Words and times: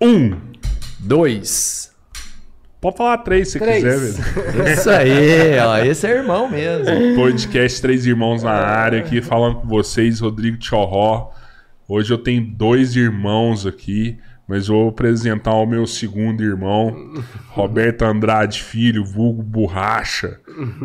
Um. 0.00 0.36
Dois. 1.00 1.92
Pode 2.80 2.96
falar 2.96 3.18
três 3.18 3.50
se 3.50 3.58
Três. 3.58 3.82
quiser, 3.82 3.98
velho. 3.98 4.68
Isso 4.72 4.90
aí, 4.90 5.58
ó. 5.58 5.78
Esse 5.78 6.06
é 6.06 6.10
irmão 6.16 6.48
mesmo. 6.48 7.16
Podcast 7.16 7.82
Três 7.82 8.06
Irmãos 8.06 8.42
na 8.44 8.52
área 8.52 9.00
aqui, 9.00 9.20
falando 9.20 9.56
com 9.56 9.66
vocês, 9.68 10.20
Rodrigo 10.20 10.56
Tchorró. 10.58 11.32
Hoje 11.88 12.12
eu 12.12 12.18
tenho 12.18 12.40
dois 12.46 12.94
irmãos 12.94 13.66
aqui, 13.66 14.16
mas 14.46 14.68
vou 14.68 14.90
apresentar 14.90 15.54
o 15.54 15.66
meu 15.66 15.86
segundo 15.86 16.44
irmão, 16.44 16.94
Roberto 17.48 18.02
Andrade 18.02 18.62
Filho, 18.62 19.04
vulgo 19.04 19.42
Borracha, 19.42 20.38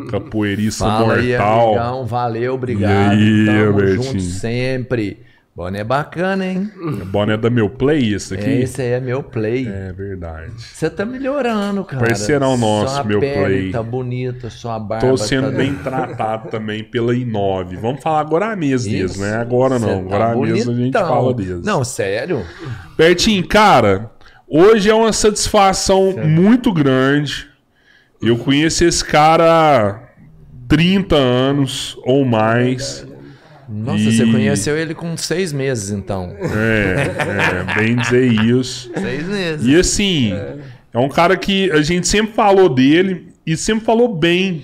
capoeirista 0.09 0.85
Fala 0.85 1.15
aí, 1.17 1.29
mortal. 1.29 1.67
amigão. 1.69 2.05
Valeu, 2.07 2.53
obrigado. 2.55 3.13
E 3.15 3.19
aí, 3.19 3.45
Tamo 3.45 3.87
junto 3.87 4.19
sempre. 4.21 5.19
Boné 5.55 5.83
bacana, 5.83 6.47
hein? 6.47 6.71
Boné 7.05 7.37
da 7.37 7.47
meu 7.47 7.69
play, 7.69 8.15
esse 8.15 8.33
aqui? 8.33 8.49
Esse 8.49 8.81
aí 8.81 8.93
é 8.93 8.99
meu 8.99 9.21
play. 9.21 9.67
É 9.67 9.93
verdade. 9.93 10.51
Você 10.57 10.89
tá 10.89 11.05
melhorando, 11.05 11.83
cara. 11.83 12.07
Parceirão 12.07 12.57
nosso, 12.57 12.95
sua 12.95 13.03
meu 13.03 13.19
pele 13.19 13.35
play. 13.35 13.71
tá 13.71 13.83
bonita, 13.83 14.49
sua 14.49 14.79
barba 14.79 15.07
Tô 15.07 15.15
sendo 15.15 15.51
tá... 15.51 15.57
bem 15.57 15.75
tratado 15.83 16.49
também 16.49 16.83
pela 16.83 17.13
I9. 17.13 17.77
Vamos 17.77 18.01
falar 18.01 18.21
agora 18.21 18.51
a 18.51 18.55
mês 18.55 18.81
Isso. 18.81 18.89
deles, 18.89 19.17
né? 19.19 19.35
Agora 19.35 19.77
não. 19.77 20.07
tá 20.07 20.15
Agora 20.15 20.31
a 20.31 20.35
mês 20.35 20.67
a 20.67 20.73
gente 20.73 20.91
fala 20.91 21.33
deles. 21.35 21.61
Não, 21.63 21.83
sério? 21.83 22.43
Bertinho, 22.97 23.47
cara, 23.47 24.09
hoje 24.47 24.89
é 24.89 24.93
uma 24.95 25.13
satisfação 25.13 26.15
muito 26.17 26.73
grande. 26.73 27.47
Eu 28.19 28.39
conheço 28.39 28.83
esse 28.85 29.05
cara 29.05 29.45
há 29.45 29.99
30 30.67 31.15
anos 31.15 31.95
ou 32.03 32.25
mais. 32.25 33.05
Nossa, 33.69 33.97
E- 34.03 34.11
você 34.17 34.25
conheceu 34.25 34.77
ele 34.77 34.93
com 34.93 35.15
seis 35.17 35.51
meses, 35.53 35.89
então. 35.91 36.35
É, 36.39 37.71
é, 37.71 37.75
bem 37.75 37.95
dizer 37.95 38.25
isso. 38.31 38.91
Seis 38.95 39.27
meses. 39.27 39.65
E 39.65 39.75
assim, 39.75 40.33
é 40.93 40.97
um 40.99 41.09
cara 41.09 41.35
que 41.37 41.71
a 41.71 41.81
gente 41.81 42.07
sempre 42.07 42.33
falou 42.33 42.69
dele 42.69 43.27
e 43.45 43.55
sempre 43.57 43.85
falou 43.85 44.13
bem. 44.15 44.63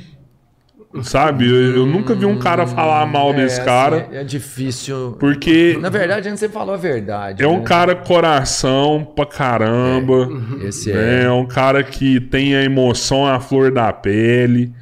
Sabe? 1.04 1.48
Eu, 1.48 1.76
eu 1.76 1.86
nunca 1.86 2.16
vi 2.16 2.26
um 2.26 2.40
cara 2.40 2.66
falar 2.66 3.06
mal 3.06 3.32
desse 3.32 3.62
É, 3.62 3.64
cara. 3.64 3.98
assim, 4.08 4.16
é 4.18 4.24
difícil. 4.24 5.16
Porque 5.20 5.78
Na 5.80 5.90
verdade, 5.90 6.26
a 6.28 6.30
gente 6.32 6.40
sempre 6.40 6.56
falou 6.56 6.74
a 6.74 6.78
verdade. 6.80 7.44
é 7.44 7.48
um 7.48 7.60
né? 7.60 7.64
cara 7.64 7.94
coração 7.96 9.08
pra 9.16 9.24
caramba. 9.28 10.28
Esse 10.66 10.92
né? 10.92 11.22
é. 11.22 11.24
É 11.26 11.32
um 11.32 11.46
cara 11.46 11.84
que 11.84 12.20
tem 12.20 12.56
a 12.56 12.64
emoção 12.64 13.28
à 13.28 13.40
flor 13.40 13.72
da 13.72 13.94
pele, 13.94 14.74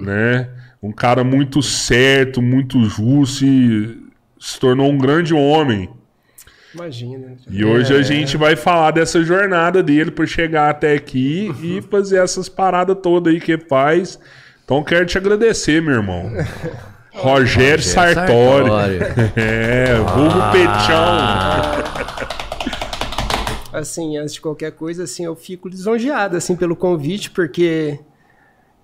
né? 0.00 0.48
Um 0.82 0.92
cara 0.92 1.22
muito 1.22 1.62
certo, 1.62 2.40
muito 2.40 2.82
justo 2.84 3.44
e 3.44 3.98
se 4.38 4.58
tornou 4.58 4.90
um 4.90 4.96
grande 4.96 5.34
homem. 5.34 5.90
Imagina. 6.74 7.36
E 7.50 7.64
hoje 7.64 7.92
a 7.94 8.00
gente 8.00 8.36
vai 8.36 8.56
falar 8.56 8.92
dessa 8.92 9.22
jornada 9.22 9.82
dele 9.82 10.10
para 10.10 10.24
chegar 10.24 10.70
até 10.70 10.94
aqui 10.94 11.52
e 11.62 11.82
fazer 11.82 12.18
essas 12.22 12.48
paradas 12.48 12.96
todas 13.02 13.32
aí 13.34 13.40
que 13.40 13.52
ele 13.52 13.64
faz. 13.68 14.18
Então 14.64 14.82
quero 14.84 15.04
te 15.04 15.18
agradecer, 15.18 15.82
meu 15.82 15.94
irmão. 15.94 16.30
Rogério 17.12 17.82
Sartori. 17.82 18.98
Sartori. 18.98 19.32
É, 19.36 19.96
vulgo 19.96 20.40
Pechão. 20.52 22.00
Assim, 23.72 24.16
antes 24.16 24.34
de 24.34 24.40
qualquer 24.40 24.72
coisa, 24.72 25.04
assim, 25.04 25.24
eu 25.24 25.36
fico 25.36 25.68
lisonjeado, 25.68 26.36
assim, 26.36 26.56
pelo 26.56 26.74
convite, 26.74 27.30
porque, 27.30 27.98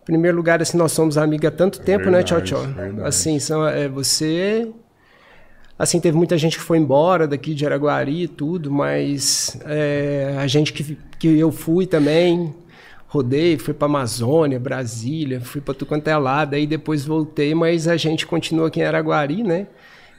primeiro 0.06 0.36
lugar, 0.36 0.62
assim, 0.62 0.78
nós 0.78 0.92
somos 0.92 1.18
amigos 1.18 1.46
há 1.46 1.50
tanto 1.50 1.80
tempo, 1.80 2.08
né, 2.08 2.22
Tchau 2.22 2.38
verdade, 2.38 2.66
Tchau? 2.66 2.74
verdade. 2.74 3.06
Assim, 3.08 3.38
são, 3.38 3.66
é, 3.66 3.88
você... 3.88 4.70
Assim, 5.78 6.00
teve 6.00 6.16
muita 6.16 6.38
gente 6.38 6.56
que 6.56 6.64
foi 6.64 6.78
embora 6.78 7.28
daqui 7.28 7.52
de 7.52 7.66
Araguari 7.66 8.22
e 8.22 8.28
tudo, 8.28 8.70
mas 8.70 9.58
é, 9.66 10.34
a 10.38 10.46
gente 10.46 10.72
que, 10.72 10.96
que 11.18 11.38
eu 11.38 11.52
fui 11.52 11.84
também, 11.86 12.54
rodei, 13.08 13.58
fui 13.58 13.74
para 13.74 13.84
Amazônia, 13.84 14.58
Brasília, 14.58 15.38
fui 15.38 15.60
para 15.60 15.74
tudo 15.74 15.88
quanto 15.88 16.08
é 16.08 16.16
lado, 16.16 16.54
aí 16.54 16.66
depois 16.66 17.04
voltei, 17.04 17.54
mas 17.54 17.86
a 17.86 17.96
gente 17.98 18.26
continua 18.26 18.68
aqui 18.68 18.80
em 18.80 18.84
Araguari, 18.84 19.42
né? 19.42 19.66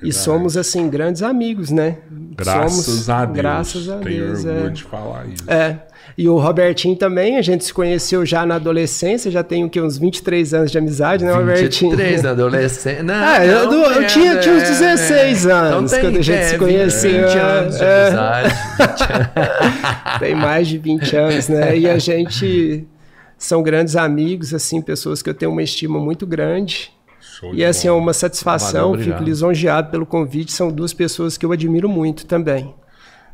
E 0.03 0.13
somos, 0.13 0.55
assim, 0.55 0.87
grandes 0.89 1.23
amigos, 1.23 1.71
né? 1.71 1.97
Graças 2.11 2.85
somos, 2.85 3.09
a 3.09 3.25
Deus. 3.25 3.37
Graças 3.37 3.89
a 3.89 3.97
Tenho 3.97 4.25
Deus, 4.25 4.45
orgulho 4.45 4.67
é. 4.67 4.69
de 4.69 4.83
falar 4.83 5.27
isso. 5.27 5.51
É. 5.51 5.86
E 6.17 6.27
o 6.27 6.39
Robertinho 6.39 6.95
também, 6.95 7.37
a 7.37 7.43
gente 7.43 7.63
se 7.63 7.71
conheceu 7.71 8.25
já 8.25 8.43
na 8.43 8.55
adolescência, 8.55 9.29
já 9.29 9.43
tem 9.43 9.63
o 9.63 9.69
quê? 9.69 9.79
Uns 9.79 9.99
23 9.99 10.51
anos 10.55 10.71
de 10.71 10.77
amizade, 10.79 11.23
né, 11.23 11.31
Robertinho? 11.31 11.91
23 11.91 12.23
na 12.23 12.31
adolescente. 12.31 13.03
Não, 13.03 13.13
Ah, 13.23 13.45
eu, 13.45 13.63
não, 13.65 13.69
do- 13.69 13.75
eu 13.91 14.01
é, 14.01 14.05
tinha, 14.05 14.37
tinha 14.39 14.55
uns 14.55 14.63
é, 14.63 14.95
16 14.95 15.45
é. 15.45 15.51
anos 15.51 15.91
Então 15.93 16.01
tem, 16.01 16.09
quando 16.09 16.17
a 16.17 16.21
gente 16.23 16.39
é, 16.39 16.43
se 16.47 16.57
conheceu. 16.57 17.11
20 17.27 17.37
anos 17.37 17.77
de 17.77 17.83
É. 17.83 18.07
amizade. 18.07 18.55
Tem 20.19 20.33
mais 20.35 20.67
de 20.67 20.77
20 20.79 21.15
anos, 21.15 21.47
né? 21.49 21.77
E 21.77 21.87
a 21.87 21.99
gente 21.99 22.87
são 23.37 23.61
grandes 23.61 23.95
amigos, 23.95 24.53
assim, 24.55 24.81
pessoas 24.81 25.21
que 25.21 25.29
eu 25.29 25.33
tenho 25.35 25.51
uma 25.51 25.61
estima 25.61 25.99
muito 25.99 26.25
grande. 26.25 26.91
Show 27.21 27.53
E 27.53 27.63
assim, 27.63 27.87
é 27.87 27.91
bola. 27.91 28.01
uma 28.01 28.13
satisfação, 28.13 28.91
Valeu, 28.91 29.05
fico 29.05 29.21
lisonjeado 29.23 29.91
pelo 29.91 30.05
convite. 30.07 30.51
São 30.51 30.71
duas 30.71 30.93
pessoas 30.93 31.37
que 31.37 31.45
eu 31.45 31.51
admiro 31.51 31.87
muito 31.87 32.25
também. 32.25 32.73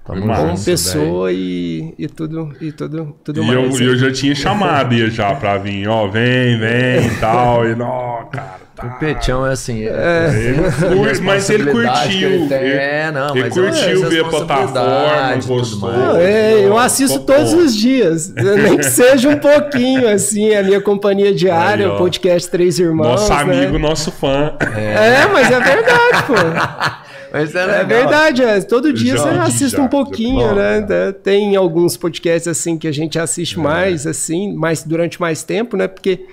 Tamo 0.05 0.25
Massa, 0.25 0.41
Como 0.41 0.49
junto, 0.57 0.65
pessoa 0.65 1.31
e, 1.31 1.93
e 1.97 2.07
tudo, 2.09 2.53
e 2.59 2.71
tudo, 2.73 3.15
tudo 3.23 3.41
E 3.41 3.45
mais. 3.47 3.79
eu, 3.79 3.87
eu 3.87 3.97
já 3.97 4.11
tinha 4.11 4.35
chamado 4.35 4.93
ele 4.93 5.09
já 5.09 5.33
pra 5.33 5.57
vir, 5.57 5.87
ó, 5.87 6.07
vem, 6.07 6.59
vem 6.59 7.07
e 7.07 7.15
tal. 7.21 7.65
E, 7.65 7.73
ó, 7.81 8.23
cara, 8.25 8.59
tá. 8.75 8.85
O 8.85 8.99
Petião 8.99 9.45
é 9.47 9.51
assim. 9.53 9.77
Ele 9.83 10.63
curte, 10.97 11.21
mas 11.21 11.49
ele 11.49 11.63
responsabilidade 11.63 12.07
que 12.09 12.13
curtiu. 12.21 12.29
ele 12.29 12.47
tem. 12.49 12.57
Ele- 12.57 12.73
É, 12.73 13.11
não, 13.13 13.29
ele 13.33 13.43
mas 13.45 13.53
curtiu 13.53 14.05
é 14.05 14.09
ver 14.09 14.25
a 14.25 14.27
plataforma, 14.27 15.35
gostou. 15.47 15.79
mais. 15.89 15.97
Não, 15.99 16.17
é, 16.17 16.65
eu 16.65 16.77
assisto 16.77 17.19
Ficou 17.21 17.35
todos 17.37 17.53
bom. 17.53 17.59
os 17.61 17.73
dias, 17.73 18.33
nem 18.35 18.75
que 18.75 18.83
seja 18.83 19.29
um 19.29 19.37
pouquinho, 19.37 20.09
assim, 20.09 20.53
a 20.53 20.63
minha 20.63 20.81
companhia 20.81 21.33
diária, 21.33 21.85
Aí, 21.87 21.91
o 21.93 21.97
podcast 21.97 22.51
Três 22.51 22.77
Irmãos. 22.77 23.07
Nosso 23.07 23.29
né? 23.33 23.39
amigo, 23.39 23.79
nosso 23.79 24.11
fã. 24.11 24.53
É, 24.75 25.27
mas 25.31 25.49
é 25.49 25.59
verdade, 25.61 26.23
pô. 26.27 26.33
Mas 27.33 27.55
é, 27.55 27.81
É 27.81 27.83
verdade, 27.83 28.43
é. 28.43 28.61
todo 28.61 28.93
dia 28.93 29.17
Já 29.17 29.23
você 29.23 29.29
assiste 29.39 29.81
um 29.81 29.87
pouquinho, 29.87 30.39
já. 30.49 30.53
né? 30.53 30.81
Tá- 30.81 31.11
Tem 31.11 31.55
alguns 31.55 31.97
podcasts, 31.97 32.47
assim, 32.47 32.77
que 32.77 32.87
a 32.87 32.91
gente 32.91 33.17
assiste 33.17 33.57
É. 33.57 33.61
mais, 33.61 34.05
assim, 34.05 34.53
mais 34.55 34.83
durante 34.83 35.19
mais 35.19 35.41
tempo, 35.43 35.75
né? 35.75 35.87
Porque. 35.87 36.27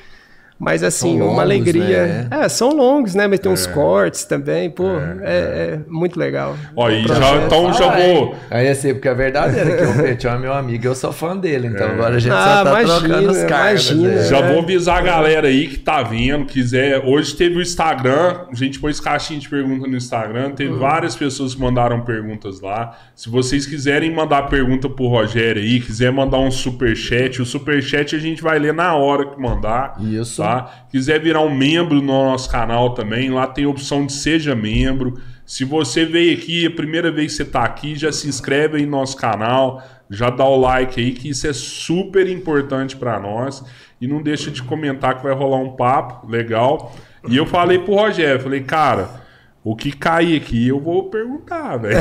Mas 0.63 0.83
assim, 0.83 1.17
São 1.19 1.27
uma 1.27 1.27
longos, 1.27 1.41
alegria. 1.41 2.07
né? 2.07 2.29
É, 2.31 2.49
são 2.51 2.69
longos, 2.75 3.15
né? 3.15 3.27
Mas 3.27 3.41
tem 3.41 3.51
uns 3.51 3.67
cortes 3.67 4.25
também, 4.25 4.69
pô. 4.69 4.85
É, 5.23 5.79
é 5.79 5.81
muito 5.89 6.19
legal. 6.21 6.55
Ó, 6.77 6.91
e 6.91 7.03
já, 7.09 7.15
então 7.47 7.73
já 7.73 7.91
Fala 7.91 7.97
vou. 7.97 8.35
Aí 8.51 8.69
assim, 8.69 8.93
porque 8.93 9.09
a 9.09 9.15
verdade 9.15 9.59
é 9.59 9.65
que 9.65 9.85
o 9.85 10.03
Petião 10.03 10.35
é 10.35 10.39
meu 10.39 10.53
amigo, 10.53 10.87
eu 10.87 10.95
sou 10.95 11.13
fã 11.15 11.35
dele, 11.35 11.69
então 11.69 11.89
agora 11.89 12.17
a 12.17 12.19
gente 12.19 12.31
Ah, 12.35 12.63
só 12.63 12.65
tá 12.65 12.83
imagina, 12.83 12.99
trocando 13.09 13.31
os 13.31 13.39
imagina. 13.39 14.09
né? 14.09 14.23
Já 14.29 14.37
É. 14.39 14.53
vou 14.53 14.63
avisar 14.63 14.99
a 14.99 15.01
galera 15.01 15.49
aí 15.49 15.67
que 15.67 15.79
tá 15.79 16.03
vendo, 16.03 16.45
quiser. 16.45 17.03
Hoje 17.07 17.35
teve 17.35 17.57
o 17.57 17.63
Instagram, 17.63 18.41
a 18.53 18.55
gente 18.55 18.79
pôs 18.79 19.01
caixinha 19.01 19.41
de 19.41 19.49
pergunta 19.49 19.87
no 19.89 19.97
Instagram, 19.97 20.51
teve 20.51 20.75
várias 20.75 21.17
pessoas 21.17 21.55
que 21.55 21.61
mandaram 21.63 22.03
perguntas 22.03 22.61
lá. 22.61 22.99
Se 23.17 23.31
vocês 23.31 23.65
quiserem 23.65 24.15
mandar 24.15 24.43
pergunta 24.43 24.91
pro 24.91 25.07
Rogério 25.07 25.63
aí, 25.63 25.81
quiser 25.81 26.13
mandar 26.13 26.39
um 26.39 26.51
superchat, 26.51 27.41
o 27.41 27.47
superchat 27.47 28.15
a 28.15 28.19
gente 28.19 28.43
vai 28.43 28.59
ler 28.59 28.75
na 28.75 28.95
hora 28.95 29.25
que 29.25 29.41
mandar. 29.41 29.97
Isso. 30.03 30.43
Tá? 30.43 30.50
Quiser 30.91 31.21
virar 31.21 31.41
um 31.41 31.55
membro 31.55 31.97
no 31.97 32.03
nosso 32.03 32.51
canal 32.51 32.95
também, 32.95 33.31
lá 33.31 33.47
tem 33.47 33.65
a 33.65 33.69
opção 33.69 34.07
de 34.07 34.13
seja 34.13 34.55
membro. 34.55 35.21
Se 35.45 35.65
você 35.65 36.05
veio 36.05 36.37
aqui, 36.37 36.67
a 36.67 36.71
primeira 36.71 37.11
vez 37.11 37.33
que 37.33 37.39
você 37.39 37.45
tá 37.45 37.65
aqui, 37.65 37.97
já 37.97 38.13
se 38.13 38.29
inscreve 38.29 38.79
aí 38.79 38.85
no 38.85 38.93
nosso 38.93 39.17
canal, 39.17 39.83
já 40.09 40.31
dá 40.31 40.45
o 40.45 40.61
like 40.61 41.01
aí, 41.01 41.13
que 41.13 41.29
isso 41.29 41.47
é 41.47 41.53
super 41.53 42.29
importante 42.29 42.97
para 42.97 43.19
nós. 43.19 43.65
E 44.01 44.07
não 44.07 44.23
deixa 44.23 44.51
de 44.51 44.63
comentar 44.63 45.17
que 45.17 45.23
vai 45.23 45.35
rolar 45.35 45.59
um 45.59 45.77
papo 45.77 46.27
legal. 46.29 46.95
E 47.29 47.37
eu 47.37 47.45
falei 47.47 47.79
pro 47.79 47.95
Rogério, 47.95 48.41
falei, 48.41 48.61
cara, 48.61 49.21
o 49.63 49.77
que 49.77 49.93
cair 49.93 50.41
aqui 50.41 50.69
eu 50.69 50.81
vou 50.81 51.11
perguntar, 51.11 51.77
velho. 51.77 52.01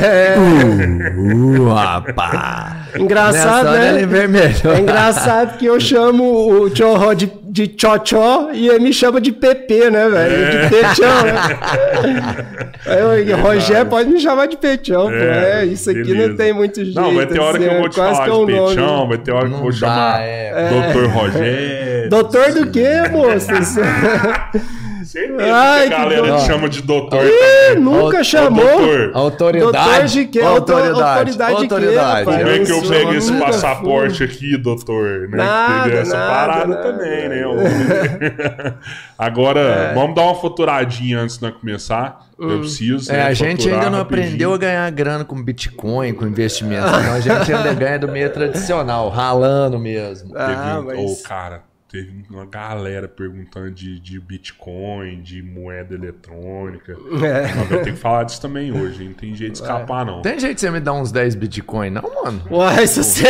Uh, 1.20 1.68
rapá. 1.74 2.86
Engraçado, 2.98 3.64
Nessa 3.64 3.70
hora 3.70 3.92
né? 3.92 3.98
ele 3.98 4.06
vermelhou. 4.06 4.72
É 4.72 4.80
engraçado 4.80 5.58
que 5.58 5.66
eu 5.66 5.78
chamo 5.78 6.24
o 6.24 6.70
Tchorró 6.70 7.12
de, 7.12 7.30
de 7.50 7.66
Tchotchó 7.66 8.50
e 8.52 8.68
ele 8.68 8.78
me 8.78 8.92
chama 8.92 9.20
de 9.20 9.32
PP, 9.32 9.90
né, 9.90 10.08
velho? 10.08 10.50
De 10.50 10.68
Petião, 10.68 11.22
né? 11.24 12.42
Aí, 12.86 13.32
o 13.32 13.36
Rogério 13.38 13.90
pode 13.90 14.08
me 14.08 14.20
chamar 14.20 14.46
de 14.46 14.56
Petião, 14.56 15.08
pô. 15.08 15.14
É, 15.14 15.64
isso 15.64 15.90
aqui 15.90 16.04
beleza. 16.04 16.28
não 16.28 16.36
tem 16.36 16.52
muito 16.52 16.84
jeito. 16.84 17.00
Não, 17.00 17.12
vai 17.12 17.26
ter 17.26 17.40
hora 17.40 17.58
que 17.58 17.64
assim, 17.64 17.72
eu 17.72 17.76
é 17.76 17.80
vou 17.80 17.88
te 17.88 17.96
falar 17.96 18.18
que 18.18 18.24
de 18.24 18.30
é 18.30 18.32
um 18.32 18.46
nome. 18.46 18.52
Peixão, 18.76 19.08
vai 19.08 19.18
ter 19.18 19.32
hora 19.32 19.40
que 19.40 19.46
eu 19.46 19.56
Não 19.56 19.62
vou 19.62 19.72
dá, 19.72 19.76
chamar 19.78 20.20
é. 20.20 20.68
Doutor 20.70 21.06
Rogério. 21.10 22.10
Doutor 22.10 22.52
do 22.52 22.70
quê, 22.70 22.88
moço? 23.10 23.50
Certeza 25.04 25.52
Ai, 25.54 25.88
que 25.88 25.94
a 25.94 25.96
que 25.96 26.02
galera 26.02 26.36
te 26.36 26.46
chama 26.46 26.68
de 26.68 26.82
doutor 26.82 27.24
Ih, 27.24 27.74
nunca 27.78 28.22
chamou. 28.24 28.64
doutor. 28.64 29.12
Doutor 29.12 29.16
Autoridade. 29.56 30.12
de 30.12 30.24
quê? 30.26 30.40
Autoridade. 30.40 31.00
Autoridade 31.00 31.52
Autoridade. 31.54 32.24
Como 32.24 32.36
é 32.48 32.58
que 32.58 32.70
eu 32.72 32.82
pego 32.88 33.14
esse 33.14 33.32
passaporte 33.38 34.22
aqui, 34.24 34.56
doutor? 34.56 35.28
Né? 35.28 35.36
Nada, 35.38 35.90
essa 35.92 36.16
nada, 36.16 36.30
parada 36.30 36.66
nada. 36.66 36.82
também, 36.92 37.28
né? 37.28 37.40
Agora, 39.18 39.60
É. 39.60 39.94
vamos 39.94 40.14
dar 40.14 40.22
uma 40.22 40.34
faturadinha 40.34 41.20
antes 41.20 41.36
de 41.38 41.42
nós 41.42 41.54
começar. 41.54 42.26
Hum. 42.38 42.50
Eu 42.50 42.58
preciso. 42.60 43.10
É, 43.12 43.16
né, 43.16 43.22
a 43.24 43.34
gente 43.34 43.68
ainda 43.68 43.90
não 43.90 43.98
rapidinho. 43.98 44.24
aprendeu 44.26 44.54
a 44.54 44.58
ganhar 44.58 44.90
grana 44.90 45.24
com 45.24 45.42
Bitcoin, 45.42 46.12
com 46.14 46.26
investimento. 46.26 46.86
Não, 46.86 47.12
a 47.14 47.20
gente 47.20 47.52
ainda 47.52 47.72
ganha 47.74 47.98
do 47.98 48.08
meio 48.08 48.30
tradicional, 48.32 49.08
ralando 49.10 49.78
mesmo. 49.78 50.30
Teve, 50.32 50.42
Ah, 50.42 50.82
mas... 50.84 50.98
Ô, 50.98 51.22
cara, 51.28 51.62
teve 51.90 52.24
uma 52.30 52.46
galera 52.46 53.08
perguntando 53.08 53.70
de, 53.72 53.98
de 53.98 54.20
Bitcoin, 54.20 55.20
de 55.22 55.42
moeda 55.42 55.94
eletrônica. 55.94 56.92
É. 57.24 57.54
Nós 57.54 57.68
vamos 57.68 57.84
ter 57.84 57.92
que 57.94 57.98
falar 57.98 58.24
disso 58.24 58.40
também 58.40 58.70
hoje, 58.72 59.02
hein? 59.02 59.08
não 59.08 59.14
tem 59.16 59.34
jeito 59.34 59.52
de 59.54 59.58
escapar, 59.60 60.06
não. 60.06 60.22
Tem 60.22 60.38
jeito 60.38 60.54
de 60.54 60.60
você 60.60 60.70
me 60.70 60.78
dar 60.80 60.92
uns 60.92 61.10
10 61.10 61.34
Bitcoin, 61.34 61.90
não, 61.90 62.02
mano? 62.24 62.42
Uai, 62.50 62.86
se, 62.86 63.02
você, 63.02 63.24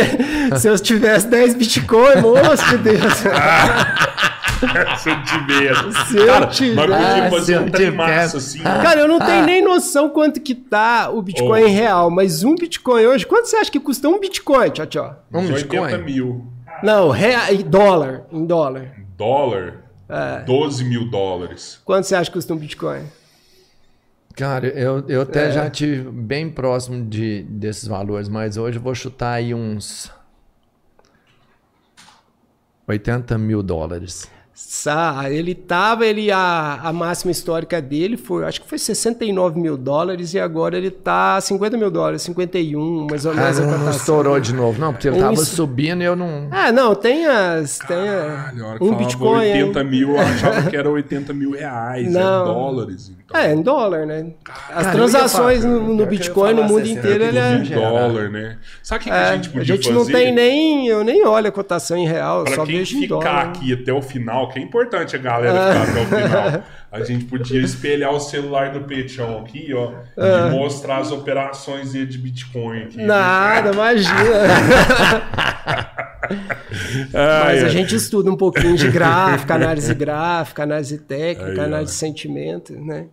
se 0.59 0.69
eu 0.69 0.79
tivesse 0.79 1.27
10 1.29 1.55
Bitcoin, 1.55 2.21
moço 2.21 2.69
de 2.71 2.79
Deus. 2.79 3.01
Se 4.99 5.09
eu 5.09 5.23
tiver. 5.25 5.75
Se 6.07 6.17
eu 6.19 6.27
cara. 6.27 6.47
Mas 6.47 6.61
podia 6.75 7.31
fazer 7.31 7.57
eu 7.57 7.63
um 7.63 7.71
trem 7.71 7.91
tiver. 7.91 7.97
massa, 7.97 8.37
assim. 8.37 8.59
Cara, 8.63 9.01
eu 9.01 9.09
não 9.09 9.17
Ah. 9.19 9.25
tenho 9.25 9.47
nem 9.47 9.65
noção 9.65 10.11
quanto 10.11 10.39
que 10.39 10.55
tá 10.55 11.09
o 11.09 11.23
Bitcoin 11.23 11.63
Oh. 11.63 11.67
real, 11.69 12.11
mas 12.11 12.45
um 12.45 12.55
Bitcoin 12.55 13.07
hoje, 13.07 13.25
quanto 13.27 13.47
você 13.47 13.57
acha 13.57 13.71
que 13.71 13.81
custa 13.81 14.07
um 14.11 14.21
Bitcoin, 14.21 14.69
tchau, 14.69 14.85
tchau? 14.85 15.25
Um 15.33 15.39
uns 15.39 15.51
80 15.51 15.97
Bitcoin? 15.97 16.05
mil. 16.05 16.47
Não, 16.83 17.11
rea... 17.11 17.53
em 17.53 17.63
dólar, 17.63 18.25
em 18.33 18.45
dólar. 18.45 18.95
Dólar, 19.17 19.85
É. 20.09 20.41
12 20.45 20.85
mil 20.85 21.11
dólares. 21.11 21.81
Quanto 21.85 22.05
você 22.05 22.15
acha 22.15 22.31
que 22.31 22.37
custa 22.37 22.53
um 22.55 22.57
Bitcoin? 22.57 23.05
Cara, 24.35 24.67
eu, 24.69 25.05
eu 25.09 25.23
até 25.23 25.49
É. 25.49 25.53
já 25.53 25.69
tive 25.71 26.11
bem 26.11 26.49
próximo 26.51 27.05
de, 27.05 27.43
desses 27.43 27.87
valores, 27.87 28.29
mas 28.29 28.57
hoje 28.57 28.79
eu 28.79 28.83
vou 28.83 28.95
chutar 28.95 29.33
aí 29.35 29.53
uns 29.55 30.11
80 32.89 33.37
mil 33.39 33.63
dólares. 33.63 34.31
Sa, 34.63 35.25
ele 35.31 35.55
tava, 35.55 36.07
ele 36.07 36.31
a, 36.31 36.81
a 36.83 36.93
máxima 36.93 37.33
histórica 37.33 37.81
dele 37.81 38.17
foi, 38.19 38.45
acho 38.45 38.61
que 38.61 38.69
foi 38.69 38.79
69 38.79 39.59
mil 39.59 39.77
dólares 39.77 40.35
e 40.35 40.39
agora 40.39 40.77
ele 40.77 40.91
tá 40.91 41.41
50 41.41 41.77
mil 41.79 41.91
dólares, 41.91 42.23
51, 42.23 43.07
mais 43.11 43.25
ou 43.25 43.33
Ah, 43.33 43.35
menos 43.37 43.59
a 43.59 43.63
não, 43.63 43.71
não 43.71 43.79
cotação. 43.79 43.99
estourou 44.01 44.39
de 44.39 44.55
novo, 44.55 44.79
não, 44.79 44.93
porque 44.93 45.09
ele 45.09 45.17
Um 45.17 45.21
tava 45.21 45.33
isso- 45.35 45.57
subindo 45.57 46.03
e 46.03 46.05
eu 46.05 46.15
não. 46.15 46.49
Ah, 46.51 46.71
não, 46.71 46.95
tem 46.95 47.27
as, 47.27 47.79
tem 47.79 47.89
Caralho, 48.07 48.65
a 48.65 48.69
hora 48.69 48.79
que 48.79 48.85
um 48.85 48.95
Bitcoin, 48.97 49.39
80 49.53 49.81
hein? 49.81 49.87
mil, 49.91 50.11
eu 50.11 50.21
achava 50.21 50.63
que 50.71 50.77
era 50.77 50.89
80 50.91 51.33
mil 51.33 51.53
reais, 51.53 52.13
Não. 52.13 52.21
é 52.43 52.45
dólares. 52.45 53.11
Então. 53.31 53.41
É, 53.41 53.55
em 53.55 53.63
dólar, 53.63 54.07
né? 54.07 54.27
As 54.71 54.83
Cara, 54.85 54.91
transações 54.91 55.65
no, 55.65 55.95
no 55.95 56.05
Bitcoin, 56.05 56.53
no 56.53 56.65
mundo 56.65 56.85
60 56.85 56.99
inteiro, 56.99 57.25
ele 57.25 57.39
é... 57.39 57.55
Em 57.55 57.63
dólar, 57.63 58.29
né? 58.29 58.59
Sabe 58.83 59.03
o 59.03 59.05
que, 59.05 59.11
que 59.11 59.17
É, 59.17 59.21
a 59.21 59.37
gente 59.37 59.49
a 59.49 59.53
podia 59.53 59.77
gente 59.77 59.89
fazer? 59.89 59.99
não 59.99 60.07
tem 60.07 60.35
nem. 60.35 60.89
Eu 60.89 61.05
nem 61.05 61.25
olho 61.25 61.47
a 61.47 61.53
cotação 61.53 61.97
em 61.97 62.09
real, 62.09 62.43
Pra 62.43 62.55
só 62.57 62.67
quem 62.67 62.79
vejo 62.79 62.97
em 62.99 63.03
ficar 63.03 63.17
dólar. 63.19 63.41
aqui 63.51 63.73
até 63.73 63.93
o 63.93 64.03
final, 64.03 64.49
que 64.49 64.59
é 64.59 64.63
importante 64.63 65.15
a 65.15 65.19
galera 65.21 65.53
ficar 65.53 65.91
até 65.91 66.03
o 66.03 66.07
final, 66.07 66.63
a 66.91 67.05
gente 67.05 67.25
podia 67.27 67.61
espelhar 67.61 68.13
o 68.13 68.19
celular 68.19 68.73
do 68.73 68.81
Petião 68.81 69.39
aqui, 69.39 69.73
ó, 69.75 69.93
e 70.17 70.51
mostrar 70.51 70.97
as 70.99 71.13
operações 71.13 71.93
de 71.93 72.19
Bitcoin 72.19 72.83
aqui. 72.83 72.97
Nada, 73.01 73.71
imagina. 73.73 74.11
Ah, 77.15 77.43
Mas 77.47 77.63
é. 77.63 77.67
a 77.67 77.69
gente 77.69 77.95
estuda 77.97 78.31
um 78.31 78.37
pouquinho 78.37 78.77
de 78.77 78.89
gráfica, 78.89 79.55
análise 79.55 79.93
gráfica, 79.97 80.63
análise 80.63 80.99
técnica, 80.99 81.61
Aí, 81.63 81.67
análise 81.67 81.93
de 81.93 81.99
sentimento, 81.99 82.73
né? 82.75 83.07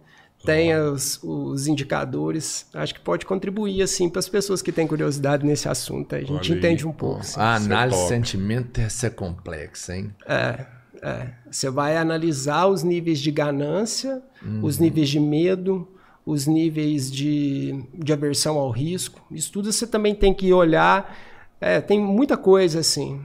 Tem 0.47 0.73
os, 0.73 1.19
os 1.21 1.67
indicadores. 1.67 2.65
Acho 2.73 2.93
que 2.93 3.01
pode 3.01 3.25
contribuir, 3.25 3.81
assim, 3.81 4.09
para 4.09 4.19
as 4.19 4.29
pessoas 4.29 4.61
que 4.61 4.71
têm 4.71 4.87
curiosidade 4.87 5.45
nesse 5.45 5.67
assunto. 5.67 6.15
A 6.15 6.19
gente 6.21 6.31
Olha 6.31 6.41
aí. 6.41 6.57
entende 6.57 6.87
um 6.87 6.93
pouco. 6.93 7.19
assim. 7.19 7.37
A 7.37 7.55
análise 7.55 7.97
top. 7.97 8.09
de 8.09 8.15
sentimento 8.15 8.79
essa 8.79 9.07
é 9.07 9.09
complexa, 9.09 9.97
hein? 9.97 10.15
É, 10.25 10.65
é. 11.01 11.27
Você 11.51 11.69
vai 11.69 11.97
analisar 11.97 12.65
os 12.67 12.81
níveis 12.81 13.19
de 13.19 13.29
ganância, 13.29 14.21
os 14.61 14.79
níveis 14.79 15.09
de 15.09 15.19
medo, 15.19 15.85
os 16.25 16.47
níveis 16.47 17.11
de, 17.11 17.83
de 17.93 18.13
aversão 18.13 18.57
ao 18.57 18.71
risco. 18.71 19.21
Isso 19.29 19.51
tudo 19.51 19.71
você 19.71 19.85
também 19.85 20.15
tem 20.15 20.33
que 20.33 20.53
olhar. 20.53 21.13
É, 21.59 21.81
tem 21.81 21.99
muita 21.99 22.37
coisa 22.37 22.79
assim 22.79 23.19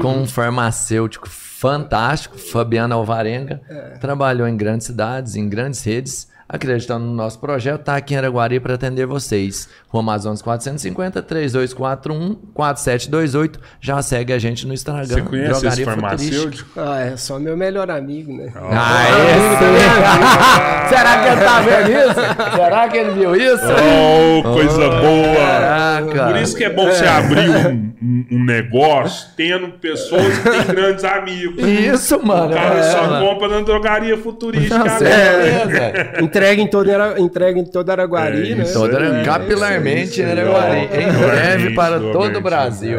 com 0.00 0.18
um 0.18 0.26
farmacêutico 0.26 1.28
fantástico, 1.58 2.38
Fabiano 2.38 2.94
Alvarenga. 2.94 3.60
Trabalhou 4.00 4.46
em 4.46 4.56
grandes 4.56 4.86
cidades, 4.86 5.34
em 5.36 5.48
grandes 5.48 5.82
redes. 5.82 6.28
Acreditando 6.50 7.04
no 7.04 7.12
nosso 7.12 7.38
projeto, 7.38 7.80
está 7.80 7.96
aqui 7.96 8.14
em 8.14 8.16
Araguari 8.16 8.58
para 8.58 8.72
atender 8.72 9.04
vocês. 9.04 9.68
Rua 9.88 10.02
Amazonas 10.02 10.40
450 10.40 11.20
3241 11.20 12.36
4728. 12.54 13.60
Já 13.78 14.00
segue 14.00 14.32
a 14.32 14.38
gente 14.38 14.66
no 14.66 14.72
Instagram. 14.72 15.06
Você 15.06 15.20
conhece 15.20 15.66
esse 15.66 15.84
farmacêutico? 15.84 16.70
Ah, 16.74 17.00
é 17.00 17.16
só 17.18 17.38
meu 17.38 17.54
melhor 17.54 17.90
amigo, 17.90 18.32
né? 18.32 18.50
Ah, 18.56 19.04
esse... 19.36 20.88
Será 20.88 21.22
que 21.22 21.28
ele 21.28 21.40
tá 21.42 21.60
vendo 21.60 21.90
isso? 21.90 22.56
Será 22.56 22.88
que 22.88 22.96
ele 22.96 23.10
viu 23.10 23.36
isso? 23.36 23.66
Oh, 23.66 24.42
coisa 24.54 24.88
boa! 24.88 25.36
Caraca. 25.36 26.26
Por 26.28 26.36
isso 26.36 26.56
que 26.56 26.64
é 26.64 26.70
bom 26.70 26.86
você 26.86 27.04
abrir 27.04 27.50
um, 27.50 27.87
um- 28.02 28.24
um 28.32 28.44
negócio 28.44 29.28
tendo 29.36 29.68
pessoas 29.78 30.38
que 30.38 30.50
têm 30.50 30.64
grandes 30.74 31.04
amigos. 31.04 31.62
Isso, 31.64 32.24
mano. 32.24 32.52
O 32.52 32.54
cara 32.54 32.78
é, 32.78 32.82
só 32.84 33.06
mano. 33.06 33.26
compra 33.26 33.48
na 33.48 33.60
drogaria 33.60 34.16
futurística. 34.16 34.78
Não, 34.78 34.84
né? 34.84 34.90
certeza. 34.98 36.22
Entrega 36.22 36.62
em 36.62 36.66
toda, 36.68 37.20
entrega 37.20 37.58
em 37.58 37.64
toda 37.64 37.92
Araguari, 37.92 38.52
É 38.52 38.54
né? 38.54 38.64
Toda, 38.64 39.22
capilarmente 39.24 40.10
isso 40.12 40.22
em. 40.22 40.24
Araguari. 40.30 40.80
Em 40.80 41.12
breve 41.12 41.74
para 41.74 41.98
do 41.98 42.12
todo 42.12 42.36
o. 42.38 42.40
Brasil. 42.40 42.98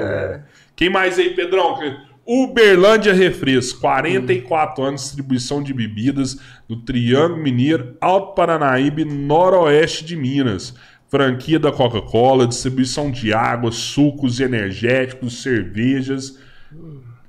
Quem 0.75 0.89
mais 0.89 1.17
aí, 1.19 1.31
Pedrão? 1.31 1.77
Uberlândia 2.25 3.11
Refresco, 3.13 3.81
44 3.81 4.83
anos, 4.83 5.01
distribuição 5.01 5.63
de 5.63 5.73
bebidas 5.73 6.37
do 6.67 6.75
Triângulo 6.75 7.41
Mineiro, 7.41 7.95
Alto 7.99 8.35
Paranaíba 8.35 9.01
e 9.01 9.05
Noroeste 9.05 10.05
de 10.05 10.15
Minas. 10.15 10.75
Franquia 11.09 11.59
da 11.59 11.71
Coca-Cola, 11.71 12.47
distribuição 12.47 13.09
de 13.09 13.33
água, 13.33 13.71
sucos 13.71 14.39
energéticos, 14.39 15.41
cervejas. 15.41 16.37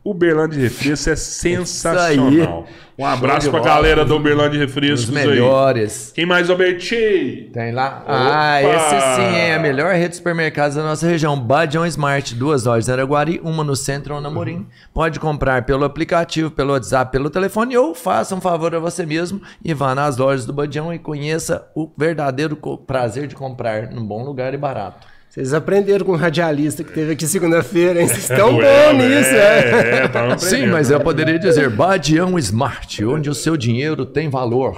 Uberlândia 0.02 0.58
Refresco 0.62 1.10
é 1.10 1.16
sensacional. 1.16 2.66
Um 2.98 3.04
abraço 3.04 3.46
de 3.46 3.50
pra 3.50 3.60
bola. 3.60 3.74
galera 3.74 4.04
da 4.04 4.14
Uberlândia 4.14 4.58
Refrescos 4.58 5.08
Os 5.10 5.16
aí. 5.16 5.26
melhores. 5.26 6.10
Quem 6.14 6.24
mais, 6.24 6.48
Alberti? 6.48 7.50
Tem 7.52 7.70
lá. 7.72 8.02
Ah, 8.06 8.60
Opa! 8.62 8.76
esse 8.76 9.16
sim 9.16 9.36
é 9.36 9.54
a 9.54 9.58
melhor 9.58 9.94
rede 9.94 10.10
de 10.10 10.16
supermercados 10.16 10.76
da 10.76 10.82
nossa 10.82 11.06
região. 11.06 11.38
Badião 11.38 11.84
Smart, 11.86 12.34
duas 12.34 12.64
lojas 12.64 12.88
em 12.88 12.92
Araguari, 12.92 13.40
uma 13.44 13.62
no 13.62 13.76
centro 13.76 14.12
e 14.12 14.14
uma 14.14 14.22
na 14.22 14.30
Morim. 14.30 14.66
Pode 14.92 15.20
comprar 15.20 15.64
pelo 15.66 15.84
aplicativo, 15.84 16.50
pelo 16.50 16.72
WhatsApp, 16.72 17.12
pelo 17.12 17.28
telefone 17.28 17.76
ou 17.76 17.94
faça 17.94 18.34
um 18.34 18.40
favor 18.40 18.74
a 18.74 18.78
você 18.78 19.04
mesmo 19.04 19.40
e 19.62 19.74
vá 19.74 19.94
nas 19.94 20.16
lojas 20.16 20.46
do 20.46 20.52
Badião 20.52 20.92
e 20.94 20.98
conheça 20.98 21.66
o 21.74 21.90
verdadeiro 21.96 22.56
prazer 22.86 23.26
de 23.26 23.34
comprar 23.34 23.90
num 23.90 24.04
bom 24.04 24.24
lugar 24.24 24.54
e 24.54 24.56
barato. 24.56 25.06
Vocês 25.30 25.54
aprenderam 25.54 26.04
com 26.04 26.10
o 26.12 26.16
radialista 26.16 26.82
que 26.82 26.92
teve 26.92 27.12
aqui 27.12 27.24
segunda-feira, 27.24 28.00
hein? 28.00 28.08
Vocês 28.08 28.28
estão 28.28 28.50
bons 28.58 28.96
nisso, 28.96 29.30
é. 29.30 29.70
é. 29.70 30.32
é 30.32 30.38
Sim, 30.38 30.66
mas 30.66 30.90
eu 30.90 30.98
poderia 31.00 31.38
dizer 31.38 31.70
Badião 31.70 32.36
Smart, 32.36 33.04
onde 33.04 33.30
o 33.30 33.34
seu 33.34 33.56
dinheiro 33.56 34.04
tem 34.04 34.28
valor. 34.28 34.74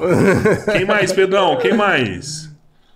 Quem 0.71 0.85
mais, 0.85 1.11
Pedrão? 1.11 1.57
Quem 1.57 1.73
mais? 1.75 2.51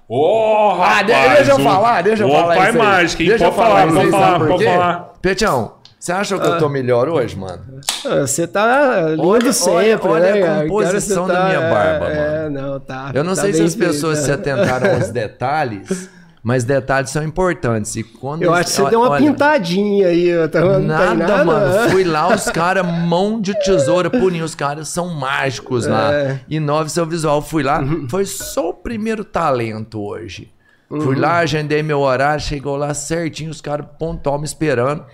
Ô, 0.06 0.72
Ah, 0.82 0.98
rapaz, 0.98 1.06
de- 1.06 1.34
deixa 1.36 1.50
eu 1.52 1.56
o- 1.56 1.62
falar, 1.64 2.02
deixa 2.02 2.22
eu 2.24 2.28
falar 2.30 2.54
pai 2.56 2.68
isso 2.70 2.78
aí. 2.80 2.86
mágico, 2.86 3.22
hein? 3.22 3.28
Deixa 3.30 3.44
eu 3.46 3.52
Pode 3.52 3.68
falar, 3.68 3.86
pode 3.92 4.10
falar, 4.10 4.38
pode 4.38 4.64
falar. 4.64 5.12
Petião, 5.22 5.72
você 5.98 6.12
acha 6.12 6.38
que 6.38 6.46
eu 6.46 6.58
tô 6.58 6.68
melhor 6.68 7.08
hoje, 7.08 7.36
mano? 7.36 7.62
Ah, 8.04 8.20
Você 8.20 8.46
tá 8.46 9.00
lindo 9.08 9.26
Olha- 9.26 9.52
sempre, 9.52 9.80
olha- 9.80 10.00
olha 10.04 10.32
né? 10.34 10.42
a 10.42 10.46
cara? 10.46 10.68
composição 10.68 11.26
da 11.26 11.44
minha 11.46 11.60
barba, 11.62 12.06
É, 12.10 12.48
não, 12.50 12.78
tá. 12.78 13.10
Eu 13.14 13.24
não 13.24 13.34
tá 13.34 13.40
sei 13.40 13.54
se 13.54 13.62
as 13.62 13.74
pessoas 13.74 14.18
se 14.18 14.28
né? 14.28 14.34
atentaram 14.34 14.94
aos 14.94 15.08
detalhes, 15.10 16.08
mas 16.46 16.62
detalhes 16.62 17.10
são 17.10 17.24
importantes. 17.24 17.96
E 17.96 18.04
quando 18.04 18.44
Eu 18.44 18.54
acho 18.54 18.70
que 18.70 18.76
você 18.76 18.88
deu 18.88 19.00
uma 19.00 19.10
olha, 19.10 19.20
pintadinha 19.32 20.06
aí. 20.06 20.28
Eu 20.28 20.48
tava, 20.48 20.76
tem 20.76 20.86
Nada, 20.86 21.14
nada, 21.16 21.44
mano. 21.44 21.74
né? 21.74 21.88
Fui 21.88 22.04
lá, 22.04 22.32
os 22.32 22.44
caras, 22.44 22.86
mão 22.86 23.40
de 23.40 23.52
tesoura, 23.58 24.08
puninho. 24.08 24.44
Os 24.44 24.54
caras 24.54 24.86
são 24.88 25.12
mágicos 25.12 25.88
lá. 25.88 26.14
É. 26.14 26.40
Inove 26.48 26.88
seu 26.88 27.04
visual. 27.04 27.42
Fui 27.42 27.64
lá, 27.64 27.82
foi 28.08 28.24
só 28.24 28.68
o 28.68 28.74
primeiro 28.74 29.24
talento 29.24 30.00
hoje. 30.00 30.48
Fui 30.88 31.16
lá, 31.16 31.38
agendei 31.38 31.82
meu 31.82 31.98
horário, 31.98 32.40
chegou 32.40 32.76
lá 32.76 32.94
certinho, 32.94 33.50
os 33.50 33.60
caras 33.60 33.84
pontual 33.98 34.38
me 34.38 34.44
esperando. 34.44 35.04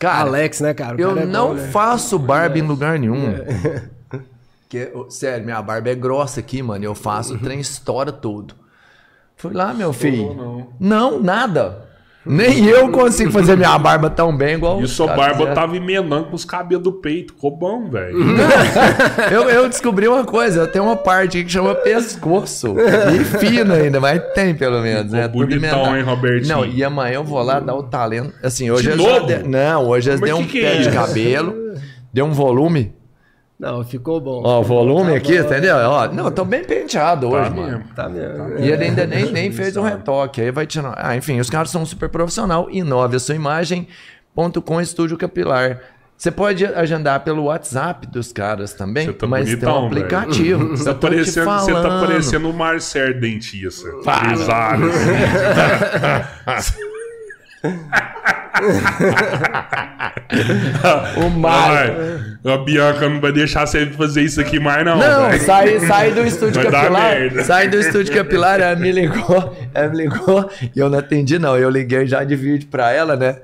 Cara, 0.00 0.28
Alex, 0.28 0.60
né, 0.60 0.74
cara? 0.74 1.00
Eu 1.00 1.10
cara 1.10 1.22
é 1.22 1.26
não 1.26 1.50
bom, 1.50 1.54
né? 1.54 1.68
faço 1.68 2.18
barba 2.18 2.58
em 2.58 2.62
lugar 2.62 2.98
nenhum. 2.98 3.36
Que, 4.68 4.90
ô, 4.92 5.08
sério, 5.08 5.44
minha 5.44 5.62
barba 5.62 5.90
é 5.90 5.94
grossa 5.94 6.40
aqui, 6.40 6.60
mano. 6.60 6.84
Eu 6.84 6.92
faço 6.96 7.34
o 7.34 7.38
trem 7.38 7.60
estoura 7.60 8.10
todo. 8.10 8.65
Fui 9.36 9.52
lá, 9.52 9.72
meu 9.74 9.92
filho. 9.92 10.34
não. 10.34 10.66
Não, 10.80 11.22
nada. 11.22 11.84
Nem 12.28 12.66
eu 12.66 12.90
consigo 12.90 13.30
fazer 13.30 13.54
minha 13.56 13.78
barba 13.78 14.10
tão 14.10 14.36
bem 14.36 14.54
igual 14.56 14.82
E 14.82 14.88
sua 14.88 15.06
barba 15.14 15.34
fizeram. 15.36 15.54
tava 15.54 15.76
emendando 15.76 16.24
com 16.24 16.34
os 16.34 16.44
cabelos 16.44 16.82
do 16.82 16.92
peito. 16.94 17.32
Ficou 17.34 17.56
bom, 17.56 17.88
velho. 17.88 18.16
eu, 19.30 19.42
eu 19.48 19.68
descobri 19.68 20.08
uma 20.08 20.24
coisa, 20.24 20.62
eu 20.62 20.66
tenho 20.66 20.86
uma 20.86 20.96
parte 20.96 21.36
aqui 21.38 21.44
que 21.44 21.52
chama 21.52 21.72
pescoço. 21.76 22.74
E 23.14 23.22
fino 23.38 23.72
ainda, 23.74 24.00
mas 24.00 24.20
tem 24.34 24.56
pelo 24.56 24.80
menos? 24.82 25.12
Ficou 25.12 25.28
Tudo 25.28 25.54
bonitão, 25.60 25.96
hein, 25.96 26.02
Robertinho? 26.02 26.56
Não, 26.56 26.64
e 26.66 26.82
amanhã 26.82 27.14
eu 27.14 27.24
vou 27.24 27.40
lá 27.42 27.60
dar 27.60 27.76
o 27.76 27.84
talento. 27.84 28.32
Assim, 28.42 28.72
hoje 28.72 28.90
De 28.90 28.96
novo? 28.96 29.24
de- 29.26 29.46
Não, 29.48 29.86
hoje 29.86 30.10
eles 30.10 30.20
deu 30.20 30.38
um 30.38 30.44
que 30.44 30.64
é 30.64 30.78
pé 30.78 30.82
de 30.82 30.90
cabelo, 30.90 31.54
deu 32.12 32.24
um 32.24 32.32
volume. 32.32 32.92
Não, 33.58 33.82
ficou 33.82 34.20
bom. 34.20 34.42
Ó, 34.44 34.60
o 34.60 34.62
volume 34.62 35.12
Tá 35.12 35.16
aqui, 35.16 35.38
bom. 35.40 35.46
entendeu? 35.46 35.76
Ó, 35.76 36.08
não, 36.12 36.30
tô 36.30 36.44
bem 36.44 36.62
penteado 36.62 37.30
Tá 37.30 37.36
hoje, 37.36 37.50
mano. 37.50 37.78
mesmo. 37.78 37.84
Tá 37.94 38.08
mesmo. 38.08 38.58
E 38.58 38.70
ele 38.70 38.84
ainda 38.84 39.06
nem, 39.06 39.32
nem 39.32 39.50
fez 39.50 39.76
um 39.78 39.82
retoque. 39.82 40.42
Aí 40.42 40.50
vai 40.50 40.66
tirar. 40.66 40.94
Ah, 40.96 41.16
enfim, 41.16 41.40
os 41.40 41.48
caras 41.48 41.70
são 41.70 41.84
super 41.86 42.08
profissional. 42.10 42.68
Inove 42.70 43.16
a 43.16 43.18
sua 43.18 43.34
imagem. 43.34 43.88
Ponto 44.34 44.60
com 44.60 44.78
Estúdio 44.80 45.16
Capilar. 45.16 45.80
Você 46.18 46.30
pode 46.30 46.64
agendar 46.64 47.20
pelo 47.24 47.44
WhatsApp 47.44 48.06
dos 48.06 48.32
caras 48.32 48.72
também, 48.72 49.06
Você 49.06 49.12
tá 49.12 49.26
mas 49.26 49.46
bonitão, 49.48 49.72
tem 49.74 49.82
um 49.82 49.86
aplicativo. 49.86 50.64
velho. 50.64 50.76
Você 50.76 50.84
tá, 50.84 50.90
Eu 50.90 50.94
tô 50.94 51.08
te 51.08 51.14
parecendo, 51.14 51.50
você 51.50 51.72
tá 51.72 52.00
parecendo 52.00 52.50
o 52.50 52.54
Marcelo 52.54 53.20
Dentista. 53.20 53.88
Para. 54.04 54.76
O 61.16 61.30
Mário. 61.30 62.36
A 62.44 62.58
Bianca 62.58 63.08
não 63.08 63.20
vai 63.20 63.32
deixar 63.32 63.66
você 63.66 63.86
fazer 63.86 64.22
isso 64.22 64.40
aqui 64.40 64.58
mais, 64.60 64.84
não. 64.84 64.96
Não, 64.98 65.38
sai, 65.40 65.80
sai 65.80 66.12
do 66.12 66.24
estúdio 66.24 66.62
Vai 66.62 66.70
capilar. 66.70 67.02
merda. 67.10 67.44
Sai 67.44 67.68
do 67.68 67.76
estúdio 67.78 68.14
capilar, 68.14 68.60
ela 68.60 68.76
me 68.76 68.92
ligou, 68.92 69.56
ela 69.74 69.88
me 69.88 69.96
ligou 69.96 70.48
e 70.74 70.78
eu 70.78 70.88
não 70.88 70.98
atendi, 70.98 71.38
não. 71.38 71.56
Eu 71.56 71.68
liguei 71.68 72.06
já 72.06 72.22
de 72.24 72.36
vídeo 72.36 72.68
pra 72.70 72.92
ela, 72.92 73.16
né? 73.16 73.36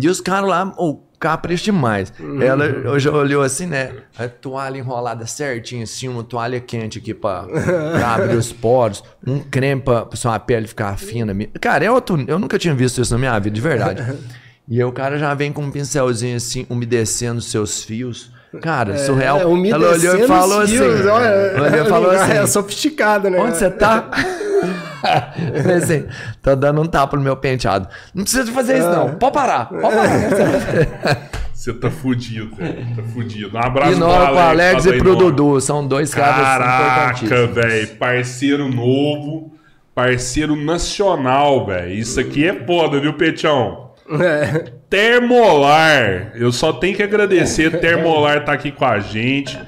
E 0.00 0.08
os 0.08 0.20
caras 0.20 0.48
lá, 0.48 0.72
oh, 0.76 1.00
capricho 1.18 1.64
demais. 1.64 2.12
Ela 2.40 2.90
hoje 2.90 3.08
olhou 3.08 3.42
assim, 3.42 3.66
né? 3.66 3.92
A 4.18 4.28
toalha 4.28 4.78
enrolada 4.78 5.26
certinho, 5.26 5.82
assim, 5.82 6.08
uma 6.08 6.22
toalha 6.24 6.60
quente 6.60 6.98
aqui 6.98 7.14
pra, 7.14 7.42
pra 7.44 8.14
abrir 8.14 8.36
os 8.36 8.52
poros, 8.52 9.02
um 9.26 9.38
creme 9.40 9.80
pra, 9.80 10.04
pra 10.06 10.16
sua 10.16 10.38
pele 10.38 10.66
ficar 10.66 10.96
fina. 10.98 11.34
Cara, 11.60 11.84
é 11.84 11.90
outro, 11.90 12.22
eu 12.26 12.38
nunca 12.38 12.58
tinha 12.58 12.74
visto 12.74 13.00
isso 13.00 13.12
na 13.12 13.18
minha 13.18 13.38
vida, 13.38 13.54
de 13.54 13.60
verdade. 13.60 14.02
E 14.68 14.78
aí 14.78 14.84
o 14.84 14.90
cara 14.90 15.16
já 15.16 15.32
vem 15.32 15.52
com 15.52 15.62
um 15.62 15.70
pincelzinho 15.70 16.36
assim, 16.36 16.66
umedecendo 16.68 17.40
seus 17.40 17.84
fios. 17.84 18.32
Cara, 18.60 18.98
surreal. 18.98 19.38
É, 19.38 19.42
Ela 19.70 19.92
olhou 19.92 20.16
e 20.16 20.26
falou 20.26 20.60
assim. 20.60 20.76
fios, 20.76 21.06
olha, 21.06 21.62
olhou 21.62 21.86
e 21.86 21.88
falou 21.88 22.10
assim. 22.16 22.32
É 22.32 22.46
sofisticado, 22.48 23.30
né? 23.30 23.38
Onde 23.38 23.56
você 23.56 23.70
tá? 23.70 24.10
Falei 25.62 25.76
assim, 25.76 26.06
tô 26.42 26.56
dando 26.56 26.80
um 26.80 26.86
tapa 26.86 27.16
no 27.16 27.22
meu 27.22 27.36
penteado. 27.36 27.88
Não 28.14 28.22
precisa 28.22 28.44
de 28.44 28.52
fazer 28.52 28.78
isso, 28.78 28.90
não. 28.90 29.14
Pode 29.14 29.32
parar. 29.34 29.66
Pode 29.66 29.94
parar. 29.94 31.30
Você 31.52 31.72
tá 31.72 31.90
fudido, 31.90 32.54
velho. 32.54 32.86
Tá 32.94 33.02
fudido. 33.02 33.56
Um 33.56 33.60
abraço 33.60 33.92
E 33.92 33.96
nós 33.96 34.28
pro 34.28 34.38
Alex 34.38 34.84
fala 34.84 34.94
e 34.94 34.98
aí, 34.98 35.02
pro. 35.02 35.16
Dudu. 35.16 35.60
São 35.60 35.86
dois 35.86 36.14
caras 36.14 36.36
Caraca, 36.36 37.46
velho. 37.46 37.88
Parceiro 37.96 38.68
novo. 38.68 39.52
Parceiro 39.94 40.54
nacional, 40.54 41.66
velho. 41.66 41.92
Isso 41.92 42.20
aqui 42.20 42.46
é 42.46 42.52
foda, 42.52 43.00
viu, 43.00 43.14
Petião? 43.14 43.92
É. 44.20 44.70
Termolar. 44.88 46.32
Eu 46.34 46.52
só 46.52 46.72
tenho 46.74 46.94
que 46.94 47.02
agradecer. 47.02 47.80
Termolar 47.80 48.44
tá 48.44 48.52
aqui 48.52 48.70
com 48.70 48.84
a 48.84 49.00
gente. 49.00 49.58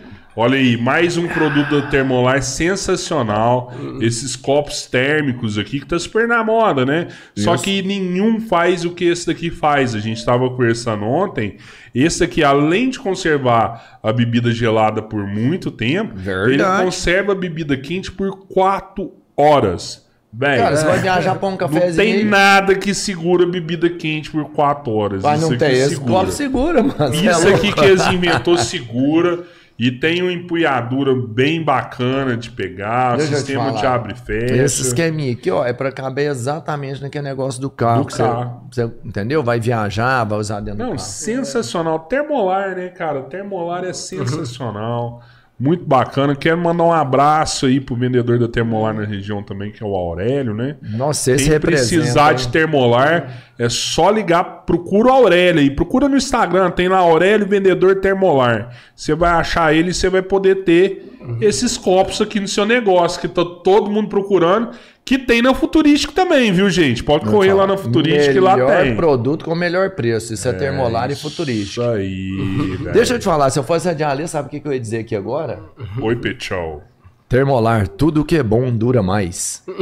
Olha 0.41 0.57
aí, 0.57 0.77
mais 0.77 1.17
um 1.17 1.27
produto 1.27 1.81
da 1.81 1.89
Termolar 1.89 2.41
sensacional. 2.45 3.73
Esses 4.01 4.37
copos 4.37 4.87
térmicos 4.87 5.59
aqui 5.59 5.81
que 5.81 5.87
tá 5.87 5.99
super 5.99 6.29
na 6.29 6.45
moda, 6.45 6.87
né? 6.87 7.09
Só 7.35 7.57
que 7.57 7.83
nenhum 7.83 8.41
faz 8.41 8.85
o 8.85 8.93
que 8.93 9.07
esse 9.07 9.27
daqui 9.27 9.51
faz. 9.51 9.97
A 9.97 9.99
gente 9.99 10.25
tava 10.25 10.49
conversando 10.49 11.05
ontem. 11.07 11.57
Esse 11.93 12.23
aqui, 12.23 12.45
além 12.45 12.89
de 12.89 13.01
conservar 13.01 13.99
a 14.01 14.13
bebida 14.13 14.53
gelada 14.53 15.03
por 15.03 15.27
muito 15.27 15.73
tempo, 15.73 16.13
Verdade. 16.15 16.53
ele 16.53 16.85
conserva 16.85 17.33
a 17.33 17.35
bebida 17.35 17.77
quente 17.77 18.13
por 18.13 18.47
4 18.47 19.13
horas. 19.37 20.07
Velho, 20.33 20.63
Cara, 20.63 20.77
você 20.77 20.87
vai 20.87 21.01
viajar 21.01 21.35
pra 21.35 21.49
um 21.49 21.51
não 21.53 21.59
cafezinho. 21.59 21.97
tem 21.97 22.13
aí, 22.13 22.25
nada 22.25 22.77
que 22.77 22.95
segura 22.95 23.45
bebida 23.45 23.91
quente 23.91 24.31
por 24.31 24.45
4 24.51 24.93
horas. 24.93 25.21
Mas 25.21 25.41
Isso 25.41 25.49
não 25.49 25.57
aqui 25.57 25.65
tem 25.65 25.75
esse 25.75 25.89
segura. 25.97 26.13
copo 26.13 26.31
segura, 26.31 26.83
mano. 26.85 27.13
É 27.13 27.17
Isso 27.17 27.43
louco. 27.43 27.57
aqui 27.57 27.73
que 27.73 27.85
eles 27.85 28.07
inventou 28.07 28.57
segura 28.57 29.45
e 29.79 29.93
tem 29.93 30.21
uma 30.23 30.33
empunhadura 30.33 31.15
bem 31.15 31.63
bacana 31.63 32.37
de 32.37 32.51
pegar, 32.51 33.17
te 33.17 33.25
sistema 33.27 33.71
de 33.73 33.81
falar. 33.81 33.95
abre 33.95 34.13
e 34.13 34.17
fecha. 34.17 34.57
Esse 34.57 34.83
esqueminha 34.83 35.33
aqui, 35.33 35.51
ó, 35.51 35.65
é 35.65 35.73
pra 35.73 35.93
caber 35.93 36.29
exatamente 36.31 37.01
naquele 37.01 37.25
negócio 37.25 37.61
do 37.61 37.71
carro. 37.71 38.01
Do 38.03 38.07
que 38.09 38.15
você- 38.15 38.23
carro. 38.25 38.67
Você, 38.73 38.91
entendeu? 39.05 39.43
Vai 39.43 39.61
viajar, 39.61 40.25
vai 40.25 40.39
usar 40.39 40.61
dentro 40.61 40.79
do 40.79 40.83
Não, 40.83 40.97
carro. 40.97 40.99
sensacional. 40.99 42.01
Termolar, 42.01 42.75
né, 42.75 42.89
cara? 42.89 43.23
Termolar 43.23 43.85
é 43.85 43.93
sensacional. 43.93 45.23
Muito 45.59 45.85
bacana. 45.85 46.37
Quero 46.37 46.57
mandar 46.59 46.85
um 46.85 46.93
abraço 46.93 47.67
aí 47.67 47.81
pro 47.81 47.97
vendedor 47.97 48.39
da 48.39 48.47
Termolar 48.47 48.95
na 48.95 49.05
região 49.05 49.43
também, 49.43 49.73
que 49.73 49.83
é 49.83 49.87
o 49.87 49.95
Aurélio, 49.95 50.55
né? 50.55 50.77
Nossa, 50.81 51.33
esse 51.33 51.45
Quem 51.45 51.53
representa. 51.55 51.97
precisar 51.97 52.33
de 52.35 52.49
termolar, 52.49 53.53
é 53.59 53.69
só 53.69 54.09
ligar, 54.09 54.45
procura 54.65 55.09
o 55.09 55.13
Aurélio 55.13 55.61
aí, 55.61 55.71
procura 55.71 56.09
no 56.09 56.17
Instagram, 56.17 56.71
tem 56.71 56.89
lá 56.89 56.99
Aurélio 56.99 57.47
Vendedor 57.47 57.97
Termolar. 57.97 58.71
Você 58.95 59.15
vai 59.17 59.31
achar 59.31 59.75
ele 59.75 59.91
e 59.91 59.95
você 59.95 60.09
vai 60.09 60.23
poder 60.23 60.63
ter 60.63 61.09
esses 61.41 61.77
copos 61.77 62.21
aqui 62.21 62.39
no 62.39 62.49
seu 62.49 62.65
negócio, 62.65 63.21
que 63.21 63.27
tá 63.27 63.45
todo 63.45 63.91
mundo 63.91 64.09
procurando, 64.09 64.71
que 65.09 65.17
tem 65.19 65.41
na 65.41 65.55
Futurístico 65.55 66.13
também, 66.13 66.53
viu, 66.53 66.69
gente? 66.69 67.03
Pode 67.03 67.25
correr 67.25 67.55
lá 67.55 67.67
na 67.67 67.79
Futurístico 67.79 68.35
que 68.35 68.41
lá 68.41 68.55
Melhor 68.55 68.83
tem. 68.83 68.95
produto 68.95 69.43
com 69.47 69.55
melhor 69.55 69.93
preço. 69.93 70.35
Isso 70.35 70.47
é, 70.47 70.53
termolar 70.53 71.11
e 71.11 71.17
futurístico. 71.17 71.81
Isso 71.81 71.83
aí, 71.83 72.77
velho. 72.77 72.93
Deixa 72.93 73.15
eu 73.15 73.19
te 73.19 73.25
falar, 73.25 73.49
se 73.49 73.59
eu 73.59 73.63
fosse 73.63 73.89
radialista, 73.89 74.37
sabe 74.37 74.49
o 74.49 74.51
que 74.51 74.61
que 74.61 74.69
eu 74.69 74.73
ia 74.75 74.79
dizer 74.79 74.99
aqui 74.99 75.17
agora? 75.17 75.63
Oi, 75.99 76.15
Petchol. 76.15 76.83
Termolar, 77.27 77.89
tudo 77.89 78.23
que 78.23 78.37
é 78.37 78.43
bom 78.43 78.71
dura 78.71 79.03
mais. 79.03 79.65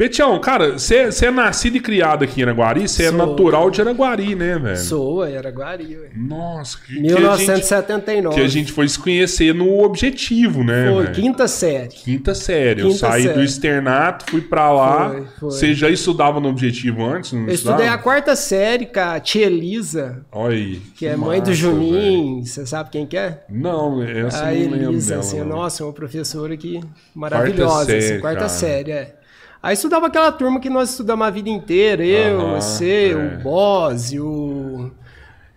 Petião, 0.00 0.40
cara, 0.40 0.78
você 0.78 1.10
é 1.26 1.30
nascido 1.30 1.76
e 1.76 1.80
criado 1.80 2.24
aqui 2.24 2.40
em 2.40 2.44
Araguari? 2.44 2.88
Você 2.88 3.04
é 3.04 3.10
natural 3.10 3.70
de 3.70 3.82
Araguari, 3.82 4.34
né, 4.34 4.58
velho? 4.58 4.78
Sou, 4.78 5.22
era 5.26 5.50
Guari, 5.50 5.94
ué. 5.94 6.08
Nossa, 6.16 6.78
que, 6.78 6.94
que 6.94 7.00
a 7.00 7.02
gente, 7.02 7.18
1979. 7.18 8.34
que 8.34 8.40
a 8.40 8.48
gente 8.48 8.72
foi 8.72 8.88
se 8.88 8.98
conhecer 8.98 9.54
no 9.54 9.82
objetivo, 9.84 10.64
né, 10.64 10.90
Foi, 10.90 11.02
velho? 11.02 11.14
quinta 11.14 11.46
série. 11.46 11.88
Quinta 11.88 12.34
série. 12.34 12.80
eu 12.80 12.86
Quinta 12.88 12.98
saí 12.98 13.24
do 13.24 13.28
série. 13.34 13.44
externato, 13.44 14.24
fui 14.30 14.40
pra 14.40 14.72
lá. 14.72 15.14
Você 15.38 15.74
já 15.74 15.90
estudava 15.90 16.40
no 16.40 16.48
objetivo 16.48 17.04
antes? 17.04 17.32
Não 17.34 17.42
Eu 17.46 17.52
estudei 17.52 17.80
a 17.84 17.88
estudava? 17.88 18.02
quarta 18.02 18.34
série 18.34 18.86
com 18.86 19.00
a 19.00 19.20
tia 19.20 19.44
Elisa, 19.48 20.24
Olha 20.32 20.54
aí. 20.56 20.80
que 20.96 21.06
é 21.06 21.14
mãe 21.14 21.40
do 21.42 21.48
massa, 21.50 21.52
Juninho. 21.60 22.46
Você 22.46 22.64
sabe 22.64 22.88
quem 22.88 23.04
que 23.04 23.18
é? 23.18 23.42
Não, 23.50 24.02
essa 24.02 24.46
a 24.46 24.54
eu 24.54 24.64
não 24.64 24.70
lembro 24.78 24.92
Elisa, 24.92 25.10
dela. 25.10 25.20
assim, 25.20 25.38
não. 25.40 25.46
nossa, 25.46 25.82
é 25.82 25.86
uma 25.86 25.92
professora 25.92 26.56
que 26.56 26.80
maravilhosa, 27.14 27.66
Quarta 27.84 27.92
assim, 27.92 28.00
série, 28.08 28.20
quarta 28.22 28.38
cara. 28.38 28.48
série, 28.48 28.90
é. 28.92 29.19
Aí 29.62 29.74
estudava 29.74 30.06
aquela 30.06 30.32
turma 30.32 30.58
que 30.58 30.70
nós 30.70 30.90
estudamos 30.90 31.26
a 31.26 31.30
vida 31.30 31.50
inteira, 31.50 32.04
eu, 32.04 32.40
Aham, 32.40 32.54
você, 32.54 33.12
é. 33.12 33.14
o 33.14 33.42
Bose, 33.42 34.18
o... 34.20 34.90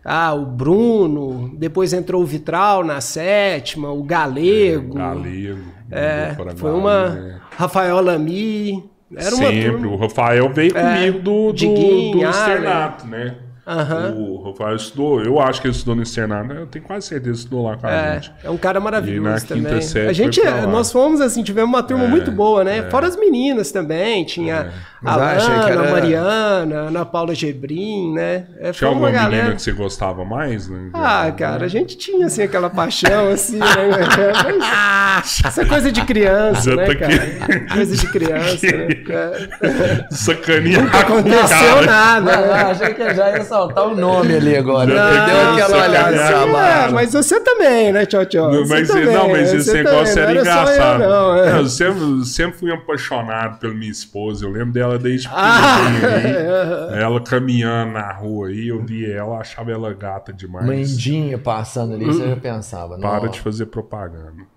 Ah, 0.04 0.34
o 0.34 0.46
Bruno, 0.46 1.54
depois 1.58 1.94
entrou 1.94 2.22
o 2.22 2.26
Vitral 2.26 2.84
na 2.84 3.00
sétima, 3.00 3.90
o 3.92 4.04
Galego. 4.04 4.96
Galego. 4.96 5.62
É, 5.90 6.32
mudou 6.32 6.46
para 6.46 6.56
foi 6.58 6.72
uma... 6.74 7.10
né? 7.10 7.40
Rafael 7.58 8.02
Lamy, 8.02 8.84
era 9.16 9.34
uma 9.36 9.48
Sempre. 9.48 9.88
O 9.88 9.96
Rafael 9.96 10.52
veio 10.52 10.78
É, 10.78 10.82
comigo 10.96 11.20
do, 11.20 11.54
do, 11.54 12.12
do 12.12 12.26
externato, 12.26 13.08
né? 13.08 13.36
Aham. 13.66 14.14
O 14.18 14.44
Rafael 14.44 14.76
estudou, 14.76 15.22
eu 15.24 15.40
acho 15.40 15.62
que 15.62 15.68
ele 15.68 15.74
estudou 15.74 15.96
no 15.96 16.04
externado, 16.04 16.54
eu 16.54 16.66
tenho 16.68 16.84
quase 16.84 17.08
certeza 17.08 17.32
que 17.32 17.40
estudou 17.40 17.66
lá 17.68 17.78
com 17.78 17.88
a 17.88 17.92
É, 17.92 18.14
gente. 18.16 18.32
é 18.44 18.50
um 18.50 18.58
cara 18.58 18.78
E 18.78 18.80
na 18.80 18.84
maravilhoso 18.84 19.46
quinta 19.48 19.70
também. 19.70 19.82
série 19.82 20.08
a 20.10 20.14
gente, 20.14 20.42
lá. 20.42 20.68
nós 20.68 20.92
fomos 20.92 21.22
assim, 21.22 21.44
tivemos 21.44 21.70
uma 21.70 21.82
turma 21.82 22.06
muito 22.06 22.30
boa, 22.32 22.64
né? 22.64 22.84
Fora 22.90 23.08
as 23.08 23.16
meninas 23.16 23.72
também, 23.72 24.26
tinha 24.26 24.72
Mas 25.02 25.14
a 25.14 25.18
Lana, 25.18 25.70
era- 25.70 25.88
a 25.88 25.92
Mariana, 25.92 26.76
a 26.76 26.82
Ana 26.88 27.06
Paula 27.06 27.34
Gebrim, 27.34 28.14
né? 28.14 28.48
É, 28.58 28.62
Tinha 28.64 28.74
foi 28.74 28.88
alguma 28.90 29.08
uma 29.10 29.14
menina 29.18 29.30
galera. 29.38 29.56
que 29.56 29.62
você 29.62 29.72
gostava 29.72 30.26
mais? 30.26 30.68
Né? 30.68 30.90
Ah, 30.94 31.32
cara, 31.38 31.66
a 31.66 31.68
gente 31.70 31.98
tinha 31.98 32.26
assim 32.26 32.44
aquela 32.44 32.70
paixão 32.70 33.30
assim, 33.30 33.60
né? 33.60 33.66
Mas 33.90 35.42
Essa 35.46 35.66
coisa 35.66 35.92
de 35.92 36.02
criança, 36.04 36.72
Já 36.72 36.76
né, 36.76 36.86
tá 36.86 36.96
cara? 36.96 37.14
aqui. 37.16 37.74
Coisa 37.74 37.96
de 37.96 38.08
criança, 38.08 38.68
né? 38.68 38.88
É. 39.64 40.06
Sacaninha. 40.12 40.82
Nunca 40.82 41.00
aconteceu 41.00 41.48
cara. 41.48 41.86
nada, 41.86 42.32
Não, 42.36 42.42
né? 42.42 42.64
não, 42.64 42.72
achei 42.72 42.94
que 42.94 43.14
já 43.14 43.32
ia 43.32 43.44
soltar 43.54 43.88
o 43.88 43.96
nome 43.96 44.36
ali 44.36 44.56
agora. 44.58 44.88
Tem 44.88 45.26
deu 45.26 45.56
que 45.56 45.62
aquela 45.62 45.88
olhada. 45.88 46.16
É, 46.16 46.28
trabalho. 46.28 46.94
mas 46.94 47.14
você 47.14 47.40
também, 47.40 47.92
né, 47.92 48.06
Tchau 48.06 48.26
Tchau? 48.26 48.52
Não, 48.52 48.66
Você 48.66 48.74
mas, 48.74 48.88
também, 48.88 49.06
não, 49.06 49.30
mas 49.30 49.50
você 49.50 49.56
esse 49.58 49.66
também, 49.68 49.84
negócio 49.84 50.16
não 50.16 50.22
era 50.24 50.34
só 50.34 50.36
eu, 50.36 50.42
engraçado. 50.42 51.00
não, 51.00 51.36
é. 51.38 51.60
Eu 51.60 51.68
sempre, 51.68 52.26
sempre 52.26 52.58
fui 52.60 52.72
apaixonado 52.72 53.60
pela 53.60 53.74
minha 53.74 53.92
esposa. 53.92 54.46
Eu 54.46 54.52
lembro 54.52 54.74
dela 54.74 54.98
desde 54.98 55.30
Ah, 55.32 55.78
pequenininho 55.86 56.54
aí. 56.94 57.02
Ela 57.02 57.22
caminhando 57.22 57.94
na 57.94 58.12
rua 58.12 58.48
aí, 58.48 58.68
eu 58.68 58.84
vi 58.84 59.10
ela, 59.12 59.38
achava 59.38 59.72
ela 59.72 59.94
gata 59.94 60.34
demais. 60.34 60.66
Mendinha 60.66 61.38
passando 61.38 61.94
ali, 61.94 62.06
você 62.06 62.28
já 62.28 62.36
pensava. 62.36 62.98
Para 62.98 63.24
não, 63.24 63.30
de 63.30 63.40
fazer 63.40 63.66
propaganda. 63.68 64.53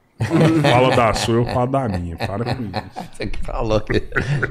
Fala 0.63 0.97
da 0.97 1.13
sua, 1.13 1.35
eu 1.37 1.45
falo 1.45 1.67
da 1.71 1.89
minha. 1.89 2.17
Para 2.17 2.43
com 2.55 2.63
isso. 2.63 2.83
Você 3.13 3.27
que 3.27 3.39
falou. 3.45 3.83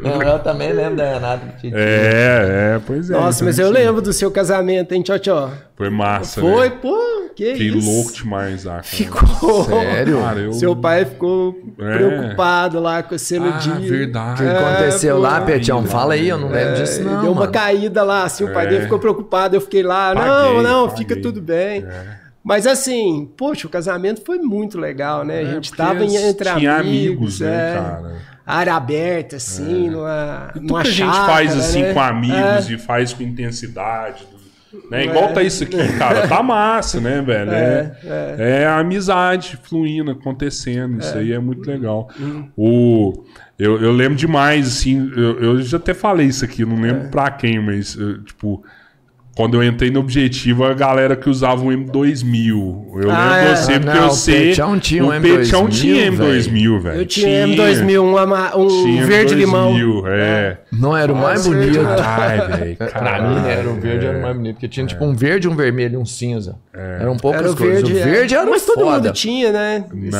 Não, 0.01 0.21
eu 0.21 0.39
também 0.39 0.71
lembro 0.71 0.97
da 0.97 1.13
Renata 1.13 1.45
que 1.47 1.61
tinha. 1.61 1.73
É, 1.75 2.75
é, 2.75 2.81
pois 2.85 3.09
é. 3.09 3.13
Nossa, 3.13 3.43
mas 3.43 3.57
eu 3.57 3.71
lembro 3.71 3.99
do 4.01 4.13
seu 4.13 4.29
casamento, 4.29 4.93
hein, 4.93 5.01
Tchau 5.01 5.17
Tchau? 5.17 5.51
Foi 5.75 5.89
massa, 5.89 6.39
Foi, 6.39 6.69
né? 6.69 6.75
pô, 6.81 6.95
que 7.35 7.53
Fiquei 7.53 7.67
isso. 7.69 7.89
louco 7.91 8.13
demais, 8.13 8.65
ah, 8.67 8.69
cara. 8.73 8.83
Ficou. 8.83 9.63
Sério? 9.65 10.21
Cara, 10.21 10.39
eu- 10.39 10.53
Seu 10.53 10.75
pai 10.75 11.03
ficou 11.03 11.59
É. 11.79 11.97
preocupado 11.97 12.79
lá 12.79 13.01
com 13.03 13.17
você 13.17 13.39
no 13.39 13.49
Ah, 13.49 13.57
dia. 13.57 13.73
verdade. 13.89 14.43
O 14.43 14.45
que 14.47 14.51
aconteceu 14.55 15.15
pô. 15.15 15.21
lá, 15.23 15.41
Petião? 15.41 15.83
Fala 15.85 16.13
aí, 16.13 16.29
eu 16.29 16.37
não 16.37 16.49
lembro 16.49 16.75
disso, 16.75 17.01
Ele 17.01 17.09
não. 17.09 17.21
deu 17.23 17.31
uma 17.31 17.41
mano. 17.41 17.51
caída 17.51 18.03
lá, 18.03 18.23
assim, 18.23 18.43
o 18.43 18.53
pai 18.53 18.67
É. 18.67 18.69
dele 18.69 18.83
ficou 18.83 18.99
preocupado, 18.99 19.55
eu 19.55 19.61
fiquei 19.61 19.81
lá, 19.83 20.13
não, 20.13 20.21
Paguei, 20.21 20.61
não, 20.61 20.87
paguei. 20.87 20.97
fica 21.07 21.21
tudo 21.21 21.41
bem. 21.41 21.83
É. 21.89 22.24
Mas 22.45 22.67
assim, 22.67 23.27
poxa, 23.35 23.65
o 23.65 23.69
casamento 23.71 24.21
foi 24.23 24.37
muito 24.37 24.77
legal, 24.77 25.25
né? 25.25 25.39
a 25.39 25.45
gente 25.45 25.73
tava 25.73 26.05
em- 26.05 26.15
entre 26.15 26.47
tinha 26.55 26.75
amigos, 26.75 26.77
amigos, 26.77 27.39
né, 27.39 27.71
é, 27.71 27.73
cara? 27.73 28.15
área 28.45 28.75
aberta, 28.75 29.35
assim, 29.37 29.89
numa, 29.89 30.51
Tudo 30.53 30.67
numa 30.67 30.81
que 30.83 30.89
a 30.89 30.91
gente 30.91 31.15
faz 31.25 31.57
assim 31.57 31.81
né? 31.81 31.93
com 31.93 31.99
amigos 31.99 32.69
É. 32.69 32.73
e 32.73 32.77
faz 32.77 33.11
com 33.13 33.23
intensidade. 33.23 34.27
Né? 34.91 35.05
Igual 35.05 35.33
tá 35.33 35.41
isso 35.41 35.63
aqui, 35.63 35.77
cara. 35.97 36.27
Tá 36.27 36.43
massa, 36.43 36.99
né, 36.99 37.19
velho? 37.21 37.49
É, 37.49 37.95
é. 38.37 38.65
a 38.67 38.77
amizade 38.77 39.57
fluindo, 39.63 40.11
acontecendo. 40.11 40.99
Isso 40.99 41.17
aí 41.17 41.31
é 41.31 41.39
muito 41.39 41.65
legal. 41.67 42.09
Hum. 42.19 42.49
O, 42.57 43.23
eu, 43.57 43.81
eu 43.81 43.91
lembro 43.93 44.15
demais, 44.17 44.67
assim, 44.67 45.11
eu, 45.15 45.41
eu 45.41 45.61
já 45.61 45.77
até 45.77 45.93
falei 45.93 46.27
isso 46.27 46.43
aqui, 46.45 46.63
não 46.65 46.77
É. 46.77 46.81
lembro 46.91 47.09
pra 47.09 47.31
quem, 47.31 47.59
mas, 47.59 47.95
eu, 47.95 48.21
tipo. 48.23 48.63
Quando 49.35 49.61
eu 49.61 49.63
entrei 49.67 49.91
no 49.91 49.99
Objetivo, 49.99 50.63
a 50.63 50.73
galera 50.73 51.13
que 51.15 51.29
usava 51.29 51.61
o 51.61 51.67
M2000. 51.67 52.35
Eu 52.93 52.99
lembro 52.99 53.11
Ah, 53.11 53.37
é. 53.37 53.55
você, 53.55 53.73
porque 53.73 53.85
Não, 53.85 53.95
eu 54.03 54.07
o 54.07 54.11
sei. 54.11 54.47
Petião 54.47 54.79
tinha 54.79 55.03
um 55.03 55.07
o 55.09 55.21
Petião 55.21 55.67
M2000, 55.67 55.69
tinha 55.71 56.11
M2000, 56.11 56.79
velho. 56.79 57.01
Eu 57.01 57.05
tinha 57.05 57.47
M2000, 57.47 57.99
um, 58.01 58.17
ama- 58.17 58.55
um 58.55 58.67
Tinha 58.67 59.05
verde 59.05 59.35
limão. 59.35 59.73
M2000, 59.73 60.03
é. 60.07 60.57
Não 60.71 60.95
era 60.95 61.11
o 61.11 61.15
mais 61.15 61.45
Nossa, 61.45 61.49
bonito. 61.57 61.79
Caralho, 61.83 62.57
velho. 62.57 62.77
Pra 62.77 63.21
mim, 63.21 63.47
era 63.49 63.69
o 63.69 63.73
verde, 63.75 64.05
era 64.05 64.15
o 64.15 64.19
é. 64.19 64.23
mais 64.23 64.35
bonito. 64.37 64.53
Porque 64.55 64.67
tinha 64.69 64.85
tipo 64.85 65.03
um 65.03 65.13
verde, 65.13 65.49
um 65.49 65.55
vermelho 65.55 65.95
e 65.95 65.97
um 65.97 66.05
cinza. 66.05 66.55
Eram 66.73 67.17
poucas 67.17 67.41
Era 67.41 67.51
o 67.51 67.55
coisas. 67.57 67.75
verde, 67.81 67.91
o 67.91 68.03
verde 68.05 68.35
é. 68.35 68.37
era 68.37 68.49
Mas 68.49 68.65
todo 68.65 68.79
foda. 68.85 69.07
mundo 69.09 69.13
tinha, 69.13 69.51
né? 69.51 69.83
Não, 69.93 70.19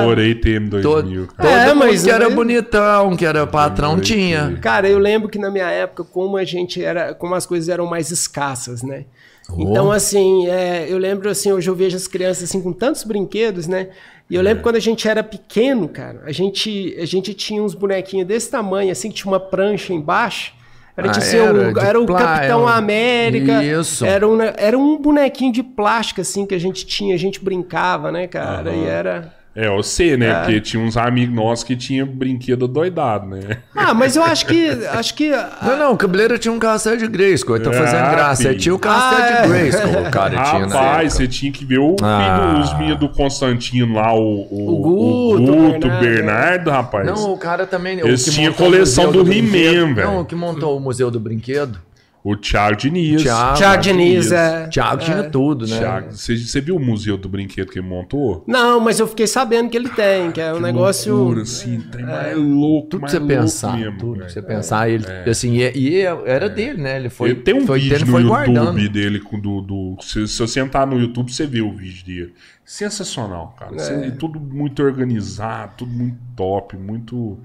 adorei 0.00 0.34
ter 0.34 0.60
M2000, 0.60 0.82
Todo, 0.82 1.28
cara. 1.36 1.48
É, 1.50 1.64
todo 1.66 1.76
mundo 1.76 1.86
mas- 1.86 2.02
que 2.02 2.10
era 2.10 2.28
bonitão, 2.30 3.16
que 3.16 3.24
era 3.24 3.46
patrão, 3.46 4.00
tinha. 4.00 4.58
Cara, 4.60 4.88
eu 4.88 4.98
lembro 4.98 5.28
que 5.28 5.38
na 5.38 5.48
minha 5.50 5.70
época, 5.70 6.02
como 6.02 6.36
a 6.36 6.44
gente 6.44 6.82
era, 6.82 7.14
como 7.14 7.36
as 7.36 7.46
coisas 7.46 7.68
eram 7.68 7.86
mais 7.86 8.10
escassas, 8.10 8.47
né? 8.82 9.04
Oh. 9.50 9.60
Então, 9.62 9.90
assim, 9.90 10.46
é, 10.48 10.86
eu 10.88 10.98
lembro 10.98 11.28
assim, 11.30 11.50
hoje 11.52 11.68
eu 11.70 11.74
vejo 11.74 11.96
as 11.96 12.06
crianças 12.06 12.44
assim 12.44 12.60
com 12.60 12.72
tantos 12.72 13.02
brinquedos, 13.04 13.66
né? 13.66 13.88
E 14.28 14.34
eu 14.34 14.40
É. 14.40 14.44
lembro 14.44 14.62
quando 14.62 14.76
a 14.76 14.80
gente 14.80 15.08
era 15.08 15.22
pequeno, 15.22 15.88
cara, 15.88 16.22
a 16.26 16.32
gente, 16.32 16.94
a 17.00 17.06
gente 17.06 17.32
tinha 17.32 17.62
uns 17.62 17.74
bonequinhos 17.74 18.26
desse 18.28 18.50
tamanho, 18.50 18.92
assim, 18.92 19.08
que 19.08 19.14
tinha 19.16 19.32
uma 19.32 19.40
prancha 19.40 19.92
embaixo. 19.94 20.52
Era, 20.94 21.08
Ah, 21.08 21.12
tipo, 21.12 21.26
era 21.26 21.52
o, 21.70 21.72
de 21.74 21.80
era 21.80 22.00
o 22.00 22.06
plá- 22.06 22.18
Capitão 22.18 22.44
era 22.44 22.58
um- 22.58 22.66
América. 22.68 23.64
Isso. 23.64 24.04
Era 24.04 24.28
um, 24.28 24.38
era 24.42 24.76
um 24.76 24.98
bonequinho 25.00 25.52
de 25.52 25.62
plástico, 25.62 26.20
assim, 26.20 26.44
que 26.44 26.54
a 26.54 26.58
gente 26.58 26.84
tinha, 26.84 27.14
a 27.14 27.18
gente 27.18 27.42
brincava, 27.42 28.10
né, 28.12 28.26
cara? 28.26 28.72
E 28.74 28.84
era. 28.84 29.32
É, 29.56 29.66
eu 29.66 29.82
sei, 29.82 30.16
né? 30.16 30.32
Porque 30.34 30.60
tinha 30.60 30.80
uns 30.80 30.96
amigos 30.96 31.34
nossos 31.34 31.64
que 31.64 31.74
tinham 31.74 32.06
brinquedo 32.06 32.68
doidado, 32.68 33.26
né? 33.26 33.58
Ah, 33.74 33.92
mas 33.92 34.14
eu 34.14 34.22
acho 34.22 34.46
que. 34.46 34.68
Acho 34.90 35.14
que. 35.14 35.30
Não, 35.62 35.76
não, 35.76 35.92
o 35.94 35.96
cabeleiro 35.96 36.38
tinha 36.38 36.52
um 36.52 36.60
castelo 36.60 36.96
de 36.96 37.08
Grayskull. 37.08 37.58
Tô 37.58 37.72
fazendo 37.72 37.96
Ah, 38.04 38.10
graça. 38.10 38.42
filho. 38.44 38.58
Tinha 38.58 38.74
o 38.74 38.78
castelo 38.78 39.20
Ah, 39.22 39.26
é. 39.28 39.42
de 39.42 39.48
Grayskull, 39.48 40.00
o 40.02 40.10
cara 40.10 40.42
tinha 40.44 40.66
na 40.66 40.80
Rapaz, 40.80 41.12
você 41.14 41.26
tinha 41.26 41.50
que 41.50 41.64
ver 41.64 41.78
o 41.78 41.96
Ah. 42.00 42.52
filho, 42.52 42.60
os 42.64 42.78
meninos 42.78 43.00
do 43.00 43.08
Constantino 43.08 43.94
lá, 43.94 44.14
o, 44.14 44.46
o, 44.48 44.70
O 44.70 44.76
Guto, 44.76 45.42
o 45.52 45.56
Guto, 45.72 45.88
Bernardo, 45.88 46.00
Bernardo, 46.00 46.70
rapaz. 46.70 47.06
Não, 47.06 47.32
o 47.32 47.36
cara 47.36 47.66
também. 47.66 47.98
Eles 47.98 48.24
tinham 48.26 48.52
coleção 48.52 49.10
do 49.10 49.24
brinquedo. 49.24 49.56
He-Man, 49.56 49.94
velho. 49.94 50.06
Não, 50.08 50.20
o 50.20 50.24
que 50.24 50.36
montou 50.36 50.76
o 50.76 50.80
Museu 50.80 51.10
do 51.10 51.18
Brinquedo. 51.18 51.80
O 52.30 52.36
Thiago 52.36 52.76
Diniz. 52.76 53.22
Thiago. 53.22 53.56
Thiago 53.56 53.82
Diniz, 53.82 54.32
é. 54.32 54.66
Thiago 54.68 55.02
tinha 55.02 55.22
tudo, 55.30 55.66
né? 55.66 55.78
Thiago, 55.78 56.12
você, 56.12 56.36
você 56.36 56.60
viu 56.60 56.76
o 56.76 56.80
museu 56.80 57.16
do 57.16 57.28
brinquedo 57.28 57.70
que 57.70 57.78
ele 57.78 57.86
montou? 57.88 58.44
Não, 58.46 58.78
mas 58.80 59.00
eu 59.00 59.06
fiquei 59.06 59.26
sabendo 59.26 59.70
que 59.70 59.76
ele 59.76 59.88
tem, 59.88 60.30
que 60.30 60.40
é 60.40 60.52
um 60.52 60.60
negócio. 60.60 61.14
Loucura, 61.14 61.42
assim, 61.42 61.80
tem 61.80 62.04
mais 62.04 62.36
louco, 62.36 62.88
Tudo 62.88 63.04
que 63.06 63.10
você 63.12 63.20
pensar, 63.20 63.76
mesmo, 63.78 63.98
tudo 63.98 64.24
que 64.26 64.32
você 64.32 64.42
pensar. 64.42 64.90
Ele, 64.90 65.04
assim, 65.26 65.56
e, 65.56 65.70
e 65.74 66.00
era 66.02 66.48
dele, 66.50 66.82
né? 66.82 66.96
Ele 66.96 67.08
foi. 67.08 67.30
Ele 67.30 67.40
tem 67.40 67.54
um 67.54 67.66
foi 67.66 67.78
vídeo 67.80 67.96
tendo, 67.98 68.06
no 68.06 68.12
foi 68.12 68.22
YouTube 68.22 68.52
guardando. 68.54 68.88
dele, 68.90 69.20
com 69.20 69.40
do, 69.40 69.60
do- 69.62 69.96
se, 70.02 70.28
se 70.28 70.38
você 70.38 70.60
entrar 70.60 70.86
no 70.86 71.00
YouTube, 71.00 71.32
você 71.32 71.46
vê 71.46 71.62
o 71.62 71.72
vídeo 71.72 72.04
dele. 72.04 72.34
Sensacional, 72.62 73.54
cara. 73.58 73.74
É. 73.74 73.78
Você- 73.78 74.10
tudo 74.12 74.38
muito 74.38 74.82
organizado, 74.82 75.72
tudo 75.78 75.90
muito 75.92 76.18
top, 76.36 76.76
muito, 76.76 77.38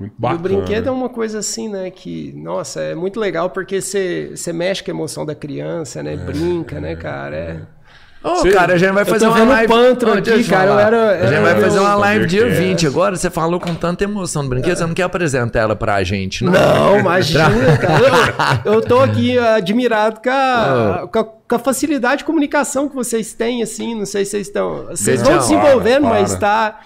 muito 0.00 0.14
E 0.18 0.20
bacana. 0.20 0.38
o 0.40 0.42
brinquedo 0.42 0.88
é 0.88 0.90
uma 0.90 1.08
coisa 1.08 1.38
assim, 1.38 1.68
né? 1.68 1.90
Que, 1.90 2.32
nossa, 2.36 2.80
é 2.80 2.94
muito 2.94 3.20
legal 3.20 3.50
porque 3.50 3.80
você 3.80 4.32
você 4.34 4.52
mexe 4.52 4.82
com 4.82 4.90
a 4.90 4.94
emoção 4.94 5.24
da 5.26 5.34
criança, 5.34 6.02
né? 6.02 6.16
Brinca, 6.16 6.80
né, 6.80 6.96
cara? 6.96 7.36
É. 7.36 7.80
Ô, 8.22 8.34
Você- 8.36 8.50
cara, 8.50 8.74
a 8.74 8.76
gente 8.76 8.92
vai 8.92 9.02
Eu 9.02 9.06
fazer 9.06 9.26
uma 9.28 9.44
live. 9.44 9.72
Pantro 9.72 10.12
aqui, 10.12 10.28
eu 10.30 10.44
cara, 10.44 10.70
eu 10.70 10.78
era- 10.78 11.10
A 11.22 11.26
gente 11.26 11.40
vai 11.40 11.58
fazer 11.58 11.78
uma 11.80 11.94
live 11.94 12.26
dia 12.26 12.40
Thundercats. 12.42 12.68
20. 12.68 12.86
Agora 12.86 13.16
você 13.16 13.30
falou 13.30 13.58
com 13.58 13.74
tanta 13.74 14.04
emoção 14.04 14.42
do 14.42 14.50
brinquedo, 14.50 14.76
você 14.76 14.84
não 14.86 14.92
quer 14.92 15.04
apresentar 15.04 15.60
ela 15.60 15.74
pra 15.74 16.02
gente, 16.04 16.44
não? 16.44 16.52
Não, 16.52 16.98
imagina, 17.00 17.78
cara. 17.78 18.60
Eu, 18.66 18.74
eu 18.74 18.80
tô 18.82 19.00
aqui 19.00 19.38
admirado 19.38 20.20
com 20.22 20.28
a, 20.28 21.08
com, 21.10 21.18
a, 21.18 21.24
com 21.24 21.54
a 21.54 21.58
facilidade 21.58 22.18
de 22.18 22.24
comunicação 22.24 22.90
que 22.90 22.94
vocês 22.94 23.32
têm, 23.32 23.62
assim. 23.62 23.94
Não 23.94 24.04
sei 24.04 24.26
se 24.26 24.32
vocês 24.32 24.48
estão. 24.48 24.84
Vocês 24.90 25.22
vão 25.22 25.38
desenvolvendo, 25.38 26.02
Para, 26.02 26.20
mas 26.20 26.30
para. 26.36 26.38
tá. 26.40 26.80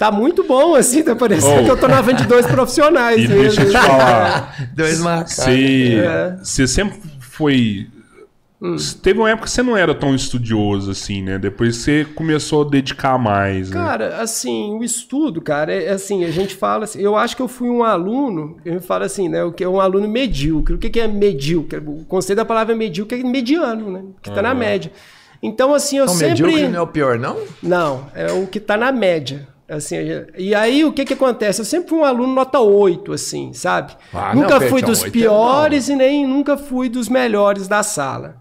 Tá 0.00 0.10
muito 0.10 0.42
bom, 0.44 0.74
assim, 0.74 1.02
tá 1.02 1.14
parecendo 1.14 1.60
Oh. 1.60 1.64
que 1.64 1.70
eu 1.72 1.76
tô 1.76 1.86
na 1.86 2.00
van 2.00 2.14
de 2.14 2.26
dois 2.26 2.46
profissionais 2.46 3.22
E 3.22 3.28
mesmo. 3.28 3.42
deixa 3.42 3.60
eu 3.62 3.66
te 3.66 3.86
falar. 3.86 4.56
Dois 4.74 4.98
marcados. 4.98 5.34
Você 5.34 5.94
É. 6.02 6.36
você 6.42 6.66
sempre 6.66 6.98
foi. 7.20 7.86
Hum. 8.62 8.76
Teve 9.02 9.18
uma 9.18 9.28
época 9.28 9.44
que 9.46 9.50
você 9.52 9.62
não 9.62 9.76
era 9.76 9.94
tão 9.94 10.14
estudioso 10.14 10.90
assim, 10.90 11.22
né? 11.22 11.38
Depois 11.38 11.76
você 11.76 12.06
começou 12.14 12.62
a 12.66 12.68
dedicar 12.70 13.18
mais, 13.18 13.68
né? 13.70 13.76
Cara, 13.76 14.22
assim, 14.22 14.72
o 14.74 14.82
estudo, 14.82 15.40
cara, 15.42 15.70
é 15.70 15.84
é 15.84 15.90
assim, 15.92 16.24
a 16.24 16.30
gente 16.30 16.54
fala 16.54 16.84
assim, 16.84 17.00
eu 17.02 17.14
acho 17.14 17.36
que 17.36 17.42
eu 17.42 17.48
fui 17.48 17.68
um 17.68 17.84
aluno, 17.84 18.56
eu 18.64 18.80
falo 18.80 19.04
assim, 19.04 19.28
né, 19.28 19.44
o 19.44 19.52
que 19.52 19.62
é 19.64 19.68
um 19.68 19.80
aluno 19.80 20.08
medíocre. 20.08 20.74
O 20.76 20.78
que 20.78 20.88
que 20.88 21.00
é 21.00 21.06
medíocre? 21.08 21.78
O 21.86 22.04
conceito 22.06 22.38
da 22.38 22.44
palavra 22.46 22.74
medíocre 22.74 23.20
é 23.20 23.22
mediano, 23.24 23.90
né, 23.90 24.02
que 24.22 24.30
tá 24.30 24.40
na 24.40 24.54
média. 24.54 24.90
Então, 25.42 25.72
assim, 25.74 25.96
eu 25.98 26.04
Não, 26.06 26.12
sempre... 26.12 26.42
medíocre 26.44 26.68
não 26.68 26.78
é 26.78 26.82
o 26.82 26.86
pior, 26.86 27.18
não? 27.18 27.36
Não, 27.62 28.06
é 28.14 28.30
o 28.32 28.46
que 28.46 28.60
tá 28.60 28.76
na 28.78 28.90
média. 28.92 29.48
Assim, 29.70 29.96
e 30.36 30.52
aí 30.52 30.84
o 30.84 30.92
que 30.92 31.04
que 31.04 31.14
acontece? 31.14 31.60
Eu 31.60 31.64
sempre 31.64 31.90
fui 31.90 31.98
um 32.00 32.04
aluno 32.04 32.34
nota 32.34 32.58
8, 32.58 33.12
assim, 33.12 33.52
sabe? 33.52 33.96
Ah, 34.12 34.34
nunca 34.34 34.58
não, 34.58 34.68
fui 34.68 34.82
dos 34.82 35.02
oito 35.02 35.16
é 35.16 35.20
piores 35.20 35.88
e 35.88 35.94
nem 35.94 36.26
nunca 36.26 36.56
fui 36.56 36.88
dos 36.88 37.08
melhores 37.08 37.68
da 37.68 37.84
sala. 37.84 38.36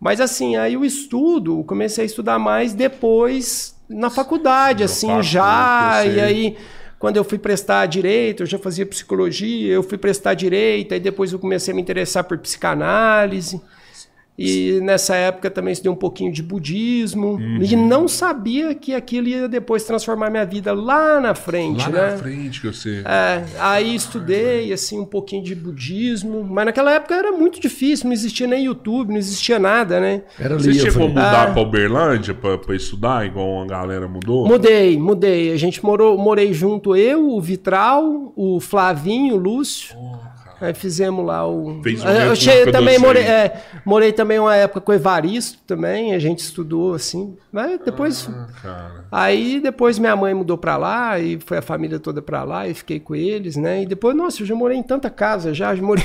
Mas 0.00 0.20
assim, 0.20 0.56
aí 0.56 0.76
o 0.76 0.84
estudo, 0.84 1.60
eu 1.60 1.64
comecei 1.64 2.02
a 2.02 2.06
estudar 2.06 2.40
mais 2.40 2.74
depois 2.74 3.76
na 3.88 4.10
faculdade, 4.10 4.82
assim, 4.82 5.22
já. 5.22 6.00
sei. 6.02 6.16
E 6.16 6.20
aí, 6.20 6.56
quando 6.98 7.16
eu 7.16 7.24
fui 7.24 7.38
prestar 7.38 7.86
direito, 7.86 8.42
eu 8.42 8.46
já 8.46 8.58
fazia 8.58 8.84
psicologia, 8.84 9.72
eu 9.72 9.82
fui 9.84 9.96
prestar 9.96 10.34
direito, 10.34 10.92
aí 10.92 10.98
depois 10.98 11.32
eu 11.32 11.38
comecei 11.38 11.72
a 11.72 11.74
me 11.74 11.80
interessar 11.80 12.24
por 12.24 12.36
psicanálise. 12.36 13.60
E 14.38 14.80
nessa 14.80 15.16
época 15.16 15.50
também 15.50 15.72
estudei 15.72 15.90
um 15.90 15.96
pouquinho 15.96 16.32
de 16.32 16.44
budismo. 16.44 17.32
Uhum. 17.32 17.58
E 17.60 17.74
não 17.74 18.06
sabia 18.06 18.72
que 18.72 18.94
aquilo 18.94 19.26
ia 19.26 19.48
depois 19.48 19.82
transformar 19.82 20.30
minha 20.30 20.46
vida 20.46 20.72
lá 20.72 21.20
na 21.20 21.34
frente, 21.34 21.80
lá 21.80 21.88
né? 21.88 22.10
na 22.12 22.18
frente 22.18 22.60
que 22.60 22.68
você... 22.68 23.02
É, 23.04 23.42
aí 23.58 23.92
estudei, 23.92 24.72
assim, 24.72 25.00
um 25.00 25.04
pouquinho 25.04 25.42
de 25.42 25.56
budismo. 25.56 26.44
Mas 26.44 26.66
naquela 26.66 26.92
época 26.92 27.16
era 27.16 27.32
muito 27.32 27.60
difícil. 27.60 28.06
Não 28.06 28.12
existia 28.12 28.46
nem 28.46 28.64
YouTube, 28.64 29.10
não 29.10 29.18
existia 29.18 29.58
nada, 29.58 29.98
né? 29.98 30.22
Era 30.38 30.56
você 30.56 30.70
livro. 30.70 30.92
chegou 30.92 31.06
a 31.06 31.08
mudar 31.08 31.48
ah. 31.48 31.52
pra 31.52 31.62
Uberlândia 31.62 32.32
pra, 32.32 32.56
pra, 32.56 32.76
estudar, 32.76 33.26
igual 33.26 33.62
a 33.62 33.66
galera 33.66 34.06
mudou? 34.06 34.46
Mudei, 34.46 34.96
mudei. 34.96 35.52
A 35.52 35.56
gente 35.56 35.84
morou, 35.84 36.16
morei 36.16 36.52
junto, 36.52 36.94
eu, 36.94 37.28
o 37.28 37.40
Vitral, 37.40 38.32
o 38.36 38.60
Flavinho, 38.60 39.34
o 39.34 39.38
Lúcio. 39.38 39.96
Oh. 39.98 40.27
Aí 40.60 40.74
fizemos 40.74 41.24
lá 41.24 41.46
o. 41.46 41.80
Fez 41.82 42.02
um 42.02 42.08
eu 42.08 42.34
cheguei, 42.34 42.72
também 42.72 42.98
morei, 42.98 43.22
é, 43.22 43.62
morei 43.84 44.12
também 44.12 44.38
uma 44.38 44.54
época 44.54 44.80
com 44.80 44.92
o 44.92 44.94
Evaristo 44.94 45.58
também, 45.66 46.14
a 46.14 46.18
gente 46.18 46.40
estudou 46.40 46.94
assim. 46.94 47.36
Mas 47.52 47.80
depois. 47.84 48.28
Ah, 48.64 48.90
aí 49.10 49.60
depois 49.60 49.98
minha 49.98 50.16
mãe 50.16 50.34
mudou 50.34 50.58
para 50.58 50.76
lá 50.76 51.18
e 51.18 51.38
foi 51.40 51.58
a 51.58 51.62
família 51.62 52.00
toda 52.00 52.20
para 52.20 52.42
lá 52.42 52.66
e 52.66 52.74
fiquei 52.74 52.98
com 52.98 53.14
eles, 53.14 53.56
né? 53.56 53.82
E 53.82 53.86
depois, 53.86 54.16
nossa, 54.16 54.42
eu 54.42 54.46
já 54.46 54.54
morei 54.54 54.76
em 54.76 54.82
tanta 54.82 55.08
casa 55.08 55.54
já, 55.54 55.74
já 55.74 55.82
morei. 55.82 56.04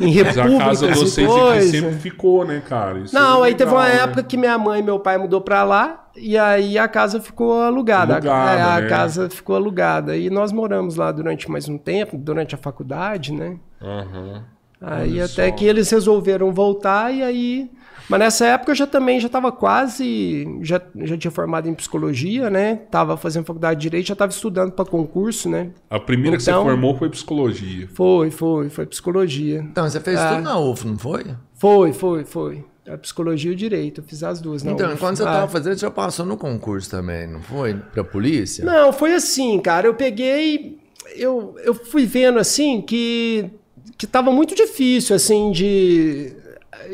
Em 0.00 0.10
república, 0.10 0.48
Mas 0.48 0.60
a 0.60 0.64
casa 0.64 0.88
de 0.88 0.98
vocês 0.98 1.28
aqui 1.30 1.62
sempre 1.62 1.94
ficou, 1.96 2.44
né, 2.44 2.62
cara? 2.66 3.00
Isso 3.00 3.14
Não, 3.14 3.44
é 3.44 3.48
aí 3.48 3.54
teve 3.54 3.72
uma 3.72 3.88
né? 3.88 4.02
época 4.02 4.22
que 4.22 4.36
minha 4.36 4.56
mãe 4.56 4.80
e 4.80 4.82
meu 4.82 5.00
pai 5.00 5.18
mudou 5.18 5.40
para 5.40 5.64
lá 5.64 6.08
e 6.16 6.36
aí 6.38 6.78
a 6.78 6.86
casa 6.86 7.20
ficou 7.20 7.60
alugada. 7.60 8.14
alugada 8.14 8.50
a, 8.50 8.54
é, 8.54 8.80
né? 8.80 8.86
a, 8.86 8.88
casa 8.88 9.28
ficou 9.28 9.56
alugada. 9.56 10.16
E 10.16 10.30
nós 10.30 10.52
moramos 10.52 10.96
lá 10.96 11.10
durante 11.10 11.50
mais 11.50 11.68
um 11.68 11.76
tempo, 11.76 12.16
durante 12.16 12.54
a 12.54 12.58
faculdade, 12.58 13.32
né? 13.32 13.58
Uhum. 13.80 14.42
Aí 14.80 15.14
Olha 15.14 15.24
até 15.24 15.48
só. 15.48 15.54
que 15.56 15.64
eles 15.64 15.90
resolveram 15.90 16.52
voltar 16.52 17.12
e 17.12 17.22
aí. 17.22 17.70
Mas 18.08 18.20
nessa 18.20 18.46
época 18.46 18.72
eu 18.72 18.76
já 18.76 18.86
também 18.86 19.20
já 19.20 19.26
estava 19.26 19.50
quase. 19.52 20.46
Já, 20.62 20.80
já 20.96 21.16
tinha 21.16 21.30
formado 21.30 21.68
em 21.68 21.74
psicologia, 21.74 22.50
né? 22.50 22.76
Tava 22.90 23.16
fazendo 23.16 23.44
faculdade 23.44 23.80
de 23.80 23.88
Direito, 23.88 24.06
já 24.06 24.12
estava 24.12 24.30
estudando 24.30 24.72
para 24.72 24.84
concurso, 24.84 25.48
né? 25.48 25.70
A 25.88 25.98
primeira 25.98 26.36
então, 26.36 26.38
que 26.38 26.44
você 26.44 26.50
então 26.50 26.64
formou 26.64 26.96
foi 26.96 27.08
psicologia. 27.08 27.88
Foi, 27.94 28.30
foi, 28.30 28.68
foi 28.68 28.86
psicologia. 28.86 29.60
Então, 29.60 29.88
você 29.88 30.00
fez 30.00 30.18
é. 30.18 30.28
tudo 30.28 30.42
na 30.42 30.58
UF, 30.58 30.86
não 30.86 30.98
foi? 30.98 31.24
Foi, 31.54 31.92
foi, 31.92 32.24
foi. 32.24 32.64
A 32.86 32.96
psicologia 32.96 33.50
e 33.50 33.54
o 33.54 33.56
direito, 33.56 34.00
eu 34.00 34.04
fiz 34.04 34.22
as 34.22 34.40
duas. 34.40 34.62
Não, 34.62 34.72
então, 34.72 34.96
quando 34.96 35.16
você 35.16 35.22
estava 35.22 35.44
ah. 35.44 35.48
fazendo, 35.48 35.74
você 35.74 35.80
já 35.80 35.90
passou 35.90 36.24
no 36.24 36.36
concurso 36.36 36.90
também, 36.90 37.26
não 37.26 37.40
foi? 37.40 37.74
Para 37.74 38.02
polícia? 38.02 38.64
Não, 38.64 38.92
foi 38.92 39.14
assim, 39.14 39.58
cara. 39.60 39.86
Eu 39.86 39.94
peguei. 39.94 40.78
Eu, 41.14 41.54
eu 41.62 41.74
fui 41.74 42.06
vendo 42.06 42.38
assim 42.38 42.80
que 42.80 43.50
que 43.98 44.04
estava 44.04 44.30
muito 44.30 44.54
difícil 44.54 45.16
assim 45.16 45.50
de, 45.50 46.32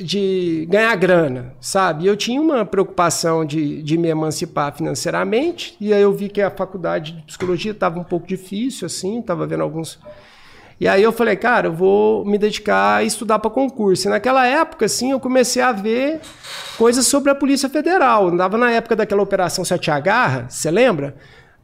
de 0.03 0.67
ganhar 0.71 0.95
grana, 0.97 1.55
sabe? 1.61 2.07
Eu 2.07 2.17
tinha 2.17 2.41
uma 2.41 2.65
preocupação 2.65 3.45
de, 3.45 3.83
de 3.83 3.97
me 3.97 4.09
emancipar 4.09 4.75
financeiramente 4.75 5.77
e 5.81 5.93
aí 5.93 6.03
eu 6.03 6.13
vi 6.13 6.29
que 6.29 6.41
a 6.43 6.51
faculdade 6.51 7.13
de 7.13 7.23
psicologia 7.23 7.73
estava 7.73 7.99
um 7.99 8.05
pouco 8.05 8.27
difícil 8.27 8.87
assim, 8.87 9.21
estava 9.21 9.47
vendo 9.47 9.63
alguns 9.63 9.99
e 10.81 10.89
aí 10.89 11.03
eu 11.03 11.13
falei, 11.13 11.37
cara, 11.37 11.69
eu 11.69 11.73
vou 11.73 12.25
me 12.25 12.37
dedicar 12.37 12.97
a 12.97 13.05
estudar 13.05 13.39
para 13.39 13.51
concurso. 13.51 14.09
E 14.09 14.11
naquela 14.11 14.47
época, 14.47 14.87
assim, 14.87 15.13
eu 15.13 15.21
comecei 15.21 15.63
a 15.63 15.73
ver 15.73 16.21
coisas 16.77 17.07
sobre 17.07 17.31
a 17.31 17.35
Polícia 17.35 17.69
Federal. 17.69 18.29
Andava 18.29 18.59
na 18.59 18.71
época 18.71 18.97
daquela 18.97 19.23
Operação 19.23 19.65
Sete 19.65 19.91
Agarra, 19.91 20.47
você 20.49 20.71
lembra? 20.71 21.15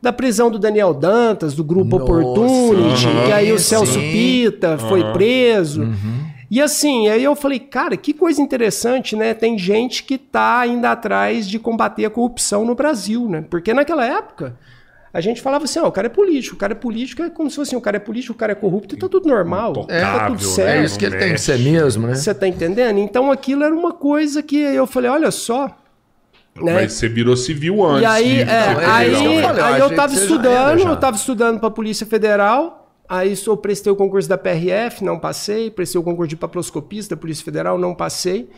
Da 0.00 0.12
prisão 0.12 0.50
do 0.50 0.59
Daniel 0.59 0.94
Dantas, 0.94 1.54
do 1.54 1.62
Grupo 1.62 1.98
Nossa, 1.98 2.04
Opportunity, 2.12 3.06
uhum, 3.06 3.24
que 3.26 3.33
aí 3.33 3.52
o 3.52 3.59
Celso 3.59 4.00
sim. 4.00 4.12
Pita 4.12 4.70
uhum. 4.70 4.88
foi 4.88 5.12
preso. 5.12 5.83
Uhum. 5.83 6.39
E 6.50 6.60
assim, 6.60 7.08
aí 7.08 7.22
eu 7.22 7.36
falei, 7.36 7.60
cara, 7.60 7.96
que 7.96 8.12
coisa 8.12 8.42
interessante, 8.42 9.14
né? 9.14 9.32
Tem 9.32 9.56
gente 9.56 10.02
que 10.02 10.18
tá 10.18 10.58
ainda 10.58 10.90
atrás 10.90 11.48
de 11.48 11.60
combater 11.60 12.04
a 12.04 12.10
corrupção 12.10 12.64
no 12.64 12.74
Brasil, 12.74 13.28
né? 13.28 13.44
Porque 13.48 13.72
naquela 13.72 14.04
época 14.04 14.56
a 15.12 15.20
gente 15.20 15.40
falava 15.40 15.64
assim, 15.64 15.78
ó, 15.78 15.86
o 15.86 15.92
cara 15.92 16.06
é 16.06 16.10
político, 16.10 16.56
o 16.56 16.58
cara 16.58 16.72
é 16.72 16.76
político, 16.76 17.22
é 17.22 17.30
como 17.30 17.48
se 17.48 17.56
fosse 17.56 17.70
assim, 17.70 17.76
o 17.76 17.80
cara 17.80 17.98
é 17.98 18.00
político, 18.00 18.32
o 18.32 18.36
cara 18.36 18.52
é 18.52 18.54
corrupto, 18.54 18.94
e 18.94 18.98
tá 18.98 19.08
tudo 19.08 19.28
normal, 19.28 19.86
é, 19.88 20.00
tá 20.00 20.26
tudo 20.26 20.42
né? 20.42 20.48
certo. 20.48 20.80
É 20.80 20.84
isso 20.84 20.98
que 20.98 21.04
ele 21.04 21.18
tem 21.18 21.32
que 21.34 21.40
ser 21.40 21.58
mesmo, 21.58 22.06
né? 22.06 22.14
Você 22.14 22.34
tá 22.34 22.46
entendendo? 22.48 22.98
Então 22.98 23.30
aquilo 23.30 23.62
era 23.62 23.74
uma 23.74 23.92
coisa 23.92 24.42
que 24.42 24.56
eu 24.56 24.86
falei, 24.86 25.10
olha 25.10 25.30
só, 25.30 25.68
né? 26.56 26.74
Mas 26.74 26.94
você 26.94 27.08
virou 27.08 27.36
civil 27.36 27.84
antes. 27.84 28.02
E 28.02 28.06
aí, 28.06 28.40
é, 28.40 28.86
aí, 28.86 29.12
eu, 29.12 29.42
falei, 29.42 29.62
aí 29.62 29.80
eu 29.80 29.94
tava 29.94 30.14
estudando, 30.14 30.80
eu 30.80 30.96
tava 30.96 31.16
estudando 31.16 31.60
para 31.60 31.70
Polícia 31.70 32.06
Federal, 32.06 32.80
aí 33.11 33.35
eu 33.44 33.57
prestei 33.57 33.92
o 33.92 33.96
concurso 33.96 34.29
da 34.29 34.38
PRF, 34.38 35.05
não 35.05 35.18
passei, 35.18 35.70
prestei 35.70 36.01
o 36.01 36.05
concurso 36.05 36.29
de 36.29 36.37
paproscopista 36.37 37.16
da 37.16 37.20
Polícia 37.20 37.44
Federal, 37.44 37.77
não 37.77 37.92
passei. 37.94 38.49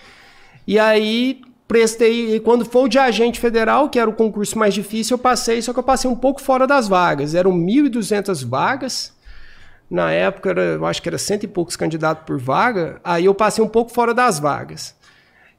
E 0.66 0.78
aí 0.78 1.40
prestei, 1.66 2.36
e 2.36 2.40
quando 2.40 2.66
foi 2.66 2.82
o 2.82 2.88
de 2.88 2.98
agente 2.98 3.40
federal, 3.40 3.88
que 3.88 3.98
era 3.98 4.10
o 4.10 4.12
concurso 4.12 4.58
mais 4.58 4.74
difícil, 4.74 5.14
eu 5.14 5.18
passei, 5.18 5.62
só 5.62 5.72
que 5.72 5.78
eu 5.78 5.82
passei 5.82 6.10
um 6.10 6.14
pouco 6.14 6.42
fora 6.42 6.66
das 6.66 6.86
vagas. 6.86 7.34
Eram 7.34 7.52
1.200 7.52 8.46
vagas. 8.46 9.12
Na 9.90 10.12
época, 10.12 10.50
era, 10.50 10.62
eu 10.62 10.86
acho 10.86 11.00
que 11.00 11.08
era 11.08 11.18
cento 11.18 11.44
e 11.44 11.48
poucos 11.48 11.74
candidatos 11.74 12.24
por 12.26 12.38
vaga. 12.38 13.00
Aí 13.02 13.24
eu 13.24 13.34
passei 13.34 13.64
um 13.64 13.68
pouco 13.68 13.90
fora 13.90 14.12
das 14.12 14.38
vagas. 14.38 14.94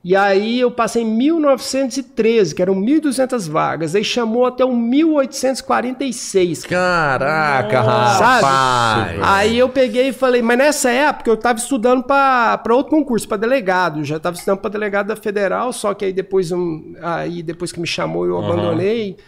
E 0.04 0.18
aí 0.18 0.60
eu 0.60 0.70
passei 0.70 1.02
em 1.02 1.06
1913, 1.06 2.54
que 2.54 2.62
eram 2.62 2.76
1.200 2.76 3.50
vagas. 3.50 3.96
Aí 3.96 4.04
chamou 4.04 4.46
até 4.46 4.66
o 4.66 4.76
1846. 4.76 6.66
Caraca, 6.66 7.82
rapaz! 7.82 9.18
Aí 9.24 9.58
eu 9.58 9.70
peguei 9.70 10.10
e 10.10 10.14
falei, 10.14 10.42
mas 10.42 10.58
nessa 10.58 10.92
época 10.92 11.30
eu 11.30 11.36
estava 11.36 11.58
estudando 11.58 12.04
para 12.04 12.62
outro 12.72 12.90
concurso, 12.90 13.26
para 13.26 13.38
delegado. 13.38 14.00
Eu 14.00 14.04
já 14.04 14.18
estava 14.18 14.36
estudando 14.36 14.60
para 14.60 14.72
delegado 14.72 15.08
da 15.08 15.16
Federal, 15.16 15.72
só 15.72 15.94
que 15.94 16.04
aí 16.04 16.12
depois, 16.12 16.52
um, 16.52 16.96
aí 17.02 17.42
depois 17.42 17.72
que 17.72 17.80
me 17.80 17.88
chamou 17.88 18.26
eu 18.26 18.36
uhum. 18.36 19.22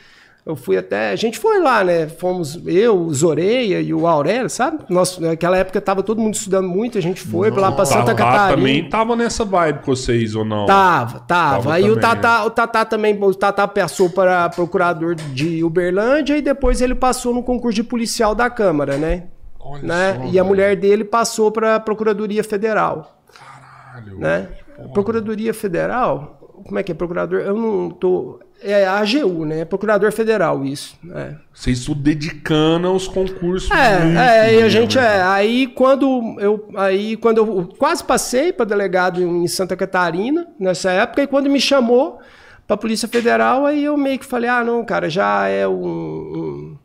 Eu 0.46 0.56
fui 0.56 0.78
até. 0.78 1.10
A 1.10 1.16
gente 1.16 1.40
foi 1.40 1.60
lá, 1.60 1.84
né? 1.84 2.08
Fomos 2.08 2.60
eu, 2.68 2.96
o 2.96 3.12
Zoreia 3.12 3.82
e 3.82 3.92
o 3.92 4.06
Aurélio, 4.06 4.48
sabe? 4.48 4.84
Nós, 4.88 5.18
naquela 5.18 5.58
época 5.58 5.82
tava 5.82 6.04
todo 6.04 6.22
mundo 6.22 6.36
estudando 6.36 6.68
muito, 6.68 7.00
a 7.00 7.02
gente 7.02 7.20
foi 7.20 7.50
Não, 7.50 7.58
lá 7.58 7.72
pra 7.72 7.84
Santa 7.84 8.12
lá 8.12 8.14
Catarina. 8.14 8.56
também 8.56 8.88
tava 8.88 9.16
nessa 9.16 9.44
vibe 9.44 9.80
com 9.80 9.96
vocês, 9.96 10.36
ou 10.36 10.46
não? 10.46 10.68
Tava, 10.68 11.20
tava. 11.22 11.56
tava 11.56 11.74
Aí 11.74 11.90
o 11.90 12.00
Tatá, 12.00 12.42
né? 12.42 12.46
o 12.46 12.50
Tatá 12.52 12.86
também, 12.86 13.18
o 13.20 13.34
Tatá 13.34 13.68
passou 13.68 14.08
para 14.08 14.48
procurador 14.50 15.16
de 15.16 15.64
Uberlândia 15.64 16.38
e 16.38 16.44
depois 16.44 16.80
ele 16.80 16.94
passou 16.94 17.34
no 17.34 17.42
concurso 17.42 17.78
de 17.78 17.84
policial 17.84 18.36
da 18.36 18.48
Câmara, 18.48 18.98
né? 18.98 19.24
Olha 19.60 19.82
né? 19.82 20.14
Só, 20.14 20.26
e 20.32 20.38
a 20.38 20.44
mulher 20.44 20.76
dele 20.76 21.04
passou 21.04 21.52
para 21.52 21.80
Procuradoria 21.80 22.44
Federal. 22.44 23.20
Caralho. 23.34 24.20
Né? 24.20 24.48
Procuradoria 24.94 25.54
Federal, 25.54 26.35
como 26.66 26.80
é 26.80 26.84
que 26.84 26.92
é? 26.92 26.96
Procurador, 26.96 27.42
eu 27.42 27.56
não 27.56 27.90
tô. 27.92 28.40
É 28.62 28.86
a 28.86 28.98
AGU, 28.98 29.46
né? 29.46 29.60
É 29.60 29.66
Procurador 29.66 30.12
Federal, 30.12 30.66
isso. 30.66 30.98
É. 31.14 31.36
Vocês 31.54 31.80
estão 31.80 31.94
dedicando 31.94 32.88
aos 32.88 33.08
concursos. 33.08 33.70
É, 33.70 34.00
muito, 34.00 34.18
é, 34.18 34.56
e 34.56 34.64
a 34.64 34.70
gente 34.70 34.98
é. 34.98 35.22
Aí 35.22 35.68
quando 35.68 36.36
eu, 36.40 36.68
aí 36.76 37.18
quando 37.18 37.38
eu 37.38 37.70
quase 37.78 38.04
passei 38.04 38.52
para 38.52 38.66
delegado 38.66 39.22
em 39.22 39.48
Santa 39.48 39.76
Catarina 39.76 40.48
nessa 40.60 40.92
época, 40.92 41.22
e 41.22 41.28
quando 41.28 41.50
me 41.50 41.62
chamou 41.62 42.20
para 42.66 42.74
a 42.74 42.78
Polícia 42.78 43.08
Federal, 43.08 43.66
aí 43.66 43.84
eu 43.84 43.96
meio 43.96 44.18
que 44.18 44.26
falei, 44.26 44.50
ah, 44.50 44.64
não, 44.64 44.84
cara, 44.84 45.08
já 45.08 45.48
é 45.48 45.68
um, 45.68 45.76
um 45.76 46.78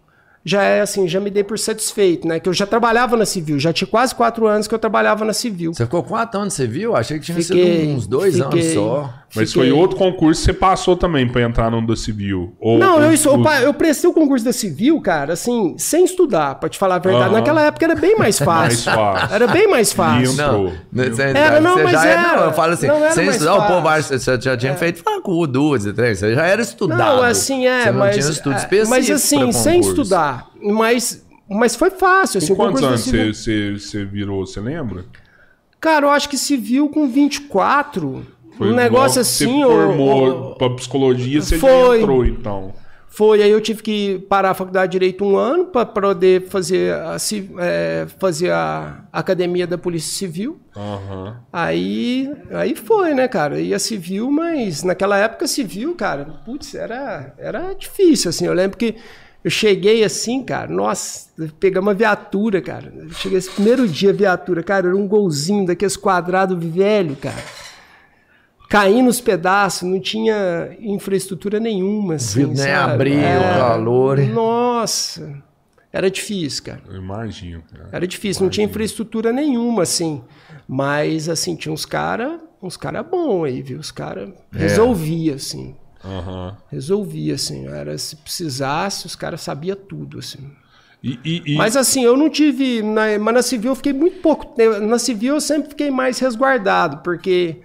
já 0.44 0.62
é 0.62 0.80
assim, 0.80 1.06
já 1.06 1.20
me 1.20 1.30
dei 1.30 1.44
por 1.44 1.58
satisfeito, 1.58 2.26
né? 2.26 2.40
Que 2.40 2.48
eu 2.48 2.52
já 2.52 2.66
trabalhava 2.66 3.16
na 3.16 3.24
civil, 3.26 3.58
já 3.58 3.72
tinha 3.72 3.88
quase 3.88 4.14
quatro 4.14 4.46
anos 4.46 4.66
que 4.66 4.74
eu 4.74 4.78
trabalhava 4.78 5.24
na 5.24 5.32
civil. 5.32 5.72
Você 5.72 5.84
ficou 5.84 6.02
quatro 6.02 6.40
anos 6.40 6.54
na 6.54 6.64
civil? 6.64 6.96
Achei 6.96 7.18
que 7.18 7.24
tinha 7.24 7.40
fiquei, 7.40 7.80
sido 7.80 7.96
uns 7.96 8.06
dois 8.06 8.36
fiquei, 8.36 8.60
anos 8.60 8.74
só. 8.74 9.14
Mas 9.34 9.52
Fiquei... 9.52 9.70
foi 9.70 9.78
outro 9.78 9.96
concurso 9.96 10.40
que 10.40 10.46
você 10.46 10.52
passou 10.52 10.96
também 10.96 11.28
para 11.28 11.42
entrar 11.42 11.70
no 11.70 11.86
da 11.86 11.94
Civil? 11.94 12.52
Ou, 12.58 12.78
não, 12.78 13.00
eu, 13.00 13.12
eu, 13.12 13.44
eu, 13.62 13.74
prestei 13.74 14.10
o 14.10 14.12
concurso 14.12 14.44
da 14.44 14.52
Civil, 14.52 15.00
cara, 15.00 15.34
assim, 15.34 15.76
sem 15.78 16.04
estudar, 16.04 16.56
para 16.56 16.68
te 16.68 16.76
falar 16.76 16.96
a 16.96 16.98
verdade. 16.98 17.26
Uhum. 17.26 17.36
Naquela 17.36 17.62
época 17.62 17.84
era 17.84 17.94
bem 17.94 18.16
mais 18.16 18.38
fácil. 18.42 18.90
mais 18.90 18.98
fácil. 18.98 19.34
Era 19.34 19.46
bem 19.46 19.68
mais 19.68 19.92
fácil. 19.92 20.32
Não, 20.32 20.72
você, 20.92 21.22
era, 21.22 21.60
não, 21.60 21.80
mas 21.80 22.04
era, 22.04 22.22
não, 22.22 22.44
eu 22.46 22.52
falo 22.52 22.72
assim, 22.72 22.88
sem 23.12 23.28
estudar, 23.28 23.54
o 23.54 23.66
povo 23.68 23.88
você 24.02 24.40
já 24.40 24.56
tinha 24.56 24.72
é. 24.72 24.76
feito 24.76 25.00
facu, 25.00 25.46
duas 25.46 25.86
e 25.86 25.92
três, 25.92 26.18
você 26.18 26.34
já 26.34 26.44
era 26.44 26.60
estudado. 26.60 26.98
Não, 26.98 27.22
assim, 27.22 27.66
é, 27.66 27.84
você 27.84 27.90
mas... 27.92 28.16
Não 28.16 28.22
tinha 28.22 28.32
estudo 28.32 28.54
é, 28.54 28.58
específico 28.58 28.90
Mas 28.90 29.10
assim, 29.10 29.52
sem 29.52 29.80
estudar, 29.80 30.48
mas, 30.60 31.24
mas 31.48 31.76
foi 31.76 31.90
fácil. 31.90 32.38
Assim, 32.38 32.54
quantos 32.54 32.82
anos 32.82 33.04
você, 33.04 33.32
você, 33.32 33.72
você 33.78 34.04
virou, 34.04 34.44
você 34.44 34.58
lembra? 34.58 35.04
Cara, 35.80 36.06
eu 36.06 36.10
acho 36.10 36.28
que 36.28 36.36
civil 36.36 36.88
com 36.88 37.08
24... 37.08 38.39
Foi 38.60 38.72
um 38.72 38.74
negócio 38.74 39.22
assim. 39.22 39.62
Você 39.62 39.66
formou 39.66 40.54
para 40.54 40.70
psicologia, 40.74 41.40
você 41.40 41.56
foi, 41.56 42.02
entrou 42.02 42.26
então. 42.26 42.74
Foi, 43.08 43.42
aí 43.42 43.50
eu 43.50 43.60
tive 43.60 43.82
que 43.82 44.18
parar 44.28 44.50
a 44.50 44.54
faculdade 44.54 44.92
de 44.92 44.98
Direito 44.98 45.24
um 45.24 45.34
ano 45.34 45.64
para 45.64 45.86
poder 45.86 46.46
fazer 46.48 46.92
a, 46.92 47.16
é, 47.58 48.06
fazer 48.18 48.52
a 48.52 49.02
academia 49.10 49.66
da 49.66 49.78
Polícia 49.78 50.14
Civil. 50.14 50.60
Uhum. 50.76 51.32
Aí, 51.50 52.30
aí 52.50 52.76
foi, 52.76 53.14
né, 53.14 53.26
cara? 53.26 53.58
Ia 53.58 53.78
civil, 53.78 54.30
mas 54.30 54.82
naquela 54.82 55.16
época 55.16 55.46
civil, 55.46 55.94
cara, 55.94 56.26
putz, 56.44 56.74
era, 56.74 57.34
era 57.38 57.72
difícil, 57.72 58.28
assim. 58.28 58.44
Eu 58.44 58.52
lembro 58.52 58.76
que 58.76 58.94
eu 59.42 59.50
cheguei 59.50 60.04
assim, 60.04 60.42
cara, 60.42 60.70
nossa, 60.70 61.30
pegamos 61.58 61.88
uma 61.88 61.94
viatura, 61.94 62.60
cara. 62.60 62.92
Eu 62.94 63.10
cheguei 63.12 63.38
esse 63.38 63.50
primeiro 63.50 63.88
dia, 63.88 64.12
viatura, 64.12 64.62
cara, 64.62 64.88
era 64.88 64.96
um 64.96 65.08
golzinho 65.08 65.64
daqueles 65.64 65.96
quadrados 65.96 66.62
velho, 66.62 67.16
cara. 67.16 67.42
Caindo 68.70 69.08
os 69.10 69.20
pedaços, 69.20 69.82
não 69.82 70.00
tinha 70.00 70.74
infraestrutura 70.80 71.60
nenhuma, 71.60 72.14
assim, 72.14 72.40
vidro 72.46 72.64
nem 72.64 72.72
o 72.72 73.58
calor. 73.58 74.18
Nossa, 74.18 75.42
era 75.92 76.10
difícil, 76.10 76.64
cara. 76.64 76.80
Eu 76.88 76.96
imagino. 76.96 77.62
cara. 77.70 77.88
Era 77.92 78.06
difícil, 78.06 78.42
não 78.44 78.50
tinha 78.50 78.64
infraestrutura 78.66 79.32
nenhuma, 79.32 79.82
assim. 79.82 80.22
Mas, 80.66 81.28
assim, 81.28 81.56
tinha 81.56 81.72
uns 81.72 81.84
caras 81.84 82.40
uns 82.62 82.76
cara 82.76 83.02
bons 83.02 83.44
aí, 83.44 83.62
viu? 83.62 83.78
Os 83.80 83.90
caras 83.90 84.30
resolvia, 84.52 85.34
assim. 85.34 85.74
Aham. 86.04 86.56
Resolvia, 86.70 87.34
assim. 87.34 87.66
Era, 87.66 87.96
se 87.98 88.14
precisasse, 88.16 89.06
os 89.06 89.16
caras 89.16 89.40
sabiam 89.40 89.76
tudo, 89.76 90.18
assim. 90.18 90.50
E, 91.02 91.18
e- 91.24 91.42
e- 91.54 91.56
Mas 91.56 91.74
assim, 91.76 92.04
eu 92.04 92.16
não 92.18 92.28
tive. 92.28 92.82
Na, 92.82 93.18
mas 93.18 93.34
na 93.34 93.42
civil 93.42 93.72
eu 93.72 93.74
fiquei 93.76 93.94
muito 93.94 94.20
pouco 94.20 94.44
tempo. 94.54 94.78
Na 94.80 94.98
civil 94.98 95.34
eu 95.34 95.40
sempre 95.40 95.70
fiquei 95.70 95.90
mais 95.90 96.18
resguardado, 96.18 96.98
porque. 96.98 97.62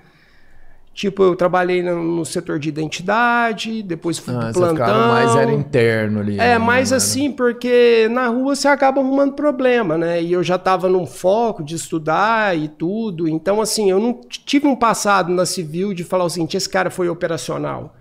Tipo, 0.95 1.23
eu 1.23 1.35
trabalhei 1.35 1.83
no, 1.83 2.01
no 2.01 2.23
setor 2.25 2.57
de 2.57 2.69
identidade, 2.69 3.83
depois 3.83 4.17
fui 4.17 4.33
Ah, 4.33 4.49
plantão. 4.53 5.07
mais 5.09 5.35
era 5.35 5.51
interno 5.51 6.21
ali. 6.21 6.35
É, 6.35 6.53
né? 6.53 6.57
mas 6.57 6.89
Não 6.89 6.95
era- 6.95 7.03
assim, 7.03 7.31
porque 7.33 8.07
na 8.11 8.27
rua 8.29 8.55
você 8.55 8.69
acaba 8.69 9.01
arrumando 9.01 9.33
problema, 9.33 9.97
né? 9.97 10.23
E 10.23 10.31
eu 10.31 10.41
já 10.41 10.57
tava 10.57 10.87
num 10.87 11.05
foco 11.05 11.61
de 11.61 11.75
estudar 11.75 12.57
e 12.57 12.69
tudo. 12.69 13.27
Então, 13.27 13.59
assim, 13.59 13.91
eu 13.91 13.99
não 13.99 14.21
tive 14.29 14.67
um 14.67 14.75
passado 14.75 15.33
na 15.33 15.45
civil 15.45 15.93
de 15.93 16.05
falar 16.05 16.23
o 16.23 16.29
seguinte: 16.29 16.55
esse 16.55 16.69
cara 16.69 16.89
foi 16.89 17.09
operacional. 17.09 17.93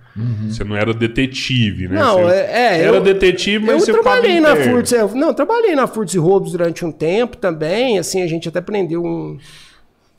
Você 0.48 0.62
não 0.62 0.76
era 0.76 0.94
detetive, 0.94 1.88
né? 1.88 1.98
Não, 1.98 2.22
Você 2.22 2.32
é- 2.36 2.76
é, 2.76 2.80
Era 2.82 2.98
eu- 2.98 3.02
detetive, 3.02 3.66
mas 3.66 3.74
eu 3.74 3.80
você 3.80 3.92
trabalhei 3.92 4.38
na 4.38 4.50
eu- 4.50 5.14
não, 5.16 5.28
eu 5.28 5.34
trabalhei 5.34 5.74
na 5.74 5.88
Furts 5.88 6.14
e 6.14 6.18
Roubos 6.18 6.52
durante 6.52 6.84
um 6.84 6.92
tempo 6.92 7.36
também, 7.36 7.98
assim, 7.98 8.22
a 8.22 8.26
gente 8.28 8.48
até 8.48 8.60
prendeu 8.60 9.02
um, 9.04 9.36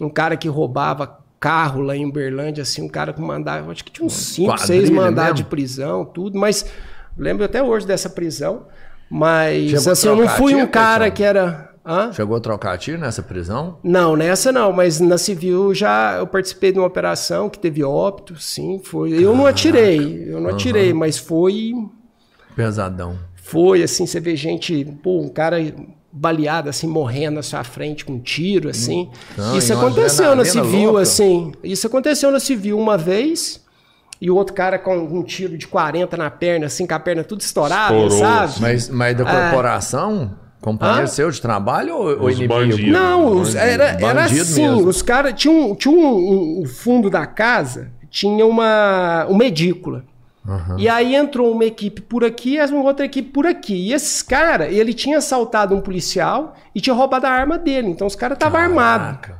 um 0.02 0.10
cara 0.10 0.36
que 0.36 0.50
roubava 0.50 1.24
carro 1.46 1.80
lá 1.80 1.96
em 1.96 2.04
Uberlândia, 2.08 2.64
assim, 2.64 2.82
um 2.82 2.90
cara 2.90 3.14
com 3.14 3.22
mandado, 3.22 3.70
acho 3.70 3.86
que 3.86 3.92
tinha 3.92 4.04
uns 4.04 4.14
5, 4.14 4.50
Quadrilha 4.50 4.82
6 4.82 4.90
mandados 4.90 5.36
de 5.36 5.44
prisão, 5.44 6.04
tudo, 6.04 6.40
mas 6.40 6.66
lembro 7.16 7.46
até 7.46 7.62
hoje 7.62 7.86
dessa 7.86 8.10
prisão, 8.10 8.64
mas 9.08 9.70
Chegou 9.70 9.94
assim, 9.94 10.08
eu 10.08 10.16
não 10.16 10.28
fui 10.28 10.56
um 10.56 10.66
cara 10.66 11.12
que 11.12 11.22
era... 11.24 11.72
Hã? 11.86 12.12
Chegou 12.12 12.36
a 12.36 12.40
trocar 12.40 12.76
tiro 12.80 12.98
nessa 12.98 13.22
prisão? 13.22 13.78
Não, 13.84 14.16
nessa 14.16 14.52
não, 14.52 14.74
mas 14.74 15.00
na 15.00 15.20
civil 15.20 15.72
já 15.72 16.16
eu 16.18 16.26
participei 16.26 16.72
de 16.72 16.80
uma 16.80 16.88
operação 16.88 17.48
que 17.48 17.60
teve 17.60 17.84
óbito, 17.84 18.36
sim, 18.40 18.82
foi. 18.84 19.12
Eu 19.14 19.36
não 19.36 19.46
atirei, 19.46 20.26
eu 20.28 20.42
não 20.42 20.50
atirei, 20.50 20.92
mas 20.96 21.20
foi 21.20 21.74
Pesadão. 22.56 23.20
foi 23.36 23.84
assim, 23.84 24.08
você 24.08 24.20
vê 24.20 24.36
gente, 24.36 24.84
pô, 25.04 25.22
um 25.22 25.30
cara 25.30 25.58
baleado 26.18 26.70
assim, 26.70 26.88
morrendo 26.88 27.36
na 27.36 27.44
sua 27.44 27.64
frente 27.64 28.06
com 28.06 28.14
um 28.14 28.20
tiro, 28.20 28.70
assim. 28.70 29.10
Não, 29.38 29.58
isso 29.58 29.74
aconteceu 29.74 30.34
na 30.36 30.46
civil, 30.46 30.86
louca. 30.92 31.02
assim. 31.02 31.52
Isso 31.64 31.86
aconteceu 31.88 32.32
na 32.32 32.40
civil 32.40 32.80
uma 32.80 32.98
vez. 32.98 33.64
E 34.22 34.32
o 34.32 34.36
outro 34.36 34.54
cara 34.56 34.80
com 34.80 34.96
um 34.98 35.22
tiro 35.24 35.58
de 35.58 35.68
40 35.68 36.16
na 36.16 36.32
perna, 36.32 36.68
assim, 36.68 36.88
com 36.88 36.94
a 36.94 37.00
perna 37.00 37.22
tudo 37.22 37.42
estourada, 37.42 37.94
Estourou, 37.94 38.18
sabe? 38.18 38.54
Mas, 38.62 38.90
mas 38.90 39.18
da 39.18 39.26
corporação, 39.26 40.32
companheiro 40.62 41.04
Hã? 41.04 41.08
seu 41.08 41.30
de 41.30 41.42
trabalho 41.42 41.94
ou, 41.96 42.08
ou 42.22 42.26
Os 42.28 42.36
inimigo? 42.40 42.54
bandidos. 42.54 42.92
Não, 42.94 43.28
os- 43.42 43.54
era, 43.56 43.84
era 43.90 43.98
Bandido 44.24 44.42
assim, 44.42 44.62
mesmo. 44.70 44.88
os 44.88 45.02
caras 45.02 45.34
tinha 45.36 45.54
um, 45.54 45.76
tinha 45.76 45.94
um, 45.94 46.00
um- 46.00 46.62
o 46.62 46.66
fundo 46.66 47.10
da 47.10 47.26
casa 47.26 47.92
tinha 48.10 48.46
uma 48.46 49.26
uma 49.28 49.44
edícula. 49.44 50.06
E 50.78 50.88
aí 50.88 51.16
entrou 51.16 51.52
uma 51.52 51.66
equipe 51.66 52.02
por 52.02 52.24
aqui 52.24 52.58
e 52.58 52.66
uma 52.66 52.84
outra 52.84 53.06
equipe 53.06 53.30
por 53.30 53.48
aqui. 53.48 53.90
E 53.90 53.94
esses 53.94 54.22
caras, 54.22 54.72
ele 54.72 54.94
tinha 54.94 55.18
assaltado 55.18 55.76
um 55.76 55.82
policial 55.82 56.56
e 56.74 56.80
tinha 56.80 56.94
roubado 56.94 57.26
a 57.26 57.30
arma 57.32 57.58
dele. 57.58 57.88
Então 57.90 58.06
os 58.06 58.16
caras 58.16 58.36
estavam 58.36 58.60
armados. 58.60 59.32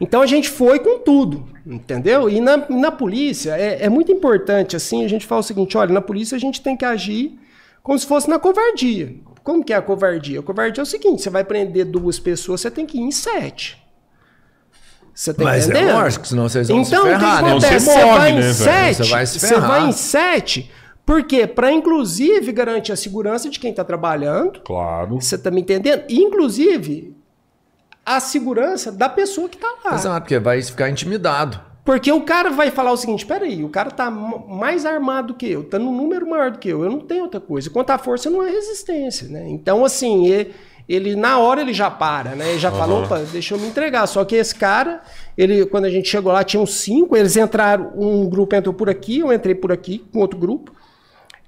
Então 0.00 0.22
a 0.22 0.26
gente 0.26 0.48
foi 0.48 0.78
com 0.78 1.00
tudo, 1.00 1.46
entendeu? 1.66 2.30
E 2.30 2.40
na, 2.40 2.56
na 2.70 2.90
polícia 2.90 3.54
é, 3.58 3.84
é 3.84 3.88
muito 3.90 4.10
importante 4.10 4.74
assim 4.74 5.04
a 5.04 5.08
gente 5.08 5.26
fala 5.26 5.42
o 5.42 5.44
seguinte: 5.44 5.76
olha, 5.76 5.92
na 5.92 6.00
polícia 6.00 6.34
a 6.36 6.40
gente 6.40 6.62
tem 6.62 6.74
que 6.74 6.86
agir 6.86 7.38
como 7.82 7.98
se 7.98 8.06
fosse 8.06 8.28
na 8.28 8.38
covardia. 8.38 9.14
Como 9.44 9.62
que 9.62 9.72
é 9.72 9.76
a 9.76 9.82
covardia? 9.82 10.40
A 10.40 10.42
covardia 10.42 10.80
é 10.80 10.84
o 10.84 10.86
seguinte: 10.86 11.20
você 11.20 11.28
vai 11.28 11.44
prender 11.44 11.84
duas 11.84 12.18
pessoas, 12.18 12.62
você 12.62 12.70
tem 12.70 12.86
que 12.86 12.96
ir 12.96 13.02
em 13.02 13.10
sete. 13.10 13.78
Você 15.20 15.34
tá 15.34 15.44
Mas 15.44 15.68
é 15.68 15.70
entendendo? 15.70 15.96
lógico, 15.96 16.26
senão 16.26 16.48
vocês 16.48 16.68
vão 16.68 16.82
se 16.82 16.94
então, 16.94 17.04
ferrar, 17.04 17.18
o 17.18 17.36
que, 17.36 17.42
né? 17.42 17.50
acontece? 17.50 17.84
Você 17.86 18.04
morre, 18.04 18.18
vai 18.18 18.32
né, 18.32 18.38
em 18.38 18.42
velho? 18.42 18.54
sete, 18.54 18.96
Você 18.96 19.10
vai 19.10 19.26
se 19.26 19.38
você 19.40 19.60
vai 19.60 19.86
em 19.86 19.92
sete, 19.92 20.70
por 21.04 21.22
quê? 21.24 21.46
Para 21.46 21.70
inclusive 21.70 22.52
garantir 22.52 22.92
a 22.92 22.96
segurança 22.96 23.50
de 23.50 23.58
quem 23.60 23.70
está 23.70 23.84
trabalhando, 23.84 24.60
Claro. 24.60 25.20
você 25.20 25.36
tá 25.36 25.50
me 25.50 25.60
entendendo? 25.60 26.04
E, 26.08 26.22
inclusive 26.22 27.14
a 28.06 28.18
segurança 28.18 28.90
da 28.90 29.10
pessoa 29.10 29.46
que 29.46 29.58
tá 29.58 29.68
lá. 29.84 29.94
Exato, 29.94 30.20
porque 30.22 30.38
vai 30.38 30.62
ficar 30.62 30.88
intimidado. 30.88 31.60
Porque 31.84 32.10
o 32.10 32.22
cara 32.22 32.48
vai 32.50 32.70
falar 32.70 32.90
o 32.92 32.96
seguinte: 32.96 33.26
peraí, 33.26 33.62
o 33.62 33.68
cara 33.68 33.90
tá 33.90 34.06
m- 34.10 34.44
mais 34.48 34.86
armado 34.86 35.34
que 35.34 35.50
eu, 35.50 35.64
tá 35.64 35.78
num 35.78 35.94
número 35.94 36.26
maior 36.28 36.50
do 36.50 36.58
que 36.58 36.68
eu, 36.70 36.82
eu 36.82 36.90
não 36.90 37.00
tenho 37.00 37.24
outra 37.24 37.40
coisa. 37.40 37.68
Quanto 37.68 37.90
à 37.90 37.98
força, 37.98 38.30
não 38.30 38.42
é 38.42 38.50
resistência, 38.50 39.28
né? 39.28 39.46
Então, 39.50 39.84
assim, 39.84 40.28
ele, 40.90 41.14
na 41.14 41.38
hora 41.38 41.60
ele 41.60 41.72
já 41.72 41.88
para, 41.88 42.34
né? 42.34 42.50
Ele 42.50 42.58
já 42.58 42.72
falou, 42.72 43.04
opa, 43.04 43.20
deixa 43.30 43.54
eu 43.54 43.58
me 43.58 43.68
entregar. 43.68 44.06
Só 44.08 44.24
que 44.24 44.34
esse 44.34 44.54
cara, 44.54 45.00
ele, 45.38 45.64
quando 45.66 45.84
a 45.84 45.90
gente 45.90 46.08
chegou 46.08 46.32
lá, 46.32 46.42
tinham 46.42 46.66
cinco, 46.66 47.16
eles 47.16 47.36
entraram, 47.36 47.92
um 47.96 48.28
grupo 48.28 48.56
entrou 48.56 48.74
por 48.74 48.90
aqui, 48.90 49.20
eu 49.20 49.32
entrei 49.32 49.54
por 49.54 49.70
aqui 49.70 50.04
com 50.12 50.18
outro 50.18 50.36
grupo. 50.36 50.72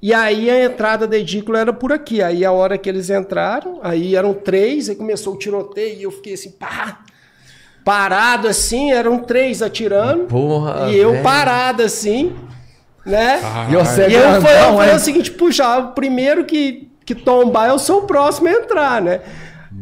E 0.01 0.15
aí 0.15 0.49
a 0.49 0.65
entrada 0.65 1.09
da 1.09 1.19
edícula 1.19 1.59
era 1.59 1.73
por 1.73 1.93
aqui. 1.93 2.23
Aí 2.23 2.45
a 2.45 2.53
hora 2.53 2.79
que 2.79 2.89
eles 2.89 3.11
entraram, 3.11 3.81
aí 3.83 4.15
eram 4.15 4.33
três, 4.33 4.89
aí 4.89 4.95
começou 4.95 5.35
o 5.35 5.39
tiroteio 5.39 5.99
e 5.99 6.03
eu 6.05 6.13
fiquei 6.13 6.35
assim, 6.35 6.53
pá, 6.53 7.01
parado 7.85 8.47
assim, 8.47 8.93
eram 8.93 9.19
três 9.19 9.61
atirando. 9.61 10.27
Porra, 10.27 10.89
e 10.91 10.97
eu 10.97 11.11
velho. 11.11 11.23
parado 11.25 11.83
assim, 11.83 12.33
né? 13.05 13.41
E 13.71 13.75
você 13.75 14.09
E 14.09 14.15
eu 14.15 14.21
eu 14.23 14.43
falei 14.43 14.95
o 14.95 15.01
seguinte, 15.01 15.33
puxa, 15.33 15.79
o 15.79 15.93
primeiro 15.93 16.45
que, 16.45 16.92
que 17.05 17.15
tombar, 17.15 17.69
eu 17.69 17.79
sou 17.79 18.01
o 18.01 18.07
próximo 18.07 18.49
a 18.49 18.53
entrar, 18.53 19.03
né? 19.03 19.21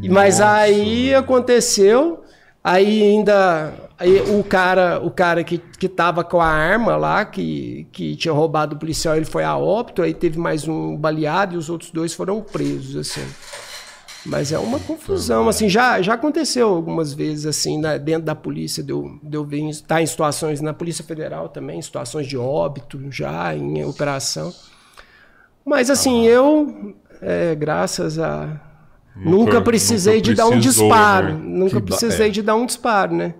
Mas 0.08 0.40
aí 0.40 1.14
aconteceu, 1.14 2.22
aí 2.62 3.02
ainda 3.02 3.72
aí 4.00 4.18
o 4.38 4.42
cara, 4.42 4.98
o 4.98 5.10
cara 5.10 5.44
que, 5.44 5.58
que 5.58 5.88
tava 5.88 6.24
com 6.24 6.40
a 6.40 6.46
arma 6.46 6.96
lá, 6.96 7.24
que, 7.24 7.86
que 7.92 8.16
tinha 8.16 8.32
roubado 8.32 8.74
o 8.74 8.78
policial, 8.78 9.14
ele 9.14 9.26
foi 9.26 9.44
a 9.44 9.56
óbito, 9.58 10.00
aí 10.00 10.14
teve 10.14 10.38
mais 10.38 10.66
um 10.66 10.96
baleado 10.96 11.54
e 11.54 11.58
os 11.58 11.68
outros 11.68 11.90
dois 11.90 12.14
foram 12.14 12.40
presos, 12.40 12.96
assim. 12.96 13.26
Mas 14.24 14.52
é 14.52 14.58
uma 14.58 14.78
confusão, 14.78 15.48
assim, 15.48 15.68
já, 15.68 16.00
já 16.00 16.14
aconteceu 16.14 16.68
algumas 16.68 17.12
vezes, 17.12 17.46
assim, 17.46 17.78
né, 17.78 17.98
dentro 17.98 18.22
da 18.22 18.34
polícia, 18.34 18.82
deu, 18.82 19.18
deu 19.22 19.44
ver, 19.44 19.68
estar 19.68 20.00
em 20.02 20.06
situações, 20.06 20.60
na 20.60 20.74
Polícia 20.74 21.04
Federal 21.04 21.48
também, 21.48 21.78
em 21.78 21.82
situações 21.82 22.26
de 22.26 22.36
óbito, 22.36 23.00
já 23.10 23.54
em 23.54 23.84
operação. 23.84 24.52
Mas, 25.64 25.88
assim, 25.90 26.26
eu, 26.26 26.94
é, 27.20 27.54
graças 27.54 28.18
a... 28.18 28.60
Nunca, 29.16 29.30
Nunca- 29.54 29.60
precisei 29.62 30.14
nunca 30.16 30.24
de 30.24 30.34
dar 30.34 30.46
um 30.46 30.50
precisou, 30.52 30.88
disparo, 30.88 31.34
né? 31.34 31.40
nunca 31.44 31.80
Que 31.80 31.86
precisei 31.86 32.28
é. 32.28 32.30
de 32.30 32.42
dar 32.42 32.54
um 32.54 32.64
disparo, 32.64 33.14
né? 33.14 33.34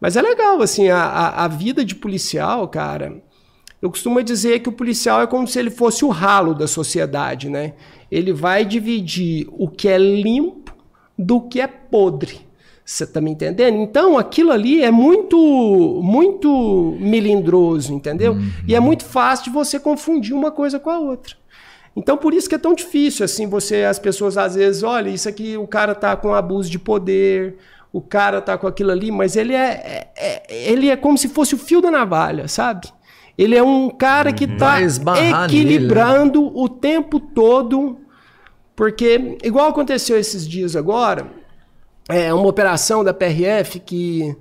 Mas 0.00 0.16
é 0.16 0.22
legal, 0.22 0.60
assim, 0.62 0.88
a, 0.88 0.98
a, 0.98 1.44
a 1.44 1.48
vida 1.48 1.84
de 1.84 1.94
policial, 1.94 2.66
cara, 2.68 3.22
eu 3.82 3.90
costumo 3.90 4.22
dizer 4.22 4.60
que 4.60 4.68
o 4.68 4.72
policial 4.72 5.20
é 5.20 5.26
como 5.26 5.46
se 5.46 5.58
ele 5.58 5.70
fosse 5.70 6.04
o 6.04 6.08
ralo 6.08 6.54
da 6.54 6.66
sociedade, 6.66 7.50
né? 7.50 7.74
Ele 8.10 8.32
vai 8.32 8.64
dividir 8.64 9.46
o 9.52 9.68
que 9.68 9.88
é 9.88 9.98
limpo 9.98 10.72
do 11.18 11.40
que 11.42 11.60
é 11.60 11.66
podre. 11.66 12.40
Você 12.84 13.06
tá 13.06 13.20
me 13.20 13.30
entendendo? 13.30 13.76
Então, 13.76 14.18
aquilo 14.18 14.50
ali 14.52 14.82
é 14.82 14.90
muito, 14.90 16.00
muito 16.02 16.96
melindroso, 16.98 17.92
entendeu? 17.92 18.36
E 18.66 18.74
é 18.74 18.80
muito 18.80 19.04
fácil 19.04 19.44
de 19.44 19.50
você 19.50 19.78
confundir 19.78 20.34
uma 20.34 20.50
coisa 20.50 20.78
com 20.80 20.90
a 20.90 20.98
outra. 20.98 21.34
Então, 21.96 22.16
por 22.16 22.34
isso 22.34 22.48
que 22.48 22.54
é 22.54 22.58
tão 22.58 22.74
difícil, 22.74 23.24
assim, 23.24 23.46
você, 23.46 23.84
as 23.84 23.98
pessoas 23.98 24.36
às 24.36 24.54
vezes, 24.56 24.82
olha, 24.82 25.08
isso 25.08 25.28
aqui, 25.28 25.56
o 25.56 25.66
cara 25.66 25.94
tá 25.94 26.16
com 26.16 26.34
abuso 26.34 26.68
de 26.68 26.78
poder, 26.78 27.56
o 27.92 28.00
cara 28.00 28.40
tá 28.40 28.58
com 28.58 28.66
aquilo 28.66 28.90
ali, 28.90 29.12
mas 29.12 29.36
ele 29.36 29.54
é, 29.54 30.08
é- 30.16 30.42
é- 30.48 30.72
ele 30.72 30.88
é 30.90 30.96
como 30.96 31.16
se 31.16 31.28
fosse 31.28 31.54
o 31.54 31.58
fio 31.58 31.80
da 31.80 31.90
navalha, 31.92 32.48
sabe? 32.48 32.88
Ele 33.38 33.56
é 33.56 33.62
um 33.62 33.88
cara 33.90 34.32
que 34.32 34.46
tá 34.46 34.72
Vai 34.72 34.82
esbarrar 34.84 35.48
nele, 35.48 35.60
equilibrando 35.62 36.56
o 36.56 36.68
tempo 36.68 37.20
todo, 37.20 37.98
porque, 38.74 39.38
igual 39.44 39.68
aconteceu 39.68 40.18
esses 40.18 40.46
dias 40.46 40.74
agora, 40.74 41.26
é 42.08 42.34
uma 42.34 42.48
operação 42.48 43.04
da 43.04 43.14
PRF 43.14 43.78
que 43.80 44.36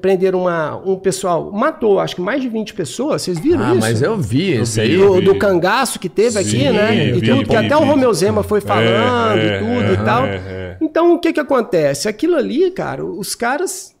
prenderam 0.00 0.42
uma, 0.42 0.76
um 0.84 0.96
pessoal, 0.96 1.50
matou 1.50 1.98
acho 1.98 2.14
que 2.16 2.20
mais 2.20 2.42
de 2.42 2.48
20 2.48 2.74
pessoas, 2.74 3.22
vocês 3.22 3.38
viram 3.38 3.64
Ah, 3.64 3.70
isso? 3.72 3.80
mas 3.80 4.02
eu 4.02 4.16
vi 4.18 4.60
isso 4.60 4.78
aí. 4.80 4.96
do, 4.96 5.14
vi. 5.14 5.20
do 5.22 5.34
cangaço 5.36 5.98
que 5.98 6.08
teve 6.08 6.38
aqui, 6.38 6.50
Sim, 6.50 6.70
né? 6.70 6.94
E 7.08 7.12
vi, 7.12 7.28
tudo, 7.30 7.44
que 7.48 7.56
vi, 7.56 7.66
até 7.66 7.76
o 7.76 7.80
vi. 7.80 7.86
Romeu 7.86 8.12
Zema 8.12 8.42
foi 8.42 8.60
falando 8.60 9.38
É, 9.38 9.46
e 9.46 9.58
tudo 9.60 9.90
é, 9.90 9.92
e 9.92 10.04
tal. 10.04 10.26
é, 10.26 10.34
é. 10.36 10.76
Então, 10.82 11.14
o 11.14 11.18
que 11.18 11.32
que 11.32 11.40
acontece? 11.40 12.08
Aquilo 12.08 12.36
ali, 12.36 12.70
cara, 12.70 13.04
os 13.04 13.34
caras 13.34 13.94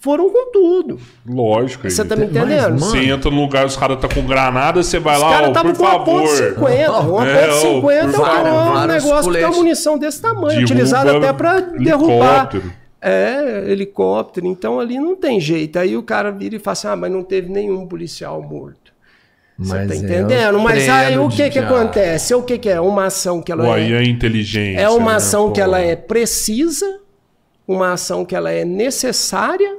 foram 0.00 0.30
com 0.30 0.50
tudo. 0.52 0.98
Lógico. 1.28 1.88
Você 1.90 2.04
tá 2.04 2.14
me 2.16 2.24
entendendo? 2.24 2.70
mano, 2.70 2.78
Você 2.78 2.98
entra 2.98 3.30
num 3.30 3.42
lugar, 3.42 3.66
os 3.66 3.76
caras 3.76 4.00
tá 4.00 4.08
com 4.08 4.22
granada, 4.22 4.82
você 4.82 4.98
vai 4.98 5.16
Os 5.16 5.22
lá, 5.22 5.30
caras 5.30 5.46
ó, 5.46 5.50
estavam 5.50 5.72
por 5.72 5.78
com 5.78 5.84
uma 5.84 5.92
favor. 5.92 6.04
ponto 6.22 6.28
50. 6.30 6.92
Uma 7.02 7.28
É, 7.28 7.46
ponto 7.46 7.52
ó, 7.52 7.60
50 7.60 8.12
por 8.12 8.26
é 8.26 8.52
um 8.52 8.86
negócio 8.86 9.32
que 9.32 9.38
tem 9.38 9.46
uma 9.48 9.56
munição 9.56 9.98
desse 9.98 10.22
tamanho, 10.22 10.46
Derruba 10.48 10.62
utilizada 10.64 11.16
até 11.18 11.32
para 11.32 11.60
derrubar. 11.60 12.48
helicóptero. 12.52 12.81
É, 13.04 13.68
helicóptero. 13.68 14.46
Então 14.46 14.78
ali 14.78 14.98
não 14.98 15.16
tem 15.16 15.40
jeito. 15.40 15.78
Aí 15.78 15.96
o 15.96 16.02
cara 16.02 16.30
vira 16.30 16.54
e 16.54 16.58
fala 16.60 16.72
assim: 16.72 16.86
ah, 16.86 16.96
mas 16.96 17.10
não 17.10 17.24
teve 17.24 17.50
nenhum 17.50 17.86
policial 17.86 18.40
morto. 18.40 18.92
Você 19.58 19.74
Mas 19.74 19.88
tá 19.88 19.94
é 19.94 19.98
entendendo? 19.98 20.56
os 20.56 20.62
Mas 20.62 20.88
aí 20.88 21.18
o 21.18 21.28
que 21.28 21.50
que 21.50 21.58
acontece? 21.58 22.34
O 22.34 22.42
que 22.42 22.58
que 22.58 22.68
é? 22.68 22.80
Uma 22.80 23.06
ação 23.06 23.42
que 23.42 23.52
ela 23.52 23.64
Pô, 23.64 23.76
é. 23.76 23.80
aí 23.80 23.92
é 23.92 24.04
inteligência. 24.04 24.80
É 24.80 24.88
uma 24.88 25.12
né, 25.12 25.16
ação 25.16 25.48
pô? 25.48 25.52
que 25.52 25.60
ela 25.60 25.78
é 25.78 25.94
precisa, 25.94 27.00
uma 27.66 27.92
ação 27.92 28.24
que 28.24 28.34
ela 28.34 28.50
é 28.50 28.64
necessária, 28.64 29.76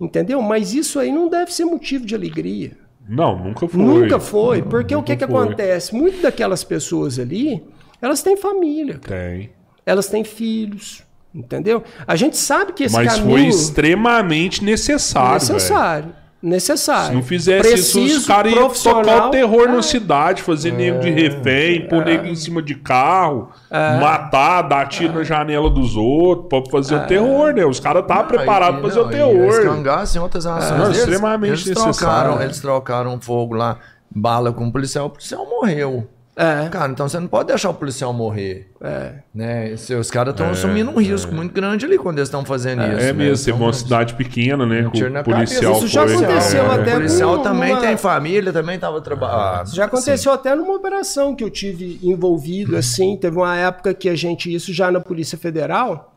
entendeu? 0.00 0.40
Mas 0.40 0.72
isso 0.72 0.98
aí 0.98 1.10
não 1.10 1.28
deve 1.28 1.52
ser 1.52 1.64
motivo 1.64 2.06
de 2.06 2.14
alegria. 2.14 2.72
Não, 3.08 3.38
nunca 3.38 3.66
foi. 3.66 3.82
Nunca 3.82 4.20
foi, 4.20 4.62
porque 4.62 4.94
o 4.94 5.02
que, 5.02 5.16
que 5.16 5.26
foi. 5.26 5.34
acontece? 5.34 5.94
Muitas 5.94 6.20
daquelas 6.20 6.62
pessoas 6.62 7.18
ali, 7.18 7.62
elas 8.00 8.22
têm 8.22 8.36
família, 8.36 8.98
cara. 8.98 9.30
Tem. 9.30 9.50
elas 9.84 10.08
têm 10.08 10.24
filhos, 10.24 11.02
entendeu? 11.34 11.82
A 12.06 12.16
gente 12.16 12.36
sabe 12.36 12.72
que 12.72 12.84
esse 12.84 12.94
Mas 12.94 13.14
caminho 13.14 13.30
foi 13.30 13.46
extremamente 13.46 14.64
necessário. 14.64 15.32
necessário, 15.32 16.08
necessário. 16.42 17.08
Se 17.08 17.14
não 17.14 17.22
fizesse 17.22 17.74
isso, 17.74 18.18
os 18.18 18.26
caras 18.26 18.52
iam 18.52 18.68
tocar 18.70 19.26
o 19.26 19.30
terror 19.30 19.68
na 19.68 19.82
cidade, 19.82 20.42
fazer 20.42 20.72
nego 20.72 21.00
de 21.00 21.10
refém, 21.10 21.86
pôr 21.88 22.04
nego 22.04 22.26
em 22.26 22.34
cima 22.34 22.62
de 22.62 22.74
carro, 22.76 23.50
matar, 23.70 24.62
dar 24.62 24.86
tiro 24.88 25.14
na 25.14 25.24
janela 25.24 25.68
dos 25.68 25.96
outros, 25.96 26.48
pra 26.48 26.70
fazer 26.70 26.94
o 26.96 27.06
terror, 27.06 27.52
né? 27.52 27.64
Os 27.66 27.80
caras 27.80 28.02
estavam 28.02 28.26
preparados 28.26 28.80
pra 28.80 28.88
fazer 28.88 29.00
o 29.00 29.04
Não, 29.04 29.10
Eles 29.10 29.56
terror. 29.56 29.76
em 30.16 30.18
outras 30.18 30.46
ações. 30.46 30.70
Não, 30.78 30.84
deles. 30.86 30.98
extremamente 30.98 31.50
eles 31.50 31.66
necessário. 31.66 31.94
trocaram, 31.96 32.42
eles 32.42 32.60
trocaram 32.60 33.20
fogo 33.20 33.54
lá, 33.54 33.78
bala 34.10 34.52
com 34.52 34.66
o 34.66 34.72
policial, 34.72 35.06
o 35.06 35.10
policial 35.10 35.44
morreu. 35.44 36.08
É, 36.40 36.68
Cara, 36.68 36.92
então 36.92 37.08
você 37.08 37.18
não 37.18 37.26
pode 37.26 37.48
deixar 37.48 37.68
o 37.68 37.74
policial 37.74 38.12
morrer. 38.12 38.70
é. 38.80 39.14
Né? 39.34 39.76
Se 39.76 39.92
Os 39.96 40.08
caras 40.08 40.34
estão 40.34 40.48
assumindo 40.50 40.88
um 40.88 40.98
risco 41.00 41.34
muito 41.34 41.52
grande 41.52 41.84
ali 41.84 41.98
quando 41.98 42.18
eles 42.18 42.28
estão 42.28 42.44
fazendo 42.44 42.80
isso. 42.82 42.92
É 43.00 43.06
né? 43.06 43.12
mesmo, 43.12 43.44
teve 43.44 43.56
Então, 43.56 43.66
uma 43.66 43.72
cidade 43.72 44.14
pequena, 44.14 44.64
né? 44.64 44.86
um 44.86 44.90
tiro 44.90 45.10
na 45.10 45.24
policial 45.24 45.72
cabeça. 45.74 45.84
Isso 45.84 45.92
já 45.92 46.06
foi. 46.06 46.14
aconteceu 46.24 46.62
é, 46.70 46.74
até 46.76 46.90
O 46.92 46.94
policial 46.94 47.36
com 47.38 47.42
também 47.42 47.72
uma- 47.72 47.80
tem 47.80 47.96
família, 47.96 48.52
também 48.52 48.76
estava 48.76 49.00
trabalhando. 49.00 49.66
Isso 49.66 49.74
já 49.74 49.86
aconteceu 49.86 50.32
até 50.32 50.54
numa 50.54 50.74
operação 50.76 51.34
que 51.34 51.42
eu 51.42 51.50
tive 51.50 51.98
envolvido, 52.04 52.76
assim. 52.76 53.16
Teve 53.16 53.36
uma 53.36 53.56
época 53.56 53.92
que 53.92 54.08
a 54.08 54.14
gente, 54.14 54.54
isso 54.54 54.72
já 54.72 54.92
na 54.92 55.00
Polícia 55.00 55.36
Federal, 55.36 56.14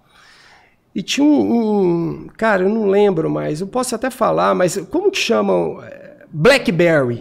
e 0.94 1.02
tinha 1.02 1.26
um, 1.26 1.52
um- 1.52 2.28
Cara, 2.38 2.62
eu 2.62 2.70
não 2.70 2.86
lembro 2.86 3.28
mais, 3.28 3.60
eu 3.60 3.66
posso 3.66 3.96
até 3.96 4.12
falar, 4.12 4.54
mas 4.54 4.78
como 4.92 5.10
que 5.10 5.18
chamam? 5.18 5.82
É, 5.84 6.12
Blackberry. 6.32 7.20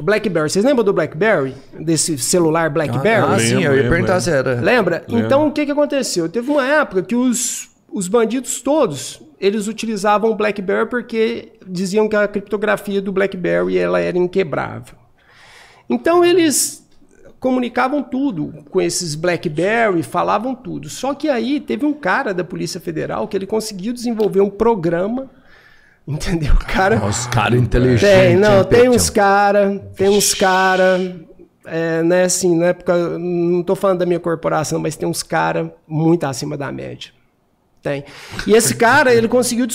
Blackberry. 0.00 0.50
Vocês 0.50 0.64
lembram 0.64 0.84
do 0.84 0.92
Blackberry? 0.92 1.54
Desse 1.78 2.18
celular 2.18 2.70
Blackberry? 2.70 3.34
Ah, 3.34 3.38
sim, 3.38 3.62
eu 3.62 3.76
ia 3.76 3.88
perguntar 3.88 4.20
se 4.20 4.30
era. 4.30 4.60
Lembra? 4.60 5.04
Lembro. 5.08 5.26
Então 5.26 5.48
o 5.48 5.52
que, 5.52 5.64
que 5.64 5.72
aconteceu? 5.72 6.28
Teve 6.28 6.50
uma 6.50 6.66
época 6.66 7.02
que 7.02 7.14
os, 7.14 7.70
os 7.90 8.08
bandidos 8.08 8.60
todos 8.60 9.22
eles 9.40 9.68
utilizavam 9.68 10.30
o 10.30 10.34
BlackBerry 10.34 10.88
porque 10.88 11.52
diziam 11.66 12.08
que 12.08 12.16
a 12.16 12.26
criptografia 12.26 13.00
do 13.02 13.12
BlackBerry 13.12 13.78
ela 13.78 14.00
era 14.00 14.16
inquebrável. 14.16 14.94
Então 15.88 16.24
eles 16.24 16.86
comunicavam 17.38 18.02
tudo 18.02 18.64
com 18.70 18.80
esses 18.80 19.14
BlackBerry, 19.14 20.02
falavam 20.02 20.54
tudo. 20.54 20.88
Só 20.88 21.14
que 21.14 21.28
aí 21.28 21.60
teve 21.60 21.84
um 21.84 21.92
cara 21.92 22.32
da 22.32 22.42
Polícia 22.42 22.80
Federal 22.80 23.28
que 23.28 23.36
ele 23.36 23.46
conseguiu 23.46 23.92
desenvolver 23.92 24.40
um 24.40 24.50
programa, 24.50 25.30
entendeu? 26.06 26.54
Cara 26.66 27.04
Os 27.04 27.26
caras 27.26 27.60
inteligentes. 27.60 28.08
tem, 28.08 28.36
não, 28.36 28.64
tem 28.64 28.88
uns 28.88 29.10
cara, 29.10 29.78
tem 29.96 30.08
uns 30.08 30.34
cara, 30.34 31.16
é, 31.64 32.02
né, 32.02 32.24
assim, 32.24 32.56
na 32.56 32.66
época, 32.66 33.18
não 33.18 33.62
tô 33.62 33.74
falando 33.74 33.98
da 33.98 34.06
minha 34.06 34.20
corporação, 34.20 34.78
mas 34.78 34.96
tem 34.96 35.08
uns 35.08 35.22
cara 35.22 35.74
muito 35.86 36.24
acima 36.24 36.56
da 36.56 36.70
média. 36.70 37.12
Tem. 37.82 38.04
E 38.46 38.52
esse 38.52 38.74
cara, 38.74 39.14
ele 39.14 39.28
conseguiu 39.28 39.66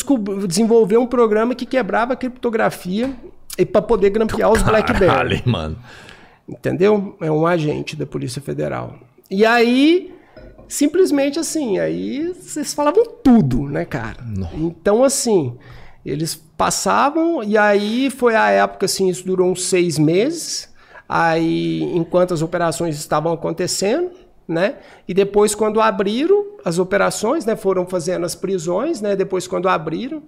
desenvolver 0.46 0.98
um 0.98 1.08
programa 1.08 1.56
que 1.56 1.66
quebrava 1.66 2.12
a 2.12 2.16
criptografia 2.16 3.16
e 3.58 3.66
para 3.66 3.82
poder 3.82 4.10
grampear 4.10 4.52
os 4.52 4.62
BlackBerry. 4.62 5.42
Mano. 5.46 5.78
Entendeu? 6.48 7.16
É 7.22 7.32
um 7.32 7.48
agente 7.48 7.96
da 7.96 8.06
Polícia 8.06 8.42
Federal. 8.42 9.00
E 9.30 9.46
aí, 9.46 10.14
simplesmente 10.68 11.40
assim, 11.40 11.80
aí 11.80 12.34
vocês 12.34 12.74
falavam 12.74 13.06
tudo, 13.24 13.64
né, 13.70 13.86
cara? 13.86 14.18
Então, 14.54 15.06
assim, 15.06 15.58
eles 16.06 16.36
passavam, 16.36 17.44
e 17.44 17.58
aí 17.58 18.10
foi 18.10 18.36
a 18.36 18.50
época, 18.50 18.86
assim, 18.86 19.08
isso 19.10 19.26
durou 19.26 19.52
uns 19.52 19.66
seis 19.66 19.98
meses. 20.00 20.70
Aí, 21.08 21.84
enquanto 21.94 22.34
as 22.34 22.42
operações 22.42 22.96
estavam 22.98 23.34
acontecendo, 23.34 24.12
né? 24.48 24.76
E 25.08 25.14
depois, 25.14 25.54
quando 25.54 25.80
abriram 25.82 26.46
as 26.64 26.80
operações, 26.80 27.46
né? 27.46 27.56
Foram 27.56 27.86
fazendo 27.86 28.26
as 28.26 28.34
prisões, 28.36 29.02
né? 29.02 29.16
Depois, 29.16 29.46
quando 29.48 29.68
abriram, 29.70 30.24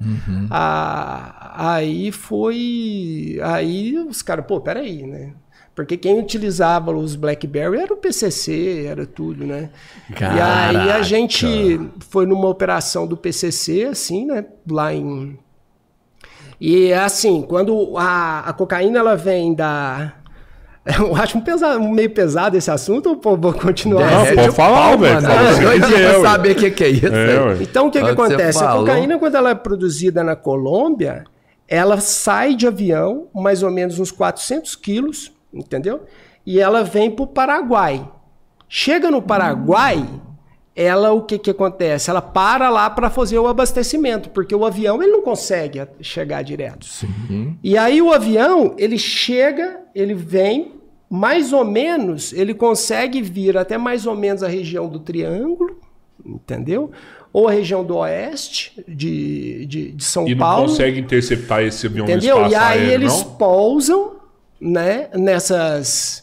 a- 0.50 1.74
aí 1.76 2.12
foi. 2.12 3.40
Aí 3.44 3.98
os 3.98 4.22
caras, 4.22 4.46
pô, 4.46 4.60
peraí, 4.62 5.04
né? 5.04 5.34
Porque 5.76 5.98
quem 5.98 6.20
utilizava 6.20 6.92
os 6.92 7.16
BlackBerry 7.16 7.78
era 7.80 7.92
o 7.94 7.98
PCC, 7.98 8.86
era 8.86 9.06
tudo, 9.08 9.46
né? 9.46 9.72
E 10.10 10.14
aí 10.24 10.40
a 10.40 10.72
Caraca. 10.74 11.04
gente 11.04 11.80
foi 12.10 12.26
numa 12.28 12.48
operação 12.48 13.08
do 13.08 13.18
PCC, 13.18 13.86
assim, 13.86 14.26
né? 14.26 14.46
Lá 14.70 14.94
em. 14.94 15.38
E 16.60 16.94
assim, 16.94 17.42
quando 17.42 17.98
a, 17.98 18.42
a 18.48 18.54
cocaína 18.54 19.00
ela 19.00 19.16
vem 19.16 19.54
da. 19.54 20.14
Eu 21.00 21.16
acho 21.16 21.38
um 21.38 21.42
pesado, 21.42 21.82
meio 21.82 22.10
pesado 22.10 22.58
esse 22.58 22.70
assunto, 22.70 23.10
ou 23.10 23.16
pô, 23.16 23.38
vou 23.38 23.54
continuar? 23.54 24.12
Não, 24.12 24.22
assim? 24.24 24.36
pode 24.36 24.56
falar, 24.56 24.98
velho. 24.98 25.16
Mano, 25.16 25.28
fala 25.28 25.42
o 25.42 25.48
que 25.48 25.54
você 25.56 25.64
doido 25.64 25.86
quiser, 25.86 26.10
pra 26.10 26.20
ué. 26.20 26.30
saber 26.30 26.52
o 26.52 26.56
que, 26.56 26.72
que 26.72 26.84
é 26.84 26.90
isso. 26.90 27.08
É, 27.08 27.42
ué. 27.42 27.58
Então, 27.62 27.88
o 27.88 27.92
que, 27.92 28.02
que 28.02 28.10
acontece? 28.10 28.64
A 28.64 28.74
cocaína, 28.74 29.18
quando 29.18 29.36
ela 29.36 29.52
é 29.52 29.56
produzida 29.56 30.24
na 30.24 30.36
Colômbia, 30.36 31.24
ela 31.68 32.00
sai 32.00 32.56
de 32.56 32.68
avião, 32.68 33.28
mais 33.34 33.64
ou 33.64 33.72
menos 33.72 33.98
uns 33.98 34.12
400 34.12 34.76
quilos, 34.76 35.32
entendeu? 35.54 36.02
E 36.46 36.60
ela 36.60 36.84
vem 36.84 37.10
para 37.10 37.24
o 37.24 37.28
Paraguai. 37.28 38.06
Chega 38.68 39.10
no 39.10 39.22
Paraguai, 39.22 40.06
ela, 40.76 41.12
o 41.12 41.22
que, 41.22 41.38
que 41.38 41.52
acontece? 41.52 42.10
Ela 42.10 42.22
para 42.22 42.70
lá 42.70 42.90
para 42.90 43.10
fazer 43.10 43.38
o 43.38 43.48
abastecimento, 43.48 44.30
porque 44.30 44.56
o 44.56 44.66
avião 44.66 45.02
ele 45.04 45.12
não 45.12 45.22
consegue 45.22 45.86
chegar 46.02 46.42
direto. 46.44 46.88
E 47.64 47.78
aí 47.78 48.02
o 48.02 48.12
avião, 48.12 48.74
ele 48.78 48.98
chega, 48.98 49.82
ele 49.94 50.14
vem, 50.16 50.74
mais 51.10 51.54
ou 51.54 51.64
menos, 51.64 52.34
ele 52.34 52.54
consegue 52.56 53.22
vir 53.22 53.56
até 53.58 53.78
mais 53.78 54.08
ou 54.08 54.16
menos 54.16 54.42
a 54.42 54.48
região 54.48 54.88
do 54.88 55.00
Triângulo, 55.00 55.78
entendeu? 56.26 56.92
Ou 57.32 57.48
a 57.48 57.52
região 57.52 57.84
do 57.84 57.98
oeste 57.98 58.84
de, 58.88 59.66
de, 59.68 59.92
de 59.92 60.04
São 60.04 60.28
E 60.28 60.32
não 60.36 60.40
Paulo. 60.40 60.68
consegue 60.70 61.00
interceptar 61.00 61.62
esse 61.64 61.86
avião 61.88 62.06
Entendeu? 62.06 62.38
no 62.40 62.46
E 62.46 62.48
espaço 62.54 62.66
aí 62.66 62.80
aéreo, 62.80 62.94
eles 62.94 63.14
não? 63.14 63.24
pousam, 63.36 64.16
né, 64.60 65.10
nessas 65.14 66.23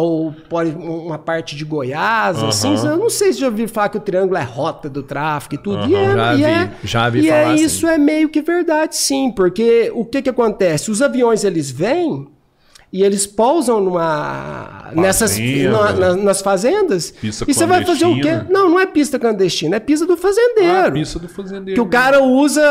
ou 0.00 0.32
pode 0.48 0.70
uma 0.70 1.18
parte 1.18 1.56
de 1.56 1.64
Goiás, 1.64 2.42
assim, 2.42 2.74
Aham. 2.74 2.90
eu 2.92 2.96
não 2.96 3.10
sei 3.10 3.32
se 3.32 3.40
já 3.40 3.46
ouviu 3.46 3.68
falar 3.68 3.88
que 3.88 3.96
o 3.98 4.00
triângulo 4.00 4.36
é 4.38 4.42
rota 4.42 4.88
do 4.88 5.02
tráfico 5.02 5.54
e 5.54 5.58
tudo. 5.58 5.86
E 5.88 5.94
é, 5.94 6.14
Já 6.14 6.34
e 6.34 6.36
vi, 6.36 6.44
é- 6.44 6.70
já 6.84 7.08
vi 7.10 7.18
e 7.20 7.28
falar 7.28 7.38
é, 7.38 7.44
assim. 7.54 7.64
isso 7.64 7.86
é 7.86 7.98
meio 7.98 8.28
que 8.28 8.40
verdade, 8.42 8.96
sim, 8.96 9.30
porque 9.30 9.90
o 9.94 10.04
que 10.04 10.22
que 10.22 10.28
acontece? 10.30 10.90
Os 10.90 11.02
aviões 11.02 11.44
eles 11.44 11.70
vêm 11.70 12.28
e 12.90 13.02
eles 13.02 13.26
pousam 13.26 13.80
numa 13.82 14.88
nessas 14.94 15.32
Fazenda. 15.32 15.70
na- 15.70 15.92
na- 15.92 16.16
nas 16.16 16.40
fazendas. 16.40 17.10
Pista 17.10 17.44
e 17.46 17.52
você 17.52 17.66
vai 17.66 17.84
fazer 17.84 18.06
o 18.06 18.18
quê? 18.18 18.40
Não, 18.48 18.70
não 18.70 18.80
é 18.80 18.86
pista 18.86 19.18
clandestina, 19.18 19.76
é 19.76 19.80
pista 19.80 20.06
do 20.06 20.14
Ah, 20.14 20.16
fazendeiro. 20.16 20.86
a 20.86 20.90
pista 20.92 21.18
do 21.18 21.28
fazendeiro. 21.28 21.74
que 21.74 21.86
o 21.86 21.90
cara 21.90 22.22
usa 22.22 22.62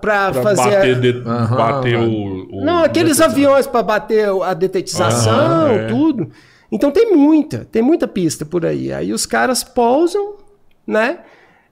pra, 0.00 0.30
Pra 0.32 0.42
fazer 0.42 0.70
bater, 0.70 1.00
de- 1.00 1.22
Aham, 1.28 1.56
bater 1.56 1.98
o, 1.98 2.46
o- 2.50 2.64
não, 2.64 2.82
aqueles 2.82 3.20
aviões 3.20 3.66
para 3.66 3.82
bater 3.82 4.28
a 4.42 4.54
detetização, 4.54 5.32
Aham, 5.38 5.70
é. 5.72 5.86
tudo. 5.88 6.30
Então 6.70 6.90
tem 6.90 7.14
muita, 7.14 7.66
tem 7.70 7.82
muita 7.82 8.06
pista 8.06 8.44
por 8.44 8.66
aí. 8.66 8.92
Aí 8.92 9.12
os 9.12 9.24
caras 9.24 9.64
pousam, 9.64 10.36
né? 10.86 11.20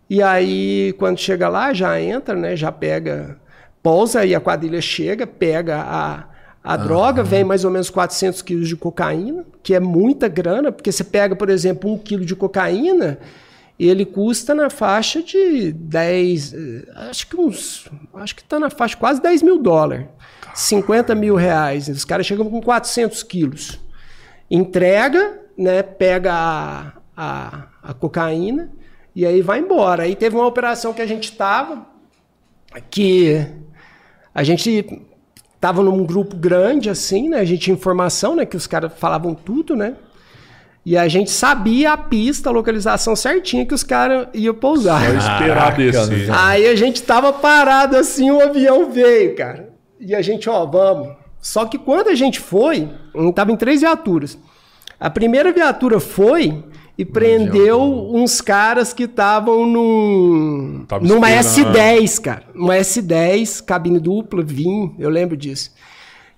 E 0.09 0.22
aí 0.22 0.94
quando 0.99 1.18
chega 1.18 1.49
lá, 1.49 1.72
já 1.72 2.01
entra, 2.01 2.34
né? 2.34 2.57
Já 2.57 2.72
pega, 2.72 3.38
pousa 3.82 4.24
e 4.24 4.34
a 4.34 4.40
quadrilha 4.40 4.80
chega, 4.80 5.26
pega 5.26 5.80
a, 5.80 6.24
a 6.62 6.76
droga, 6.76 7.22
vem 7.22 7.44
mais 7.44 7.64
ou 7.64 7.70
menos 7.70 7.88
400 7.90 8.42
quilos 8.42 8.68
de 8.68 8.76
cocaína, 8.76 9.44
que 9.62 9.74
é 9.74 9.80
muita 9.80 10.26
grana, 10.26 10.72
porque 10.72 10.90
você 10.90 11.05
pega, 11.05 11.36
por 11.36 11.49
exemplo, 11.49 11.92
um 11.92 11.97
quilo 11.97 12.24
de 12.24 12.34
cocaína, 12.34 13.18
ele 13.78 14.05
custa 14.05 14.55
na 14.55 14.70
faixa 14.70 15.22
de 15.22 15.70
10, 15.70 16.55
eh, 16.55 16.82
acho 17.11 17.28
que 17.28 17.36
uns, 17.36 17.88
acho 18.14 18.34
que 18.34 18.42
tá 18.42 18.59
na 18.59 18.70
faixa 18.70 18.94
de 18.94 19.01
quase 19.01 19.22
10 19.22 19.42
mil 19.42 19.59
dólares, 19.59 20.07
50 20.55 21.14
mil 21.14 21.36
reais. 21.36 21.86
Os 21.86 22.05
caras 22.05 22.26
chegam 22.26 22.51
com 22.51 22.61
400 22.61 23.22
quilos. 23.22 23.78
Entrega, 24.51 25.40
né, 25.57 25.82
pega 25.82 26.32
a, 26.32 26.92
a, 27.16 27.66
a 27.82 27.94
cocaína 27.94 28.70
e 29.14 29.24
aí 29.24 29.40
vai 29.40 29.61
embora. 29.61 30.05
Aí 30.05 30.14
teve 30.14 30.36
uma 30.36 30.47
operação 30.47 30.92
que 30.92 31.03
a 31.03 31.07
gente 31.07 31.32
tava, 31.32 31.86
que 32.90 33.44
a 34.34 34.42
gente 34.42 35.07
tava 35.61 35.82
num 35.82 36.05
grupo 36.05 36.36
grande, 36.36 36.90
assim, 36.90 37.30
né? 37.30 37.38
A 37.38 37.44
gente 37.44 37.62
tinha 37.62 37.74
informação, 37.74 38.36
né? 38.36 38.44
Que 38.44 38.57
os 38.57 38.66
caras 38.66 38.92
falavam 38.97 39.34
tudo, 39.34 39.74
né? 39.74 39.97
E 40.84 40.97
a 40.97 41.09
gente 41.09 41.30
sabia 41.30 41.94
a 41.94 41.97
pista, 41.97 42.49
a 42.49 42.53
localização 42.53 43.16
certinha 43.16 43.66
que 43.66 43.74
os 43.74 43.82
caras 43.82 44.28
iam 44.32 44.55
pousar. 44.55 45.01
Só 45.01 45.16
esperar 45.16 45.74
descer. 45.74 46.30
Aí 46.30 46.68
a 46.68 46.76
gente 46.76 47.03
tava 47.03 47.32
parado 47.32 47.97
assim, 47.97 48.30
o 48.30 48.40
avião 48.40 48.88
veio, 48.92 49.34
cara. 49.34 49.70
E 49.99 50.14
a 50.14 50.22
gente, 50.22 50.49
ó, 50.49 50.64
vamos. 50.64 51.16
Só 51.47 51.64
que 51.64 51.78
quando 51.78 52.09
a 52.09 52.14
gente 52.16 52.40
foi, 52.40 52.90
um, 53.14 53.30
tava 53.30 53.53
em 53.53 53.57
três 53.57 53.80
viaturas. 53.80 54.36
A 54.99 55.09
primeira 55.09 55.53
viatura 55.53 56.01
foi 56.01 56.64
e 56.99 57.05
prendeu 57.05 57.80
uns 58.12 58.40
caras 58.40 58.92
que 58.92 59.05
estavam 59.05 59.64
num, 59.64 60.84
Tava 60.88 61.07
numa 61.07 61.30
esperando. 61.30 61.72
S10, 61.72 62.20
cara. 62.20 62.42
Uma 62.53 62.74
S10, 62.74 63.64
cabine 63.64 64.01
dupla, 64.01 64.42
vim, 64.42 64.97
eu 64.99 65.09
lembro 65.09 65.36
disso. 65.36 65.70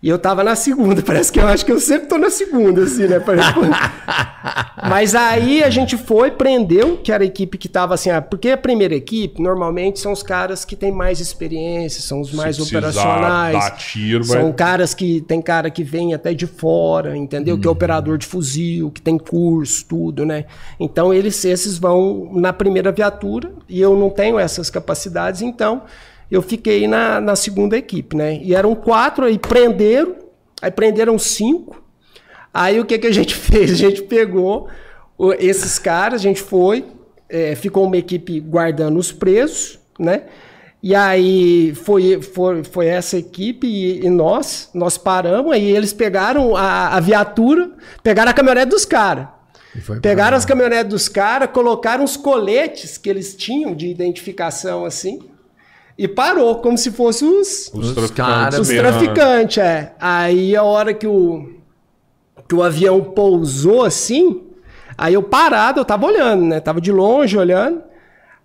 E 0.01 0.09
eu 0.09 0.17
tava 0.19 0.45
na 0.45 0.55
segunda, 0.55 1.03
parece 1.07 1.33
que 1.33 1.41
eu 1.41 1.47
acho 1.49 1.65
que 1.67 1.73
eu 1.73 1.81
sempre 1.81 2.07
tô 2.09 2.17
na 2.19 2.31
segunda, 2.31 2.85
assim, 2.85 3.07
né? 3.07 3.19
Mas 4.89 5.15
aí 5.15 5.63
a 5.63 5.71
gente 5.71 5.97
foi, 5.97 6.31
prendeu, 6.31 6.99
que 6.99 7.11
era 7.11 7.25
a 7.25 7.27
equipe 7.27 7.59
que 7.59 7.69
tava 7.69 7.95
assim, 7.95 8.11
ah, 8.11 8.23
porque 8.23 8.51
a 8.51 8.57
primeira 8.57 8.95
equipe, 8.95 9.43
normalmente, 9.43 9.99
são 9.99 10.13
os 10.13 10.23
caras 10.23 10.65
que 10.65 10.77
têm 10.77 10.93
mais 10.93 11.21
experiência, 11.21 12.01
são 12.01 12.21
os 12.21 12.33
mais 12.33 12.57
operacionais. 12.61 13.73
tiro, 13.77 14.25
vai- 14.25 14.41
são 14.41 14.53
caras 14.53 14.95
que 14.95 15.21
tem 15.23 15.43
cara 15.43 15.69
que 15.71 15.83
vem 15.83 16.15
até 16.15 16.33
de 16.33 16.47
fora, 16.47 17.17
entendeu? 17.17 17.59
Que 17.59 17.67
é 17.67 17.71
operador 17.71 18.17
de 18.19 18.27
fuzil, 18.27 18.91
que 18.91 19.03
tem 19.03 19.19
curso, 19.19 19.85
tudo, 19.87 20.25
né? 20.25 20.45
Então 20.79 21.13
eles 21.13 21.45
esses 21.45 21.77
vão 21.77 22.31
na 22.35 22.53
primeira 22.53 22.93
viatura 22.93 23.51
e 23.69 23.81
eu 23.81 23.97
não 23.97 24.11
tenho 24.11 24.39
essas 24.39 24.71
capacidades, 24.71 25.43
então 25.43 25.83
eu 26.31 26.43
fiquei 26.43 26.87
na, 26.87 27.21
na 27.21 27.37
segunda 27.37 27.77
equipe, 27.77 28.17
né? 28.17 28.39
E 28.43 28.55
eram 28.55 28.75
quatro, 28.75 29.25
aí 29.25 29.39
prenderam, 29.39 30.17
aí 30.61 30.71
prenderam 30.71 31.19
cinco. 31.19 31.83
Aí 32.53 32.79
o 32.81 32.85
que, 32.85 32.99
que 32.99 33.07
a 33.07 33.13
gente 33.13 33.35
fez? 33.37 33.73
A 33.73 33.75
gente 33.75 34.03
pegou 34.03 34.69
esses 35.39 35.79
caras, 35.79 36.21
a 36.21 36.23
gente 36.23 36.43
foi, 36.43 36.85
é, 37.29 37.55
ficou 37.55 37.85
uma 37.85 37.97
equipe 37.97 38.41
guardando 38.41 38.99
os 38.99 39.11
presos, 39.11 39.79
né? 39.99 40.25
E 40.81 40.95
aí 40.95 41.75
foi, 41.75 42.23
foi, 42.23 42.63
foi 42.63 42.87
essa 42.87 43.19
equipe 43.19 43.67
e, 43.67 44.07
e 44.07 44.11
nós, 44.11 44.71
nós 44.73 44.97
paramos, 44.97 45.53
aí 45.53 45.71
eles 45.71 45.93
pegaram 45.93 46.55
a, 46.55 46.97
a 46.97 47.01
viatura, 47.01 47.73
pegaram 48.01 48.31
a 48.31 48.35
caminhonete 48.35 48.71
dos 48.71 48.85
caras. 48.85 49.27
Pegaram 50.01 50.37
as 50.37 50.45
caminhonetes 50.45 50.91
dos 50.91 51.09
caras, 51.09 51.51
colocaram 51.53 52.03
os 52.03 52.17
coletes 52.17 52.97
que 52.97 53.09
eles 53.09 53.37
tinham 53.37 53.75
de 53.75 53.89
identificação 53.89 54.85
assim, 54.85 55.21
e 55.99 56.07
parou, 56.07 56.55
como 56.61 56.79
se 56.79 56.93
fossem 56.93 57.29
os, 57.29 57.71
Os, 57.75 57.89
Os 57.89 57.93
traficantes 57.93 58.59
os 58.61 58.69
traficantes, 58.69 59.59
é. 59.59 59.95
Aí 60.01 60.55
a 60.55 60.63
hora 60.63 60.95
que 60.95 61.07
o, 61.09 61.51
que 62.49 62.55
o 62.55 62.63
avião 62.63 63.03
pousou 63.03 63.85
assim, 63.85 64.43
aí 64.97 65.15
eu 65.15 65.23
parado, 65.25 65.81
eu 65.81 65.85
tava 65.85 66.07
olhando, 66.07 66.45
né? 66.45 66.61
Tava 66.61 66.81
de 66.81 66.93
longe 66.93 67.37
olhando. 67.37 67.83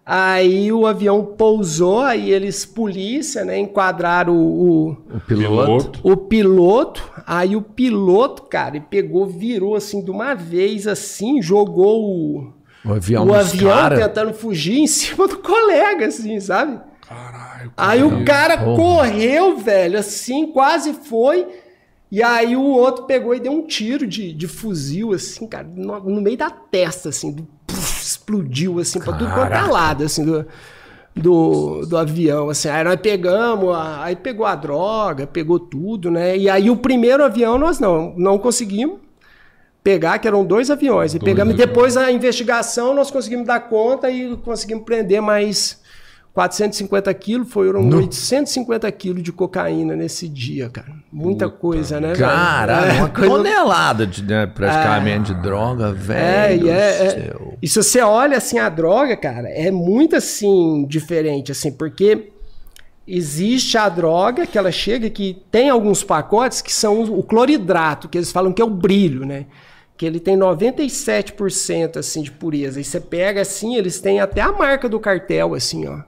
Aí 0.06 0.70
o 0.70 0.86
avião 0.86 1.24
pousou, 1.24 2.02
aí 2.02 2.30
eles, 2.30 2.66
polícia, 2.66 3.46
né, 3.46 3.58
enquadraram 3.58 4.36
o, 4.36 4.98
O 5.16 5.20
piloto. 5.26 6.00
o, 6.04 6.12
o 6.12 6.18
piloto. 6.18 7.10
Aí 7.26 7.56
o 7.56 7.62
piloto, 7.62 8.44
cara, 8.44 8.76
ele 8.76 8.86
pegou, 8.90 9.26
virou 9.26 9.76
assim 9.76 10.04
de 10.04 10.12
uma 10.12 10.34
vez 10.34 10.88
assim, 10.88 11.42
jogou 11.42 12.04
o, 12.04 12.54
O 12.84 12.94
avião 12.94 13.28
o 13.28 13.34
avião 13.34 13.72
cara. 13.72 13.96
tentando 13.96 14.34
fugir 14.34 14.80
em 14.80 14.88
cima 14.88 15.26
do 15.26 15.38
colega, 15.38 16.08
assim, 16.08 16.38
sabe? 16.42 16.82
Caralho. 17.08 17.43
Aí 17.78 18.04
o 18.04 18.24
cara 18.26 18.58
Porra. 18.58 18.76
correu, 18.76 19.58
velho, 19.58 20.00
assim, 20.00 20.48
quase 20.52 20.94
foi. 20.94 21.48
E 22.12 22.22
aí 22.22 22.56
o 22.56 22.62
outro 22.64 23.06
pegou 23.06 23.34
e 23.34 23.40
deu 23.40 23.52
um 23.52 23.66
tiro 23.66 24.06
de, 24.06 24.32
de 24.34 24.48
fuzil, 24.48 25.14
assim, 25.14 25.48
cara, 25.48 25.68
no, 25.76 26.00
no 26.00 26.22
meio 26.22 26.38
da 26.38 26.50
testa, 26.50 27.10
assim, 27.10 27.32
do- 27.32 27.48
explodiu, 28.02 28.80
assim, 28.80 29.00
pra 29.00 29.14
tudo 29.14 29.26
quanto 29.34 29.48
é 29.48 29.50
Caraca. 29.50 29.72
lado, 29.72 30.04
assim, 30.04 30.24
do, 30.24 30.46
do, 31.16 31.86
do 31.88 31.98
avião, 31.98 32.50
assim. 32.50 32.70
Aí 32.70 32.84
nós 32.84 32.98
pegamos, 33.02 33.74
a- 33.76 34.04
aí 34.04 34.16
pegou 34.16 34.46
a 34.46 34.54
droga, 34.56 35.26
pegou 35.26 35.60
tudo, 35.60 36.12
né? 36.12 36.38
E 36.38 36.48
aí 36.50 36.70
o 36.70 36.78
primeiro 36.78 37.24
avião 37.24 37.58
nós 37.58 37.80
não, 37.80 38.14
não 38.16 38.38
conseguimos 38.38 39.00
pegar, 39.84 40.18
que 40.20 40.28
eram 40.28 40.46
dois 40.46 40.70
aviões. 40.72 41.14
E 41.16 41.20
Dois 41.20 41.32
pegamos, 41.32 41.54
aviões. 41.54 41.70
depois 41.70 41.94
da 41.96 42.12
investigação 42.12 42.94
nós 42.94 43.10
conseguimos 43.12 43.46
dar 43.48 43.60
conta 43.62 44.10
e 44.12 44.38
conseguimos 44.38 44.86
prender 44.86 45.22
mais 45.22 45.82
450 46.34 47.14
quilos, 47.14 47.52
foram 47.52 47.84
No. 47.84 47.98
850 47.98 48.92
quilos 48.92 49.22
de 49.22 49.32
cocaína 49.32 49.96
nesse 49.96 50.28
dia, 50.28 50.68
cara. 50.68 50.92
Muita 51.12 51.48
coisa, 51.48 52.00
né? 52.02 52.14
Caralho, 52.16 52.92
É, 52.92 52.94
uma 53.02 53.10
coisa- 53.14 53.30
tonelada 53.30 54.08
de, 54.08 54.24
né, 54.24 54.48
praticamente 54.48 55.34
de 55.34 55.42
droga, 55.42 55.90
É, 55.90 55.92
velho. 55.94 56.70
é, 56.70 57.06
é- 57.06 57.10
céu. 57.10 57.54
E 57.62 57.68
se 57.68 57.76
você 57.76 58.02
olha 58.02 58.38
assim 58.38 58.58
a 58.58 58.68
droga, 58.68 59.16
cara, 59.16 59.48
é 59.50 59.70
muito 59.70 60.16
assim 60.16 60.86
diferente, 60.88 61.52
assim, 61.52 61.72
porque 61.72 62.30
existe 63.08 63.78
a 63.78 63.88
droga 63.88 64.48
que 64.48 64.58
ela 64.58 64.72
chega 64.72 65.10
que 65.12 65.44
tem 65.52 65.70
alguns 65.70 66.04
pacotes 66.04 66.62
que 66.64 66.74
são 66.74 67.04
o 67.04 67.22
cloridrato, 67.22 68.10
que 68.10 68.18
eles 68.18 68.32
falam 68.32 68.52
que 68.52 68.62
é 68.62 68.66
o 68.66 68.70
brilho, 68.70 69.24
né? 69.24 69.46
Que 69.96 70.06
ele 70.08 70.20
tem 70.20 70.36
97% 70.36 71.98
assim 71.98 72.24
de 72.24 72.32
pureza. 72.32 72.80
E 72.82 72.84
você 72.84 73.00
pega 73.00 73.42
assim, 73.42 73.76
eles 73.76 74.00
têm 74.00 74.20
até 74.20 74.42
a 74.42 74.52
marca 74.52 74.90
do 74.90 75.00
cartel 75.00 75.54
assim, 75.54 75.86
ó. 75.88 76.00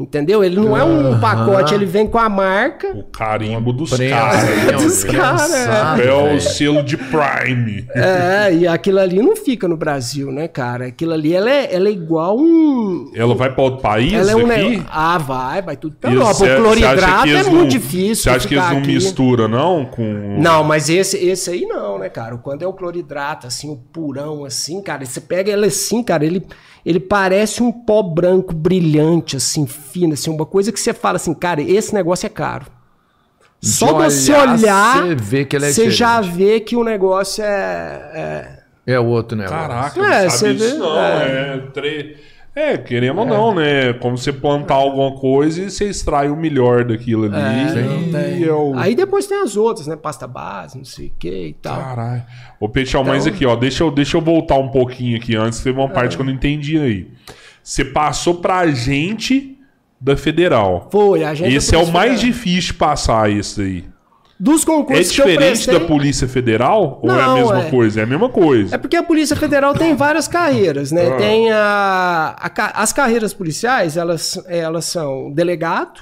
Entendeu? 0.00 0.42
Ele 0.42 0.56
não 0.56 0.74
é 0.76 0.82
um 0.82 1.20
pacote, 1.20 1.74
ele 1.74 1.84
vem 1.84 2.06
com 2.06 2.16
a 2.18 2.26
marca 2.28 2.88
O 2.96 3.04
carimbo 3.04 3.70
dos 3.72 3.90
caras. 3.90 4.44
né, 4.44 4.72
Dos 4.72 5.04
caras, 5.04 5.52
É 6.00 6.10
o 6.12 6.40
selo 6.40 6.82
de 6.82 6.96
Prime. 6.96 7.86
É, 7.94 8.54
e 8.54 8.66
aquilo 8.66 8.98
ali 8.98 9.20
não 9.20 9.36
fica 9.36 9.68
no 9.68 9.76
Brasil, 9.76 10.32
né, 10.32 10.48
cara? 10.48 10.86
Aquilo 10.86 11.12
ali, 11.12 11.34
ela 11.34 11.50
é, 11.50 11.74
ela 11.74 11.88
é 11.88 11.92
igual 11.92 12.38
um, 12.38 13.10
Ela 13.14 13.34
vai 13.34 13.52
pra 13.52 13.62
outro 13.62 13.82
país 13.82 14.12
Ela 14.14 14.32
é 14.32 14.36
um 14.36 14.46
aqui? 14.50 14.62
negócio. 14.70 14.86
Ah, 14.90 15.18
vai, 15.18 15.60
vai 15.62 15.76
tudo 15.76 15.96
pra 16.00 16.10
Europa. 16.10 16.44
O 16.44 16.56
cloridrato 16.62 17.28
é 17.28 17.42
muito 17.42 17.52
não- 17.54 17.68
difícil. 17.68 18.14
Você 18.24 18.30
acha 18.30 18.48
que 18.48 18.54
eles 18.54 18.70
não 18.70 18.78
aqui. 18.78 18.94
misturam, 18.94 19.48
não? 19.48 19.84
Com... 19.84 20.38
Não, 20.40 20.64
mas 20.64 20.88
esse, 20.88 21.18
esse 21.18 21.50
aí 21.50 21.66
não, 21.66 21.98
né, 21.98 22.08
cara? 22.08 22.36
Quando 22.38 22.62
é 22.62 22.66
o 22.66 22.72
cloridrato, 22.72 23.46
assim, 23.46 23.70
o 23.70 23.76
purão, 23.76 24.44
assim, 24.46 24.80
cara, 24.82 25.04
você 25.04 25.20
pega 25.20 25.50
ele 25.52 25.66
assim, 25.66 26.02
cara, 26.02 26.24
ele, 26.24 26.42
ele 26.84 27.00
parece 27.00 27.62
um 27.62 27.70
pó 27.72 28.02
branco 28.02 28.54
brilhante, 28.54 29.36
assim, 29.36 29.66
fino, 29.66 30.14
assim, 30.14 30.30
uma 30.30 30.46
coisa 30.46 30.72
que 30.72 30.80
você 30.80 30.92
fala 30.92 31.16
assim, 31.16 31.34
cara, 31.34 31.60
esse 31.62 31.92
negócio 31.94 32.26
é 32.26 32.30
caro. 32.30 32.66
Só 33.62 33.88
De 33.88 33.92
você 34.04 34.32
olhar, 34.32 34.54
olhar, 34.54 35.02
você 35.02 35.14
vê 35.14 35.44
que 35.44 35.54
ele 35.56 35.66
é 35.66 35.72
você 35.72 35.90
já 35.90 36.20
vê 36.22 36.60
que 36.60 36.74
o 36.76 36.82
negócio 36.82 37.44
é- 37.44 38.10
é, 38.86 38.92
É 38.94 38.98
outro 38.98 39.36
negócio. 39.36 39.58
Caraca, 39.58 40.00
É, 40.00 40.22
não 40.24 40.30
você 40.30 40.38
sabe 40.38 40.52
vê, 40.54 40.64
disso 40.64 40.78
não. 40.78 40.98
É, 40.98 41.58
tre... 41.74 42.16
é 42.54 42.76
querendo 42.76 43.18
ou 43.20 43.26
não, 43.26 43.54
né? 43.54 43.92
Como 43.94 44.18
você 44.18 44.32
plantar 44.32 44.74
alguma 44.74 45.12
coisa 45.18 45.62
e 45.62 45.70
você 45.70 45.88
extrai 45.88 46.28
o 46.28 46.36
melhor 46.36 46.84
daquilo 46.84 47.24
ali. 47.24 47.34
É, 47.36 47.70
e 47.70 48.12
tem. 48.12 48.44
é. 48.44 48.48
Aí 48.76 48.94
depois 48.94 49.26
tem 49.26 49.40
as 49.42 49.56
outras, 49.56 49.86
né? 49.86 49.96
Pasta 49.96 50.26
base, 50.26 50.76
não 50.76 50.84
sei 50.84 51.06
o 51.08 51.12
que 51.18 51.46
e 51.48 51.52
tal. 51.54 51.76
Caralho. 51.80 52.22
Ô, 52.58 52.68
Peixão, 52.68 53.04
mas 53.04 53.24
Então- 53.26 53.34
aqui, 53.36 53.46
ó, 53.46 53.54
deixa 53.56 53.84
eu, 53.84 53.90
deixa 53.90 54.16
eu 54.16 54.20
voltar 54.20 54.56
um 54.56 54.68
pouquinho 54.68 55.16
aqui 55.16 55.36
antes, 55.36 55.60
teve 55.60 55.78
uma 55.78 55.88
É. 55.88 55.92
parte 55.92 56.16
que 56.16 56.22
eu 56.22 56.26
não 56.26 56.32
entendi 56.32 56.78
aí. 56.78 57.08
Você 57.62 57.84
passou 57.84 58.36
pra 58.36 58.66
gente 58.68 59.56
da 60.00 60.16
Federal. 60.16 60.88
Foi, 60.90 61.22
a 61.24 61.34
gente. 61.34 61.54
Esse 61.54 61.74
é 61.74 61.78
o 61.78 61.90
mais 61.92 62.20
difícil 62.20 62.72
de 62.72 62.78
passar 62.78 63.30
isso 63.30 63.60
aí. 63.60 63.84
Dos 64.42 64.62
É 64.62 64.66
concursos 64.66 65.12
que 65.14 65.20
eu 65.20 65.26
diferente 65.26 65.48
prestei, 65.50 65.78
da 65.78 65.84
Polícia 65.84 66.26
Federal? 66.26 66.98
ou 67.02 67.10
é 67.10 67.12
a 67.12 67.26
Não, 67.26 67.34
mesma 67.36 67.60
é. 67.64 67.70
coisa? 67.70 68.00
É 68.00 68.02
a 68.04 68.06
mesma 68.06 68.28
coisa. 68.30 68.74
É 68.74 68.78
porque 68.78 68.96
a 68.96 69.02
Polícia 69.02 69.36
Federal 69.36 69.74
tem 69.74 69.94
várias 69.94 70.26
carreiras, 70.26 70.90
né? 70.90 71.08
Ah. 71.08 71.16
Tem 71.16 71.50
a, 71.50 72.36
a 72.40 72.82
as 72.82 72.90
carreiras 72.90 73.34
policiais, 73.34 73.98
elas, 73.98 74.42
elas 74.46 74.86
são 74.86 75.30
delegado, 75.30 76.00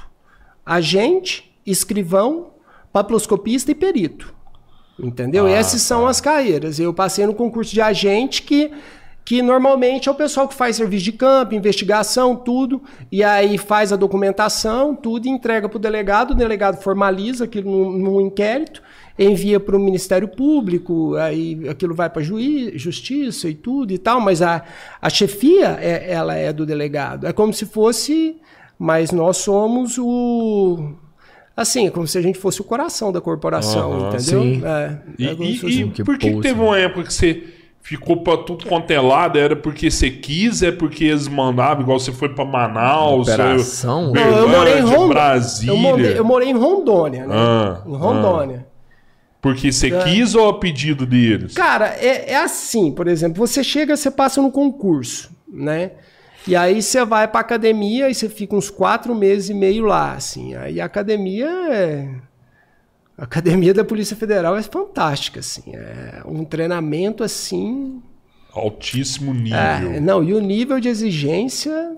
agente, 0.65 1.53
escrivão, 1.67 2.51
papiloscopista 2.93 3.73
e 3.73 3.75
perito. 3.75 4.33
Entendeu? 5.01 5.47
Ah, 5.47 5.51
Essas 5.51 5.83
são 5.83 6.05
tá. 6.05 6.11
as 6.11 6.21
carreiras. 6.21 6.79
Eu 6.79 6.95
passei 6.95 7.27
no 7.27 7.35
concurso 7.35 7.73
de 7.73 7.81
agente 7.81 8.43
que 8.43 8.71
que 9.29 9.43
normalmente 9.43 10.09
é 10.09 10.11
o 10.11 10.15
pessoal 10.15 10.49
que 10.49 10.55
faz 10.55 10.77
serviço 10.77 11.05
de 11.05 11.13
campo, 11.13 11.55
investigação, 11.55 12.35
tudo, 12.35 12.83
e 13.13 13.23
aí 13.23 13.59
faz 13.59 13.93
a 13.93 13.97
documentação, 13.97 14.95
tudo, 14.97 15.27
e 15.27 15.29
entrega 15.29 15.69
para 15.69 15.77
o 15.77 15.79
delegado, 15.79 16.31
o 16.31 16.35
delegado 16.35 16.81
formaliza 16.83 17.45
aquilo 17.45 17.71
num, 17.71 17.93
num 17.99 18.21
inquérito, 18.23 18.83
envia 19.19 19.61
para 19.61 19.77
o 19.77 19.79
Ministério 19.79 20.29
Público, 20.29 21.15
aí 21.17 21.61
aquilo 21.69 21.95
vai 21.95 22.09
para 22.09 22.23
juiz, 22.23 22.81
justiça 22.81 23.51
e 23.51 23.55
tudo 23.55 23.93
e 23.93 23.99
tal, 23.99 24.19
mas 24.19 24.41
a, 24.41 24.63
a 25.03 25.11
chefia 25.11 25.77
é, 25.79 26.11
ela 26.11 26.35
é 26.35 26.51
do 26.51 26.65
delegado. 26.65 27.27
É 27.27 27.33
como 27.35 27.53
se 27.53 27.67
fosse, 27.67 28.35
mas 28.79 29.13
nós 29.13 29.37
somos 29.37 29.99
o 29.99 30.95
assim, 31.55 31.89
é 31.89 31.91
como 31.91 32.07
se 32.07 32.17
a 32.17 32.23
gente 32.23 32.39
fosse 32.39 32.63
o 32.63 32.65
coração 32.65 33.13
da 33.13 33.21
corporação, 33.21 33.93
Aham, 33.93 34.09
entendeu? 34.15 34.41
sim. 34.43 34.63
É, 34.65 34.99
E, 35.19 35.27
é 35.27 35.33
e- 35.33 35.81
e 35.83 35.91
Que 35.91 36.03
por 36.03 36.17
que, 36.17 36.31
que 36.33 36.41
teve 36.41 36.59
uma 36.59 36.79
época 36.79 37.03
que 37.03 37.13
você 37.13 37.58
ficou 37.89 38.19
pra 38.19 38.37
tudo 38.37 38.67
quanto 38.67 38.91
é 38.91 39.01
lado? 39.01 39.39
Era 39.39 39.57
porque 39.57 39.91
você 39.91 40.11
quis? 40.11 40.63
É 40.63 40.71
porque 40.71 41.05
eles 41.05 41.27
mandavam, 41.27 41.83
igual 41.83 41.99
você 41.99 42.13
foi 42.13 42.29
pra 42.29 42.45
Manaus? 42.45 43.27
Operação? 43.27 44.13
Berlândia, 44.13 44.37
Não, 44.37 44.43
eu 44.43 44.59
morei 44.59 44.75
em 44.75 44.83
Rondônia. 44.83 45.09
Brasília. 45.09 45.73
Eu 45.73 45.77
morei, 45.79 46.19
eu 46.19 46.25
morei 46.25 46.49
em 46.51 46.57
Rondônia, 46.57 47.27
né? 47.27 47.35
Ah, 47.35 47.83
em 47.87 47.97
Rondônia. 47.97 48.67
Por 49.41 49.55
Porque 49.55 49.73
você 49.73 49.91
quis 50.03 50.35
ou 50.35 50.51
a 50.51 50.59
pedido 50.59 51.07
deles? 51.07 51.55
Cara, 51.55 51.97
é, 51.99 52.33
é 52.33 52.37
assim, 52.37 52.93
por 52.93 53.09
exemplo, 53.09 53.39
você 53.39 53.65
chega, 53.65 53.97
você 53.97 54.11
passa 54.11 54.43
no 54.43 54.53
concurso, 54.53 55.31
né? 55.51 55.93
E 56.47 56.55
aí 56.55 56.83
você 56.83 57.03
vai 57.07 57.27
pra 57.27 57.41
academia 57.41 58.11
e 58.11 58.15
você 58.15 58.29
fica 58.29 58.55
uns 58.55 58.69
quatro 58.69 59.15
meses 59.15 59.49
e 59.49 59.55
meio 59.55 59.87
lá, 59.87 60.13
assim. 60.13 60.55
Aí 60.55 60.79
a 60.79 60.85
academia 60.85 61.49
é... 61.71 62.09
A 63.19 63.25
academia 63.25 63.75
da 63.75 63.85
Polícia 63.85 64.17
Federal 64.17 64.57
é 64.57 64.63
fantástica, 64.63 65.41
assim. 65.41 65.63
É 65.75 66.23
um 66.25 66.45
treinamento, 66.45 67.25
assim... 67.25 68.01
Altíssimo 68.55 69.35
nível. 69.35 69.59
É, 69.59 70.01
não, 70.01 70.23
e 70.23 70.33
o 70.33 70.39
nível 70.41 70.79
de 70.81 70.89
exigência... 70.89 71.97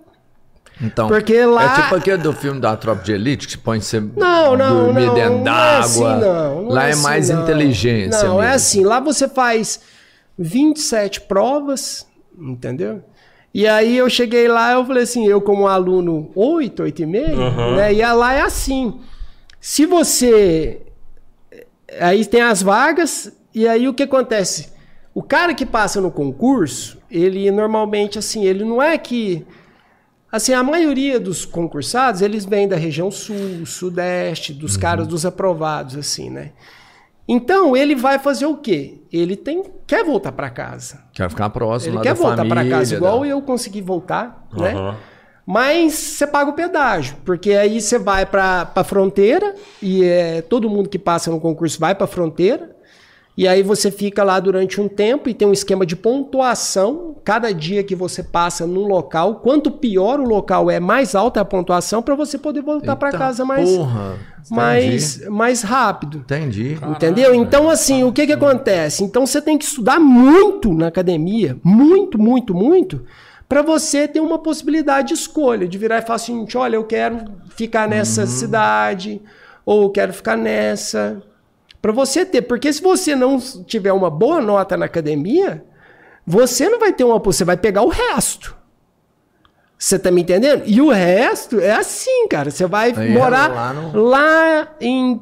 Então, 0.83 1.09
Porque 1.09 1.45
lá- 1.45 1.79
É 1.79 1.83
tipo 1.83 1.95
aquele 1.95 2.17
do 2.23 2.33
filme 2.33 2.59
da 2.59 2.75
Tropa 2.75 3.03
de 3.03 3.13
Elite, 3.13 3.47
que 3.47 3.59
põe 3.59 3.81
você 3.83 4.01
Não, 4.01 4.57
não, 4.57 4.87
dormir 4.87 5.07
não. 5.09 5.15
dentro 5.15 5.31
não 5.33 5.41
é 5.41 5.45
d'água. 5.45 5.81
assim, 5.81 6.03
não, 6.25 6.63
não 6.63 6.69
Lá 6.71 6.87
é, 6.87 6.91
assim, 6.93 7.03
mais 7.03 7.29
não. 7.29 7.43
inteligência 7.43 8.25
Não, 8.27 8.39
é 8.43 8.45
mesmo. 8.47 8.55
assim. 8.57 8.85
Lá 8.85 8.99
você 8.99 9.29
faz 9.29 9.81
27 10.39 11.21
provas, 11.23 12.07
entendeu? 12.39 13.03
E 13.53 13.67
aí 13.69 13.95
eu 13.95 14.09
cheguei 14.09 14.49
lá, 14.49 14.73
eu 14.73 14.87
falei 14.87 15.03
assim, 15.03 15.27
eu 15.27 15.43
como 15.43 15.67
aluno 15.69 16.31
8, 16.35 16.83
8,5, 16.85 17.35
Aham. 17.39 17.77
né? 17.77 17.93
E 17.93 18.13
lá 18.15 18.33
é 18.33 18.41
assim. 18.41 19.01
Se 19.61 19.85
você... 19.85 20.81
Aí 21.99 22.25
tem 22.25 22.43
as 22.43 22.63
vagas, 22.63 23.33
e 23.55 23.67
aí 23.67 23.89
o 23.89 23.95
que 23.95 24.03
acontece? 24.05 24.69
O 25.15 25.23
cara 25.23 25.55
que 25.55 25.67
passa 25.67 26.01
no 26.01 26.11
concurso, 26.11 26.99
ele 27.11 27.51
normalmente, 27.51 28.19
assim, 28.19 28.45
ele 28.45 28.65
não 28.65 28.81
é 28.81 28.97
que... 28.97 29.45
Assim, 30.31 30.53
a 30.53 30.63
maioria 30.63 31.19
dos 31.19 31.45
concursados, 31.45 32.23
eles 32.23 32.45
vêm 32.45 32.69
da 32.69 32.77
região 32.77 33.11
sul, 33.11 33.67
sudeste, 33.67 34.53
dos 34.55 34.75
Uhum. 34.77 34.81
caras 34.81 35.07
dos 35.09 35.27
aprovados, 35.27 35.97
assim, 35.97 36.31
né? 36.31 36.53
Então, 37.27 37.77
ele 37.77 37.97
vai 37.97 38.19
fazer 38.19 38.47
o 38.47 38.57
quê? 38.57 38.99
Ele 39.13 39.35
tem 39.37 39.65
quer 39.87 40.05
voltar 40.05 40.31
para 40.33 40.49
casa. 40.51 41.01
Quer 41.13 41.29
ficar 41.29 41.51
próximo 41.51 41.95
Ele 41.97 42.03
quer 42.03 42.15
voltar 42.15 42.45
para 42.45 42.65
casa, 42.65 42.95
igual 42.95 43.21
da- 43.21 43.27
eu 43.27 43.43
consegui 43.43 43.81
voltar, 43.81 44.47
né? 44.57 44.75
Mas 45.51 45.95
você 45.95 46.29
paga 46.29 46.49
o 46.49 46.55
pedágio, 46.55 47.17
porque 47.25 47.55
aí 47.55 47.81
você 47.81 47.99
vai 47.99 48.25
para 48.25 48.71
a 48.73 48.85
fronteira 48.85 49.57
e 49.83 50.05
é, 50.05 50.43
todo 50.43 50.71
mundo 50.71 50.89
que 50.89 50.97
passa 50.97 51.29
no 51.29 51.41
concurso 51.41 51.81
vai 51.81 51.93
para 51.93 52.05
a 52.05 52.07
fronteira. 52.07 52.71
E 53.37 53.49
aí 53.49 53.61
você 53.61 53.91
fica 53.91 54.23
lá 54.23 54.39
durante 54.39 54.81
um 54.81 54.87
tempo 54.87 55.29
e 55.29 55.35
tem 55.35 55.49
um 55.49 55.53
esquema 55.53 55.85
de 55.85 55.97
pontuação. 55.97 57.17
Cada 57.25 57.53
dia 57.53 57.83
que 57.83 57.97
você 57.97 58.23
passa 58.23 58.65
num 58.65 58.87
local, 58.87 59.37
quanto 59.37 59.73
pior 59.73 60.21
o 60.21 60.25
local 60.25 60.71
é, 60.71 60.79
mais 60.79 61.17
alta 61.17 61.41
a 61.41 61.45
pontuação 61.45 62.01
para 62.01 62.15
você 62.15 62.39
poder 62.39 62.63
voltar 62.63 62.95
para 62.95 63.11
casa 63.11 63.45
mais, 63.45 63.69
Porra. 63.69 64.19
mais, 64.51 65.27
mais 65.29 65.63
rápido. 65.63 66.19
Entendi. 66.19 66.75
Entendi. 66.75 66.93
Entendeu? 66.93 67.35
Então, 67.35 67.69
assim, 67.69 68.05
o 68.05 68.13
que 68.13 68.25
que 68.25 68.33
acontece? 68.33 69.03
Então, 69.03 69.27
você 69.27 69.43
tem 69.43 69.59
que 69.59 69.65
estudar 69.65 69.99
muito 69.99 70.73
na 70.73 70.87
academia, 70.87 71.59
muito, 71.65 72.21
muito, 72.21 72.55
muito, 72.55 73.05
para 73.51 73.63
você 73.63 74.07
ter 74.07 74.21
uma 74.21 74.39
possibilidade 74.39 75.09
de 75.09 75.15
escolha, 75.15 75.67
de 75.67 75.77
virar 75.77 75.99
e 75.99 76.03
falar 76.03 76.15
assim, 76.15 76.47
olha, 76.55 76.77
eu 76.77 76.85
quero 76.85 77.25
ficar 77.57 77.89
nessa 77.89 78.25
cidade, 78.25 79.21
ou 79.67 79.83
eu 79.83 79.91
quero 79.91 80.13
ficar 80.13 80.37
nessa. 80.37 81.21
Para 81.83 81.91
você 81.91 82.25
ter, 82.25 82.43
porque 82.43 82.73
se 82.73 82.81
você 82.81 83.17
não 83.17 83.41
tiver 83.41 83.91
uma 83.93 84.09
boa 84.09 84.41
nota 84.41 84.77
na 84.77 84.87
academia, 84.87 85.65
você 86.25 86.69
não 86.69 86.79
vai 86.79 86.93
ter 86.93 87.03
uma, 87.03 87.19
você 87.19 87.45
vai 87.45 87.57
pegar 87.57 87.83
o 87.83 87.89
resto. 87.89 88.57
Você 89.77 89.99
tá 89.99 90.13
me 90.13 90.21
entendendo? 90.23 90.63
E 90.67 90.81
o 90.81 90.89
resto 90.91 91.59
é 91.59 91.73
assim, 91.73 92.29
cara. 92.29 92.53
Você 92.53 92.67
vai 92.67 92.93
Aí 92.97 93.13
morar 93.13 93.51
lá 93.51 93.73
no- 93.73 93.99
lá 94.01 94.69
em 94.81 95.21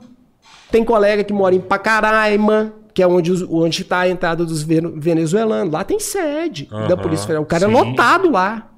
tem 0.70 0.84
colega 0.84 1.24
que 1.24 1.32
mora 1.32 1.54
em 1.54 1.60
Pacaraima, 1.60 2.74
que 2.99 3.03
é 3.03 3.07
onde, 3.07 3.80
está 3.80 4.01
a 4.01 4.09
entrada 4.09 4.44
dos 4.44 4.61
venezuelanos. 4.61 5.72
Lá 5.72 5.84
tem 5.84 6.01
sede 6.01 6.68
da 6.88 6.96
Polícia 6.96 7.26
Federal. 7.26 7.44
O 7.44 7.46
cara 7.46 7.64
é 7.64 7.68
sim. 7.68 7.72
lotado 7.72 8.28
lá. 8.28 8.72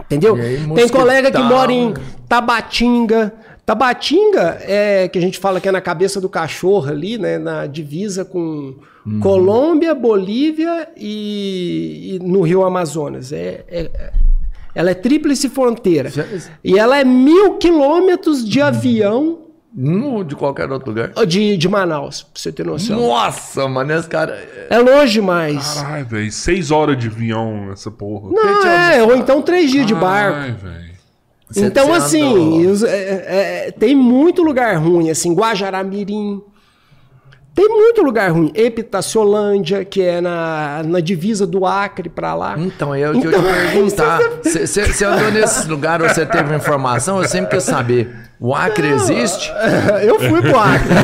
Entendeu? 0.00 0.36
Aí, 0.36 0.66
tem 0.74 0.88
colega 0.88 1.30
que 1.30 1.42
mora 1.42 1.70
em 1.70 1.92
Tabatinga. 2.26 3.34
Tabatinga 3.66 4.56
é 4.62 5.06
que 5.08 5.18
a 5.18 5.20
gente 5.20 5.38
fala 5.38 5.60
que 5.60 5.68
é 5.68 5.72
na 5.72 5.82
cabeça 5.82 6.18
do 6.18 6.30
cachorro 6.30 6.88
ali, 6.88 7.18
né? 7.18 7.36
Na 7.36 7.66
divisa 7.66 8.24
com 8.24 8.74
Uhum. 9.06 9.20
Colômbia, 9.20 9.94
Bolívia 9.94 10.88
e, 10.96 12.14
e 12.14 12.18
no 12.26 12.40
Rio 12.40 12.64
Amazonas. 12.64 13.32
É, 13.32 13.64
é- 13.68 14.12
ela 14.74 14.90
é 14.90 14.94
tríplice 14.94 15.48
fronteira. 15.50 16.10
E 16.64 16.78
ela 16.78 16.98
é 16.98 17.04
mil 17.04 17.58
quilômetros 17.58 18.42
de 18.44 18.60
avião 18.62 19.45
Não 19.78 20.24
de 20.24 20.34
qualquer 20.34 20.70
outro 20.72 20.88
lugar. 20.90 21.12
de, 21.26 21.56
de 21.58 21.68
Manaus, 21.68 22.22
pra 22.22 22.30
você 22.40 22.50
ter 22.50 22.64
noção. 22.64 22.98
Nossa, 22.98 23.68
mano, 23.68 23.92
esse 23.92 24.08
cara. 24.08 24.32
É 24.70 24.78
longe 24.78 25.12
demais. 25.12 25.74
Caralho, 25.74 26.06
velho. 26.06 26.32
Seis 26.32 26.70
horas 26.70 26.96
de 26.98 27.08
avião 27.08 27.70
essa 27.70 27.90
porra. 27.90 28.30
Não, 28.32 28.66
é, 28.66 29.02
ou 29.02 29.14
então 29.14 29.42
três 29.42 29.70
dias 29.70 29.86
de 29.86 29.94
barco. 29.94 30.38
Então, 31.54 31.92
assim, 31.94 32.66
os- 32.66 32.82
é- 32.82 33.66
é- 33.68 33.70
tem 33.70 33.94
muito 33.94 34.42
lugar 34.42 34.76
ruim, 34.78 35.10
assim, 35.10 35.32
Guajará-Mirim. 35.34 36.42
Tem 37.56 37.68
muito 37.70 38.02
lugar 38.02 38.30
ruim. 38.30 38.52
Epitaciolândia, 38.54 39.82
que 39.82 40.02
é 40.02 40.20
na, 40.20 40.82
na 40.84 41.00
divisa 41.00 41.46
do 41.46 41.64
Acre 41.64 42.10
pra 42.10 42.34
lá. 42.34 42.54
Então, 42.58 42.94
é 42.94 43.08
o 43.08 43.12
que 43.12 43.18
Então, 43.26 43.32
eu 43.32 43.42
ia 43.42 43.54
perguntar. 43.72 44.20
Você 44.44 45.04
andou 45.06 45.30
nesses 45.32 45.66
lugares, 45.66 46.12
você 46.12 46.26
teve 46.26 46.54
informação? 46.54 47.22
Eu 47.22 47.26
sempre 47.28 47.56
quis 47.56 47.64
saber. 47.64 48.14
O 48.38 48.54
Acre 48.54 48.88
existe? 48.88 49.50
Eu 50.04 50.20
fui 50.20 50.42
pro 50.42 50.58
Acre. 50.58 50.94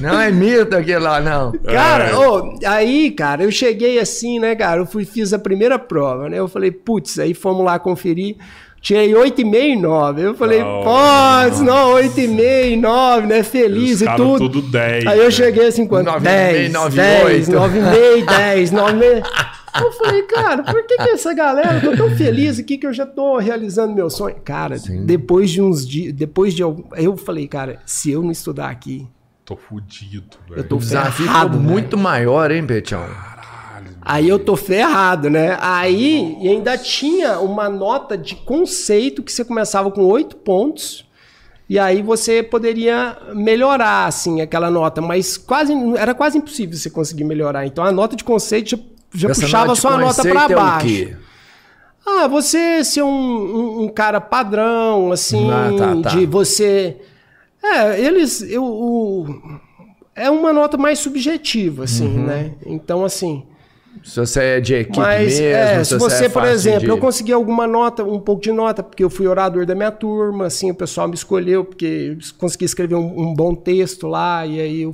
Não 0.00 0.20
é 0.20 0.30
mito 0.30 0.76
aquele 0.76 0.98
lá, 0.98 1.20
não. 1.20 1.52
Cara, 1.52 2.10
É. 2.10 2.16
ô, 2.16 2.58
aí, 2.66 3.10
cara, 3.10 3.42
eu 3.44 3.50
cheguei 3.50 3.98
assim, 3.98 4.38
né, 4.38 4.54
cara? 4.56 4.80
Eu 4.80 4.86
fui, 4.86 5.04
fiz 5.04 5.32
a 5.32 5.38
primeira 5.38 5.78
prova, 5.78 6.28
né? 6.28 6.38
Eu 6.38 6.48
falei, 6.48 6.70
putz, 6.70 7.18
aí 7.18 7.34
fomos 7.34 7.64
lá 7.64 7.78
conferir. 7.78 8.36
Tirei 8.82 9.12
8,5 9.12 9.54
e 9.54 9.76
9. 9.76 10.22
Eu 10.22 10.34
falei, 10.34 10.58
Não, 10.58 10.82
putz, 10.82 11.60
não, 11.60 11.92
8,5 11.94 12.72
e 12.72 12.76
9, 12.76 13.26
né? 13.28 13.42
Feliz 13.44 14.00
e 14.00 14.04
caras 14.04 14.20
tudo. 14.20 14.50
tudo 14.50 14.62
10. 14.70 15.06
Aí 15.06 15.18
eu 15.20 15.30
cheguei 15.30 15.68
assim, 15.68 15.86
quanto? 15.86 16.10
9,5, 16.10 16.20
10, 16.20 16.72
9,8. 16.72 16.90
10, 16.94 17.48
9,5, 17.48 18.26
10, 18.26 18.72
9,5. 18.72 19.22
Eu 19.74 19.92
falei, 19.92 20.22
cara, 20.24 20.62
por 20.64 20.84
que, 20.86 20.96
que 20.96 21.08
essa 21.10 21.32
galera, 21.32 21.76
eu 21.82 21.90
tô 21.92 21.96
tão 21.96 22.10
feliz 22.16 22.58
aqui 22.58 22.76
que 22.76 22.86
eu 22.86 22.92
já 22.92 23.06
tô 23.06 23.38
realizando 23.38 23.94
meu 23.94 24.10
sonho. 24.10 24.36
Cara, 24.44 24.76
depois 25.06 25.50
de 25.50 25.62
uns 25.62 25.86
dias, 25.88 26.12
depois 26.12 26.52
de 26.52 26.62
algum, 26.62 26.82
eu 26.96 27.16
falei, 27.16 27.46
cara, 27.48 27.78
se 27.86 28.10
eu 28.10 28.20
não 28.22 28.30
estudar 28.32 28.68
aqui, 28.68 29.06
Tô 29.44 29.56
fudido, 29.56 30.36
eu 30.50 30.56
velho. 30.56 30.68
tô 30.68 30.76
O 30.76 30.78
desafio 30.78 31.26
ferrado, 31.26 31.46
ficou 31.50 31.60
velho. 31.60 31.72
muito 31.72 31.96
maior, 31.98 32.50
hein, 32.50 32.64
Petião? 32.64 33.04
Aí 34.04 34.28
eu 34.28 34.38
tô 34.38 34.56
ferrado, 34.56 35.30
né? 35.30 35.56
Aí 35.60 36.36
e 36.40 36.48
ainda 36.48 36.76
tinha 36.76 37.38
uma 37.38 37.68
nota 37.68 38.18
de 38.18 38.34
conceito 38.34 39.22
que 39.22 39.30
você 39.32 39.44
começava 39.44 39.90
com 39.90 40.02
oito 40.06 40.36
pontos. 40.36 41.04
E 41.68 41.78
aí 41.78 42.02
você 42.02 42.42
poderia 42.42 43.16
melhorar, 43.32 44.06
assim, 44.06 44.40
aquela 44.40 44.70
nota, 44.70 45.00
mas 45.00 45.38
quase 45.38 45.72
era 45.96 46.12
quase 46.14 46.36
impossível 46.36 46.76
você 46.76 46.90
conseguir 46.90 47.24
melhorar. 47.24 47.64
Então 47.66 47.84
a 47.84 47.92
nota 47.92 48.14
de 48.16 48.24
conceito 48.24 48.70
já, 48.70 48.78
já 49.14 49.28
puxava 49.28 49.74
sua 49.74 49.96
nota 49.96 50.22
para 50.22 50.52
é 50.52 50.54
baixo. 50.54 50.86
quê? 50.86 51.16
Ah, 52.04 52.26
você 52.26 52.82
ser 52.84 53.02
um, 53.02 53.08
um- 53.08 53.82
um 53.84 53.88
cara 53.88 54.20
padrão, 54.20 55.12
assim, 55.12 55.48
Ah, 55.50 55.70
tá, 55.78 55.96
tá. 56.02 56.08
de 56.10 56.26
você. 56.26 56.96
É, 57.62 58.00
eles. 58.00 58.42
Eu, 58.42 58.64
o- 58.64 59.60
é 60.16 60.28
uma 60.28 60.52
nota 60.52 60.76
mais 60.76 60.98
subjetiva, 60.98 61.84
assim, 61.84 62.08
Uhum. 62.18 62.26
né? 62.26 62.52
Então, 62.66 63.04
assim. 63.04 63.44
Se 64.02 64.18
você 64.20 64.40
é 64.40 64.60
de 64.60 64.74
equipe 64.74 64.98
Mas, 64.98 65.38
mesmo, 65.38 65.46
é, 65.46 65.84
se 65.84 65.96
você, 65.96 66.24
é 66.24 66.28
por 66.28 66.44
exemplo, 66.44 66.80
de- 66.80 66.88
eu 66.88 66.98
consegui 66.98 67.32
alguma 67.32 67.66
nota, 67.66 68.02
um 68.04 68.18
pouco 68.20 68.42
de 68.42 68.50
nota, 68.52 68.82
porque 68.82 69.02
eu 69.04 69.10
fui 69.10 69.26
orador 69.26 69.64
da 69.64 69.74
minha 69.74 69.90
turma, 69.92 70.46
assim, 70.46 70.70
o 70.70 70.74
pessoal 70.74 71.06
me 71.08 71.14
escolheu, 71.14 71.64
porque 71.64 72.16
eu 72.16 72.34
consegui 72.38 72.64
escrever 72.64 72.94
um, 72.96 73.20
um 73.30 73.34
bom 73.34 73.54
texto 73.54 74.06
lá, 74.08 74.44
e 74.46 74.60
aí 74.60 74.82
eu 74.82 74.90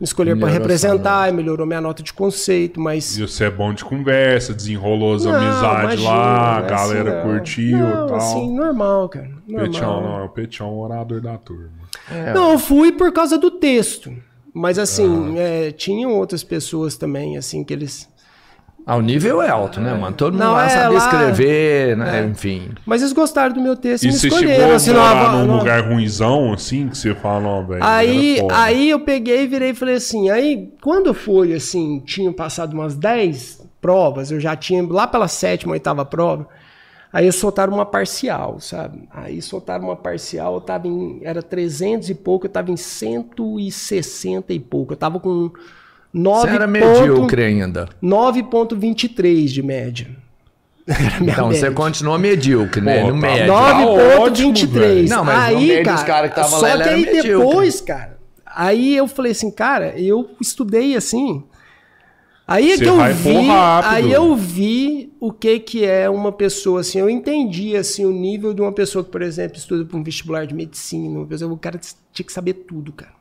me 0.00 0.04
escolheram 0.04 0.40
para 0.40 0.48
representar, 0.48 1.28
e 1.28 1.32
melhorou 1.32 1.66
minha 1.66 1.80
nota 1.80 2.02
de 2.02 2.12
conceito, 2.12 2.80
mas. 2.80 3.16
E 3.16 3.22
você 3.26 3.44
é 3.44 3.50
bom 3.50 3.72
de 3.72 3.84
conversa, 3.84 4.52
desenrolou 4.52 5.14
as 5.14 5.24
amizades 5.26 6.02
lá, 6.02 6.58
a 6.60 6.64
é 6.64 6.68
galera 6.68 7.18
assim, 7.20 7.28
curtiu 7.28 7.78
não, 7.78 7.88
e 7.88 8.08
tal. 8.08 8.16
assim, 8.16 8.56
normal, 8.56 9.08
cara. 9.08 9.30
Normal. 9.46 9.70
Petião, 9.70 10.02
não, 10.02 10.18
é 10.20 10.24
o 10.24 10.28
Petião, 10.30 10.68
o 10.72 10.80
orador 10.82 11.20
da 11.20 11.36
turma. 11.38 11.68
Não, 12.34 12.52
eu 12.52 12.58
fui 12.58 12.90
por 12.92 13.12
causa 13.12 13.38
do 13.38 13.50
texto. 13.50 14.12
Mas 14.56 14.78
Ah. 14.78 14.82
assim, 14.82 15.36
é, 15.38 15.72
tinham 15.72 16.12
outras 16.12 16.44
pessoas 16.44 16.96
também, 16.96 17.36
assim, 17.36 17.64
que 17.64 17.72
eles. 17.72 18.08
Ah, 18.86 18.96
o 18.96 19.00
nível 19.00 19.40
é 19.40 19.48
alto, 19.48 19.80
né, 19.80 19.94
mano? 19.94 20.14
Todo 20.14 20.34
mundo 20.34 20.42
Não, 20.44 20.52
lá 20.52 20.66
é, 20.66 20.68
sabe 20.68 20.94
lá- 20.94 20.98
escrever, 21.06 21.96
né? 21.96 22.26
Enfim. 22.30 22.68
Mas 22.84 23.00
eles 23.00 23.14
gostaram 23.14 23.54
do 23.54 23.60
meu 23.60 23.74
texto 23.76 24.04
e, 24.04 24.08
E 24.08 24.12
me 24.12 24.18
você 24.18 24.28
escolheram. 24.28 24.54
chegou 24.56 24.72
a 24.72 24.76
assim, 24.76 24.90
não, 24.92 25.00
morar 25.00 25.32
não, 25.32 25.38
num 25.40 25.46
não. 25.46 25.58
lugar 25.58 25.84
ruimzão, 25.88 26.52
assim, 26.52 26.88
que 26.88 26.98
você 26.98 27.14
fala, 27.14 27.40
não, 27.40 27.66
velho. 27.66 27.82
Aí, 27.82 28.38
aí 28.52 28.90
eu 28.90 29.00
peguei 29.00 29.44
e 29.44 29.46
virei 29.46 29.70
e 29.70 29.74
falei 29.74 29.94
assim. 29.94 30.28
Aí, 30.28 30.70
quando 30.82 31.14
foi 31.14 31.54
assim, 31.54 32.00
tinham 32.04 32.32
passado 32.32 32.74
umas 32.74 32.94
10 32.94 33.66
provas, 33.80 34.30
eu 34.30 34.38
já 34.38 34.54
tinha 34.54 34.82
lá 34.86 35.06
pela 35.06 35.28
sétima, 35.28 35.72
oitava 35.72 36.04
prova. 36.04 36.46
Aí 37.10 37.30
soltaram 37.32 37.72
uma 37.72 37.86
parcial, 37.86 38.58
sabe? 38.60 39.08
Aí 39.10 39.40
soltaram 39.40 39.84
uma 39.84 39.96
parcial, 39.96 40.54
eu 40.56 40.60
tava 40.60 40.88
em. 40.88 41.20
Era 41.22 41.40
300 41.42 42.10
e 42.10 42.14
pouco, 42.14 42.44
eu 42.46 42.50
tava 42.50 42.70
em 42.70 42.76
160 42.76 44.52
e 44.52 44.58
pouco. 44.58 44.92
Eu 44.92 44.96
tava 44.96 45.18
com 45.20 45.50
9. 46.14 46.40
Você 46.48 46.54
era 46.54 46.68
ponto- 46.68 46.70
medíocre 47.00 47.42
ainda. 47.42 47.88
9,23 48.02 49.46
de 49.52 49.62
média. 49.62 50.06
Então 51.20 51.48
você 51.48 51.62
média. 51.62 51.72
continua 51.72 52.18
medíocre, 52.18 52.80
né? 52.80 53.00
Pô, 53.02 53.08
no 53.12 53.20
tá 53.20 53.26
médio. 53.26 53.46
Nove- 53.48 53.84
ótimo, 54.18 54.52
9,23. 54.52 54.66
velho. 54.68 55.08
Não, 55.08 55.24
mas 55.24 55.38
aí, 55.56 55.82
cara, 55.82 55.96
os 55.96 56.02
caras 56.04 56.30
que 56.30 56.36
tavam 56.36 56.60
só 56.60 56.66
lá, 56.66 56.82
que 56.82 56.88
aí 56.90 57.00
medíocre. 57.06 57.30
depois, 57.30 57.80
cara, 57.80 58.18
aí 58.46 58.94
eu 58.96 59.08
falei 59.08 59.32
assim, 59.32 59.50
cara, 59.50 59.98
eu 59.98 60.30
estudei 60.40 60.94
assim. 60.96 61.42
Aí 62.46 62.72
é 62.72 62.76
Você 62.76 62.84
que 62.84 62.90
eu 62.90 63.14
vi, 63.14 63.50
aí 63.84 64.12
eu 64.12 64.36
vi 64.36 65.10
o 65.18 65.32
que 65.32 65.58
que 65.58 65.82
é 65.86 66.10
uma 66.10 66.30
pessoa 66.30 66.82
assim, 66.82 66.98
eu 66.98 67.08
entendi 67.08 67.74
assim 67.74 68.04
o 68.04 68.10
nível 68.12 68.52
de 68.52 68.60
uma 68.60 68.70
pessoa 68.70 69.02
que, 69.02 69.10
por 69.10 69.22
exemplo, 69.22 69.56
estuda 69.56 69.82
para 69.86 69.96
um 69.96 70.02
vestibular 70.04 70.46
de 70.46 70.52
medicina, 70.54 71.20
uma 71.20 71.26
pessoa, 71.26 71.50
o 71.50 71.56
cara 71.56 71.80
tinha 72.12 72.26
que 72.26 72.32
saber 72.32 72.52
tudo, 72.52 72.92
cara. 72.92 73.12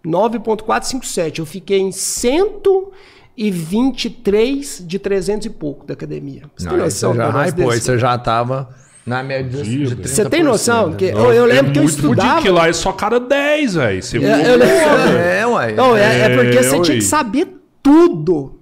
9.457. 0.06 1.38
Eu 1.38 1.46
fiquei 1.46 1.78
em 1.80 1.90
123 1.90 4.84
de 4.86 4.98
300 4.98 5.46
e 5.46 5.50
pouco 5.50 5.86
da 5.86 5.94
academia. 5.94 6.42
Você 6.56 6.68
tem 6.68 6.76
Não, 6.76 6.84
aí 6.84 6.90
noção 6.90 7.12
você 7.12 7.18
do 7.18 7.24
já 7.32 7.40
aí 7.40 7.52
desse? 7.52 7.80
você 7.80 7.98
já 7.98 8.18
tava 8.18 8.68
na 9.06 9.22
média 9.22 9.62
de. 9.62 9.84
30%. 9.96 10.06
Você 10.06 10.24
tem 10.28 10.42
noção? 10.42 10.90
né? 10.90 10.96
Que 10.96 11.04
eu, 11.06 11.32
eu 11.32 11.44
lembro 11.46 11.72
que 11.72 11.78
eu 11.78 11.84
estudava. 11.84 12.42
que 12.42 12.48
lá 12.48 12.68
é 12.68 12.72
só 12.72 12.92
cara 12.92 13.18
10, 13.20 13.74
velho. 13.74 14.02
Você 14.02 14.18
Eu- 14.18 14.22
eu 14.22 14.56
lembro- 14.56 15.18
É, 15.18 15.46
ué. 15.46 15.72
Não, 15.72 15.96
é, 15.96 16.20
é 16.20 16.36
porque 16.36 16.58
É, 16.58 16.62
você 16.62 16.80
tinha 16.80 16.96
que 16.98 17.04
saber 17.04 17.48
tudo. 17.82 18.53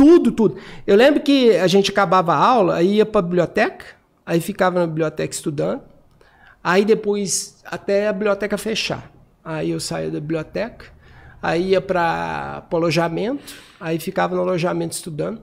Tudo, 0.00 0.32
tudo. 0.32 0.56
Eu 0.86 0.96
lembro 0.96 1.20
que 1.20 1.54
a 1.58 1.66
gente 1.66 1.90
acabava 1.90 2.32
a 2.32 2.38
aula, 2.38 2.76
aí 2.76 2.94
ia 2.94 3.04
pra 3.04 3.20
biblioteca, 3.20 3.84
aí 4.24 4.40
ficava 4.40 4.80
na 4.80 4.86
biblioteca 4.86 5.34
estudando, 5.34 5.82
aí 6.64 6.86
depois 6.86 7.62
até 7.66 8.08
a 8.08 8.12
biblioteca 8.14 8.56
fechar. 8.56 9.12
Aí 9.44 9.70
eu 9.70 9.78
saía 9.78 10.10
da 10.10 10.18
biblioteca, 10.18 10.86
aí 11.42 11.72
ia 11.72 11.82
para 11.82 12.66
o 12.72 12.76
alojamento, 12.76 13.54
aí 13.78 13.98
ficava 13.98 14.34
no 14.34 14.40
alojamento 14.40 14.94
estudando. 14.94 15.42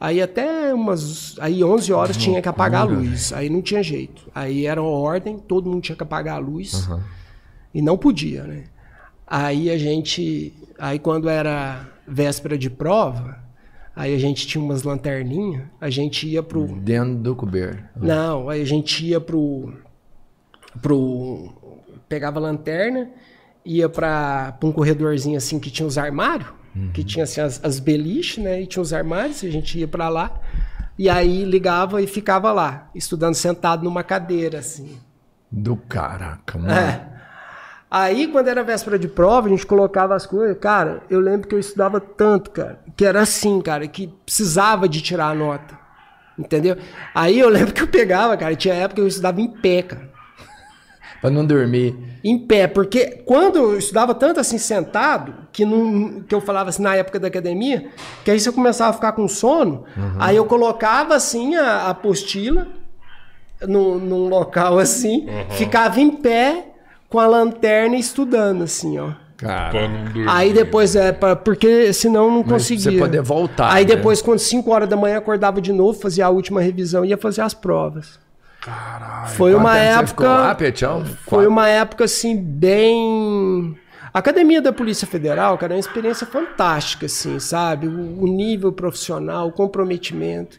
Aí 0.00 0.20
até 0.20 0.74
umas. 0.74 1.36
Aí 1.38 1.62
11 1.62 1.92
horas 1.92 2.16
tinha 2.16 2.42
que 2.42 2.48
apagar 2.48 2.80
a 2.80 2.84
luz. 2.84 3.32
Aí 3.32 3.48
não 3.48 3.62
tinha 3.62 3.80
jeito. 3.80 4.28
Aí 4.34 4.66
era 4.66 4.82
uma 4.82 4.90
ordem, 4.90 5.38
todo 5.38 5.70
mundo 5.70 5.82
tinha 5.82 5.94
que 5.94 6.02
apagar 6.02 6.34
a 6.34 6.40
luz. 6.40 6.88
E 7.72 7.80
não 7.80 7.96
podia, 7.96 8.42
né? 8.42 8.64
Aí 9.24 9.70
a 9.70 9.78
gente. 9.78 10.52
Aí 10.76 10.98
quando 10.98 11.28
era 11.28 11.86
véspera 12.08 12.58
de 12.58 12.70
prova, 12.70 13.46
aí 13.98 14.14
a 14.14 14.18
gente 14.18 14.46
tinha 14.46 14.62
umas 14.62 14.84
lanterninhas, 14.84 15.64
a 15.80 15.90
gente 15.90 16.26
ia 16.28 16.42
pro. 16.42 16.66
Dentro 16.66 17.16
do 17.16 17.34
coberto. 17.34 17.82
Não, 17.96 18.48
aí 18.48 18.62
a 18.62 18.64
gente 18.64 19.04
ia 19.04 19.20
pro. 19.20 19.74
pro 20.80 21.52
pegava 22.08 22.38
a 22.38 22.42
lanterna, 22.42 23.10
ia 23.64 23.88
pra, 23.88 24.52
pra 24.52 24.68
um 24.68 24.72
corredorzinho 24.72 25.36
assim 25.36 25.58
que 25.58 25.68
tinha 25.68 25.86
os 25.86 25.98
armários, 25.98 26.48
que 26.94 27.02
tinha 27.02 27.24
assim, 27.24 27.40
as, 27.40 27.62
as 27.64 27.80
beliches, 27.80 28.42
né? 28.42 28.62
E 28.62 28.66
tinha 28.66 28.80
os 28.80 28.92
armários, 28.92 29.42
a 29.42 29.50
gente 29.50 29.76
ia 29.76 29.88
pra 29.88 30.08
lá. 30.08 30.40
E 30.96 31.08
aí 31.08 31.44
ligava 31.44 32.00
e 32.00 32.06
ficava 32.06 32.52
lá, 32.52 32.88
estudando 32.94 33.34
sentado 33.34 33.82
numa 33.82 34.04
cadeira, 34.04 34.60
assim. 34.60 34.96
Do 35.50 35.76
caraca, 35.76 36.56
mano. 36.56 36.72
É. 36.72 37.17
Aí, 37.90 38.28
quando 38.28 38.48
era 38.48 38.62
véspera 38.62 38.98
de 38.98 39.08
prova, 39.08 39.46
a 39.46 39.50
gente 39.50 39.66
colocava 39.66 40.14
as 40.14 40.26
coisas. 40.26 40.58
Cara, 40.58 41.02
eu 41.08 41.20
lembro 41.20 41.48
que 41.48 41.54
eu 41.54 41.58
estudava 41.58 41.98
tanto, 42.00 42.50
cara, 42.50 42.80
que 42.94 43.04
era 43.04 43.22
assim, 43.22 43.60
cara, 43.60 43.86
que 43.88 44.08
precisava 44.26 44.88
de 44.88 45.00
tirar 45.00 45.28
a 45.28 45.34
nota. 45.34 45.78
Entendeu? 46.38 46.76
Aí 47.14 47.38
eu 47.38 47.48
lembro 47.48 47.72
que 47.72 47.82
eu 47.82 47.88
pegava, 47.88 48.36
cara, 48.36 48.54
tinha 48.54 48.74
época 48.74 48.96
que 48.96 49.00
eu 49.00 49.08
estudava 49.08 49.40
em 49.40 49.48
pé, 49.48 49.82
cara. 49.82 50.08
Pra 51.20 51.30
não 51.30 51.44
dormir. 51.44 51.96
Em 52.22 52.38
pé, 52.38 52.68
porque 52.68 53.22
quando 53.24 53.56
eu 53.56 53.78
estudava 53.78 54.14
tanto 54.14 54.38
assim 54.38 54.58
sentado, 54.58 55.34
que, 55.50 55.64
não, 55.64 56.22
que 56.22 56.32
eu 56.32 56.40
falava 56.40 56.68
assim 56.68 56.82
na 56.82 56.94
época 56.94 57.18
da 57.18 57.26
academia, 57.26 57.90
que 58.24 58.30
aí 58.30 58.38
você 58.38 58.52
começava 58.52 58.90
a 58.90 58.92
ficar 58.92 59.12
com 59.12 59.26
sono, 59.26 59.84
aí 60.18 60.36
eu 60.36 60.44
colocava 60.44 61.16
assim 61.16 61.56
a 61.56 61.78
a 61.78 61.90
apostila 61.90 62.68
num, 63.66 63.98
num 63.98 64.28
local 64.28 64.78
assim, 64.78 65.26
ficava 65.50 66.00
em 66.00 66.10
pé 66.10 66.66
com 67.08 67.18
a 67.18 67.26
lanterna 67.26 67.96
estudando 67.96 68.64
assim, 68.64 68.98
ó. 68.98 69.12
Cara. 69.36 69.70
Pra 69.70 69.88
não 69.88 70.04
dormir. 70.04 70.28
Aí 70.28 70.52
depois 70.52 70.96
é 70.96 71.12
pra, 71.12 71.36
porque 71.36 71.92
senão 71.92 72.28
não 72.28 72.42
Mas 72.42 72.52
conseguia. 72.52 72.92
você 72.92 72.98
poder 72.98 73.22
voltar, 73.22 73.72
Aí 73.72 73.84
né? 73.84 73.94
depois 73.94 74.20
quando 74.20 74.40
5 74.40 74.68
horas 74.70 74.88
da 74.88 74.96
manhã 74.96 75.16
acordava 75.18 75.60
de 75.60 75.72
novo, 75.72 75.98
fazia 75.98 76.26
a 76.26 76.28
última 76.28 76.60
revisão 76.60 77.04
e 77.04 77.10
ia 77.10 77.16
fazer 77.16 77.42
as 77.42 77.54
provas. 77.54 78.18
Caralho. 78.60 79.28
Foi 79.28 79.54
uma 79.54 79.78
época 79.78 80.06
ficou 80.08 80.26
lá, 80.26 80.54
Petião? 80.54 81.04
Foi 81.28 81.46
uma 81.46 81.68
época 81.68 82.04
assim 82.04 82.36
bem 82.36 83.76
a 84.12 84.18
Academia 84.18 84.60
da 84.60 84.72
Polícia 84.72 85.06
Federal, 85.06 85.56
cara, 85.58 85.74
é 85.74 85.76
uma 85.76 85.80
experiência 85.80 86.26
fantástica 86.26 87.06
assim, 87.06 87.38
sabe? 87.38 87.86
O, 87.86 88.22
o 88.22 88.26
nível 88.26 88.72
profissional, 88.72 89.46
o 89.48 89.52
comprometimento. 89.52 90.58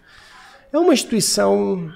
É 0.72 0.78
uma 0.78 0.94
instituição 0.94 1.92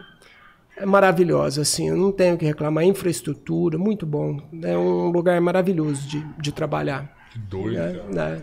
maravilhosa 0.86 1.61
assim, 1.61 1.89
eu 1.89 1.95
não 1.97 2.11
tenho 2.11 2.36
o 2.36 2.38
que 2.38 2.45
reclamar, 2.45 2.84
infraestrutura, 2.84 3.78
muito 3.78 4.05
bom. 4.05 4.39
É 4.63 4.78
um 4.78 5.09
lugar 5.09 5.39
maravilhoso 5.41 6.07
de, 6.07 6.26
de 6.39 6.51
trabalhar, 6.51 7.11
Que 7.32 7.39
doido, 7.39 7.78
né? 7.78 7.93
cara. 7.93 8.30
né? 8.30 8.41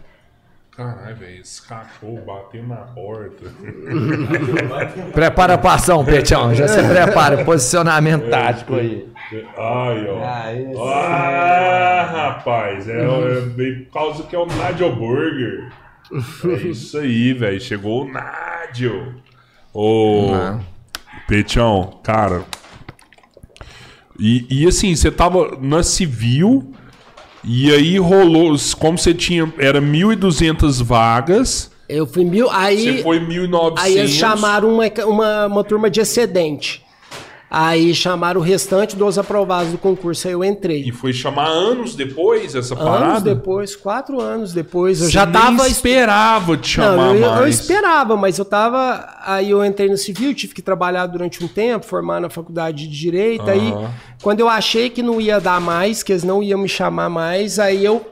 Caralho, 0.77 1.17
velho. 1.17 1.41
Esse 1.41 1.67
cachorro 1.67 2.23
batendo 2.25 2.69
na 2.69 2.77
porta. 2.77 3.45
Prepara 5.13 5.55
a 5.63 5.75
ação, 5.75 6.05
Petião. 6.05 6.55
Já 6.55 6.69
se 6.69 6.83
prepara. 6.83 7.45
Posicionamento 7.45 8.31
tático 8.31 8.77
aí. 8.77 9.07
Ai, 9.59 10.09
ó. 10.09 10.23
Ah, 10.25 10.55
esse 10.55 10.81
Ah, 10.81 12.11
rapaz. 12.13 12.89
É, 12.89 12.99
é 13.03 13.41
bem 13.43 13.85
por 13.85 13.93
causa 13.93 14.23
que 14.23 14.35
é 14.35 14.39
o 14.39 14.47
Nadio 14.47 14.95
Burger. 14.95 15.71
É 16.45 16.53
isso 16.69 16.97
aí, 16.99 17.33
velho. 17.35 17.61
Chegou 17.61 18.05
o 18.05 18.11
Nadio. 18.11 19.17
Ô, 19.75 20.31
Ah. 20.33 20.61
Petião, 21.27 21.99
cara. 22.03 22.45
E, 24.19 24.47
e 24.51 24.67
assim, 24.67 24.95
você 24.95 25.11
tava 25.11 25.59
na 25.61 25.83
civil. 25.83 26.73
E 27.43 27.73
aí 27.73 27.99
rolou, 27.99 28.55
como 28.79 28.99
você 28.99 29.15
tinha, 29.15 29.51
era 29.59 29.81
1.200 29.81 30.85
vagas, 30.85 31.71
Eu 31.89 32.07
fui 32.07 32.25
mil, 32.25 32.49
aí 32.51 32.99
você 32.99 33.03
foi 33.03 33.19
1.900. 33.19 33.75
Aí 33.79 33.99
eles 33.99 34.11
chamaram 34.13 34.73
uma, 34.73 34.85
uma, 35.07 35.47
uma 35.47 35.65
turma 35.65 35.91
de 35.91 36.01
excedente. 36.01 36.85
Aí 37.53 37.93
chamaram 37.93 38.41
o 38.41 38.45
restante 38.45 38.95
dos 38.95 39.19
aprovados 39.19 39.73
do 39.73 39.79
concurso. 39.79 40.29
Aí 40.29 40.35
eu 40.35 40.45
entrei. 40.45 40.85
E 40.89 40.93
foi 40.93 41.13
chamar 41.13 41.49
anos 41.49 41.97
depois 41.97 42.55
essa 42.55 42.77
parada? 42.77 43.07
Anos 43.07 43.23
depois, 43.25 43.75
quatro 43.75 44.21
anos 44.21 44.53
depois, 44.53 45.01
eu 45.01 45.07
Você 45.07 45.13
já 45.13 45.27
nem 45.27 45.33
tava. 45.33 45.67
esperava 45.67 46.57
te 46.57 46.69
chamar 46.69 46.97
Não, 46.97 47.15
eu, 47.17 47.23
eu 47.25 47.31
mais. 47.41 47.59
esperava, 47.59 48.17
mas 48.17 48.39
eu 48.39 48.45
tava. 48.45 49.05
Aí 49.25 49.51
eu 49.51 49.65
entrei 49.65 49.89
no 49.89 49.97
civil, 49.97 50.33
tive 50.33 50.55
que 50.55 50.63
trabalhar 50.63 51.07
durante 51.09 51.45
um 51.45 51.49
tempo, 51.49 51.85
formar 51.87 52.21
na 52.21 52.31
faculdade 52.31 52.87
de 52.87 52.97
direito. 52.97 53.51
Aí, 53.51 53.73
Aham. 53.73 53.91
quando 54.23 54.39
eu 54.39 54.49
achei 54.49 54.89
que 54.89 55.03
não 55.03 55.21
ia 55.21 55.41
dar 55.41 55.61
mais, 55.61 56.05
que 56.05 56.13
eles 56.13 56.23
não 56.23 56.41
iam 56.41 56.61
me 56.61 56.69
chamar 56.69 57.09
mais, 57.11 57.59
aí 57.59 57.85
eu 57.85 58.07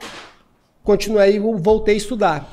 continuei, 0.83 1.37
eu 1.37 1.57
voltei 1.57 1.93
a 1.93 1.97
estudar. 1.97 2.51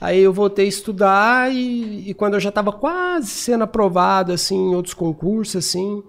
Aí 0.00 0.20
eu 0.20 0.32
voltei 0.32 0.64
a 0.66 0.68
estudar 0.68 1.52
e, 1.54 2.10
e 2.10 2.14
quando 2.14 2.34
eu 2.34 2.40
já 2.40 2.48
estava 2.48 2.72
quase 2.72 3.28
sendo 3.28 3.62
aprovado, 3.64 4.32
assim, 4.32 4.56
em 4.56 4.74
outros 4.74 4.94
concursos, 4.94 5.56
assim. 5.56 6.02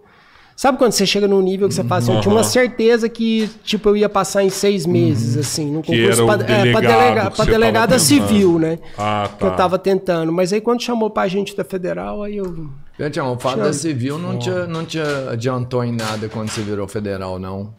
Sabe 0.56 0.78
quando 0.78 0.93
você 0.93 1.06
chega 1.06 1.28
num 1.28 1.41
nível 1.41 1.68
que 1.68 1.74
você 1.74 1.84
fala 1.84 1.99
assim, 1.99 2.14
eu 2.16 2.22
tinha 2.22 2.32
uma 2.34 2.39
Aham. 2.39 2.49
certeza 2.49 3.10
que, 3.10 3.49
tipo, 3.64 3.89
eu 3.89 3.97
ia 3.97 4.08
passar 4.08 4.41
em 4.41 4.49
seis 4.49 4.86
meses, 4.86 5.36
assim, 5.36 5.70
num 5.70 5.82
concurso 5.82 6.26
pra, 6.26 6.36
é, 6.45 6.72
pra 6.72 6.80
delega- 6.80 7.32
pra 7.32 7.43
delegada 7.45 7.99
civil, 7.99 8.58
né? 8.58 8.80
Ah, 8.97 9.30
Que 9.38 9.45
eu 9.45 9.49
tá. 9.49 9.56
tava 9.58 9.78
tentando. 9.78 10.32
Mas 10.32 10.53
aí 10.53 10.62
quando 10.62 10.82
chamou 10.82 11.10
pra 11.10 11.28
gente 11.28 11.56
da 11.58 11.66
federal, 11.66 12.24
aí 12.24 12.38
eu. 12.38 12.70
Petião, 12.97 13.34
o 13.34 13.38
fato 13.38 13.58
da 13.58 13.74
civil 13.74 14.18
não 14.18 14.38
te, 14.39 14.49
não 14.49 14.86
te 14.86 14.97
adiantou 15.30 15.84
em 15.84 15.91
nada 15.91 16.30
quando 16.30 16.49
você 16.49 16.62
virou 16.62 16.88
federal, 16.88 17.38
não. 17.38 17.74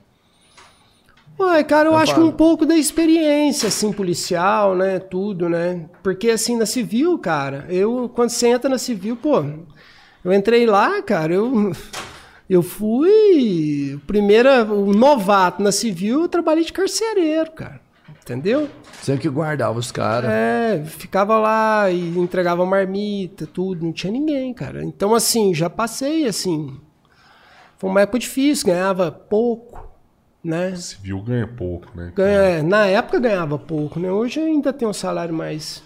Ué, 1.40 1.64
cara, 1.64 1.88
eu, 1.88 1.92
Eu 1.92 1.98
acho 1.98 2.14
que 2.14 2.20
um 2.20 2.32
pouco 2.32 2.66
da 2.66 2.76
experiência, 2.76 3.68
assim, 3.68 3.90
policial, 3.90 4.74
né? 4.74 4.98
Tudo, 4.98 5.48
né? 5.48 5.86
Porque, 6.02 6.28
assim, 6.30 6.56
na 6.56 6.66
civil, 6.66 7.18
cara, 7.18 7.64
eu, 7.70 8.10
quando 8.14 8.28
você 8.30 8.48
entra 8.48 8.68
na 8.68 8.76
civil, 8.78 9.16
pô, 9.16 9.42
eu 10.22 10.32
entrei 10.32 10.66
lá, 10.66 11.00
cara, 11.02 11.32
eu. 11.32 11.72
Eu 12.48 12.62
fui. 12.62 14.00
Primeira. 14.06 14.64
O 14.64 14.92
novato 14.92 15.62
na 15.62 15.72
civil, 15.72 16.22
eu 16.22 16.28
trabalhei 16.28 16.64
de 16.64 16.72
carcereiro, 16.72 17.50
cara. 17.52 17.80
Entendeu? 18.22 18.68
Você 19.00 19.16
que 19.16 19.28
guardava 19.28 19.78
os 19.78 19.92
caras. 19.92 20.30
É, 20.30 20.82
ficava 20.84 21.38
lá 21.38 21.88
e 21.90 22.18
entregava 22.18 22.66
marmita, 22.66 23.46
tudo, 23.46 23.84
não 23.84 23.92
tinha 23.92 24.12
ninguém, 24.12 24.52
cara. 24.52 24.82
Então, 24.82 25.14
assim, 25.14 25.54
já 25.54 25.70
passei, 25.70 26.26
assim. 26.26 26.76
Foi 27.78 27.88
uma 27.88 28.00
época 28.00 28.18
difícil, 28.18 28.66
ganhava 28.66 29.12
pouco, 29.12 29.88
né? 30.42 30.74
Civil 30.74 31.20
ganha 31.22 31.46
pouco, 31.46 31.86
né? 31.94 32.12
Ganha, 32.16 32.38
é, 32.38 32.62
na 32.62 32.86
época 32.86 33.20
ganhava 33.20 33.58
pouco, 33.58 34.00
né? 34.00 34.10
Hoje 34.10 34.40
ainda 34.40 34.72
tem 34.72 34.88
um 34.88 34.92
salário 34.92 35.34
mais. 35.34 35.82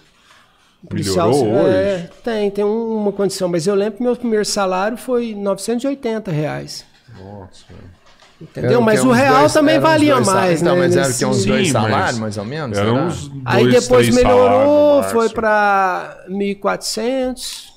Melhorou 0.91 1.47
é, 1.59 1.97
hoje? 1.97 2.11
tem, 2.25 2.51
tem 2.51 2.65
uma 2.65 3.13
condição. 3.13 3.49
Mas 3.49 3.67
eu 3.67 3.75
lembro 3.75 3.99
que 3.99 4.03
meu 4.03 4.17
primeiro 4.17 4.45
salário 4.45 4.97
foi 4.97 5.35
980 5.35 6.31
reais. 6.31 6.85
Nossa, 7.19 7.65
velho. 7.69 8.01
Entendeu? 8.41 8.71
Era 8.73 8.81
mas 8.81 9.05
o 9.05 9.11
uns 9.11 9.17
real 9.19 9.39
dois- 9.41 9.53
também 9.53 9.75
era 9.75 9.83
valia 9.87 10.15
dois 10.15 10.27
mais, 10.27 10.63
Então, 10.63 10.75
né? 10.75 10.83
mas 10.83 10.97
era 10.97 11.13
que 11.13 11.25
uns 11.27 11.43
Sim, 11.43 11.49
dois 11.49 11.71
salários, 11.71 12.19
mais 12.19 12.39
ou 12.39 12.45
menos? 12.47 12.79
Será? 12.79 12.91
uns 12.91 13.29
dois, 13.29 13.45
Aí 13.45 13.71
depois 13.71 14.07
três 14.07 14.15
melhorou, 14.17 15.03
foi 15.03 15.29
para 15.29 16.25
1.400, 16.29 17.71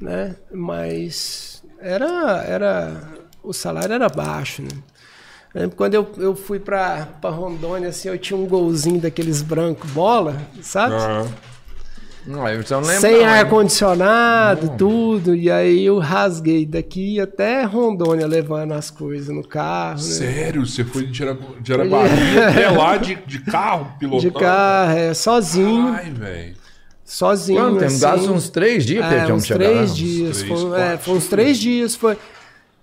né? 0.00 0.36
Mas 0.50 1.62
era, 1.80 2.42
era, 2.46 3.02
o 3.42 3.52
salário 3.52 3.92
era 3.94 4.08
baixo, 4.08 4.62
né? 4.62 4.68
Lembro 5.54 5.76
quando 5.76 5.92
eu, 5.92 6.10
eu 6.16 6.34
fui 6.34 6.58
para 6.58 7.06
Rondônia, 7.24 7.90
assim, 7.90 8.08
eu 8.08 8.16
tinha 8.18 8.38
um 8.38 8.46
golzinho 8.46 8.98
daqueles 8.98 9.42
branco 9.42 9.86
bola, 9.88 10.40
sabe? 10.62 10.94
Aham. 10.94 11.28
Não, 12.26 12.44
lembro. 12.44 12.64
Sem 13.00 13.24
ar-condicionado, 13.24 14.76
tudo. 14.78 15.34
E 15.34 15.50
aí 15.50 15.84
eu 15.84 15.98
rasguei 15.98 16.64
daqui 16.64 17.20
até 17.20 17.64
Rondônia 17.64 18.26
levando 18.26 18.72
as 18.72 18.90
coisas 18.90 19.34
no 19.34 19.42
carro, 19.46 19.96
né? 19.96 20.02
Sério? 20.02 20.64
Você 20.64 20.84
foi 20.84 21.06
de 21.06 21.22
Aragu- 21.22 21.60
de 21.60 21.72
Araguari 21.72 22.10
até 22.38 22.68
lá 22.70 22.96
de, 22.96 23.16
de 23.26 23.40
carro, 23.40 23.92
pilotando? 23.98 24.30
De 24.32 24.38
carro, 24.38 24.92
é, 24.96 25.14
sozinho, 25.14 25.88
Ai, 25.88 26.10
velho. 26.10 26.56
sozinho. 27.04 27.58
Quanto 27.60 27.72
tempo? 27.80 27.84
assim. 27.86 28.00
Gasta 28.00 28.30
uns 28.30 28.48
três 28.50 28.86
dias, 28.86 29.04
É, 29.04 29.08
Pedro, 29.18 29.34
uns 29.34 29.46
chegar 29.46 29.64
lá? 29.68 29.72
três 29.74 29.96
dias. 29.96 30.36
três, 30.42 30.60
foram, 30.60 30.76
é, 30.76 30.78
quatro 30.90 31.04
foram 31.04 31.18
uns 31.18 31.26
três 31.26 31.58
dias. 31.58 31.94
Foi, 31.96 32.18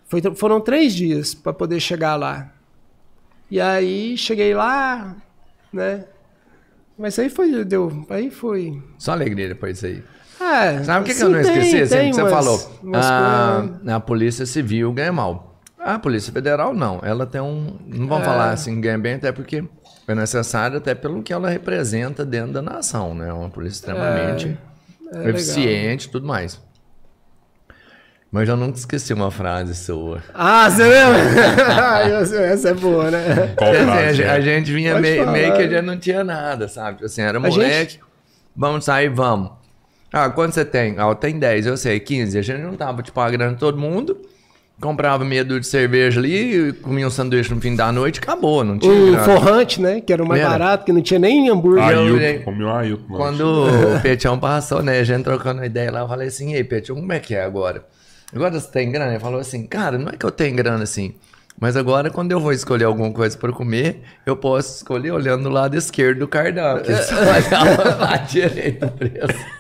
foi- 0.08 0.36
foram 0.36 0.60
três 0.62 0.94
dias 0.94 1.34
para 1.34 1.54
poder 1.54 1.80
chegar 1.80 2.16
lá. 2.18 2.52
E 3.50 3.60
aí 3.60 4.18
cheguei 4.18 4.54
lá, 4.54 5.16
né? 5.72 6.04
Mas 7.00 7.18
aí 7.18 7.30
foi, 7.30 7.64
deu, 7.64 8.06
aí 8.10 8.30
foi. 8.30 8.84
Só 8.98 9.14
alegria 9.14 9.48
depois 9.48 9.82
aí. 9.84 10.04
É, 10.40 10.84
Sabe 10.84 11.02
o 11.02 11.04
que, 11.06 11.14
que 11.16 11.24
eu 11.24 11.30
não 11.30 11.42
tem- 11.42 11.58
esqueci? 11.60 11.82
Assim, 11.84 11.96
tem 11.98 12.14
você 12.14 12.22
umas- 12.22 12.32
falou. 12.34 12.72
umas 12.84 13.06
A, 13.06 13.62
coisas- 13.62 13.88
a 13.88 14.00
Polícia 14.00 14.46
Civil 14.46 14.92
ganha 14.94 15.12
mal. 15.12 15.60
A 15.78 15.98
Polícia 15.98 16.32
Federal 16.34 16.74
não. 16.74 17.00
Ela 17.04 17.26
tem 17.26 17.40
um. 17.42 17.78
Não 17.88 18.06
É. 18.06 18.08
vamos 18.10 18.26
falar 18.26 18.52
assim, 18.52 18.80
ganha 18.82 18.98
bem, 18.98 19.16
até 19.16 19.32
porque 19.32 19.64
é 20.08 20.16
necessário, 20.16 20.78
até 20.78 20.94
pelo 20.94 21.24
que 21.24 21.32
ela 21.32 21.50
representa 21.50 22.26
dentro 22.26 22.52
da 22.54 22.62
nação, 22.62 23.14
né? 23.16 23.32
Uma 23.32 23.50
polícia 23.50 23.78
extremamente 23.80 24.58
é 25.14 25.30
eficiente 25.30 26.08
e 26.08 26.12
tudo 26.12 26.28
mais. 26.28 26.62
Mas 28.32 28.48
eu 28.48 28.56
nunca 28.56 28.78
esqueci 28.78 29.12
uma 29.14 29.32
frase 29.32 29.74
sua. 29.74 30.22
Ah, 30.34 30.70
você 30.70 30.84
lembra? 30.84 31.20
Essa 32.46 32.70
é 32.70 32.74
boa, 32.76 33.10
né? 33.10 33.54
Qual 33.58 33.72
Quer 33.72 33.80
dizer, 33.80 33.90
a, 33.90 33.96
frase 33.96 34.14
gente, 34.16 34.24
é? 34.28 34.30
a 34.32 34.42
gente 34.42 34.72
vinha 34.72 35.00
meio, 35.00 35.32
meio 35.32 35.54
que 35.56 35.62
a 35.64 35.68
gente 35.68 35.82
não 35.82 35.98
tinha 35.98 36.24
nada, 36.24 36.68
sabe? 36.68 36.98
Tipo 36.98 37.06
Assim, 37.06 37.22
era 37.22 37.40
moleque, 37.40 37.98
vamos 38.56 38.86
sair, 38.86 39.10
vamos. 39.10 39.52
Ah, 40.14 40.30
quanto 40.30 40.54
você 40.54 40.64
tem? 40.66 40.96
Ah, 40.98 41.08
eu 41.08 41.16
tenho 41.16 41.40
10, 41.40 41.66
eu 41.68 41.78
sei, 41.78 42.00
15. 42.00 42.38
A 42.38 42.42
gente 42.42 42.62
não 42.62 42.74
tava, 42.76 43.02
tipo, 43.02 43.20
a 43.20 43.30
grana 43.30 43.56
todo 43.58 43.78
mundo. 43.80 44.18
Comprava 44.82 45.26
meia 45.26 45.44
dúzia 45.44 45.60
de 45.60 45.68
cerveja 45.68 46.20
ali, 46.22 46.72
comia 46.82 47.06
um 47.06 47.10
sanduíche 47.10 47.54
no 47.54 47.60
fim 47.60 47.76
da 47.76 47.92
noite, 47.92 48.20
acabou, 48.20 48.64
não 48.64 48.80
tinha 48.80 48.94
Um 48.94 49.12
grana. 49.12 49.24
forrante, 49.26 49.82
né? 49.82 50.00
Que 50.00 50.14
era 50.14 50.24
o 50.24 50.28
mais 50.28 50.40
Era. 50.40 50.52
barato, 50.52 50.86
que 50.86 50.94
não 50.94 51.02
tinha 51.02 51.20
nem 51.20 51.50
hambúrguer. 51.50 51.84
virei- 52.14 52.28
Ailton, 52.38 52.46
comeu 52.46 52.70
Ailton. 52.74 53.14
Quando 53.18 53.42
o 53.44 54.00
Petião 54.02 54.40
passou, 54.40 54.82
né? 54.82 55.00
A 55.00 55.04
gente 55.04 55.24
trocando 55.24 55.66
ideia 55.66 55.92
lá, 55.92 56.00
eu 56.00 56.08
falei 56.08 56.30
assim, 56.30 56.54
ei, 56.54 56.64
Petião, 56.64 56.96
como 56.96 57.12
é 57.12 57.20
que 57.20 57.36
é 57.36 57.44
agora? 57.44 57.84
Agora 58.34 58.60
você 58.60 58.72
tem 58.72 58.92
grana? 58.92 59.12
Ele 59.12 59.20
falou 59.20 59.40
assim, 59.40 59.66
cara, 59.66 59.98
não 59.98 60.10
é 60.10 60.18
que 60.18 60.26
eu 60.26 60.32
tenho 60.32 60.56
grana 60.56 60.84
assim. 60.84 61.16
Mas 61.60 61.76
agora, 61.76 62.10
quando 62.10 62.32
eu 62.32 62.40
vou 62.40 62.54
escolher 62.54 62.86
alguma 62.86 63.12
coisa 63.12 63.38
para 63.38 63.52
comer, 63.52 64.02
eu 64.26 64.38
posso 64.38 64.78
escolher 64.78 65.12
olhando 65.12 65.44
do 65.44 65.50
lado 65.50 65.76
esquerdo 65.76 66.20
do 66.20 66.28
cardápio. 66.28 66.96
Só 67.04 67.16
olhava 67.16 67.96
lá 67.96 68.18
direito 68.18 68.86
o 68.86 68.92
preço. 68.92 69.59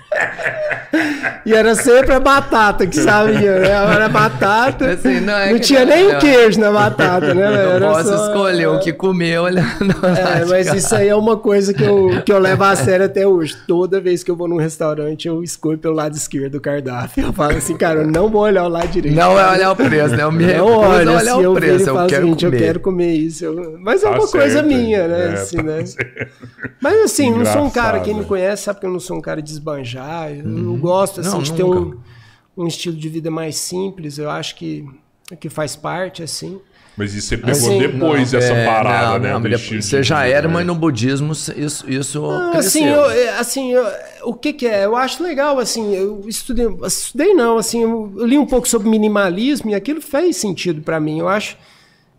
E 1.45 1.53
era 1.53 1.73
sempre 1.75 2.13
a 2.13 2.19
batata 2.19 2.85
que 2.85 2.95
sabia, 2.99 3.59
né? 3.59 3.69
Era 3.69 4.09
batata. 4.09 4.91
Assim, 4.91 5.19
não, 5.19 5.33
é 5.37 5.47
não 5.51 5.53
que 5.55 5.59
tinha 5.61 5.81
não, 5.85 5.87
nem 5.95 6.07
não. 6.09 6.17
o 6.17 6.19
queijo 6.19 6.59
na 6.59 6.71
batata, 6.71 7.33
né? 7.33 7.41
Eu 7.43 7.71
Era 7.71 7.87
posso 7.87 8.09
só- 8.09 8.27
escolher 8.27 8.67
o 8.67 8.79
que 8.79 8.91
comer 8.93 9.39
olhando 9.39 9.95
É, 10.05 10.45
mas 10.45 10.67
cá. 10.69 10.75
isso 10.75 10.95
aí 10.95 11.07
é 11.07 11.15
uma 11.15 11.37
coisa 11.37 11.73
que 11.73 11.83
eu, 11.83 12.21
que 12.25 12.31
eu 12.31 12.39
levo 12.39 12.63
a 12.63 12.75
sério 12.75 13.05
até 13.05 13.25
hoje. 13.25 13.55
Toda 13.67 13.99
vez 14.01 14.23
que 14.23 14.29
eu 14.31 14.35
vou 14.35 14.47
num 14.47 14.57
restaurante, 14.57 15.27
eu 15.27 15.41
escolho 15.43 15.77
pelo 15.77 15.95
lado 15.95 16.15
esquerdo 16.15 16.53
do 16.53 16.61
cardápio. 16.61 17.25
Eu 17.25 17.33
falo 17.33 17.57
assim, 17.57 17.75
cara, 17.77 18.01
eu 18.01 18.07
não 18.07 18.29
vou 18.29 18.41
olhar 18.41 18.65
o 18.65 18.69
lado 18.69 18.87
direito. 18.87 19.15
Não 19.15 19.39
é 19.39 19.51
olhar 19.51 19.71
o 19.71 19.75
preço, 19.75 20.15
né? 20.15 20.23
Eu 20.23 20.31
me 20.31 20.45
Não 20.53 20.67
olha, 20.77 21.11
olhar 21.11 21.31
assim, 21.33 21.39
o 21.39 21.41
eu 21.43 21.53
preço, 21.53 21.89
eu 21.89 21.95
o 21.95 22.07
quero 22.07 22.23
seguinte, 22.23 22.45
comer. 22.45 22.57
eu 22.57 22.61
quero 22.61 22.79
comer 22.79 23.13
isso. 23.13 23.45
Eu- 23.45 23.77
Mas 23.79 24.03
é 24.03 24.09
Tá 24.09 24.15
uma 24.17 24.27
coisa 24.27 24.53
certo, 24.55 24.65
minha, 24.67 25.07
né? 25.07 25.25
é, 25.29 25.33
assim, 25.33 25.57
tá 25.57 25.63
né? 25.63 25.83
Mas 26.81 26.97
assim, 27.03 27.31
não 27.31 27.45
sou 27.45 27.63
um 27.63 27.69
cara, 27.69 27.97
Engraçado. 27.97 28.03
quem 28.05 28.13
me 28.15 28.25
conhece 28.25 28.63
sabe 28.63 28.79
que 28.79 28.85
eu 28.85 28.91
não 28.91 28.99
sou 28.99 29.17
um 29.17 29.21
cara 29.21 29.41
de 29.41 29.51
esbanjar. 30.09 30.31
Eu 30.31 30.45
não 30.45 30.77
gosto 30.77 31.21
assim, 31.21 31.29
Não, 31.29 31.41
de 31.41 31.53
ter 31.53 31.63
nunca. 31.63 31.79
um, 32.57 32.63
um 32.63 32.67
estilo 32.67 32.95
de 32.97 33.09
vida 33.09 33.29
mais 33.31 33.55
simples. 33.57 34.17
Eu 34.17 34.29
acho 34.29 34.55
que, 34.55 34.85
que 35.39 35.49
faz 35.49 35.75
parte, 35.75 36.23
assim. 36.23 36.59
Mas 36.97 37.13
isso 37.13 37.29
você 37.29 37.37
pegou 37.37 37.51
Assim, 37.51 37.77
depois 37.77 38.33
Não, 38.33 38.39
dessa 38.39 38.53
é, 38.53 38.65
parada, 38.65 39.29
não, 39.29 39.39
né? 39.39 39.49
não, 39.49 39.55
estilo 39.55 39.81
você 39.81 40.03
já 40.03 40.25
era, 40.25 40.47
né? 40.49 40.53
mas 40.53 40.67
no 40.67 40.75
budismo 40.75 41.31
isso, 41.31 41.89
isso 41.89 42.25
Ah, 42.29 42.49
cresceu. 42.51 42.59
assim, 42.59 42.85
eu, 42.85 43.09
é, 43.09 43.29
assim 43.39 43.71
eu- 43.71 43.87
o 44.25 44.33
que 44.33 44.51
que 44.51 44.67
é? 44.67 44.83
Eu 44.83 44.97
acho 44.97 45.23
legal, 45.23 45.57
assim, 45.59 45.95
eu 45.95 46.23
estudei, 46.27 46.67
estudei 46.85 47.33
não, 47.33 47.57
assim, 47.57 47.83
eu, 47.83 48.13
eu 48.17 48.25
li 48.25 48.37
um 48.37 48.45
pouco 48.45 48.67
sobre 48.67 48.89
minimalismo 48.89 49.69
e 49.69 49.75
aquilo 49.75 50.01
fez 50.01 50.35
sentido 50.35 50.81
para 50.81 50.99
mim. 50.99 51.19
Eu 51.19 51.29
acho 51.29 51.55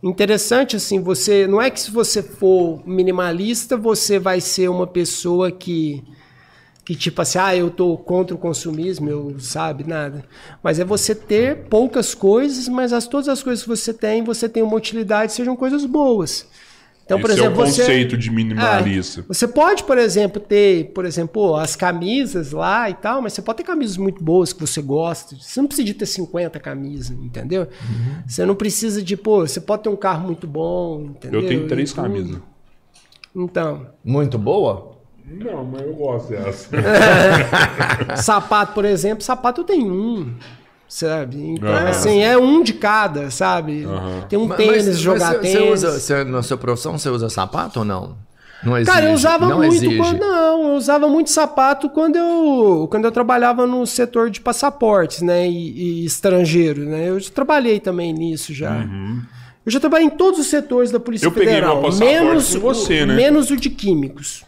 interessante, 0.02 0.76
assim, 0.76 0.98
você, 0.98 1.46
não 1.46 1.60
é 1.60 1.68
que 1.68 1.78
se 1.78 1.90
você 1.90 2.22
for 2.22 2.80
minimalista, 2.88 3.76
você 3.76 4.18
vai 4.18 4.40
ser 4.40 4.68
uma 4.70 4.86
pessoa 4.86 5.50
que 5.52 6.02
que 6.90 6.96
tipo 6.96 7.22
assim, 7.22 7.38
ah, 7.38 7.54
eu 7.54 7.70
tô 7.70 7.96
contra 7.96 8.34
o 8.34 8.38
consumismo, 8.38 9.08
eu 9.08 9.36
sabe, 9.38 9.84
nada. 9.84 10.24
Mas 10.60 10.80
é 10.80 10.84
você 10.84 11.14
ter 11.14 11.68
poucas 11.68 12.16
coisas, 12.16 12.66
mas 12.66 12.92
as, 12.92 13.06
todas 13.06 13.28
as 13.28 13.44
coisas 13.44 13.62
que 13.62 13.68
você 13.68 13.94
tem, 13.94 14.24
você 14.24 14.48
tem 14.48 14.60
uma 14.60 14.74
utilidade, 14.74 15.32
sejam 15.32 15.54
coisas 15.54 15.84
boas. 15.84 16.48
Então, 17.04 17.20
por 17.20 17.30
Esse 17.30 17.38
exemplo, 17.38 17.60
é 17.60 17.62
o 17.62 17.66
você 17.68 17.80
conceito 17.82 18.18
de 18.18 18.28
minimalista. 18.28 19.20
é, 19.20 19.24
você 19.28 19.46
pode, 19.46 19.84
por 19.84 19.98
exemplo, 19.98 20.40
ter, 20.40 20.86
por 20.86 21.04
exemplo, 21.04 21.54
as 21.54 21.76
camisas 21.76 22.50
lá 22.50 22.90
e 22.90 22.94
tal, 22.94 23.22
mas 23.22 23.34
você 23.34 23.42
pode 23.42 23.58
ter 23.58 23.62
camisas 23.62 23.96
muito 23.96 24.20
boas 24.20 24.52
que 24.52 24.60
você 24.60 24.82
gosta. 24.82 25.36
Você 25.36 25.60
não 25.60 25.68
precisa 25.68 25.86
de 25.86 25.94
ter 25.94 26.06
50 26.06 26.58
camisas, 26.58 27.16
entendeu? 27.16 27.68
Você 28.26 28.44
não 28.44 28.56
precisa 28.56 29.00
de, 29.00 29.16
pô, 29.16 29.46
você 29.46 29.60
pode 29.60 29.84
ter 29.84 29.90
um 29.90 29.96
carro 29.96 30.26
muito 30.26 30.48
bom, 30.48 31.02
entendeu? 31.02 31.40
Eu 31.40 31.46
tenho 31.46 31.68
três 31.68 31.92
camisas. 31.92 32.40
Então, 33.32 33.86
Muito 34.04 34.36
boa? 34.36 34.99
Não, 35.30 35.64
mas 35.64 35.82
eu 35.82 35.94
gosto 35.94 36.30
dessa. 36.30 36.68
sapato, 38.16 38.72
por 38.72 38.84
exemplo, 38.84 39.22
sapato 39.22 39.60
eu 39.60 39.64
tenho 39.64 39.92
um, 39.92 40.34
sabe? 40.88 41.36
Então, 41.50 41.68
Aham. 41.68 41.88
assim, 41.88 42.22
é 42.22 42.36
um 42.36 42.62
de 42.62 42.72
cada, 42.74 43.30
sabe? 43.30 43.86
Tem 44.28 44.38
um 44.38 44.46
Mas- 44.46 44.56
tênis, 44.58 44.86
mas 44.86 44.98
jogar 44.98 45.34
você, 45.34 45.38
tênis. 45.40 45.52
Você 45.58 45.86
usa, 45.86 45.90
você, 46.00 46.24
na 46.24 46.42
sua 46.42 46.56
profissão, 46.56 46.98
você 46.98 47.08
usa 47.08 47.28
sapato 47.28 47.80
ou 47.80 47.84
não? 47.84 48.16
Não 48.62 48.76
exige. 48.76 48.94
Cara, 48.94 49.06
eu 49.08 49.14
usava 49.14 49.48
não 49.48 49.56
muito 49.58 49.74
exige. 49.76 49.96
quando 49.96 50.18
não, 50.20 50.68
eu 50.70 50.74
usava 50.76 51.08
muito 51.08 51.30
sapato 51.30 51.88
quando 51.88 52.16
eu 52.16 52.86
quando 52.90 53.06
eu 53.06 53.12
trabalhava 53.12 53.66
no 53.66 53.86
setor 53.86 54.28
de 54.28 54.38
passaportes, 54.38 55.22
né, 55.22 55.48
e, 55.48 56.02
e 56.02 56.04
estrangeiro, 56.04 56.84
né? 56.84 57.08
Eu 57.08 57.18
já 57.18 57.30
trabalhei 57.30 57.80
também 57.80 58.12
nisso 58.12 58.52
já. 58.52 58.84
Eu 59.64 59.72
já 59.72 59.80
trabalhei 59.80 60.06
em 60.06 60.10
todos 60.10 60.38
os 60.40 60.46
setores 60.48 60.90
da 60.90 61.00
Polícia 61.00 61.26
Eu 61.26 61.32
peguei 61.32 61.48
Federal, 61.54 61.76
meu 61.80 61.84
passaporte 61.84 62.14
menos 62.14 62.54
com 62.54 62.60
você, 62.60 63.02
o, 63.02 63.06
né? 63.06 63.14
menos 63.14 63.50
o 63.50 63.56
de 63.56 63.70
químicos. 63.70 64.44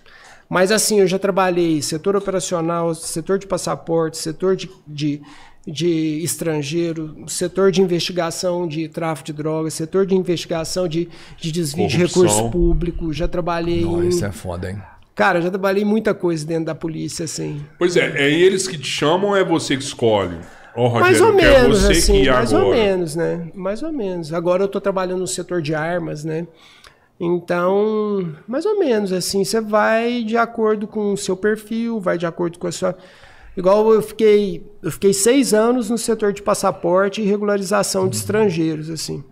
Mas 0.52 0.70
assim, 0.70 1.00
eu 1.00 1.06
já 1.06 1.18
trabalhei 1.18 1.80
setor 1.80 2.14
operacional, 2.14 2.94
setor 2.94 3.38
de 3.38 3.46
passaporte, 3.46 4.18
setor 4.18 4.54
de, 4.54 4.68
de, 4.86 5.22
de 5.66 6.22
estrangeiro, 6.22 7.24
setor 7.26 7.72
de 7.72 7.80
investigação 7.80 8.68
de 8.68 8.86
tráfico 8.86 9.28
de 9.28 9.32
drogas, 9.32 9.72
setor 9.72 10.04
de 10.04 10.14
investigação 10.14 10.86
de, 10.86 11.08
de 11.38 11.50
desvio 11.50 11.88
de 11.88 11.96
Corrupção. 11.96 12.22
recurso 12.24 12.50
público, 12.50 13.14
já 13.14 13.26
trabalhei 13.26 13.80
Não, 13.80 14.04
em 14.04 14.08
isso 14.08 14.26
é 14.26 14.30
foda, 14.30 14.70
hein? 14.70 14.76
Cara, 15.14 15.40
já 15.40 15.48
trabalhei 15.48 15.86
muita 15.86 16.12
coisa 16.12 16.46
dentro 16.46 16.66
da 16.66 16.74
polícia, 16.74 17.24
assim. 17.24 17.64
Pois 17.78 17.96
é, 17.96 18.12
é 18.14 18.30
eles 18.30 18.68
que 18.68 18.76
te 18.76 18.86
chamam 18.86 19.30
ou 19.30 19.36
é 19.36 19.42
você 19.42 19.74
que 19.74 19.82
escolhe? 19.82 20.36
Ó, 20.76 20.88
Rogério, 20.88 21.00
mais 21.00 21.20
ou 21.22 21.32
menos, 21.32 21.80
você 21.80 21.92
assim, 21.92 22.28
mais 22.28 22.52
agora. 22.52 22.66
ou 22.66 22.74
menos, 22.74 23.16
né? 23.16 23.48
Mais 23.54 23.82
ou 23.82 23.90
menos. 23.90 24.34
Agora 24.34 24.64
eu 24.64 24.68
tô 24.68 24.82
trabalhando 24.82 25.20
no 25.20 25.26
setor 25.26 25.62
de 25.62 25.74
armas, 25.74 26.24
né? 26.24 26.46
Então, 27.24 28.34
mais 28.48 28.66
ou 28.66 28.80
menos, 28.80 29.12
assim, 29.12 29.44
você 29.44 29.60
vai 29.60 30.24
de 30.24 30.36
acordo 30.36 30.88
com 30.88 31.12
o 31.12 31.16
seu 31.16 31.36
perfil, 31.36 32.00
vai 32.00 32.18
de 32.18 32.26
acordo 32.26 32.58
com 32.58 32.66
a 32.66 32.72
sua. 32.72 32.98
Igual 33.56 33.92
eu 33.92 34.02
fiquei, 34.02 34.66
eu 34.82 34.90
fiquei 34.90 35.12
seis 35.12 35.54
anos 35.54 35.88
no 35.88 35.96
setor 35.96 36.32
de 36.32 36.42
passaporte 36.42 37.22
e 37.22 37.24
regularização 37.24 38.08
de 38.08 38.16
estrangeiros, 38.16 38.90
assim. 38.90 39.22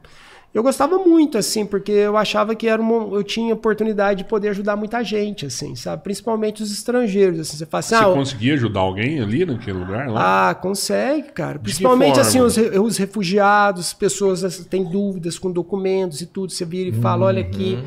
Eu 0.53 0.65
gostava 0.65 0.99
muito, 0.99 1.39
assim, 1.39 1.65
porque 1.65 1.93
eu 1.93 2.17
achava 2.17 2.57
que 2.57 2.67
era 2.67 2.83
uma, 2.83 3.17
eu 3.17 3.23
tinha 3.23 3.55
oportunidade 3.55 4.25
de 4.25 4.29
poder 4.29 4.49
ajudar 4.49 4.75
muita 4.75 5.03
gente, 5.05 5.47
assim, 5.47 5.77
sabe? 5.77 6.03
Principalmente 6.03 6.61
os 6.61 6.73
estrangeiros, 6.73 7.39
assim. 7.39 7.57
Você 7.57 7.67
fala 7.67 7.79
assim, 7.79 7.95
Você 7.95 8.03
ah, 8.03 8.13
conseguia 8.13 8.55
ajudar 8.55 8.81
alguém 8.81 9.21
ali 9.21 9.47
naquele 9.47 9.79
lugar? 9.79 10.09
Lá? 10.09 10.51
ah, 10.51 10.55
consegue, 10.55 11.31
cara. 11.31 11.59
Principalmente 11.59 12.19
assim, 12.19 12.41
os, 12.41 12.57
os 12.57 12.97
refugiados, 12.97 13.93
pessoas 13.93 14.43
assim, 14.43 14.65
têm 14.65 14.83
dúvidas 14.85 15.39
com 15.39 15.53
documentos 15.53 16.21
e 16.21 16.27
tudo. 16.27 16.53
Você 16.53 16.65
vira 16.65 16.89
e 16.91 17.01
fala, 17.01 17.27
olha 17.27 17.43
aqui, 17.43 17.79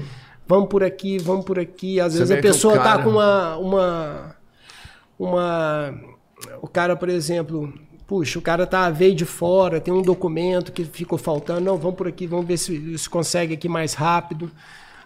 vamos 0.48 0.70
por 0.70 0.84
aqui, 0.86 1.18
vamos 1.20 1.44
por 1.44 1.60
aqui. 1.60 2.00
Às 2.00 2.14
Você 2.14 2.20
vezes 2.20 2.32
a 2.38 2.42
pessoa 2.42 2.78
tá 2.78 2.84
cara- 2.84 3.04
com 3.04 3.10
uma, 3.10 3.58
uma. 3.58 4.36
Uma. 5.20 5.94
O 6.62 6.68
cara, 6.68 6.96
por 6.96 7.10
exemplo. 7.10 7.74
Puxa, 8.14 8.38
o 8.38 8.44
cara 8.44 8.68
tá 8.68 8.92
veio 8.92 9.16
de 9.16 9.26
fora, 9.26 9.82
tem 9.82 9.92
um 9.92 10.04
documento 10.04 10.72
que 10.72 10.86
ficou 10.86 11.18
faltando. 11.18 11.62
Não, 11.62 11.80
vamos 11.80 11.98
por 11.98 12.08
aqui, 12.08 12.28
vamos 12.28 12.46
ver 12.46 12.58
se, 12.58 12.96
se 12.96 13.10
consegue 13.10 13.56
aqui 13.56 13.68
mais 13.68 13.96
rápido. 13.96 14.52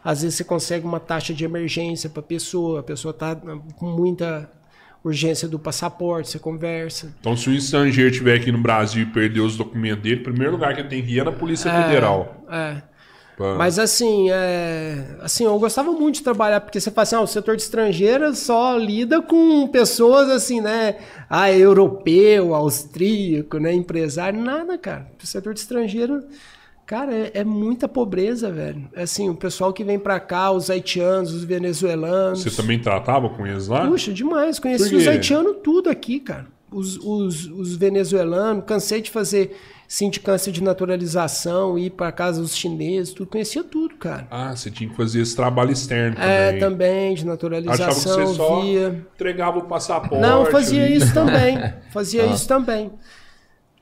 Às 0.04 0.24
vezes 0.24 0.36
você 0.36 0.44
consegue 0.44 0.86
uma 0.86 1.00
taxa 1.00 1.34
de 1.34 1.46
emergência 1.46 2.10
para 2.10 2.20
a 2.20 2.24
pessoa, 2.24 2.82
a 2.82 2.84
pessoa 2.84 3.14
tá 3.14 3.34
com 3.34 3.86
muita 3.86 4.52
urgência 5.02 5.48
do 5.48 5.58
passaporte, 5.58 6.32
você 6.32 6.38
conversa. 6.38 7.16
Então, 7.22 7.38
se 7.38 7.50
um 7.50 7.54
estrangeiro 7.54 8.12
estiver 8.12 8.36
aqui 8.36 8.52
no 8.52 8.58
Brasil 8.58 9.04
e 9.04 9.06
perder 9.06 9.40
os 9.40 9.56
documentos 9.56 10.04
dele, 10.04 10.20
o 10.20 10.24
primeiro 10.24 10.52
lugar 10.52 10.74
que 10.74 10.82
ele 10.82 10.90
tem 10.90 11.02
que 11.02 11.14
ir 11.14 11.20
é 11.22 11.24
na 11.24 11.32
Polícia 11.32 11.72
Federal. 11.72 12.44
É. 12.52 12.82
Pra- 13.38 13.54
Mas 13.54 13.78
assim, 13.78 14.32
é, 14.32 15.16
assim, 15.22 15.46
eu 15.46 15.58
gostava 15.60 15.92
muito 15.92 16.16
de 16.16 16.24
trabalhar, 16.24 16.60
porque 16.60 16.80
você 16.82 16.90
fala 16.90 17.04
assim, 17.04 17.16
ah, 17.16 17.22
o 17.22 17.28
setor 17.28 17.56
de 17.56 17.62
estrangeira 17.62 18.34
só 18.34 18.76
lida 18.76 19.22
com 19.22 19.68
pessoas 19.68 20.28
assim, 20.28 20.60
né? 20.60 20.96
Ah, 21.30 21.52
europeu, 21.52 22.56
austríaco, 22.56 23.60
né? 23.60 23.72
Empresário, 23.74 24.42
nada, 24.42 24.76
cara. 24.76 25.08
O 25.22 25.28
setor 25.28 25.54
de 25.54 25.60
estrangeiro, 25.60 26.24
cara, 26.84 27.14
é, 27.14 27.32
é 27.36 27.44
muita 27.44 27.88
pobreza, 27.88 28.50
velho. 28.52 28.90
É 28.96 29.04
Assim, 29.04 29.30
o 29.30 29.36
pessoal 29.36 29.72
que 29.72 29.84
vem 29.84 30.00
pra 30.00 30.20
cá, 30.20 30.50
os 30.52 30.72
haitianos, 30.72 31.32
os 31.32 31.44
venezuelanos. 31.44 32.42
Você 32.42 32.50
também 32.60 32.80
tratava 32.80 33.30
com 33.30 33.46
eles 33.46 33.68
lá? 33.68 33.86
Puxa, 33.88 34.12
demais. 34.12 34.58
Conheci 34.58 34.96
os 34.96 35.08
haitianos 35.08 35.58
tudo 35.64 35.92
aqui, 35.92 36.20
cara. 36.20 36.48
Os, 36.72 36.98
os, 36.98 37.46
os 37.46 37.76
venezuelanos, 37.76 38.64
cansei 38.66 39.00
de 39.02 39.12
fazer 39.12 39.56
sindicância 39.88 40.52
de 40.52 40.62
naturalização, 40.62 41.78
ir 41.78 41.92
para 41.92 42.12
casa 42.12 42.42
dos 42.42 42.56
chineses, 42.56 43.14
tudo. 43.14 43.30
Conhecia 43.30 43.64
tudo, 43.64 43.96
cara. 43.96 44.28
Ah, 44.30 44.56
você 44.56 44.70
tinha 44.70 44.90
que 44.90 44.96
fazer 44.96 45.22
esse 45.22 45.36
trabalho 45.36 45.72
externo 45.72 46.16
também. 46.16 46.30
É, 46.30 46.58
também, 46.60 47.16
de 47.16 47.22
Achava 47.22 47.24
que 47.24 47.26
naturalização, 47.28 48.28
você 48.28 48.36
só 48.36 48.62
via. 48.62 49.06
entregava 49.14 49.60
o 49.60 49.64
passaporte. 49.64 50.22
Não, 50.22 50.46
fazia 50.48 50.84
ali. 50.84 50.98
isso 50.98 51.14
também. 51.14 51.58
Fazia 51.92 52.24
Ah. 52.24 52.28
isso 52.28 52.48
também. 52.48 52.92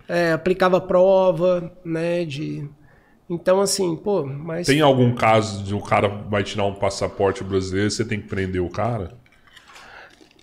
É, 0.07 0.33
aplicava 0.33 0.79
prova, 0.79 1.71
né, 1.83 2.23
de... 2.25 2.69
Então, 3.27 3.59
assim, 3.59 3.95
pô, 3.95 4.23
mas... 4.23 4.67
Tem 4.67 4.81
algum 4.81 5.15
caso 5.15 5.63
de 5.63 5.73
o 5.73 5.81
cara 5.81 6.07
vai 6.07 6.43
tirar 6.43 6.65
um 6.65 6.75
passaporte 6.75 7.43
brasileiro 7.43 7.89
você 7.89 8.05
tem 8.05 8.21
que 8.21 8.27
prender 8.27 8.61
o 8.61 8.69
cara? 8.69 9.17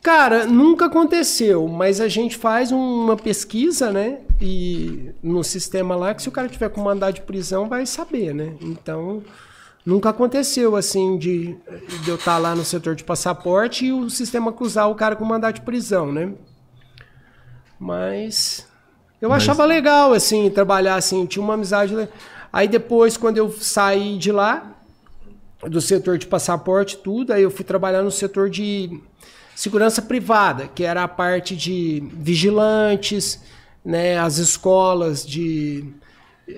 Cara, 0.02 0.46
nunca 0.46 0.86
aconteceu, 0.86 1.68
mas 1.68 2.00
a 2.00 2.08
gente 2.08 2.36
faz 2.36 2.72
uma 2.72 3.16
pesquisa, 3.16 3.92
né? 3.92 4.18
E 4.40 5.12
no 5.22 5.44
sistema 5.44 5.94
lá, 5.94 6.12
que 6.12 6.20
se 6.20 6.28
o 6.28 6.32
cara 6.32 6.48
tiver 6.48 6.70
com 6.70 6.80
mandado 6.80 7.14
de 7.14 7.20
prisão, 7.20 7.68
vai 7.68 7.86
saber, 7.86 8.34
né? 8.34 8.56
Então, 8.60 9.22
nunca 9.86 10.08
aconteceu 10.08 10.74
assim 10.74 11.16
de, 11.16 11.56
de 12.02 12.10
eu 12.10 12.16
estar 12.16 12.36
lá 12.38 12.52
no 12.52 12.64
setor 12.64 12.96
de 12.96 13.04
passaporte 13.04 13.86
e 13.86 13.92
o 13.92 14.10
sistema 14.10 14.50
acusar 14.50 14.90
o 14.90 14.94
cara 14.96 15.14
com 15.14 15.24
mandado 15.24 15.54
de 15.54 15.60
prisão, 15.60 16.10
né? 16.10 16.32
Mas 17.78 18.66
eu 19.20 19.32
achava 19.32 19.64
legal, 19.64 20.12
assim, 20.12 20.50
trabalhar 20.50 20.96
assim, 20.96 21.26
tinha 21.26 21.44
uma 21.44 21.54
amizade. 21.54 21.94
Aí 22.52 22.66
depois, 22.66 23.16
quando 23.16 23.38
eu 23.38 23.52
saí 23.52 24.18
de 24.18 24.32
lá, 24.32 24.74
do 25.62 25.80
setor 25.80 26.18
de 26.18 26.26
passaporte, 26.26 26.96
tudo, 26.96 27.32
aí 27.32 27.44
eu 27.44 27.52
fui 27.52 27.64
trabalhar 27.64 28.02
no 28.02 28.10
setor 28.10 28.50
de 28.50 29.00
segurança 29.54 30.02
privada, 30.02 30.68
que 30.68 30.84
era 30.84 31.02
a 31.04 31.08
parte 31.08 31.56
de 31.56 32.02
vigilantes, 32.12 33.40
né, 33.84 34.18
as 34.18 34.38
escolas 34.38 35.26
de 35.26 35.84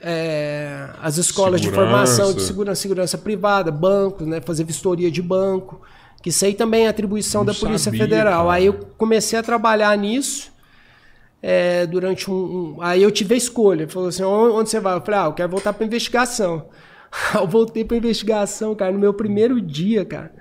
é, 0.02 0.88
as 1.02 1.18
escolas 1.18 1.60
de 1.60 1.66
Segurança. 1.68 1.90
formação 1.92 2.32
de 2.32 2.42
segurança, 2.42 2.80
segurança 2.82 3.18
privada, 3.18 3.70
bancos, 3.70 4.26
né, 4.26 4.40
fazer 4.40 4.64
vistoria 4.64 5.10
de 5.10 5.20
banco, 5.22 5.80
que 6.22 6.30
isso 6.30 6.44
aí 6.44 6.54
também 6.54 6.86
é 6.86 6.88
atribuição 6.88 7.42
Não 7.44 7.52
da 7.52 7.54
Polícia 7.54 7.84
sabia, 7.92 8.00
Federal. 8.00 8.44
cara. 8.46 8.56
Aí 8.56 8.66
eu 8.66 8.74
comecei 8.96 9.38
a 9.38 9.42
trabalhar 9.42 9.96
nisso 9.98 10.50
é, 11.42 11.86
durante 11.86 12.30
um, 12.30 12.34
um- 12.34 12.76
Aí 12.80 13.02
eu 13.02 13.10
tive 13.10 13.34
a 13.34 13.36
escolha. 13.36 13.86
Falou 13.86 14.08
assim: 14.08 14.22
"Onde 14.22 14.54
onde 14.54 14.70
você 14.70 14.80
vai? 14.80 14.94
Eu 14.96 15.02
falei: 15.02 15.20
ah, 15.20 15.24
eu 15.26 15.32
quero 15.34 15.50
voltar 15.50 15.72
para 15.74 15.84
investigação. 15.86 16.66
eu 17.34 17.46
voltei 17.46 17.84
para 17.84 17.96
investigação, 17.98 18.74
cara, 18.74 18.90
no 18.92 18.98
meu 18.98 19.12
primeiro 19.12 19.60
dia, 19.60 20.04
cara. 20.04 20.32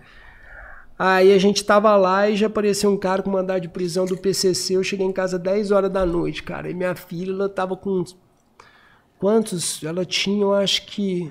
Aí 1.05 1.33
a 1.33 1.37
gente 1.37 1.65
tava 1.65 1.93
lá 1.97 2.29
e 2.29 2.37
já 2.37 2.47
apareceu 2.47 2.89
um 2.89 2.95
cara 2.95 3.21
com 3.21 3.29
mandado 3.29 3.59
de 3.59 3.67
prisão 3.67 4.05
do 4.05 4.15
PCC. 4.15 4.77
Eu 4.77 4.83
cheguei 4.85 5.05
em 5.05 5.11
casa 5.11 5.37
10 5.37 5.69
horas 5.69 5.91
da 5.91 6.05
noite, 6.05 6.41
cara. 6.41 6.69
E 6.69 6.73
minha 6.73 6.95
filha, 6.95 7.33
ela 7.33 7.49
tava 7.49 7.75
com. 7.75 8.05
Quantos? 9.19 9.83
Ela 9.83 10.05
tinha, 10.05 10.43
eu 10.43 10.53
acho 10.53 10.85
que. 10.85 11.29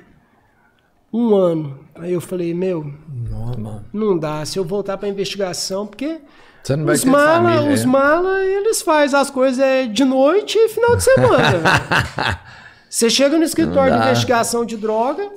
Um 1.11 1.35
ano. 1.35 1.79
Aí 1.95 2.13
eu 2.13 2.21
falei: 2.21 2.53
meu, 2.53 2.85
Não, 3.09 3.83
não 3.91 4.19
dá. 4.19 4.45
Se 4.45 4.59
eu 4.59 4.65
voltar 4.65 4.99
pra 4.99 5.09
investigação, 5.09 5.87
porque. 5.87 6.21
Você 6.63 6.77
não 6.77 6.85
vai 6.85 6.95
Os 6.95 7.01
ter 7.01 7.09
mala, 7.09 7.51
família, 7.51 7.73
os 7.73 7.81
é? 7.81 7.87
mala, 7.87 8.45
eles 8.45 8.83
fazem 8.83 9.19
as 9.19 9.31
coisas 9.31 9.59
é, 9.59 9.87
de 9.87 10.05
noite 10.05 10.59
e 10.59 10.69
final 10.69 10.97
de 10.97 11.03
semana. 11.03 11.63
Você 12.91 13.09
chega 13.09 13.39
no 13.39 13.43
escritório 13.43 13.95
de 13.95 14.03
investigação 14.03 14.67
de 14.67 14.77
droga, 14.77 15.31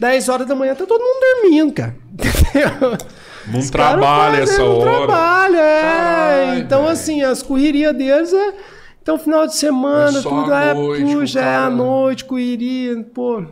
10 0.00 0.28
horas 0.28 0.48
da 0.48 0.54
manhã 0.56 0.74
tá 0.74 0.84
todo 0.84 1.00
mundo 1.00 1.20
dormindo, 1.20 1.72
cara. 1.72 1.94
Entendeu? 2.12 2.98
Não 3.46 3.58
Os 3.60 3.70
trabalha 3.70 4.38
fazem, 4.38 4.42
essa 4.54 4.58
não 4.62 4.78
hora. 4.78 4.90
trabalha, 5.06 5.58
é. 5.58 6.58
Então, 6.58 6.80
velho. 6.82 6.92
assim, 6.92 7.22
as 7.22 7.42
correrias 7.42 7.94
deles 7.96 8.32
é. 8.32 8.52
Então, 9.02 9.18
final 9.18 9.46
de 9.46 9.56
semana, 9.56 10.18
É 10.18 10.22
tudo 10.22 10.52
é, 10.52 10.74
noite, 10.74 11.02
puxa, 11.04 11.40
é 11.40 11.56
à 11.56 11.68
noite, 11.70 12.24
correria, 12.24 13.02
pô. 13.14 13.44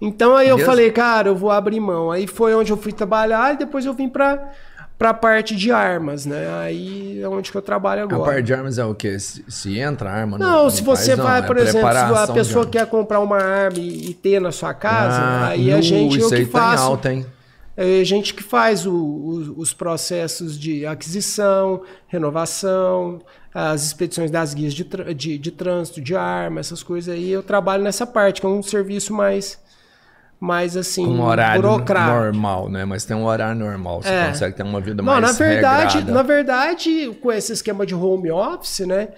Então 0.00 0.36
aí 0.36 0.48
eu 0.48 0.58
falei, 0.58 0.90
cara, 0.90 1.28
eu 1.28 1.36
vou 1.36 1.50
abrir 1.50 1.80
mão. 1.80 2.10
Aí 2.10 2.26
foi 2.26 2.54
onde 2.54 2.70
eu 2.70 2.76
fui 2.76 2.92
trabalhar 2.92 3.54
e 3.54 3.56
depois 3.56 3.86
eu 3.86 3.94
vim 3.94 4.08
pra, 4.08 4.50
pra 4.98 5.14
parte 5.14 5.56
de 5.56 5.72
armas, 5.72 6.26
né? 6.26 6.46
Aí 6.60 7.20
é 7.22 7.28
onde 7.28 7.50
que 7.50 7.56
eu 7.56 7.62
trabalho 7.62 8.02
A 8.02 8.04
agora. 8.04 8.32
parte 8.32 8.42
de 8.44 8.52
armas 8.54 8.76
é 8.78 8.84
o 8.84 8.94
quê? 8.94 9.18
Se, 9.18 9.42
se 9.48 9.78
entra 9.78 10.10
arma 10.10 10.36
no 10.36 10.44
Não, 10.44 10.64
no 10.64 10.70
se 10.70 10.82
você 10.82 11.06
país, 11.12 11.18
não, 11.18 11.24
vai, 11.24 11.38
é 11.40 11.42
por 11.42 11.56
exemplo, 11.56 11.90
se 11.92 11.98
a 11.98 12.26
pessoa 12.34 12.66
quer 12.66 12.86
comprar 12.86 13.20
uma 13.20 13.38
arma 13.38 13.78
e, 13.78 14.10
e 14.10 14.14
ter 14.14 14.40
na 14.40 14.52
sua 14.52 14.74
casa, 14.74 15.16
Ah, 15.20 15.46
aí 15.48 15.72
a 15.72 15.76
nu, 15.76 15.82
gente 15.82 16.18
eu 16.18 16.26
isso 16.26 16.28
que 16.28 16.34
aí 16.36 16.46
tá 16.46 16.58
em 16.58 16.62
faço. 16.62 16.82
alta, 16.84 17.12
hein? 17.12 17.26
É 17.76 18.00
a 18.00 18.04
gente 18.04 18.32
que 18.34 18.42
faz 18.42 18.86
o- 18.86 18.94
o- 18.94 19.54
os 19.58 19.72
processos 19.74 20.58
de 20.58 20.86
aquisição, 20.86 21.82
renovação, 22.06 23.20
as 23.52 23.84
expedições 23.86 24.30
das 24.30 24.54
guias 24.54 24.72
de, 24.74 24.84
de, 25.14 25.38
de 25.38 25.50
trânsito, 25.50 26.00
de 26.00 26.14
arma, 26.16 26.60
essas 26.60 26.82
coisas 26.82 27.12
aí. 27.14 27.30
Eu 27.30 27.42
trabalho 27.42 27.82
nessa 27.82 28.06
parte, 28.06 28.40
que 28.40 28.46
é 28.46 28.50
um 28.50 28.62
serviço 28.62 29.12
mais, 29.12 29.58
mais 30.38 30.76
assim, 30.76 31.04
um 31.06 31.22
horário 31.22 31.62
burocrático. 31.62 32.14
normal, 32.16 32.68
né? 32.68 32.84
Mas 32.84 33.04
tem 33.04 33.16
um 33.16 33.24
horário 33.24 33.58
normal. 33.58 34.02
Você 34.02 34.08
É. 34.08 34.28
consegue 34.28 34.56
ter 34.56 34.62
uma 34.62 34.80
vida 34.80 35.02
Não, 35.02 35.12
mais 35.12 35.20
na 35.22 35.32
verdade, 35.32 35.94
regrada. 35.98 36.12
na 36.12 36.22
verdade, 36.22 37.16
com 37.20 37.32
esse 37.32 37.52
esquema 37.52 37.84
de 37.86 37.94
home 37.94 38.30
office, 38.30 38.80
né? 38.86 39.08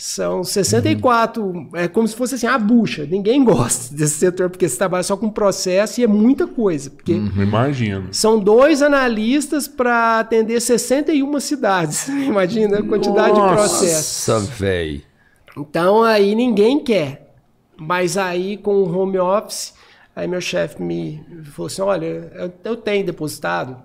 São 0.00 0.44
64, 0.44 1.70
é 1.74 1.88
como 1.88 2.06
se 2.06 2.14
fosse 2.14 2.36
assim, 2.36 2.46
a 2.46 2.56
bucha. 2.56 3.04
Ninguém 3.04 3.42
gosta 3.42 3.92
desse 3.96 4.14
setor, 4.14 4.48
porque 4.48 4.68
você 4.68 4.78
trabalha 4.78 5.02
só 5.02 5.16
com 5.16 5.28
processo 5.28 6.00
e 6.00 6.04
é 6.04 6.06
muita 6.06 6.46
coisa. 6.46 6.88
Porque 6.88 7.14
Não 7.14 7.42
imagino. 7.42 8.06
são 8.14 8.38
dois 8.38 8.80
analistas 8.80 9.66
para 9.66 10.20
atender 10.20 10.60
61 10.60 11.40
cidades. 11.40 12.06
Imagina 12.14 12.78
a 12.78 12.82
quantidade 12.84 13.34
de 13.34 13.40
Nossa. 13.40 13.54
processo. 13.54 14.30
Nossa, 14.30 14.46
véi. 14.54 15.02
Então 15.56 16.04
aí 16.04 16.32
ninguém 16.36 16.78
quer. 16.78 17.34
Mas 17.76 18.16
aí 18.16 18.56
com 18.56 18.76
o 18.76 18.96
home 18.96 19.18
office, 19.18 19.74
aí 20.14 20.28
meu 20.28 20.40
chefe 20.40 20.80
me 20.80 21.20
falou 21.46 21.66
assim: 21.66 21.82
olha, 21.82 22.30
eu, 22.36 22.52
eu 22.62 22.76
tenho 22.76 23.04
depositado 23.04 23.76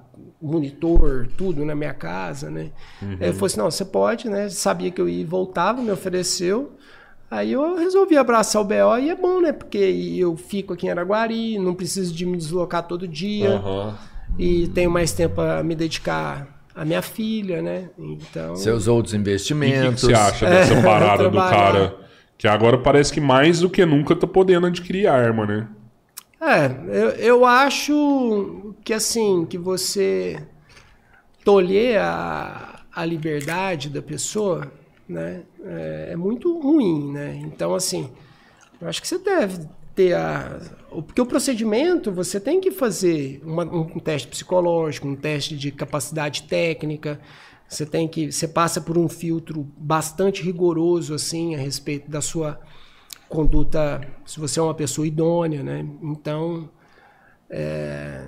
monitor, 0.44 1.28
tudo 1.38 1.64
na 1.66 1.74
minha 1.74 1.94
casa, 1.94 2.50
né? 2.52 2.72
Aí 3.02 3.18
ele 3.22 3.34
falou 3.34 3.46
assim: 3.48 3.58
não, 3.60 3.72
você 3.72 3.86
pode, 3.86 4.30
né? 4.30 4.50
Sabia 4.50 4.92
que 4.92 5.00
eu 5.02 5.08
ia 5.10 5.22
e 5.22 5.26
voltava, 5.26 5.82
me 5.82 5.92
ofereceu. 5.92 6.74
Aí 7.32 7.52
eu 7.54 7.76
resolvi 7.78 8.16
abraçar 8.16 8.62
o 8.62 8.66
BO 8.66 8.98
e 9.02 9.10
é 9.10 9.16
bom, 9.16 9.42
né? 9.42 9.52
Porque 9.52 9.78
eu 10.18 10.36
fico 10.38 10.74
aqui 10.74 10.86
em 10.86 10.90
Araguari, 10.92 11.58
não 11.58 11.74
preciso 11.74 12.14
de 12.14 12.26
me 12.28 12.38
deslocar 12.38 12.84
todo 12.84 13.08
dia 13.08 13.56
Aham. 13.56 13.98
e 14.38 14.68
tenho 14.68 14.92
mais 14.92 15.12
tempo 15.14 15.42
a 15.42 15.64
me 15.64 15.74
dedicar 15.74 16.48
à 16.76 16.86
minha 16.86 17.02
filha, 17.02 17.62
né? 17.62 17.90
Então. 17.98 18.56
Seus 18.56 18.88
outros 18.88 19.14
E 19.14 19.18
o 19.18 19.20
que, 19.20 19.24
que 19.26 19.32
investimentos. 19.32 20.02
você 20.02 20.14
acha 20.14 20.46
dessa 20.50 20.74
É, 20.76 20.84
parada 20.84 21.30
do 21.30 21.38
cara? 21.38 21.96
Que 22.38 22.48
agora 22.48 22.78
parece 22.78 23.12
que 23.14 23.22
mais 23.22 23.62
do 23.62 23.70
que 23.70 23.84
nunca 23.86 24.16
tá 24.16 24.28
podendo 24.28 24.68
adquirir 24.68 25.08
arma, 25.08 25.46
né? 25.48 25.68
É, 26.46 26.66
eu, 26.90 27.10
eu 27.12 27.46
acho 27.46 28.76
que 28.84 28.94
assim, 28.94 29.46
que 29.46 29.58
você 29.58 30.38
tolher 31.44 32.00
a, 32.00 32.82
a 32.94 33.06
liberdade 33.06 33.90
da 33.90 34.02
pessoa, 34.02 34.72
né, 35.08 35.44
é, 35.64 36.10
é 36.12 36.16
muito 36.16 36.58
ruim, 36.60 37.12
né? 37.12 37.40
Então, 37.44 37.76
assim, 37.76 38.10
eu 38.82 38.88
acho 38.88 39.02
que 39.02 39.08
você 39.08 39.18
deve 39.20 39.68
ter 39.96 40.16
a. 40.16 40.60
Porque 40.90 41.22
o 41.22 41.26
procedimento 41.26 42.12
você 42.12 42.40
tem 42.40 42.62
que 42.62 42.72
fazer 42.72 43.42
uma- 43.46 43.64
um 43.66 44.00
teste 44.00 44.28
psicológico, 44.28 45.08
um 45.08 45.16
teste 45.16 45.58
de 45.58 45.72
capacidade 45.72 46.44
técnica. 46.44 47.20
Você 47.68 47.86
tem 47.86 48.08
que. 48.08 48.32
Você 48.32 48.48
passa 48.48 48.82
por 48.82 48.98
um 48.98 49.10
filtro 49.10 49.68
bastante 49.78 50.44
rigoroso 50.44 51.14
assim 51.14 51.56
a 51.56 51.58
respeito 51.58 52.10
da 52.10 52.22
sua 52.22 52.60
conduta, 53.34 54.02
se 54.26 54.40
você 54.40 54.60
é 54.60 54.64
uma 54.64 54.74
pessoa 54.74 55.08
idônea, 55.08 55.64
né? 55.64 55.86
Então. 56.02 56.70
é, 57.50 58.22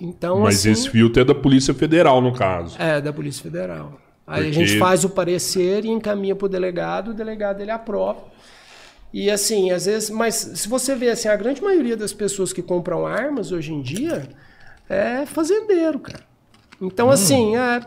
então, 0.00 0.40
Mas 0.40 0.56
assim, 0.56 0.70
esse 0.72 0.90
filtro 0.90 1.22
é 1.22 1.24
da 1.24 1.34
Polícia 1.34 1.72
Federal, 1.74 2.20
no 2.20 2.32
caso. 2.32 2.76
é, 2.80 3.00
da 3.00 3.12
Polícia 3.12 3.42
Federal. 3.42 4.00
Aí 4.26 4.40
a 4.42 4.44
Porque- 4.44 4.52
gente 4.66 4.78
faz 4.78 5.04
o 5.04 5.10
parecer 5.10 5.84
e 5.84 5.88
encaminha 5.88 6.34
para 6.36 6.46
o 6.46 6.48
delegado, 6.48 7.08
o 7.10 7.14
delegado 7.14 7.60
ele 7.60 7.70
aprova. 7.70 8.20
E 9.12 9.28
assim, 9.30 9.70
às 9.72 9.86
vezes, 9.86 10.08
mas 10.10 10.34
se 10.36 10.68
você 10.68 10.94
vê 10.94 11.10
assim, 11.10 11.28
a 11.28 11.34
grande 11.36 11.60
maioria 11.62 11.96
das 11.96 12.12
pessoas 12.12 12.52
que 12.52 12.62
compram 12.62 13.06
armas 13.06 13.50
hoje 13.50 13.72
em 13.72 13.82
dia 13.82 14.28
é 14.88 15.26
fazendeiro, 15.26 15.98
cara. 15.98 16.22
Então, 16.80 17.08
Hum. 17.08 17.10
assim, 17.10 17.56
é, 17.56 17.80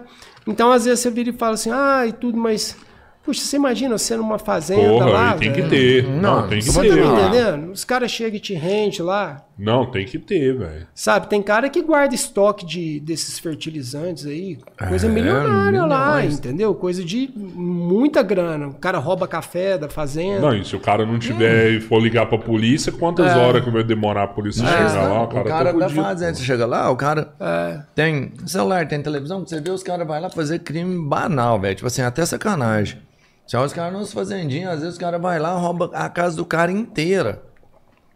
então 0.45 0.71
às 0.71 0.83
vezes 0.85 0.99
você 0.99 1.09
vira 1.09 1.29
e 1.29 1.33
fala 1.33 1.53
assim, 1.53 1.71
ah, 1.71 2.05
e 2.07 2.11
tudo, 2.11 2.37
mas 2.37 2.75
puxa, 3.23 3.41
você 3.41 3.55
imagina 3.55 3.97
você 3.97 4.15
numa 4.17 4.37
fazenda 4.37 4.89
Porra, 4.89 5.05
lá, 5.09 5.33
tem 5.35 5.51
que 5.53 5.61
ter. 5.63 6.03
Não, 6.07 6.41
Não, 6.41 6.47
tem 6.47 6.59
que 6.59 6.65
você 6.65 6.71
Você 6.81 6.89
tá 6.89 6.95
ter. 6.95 7.01
me 7.01 7.07
entendendo? 7.21 7.71
Os 7.71 7.83
caras 7.85 8.11
chegam 8.11 8.35
e 8.37 8.39
te 8.39 8.53
rende 8.53 9.01
lá. 9.01 9.43
Não, 9.57 9.85
tem 9.85 10.03
que 10.05 10.17
ter, 10.17 10.57
velho. 10.57 10.87
Sabe, 10.95 11.27
tem 11.27 11.41
cara 11.41 11.69
que 11.69 11.81
guarda 11.83 12.15
estoque 12.15 12.65
de, 12.65 12.99
desses 12.99 13.37
fertilizantes 13.37 14.25
aí, 14.25 14.57
coisa 14.89 15.05
É, 15.05 15.09
milionária 15.09 15.85
lá, 15.85 16.25
entendeu? 16.25 16.73
Coisa 16.73 17.03
de 17.03 17.29
muita 17.35 18.23
grana. 18.23 18.67
O 18.69 18.73
cara 18.73 18.97
rouba 18.97 19.27
café 19.27 19.77
da 19.77 19.87
fazenda. 19.87 20.39
Não, 20.41 20.55
e 20.55 20.65
se 20.65 20.75
o 20.75 20.79
cara 20.79 21.05
não 21.05 21.19
tiver 21.19 21.71
e 21.73 21.79
for 21.81 21.99
ligar 22.01 22.25
pra 22.25 22.37
polícia, 22.37 22.91
quantas 22.91 23.31
É. 23.31 23.37
horas 23.37 23.63
que 23.63 23.69
vai 23.69 23.83
demorar 23.83 24.23
a 24.23 24.27
polícia 24.27 24.65
chegar 24.65 25.07
lá? 25.07 25.23
O 25.23 25.27
cara, 25.27 25.41
o 25.41 25.47
cara 25.47 25.65
tá 25.73 25.79
tá 25.79 25.85
fudido, 25.89 26.01
fazendo, 26.03 26.29
pô. 26.29 26.35
você 26.35 26.43
chega 26.43 26.65
lá, 26.65 26.89
o 26.89 26.95
cara 26.95 27.33
É. 27.39 27.79
tem 27.93 28.31
celular, 28.47 28.87
tem 28.87 29.01
televisão, 29.03 29.45
você 29.45 29.61
vê 29.61 29.69
os 29.69 29.83
caras 29.83 30.07
vai 30.07 30.19
lá 30.19 30.29
fazer 30.31 30.59
crime 30.59 31.07
banal, 31.07 31.59
velho. 31.59 31.75
Tipo 31.75 31.87
assim, 31.87 32.01
até 32.01 32.25
sacanagem. 32.25 32.97
Se 33.45 33.57
os 33.57 33.73
caras 33.73 33.93
nos 33.97 34.13
fazendinhos, 34.13 34.71
às 34.71 34.81
vezes 34.81 34.95
o 34.95 34.99
cara 34.99 35.19
vai 35.19 35.39
lá, 35.39 35.53
rouba 35.53 35.89
a 35.93 36.09
casa 36.09 36.37
do 36.37 36.45
cara 36.45 36.71
inteira. 36.71 37.43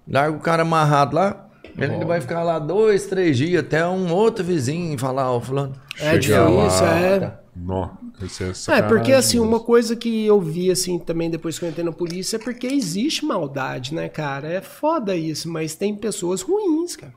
Larga 0.08 0.38
o 0.38 0.40
cara 0.40 0.62
amarrado 0.62 1.16
lá, 1.16 1.48
ele 1.78 2.06
vai 2.06 2.22
ficar 2.22 2.44
lá 2.44 2.58
dois, 2.60 3.06
três 3.06 3.38
dias, 3.38 3.62
até 3.62 3.86
um 3.86 4.12
outro 4.12 4.44
vizinho 4.44 4.98
falar, 4.98 5.32
ó, 5.32 5.40
fulano. 5.40 5.76
É 6.00 6.18
difícil, 6.18 6.86
é. 6.86 7.40
Não, 7.56 7.98
esse 8.24 8.72
é 8.72 8.78
É, 8.78 8.82
porque 8.82 9.12
assim, 9.12 9.40
uma 9.40 9.60
coisa 9.60 9.96
que 9.96 10.26
eu 10.26 10.40
vi 10.40 10.72
assim 10.72 10.98
também 11.00 11.30
depois 11.30 11.58
que 11.58 11.66
eu 11.66 11.70
entrei 11.70 11.84
na 11.84 11.92
polícia 11.92 12.38
é 12.38 12.40
porque 12.40 12.68
existe 12.68 13.26
maldade, 13.26 13.94
né, 13.94 14.08
cara? 14.08 14.48
É 14.48 14.62
foda 14.62 15.16
isso, 15.16 15.50
mas 15.50 15.76
tem 15.76 15.96
pessoas 15.96 16.42
ruins, 16.42 16.96
cara. 16.96 17.14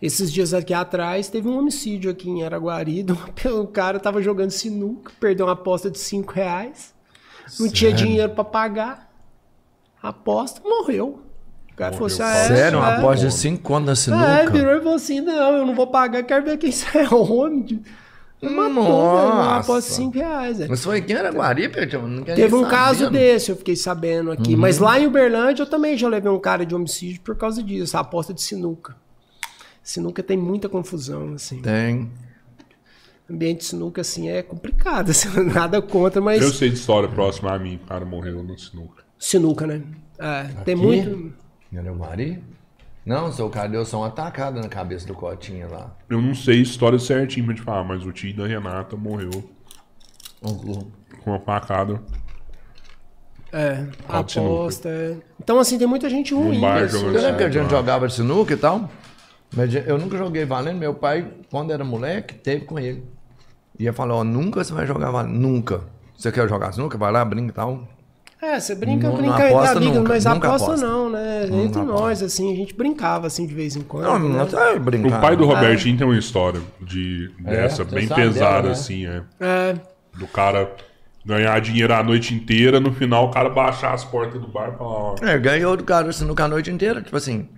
Esses 0.00 0.32
dias 0.32 0.54
aqui 0.54 0.72
atrás 0.72 1.28
teve 1.28 1.48
um 1.48 1.58
homicídio 1.58 2.10
aqui 2.10 2.28
em 2.30 2.44
Araguari. 2.44 3.04
uma- 3.08 3.54
O 3.60 3.66
cara 3.66 3.98
tava 3.98 4.22
jogando 4.22 4.50
sinuca, 4.50 5.10
perdeu 5.18 5.46
uma 5.46 5.52
aposta 5.52 5.90
de 5.90 5.98
5 5.98 6.32
reais. 6.32 6.94
Não 7.58 7.68
tinha 7.68 7.92
dinheiro 7.92 8.32
pra 8.32 8.44
pagar. 8.44 9.10
A 10.02 10.08
aposta 10.10 10.60
morreu. 10.64 11.20
O 11.72 11.76
cara 11.76 11.92
falou 11.92 12.06
assim: 12.06 12.22
ah, 12.22 12.34
é, 12.34 12.48
Sério, 12.48 12.78
uma 12.78 12.90
é. 12.92 12.96
aposta 12.98 13.26
de 13.26 13.32
5 13.34 13.62
conto 13.62 13.86
na 13.86 13.92
É, 13.92 13.94
sinuca? 13.94 14.50
virou 14.50 14.74
e 14.74 14.78
falou 14.78 14.94
assim: 14.94 15.20
não, 15.20 15.56
eu 15.56 15.66
não 15.66 15.74
vou 15.74 15.86
pagar, 15.86 16.22
quero 16.24 16.44
ver 16.44 16.58
quem 16.58 16.70
sai 16.72 17.02
é 17.02 17.06
velho, 17.06 17.82
uma 18.40 18.68
Nossa. 18.68 19.56
aposta 19.72 19.90
de 19.90 19.96
5 19.96 20.14
reais, 20.18 20.58
velho. 20.58 20.70
Mas 20.70 20.84
foi 20.84 20.98
aqui 20.98 21.12
em 21.12 21.16
Araguari, 21.16 21.68
Pedro? 21.68 22.24
Teve 22.24 22.54
um 22.54 22.68
caso 22.68 23.10
desse, 23.10 23.50
eu 23.50 23.56
fiquei 23.56 23.74
sabendo 23.74 24.30
aqui. 24.30 24.54
Mas 24.54 24.78
lá 24.78 24.98
em 25.00 25.06
Uberlândia 25.06 25.62
eu 25.62 25.66
também 25.66 25.96
já 25.96 26.08
levei 26.08 26.30
um 26.30 26.38
cara 26.38 26.64
de 26.64 26.72
homicídio 26.74 27.20
por 27.22 27.34
causa 27.36 27.60
disso, 27.62 27.96
a 27.96 28.00
aposta 28.00 28.32
de 28.32 28.42
sinuca. 28.42 28.94
Sinuca 29.88 30.22
tem 30.22 30.36
muita 30.36 30.68
confusão, 30.68 31.32
assim. 31.32 31.62
Tem. 31.62 32.10
Ambiente 33.30 33.60
de 33.60 33.64
sinuca, 33.64 34.02
assim, 34.02 34.28
é 34.28 34.42
complicado, 34.42 35.08
assim, 35.12 35.28
nada 35.44 35.80
contra, 35.80 36.20
mas. 36.20 36.42
Eu 36.42 36.52
sei 36.52 36.68
de 36.68 36.74
história 36.74 37.08
próxima 37.08 37.54
a 37.54 37.58
mim, 37.58 37.76
o 37.82 37.86
cara 37.86 38.04
morreu 38.04 38.42
no 38.42 38.58
sinuca. 38.58 39.02
Sinuca, 39.18 39.66
né? 39.66 39.80
É, 40.18 40.42
tem 40.62 40.76
muito. 40.76 41.32
Em 41.72 41.78
Araguari? 41.78 42.44
Não, 43.06 43.32
seu 43.32 43.48
cara 43.48 43.66
deu 43.70 43.82
só 43.86 44.00
uma 44.00 44.08
atacada 44.08 44.60
na 44.60 44.68
cabeça 44.68 45.06
do 45.06 45.14
Cotinha 45.14 45.66
lá. 45.66 45.96
Eu 46.10 46.20
não 46.20 46.34
sei 46.34 46.58
a 46.58 46.62
história 46.62 46.98
certinho 46.98 47.46
pra 47.46 47.54
te 47.54 47.62
falar, 47.62 47.82
mas 47.84 48.04
o 48.04 48.12
tio 48.12 48.36
da 48.36 48.46
Renata 48.46 48.94
morreu 48.94 49.30
Um- 50.42 50.54
com 51.24 51.30
uma 51.30 51.40
facada. 51.40 51.98
É, 53.50 53.86
aposta. 54.06 54.90
é. 54.90 55.16
Então, 55.42 55.58
assim, 55.58 55.78
tem 55.78 55.86
muita 55.86 56.10
gente 56.10 56.34
ruim. 56.34 56.60
bar 56.60 56.82
assim. 56.82 56.98
jogando 56.98 57.16
Eu 57.16 57.22
lembro 57.22 57.38
que 57.38 57.44
a 57.44 57.50
gente 57.50 57.70
jogava 57.70 58.06
sinuca 58.10 58.52
e 58.52 58.56
tal. 58.58 58.90
Mas 59.54 59.74
eu 59.74 59.98
nunca 59.98 60.16
joguei 60.18 60.44
valendo. 60.44 60.78
Meu 60.78 60.94
pai, 60.94 61.26
quando 61.50 61.72
era 61.72 61.84
moleque, 61.84 62.34
teve 62.34 62.64
com 62.64 62.78
ele. 62.78 63.04
Ia 63.78 63.92
falar, 63.92 64.16
ó, 64.16 64.24
nunca 64.24 64.62
você 64.62 64.72
vai 64.72 64.86
jogar 64.86 65.10
valendo. 65.10 65.34
Nunca. 65.38 65.80
Você 66.16 66.30
quer 66.32 66.48
jogar 66.48 66.72
sinuca? 66.72 66.98
Vai 66.98 67.12
lá, 67.12 67.24
brinca 67.24 67.50
e 67.50 67.54
tal. 67.54 67.86
É, 68.40 68.58
você 68.60 68.74
brinca, 68.74 69.08
Não- 69.08 69.14
não 69.16 69.20
brinca 69.22 69.34
entre 69.36 69.46
aposta 69.54 69.76
amigos, 69.78 69.96
nunca, 69.96 70.08
mas 70.10 70.24
nunca 70.24 70.48
aposta, 70.48 70.66
aposta. 70.68 70.86
não, 70.86 71.10
né? 71.10 71.40
Nunca 71.46 71.56
Entre 71.64 71.80
aposta. 71.80 72.00
nós, 72.00 72.22
assim, 72.22 72.52
a 72.52 72.56
gente 72.56 72.72
brincava 72.74 73.26
assim 73.26 73.46
de 73.46 73.54
vez 73.54 73.74
em 73.74 73.80
quando. 73.82 74.04
Não, 74.04 74.18
né? 74.28 74.38
não 74.38 74.46
tá 74.46 74.78
brincando. 74.78 75.16
O 75.16 75.20
pai 75.20 75.36
do 75.36 75.44
Robertinho 75.44 75.96
tem 75.98 76.06
uma 76.06 76.16
história 76.16 76.60
de, 76.80 77.32
É? 77.44 77.50
dessa, 77.50 77.84
Você 77.84 77.94
bem 77.96 78.06
pesada, 78.08 78.32
dela, 78.50 78.62
né? 78.62 78.70
assim, 78.70 79.06
é. 79.06 79.22
É, 79.40 79.74
Do 80.16 80.26
cara 80.28 80.70
ganhar 81.26 81.60
dinheiro 81.60 81.92
a 81.92 82.02
noite 82.02 82.32
inteira, 82.32 82.78
no 82.78 82.92
final 82.92 83.26
o 83.26 83.30
cara 83.30 83.48
baixar 83.48 83.92
as 83.92 84.04
portas 84.04 84.40
do 84.40 84.46
bar 84.46 84.72
e 84.72 84.78
falar, 84.78 84.90
ó, 84.90 85.14
É, 85.20 85.36
ganhou 85.36 85.76
do 85.76 85.82
cara 85.84 86.12
sinuca 86.12 86.44
a 86.44 86.48
noite 86.48 86.70
inteira. 86.70 87.02
Tipo 87.02 87.16
assim, 87.16 87.48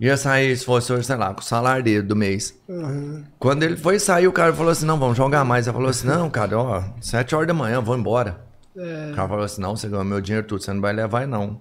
ia 0.00 0.16
sair, 0.16 0.56
se 0.56 0.64
fosse 0.64 0.92
hoje, 0.92 1.04
sei 1.04 1.16
lá, 1.16 1.34
com 1.34 1.40
o 1.40 1.44
salário 1.44 1.82
dele 1.82 2.02
do 2.02 2.14
mês. 2.14 2.54
Quando 3.38 3.62
ele 3.62 3.76
foi 3.76 3.98
sair, 3.98 4.28
o 4.28 4.32
cara 4.32 4.52
falou 4.52 4.70
assim, 4.70 4.86
não, 4.86 4.98
vamos 4.98 5.16
jogar 5.16 5.44
mais. 5.44 5.66
Ele 5.66 5.74
falou 5.74 5.90
assim, 5.90 6.06
não, 6.06 6.30
cara, 6.30 6.58
ó, 6.58 6.84
sete 7.00 7.34
horas 7.34 7.48
da 7.48 7.54
manhã, 7.54 7.80
vou 7.80 7.96
embora. 7.96 8.40
O 8.76 9.14
cara 9.14 9.28
falou 9.28 9.44
assim, 9.44 9.60
não, 9.60 9.76
você 9.76 9.88
ganhou 9.88 10.04
meu 10.04 10.20
dinheiro 10.20 10.46
tudo, 10.46 10.62
você 10.62 10.72
não 10.72 10.80
vai 10.80 10.92
levar 10.92 11.26
não. 11.26 11.60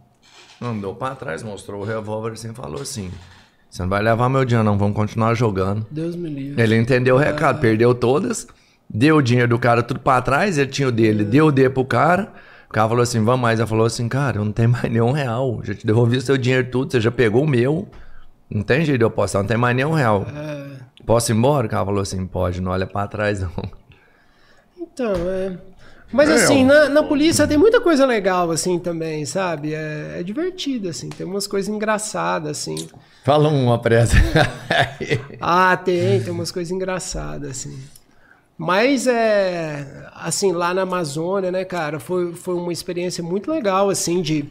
Andou 0.62 0.94
pra 0.94 1.16
trás, 1.16 1.42
mostrou 1.42 1.82
o 1.82 1.86
revólver 1.86 2.34
assim, 2.34 2.54
falou 2.54 2.82
assim, 2.82 3.10
você 3.70 3.82
não 3.82 3.90
vai 3.90 4.02
levar 4.02 4.30
meu 4.30 4.46
dinheiro 4.46 4.64
não, 4.64 4.78
vamos 4.78 4.96
continuar 4.96 5.34
jogando. 5.34 5.88
Deus 5.90 6.16
me 6.16 6.30
livre. 6.30 6.62
Ele 6.62 6.76
entendeu 6.76 7.16
o 7.16 7.18
recado, 7.18 7.60
perdeu 7.60 7.96
todas, 7.96 8.46
deu 8.90 9.18
o 9.18 9.22
dinheiro 9.22 9.50
do 9.50 9.60
cara 9.60 9.82
tudo 9.82 10.00
pra 10.00 10.22
trás, 10.22 10.58
ele 10.58 10.70
tinha 10.70 10.88
o 10.88 10.92
dele, 10.92 11.24
deu 11.24 11.48
o 11.48 11.52
dele 11.52 11.70
pro 11.70 11.86
cara. 11.86 12.32
O 12.70 12.72
cara 12.72 12.88
falou 12.88 13.02
assim, 13.02 13.24
vamos 13.24 13.42
mais. 13.42 13.60
Ela 13.60 13.68
falou 13.68 13.86
assim, 13.86 14.08
cara, 14.08 14.38
eu 14.38 14.46
não 14.46 14.52
tenho 14.52 14.70
mais 14.72 14.84
nenhum 14.92 15.12
real. 15.12 15.60
Já 15.64 15.74
te 15.74 15.86
devolvi 15.86 16.18
o 16.18 16.22
seu 16.22 16.38
dinheiro 16.38 16.70
tudo, 16.70 16.92
você 16.92 17.02
já 17.02 17.12
pegou 17.12 17.44
o 17.44 17.48
meu. 17.48 17.88
Não 18.50 18.62
tem 18.64 18.86
jeito 18.86 18.98
de 19.00 19.04
eu 19.06 19.12
postar, 19.12 19.40
não 19.40 19.48
tem 19.48 19.58
mais 19.58 19.76
nenhum 19.76 19.92
real. 19.92 20.26
Posso 21.06 21.32
ir 21.32 21.36
embora? 21.36 21.68
O 21.68 21.70
cara 21.70 21.86
falou 21.86 22.02
assim, 22.02 22.26
pode, 22.26 22.62
não 22.62 22.72
olha 22.72 22.86
pra 22.88 23.08
trás 23.08 23.42
não. 23.42 23.52
Então, 24.80 25.14
é. 25.14 25.58
Mas 26.12 26.30
É, 26.30 26.34
assim, 26.34 26.64
na, 26.66 26.90
na 26.90 27.04
polícia 27.04 27.48
tem 27.48 27.58
muita 27.58 27.80
coisa 27.80 28.06
legal, 28.06 28.50
assim, 28.50 28.80
também, 28.80 29.24
sabe? 29.26 29.76
É, 29.76 30.16
é 30.20 30.24
divertido, 30.24 30.90
assim, 30.90 31.10
tem 31.10 31.26
umas 31.26 31.46
coisas 31.46 31.70
engraçadas, 31.74 32.50
assim. 32.52 32.88
Fala 33.24 33.50
uma 33.50 33.80
pressa. 33.80 34.16
Ah, 35.40 35.78
tem, 35.78 36.22
tem 36.22 36.34
umas 36.34 36.52
coisas 36.52 36.72
engraçadas, 36.72 37.52
assim. 37.52 37.80
Mas 38.60 39.08
é. 39.08 40.06
Assim, 40.14 40.52
lá 40.52 40.74
na 40.74 40.82
Amazônia, 40.82 41.50
né, 41.50 41.64
cara, 41.64 41.98
foi, 41.98 42.34
foi 42.34 42.56
uma 42.56 42.74
experiência 42.74 43.24
muito 43.24 43.50
legal, 43.50 43.90
assim, 43.90 44.22
de, 44.22 44.44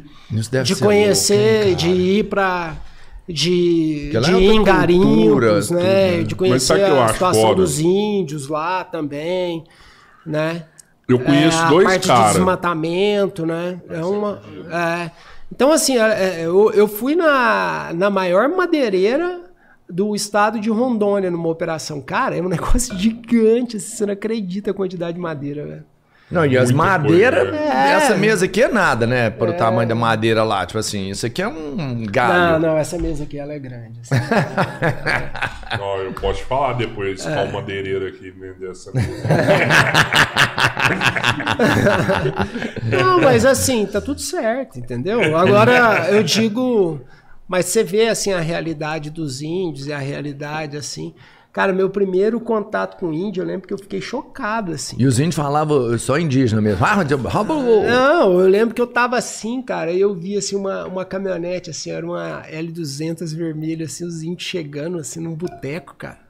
de 0.64 0.76
conhecer, 0.76 1.66
louco, 1.66 1.76
de 1.76 1.86
cara? 1.88 1.98
ir 1.98 2.24
pra. 2.24 2.76
De, 3.28 4.09
de 4.09 4.16
é 4.16 4.40
ir 4.40 4.52
em 4.52 4.64
cultura, 4.64 5.56
né? 5.56 5.61
tudo, 5.61 5.74
né? 5.74 6.22
De 6.22 6.34
conhecer 6.34 6.80
a 6.82 7.09
situação 7.12 7.42
foda? 7.42 7.56
dos 7.56 7.78
índios 7.78 8.48
lá 8.48 8.82
também, 8.82 9.64
né? 10.24 10.64
Eu 11.06 11.18
conheço 11.18 11.59
É, 11.59 11.61
a 11.64 11.68
dois 11.68 11.86
parte 11.86 12.00
de 12.02 12.09
caras. 12.09 12.32
desmatamento, 12.32 13.44
né? 13.44 13.78
É 13.90 14.02
uma. 14.02 14.40
é. 14.70 15.11
Então, 15.54 15.70
assim, 15.70 15.98
é, 15.98 16.40
é, 16.40 16.46
eu, 16.46 16.70
eu 16.72 16.88
fui 16.88 17.14
na, 17.14 17.90
na 17.94 18.09
maior 18.09 18.48
madeireira 18.48 19.47
do 19.91 20.14
estado 20.14 20.61
de 20.61 20.68
Rondônia 20.70 21.30
numa 21.30 21.49
operação. 21.49 22.01
Cara, 22.01 22.36
é 22.36 22.43
um 22.43 22.49
negócio 22.51 22.97
gigante, 22.99 23.76
assim, 23.76 23.97
você 23.97 24.07
não 24.07 24.12
acredita 24.12 24.70
a 24.70 24.74
quantidade 24.74 25.14
de 25.14 25.20
madeira, 25.20 25.66
velho. 25.66 25.84
Não, 26.30 26.45
e 26.45 26.59
as 26.59 26.70
madeiras, 26.70 27.51
né? 27.51 27.93
essa 27.95 28.14
mesa 28.14 28.45
aqui 28.45 28.62
é 28.62 28.68
nada, 28.68 29.07
né? 29.07 29.30
Para 29.30 29.51
o 29.51 29.55
tamanho 29.55 29.89
da 29.89 29.95
madeira 29.95 30.45
lá. 30.45 30.66
Tipo 30.66 30.78
assim, 30.78 31.09
isso 31.09 31.24
aqui 31.24 31.41
é 31.41 31.49
um 31.49 32.05
galho. 32.05 32.61
Não, 32.61 32.68
não, 32.72 32.76
essa 32.76 32.99
mesa 32.99 33.24
aqui 33.24 33.39
ela 33.39 33.55
é 33.55 33.59
grande. 33.59 33.99
assim. 34.03 34.14
Ó, 35.80 35.97
eu 36.05 36.12
posso 36.12 36.43
falar 36.45 36.74
depois 36.74 37.24
É. 37.24 37.32
qual 37.32 37.51
madeireiro 37.51 38.07
aqui 38.09 38.30
vender 38.30 38.70
essa 38.72 38.93
coisa. 38.93 39.09
Não, 42.91 43.20
mas 43.20 43.45
assim, 43.45 43.86
tá 43.86 44.01
tudo 44.01 44.20
certo, 44.20 44.78
entendeu? 44.78 45.36
Agora, 45.36 46.09
eu 46.11 46.22
digo, 46.22 47.01
mas 47.49 47.66
você 47.66 47.82
vê 47.82 48.09
assim 48.09 48.32
a 48.32 48.40
realidade 48.40 49.11
dos 49.11 49.40
índios 49.42 49.86
e 49.86 49.92
a 49.92 49.99
realidade 49.99 50.76
assim. 50.76 51.14
Cara, 51.51 51.72
meu 51.72 51.90
primeiro 51.90 52.38
contato 52.38 52.99
com 52.99 53.12
índio, 53.12 53.42
eu 53.42 53.46
lembro 53.46 53.66
que 53.66 53.74
eu 53.74 53.78
fiquei 53.78 54.01
chocado, 54.01 54.70
assim. 54.70 54.94
E 54.99 55.07
os 55.07 55.18
índios 55.18 55.34
falavam 55.34 55.99
só 55.99 56.16
indígena 56.18 56.61
mesmo. 56.61 56.84
Ah, 56.84 57.03
Não, 57.90 58.40
eu 58.40 58.46
lembro 58.49 58.74
que 58.74 58.80
eu 58.82 58.86
tava 58.86 59.16
assim, 59.16 59.61
cara, 59.62 59.90
e 59.90 60.01
eu 60.01 60.14
vi 60.14 60.36
assim 60.36 60.55
uma, 60.55 60.84
uma 60.84 61.05
caminhonete, 61.05 61.70
assim, 61.70 61.90
era 61.90 62.07
uma 62.07 62.42
L200 62.46 63.32
vermelha, 63.34 63.86
assim, 63.86 64.05
os 64.05 64.22
índios 64.22 64.42
chegando, 64.49 64.99
assim, 64.99 65.18
num 65.18 65.34
boteco, 65.34 65.96
cara. 65.96 66.20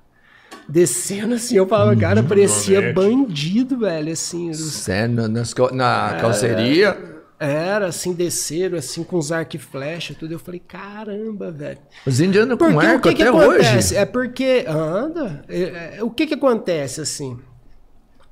Descendo 0.69 1.35
assim, 1.35 1.57
eu 1.57 1.67
falava, 1.67 1.97
cara, 1.97 2.23
parecia 2.23 2.81
caminhonete. 2.81 2.95
bandido, 3.27 3.79
velho, 3.79 4.13
assim. 4.13 4.51
os- 4.51 4.73
Sério, 4.73 5.15
na, 5.15 5.29
na 5.29 6.15
calceria. 6.15 7.18
Era, 7.41 7.87
assim, 7.87 8.13
desceram, 8.13 8.77
assim, 8.79 9.05
com 9.05 9.17
os 9.17 9.31
arco 9.31 9.55
e 9.55 9.59
flecha, 9.61 10.13
tudo. 10.13 10.33
Eu 10.33 10.41
falei, 10.41 10.59
caramba, 10.59 11.53
velho. 11.53 11.79
Os 12.05 12.21
andam 12.21 12.57
com 12.57 12.65
Porque 12.73 12.87
arco 12.87 13.09
que 13.09 13.15
que 13.15 13.23
até 13.23 13.31
acontece? 13.31 13.77
hoje. 13.77 13.97
É 13.97 14.05
porque. 14.05 14.65
Anda. 14.67 15.45
É, 15.49 15.99
é, 15.99 16.03
o 16.03 16.11
que 16.11 16.27
que 16.27 16.35
acontece, 16.35 17.01
assim? 17.01 17.39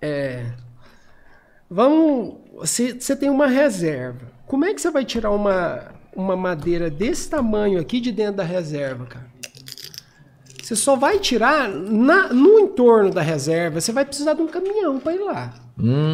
É. 0.02 0.46
Vamos. 1.70 2.34
Você, 2.56 2.94
você 2.98 3.14
tem 3.14 3.30
uma 3.30 3.46
reserva. 3.46 4.26
Como 4.46 4.64
é 4.64 4.72
que 4.74 4.80
você 4.80 4.90
vai 4.90 5.04
tirar 5.04 5.30
uma, 5.30 5.84
uma 6.14 6.36
madeira 6.36 6.88
desse 6.90 7.28
tamanho 7.28 7.78
aqui 7.80 8.00
de 8.00 8.10
dentro 8.12 8.36
da 8.36 8.44
reserva, 8.44 9.06
cara? 9.06 9.26
Você 10.62 10.74
só 10.74 10.96
vai 10.96 11.18
tirar 11.20 11.68
na- 11.68 12.32
no 12.32 12.58
entorno 12.58 13.10
da 13.10 13.22
reserva. 13.22 13.80
Você 13.80 13.92
vai 13.92 14.04
precisar 14.04 14.34
de 14.34 14.42
um 14.42 14.48
caminhão 14.48 14.98
para 14.98 15.14
ir 15.14 15.20
lá. 15.20 15.54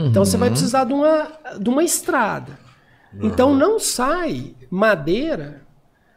Então 0.08 0.24
você 0.24 0.36
vai 0.36 0.50
precisar 0.50 0.84
de 0.84 0.92
uma, 0.92 1.28
de 1.58 1.70
uma 1.70 1.84
estrada. 1.84 2.60
Então 3.20 3.54
não 3.54 3.78
sai 3.78 4.54
madeira 4.70 5.62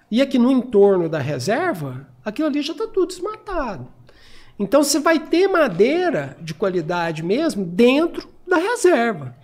e 0.09 0.21
aqui 0.21 0.37
no 0.37 0.51
entorno 0.51 1.09
da 1.09 1.19
reserva, 1.19 2.07
aquilo 2.23 2.47
ali 2.47 2.61
já 2.61 2.73
está 2.73 2.87
tudo 2.87 3.07
desmatado. 3.07 3.87
Então 4.57 4.83
você 4.83 4.99
vai 4.99 5.19
ter 5.19 5.47
madeira 5.47 6.37
de 6.41 6.53
qualidade 6.53 7.21
mesmo 7.23 7.65
dentro 7.65 8.29
da 8.47 8.57
reserva. 8.57 9.35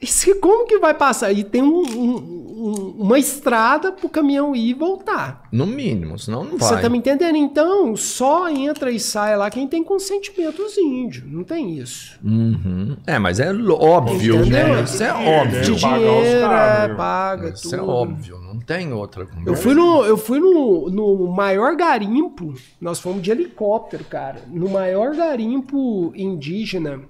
E 0.00 0.06
se, 0.06 0.34
como 0.36 0.64
que 0.66 0.78
vai 0.78 0.94
passar? 0.94 1.32
E 1.32 1.42
tem 1.42 1.60
um- 1.60 1.82
um- 1.82 2.38
um- 2.60 2.94
uma 2.98 3.18
estrada 3.18 3.90
para 3.90 4.06
o 4.06 4.08
caminhão 4.08 4.54
ir 4.54 4.68
e 4.70 4.74
voltar. 4.74 5.42
No 5.50 5.66
mínimo, 5.66 6.16
senão 6.16 6.44
não 6.44 6.56
Você 6.56 6.74
vai. 6.74 6.82
tá 6.82 6.88
me 6.88 6.98
entendendo? 6.98 7.34
Então, 7.36 7.96
só 7.96 8.48
entra 8.48 8.92
e 8.92 9.00
sai 9.00 9.36
lá 9.36 9.50
quem 9.50 9.66
tem 9.66 9.82
consentimento 9.82 10.62
os 10.62 10.78
índios. 10.78 11.24
Não 11.28 11.42
tem 11.42 11.76
isso. 11.78 12.16
Uhum. 12.22 12.96
É, 13.08 13.18
mas 13.18 13.40
é 13.40 13.50
lo- 13.50 13.74
óbvio, 13.80 14.36
Entendeu? 14.36 14.68
né? 14.76 14.82
Isso 14.84 15.02
é 15.02 15.06
É, 15.08 15.40
óbvio. 15.40 15.62
De 15.62 15.70
né? 15.72 15.76
dinheiro, 15.76 16.46
é, 16.52 16.94
paga 16.94 17.48
Isso 17.50 17.62
tudo. 17.70 17.74
é 17.76 17.82
óbvio, 17.82 18.38
não 18.38 18.60
tem 18.60 18.92
outra 18.92 19.26
conversa. 19.26 19.50
Eu 19.50 19.56
fui, 19.56 19.74
no, 19.74 20.04
eu 20.04 20.16
fui 20.16 20.38
no, 20.38 20.88
no 20.90 21.26
maior 21.26 21.74
garimpo, 21.74 22.54
nós 22.80 23.00
fomos 23.00 23.20
de 23.20 23.32
helicóptero, 23.32 24.04
cara. 24.04 24.38
No 24.48 24.68
maior 24.68 25.14
garimpo 25.16 26.12
indígena. 26.14 27.00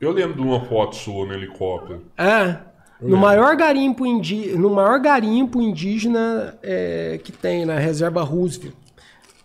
Eu 0.00 0.12
lembro 0.12 0.34
de 0.34 0.40
uma 0.40 0.60
foto 0.64 0.96
sua 0.96 1.26
no 1.26 1.32
helicóptero. 1.32 2.04
É. 2.16 2.56
No 3.00 3.16
maior 3.16 3.56
garimpo, 3.56 4.06
indi, 4.06 4.52
no 4.56 4.70
maior 4.70 5.00
garimpo 5.00 5.60
indígena 5.60 6.58
é, 6.62 7.18
que 7.22 7.32
tem 7.32 7.64
na 7.64 7.78
reserva 7.78 8.22
Roosevelt 8.22 8.74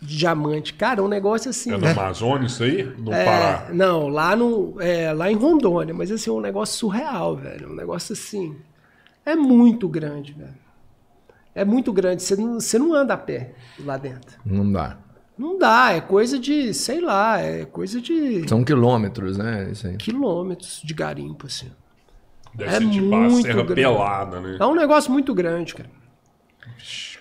de 0.02 0.18
diamante. 0.18 0.74
Cara, 0.74 1.02
um 1.04 1.08
negócio 1.08 1.50
assim. 1.50 1.74
É 1.74 1.78
na 1.78 1.92
Amazônia 1.92 2.48
isso 2.48 2.64
aí? 2.64 2.84
No 2.98 3.14
É, 3.14 3.26
Pará. 3.26 3.70
não, 3.74 4.08
lá, 4.08 4.36
no, 4.36 4.76
é, 4.80 5.12
lá 5.14 5.32
em 5.32 5.36
Rondônia, 5.36 5.94
mas 5.94 6.12
assim, 6.12 6.30
é 6.30 6.34
um 6.34 6.42
negócio 6.42 6.78
surreal, 6.78 7.36
velho. 7.36 7.72
Um 7.72 7.76
negócio 7.76 8.14
assim. 8.14 8.56
É 9.26 9.36
muito 9.36 9.88
grande, 9.88 10.34
velho. 10.34 10.66
É 11.54 11.64
muito 11.64 11.92
grande. 11.94 12.22
Você 12.22 12.36
não, 12.36 12.60
você 12.60 12.78
não 12.78 12.94
anda 12.94 13.14
a 13.14 13.18
pé 13.18 13.54
lá 13.80 13.98
dentro. 13.98 14.38
Não 14.46 14.70
dá. 14.70 14.98
Não 15.38 15.58
dá, 15.58 15.92
é 15.92 16.00
coisa 16.02 16.40
de, 16.40 16.74
sei 16.74 17.02
lá, 17.02 17.40
é 17.42 17.66
coisa 17.66 18.00
de 18.00 18.48
São 18.48 18.64
quilômetros, 18.64 19.38
né? 19.38 19.70
Isso 19.72 19.86
aí. 19.88 19.98
quilômetros 19.98 20.82
de 20.84 20.94
garimpo, 20.94 21.48
assim. 21.48 21.70
Deve 22.54 22.70
É 22.72 22.78
ser 22.80 22.90
tipo 22.90 23.14
a 23.14 23.20
muito 23.20 23.42
Serra 23.42 23.56
grande. 23.64 23.76
Pelada, 23.76 24.40
né? 24.40 24.58
É 24.60 24.66
um 24.66 24.76
negócio 24.76 25.12
muito 25.12 25.34
grande, 25.34 25.76
cara. 25.76 25.90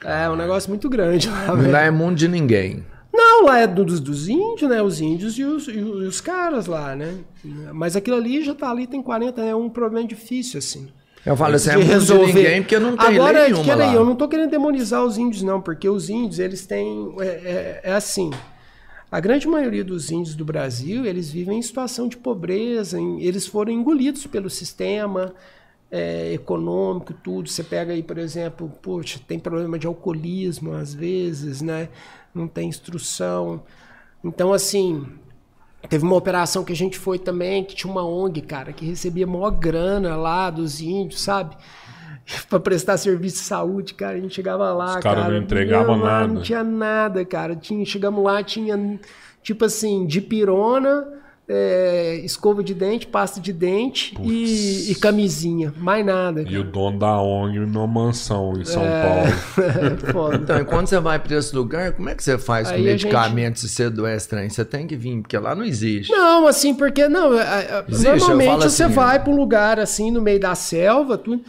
É 0.05 0.29
um 0.31 0.37
negócio 0.37 0.69
muito 0.69 0.89
grande 0.89 1.29
lá, 1.29 1.47
Não 1.49 1.57
velho. 1.57 1.73
dá 1.73 1.81
é 1.81 1.91
mundo 1.91 2.17
de 2.17 2.29
ninguém. 2.29 2.85
Não, 3.13 3.45
lá 3.47 3.59
é 3.61 3.67
do- 3.67 3.85
dos, 3.85 4.01
dos 4.01 4.29
índios, 4.29 4.69
né? 4.71 4.83
Os 4.83 5.01
índios 5.01 5.39
e 5.39 5.45
os, 5.45 5.67
e 5.69 5.79
os- 5.79 6.03
e 6.03 6.07
os 6.07 6.21
caras 6.21 6.67
lá, 6.67 6.95
né? 6.95 7.19
Mas 7.73 7.97
aquilo 7.97 8.17
ali 8.17 8.43
já 8.45 8.55
tá 8.55 8.71
ali, 8.71 8.87
tem 8.87 9.03
40, 9.03 9.41
é 9.43 9.55
um 9.55 9.69
problema 9.71 10.07
difícil, 10.07 10.59
assim. 10.59 10.89
Eu 11.25 11.37
falo 11.37 11.55
assim, 11.57 11.71
é 11.71 11.77
de 11.77 11.81
de 11.83 11.87
resolver. 11.89 12.33
ninguém 12.35 12.63
porque 12.63 12.79
não 12.79 12.97
tem 12.97 13.07
Agora, 13.07 13.39
lei 13.41 13.49
nenhuma 13.53 13.65
peraí, 13.65 13.95
eu 13.95 14.05
não 14.05 14.15
tô 14.15 14.29
querendo 14.29 14.51
demonizar 14.51 15.03
os 15.05 15.17
índios, 15.17 15.43
não, 15.43 15.61
porque 15.61 15.89
os 15.89 16.11
índios, 16.11 16.39
eles 16.39 16.67
têm. 16.67 17.15
É, 17.21 17.25
é- 17.27 17.81
é 17.85 17.93
assim. 17.93 18.31
A 19.11 19.21
grande 19.21 19.47
maioria 19.47 19.85
dos 19.85 20.11
índios 20.11 20.35
do 20.35 20.45
Brasil, 20.45 21.07
eles 21.07 21.31
vivem 21.31 21.59
em 21.59 21.63
situação 21.63 22.09
de 22.09 22.17
pobreza, 22.17 23.01
em- 23.01 23.23
eles 23.23 23.47
foram 23.47 23.73
engolidos 23.73 24.27
pelo 24.27 24.51
sistema 24.51 25.33
é, 25.91 26.33
econômico, 26.33 27.15
tudo. 27.15 27.49
Você 27.49 27.63
pega 27.63 27.93
aí, 27.93 28.03
por 28.03 28.19
exemplo, 28.19 28.69
poxa, 28.83 29.21
tem 29.29 29.39
problema 29.39 29.79
de 29.79 29.87
alcoolismo 29.87 30.73
às 30.73 30.93
vezes, 30.93 31.63
né? 31.63 31.89
Não 32.35 32.49
tem 32.49 32.69
instrução. 32.69 33.63
Então, 34.25 34.53
assim, 34.53 35.07
Teve 35.89 36.05
uma 36.05 36.17
operação 36.17 36.65
que 36.65 36.73
a 36.73 36.77
gente 36.77 36.99
foi 36.99 37.19
também, 37.19 37.65
que 37.65 37.75
tinha 37.75 37.91
uma 37.91 38.05
ONG, 38.07 38.41
cara, 38.41 38.73
que 38.73 38.87
recebia 38.87 39.27
maior 39.27 39.51
grana 39.51 40.17
lá 40.17 40.51
dos 40.51 40.81
índios, 40.81 41.21
sabe? 41.23 41.57
pra 42.49 42.59
prestar 42.59 42.97
serviço 42.97 43.37
de 43.37 43.43
saúde, 43.43 43.95
cara. 43.95 44.17
A 44.17 44.21
gente 44.21 44.35
chegava 44.35 44.73
lá, 44.73 44.97
Os 44.97 45.03
caras 45.03 45.25
cara. 45.25 45.35
não 45.35 45.43
entregavam 45.43 45.97
lá 45.99 46.21
nada. 46.21 46.35
Não 46.35 46.43
tinha 46.43 46.65
nada, 46.65 47.25
cara. 47.25 47.55
Tinha, 47.55 47.85
chegamos 47.85 48.25
lá, 48.25 48.43
tinha, 48.43 48.99
tipo 49.43 49.65
assim, 49.65 50.07
de 50.07 50.21
pirona, 50.21 51.07
é, 51.47 52.21
escova 52.25 52.63
de 52.65 52.73
dente, 52.73 53.07
pasta 53.07 53.39
de 53.39 53.53
dente 53.53 54.17
e, 54.23 54.91
e 54.91 54.95
camisinha. 54.95 55.75
Mais 55.77 56.05
nada. 56.05 56.41
E 56.43 56.45
Cara. 56.47 56.61
o 56.61 56.65
dono 56.65 56.99
da 56.99 57.21
ONG 57.21 57.59
numa 57.61 57.87
mansão 57.87 58.55
em 58.59 58.65
São 58.65 58.83
É. 58.83 59.03
Paulo. 59.03 59.99
Foda. 60.13 60.37
Então, 60.37 60.59
e 60.59 60.65
quando 60.65 60.87
você 60.87 60.99
vai 60.99 61.19
para 61.19 61.37
esse 61.37 61.55
lugar, 61.55 61.93
como 61.93 62.09
é 62.09 62.15
que 62.15 62.25
você 62.25 62.39
faz 62.39 62.69
com 62.69 62.75
Aí 62.75 62.81
a 62.81 62.85
medicamentos 62.85 63.63
se 63.63 63.69
você 63.69 63.85
adoece 63.85 64.29
trem? 64.29 64.49
Você 64.49 64.65
tem 64.65 64.87
que 64.87 64.97
vir, 64.97 65.21
porque 65.21 65.37
lá 65.37 65.55
não 65.55 65.65
existe. 65.65 66.11
Não, 66.11 66.47
assim, 66.47 66.75
porque 66.75 67.09
não, 67.09 67.39
é, 67.39 67.43
é, 67.43 67.85
Existe, 67.89 68.09
normalmente 68.29 68.63
você 68.63 68.85
assim, 68.85 68.95
vai 68.95 69.23
para 69.23 69.33
um 69.33 69.37
lugar 69.37 69.79
assim 69.79 70.11
no 70.11 70.23
meio 70.23 70.41
da 70.41 70.55
selva, 70.55 71.19
tudo, 71.19 71.45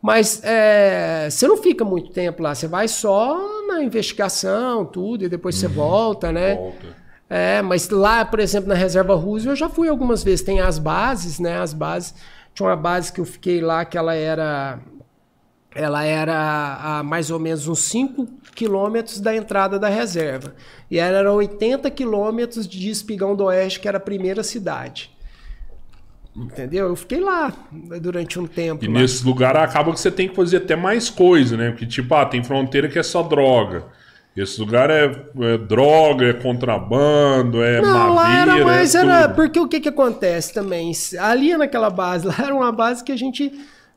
mas 0.00 0.40
é, 0.44 1.28
você 1.28 1.48
não 1.48 1.56
fica 1.56 1.84
muito 1.84 2.10
tempo 2.10 2.42
lá, 2.42 2.54
você 2.54 2.68
vai 2.68 2.86
só 2.86 3.66
na 3.66 3.82
investigação, 3.82 4.84
tudo, 4.84 5.24
e 5.24 5.28
depois 5.28 5.56
você 5.56 5.66
volta, 5.68 6.30
né? 6.30 6.54
Volta. 6.54 7.01
É, 7.34 7.62
mas 7.62 7.88
lá, 7.88 8.26
por 8.26 8.40
exemplo, 8.40 8.68
na 8.68 8.74
reserva 8.74 9.14
Roosevelt, 9.14 9.58
eu 9.58 9.66
já 9.66 9.66
fui 9.66 9.88
algumas 9.88 10.22
vezes. 10.22 10.44
Tem 10.44 10.60
as 10.60 10.78
bases, 10.78 11.38
né? 11.38 11.56
As 11.56 11.72
bases. 11.72 12.14
Tinha 12.52 12.68
uma 12.68 12.76
base 12.76 13.10
que 13.10 13.22
eu 13.22 13.24
fiquei 13.24 13.58
lá 13.62 13.86
que 13.86 13.96
ela 13.96 14.14
era. 14.14 14.78
Ela 15.74 16.04
era 16.04 16.98
a 16.98 17.02
mais 17.02 17.30
ou 17.30 17.38
menos 17.38 17.66
uns 17.66 17.78
5 17.78 18.28
quilômetros 18.54 19.18
da 19.18 19.34
entrada 19.34 19.78
da 19.78 19.88
reserva. 19.88 20.54
E 20.90 20.98
ela 20.98 21.16
era 21.16 21.32
80 21.32 21.90
quilômetros 21.90 22.68
de 22.68 22.90
Espigão 22.90 23.34
do 23.34 23.44
Oeste, 23.44 23.80
que 23.80 23.88
era 23.88 23.96
a 23.96 24.00
primeira 24.00 24.42
cidade. 24.42 25.10
Entendeu? 26.36 26.88
Eu 26.88 26.96
fiquei 26.96 27.20
lá 27.20 27.50
durante 27.98 28.38
um 28.38 28.46
tempo. 28.46 28.84
E 28.84 28.88
lá. 28.88 29.00
nesse 29.00 29.24
lugar 29.24 29.56
acaba 29.56 29.90
que 29.94 30.00
você 30.00 30.10
tem 30.10 30.28
que 30.28 30.36
fazer 30.36 30.58
até 30.58 30.76
mais 30.76 31.08
coisa, 31.08 31.56
né? 31.56 31.70
Porque, 31.70 31.86
tipo, 31.86 32.14
ah, 32.14 32.26
tem 32.26 32.44
fronteira 32.44 32.90
que 32.90 32.98
é 32.98 33.02
só 33.02 33.22
droga. 33.22 33.86
Esse 34.34 34.58
lugar 34.60 34.88
é, 34.88 35.04
é 35.40 35.58
droga, 35.58 36.24
é 36.26 36.32
contrabando, 36.32 37.62
é 37.62 37.82
Não, 37.82 38.14
lá 38.14 38.24
madeira. 38.24 38.52
era 38.52 38.64
mais. 38.64 38.94
é 38.94 38.98
Era, 38.98 39.28
porque 39.28 39.60
o 39.60 39.68
que, 39.68 39.78
que 39.78 39.90
acontece 39.90 40.54
também? 40.54 40.90
Ali 41.20 41.54
naquela 41.56 41.90
base, 41.90 42.24
lá 42.28 42.34
era 42.38 42.54
uma 42.54 42.72
base 42.72 43.04
que 43.04 43.12
a 43.12 43.16
gente. 43.16 43.52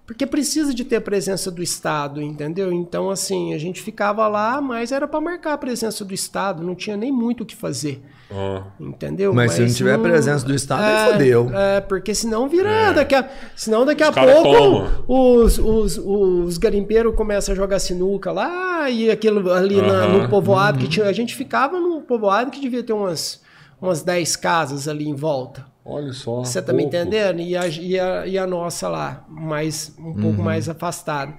Porque 0.06 0.26
precisa 0.28 0.72
de 0.72 0.86
ter 0.86 0.98
a 0.98 1.02
presença 1.02 1.50
do 1.50 1.64
Estado, 1.64 2.22
entendeu? 2.22 2.72
Então, 2.72 3.10
assim, 3.10 3.56
a 3.56 3.58
gente 3.58 3.82
ficava 3.82 4.28
lá, 4.28 4.62
mas 4.62 4.92
era 4.92 5.08
para 5.08 5.20
marcar 5.20 5.54
a 5.54 5.58
presença 5.58 6.06
do 6.06 6.14
Estado, 6.14 6.62
não 6.64 6.76
tinha 6.76 6.96
nem 6.96 7.12
muito 7.12 7.42
o 7.42 7.46
que 7.46 7.56
fazer, 7.56 8.04
Ah, 8.30 8.62
entendeu? 8.80 9.34
Mas 9.34 9.54
se 9.54 9.62
não 9.62 9.68
tiver 9.74 9.94
a 9.96 9.98
presença 10.00 10.46
do 10.46 10.54
Estado, 10.54 10.84
aí 10.84 10.94
é, 11.10 11.12
fodeu. 11.12 11.50
É, 11.54 11.82
porque 11.82 12.14
senão 12.14 12.48
vira. 12.48 12.92
Daqui 12.94 13.16
a, 13.16 13.28
senão 13.56 13.84
daqui 13.84 14.04
a 14.04 14.10
Os 14.10 14.16
cara 14.16 14.32
pouco 14.44 14.88
os, 15.12 15.58
os, 15.58 15.98
os 15.98 16.58
garimpeiros 16.60 17.16
começam 17.16 17.54
a 17.54 17.56
jogar 17.56 17.80
sinuca 17.80 18.32
lá 18.32 18.88
e 18.90 19.10
aquilo 19.10 19.52
ali 19.52 19.82
na- 19.82 20.08
no 20.08 20.30
povoado 20.30 20.78
que 20.78 20.88
tinha. 20.88 21.08
A 21.08 21.14
gente 21.14 21.34
ficava 21.34 21.80
num 21.80 22.02
povoado 22.02 22.52
que 22.52 22.60
devia 22.62 22.84
ter 22.84 22.94
umas, 22.94 23.42
umas 23.82 24.04
10 24.04 24.36
casas 24.36 24.88
ali 24.88 25.08
em 25.08 25.16
volta. 25.16 25.66
Olha 25.86 26.12
só. 26.12 26.44
Você 26.44 26.62
tá 26.62 26.74
me 26.74 26.84
entendendo? 26.84 27.40
E 27.40 27.56
a, 27.56 27.68
e, 27.68 28.00
a, 28.00 28.28
e 28.28 28.38
a 28.38 28.46
nossa 28.48 28.88
lá, 28.90 29.26
mais, 29.30 29.96
um 30.00 30.06
Uhum. 30.06 30.14
pouco 30.14 30.42
mais 30.42 30.68
afastada. 30.70 31.34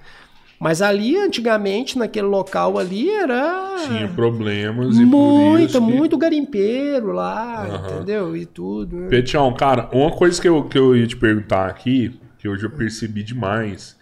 Mas 0.58 0.80
ali, 0.80 1.16
antigamente, 1.16 1.98
naquele 1.98 2.26
local 2.26 2.78
ali, 2.78 3.10
era. 3.10 3.74
Tinha 3.86 4.08
problemas 4.08 4.98
e 4.98 5.06
por 5.06 5.20
Muita, 5.20 5.78
isso 5.78 5.86
que... 5.86 5.92
muito 5.92 6.16
garimpeiro 6.18 7.12
lá, 7.12 7.68
Aham. 7.68 8.00
entendeu? 8.00 8.36
E 8.36 8.46
tudo. 8.46 8.96
né? 8.96 9.08
Petião, 9.10 9.52
cara, 9.54 9.88
uma 9.92 10.10
coisa 10.10 10.40
que 10.40 10.48
eu, 10.48 10.64
que 10.64 10.78
eu 10.78 10.96
ia 10.96 11.06
te 11.06 11.16
perguntar 11.16 11.68
aqui, 11.68 12.18
que 12.38 12.48
hoje 12.48 12.64
eu 12.64 12.70
percebi 12.70 13.22
demais. 13.22 13.96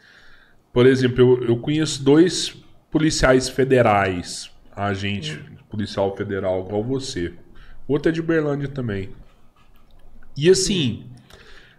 Por 0.72 0.86
exemplo, 0.86 1.20
eu, 1.20 1.48
eu 1.48 1.56
conheço 1.58 2.02
dois 2.04 2.50
policiais 2.90 3.48
federais, 3.48 4.50
agente 4.74 5.38
policial 5.68 6.16
federal 6.16 6.64
igual 6.66 6.82
você. 6.84 7.32
outra 7.88 8.10
é 8.10 8.12
de 8.14 8.22
Berlândia 8.22 8.68
também. 8.68 9.10
E 10.36 10.50
assim, 10.50 11.04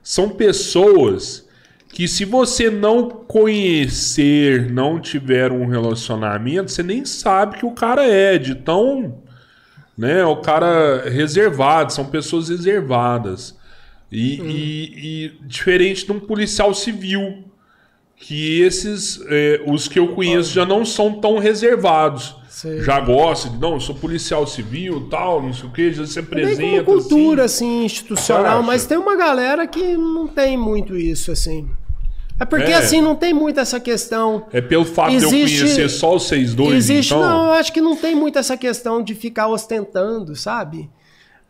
são 0.04 0.30
pessoas 0.30 1.46
que 1.90 2.08
se 2.08 2.26
você 2.26 2.70
não 2.70 3.10
conhecer, 3.10 4.70
não 4.72 5.00
tiver 5.00 5.52
um 5.52 5.66
relacionamento, 5.66 6.72
você 6.72 6.84
nem 6.84 7.06
sabe 7.06 7.58
que 7.58 7.66
o 7.66 7.72
cara 7.72 8.06
é, 8.06 8.38
de 8.38 8.54
tão, 8.56 9.20
né, 9.98 10.26
o 10.26 10.38
cara 10.38 11.10
reservado, 11.10 11.94
são 11.94 12.06
pessoas 12.06 12.50
reservadas. 12.50 13.56
E, 14.12 14.42
e- 14.42 14.94
e 15.26 15.48
diferente 15.48 16.06
de 16.06 16.12
um 16.12 16.20
policial 16.20 16.74
civil, 16.74 17.44
que 18.18 18.62
esses, 18.62 19.20
é, 19.28 19.62
os 19.66 19.88
que 19.88 20.00
eu 20.00 20.10
conheço 20.10 20.54
já 20.54 20.66
não 20.66 20.86
são 20.86 21.20
tão 21.20 21.38
reservados. 21.38 22.36
Sei. 22.56 22.80
Já 22.84 23.02
gostam 23.02 23.52
de, 23.52 23.58
não, 23.58 23.74
eu 23.74 23.80
sou 23.82 23.94
policial 23.94 24.48
civil, 24.48 25.10
tal, 25.10 25.42
não 25.42 25.52
sei 25.52 25.66
o 25.68 25.72
que, 25.74 25.92
já 25.92 26.08
se 26.08 26.18
É 26.18 26.22
apresenta. 26.22 26.56
bem 26.58 26.84
como 26.86 27.02
cultura, 27.02 27.44
assim. 27.44 27.80
assim, 27.80 27.86
institucional, 27.86 28.64
mas 28.64 28.86
tem 28.86 28.98
uma 28.98 29.18
galera 29.18 29.68
que 29.68 29.98
não 29.98 30.26
tem 30.26 30.56
muito 30.56 30.96
isso, 30.96 31.34
assim. 31.34 31.68
É 32.40 32.46
porque, 32.46 32.72
É. 32.72 32.76
assim, 32.76 33.02
não 33.02 33.14
tem 33.14 33.34
muito 33.34 33.60
essa 33.60 33.78
questão. 33.78 34.46
É 34.54 34.62
pelo 34.62 34.86
fato 34.86 35.10
de 35.10 35.16
eu 35.24 35.28
Existe- 35.34 35.60
conhecer 35.64 35.90
só 35.90 36.16
os 36.16 36.28
seis 36.30 36.54
dois, 36.56 36.76
Existe, 36.76 37.14
então. 37.14 37.28
não, 37.28 37.46
eu 37.48 37.52
acho 37.52 37.74
que 37.74 37.82
não 37.82 37.94
tem 37.96 38.16
muito 38.16 38.40
essa 38.40 38.56
questão 38.56 39.04
de 39.04 39.14
ficar 39.14 39.48
ostentando, 39.50 40.34
sabe? 40.34 40.90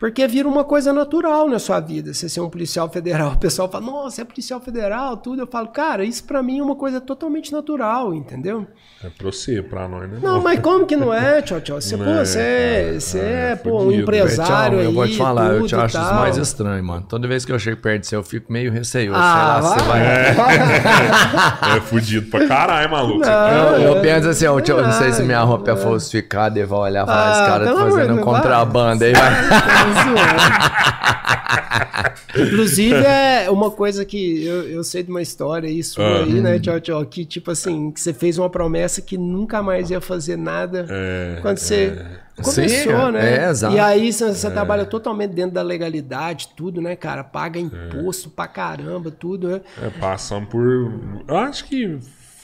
Porque 0.05 0.27
vira 0.27 0.47
uma 0.47 0.63
coisa 0.63 0.93
natural 0.93 1.49
na 1.49 1.57
sua 1.57 1.79
vida, 1.79 2.13
você 2.13 2.29
ser 2.29 2.39
um 2.39 2.47
policial 2.47 2.87
federal. 2.87 3.31
O 3.31 3.37
pessoal 3.39 3.67
fala, 3.67 3.83
nossa, 3.87 4.21
é 4.21 4.23
policial 4.23 4.59
federal, 4.59 5.17
tudo. 5.17 5.41
Eu 5.41 5.47
falo, 5.47 5.69
cara, 5.69 6.03
isso 6.05 6.23
pra 6.25 6.43
mim 6.43 6.59
é 6.59 6.63
uma 6.63 6.75
coisa 6.75 7.01
totalmente 7.01 7.51
natural, 7.51 8.13
entendeu? 8.13 8.67
É 9.03 9.09
pra 9.09 9.31
você, 9.31 9.63
pra 9.63 9.87
nós, 9.87 10.07
né? 10.07 10.19
Não, 10.21 10.41
mas 10.43 10.59
como 10.59 10.85
que 10.85 10.95
não 10.95 11.11
é, 11.11 11.41
tchau, 11.41 11.59
tchau? 11.59 11.81
Você, 11.81 11.97
pô, 11.97 12.03
É, 12.03 12.23
você, 12.23 12.37
cara, 12.39 12.99
você 12.99 13.19
é 13.19 13.51
é, 13.51 13.55
pô, 13.55 13.77
um 13.79 13.83
fudido, 13.85 14.01
empresário 14.03 14.79
aí, 14.79 14.85
eu 14.85 14.93
vou 14.93 15.07
te 15.07 15.17
falar, 15.17 15.47
eu 15.47 15.57
tudo 15.57 15.67
te 15.69 15.75
e 15.75 15.77
acho 15.79 15.97
isso 15.97 16.05
tal. 16.09 16.15
mais 16.19 16.37
estranho, 16.37 16.83
mano. 16.83 17.05
Toda 17.09 17.27
vez 17.27 17.43
que 17.43 17.51
eu 17.51 17.57
chego 17.59 17.81
perto 17.81 18.01
de 18.01 18.07
você, 18.07 18.15
eu 18.15 18.23
fico 18.23 18.51
meio 18.53 18.71
receioso. 18.71 19.19
Ah, 19.19 19.59
sei 19.61 19.69
lá, 19.69 19.75
você 19.75 19.85
vai. 19.85 20.33
vai. 20.33 21.75
É 21.77 21.81
fudido 21.81 22.29
pra 22.29 22.47
caralho, 22.47 22.89
maluco. 22.91 23.19
Não, 23.19 23.49
Eu, 23.77 23.95
eu 23.95 24.01
penso 24.01 24.29
assim, 24.29 24.45
ó, 24.45 24.57
eu 24.59 24.83
não 24.83 24.91
sei 24.91 25.11
se 25.11 25.23
minha 25.23 25.41
roupa 25.41 25.71
é 25.71 25.75
falsificada 25.75 26.59
e 26.59 26.63
vai 26.65 26.79
olhar 26.79 27.03
e 27.03 27.05
falar, 27.07 27.31
esse 27.31 27.41
Ah, 27.41 27.45
cara 27.47 27.65
tá 27.65 27.75
fazendo 27.75 28.13
um 28.13 28.21
contrabando 28.23 29.03
aí, 29.03 29.13
vai. 29.13 29.94
Inclusive, 32.37 32.95
é 32.95 33.49
uma 33.49 33.71
coisa 33.71 34.05
que 34.05 34.45
eu, 34.45 34.69
eu 34.69 34.83
sei 34.83 35.03
de 35.03 35.09
uma 35.09 35.21
história 35.21 35.69
sua 35.83 36.05
Ah. 36.05 36.23
aí, 36.23 36.41
né, 36.41 36.59
tchau, 36.59 36.79
tchau, 36.79 37.05
que 37.05 37.25
tipo 37.25 37.51
assim, 37.51 37.91
que 37.91 37.99
você 37.99 38.13
fez 38.13 38.37
uma 38.37 38.49
promessa 38.49 39.01
que 39.01 39.17
nunca 39.17 39.61
mais 39.61 39.89
ia 39.89 40.01
fazer 40.01 40.37
nada 40.37 40.85
É, 40.89 41.39
quando 41.41 41.57
você 41.57 42.05
começou, 42.41 43.05
Sim, 43.07 43.11
né? 43.13 43.45
é, 43.45 43.49
exato. 43.49 43.75
E 43.75 43.79
aí 43.79 44.11
você, 44.11 44.33
você 44.33 44.51
trabalha 44.51 44.85
totalmente 44.85 45.31
dentro 45.31 45.51
da 45.53 45.61
legalidade, 45.61 46.49
tudo, 46.55 46.81
né, 46.81 46.95
cara? 46.95 47.23
Paga 47.23 47.59
imposto 47.59 48.29
pra 48.29 48.47
caramba, 48.47 49.11
tudo, 49.11 49.49
né? 49.49 49.61
É, 49.81 49.89
passando 49.99 50.47
por. 50.47 50.93
Eu 51.27 51.37
acho 51.37 51.65
que 51.65 51.97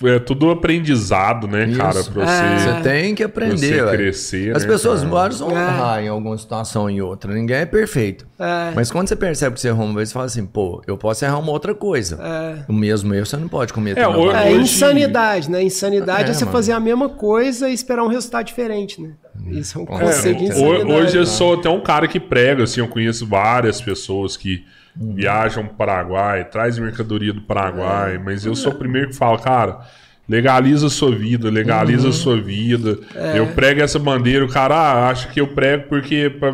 é 0.03 0.19
tudo 0.19 0.49
aprendizado, 0.49 1.47
né, 1.47 1.65
Isso. 1.65 1.77
cara? 1.77 2.03
Pra 2.03 2.23
É. 2.23 2.25
você. 2.57 2.71
Você 2.73 2.81
tem 2.81 3.15
que 3.15 3.23
aprender, 3.23 3.83
Você 3.83 3.97
crescer, 3.97 4.55
As 4.55 4.63
né, 4.63 4.69
pessoas 4.69 5.03
cara? 5.03 5.29
vão 5.33 5.51
É. 5.51 5.53
errar 5.61 6.03
em 6.03 6.07
alguma 6.07 6.37
situação 6.37 6.83
ou 6.83 6.89
em 6.89 7.01
outra. 7.01 7.33
Ninguém 7.33 7.57
é 7.57 7.65
perfeito. 7.65 8.25
É. 8.39 8.71
Mas 8.75 8.91
quando 8.91 9.07
você 9.07 9.15
percebe 9.15 9.55
que 9.55 9.61
você 9.61 9.67
errou 9.67 9.85
uma 9.85 9.95
vez, 9.95 10.09
você 10.09 10.13
fala 10.13 10.25
assim, 10.25 10.45
pô, 10.45 10.81
eu 10.87 10.97
posso 10.97 11.23
errar 11.23 11.37
uma 11.39 11.51
outra 11.51 11.73
coisa. 11.75 12.19
O 12.67 12.73
mesmo 12.73 13.13
erro 13.13 13.25
você 13.25 13.37
não 13.37 13.47
pode 13.47 13.73
cometer. 13.73 13.99
É, 13.99 14.03
na 14.03 14.09
hoje-. 14.17 14.37
É 14.37 14.51
insanidade, 14.53 15.49
né? 15.51 15.61
Insanidade 15.63 16.29
é, 16.29 16.31
É, 16.31 16.33
você 16.33 16.45
mano. 16.45 16.55
fazer 16.57 16.71
a 16.73 16.79
mesma 16.79 17.09
coisa 17.09 17.69
e 17.69 17.73
esperar 17.73 18.03
um 18.03 18.07
resultado 18.07 18.45
diferente, 18.45 19.01
né? 19.01 19.11
Isso 19.49 19.77
é 19.77 19.81
um 19.81 19.85
É, 19.85 19.99
conceito 19.99 20.43
de 20.43 20.51
É, 20.51 20.55
hoje 20.85 21.17
eu 21.17 21.25
sou 21.25 21.53
até 21.55 21.69
um 21.69 21.79
cara 21.81 22.07
que 22.07 22.19
prega, 22.19 22.63
assim, 22.63 22.79
eu 22.81 22.87
conheço 22.87 23.25
várias 23.27 23.79
pessoas 23.81 24.35
que 24.35 24.63
viajam 24.95 25.65
pro 25.65 25.75
Paraguai, 25.75 26.45
traz 26.45 26.77
mercadoria 26.77 27.33
do 27.33 27.41
Paraguai, 27.41 28.17
mas 28.23 28.45
eu 28.45 28.55
sou 28.55 28.71
o 28.71 28.75
primeiro 28.75 29.09
que 29.09 29.15
fala, 29.15 29.39
cara, 29.39 29.79
legaliza 30.29 30.87
a 30.87 30.89
sua 30.89 31.13
vida, 31.13 31.49
legaliza 31.49 32.07
a 32.07 32.11
sua 32.13 32.39
vida. 32.39 32.97
Eu 33.35 33.47
prego 33.47 33.81
essa 33.81 33.99
bandeira, 33.99 34.45
o 34.45 34.47
cara 34.47 34.75
ah, 34.75 35.09
acha 35.09 35.27
que 35.27 35.41
eu 35.41 35.47
prego 35.47 35.89
porque, 35.89 36.29
pra- 36.29 36.53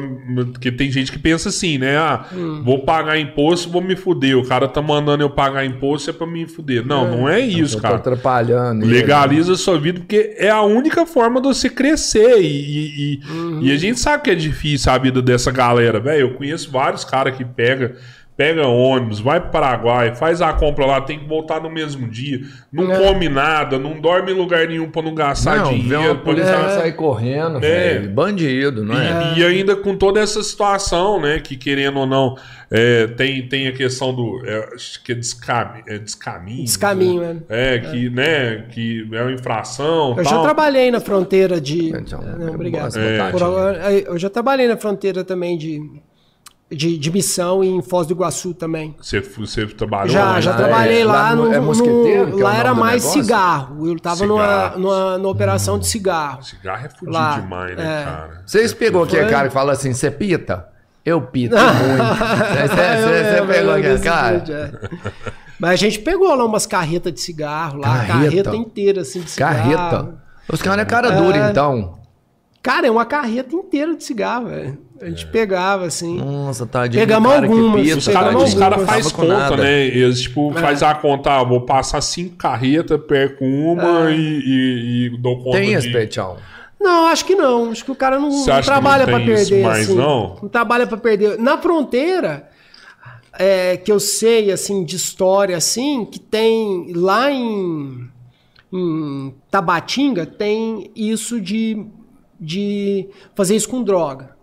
porque 0.52 0.72
tem 0.72 0.90
gente 0.90 1.12
que 1.12 1.20
pensa 1.20 1.50
assim, 1.50 1.78
né? 1.78 1.96
Ah, 1.96 2.26
vou 2.64 2.80
pagar 2.80 3.20
imposto, 3.20 3.70
vou 3.70 3.82
me 3.82 3.96
fuder. 3.96 4.36
O 4.36 4.48
cara 4.48 4.68
tá 4.68 4.82
mandando 4.82 5.22
eu 5.24 5.30
pagar 5.30 5.64
imposto 5.64 6.10
é 6.10 6.14
pra 6.14 6.26
me 6.26 6.48
fuder. 6.48 6.84
Não, 6.88 7.08
não 7.18 7.30
é 7.30 7.40
isso, 7.40 7.78
Eu 7.78 7.82
cara. 7.82 7.96
atrapalhando. 7.98 8.84
ele. 8.84 8.94
Legaliza 8.94 9.54
a 9.54 9.58
sua 9.58 9.80
vida, 9.80 10.00
porque 10.00 10.34
é 10.40 10.50
a 10.50 10.62
única 10.64 11.06
forma 11.06 11.40
de 11.40 11.48
você 11.48 11.70
crescer. 11.70 12.40
E, 12.40 12.48
e, 12.48 13.14
e- 13.14 13.20
Uhum. 13.30 13.60
e 13.62 13.72
a 13.72 13.78
gente 13.78 14.00
sabe 14.00 14.24
que 14.24 14.32
é 14.32 14.36
difícil 14.36 14.92
a 14.92 14.98
vida 14.98 15.22
dessa 15.22 15.52
galera, 15.52 16.00
velho. 16.00 16.22
Eu 16.22 16.34
conheço 16.34 16.72
vários 16.72 17.04
caras 17.06 17.36
que 17.36 17.46
pega, 17.46 17.96
pega 18.38 18.68
ônibus, 18.68 19.20
vai 19.20 19.42
pro 19.42 19.50
Paraguai, 19.50 20.14
faz 20.16 20.42
a 20.44 20.54
compra 20.54 20.86
lá, 20.86 21.02
tem 21.02 21.18
que 21.20 21.26
voltar 21.28 21.60
no 21.60 21.72
mesmo 21.72 22.08
dia, 22.08 22.40
não 22.72 22.92
É. 22.92 22.98
come 23.00 23.28
nada, 23.28 23.80
não 23.80 24.00
dorme 24.00 24.32
em 24.32 24.36
lugar 24.36 24.68
nenhum 24.68 24.92
pra 24.92 25.02
não 25.02 25.16
gastar 25.16 25.58
Não, 25.58 25.72
vê 25.72 25.78
dinheiro. 25.80 26.02
uma 26.04 26.16
pra 26.16 26.24
polícia 26.24 26.52
não- 26.52 26.60
ela 26.60 26.70
sair 26.70 26.94
correndo, 26.94 27.58
É. 27.58 27.60
velho. 27.60 28.10
Bandido, 28.12 28.86
não 28.86 28.96
é? 28.96 29.34
E, 29.36 29.40
e 29.40 29.44
ainda 29.44 29.76
com 29.76 29.96
toda 29.98 30.20
essa 30.20 30.44
situação, 30.44 31.20
né? 31.20 31.40
Que 31.40 31.58
querendo 31.58 31.98
ou 32.00 32.06
não, 32.06 32.36
é, 32.70 33.08
tem, 33.08 33.48
tem 33.48 33.68
a 33.68 33.72
questão 33.74 34.14
do. 34.14 34.42
é, 34.46 34.70
acho 34.76 35.04
que 35.04 35.14
é, 35.14 35.16
descam, 35.16 35.72
é 35.88 35.98
descaminho. 35.98 36.64
Descaminho, 36.64 37.22
né? 37.22 37.38
É, 37.50 37.80
que, 37.80 38.10
né, 38.12 38.66
que 38.70 39.08
é 39.14 39.22
uma 39.24 39.32
infração. 39.32 40.14
Eu 40.16 40.24
já 40.24 40.30
tal. 40.30 40.44
trabalhei 40.44 40.92
na 40.92 41.00
fronteira 41.00 41.60
de. 41.60 41.90
Então, 41.90 42.22
não, 42.22 42.48
é 42.48 42.52
obrigado. 42.52 42.94
Por 43.32 43.42
Eu 44.06 44.18
já 44.20 44.30
trabalhei 44.30 44.68
na 44.68 44.78
fronteira 44.78 45.24
também 45.24 45.58
de, 45.58 45.82
de, 46.70 46.98
de 46.98 47.12
missão 47.12 47.64
em 47.64 47.82
Foz 47.82 48.06
do 48.08 48.14
Iguaçu 48.14 48.54
também. 48.54 48.96
Você, 49.02 49.22
você 49.22 49.66
trabalhou 49.68 50.10
Já, 50.10 50.26
lá, 50.26 50.42
já 50.42 50.52
né? 50.52 50.58
trabalhei 50.58 51.02
é, 51.02 51.06
lá, 51.06 51.36
no- 51.36 51.54
é 51.54 51.60
no- 51.60 52.08
é 52.08 52.44
lá 52.44 52.56
era 52.58 52.74
mais 52.74 53.04
negócio? 53.04 53.24
cigarro. 53.24 53.88
Eu 53.88 54.00
tava 54.00 54.26
numa, 54.26 54.70
numa, 54.72 55.18
numa 55.18 55.30
operação 55.30 55.80
de 55.80 55.88
cigarro. 55.88 56.44
Cigarro 56.44 56.86
é 56.86 56.90
fudido 56.90 57.12
Lá, 57.12 57.40
demais, 57.40 57.76
né, 57.78 58.02
é. 58.02 58.04
cara? 58.06 58.44
Vocês 58.46 58.74
pegou 58.74 59.04
aquele 59.04 59.30
cara 59.30 59.48
que 59.48 59.54
fala 59.54 59.72
assim, 59.72 59.94
você 59.94 60.12
pita? 60.12 60.68
Eu 61.06 61.22
pito 61.22 61.56
muito. 61.56 62.04
Você- 62.68 63.46
pegou 63.48 63.74
aquele 63.74 64.00
cara? 64.00 64.38
vídeo, 64.40 64.56
é. 64.56 64.72
Mas 65.60 65.72
a 65.72 65.76
gente 65.76 66.00
pegou 66.00 66.34
lá 66.36 66.46
umas 66.46 66.66
carretas 66.66 67.14
de 67.14 67.20
cigarro 67.22 67.80
lá, 67.80 67.88
Carreta? 68.06 68.14
carreta 68.14 68.56
inteira 68.56 69.02
assim 69.02 69.22
de 69.22 69.32
cigarro. 69.32 69.56
Carreta. 69.56 70.16
Os 70.52 70.62
caras 70.62 70.82
é 70.82 70.86
cara 70.86 71.10
dura, 71.12 71.38
É. 71.38 71.50
então. 71.50 71.98
Cara, 72.62 72.86
é 72.88 72.92
uma 72.92 73.06
carreta 73.06 73.56
inteira 73.56 73.96
de 73.96 74.04
cigarro, 74.04 74.48
velho. 74.48 74.78
A 75.02 75.10
gente 75.10 75.26
pegava 75.28 75.86
assim. 75.86 76.18
Nossa, 76.18 76.66
tadinho. 76.66 77.04
do 77.04 77.08
Pegamos 77.08 77.32
cara 77.32 77.46
algumas, 77.46 77.82
pita, 77.82 77.98
Os 77.98 78.08
caras 78.08 78.54
cara 78.54 79.04
com 79.04 79.10
conta, 79.12 79.28
nada. 79.28 79.58
né? 79.58 79.86
Eles, 79.88 80.22
tipo, 80.22 80.52
faz 80.54 80.82
a 80.84 80.96
conta, 80.96 81.32
ah, 81.40 81.44
vou 81.44 81.62
passar 81.62 82.02
cinco 82.02 82.36
carretas, 82.36 83.00
perco 83.08 83.44
uma 83.46 84.12
e, 84.12 84.16
e- 84.20 85.06
e 85.14 85.18
dou 85.18 85.38
conta 85.44 85.58
Tem 85.58 85.74
esse 85.74 85.88
de... 85.88 85.94
petião. 85.94 86.38
Não, 86.80 87.08
acho 87.08 87.26
que 87.26 87.36
não. 87.36 87.72
Acho 87.72 87.84
que 87.84 87.92
o 87.92 87.96
cara 87.96 88.20
não, 88.20 88.30
não 88.30 88.62
trabalha 88.62 89.06
não 89.08 89.20
isso 89.20 89.50
perder. 89.50 89.64
mais, 89.64 89.84
assim. 89.90 89.96
não? 89.96 90.36
trabalha 90.50 90.86
pra 90.88 90.98
perder. 90.98 91.38
Na 91.40 91.58
fronteira, 91.58 92.50
é, 93.38 93.78
que 93.78 93.92
eu 93.92 94.00
sei, 94.00 94.52
assim, 94.52 94.84
de 94.84 94.96
história, 94.96 95.58
assim, 95.58 96.06
que 96.06 96.20
tem 96.20 96.92
lá 96.96 97.32
em, 97.32 98.08
em 98.72 99.34
Tabatinga, 99.50 100.26
tem 100.26 100.92
isso 100.96 101.42
de, 101.42 101.84
de 102.40 103.08
fazer 103.36 103.56
isso 103.56 103.68
com 103.70 103.84
droga. 103.84 104.37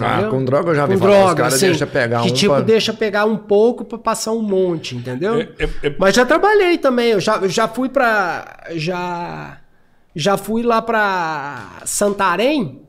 Ah, 0.00 0.12
entendeu? 0.14 0.30
com 0.30 0.44
droga 0.44 0.70
eu 0.70 0.74
já 0.74 0.86
vi 0.86 0.94
Com 0.94 1.00
falar. 1.00 1.12
Os 1.12 1.18
droga, 1.20 1.34
caras 1.36 1.54
assim, 1.54 1.66
deixam 1.66 1.88
pegar 1.88 2.22
que 2.22 2.30
um 2.30 2.34
tipo, 2.34 2.54
pra- 2.54 2.62
deixa 2.62 2.92
pegar 2.92 3.24
um 3.24 3.36
pouco 3.36 3.84
pra 3.84 3.98
passar 3.98 4.32
um 4.32 4.42
monte, 4.42 4.94
entendeu? 4.96 5.36
É- 5.40 5.48
é- 5.58 5.70
é- 5.88 5.96
Mas 5.98 6.14
já 6.14 6.24
trabalhei 6.26 6.78
também. 6.78 7.08
Eu 7.10 7.20
já, 7.20 7.36
eu 7.36 7.48
já 7.48 7.68
fui 7.68 7.88
pra. 7.88 8.64
Já. 8.74 9.58
Já 10.14 10.36
fui 10.38 10.62
lá 10.62 10.80
pra 10.80 11.82
Santarém, 11.84 12.80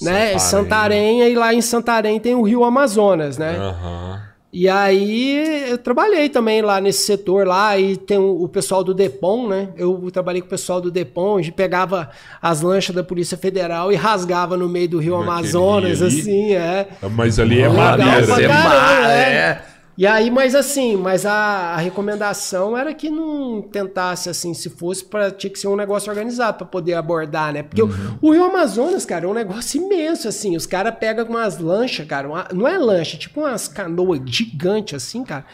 né? 0.00 0.38
Santarém. 0.38 0.38
Santarém, 0.38 1.22
e 1.30 1.34
lá 1.34 1.52
em 1.52 1.60
Santarém 1.60 2.18
tem 2.18 2.34
o 2.34 2.42
Rio 2.42 2.64
Amazonas, 2.64 3.36
né? 3.36 3.56
Aham. 3.58 4.22
E 4.52 4.68
aí 4.68 5.70
eu 5.70 5.78
trabalhei 5.78 6.28
também 6.28 6.60
lá 6.60 6.78
nesse 6.78 7.06
setor 7.06 7.46
lá, 7.46 7.78
e 7.78 7.96
tem 7.96 8.18
o, 8.18 8.42
o 8.42 8.48
pessoal 8.48 8.84
do 8.84 8.92
Depom, 8.92 9.48
né? 9.48 9.70
Eu 9.78 10.10
trabalhei 10.12 10.42
com 10.42 10.46
o 10.46 10.50
pessoal 10.50 10.78
do 10.78 10.90
Depom, 10.90 11.38
a 11.38 11.42
gente 11.42 11.54
pegava 11.54 12.10
as 12.40 12.60
lanchas 12.60 12.94
da 12.94 13.02
Polícia 13.02 13.38
Federal 13.38 13.90
e 13.90 13.94
rasgava 13.94 14.54
no 14.54 14.68
meio 14.68 14.90
do 14.90 14.98
Rio 14.98 15.16
Amazonas, 15.16 16.02
ali? 16.02 16.20
assim, 16.20 16.54
é. 16.54 16.86
Mas 17.12 17.38
ali 17.38 17.62
é 17.62 17.68
maneiro. 17.70 18.26
Você 18.26 18.46
caramba, 18.46 18.68
mar, 18.68 19.10
é. 19.10 19.71
É. 19.96 20.00
E 20.00 20.06
aí, 20.06 20.30
mas 20.30 20.54
assim, 20.54 20.96
mas 20.96 21.26
a, 21.26 21.32
a 21.74 21.76
recomendação 21.76 22.76
era 22.76 22.92
que 22.94 23.10
não 23.10 23.60
tentasse 23.62 24.28
assim, 24.30 24.54
se 24.54 24.70
fosse 24.70 25.04
para 25.04 25.30
tinha 25.30 25.50
que 25.52 25.58
ser 25.58 25.68
um 25.68 25.76
negócio 25.76 26.10
organizado 26.10 26.58
para 26.58 26.66
poder 26.66 26.94
abordar, 26.94 27.52
né? 27.52 27.62
Porque 27.62 27.82
o- 27.82 27.86
Uhum. 27.86 28.18
o, 28.20 28.32
Rio 28.32 28.44
Amazonas, 28.44 29.04
cara, 29.04 29.26
é 29.26 29.28
um 29.28 29.34
negócio 29.34 29.82
imenso 29.82 30.26
assim. 30.28 30.56
Os 30.56 30.66
caras 30.66 30.94
pegam 30.98 31.26
umas 31.26 31.58
lanchas, 31.58 32.06
cara, 32.06 32.26
uma- 32.28 32.48
não 32.52 32.66
é 32.66 32.78
lancha, 32.78 33.16
tipo 33.16 33.40
umas 33.40 33.68
canoas 33.68 34.20
gigantes 34.24 34.94
assim, 34.94 35.22
cara, 35.24 35.44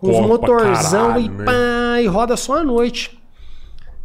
com 0.00 0.10
uns 0.10 0.20
motorzão 0.26 1.08
caralho, 1.08 1.20
e 1.24 1.28
né? 1.28 1.44
pá, 1.44 2.00
e 2.00 2.06
roda 2.06 2.36
só 2.36 2.58
à 2.58 2.62
noite. 2.64 3.17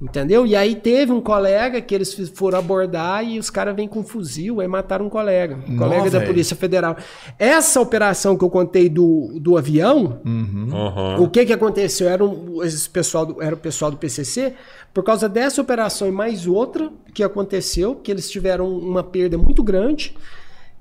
Entendeu? 0.04 0.46
E 0.46 0.54
aí 0.54 0.76
teve 0.76 1.14
um 1.14 1.22
colega 1.22 1.80
que 1.80 1.96
eles 1.96 2.14
foram 2.36 2.60
abordar 2.60 3.26
e 3.26 3.40
os 3.40 3.50
caras 3.50 3.74
vêm 3.74 3.88
com 3.88 4.00
um 4.00 4.04
fuzil, 4.04 4.60
aí 4.60 4.68
mataram 4.68 5.06
um 5.06 5.10
colega. 5.10 5.58
Um 5.66 5.76
Nó, 5.76 5.84
colega 5.86 6.10
da. 6.10 6.22
Polícia 6.22 6.58
Federal. 6.58 6.98
Essa 7.40 7.80
operação 7.80 8.38
que 8.38 8.44
eu 8.44 8.50
contei 8.50 8.90
do, 8.90 9.40
do 9.40 9.58
avião, 9.58 10.20
Aham. 10.26 11.22
o 11.22 11.30
que 11.30 11.46
que 11.46 11.54
aconteceu? 11.54 12.10
Era, 12.10 12.24
um, 12.26 12.62
esse 12.62 12.90
pessoal 12.90 13.26
do, 13.26 13.42
era 13.42 13.56
o 13.56 13.58
pessoal 13.58 13.90
do 13.90 13.96
PCC, 13.96 14.54
por 14.94 15.06
causa 15.06 15.30
dessa 15.30 15.62
operação 15.62 16.06
e 16.06 16.12
mais 16.12 16.46
outra 16.46 16.92
que 17.14 17.24
aconteceu, 17.24 17.96
que 17.96 18.12
eles 18.12 18.30
tiveram 18.30 18.78
uma 18.78 19.04
perda 19.04 19.38
muito 19.38 19.64
grande. 19.64 20.18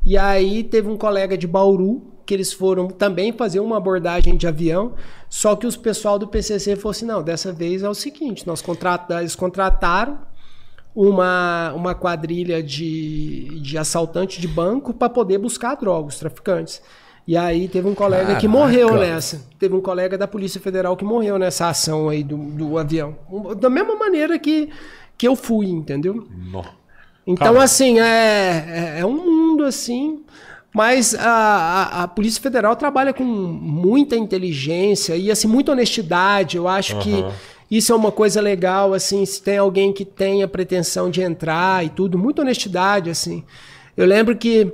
E 0.05 0.19
aí 0.19 0.65
teve 0.65 0.89
um 0.89 0.97
colega 0.97 1.39
de 1.39 1.47
Bauru 1.47 2.12
que 2.25 2.33
eles 2.35 2.53
foram 2.53 2.89
também 2.89 3.33
fazer 3.33 3.61
uma 3.61 3.77
abordagem 3.77 4.37
de 4.37 4.47
avião, 4.47 4.95
só 5.29 5.57
que 5.57 5.67
os 5.67 5.77
pessoal 5.77 6.19
do 6.19 6.27
PCC 6.29 6.77
falou 6.77 6.91
assim, 6.93 7.07
não, 7.07 7.23
dessa 7.23 7.53
vez 7.53 7.83
é 7.83 7.89
o 7.89 7.95
seguinte, 7.95 8.47
nós 8.47 8.63
contrata, 8.63 9.21
eles 9.21 9.35
contrataram 9.35 10.19
uma, 10.95 11.73
uma 11.75 11.95
quadrilha 11.95 12.63
de, 12.63 13.61
de 13.61 13.79
assaltante 13.79 14.41
de 14.41 14.47
banco 14.49 14.93
para 14.93 15.09
poder 15.09 15.39
buscar 15.39 15.75
drogas, 15.75 16.19
traficantes. 16.19 16.83
E 17.27 17.37
aí 17.37 17.69
teve 17.69 17.89
um 17.89 17.95
colega 17.95 18.35
que 18.35 18.47
Caraca. 18.47 18.49
morreu 18.49 18.95
nessa. 18.97 19.41
Teve 19.59 19.75
um 19.77 19.81
colega 19.81 20.19
da 20.19 20.27
Polícia 20.27 20.61
Federal 20.61 20.97
que 20.97 21.05
morreu 21.05 21.39
nessa 21.39 21.69
ação 21.69 22.09
aí 22.09 22.23
do, 22.25 22.37
do 22.37 22.77
avião. 22.77 23.17
Da 23.61 23.71
mesma 23.71 23.95
maneira 23.95 24.39
que, 24.41 24.69
que 25.17 25.27
eu 25.29 25.37
fui, 25.37 25.67
entendeu? 25.69 26.27
Então, 27.25 27.55
Tá. 27.55 27.63
assim, 27.63 28.01
é, 28.01 28.95
é, 28.97 29.01
é 29.01 29.07
um 29.07 29.13
mundo 29.25 29.65
assim. 29.65 30.22
Mas 30.75 31.15
a, 31.15 31.29
a, 31.29 32.03
a 32.05 32.09
Polícia 32.09 32.41
Federal 32.41 32.75
trabalha 32.75 33.13
com 33.13 33.25
muita 33.25 34.17
inteligência 34.17 35.15
e 35.15 35.31
assim, 35.31 35.47
muita 35.47 35.73
honestidade. 35.73 36.57
Eu 36.57 36.67
acho 36.67 36.99
que 37.01 37.13
Aham. 37.13 37.33
isso 37.71 37.93
é 37.93 37.97
uma 37.97 38.11
coisa 38.11 38.41
legal, 38.41 38.95
assim, 38.95 39.25
se 39.27 39.43
tem 39.43 39.59
alguém 39.59 39.93
que 39.93 40.05
tenha 40.05 40.49
pretensão 40.49 41.11
de 41.11 41.21
entrar 41.21 41.85
e 41.85 41.91
tudo, 41.91 42.19
muita 42.19 42.41
honestidade, 42.41 43.11
assim. 43.11 43.45
Eu 43.95 44.07
lembro 44.07 44.35
que, 44.35 44.73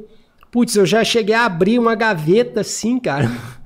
putz, 0.53 0.77
eu 0.77 0.87
já 0.87 1.03
cheguei 1.03 1.35
a 1.35 1.47
abrir 1.47 1.81
uma 1.81 1.97
gaveta 1.97 2.61
assim, 2.61 2.99
cara. 2.99 3.31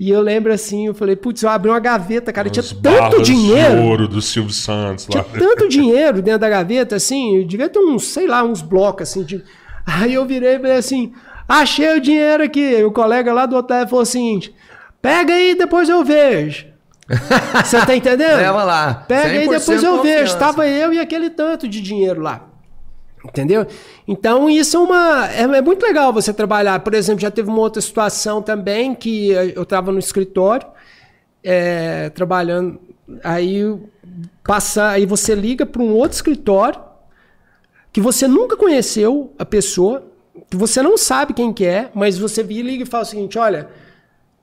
E 0.00 0.10
eu 0.10 0.22
lembro 0.22 0.52
assim, 0.52 0.86
eu 0.86 0.94
falei, 0.94 1.14
putz, 1.14 1.42
eu 1.42 1.50
abri 1.50 1.70
uma 1.70 1.78
gaveta, 1.78 2.32
cara, 2.32 2.48
tinha 2.48 2.64
tanto 2.82 3.20
dinheiro. 3.22 3.76
de 3.76 3.82
ouro 3.82 4.08
do 4.08 4.22
Silvio 4.22 4.52
Santos 4.52 5.06
lá. 5.06 5.22
Tinha 5.22 5.24
tanto 5.38 5.68
dinheiro 5.68 6.22
dentro 6.22 6.40
da 6.40 6.48
gaveta, 6.48 6.96
assim, 6.96 7.36
eu 7.36 7.46
devia 7.46 7.68
ter 7.68 7.78
uns, 7.78 8.04
sei 8.04 8.26
lá, 8.26 8.42
uns 8.42 8.62
blocos, 8.62 9.10
assim. 9.10 9.22
De... 9.22 9.44
Aí 9.84 10.14
eu 10.14 10.24
virei 10.24 10.54
e 10.54 10.58
falei 10.58 10.76
assim, 10.78 11.12
achei 11.48 11.96
o 11.96 12.00
dinheiro 12.00 12.44
aqui. 12.44 12.60
E 12.60 12.84
o 12.84 12.92
colega 12.92 13.32
lá 13.32 13.46
do 13.46 13.56
hotel 13.56 13.86
falou 13.86 14.02
o 14.02 14.06
seguinte, 14.06 14.54
pega 15.00 15.34
aí, 15.34 15.54
depois 15.54 15.88
eu 15.88 16.04
vejo. 16.04 16.66
Você 17.64 17.84
tá 17.84 17.94
entendendo? 17.94 18.36
Leva 18.36 18.64
lá. 18.64 19.04
Pega 19.06 19.38
aí, 19.38 19.46
100% 19.46 19.58
depois 19.58 19.82
eu 19.82 20.02
vejo. 20.02 20.18
confiança. 20.18 20.38
Tava 20.38 20.66
eu 20.66 20.92
e 20.92 20.98
aquele 20.98 21.30
tanto 21.30 21.68
de 21.68 21.80
dinheiro 21.80 22.20
lá. 22.20 22.48
Entendeu? 23.24 23.66
Então, 24.06 24.48
isso 24.48 24.76
é 24.76 24.80
uma. 24.80 25.28
É, 25.30 25.42
é 25.42 25.62
muito 25.62 25.84
legal 25.84 26.12
você 26.12 26.32
trabalhar. 26.32 26.80
Por 26.80 26.94
exemplo, 26.94 27.20
já 27.20 27.30
teve 27.30 27.48
uma 27.48 27.58
outra 27.58 27.80
situação 27.80 28.40
também 28.40 28.94
que 28.94 29.30
eu 29.30 29.62
estava 29.62 29.90
no 29.90 29.98
escritório, 29.98 30.66
eh, 31.42 32.10
trabalhando. 32.10 32.80
Aí 33.22 33.62
passa, 34.44 34.90
aí 34.90 35.06
você 35.06 35.34
liga 35.34 35.66
para 35.66 35.82
um 35.82 35.92
outro 35.92 36.16
escritório 36.16 36.80
que 37.92 38.00
você 38.00 38.28
nunca 38.28 38.56
conheceu 38.56 39.32
a 39.38 39.44
pessoa, 39.44 40.04
você 40.50 40.82
não 40.82 40.96
sabe 40.96 41.34
quem 41.34 41.52
que 41.52 41.64
é, 41.64 41.90
mas 41.94 42.18
você 42.18 42.42
liga 42.42 42.82
e 42.82 42.86
fala 42.86 43.02
o 43.02 43.06
seguinte: 43.06 43.38
olha, 43.38 43.68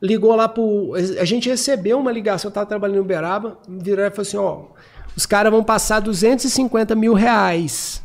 ligou 0.01 0.35
lá 0.35 0.49
pro. 0.49 0.93
A 1.19 1.25
gente 1.25 1.49
recebeu 1.49 1.99
uma 1.99 2.11
ligação, 2.11 2.49
eu 2.49 2.53
tava 2.53 2.65
trabalhando 2.65 2.97
em 2.97 3.01
Uberaba, 3.01 3.57
virou 3.67 4.05
e 4.05 4.09
falou 4.09 4.21
assim: 4.21 4.38
ó, 4.38 4.65
os 5.15 5.25
caras 5.25 5.51
vão 5.51 5.63
passar 5.63 6.01
250 6.01 6.93
mil 6.95 7.13
reais 7.13 8.03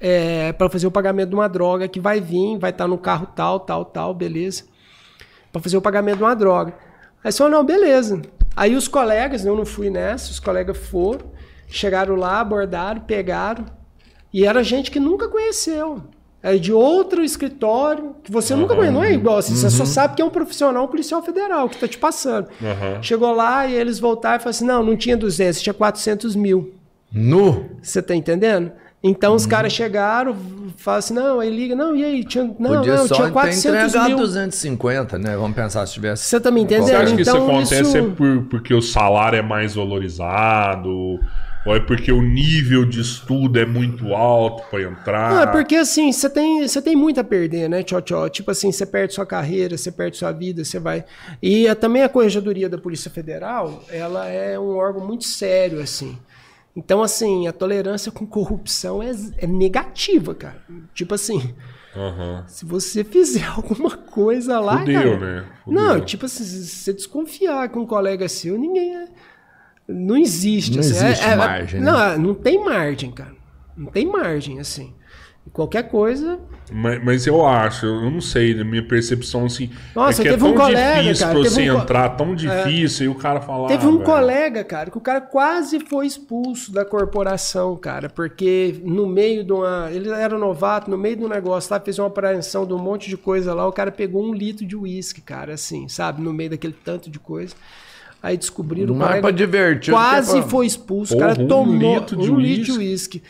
é, 0.00 0.52
para 0.54 0.70
fazer 0.70 0.86
o 0.86 0.90
pagamento 0.90 1.28
de 1.28 1.34
uma 1.34 1.48
droga 1.48 1.86
que 1.86 2.00
vai 2.00 2.20
vir, 2.20 2.58
vai 2.58 2.70
estar 2.70 2.88
no 2.88 2.96
carro 2.96 3.26
tal, 3.36 3.60
tal, 3.60 3.84
tal, 3.84 4.14
beleza. 4.14 4.64
Para 5.52 5.60
fazer 5.60 5.76
o 5.76 5.82
pagamento 5.82 6.18
de 6.18 6.22
uma 6.22 6.34
droga. 6.34 6.74
Aí 7.22 7.30
só 7.30 7.48
não, 7.50 7.64
beleza. 7.64 8.22
Aí 8.56 8.74
os 8.74 8.88
colegas, 8.88 9.44
eu 9.44 9.54
não 9.54 9.66
fui 9.66 9.90
nessa, 9.90 10.30
os 10.30 10.40
colegas 10.40 10.76
foram, 10.76 11.30
chegaram 11.68 12.16
lá, 12.16 12.40
abordaram, 12.40 13.00
pegaram. 13.02 13.66
E 14.32 14.46
era 14.46 14.62
gente 14.62 14.90
que 14.90 14.98
nunca 15.00 15.28
conheceu. 15.28 16.02
Era 16.42 16.58
de 16.58 16.72
outro 16.72 17.22
escritório, 17.22 18.16
que 18.24 18.32
você 18.32 18.54
nunca 18.54 18.74
conhece. 18.74 18.94
Não 18.94 19.04
é 19.04 19.12
igual 19.12 19.36
assim, 19.38 19.54
você 19.54 19.68
só 19.68 19.84
sabe 19.84 20.14
que 20.16 20.22
é 20.22 20.24
um 20.24 20.30
profissional, 20.30 20.84
um 20.84 20.88
policial 20.88 21.22
federal 21.22 21.68
que 21.68 21.76
tá 21.76 21.86
te 21.86 21.98
passando. 21.98 22.48
Aham. 22.62 23.02
Chegou 23.02 23.34
lá 23.34 23.66
e 23.66 23.74
eles 23.74 23.98
voltaram 23.98 24.36
e 24.36 24.38
falaram 24.38 24.50
assim: 24.50 24.64
não, 24.64 24.82
não 24.82 24.96
tinha 24.96 25.16
200, 25.16 25.60
tinha 25.60 25.74
400 25.74 26.34
mil. 26.34 26.72
Nu. 27.12 27.66
Você 27.82 28.00
tá 28.00 28.14
entendendo? 28.14 28.72
Então 29.02 29.34
os 29.34 29.46
caras 29.46 29.72
chegaram, 29.72 30.36
falam 30.76 30.98
assim, 30.98 31.14
não, 31.14 31.40
aí 31.40 31.48
liga, 31.48 31.74
não, 31.74 31.96
e 31.96 32.04
aí? 32.04 32.22
Tinha, 32.22 32.44
não, 32.58 32.76
Podia 32.76 32.96
não, 32.96 33.08
só 33.08 33.14
tinha 33.14 33.26
ter 33.28 33.32
400 33.32 33.64
entregado 33.88 34.08
mil. 34.08 34.16
250, 34.18 35.18
né? 35.18 35.36
Vamos 35.36 35.56
pensar 35.56 35.86
se 35.86 35.94
tivesse. 35.94 36.24
Você 36.24 36.38
tá 36.38 36.50
me 36.50 36.60
entendendo? 36.60 36.86
Você 36.88 36.94
acha 36.94 37.16
que 37.16 37.22
isso 37.22 37.30
Então, 37.30 37.48
acontece 37.48 37.80
isso- 37.82 37.96
é 37.96 38.02
por- 38.02 38.42
porque 38.50 38.74
o 38.74 38.82
salário 38.82 39.38
é 39.38 39.42
mais 39.42 39.74
valorizado? 39.74 41.18
Ou 41.66 41.76
é 41.76 41.80
porque 41.80 42.10
o 42.10 42.22
nível 42.22 42.86
de 42.86 43.00
estudo 43.00 43.58
é 43.58 43.66
muito 43.66 44.14
alto 44.14 44.62
para 44.70 44.82
entrar? 44.82 45.30
Não, 45.34 45.42
é 45.42 45.46
porque 45.46 45.76
assim, 45.76 46.10
você 46.10 46.30
tem, 46.30 46.66
você 46.66 46.80
tem 46.80 46.96
muito 46.96 47.20
a 47.20 47.24
perder, 47.24 47.68
né, 47.68 47.82
tchau, 47.82 48.00
tchau. 48.00 48.30
Tipo 48.30 48.50
assim, 48.50 48.72
você 48.72 48.86
perde 48.86 49.12
sua 49.12 49.26
carreira, 49.26 49.76
você 49.76 49.92
perde 49.92 50.16
sua 50.16 50.32
vida, 50.32 50.64
você 50.64 50.78
vai. 50.78 51.04
E 51.42 51.68
a- 51.68 51.74
também 51.74 52.02
a 52.02 52.08
Corregedoria 52.08 52.66
da 52.68 52.78
Polícia 52.78 53.10
Federal, 53.10 53.84
ela 53.90 54.26
é 54.26 54.58
um 54.58 54.74
órgão 54.76 55.06
muito 55.06 55.24
sério, 55.24 55.80
assim. 55.82 56.18
Então, 56.74 57.02
assim, 57.02 57.46
a 57.46 57.52
tolerância 57.52 58.10
com 58.10 58.24
corrupção 58.24 59.02
é, 59.02 59.10
é 59.38 59.46
negativa, 59.46 60.34
cara. 60.34 60.62
Tipo 60.94 61.14
assim, 61.14 61.52
Aham. 61.94 62.44
se 62.46 62.64
você 62.64 63.04
fizer 63.04 63.44
alguma 63.54 63.96
coisa 63.98 64.58
lá. 64.60 64.78
Fudeu, 64.78 64.94
cara, 65.18 65.18
né? 65.18 65.44
Fudeu. 65.64 65.82
Não, 65.82 66.00
tipo 66.00 66.24
assim, 66.24 66.44
se 66.44 66.66
você 66.68 66.92
desconfiar 66.94 67.68
que 67.68 67.78
um 67.78 67.84
colega 67.84 68.26
seu, 68.28 68.56
ninguém 68.56 68.96
é. 68.96 69.08
Não 69.92 70.16
existe. 70.16 70.72
Não 70.72 70.80
assim, 70.80 70.90
existe 70.90 71.24
é- 71.24 71.32
é- 71.32 71.36
margem, 71.36 71.80
né? 71.80 71.90
Não, 71.90 72.18
não 72.18 72.34
tem 72.34 72.62
margem, 72.64 73.10
cara. 73.10 73.32
Não 73.76 73.90
tem 73.90 74.06
margem, 74.06 74.58
assim. 74.60 74.92
Qualquer 75.52 75.84
coisa. 75.88 76.38
Mas, 76.70 77.02
mas 77.02 77.26
eu 77.26 77.44
acho, 77.44 77.84
eu 77.86 78.08
não 78.10 78.20
sei, 78.20 78.54
na 78.54 78.62
minha 78.62 78.86
percepção, 78.86 79.46
assim. 79.46 79.70
Nossa, 79.96 80.20
é 80.20 80.24
que 80.24 80.30
teve 80.30 80.44
é 80.44 80.46
um 80.46 80.52
tão 80.54 80.64
colega, 80.66 81.02
difícil 81.02 81.26
cara, 81.26 81.34
pra 81.34 81.42
teve 81.42 81.54
você 81.54 81.70
um 81.70 81.74
co- 81.74 81.82
entrar, 81.82 82.08
tão 82.10 82.34
difícil, 82.36 83.06
e 83.06 83.08
o 83.08 83.14
cara 83.16 83.40
falar. 83.40 83.66
Teve 83.66 83.86
um 83.86 83.92
velho. 83.94 84.04
colega, 84.04 84.62
cara, 84.62 84.90
que 84.90 84.98
o 84.98 85.00
cara 85.00 85.20
quase 85.20 85.80
foi 85.80 86.06
expulso 86.06 86.70
da 86.70 86.84
corporação, 86.84 87.74
cara, 87.76 88.08
porque 88.08 88.80
no 88.84 89.08
meio 89.08 89.42
de 89.42 89.52
uma. 89.52 89.88
Ele 89.90 90.08
era 90.10 90.38
novato, 90.38 90.88
no 90.88 90.96
meio 90.98 91.16
do 91.16 91.28
negócio 91.28 91.72
lá, 91.72 91.80
fez 91.80 91.98
uma 91.98 92.06
apreensão 92.06 92.64
de 92.64 92.72
um 92.74 92.78
monte 92.78 93.08
de 93.08 93.16
coisa 93.16 93.52
lá, 93.52 93.66
o 93.66 93.72
cara 93.72 93.90
pegou 93.90 94.22
um 94.24 94.32
litro 94.32 94.64
de 94.64 94.76
uísque, 94.76 95.20
cara, 95.20 95.54
assim, 95.54 95.88
sabe? 95.88 96.22
No 96.22 96.32
meio 96.32 96.50
daquele 96.50 96.74
tanto 96.84 97.10
de 97.10 97.18
coisa. 97.18 97.56
Aí 98.22 98.36
descobriram 98.36 98.94
Não 98.94 99.02
o 99.02 99.06
colega 99.08 99.32
divertir. 99.32 99.92
quase 99.92 100.38
é 100.38 100.40
pra- 100.40 100.50
foi 100.50 100.66
expulso. 100.66 101.14
Porra, 101.14 101.26
o 101.26 101.28
cara 101.30 101.42
um 101.42 101.48
tomou 101.48 101.74
um 101.74 101.78
litro 101.78 102.16
de 102.16 102.30
uísque. 102.30 102.72
uísque. 102.78 103.22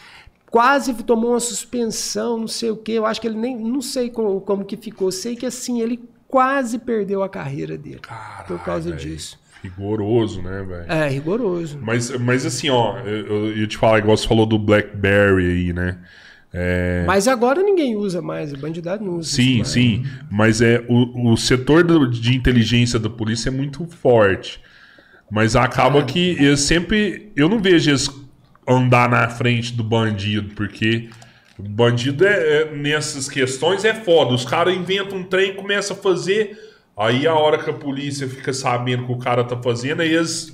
Quase 0.50 0.92
tomou 1.04 1.30
uma 1.30 1.40
suspensão, 1.40 2.38
não 2.38 2.48
sei 2.48 2.70
o 2.70 2.76
que. 2.76 2.90
Eu 2.92 3.06
acho 3.06 3.20
que 3.20 3.28
ele 3.28 3.38
nem. 3.38 3.56
Não 3.56 3.80
sei 3.80 4.10
como, 4.10 4.40
como 4.40 4.64
que 4.64 4.76
ficou. 4.76 5.12
Sei 5.12 5.36
que 5.36 5.46
assim, 5.46 5.80
ele 5.80 6.00
quase 6.26 6.78
perdeu 6.78 7.22
a 7.22 7.28
carreira 7.28 7.78
dele. 7.78 8.00
por 8.48 8.58
causa 8.64 8.90
velho. 8.90 9.00
disso. 9.00 9.38
Rigoroso, 9.62 10.40
né, 10.42 10.64
velho? 10.66 10.90
É, 10.90 11.08
rigoroso. 11.08 11.78
Mas, 11.80 12.10
mas 12.18 12.44
assim, 12.46 12.70
ó, 12.70 12.98
eu, 13.00 13.26
eu 13.46 13.56
ia 13.58 13.66
te 13.66 13.76
falar, 13.76 13.98
igual 13.98 14.16
você 14.16 14.26
falou 14.26 14.46
do 14.46 14.58
Blackberry 14.58 15.44
aí, 15.50 15.72
né? 15.72 15.98
É, 16.52 17.04
Mas 17.06 17.28
agora 17.28 17.62
ninguém 17.62 17.94
usa 17.94 18.20
mais, 18.20 18.52
a 18.52 18.56
bandidade 18.56 19.04
não 19.04 19.18
usa. 19.18 19.30
Sim, 19.36 19.62
sim. 19.62 20.04
Mas 20.28 20.60
é 20.60 20.84
o, 20.88 21.30
o 21.32 21.36
setor 21.36 21.84
do- 21.84 22.08
de 22.10 22.34
inteligência 22.34 22.98
da 22.98 23.08
polícia 23.08 23.50
é 23.50 23.52
muito 23.52 23.86
forte. 23.86 24.60
Mas 25.30 25.54
acaba 25.54 26.02
que 26.02 26.36
eu 26.42 26.56
sempre. 26.56 27.30
Eu 27.36 27.48
não 27.48 27.58
vejo 27.60 27.90
eles 27.90 28.10
andar 28.68 29.08
na 29.08 29.28
frente 29.28 29.72
do 29.72 29.82
bandido, 29.84 30.54
porque 30.54 31.08
o 31.58 31.62
bandido 31.62 32.26
é, 32.26 32.62
é- 32.62 32.74
nessas 32.74 33.28
questões 33.28 33.84
é 33.84 33.94
foda. 33.94 34.34
Os 34.34 34.44
caras 34.44 34.74
inventam 34.74 35.18
um 35.18 35.22
trem, 35.24 35.54
começam 35.54 35.96
a 35.96 36.00
fazer. 36.00 36.56
Aí 36.96 37.26
a 37.26 37.34
hora 37.34 37.58
que 37.58 37.70
a 37.70 37.72
polícia 37.72 38.28
fica 38.28 38.52
sabendo 38.52 39.06
que 39.06 39.12
o 39.12 39.18
cara 39.18 39.42
tá 39.44 39.56
fazendo, 39.56 40.00
aí 40.02 40.12
eles 40.12 40.52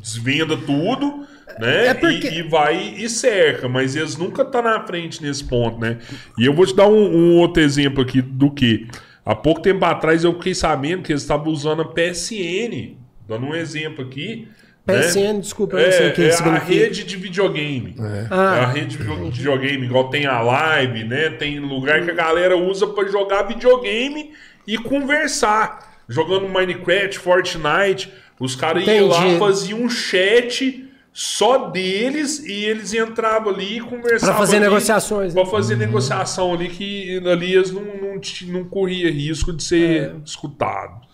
desvenda 0.00 0.56
tudo, 0.56 1.26
né? 1.58 1.88
É 1.88 1.94
porque- 1.94 2.28
E, 2.28 2.38
e 2.38 2.42
vai 2.42 2.94
e 2.96 3.08
cerca, 3.08 3.68
mas 3.68 3.94
eles 3.94 4.16
nunca 4.16 4.44
tá 4.44 4.62
na 4.62 4.84
frente 4.86 5.22
nesse 5.22 5.44
ponto, 5.44 5.78
né? 5.78 5.98
E 6.38 6.46
eu 6.46 6.54
vou 6.54 6.66
te 6.66 6.74
dar 6.74 6.88
um, 6.88 7.14
um 7.16 7.36
outro 7.36 7.62
exemplo 7.62 8.02
aqui 8.02 8.20
do 8.22 8.50
que. 8.50 8.88
Há 9.24 9.34
pouco 9.34 9.60
tempo 9.60 9.84
atrás 9.84 10.24
eu 10.24 10.32
fiquei 10.34 10.54
sabendo 10.54 11.02
que 11.02 11.12
eles 11.12 11.22
estavam 11.22 11.52
usando 11.52 11.82
a 11.82 11.84
PSN. 11.84 12.96
Dando 13.30 13.46
um 13.46 13.54
exemplo 13.54 14.04
aqui. 14.04 14.48
PSN, 14.84 15.34
né? 15.34 15.40
desculpa, 15.40 15.76
eu 15.76 15.86
não 15.86 15.92
sei 15.92 16.06
é, 16.06 16.10
o 16.10 16.14
que 16.14 16.22
é 16.22 16.34
a 16.34 16.58
rede 16.58 17.04
de 17.04 17.16
videogame. 17.16 17.94
É, 17.96 18.26
Ah. 18.28 18.62
a 18.64 18.66
rede 18.66 18.96
de 18.96 19.04
vi- 19.04 19.30
videogame, 19.30 19.86
igual 19.86 20.10
tem 20.10 20.26
a 20.26 20.40
live, 20.40 21.04
né? 21.04 21.30
Tem 21.30 21.60
lugar 21.60 22.02
que 22.04 22.10
a 22.10 22.14
galera 22.14 22.56
usa 22.56 22.88
pra 22.88 23.06
jogar 23.06 23.44
videogame 23.44 24.32
e 24.66 24.76
conversar. 24.76 26.02
Jogando 26.08 26.48
Minecraft, 26.48 27.20
Fortnite. 27.20 28.12
Os 28.40 28.56
caras 28.56 28.84
iam 28.84 29.06
lá, 29.06 29.38
faziam 29.38 29.80
um 29.80 29.88
chat 29.88 30.84
só 31.12 31.68
deles 31.68 32.40
e 32.44 32.64
eles 32.64 32.92
entravam 32.92 33.52
ali 33.52 33.76
e 33.76 33.80
conversavam. 33.80 34.34
Pra 34.34 34.44
fazer 34.44 34.56
ali, 34.56 34.64
negociações, 34.64 35.34
né? 35.34 35.40
Pra 35.42 35.48
fazer 35.50 35.76
negociação 35.76 36.52
ali 36.52 36.68
que 36.68 37.22
ali 37.28 37.54
eles 37.54 37.70
não, 37.70 37.82
não, 37.84 38.20
não 38.48 38.64
corria 38.64 39.08
risco 39.10 39.52
de 39.52 39.62
ser 39.62 40.14
escutado. 40.24 41.08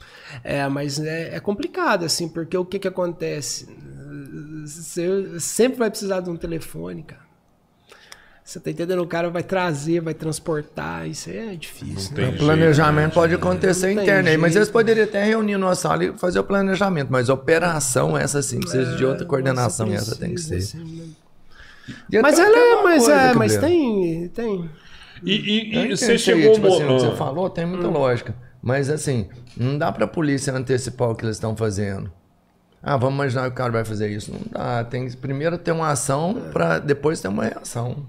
É, 0.44 0.66
mas 0.68 0.98
é, 0.98 1.36
é 1.36 1.40
complicado, 1.40 2.04
assim, 2.04 2.28
porque 2.28 2.56
o 2.56 2.64
que 2.64 2.78
que 2.78 2.88
acontece? 2.88 3.68
Você 4.64 5.38
sempre 5.40 5.78
vai 5.78 5.90
precisar 5.90 6.20
de 6.20 6.30
um 6.30 6.36
telefone, 6.36 7.02
cara. 7.02 7.26
Você 8.44 8.60
tá 8.60 8.70
entendendo? 8.70 9.02
O 9.02 9.06
cara 9.08 9.28
vai 9.28 9.42
trazer, 9.42 10.00
vai 10.00 10.14
transportar, 10.14 11.08
isso 11.08 11.28
é 11.30 11.56
difícil. 11.56 12.16
Né? 12.16 12.28
O 12.28 12.38
planejamento 12.38 13.02
jeito, 13.06 13.14
pode 13.14 13.32
né? 13.32 13.38
acontecer 13.38 13.88
Não 13.88 13.94
tem 13.96 14.04
interno 14.04 14.28
aí, 14.28 14.36
mas 14.36 14.54
eles 14.54 14.68
poderiam 14.70 15.04
até 15.04 15.24
reunir 15.24 15.56
numa 15.56 15.74
sala 15.74 16.04
e 16.04 16.12
fazer 16.16 16.38
o 16.38 16.44
planejamento, 16.44 17.08
mas 17.10 17.28
operação 17.28 18.16
essa 18.16 18.40
sim 18.42 18.60
precisa 18.60 18.96
de 18.96 19.04
outra 19.04 19.26
coordenação 19.26 19.88
e 19.88 19.90
Nossa, 19.94 20.12
essa 20.12 20.20
tem 20.20 20.32
que 20.34 20.40
ser. 20.40 20.54
precisa, 20.54 20.78
assim, 20.78 21.16
né? 22.10 22.20
Mas 22.22 22.38
ela 22.38 22.56
é, 22.56 22.82
mas, 22.84 23.04
coisa, 23.04 23.20
é, 23.20 23.34
mas 23.34 23.56
tem, 23.56 24.28
tem. 24.28 24.70
E, 25.24 25.32
e- 25.32 25.86
e 25.92 25.96
você 25.96 26.16
chegou 26.16 26.52
tipo 26.52 26.66
assim, 26.68 26.84
o 26.84 26.86
que 26.86 26.92
mo- 26.92 27.00
você 27.00 27.16
falou 27.16 27.50
tem 27.50 27.66
muita 27.66 27.88
lógica. 27.88 28.32
Mas 28.66 28.90
assim, 28.90 29.28
não 29.56 29.78
dá 29.78 29.92
pra 29.92 30.08
polícia 30.08 30.52
antecipar 30.52 31.08
o 31.10 31.14
que 31.14 31.24
eles 31.24 31.36
estão 31.36 31.54
fazendo. 31.56 32.10
Ah, 32.82 32.96
vamos 32.96 33.14
imaginar 33.14 33.42
que 33.44 33.48
o 33.50 33.52
cara 33.54 33.70
vai 33.70 33.84
fazer 33.84 34.10
isso. 34.10 34.32
Não 34.32 34.40
dá. 34.50 34.82
Tem 34.82 35.06
que 35.08 35.16
primeiro 35.16 35.56
ter 35.56 35.70
uma 35.70 35.88
ação 35.88 36.34
pra 36.52 36.80
depois 36.80 37.20
ter 37.20 37.28
uma 37.28 37.44
reação. 37.44 38.04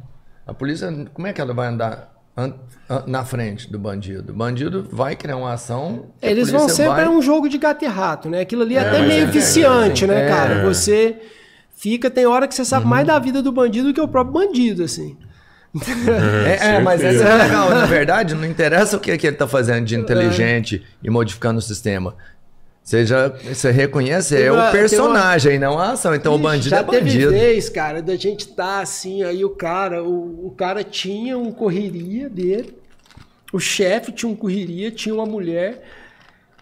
A 0.47 0.55
polícia, 0.55 0.91
como 1.13 1.27
é 1.27 1.33
que 1.33 1.39
ela 1.39 1.53
vai 1.53 1.67
andar 1.67 2.11
an- 2.35 2.55
an- 2.89 3.03
na 3.05 3.23
frente 3.23 3.71
do 3.71 3.77
bandido? 3.77 4.33
O 4.33 4.35
bandido 4.35 4.87
vai 4.91 5.15
criar 5.15 5.37
uma 5.37 5.53
ação. 5.53 6.05
a 6.21 6.25
Eles 6.25 6.49
vão 6.49 6.67
sempre 6.67 6.93
vai- 6.95 7.05
é 7.05 7.09
um 7.09 7.21
jogo 7.21 7.47
de 7.47 7.59
gato 7.59 7.85
e 7.85 7.87
rato, 7.87 8.27
né? 8.27 8.41
Aquilo 8.41 8.63
ali 8.63 8.77
é, 8.77 8.79
até 8.79 8.97
mas 8.97 9.07
meio 9.07 9.23
é, 9.25 9.27
viciante, 9.27 10.05
é, 10.05 10.07
né, 10.07 10.25
é. 10.25 10.27
cara? 10.27 10.63
Você 10.65 11.17
fica, 11.75 12.09
tem 12.09 12.25
hora 12.25 12.47
que 12.47 12.55
você 12.55 12.65
sabe 12.65 12.83
Uhum. 12.85 12.89
mais 12.89 13.05
da 13.05 13.19
vida 13.19 13.43
do 13.43 13.51
bandido 13.51 13.89
do 13.89 13.93
que 13.93 14.01
o 14.01 14.07
próprio 14.07 14.33
bandido, 14.33 14.83
assim. 14.83 15.15
É, 16.47 16.75
é, 16.75 16.79
mas 16.79 17.03
essa 17.03 17.23
é 17.23 17.35
legal. 17.43 17.69
Na 17.69 17.85
verdade, 17.85 18.35
não 18.35 18.45
interessa 18.45 18.97
o 18.97 18.99
que, 18.99 19.17
que 19.17 19.27
ele 19.27 19.35
está 19.35 19.47
fazendo 19.47 19.85
de 19.85 19.95
inteligente 19.95 20.85
e 21.03 21.09
modificando 21.09 21.59
o 21.59 21.61
sistema. 21.61 22.15
Você 22.83 23.05
já 23.05 23.27
você 23.29 23.69
reconhece, 23.69 24.35
Tem 24.35 24.45
é 24.45 24.51
uma- 24.51 24.69
o 24.69 24.71
personagem, 24.71 25.55
e 25.55 25.59
não 25.59 25.77
a 25.77 25.91
ação. 25.91 26.15
Então 26.15 26.31
o 26.33 26.35
Ixi, 26.35 26.43
bandido 26.43 26.69
já 26.69 26.77
é 26.77 26.83
bandido. 26.83 27.07
teve 27.09 27.27
vez, 27.27 27.67
cara, 27.67 28.01
da 28.01 28.15
gente 28.15 28.47
tá 28.47 28.79
assim, 28.79 29.23
aí 29.23 29.43
o 29.43 29.49
cara, 29.49 30.01
o, 30.03 30.47
o 30.47 30.51
cara 30.51 30.83
tinha 30.85 31.37
um 31.37 31.51
correria 31.51 32.29
dele, 32.29 32.77
o 33.51 33.59
chefe 33.59 34.13
tinha 34.13 34.31
um 34.31 34.35
correria, 34.35 34.89
tinha 34.89 35.13
uma 35.13 35.25
mulher, 35.25 35.83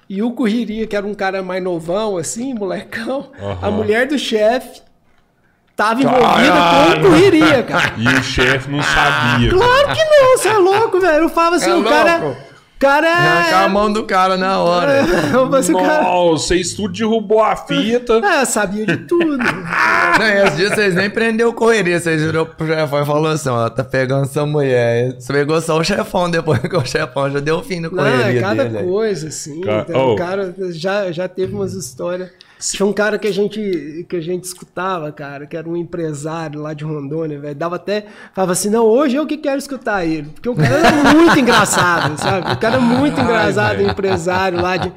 e 0.10 0.24
o 0.24 0.32
correria, 0.32 0.88
que 0.88 0.96
era 0.96 1.06
um 1.06 1.14
cara 1.14 1.44
mais 1.44 1.64
novão, 1.64 2.18
assim, 2.18 2.56
molecão, 2.56 3.30
Aham. 3.40 3.60
a 3.62 3.70
mulher 3.70 4.08
do 4.08 4.18
chefe 4.18 4.82
tava 5.76 6.02
envolvida 6.02 6.54
com 6.54 7.00
o 7.08 7.10
correria, 7.12 7.64
cara. 7.64 7.94
E 7.98 8.08
o 8.08 8.24
chefe 8.24 8.70
não 8.72 8.82
sabia. 8.84 9.50
Claro 9.50 9.88
que 9.94 10.04
não, 10.04 10.38
você 10.38 10.48
é 10.50 10.58
louco, 10.58 11.00
velho. 11.00 11.24
Eu 11.24 11.30
falo 11.30 11.56
assim, 11.56 11.70
É 11.72 11.76
o 11.76 11.84
cara. 11.84 12.18
louco. 12.18 12.46
O 12.76 12.78
cara 12.78 13.08
Arrancar 13.10 13.62
a 13.62 13.64
é. 13.64 13.68
mão 13.70 13.92
do 13.92 14.04
cara 14.04 14.36
na 14.36 14.60
hora. 14.60 14.98
Eu 14.98 15.32
falo 15.32 15.56
assim, 15.56 15.74
o 15.74 15.80
cara. 15.82 16.04
Nossa, 16.04 16.48
vocês 16.48 16.74
tudo 16.74 16.94
derrubou 16.94 17.42
a 17.42 17.56
fita. 17.56 18.20
É, 18.26 18.44
sabia 18.44 18.86
de 18.86 18.98
tudo. 18.98 19.38
Não, 20.20 20.26
e 20.28 20.44
esse 20.46 20.58
dia 20.58 20.70
vocês 20.70 20.94
nem 20.94 21.10
prendeu 21.10 21.54
correria. 21.54 21.98
Vocês 21.98 22.22
virou 22.22 22.46
pro 22.46 22.68
chefão 22.68 23.02
e 23.02 23.06
falou 23.06 23.28
assim: 23.32 23.48
ó, 23.48 23.70
tá 23.70 23.82
pegando 23.82 24.28
sua 24.28 24.46
mulher. 24.46 25.16
Você 25.18 25.32
pegou 25.32 25.60
só 25.62 25.78
o 25.80 25.84
chefão 25.86 26.30
depois 26.30 26.60
que 26.60 26.76
o 26.76 26.86
chefão 26.86 27.32
já 27.32 27.40
deu 27.40 27.64
fim 27.64 27.80
no 27.80 27.90
Não, 27.90 28.04
correria 28.04 28.40
é 28.40 28.42
cada 28.42 28.64
dele. 28.66 28.78
aí. 28.80 28.86
coisa, 28.86 29.28
assim. 29.30 29.62
Cara, 29.62 29.86
então, 29.90 30.08
oh. 30.10 30.14
O 30.14 30.16
cara 30.18 30.54
já, 30.72 31.12
já 31.14 31.28
teve 31.30 31.54
umas 31.56 31.74
histórias. 31.74 32.30
Tinha 32.60 32.86
um 32.86 32.94
cara 32.94 33.20
que 33.20 33.28
a 33.28 33.34
gente 33.34 34.06
que 34.08 34.16
a 34.16 34.22
gente 34.22 34.46
escutava, 34.46 35.12
cara, 35.12 35.46
que 35.46 35.58
era 35.58 35.68
um 35.68 35.76
empresário 35.76 36.62
lá 36.62 36.74
de 36.74 36.84
Rondônia, 36.84 37.40
velho. 37.40 37.56
Dava 37.56 37.76
até. 37.76 38.06
Falava 38.34 38.54
assim, 38.54 38.70
não, 38.70 38.86
hoje 38.86 39.16
eu 39.16 39.26
que 39.26 39.38
quero 39.38 39.58
escutar 39.58 40.06
ele. 40.06 40.30
Porque 40.30 40.50
o 40.50 40.56
cara 40.56 40.76
era 40.76 41.14
muito 41.14 41.40
engraçado, 41.40 42.18
sabe? 42.20 42.54
O 42.54 42.58
cara 42.58 42.78
é 42.78 42.80
muito 42.80 43.20
engraçado, 43.20 43.78
velho. 43.78 43.92
empresário 43.92 44.62
lá 44.62 44.78
de, 44.78 44.92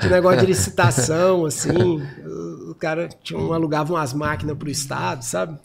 de 0.00 0.08
negócio 0.08 0.40
de 0.40 0.46
licitação, 0.46 1.46
assim. 1.46 2.02
O, 2.26 2.70
o 2.72 2.74
cara 2.74 3.08
tinha 3.22 3.38
um, 3.38 3.52
alugava 3.52 3.92
umas 3.92 4.12
máquinas 4.12 4.56
pro 4.56 4.70
Estado, 4.70 5.22
sabe? 5.24 5.58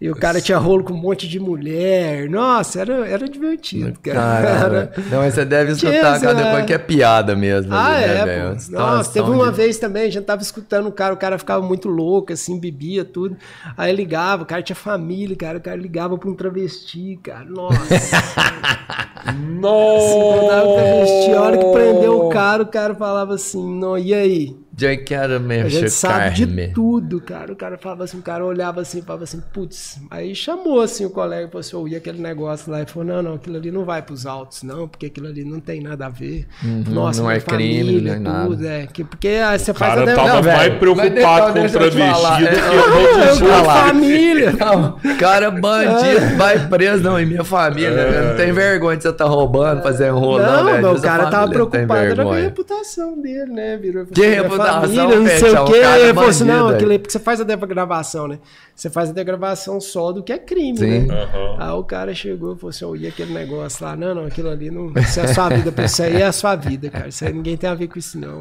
E 0.00 0.08
o 0.08 0.14
cara 0.14 0.40
tinha 0.40 0.56
rolo 0.58 0.84
com 0.84 0.92
um 0.92 0.96
monte 0.96 1.26
de 1.26 1.40
mulher. 1.40 2.30
Nossa, 2.30 2.80
era, 2.80 3.08
era 3.08 3.28
divertido, 3.28 3.98
cara. 4.00 4.16
Caramba. 4.16 4.92
Não, 5.10 5.18
mas 5.18 5.34
você 5.34 5.44
deve 5.44 5.72
escutar 5.72 6.20
cada 6.20 6.34
né? 6.34 6.50
coisa 6.52 6.66
que 6.66 6.72
é 6.72 6.78
piada 6.78 7.34
mesmo. 7.34 7.74
Ah, 7.74 7.96
ali, 7.96 8.06
né, 8.06 8.52
é, 8.52 8.58
situação 8.58 8.96
Nossa, 8.96 9.12
teve 9.12 9.28
uma 9.28 9.50
de- 9.50 9.56
vez 9.56 9.76
também, 9.78 10.04
a 10.04 10.10
gente 10.10 10.22
tava 10.24 10.40
escutando 10.40 10.86
o 10.86 10.92
cara, 10.92 11.14
o 11.14 11.16
cara 11.16 11.36
ficava 11.36 11.66
muito 11.66 11.88
louco, 11.88 12.32
assim, 12.32 12.60
bebia 12.60 13.04
tudo. 13.04 13.36
Aí 13.76 13.92
ligava, 13.92 14.44
o 14.44 14.46
cara 14.46 14.62
tinha 14.62 14.76
família, 14.76 15.34
cara, 15.34 15.58
o 15.58 15.60
cara 15.60 15.76
ligava 15.76 16.16
pra 16.16 16.30
um 16.30 16.34
travesti, 16.34 17.18
cara. 17.20 17.44
Nossa. 17.44 17.76
Mandava 19.34 20.68
o 20.68 20.74
travesti. 20.74 21.32
A 21.32 21.42
hora 21.42 21.58
que 21.58 21.64
prendeu 21.72 22.26
o 22.26 22.28
cara, 22.28 22.62
o 22.62 22.66
cara 22.66 22.94
falava 22.94 23.34
assim, 23.34 23.78
não, 23.78 23.98
e 23.98 24.14
aí? 24.14 24.56
Já 24.78 24.96
quero 24.96 25.36
A 25.36 25.38
mexer 25.40 25.70
gente 25.80 25.90
sabe 25.90 26.34
de 26.34 26.46
carne. 26.46 26.68
tudo, 26.68 27.20
cara. 27.20 27.52
O 27.52 27.56
cara 27.56 27.76
falava 27.76 28.04
assim, 28.04 28.18
o 28.18 28.22
cara 28.22 28.44
olhava 28.44 28.80
assim, 28.80 29.02
falava 29.02 29.24
assim, 29.24 29.42
putz. 29.52 29.98
Aí 30.10 30.34
chamou 30.34 30.80
assim 30.80 31.04
o 31.04 31.10
colega 31.10 31.46
e 31.48 31.50
falou 31.50 31.60
assim, 31.60 31.76
eu 31.76 31.88
ia 31.88 31.98
aquele 31.98 32.20
negócio 32.22 32.70
lá 32.70 32.82
e 32.82 32.86
falou, 32.86 33.08
não, 33.08 33.22
não, 33.22 33.34
aquilo 33.34 33.56
ali 33.56 33.70
não 33.72 33.84
vai 33.84 34.02
pros 34.02 34.24
autos, 34.24 34.62
não, 34.62 34.86
porque 34.86 35.06
aquilo 35.06 35.26
ali 35.26 35.44
não 35.44 35.58
tem 35.60 35.80
nada 35.82 36.06
a 36.06 36.08
ver. 36.08 36.46
Nossa, 36.88 37.20
não 37.22 37.30
é 37.30 37.40
crime, 37.40 37.78
família, 37.82 38.12
não 38.12 38.16
é 38.16 38.18
nada. 38.32 38.46
tudo, 38.48 38.66
é. 38.66 38.86
Que, 38.86 39.04
porque 39.04 39.28
aí 39.28 39.58
você 39.58 39.70
O 39.70 39.74
faz 39.74 39.90
cara 39.94 40.02
até 40.04 40.14
tava 40.14 40.42
Não, 40.42 40.42
mais 40.56 40.74
preocupado 40.74 41.52
com 41.52 41.58
o 41.58 41.62
eu 41.64 41.68
te 41.68 41.72
falar, 41.72 42.36
travesti 42.36 42.40
do 42.40 42.46
é, 42.48 42.52
que 42.52 42.58
eu- 42.58 42.72
eu 42.74 43.36
vou 43.36 43.48
outros. 43.50 43.72
família. 43.74 44.52
Não, 44.58 44.98
cara 45.18 45.50
bandido 45.50 46.36
vai 46.36 46.68
preso, 46.68 47.02
não, 47.02 47.20
e 47.20 47.26
minha 47.26 47.42
família, 47.44 47.88
É. 47.88 48.28
não 48.30 48.36
tem 48.36 48.52
vergonha 48.52 48.96
de 48.96 49.02
você 49.02 49.08
estar 49.08 49.24
roubando, 49.24 49.82
fazendo 49.82 50.18
rolo, 50.18 50.42
Não, 50.42 50.64
mas 50.64 50.98
o 50.98 51.02
cara 51.02 51.30
tava 51.30 51.50
preocupado 51.50 51.94
era 52.00 52.22
com 52.22 52.32
a 52.32 52.36
reputação 52.38 53.20
dele, 53.20 53.52
né? 53.52 53.76
Virou 53.76 54.06
Que 54.06 54.24
assim, 54.24 54.34
reputação, 54.36 54.67
família, 54.72 55.04
não 55.18 55.26
sei 55.26 55.40
Peixão? 55.40 55.64
o 55.64 55.66
quê. 55.66 55.76
é 55.78 56.00
ele 56.04 56.14
falou 56.14 56.30
assim, 56.30 56.44
não, 56.44 56.68
aquilo 56.68 56.90
aí, 56.92 56.98
porque 56.98 57.12
você 57.12 57.18
faz 57.18 57.40
a 57.40 57.44
gravação, 57.44 58.28
né? 58.28 58.38
Você 58.74 58.88
faz 58.88 59.10
a 59.10 59.22
gravação 59.24 59.80
só 59.80 60.12
do 60.12 60.22
que 60.22 60.32
é 60.32 60.38
crime, 60.38 60.78
Sim. 60.78 61.00
né? 61.00 61.14
Aham. 61.24 61.56
Aí 61.58 61.70
o 61.72 61.82
cara 61.82 62.14
chegou 62.14 62.54
e 62.54 62.56
falou 62.56 62.70
assim, 62.70 63.02
e 63.04 63.06
aquele 63.08 63.32
negócio 63.34 63.84
lá? 63.84 63.96
Não, 63.96 64.14
não, 64.14 64.26
aquilo 64.26 64.48
ali 64.50 64.70
não. 64.70 64.92
Isso 64.96 65.18
é 65.18 65.24
a 65.24 65.34
sua 65.34 65.48
vida, 65.48 65.84
isso 65.84 66.02
aí 66.02 66.16
é 66.22 66.26
a 66.26 66.32
sua 66.32 66.54
vida, 66.54 66.88
cara. 66.88 67.08
Isso 67.08 67.24
aí 67.24 67.32
ninguém 67.32 67.56
tem 67.56 67.68
a 67.68 67.74
ver 67.74 67.88
com 67.88 67.98
isso, 67.98 68.18
não. 68.18 68.38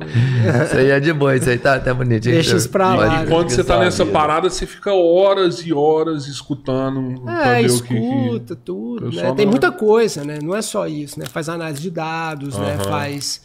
Isso 0.63 0.77
aí 0.77 0.91
é 0.91 0.99
de 0.99 1.11
boa, 1.11 1.35
isso 1.35 1.49
aí 1.49 1.57
tá 1.57 1.75
até 1.75 1.91
bonitinho. 1.93 2.35
Deixa 2.35 2.55
isso 2.55 2.69
pra 2.69 2.93
lá, 2.93 3.23
E 3.23 3.27
quando 3.27 3.49
você 3.49 3.63
tá 3.63 3.79
nessa 3.79 4.03
vida. 4.05 4.17
parada, 4.17 4.49
você 4.49 4.65
fica 4.67 4.93
horas 4.93 5.65
e 5.65 5.73
horas 5.73 6.27
escutando 6.27 7.27
É, 7.29 7.61
ver 7.63 7.71
o 7.71 7.81
que- 7.81 7.87
que. 7.87 7.95
escuta 8.25 8.55
tudo, 8.55 9.11
né? 9.11 9.33
Tem 9.33 9.45
muita 9.45 9.71
coisa, 9.71 10.23
né? 10.23 10.37
Não 10.43 10.55
é 10.55 10.61
só 10.61 10.87
isso, 10.87 11.19
né? 11.19 11.25
Faz 11.25 11.49
análise 11.49 11.81
de 11.81 11.89
dados, 11.89 12.57
né? 12.57 12.73
Aham. 12.75 12.83
Faz 12.91 13.41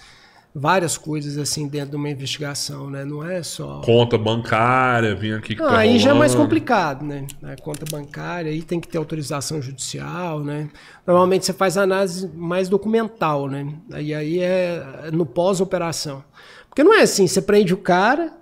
várias 0.55 0.99
coisas 0.99 1.39
assim 1.39 1.67
dentro 1.67 1.91
de 1.91 1.97
uma 1.97 2.11
investigação, 2.11 2.91
né? 2.91 3.05
Não 3.05 3.27
é 3.27 3.43
só 3.43 3.81
Conta 3.83 4.19
bancária, 4.19 5.15
vem 5.15 5.33
aqui 5.33 5.57
que 5.57 5.63
Ah, 5.63 5.67
tá 5.67 5.79
aí 5.79 5.99
já 5.99 6.11
é 6.11 6.15
mais 6.15 6.33
rolando. 6.33 6.49
complicado, 6.51 7.05
né? 7.05 7.27
Conta 7.63 7.85
bancária, 7.91 8.51
aí 8.51 8.63
tem 8.63 8.79
que 8.79 8.87
ter 8.87 8.99
autorização 8.99 9.63
judicial, 9.63 10.41
né? 10.41 10.69
Normalmente 11.07 11.47
você 11.47 11.53
faz 11.55 11.79
análise 11.79 12.31
mais 12.35 12.69
documental, 12.69 13.49
né? 13.49 13.67
Aí, 13.93 14.15
aí 14.15 14.41
é 14.41 15.11
no 15.13 15.25
pós-operação. 15.25 16.23
Porque 16.69 16.85
não 16.85 16.95
é 16.95 17.03
assim, 17.03 17.27
você 17.27 17.41
prende 17.41 17.73
o 17.73 17.79
cara 17.79 18.33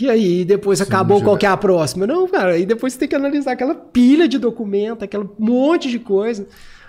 e 0.00 0.08
aí 0.08 0.44
depois 0.44 0.80
acabou 0.80 1.22
qual 1.22 1.36
que 1.36 1.46
é 1.46 1.48
a 1.48 1.56
próxima. 1.56 2.06
Não, 2.06 2.26
cara, 2.26 2.52
aí 2.52 2.64
depois 2.66 2.92
você 2.94 2.98
tem 3.00 3.08
que 3.08 3.14
analisar 3.14 3.52
aquela 3.52 3.74
pilha 3.74 4.26
de 4.26 4.38
documento, 4.38 5.04
aquele 5.04 5.28
monte 5.38 5.90
de 5.90 5.98
coisa. 5.98 6.46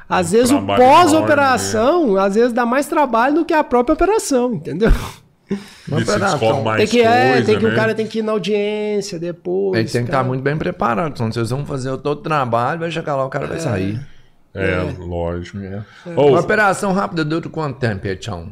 Às 0.07 0.31
vezes 0.31 0.51
o 0.51 0.61
pós-operação, 0.61 2.17
às 2.17 2.35
vezes 2.35 2.53
dá 2.53 2.65
mais 2.65 2.87
trabalho 2.87 3.35
do 3.35 3.45
que 3.45 3.53
a 3.53 3.63
própria 3.63 3.93
operação, 3.93 4.53
entendeu? 4.53 4.91
Uma 5.87 6.03
se 6.03 6.11
operação. 6.11 6.63
mais 6.63 6.77
Tem 6.77 6.87
que, 6.87 7.05
é, 7.05 7.31
coisa, 7.33 7.45
tem 7.45 7.59
que 7.59 7.65
né? 7.65 7.71
o 7.71 7.75
cara 7.75 7.93
tem 7.93 8.07
que 8.07 8.19
ir 8.19 8.21
na 8.23 8.31
audiência 8.31 9.19
depois. 9.19 9.79
Ele 9.79 9.89
tem 9.89 10.01
que 10.01 10.07
estar 10.07 10.17
cara. 10.17 10.27
muito 10.27 10.41
bem 10.41 10.57
preparado, 10.57 11.17
senão 11.17 11.31
vocês 11.31 11.49
vão 11.51 11.65
fazer 11.65 11.95
todo 11.97 12.19
o 12.19 12.21
trabalho, 12.23 12.79
vai 12.79 12.89
chegar 12.91 13.15
lá, 13.15 13.25
o 13.25 13.29
cara 13.29 13.45
vai 13.45 13.59
sair. 13.59 13.99
É, 14.53 14.77
lógico. 14.99 15.57
Uma 16.05 16.21
Ô, 16.21 16.39
operação 16.39 16.93
rápida 16.93 17.25
dura 17.25 17.49
quanto 17.49 17.77
tempo, 17.77 18.01
Pietão? 18.01 18.51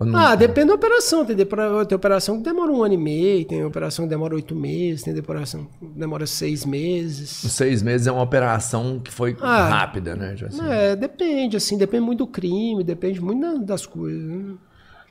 Não- 0.00 0.16
Ah, 0.16 0.36
depende 0.36 0.68
da 0.68 0.74
operação. 0.74 1.24
Tem, 1.24 1.34
tem 1.36 1.96
operação 1.96 2.36
que 2.38 2.44
demora 2.44 2.70
um 2.70 2.84
ano 2.84 2.94
e 2.94 2.96
meio, 2.96 3.44
tem 3.44 3.64
operação 3.64 4.04
que 4.04 4.08
demora 4.08 4.34
oito 4.36 4.54
meses, 4.54 5.02
tem 5.02 5.18
operação 5.18 5.64
que 5.64 5.86
demora 5.86 6.24
seis 6.26 6.64
meses. 6.64 7.30
Seis 7.30 7.82
meses 7.82 8.06
é 8.06 8.12
uma 8.12 8.22
operação 8.22 9.00
que 9.02 9.10
foi 9.10 9.36
Ah. 9.40 9.68
rápida, 9.68 10.14
né? 10.14 10.34
tipo 10.34 10.46
assim. 10.48 10.60
É, 10.68 10.94
depende, 10.94 11.56
assim, 11.56 11.76
depende 11.76 12.04
muito 12.04 12.18
do 12.20 12.26
crime, 12.28 12.84
depende 12.84 13.20
muito 13.20 13.40
da- 13.40 13.64
das 13.64 13.86
coisas. 13.86 14.22
né? 14.22 14.54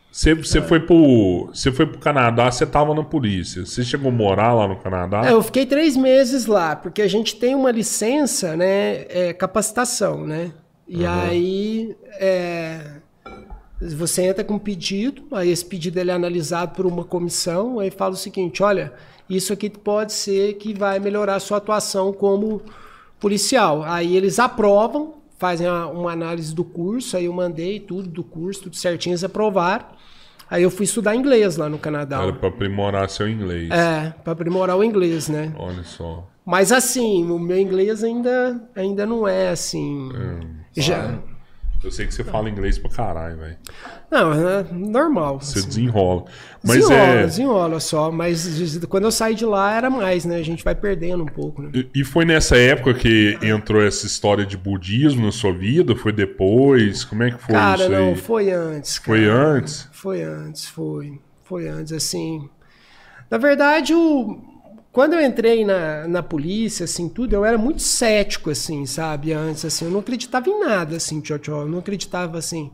Você, 0.09 0.33
você 0.33 0.61
foi 0.61 0.79
pro. 0.79 1.49
Você 1.53 1.69
foi 1.71 1.85
pro 1.85 1.99
Canadá, 1.99 2.49
você 2.49 2.65
tava 2.65 2.95
na 2.95 3.03
polícia. 3.03 3.65
Você 3.65 3.83
chegou 3.83 4.09
a 4.09 4.13
morar 4.13 4.53
lá 4.53 4.67
no 4.67 4.77
Canadá? 4.77 5.23
É, 5.27 5.33
eu 5.33 5.43
fiquei 5.43 5.65
três 5.65 5.97
meses 5.97 6.45
lá, 6.45 6.75
porque 6.77 7.01
a 7.01 7.07
gente 7.09 7.35
tem 7.35 7.53
uma 7.53 7.71
licença, 7.71 8.55
né, 8.55 9.05
é, 9.09 9.33
capacitação, 9.33 10.25
né? 10.25 10.53
E 10.87 11.05
aí, 11.05 11.93
é, 12.19 12.96
Você 13.79 14.23
entra 14.23 14.43
com 14.43 14.55
um 14.55 14.59
pedido, 14.59 15.23
aí 15.31 15.49
esse 15.49 15.63
pedido 15.63 15.99
ele 15.99 16.09
é 16.09 16.13
analisado 16.13 16.75
por 16.75 16.85
uma 16.85 17.03
comissão, 17.03 17.79
aí 17.79 17.91
fala 17.91 18.13
o 18.13 18.17
seguinte: 18.17 18.63
olha, 18.63 18.93
isso 19.29 19.53
aqui 19.53 19.69
pode 19.69 20.13
ser 20.13 20.55
que 20.55 20.73
vai 20.73 20.99
melhorar 20.99 21.35
a 21.35 21.39
sua 21.39 21.57
atuação 21.57 22.11
como 22.11 22.61
policial. 23.19 23.83
Aí 23.83 24.15
eles 24.15 24.39
aprovam, 24.39 25.15
fazem 25.37 25.67
uma, 25.67 25.87
uma 25.87 26.11
análise 26.11 26.55
do 26.55 26.63
curso, 26.63 27.15
aí 27.17 27.25
eu 27.25 27.33
mandei 27.33 27.79
tudo 27.79 28.09
do 28.09 28.23
curso, 28.23 28.63
tudo 28.63 28.75
certinho, 28.75 29.13
eles 29.13 29.23
aprovaram. 29.23 29.85
Aí 30.49 30.63
eu 30.63 30.71
fui 30.71 30.85
estudar 30.85 31.15
inglês 31.15 31.57
lá 31.57 31.67
no 31.67 31.77
Canadá. 31.77 32.21
Era 32.23 32.33
pra 32.33 32.49
aprimorar 32.49 33.09
seu 33.09 33.29
inglês. 33.29 33.69
É, 33.69 34.13
para 34.23 34.33
aprimorar 34.33 34.77
o 34.77 34.83
inglês, 34.83 35.27
né? 35.27 35.53
Olha 35.57 35.83
só. 35.83 36.27
Mas 36.45 36.71
assim, 36.71 37.29
o 37.29 37.37
meu 37.37 37.59
inglês 37.59 38.03
ainda, 38.03 38.69
ainda 38.73 39.05
não 39.05 39.27
é 39.27 39.49
assim. 39.49 40.09
Já, 40.73 41.19
Eu 41.83 41.91
sei 41.91 42.07
que 42.07 42.13
você 42.13 42.23
fala 42.23 42.49
inglês 42.49 42.77
pra 42.77 42.89
caralho, 42.89 43.37
velho. 43.37 43.55
não, 44.11 44.33
é 44.33 44.65
normal. 44.71 45.39
Você 45.39 45.59
assim. 45.59 45.67
desenrola. 45.67 46.25
Mas 46.63 46.79
desenrola, 46.79 47.03
é. 47.03 47.25
desenrola 47.25 47.79
só. 47.79 48.11
Mas 48.11 48.77
quando 48.89 49.03
eu 49.03 49.11
saí 49.11 49.35
de 49.35 49.45
lá 49.45 49.73
era 49.75 49.89
mais, 49.89 50.25
né? 50.25 50.37
A 50.37 50.43
gente 50.43 50.63
vai 50.63 50.73
perdendo 50.75 51.23
um 51.23 51.27
pouco, 51.27 51.61
né? 51.61 51.69
E- 51.73 51.87
E 51.95 52.03
foi 52.03 52.25
nessa 52.25 52.57
época 52.57 52.93
que 52.93 53.37
entrou 53.41 53.81
essa 53.81 54.05
história 54.05 54.45
de 54.45 54.57
budismo 54.57 55.25
na 55.25 55.31
sua 55.31 55.53
vida? 55.53 55.95
Foi 55.95 56.11
depois? 56.11 57.03
Como 57.05 57.23
é 57.23 57.31
que 57.31 57.37
foi 57.41 57.53
cara, 57.55 57.81
isso 57.81 57.89
não, 57.91 58.09
aí? 58.09 58.15
foi 58.15 58.51
antes. 58.51 58.97
Foi 58.97 59.25
cara. 59.25 59.37
antes? 59.37 59.89
Foi 59.91 60.23
antes, 60.23 60.65
foi. 60.65 61.19
Foi 61.43 61.67
antes, 61.67 61.93
assim. 61.93 62.49
Na 63.29 63.37
verdade, 63.37 63.93
o... 63.93 64.41
quando 64.97 65.13
eu 65.13 65.21
entrei 65.21 65.63
na, 65.63 66.07
na 66.07 66.23
polícia, 66.23 66.85
assim, 66.85 67.07
tudo, 67.07 67.33
eu 67.33 67.45
era 67.45 67.55
muito 67.55 67.83
cético, 67.83 68.49
assim, 68.49 68.83
sabe? 68.87 69.31
Antes, 69.31 69.63
assim, 69.63 69.85
eu 69.85 69.91
não 69.91 69.99
acreditava 69.99 70.49
em 70.49 70.59
nada, 70.59 70.95
assim, 70.95 71.21
tchau, 71.21 71.37
tchau. 71.37 71.61
Eu 71.61 71.67
não 71.67 71.77
acreditava, 71.77 72.39
assim. 72.39 72.71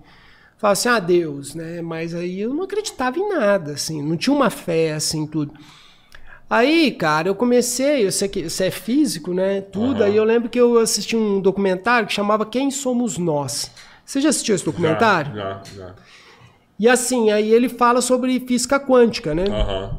Falava 0.57 0.71
assim, 0.71 0.87
ah, 0.87 0.99
Deus, 0.99 1.53
né? 1.53 1.81
Mas 1.81 2.15
aí 2.15 2.39
eu 2.39 2.53
não 2.53 2.63
acreditava 2.63 3.19
em 3.19 3.27
nada, 3.27 3.73
assim, 3.73 4.01
não 4.01 4.15
tinha 4.15 4.33
uma 4.33 4.49
fé, 4.49 4.93
assim, 4.93 5.27
tudo. 5.27 5.53
Aí, 6.49 6.91
cara, 6.91 7.27
eu 7.27 7.35
comecei, 7.35 8.07
eu 8.07 8.11
sei 8.13 8.29
que 8.29 8.49
você 8.49 8.67
é 8.67 8.71
físico, 8.71 9.33
né? 9.33 9.59
Tudo. 9.59 10.01
Aham. 10.01 10.05
Aí 10.05 10.15
eu 10.15 10.23
lembro 10.23 10.49
que 10.49 10.57
eu 10.61 10.79
assisti 10.79 11.17
um 11.17 11.41
documentário 11.41 12.07
que 12.07 12.13
chamava 12.13 12.45
Quem 12.45 12.71
Somos 12.71 13.17
Nós. 13.17 13.69
Você 14.05 14.21
já 14.21 14.29
assistiu 14.29 14.55
esse 14.55 14.63
documentário? 14.63 15.35
Já, 15.35 15.61
já. 15.75 15.87
já. 15.87 15.95
E 16.79 16.87
assim, 16.87 17.31
aí 17.31 17.51
ele 17.51 17.67
fala 17.67 17.99
sobre 17.99 18.39
física 18.39 18.79
quântica, 18.79 19.35
né? 19.35 19.43
Aham. 19.49 19.97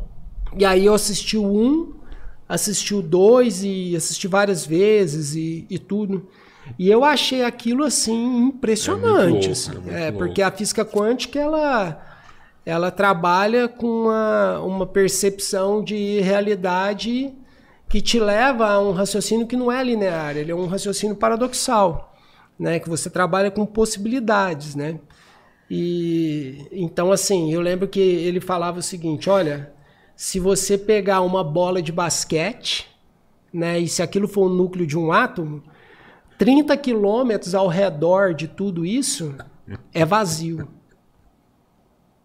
E 0.56 0.64
aí 0.64 0.86
eu 0.86 0.94
assisti 0.94 1.36
o 1.36 1.44
um, 1.44 2.03
assisti 2.48 2.94
o 2.94 3.02
dois 3.02 3.62
e 3.64 3.94
assisti 3.96 4.28
várias 4.28 4.66
vezes 4.66 5.34
e, 5.34 5.66
e 5.68 5.78
tudo. 5.78 6.28
E 6.78 6.90
eu 6.90 7.04
achei 7.04 7.44
aquilo 7.44 7.84
assim 7.84 8.38
impressionante. 8.38 9.06
É 9.06 9.28
muito 9.28 9.34
louco, 9.34 9.50
assim. 9.50 9.90
é 9.90 10.08
É, 10.08 10.12
porque 10.12 10.42
a 10.42 10.50
física 10.50 10.84
quântica 10.84 11.38
ela, 11.38 12.02
ela 12.64 12.90
trabalha 12.90 13.68
com 13.68 13.86
uma, 13.86 14.60
uma 14.60 14.86
percepção 14.86 15.82
de 15.82 16.20
realidade 16.20 17.32
que 17.88 18.00
te 18.00 18.18
leva 18.18 18.66
a 18.66 18.80
um 18.80 18.92
raciocínio 18.92 19.46
que 19.46 19.56
não 19.56 19.70
é 19.70 19.82
linear, 19.84 20.36
ele 20.36 20.50
é 20.50 20.54
um 20.54 20.66
raciocínio 20.66 21.14
paradoxal, 21.14 22.16
né? 22.58 22.80
Que 22.80 22.88
você 22.88 23.08
trabalha 23.10 23.50
com 23.50 23.64
possibilidades, 23.66 24.74
né? 24.74 24.98
E 25.70 26.66
então 26.72 27.12
assim, 27.12 27.52
eu 27.52 27.60
lembro 27.60 27.86
que 27.86 28.00
ele 28.00 28.40
falava 28.40 28.78
o 28.78 28.82
seguinte, 28.82 29.30
olha, 29.30 29.73
se 30.16 30.38
você 30.38 30.78
pegar 30.78 31.20
uma 31.20 31.42
bola 31.42 31.82
de 31.82 31.92
basquete, 31.92 32.88
né, 33.52 33.78
e 33.78 33.88
se 33.88 34.02
aquilo 34.02 34.28
for 34.28 34.46
o 34.46 34.54
núcleo 34.54 34.86
de 34.86 34.98
um 34.98 35.12
átomo, 35.12 35.62
30 36.38 36.76
quilômetros 36.76 37.54
ao 37.54 37.68
redor 37.68 38.34
de 38.34 38.48
tudo 38.48 38.84
isso 38.84 39.34
é 39.92 40.04
vazio. 40.04 40.68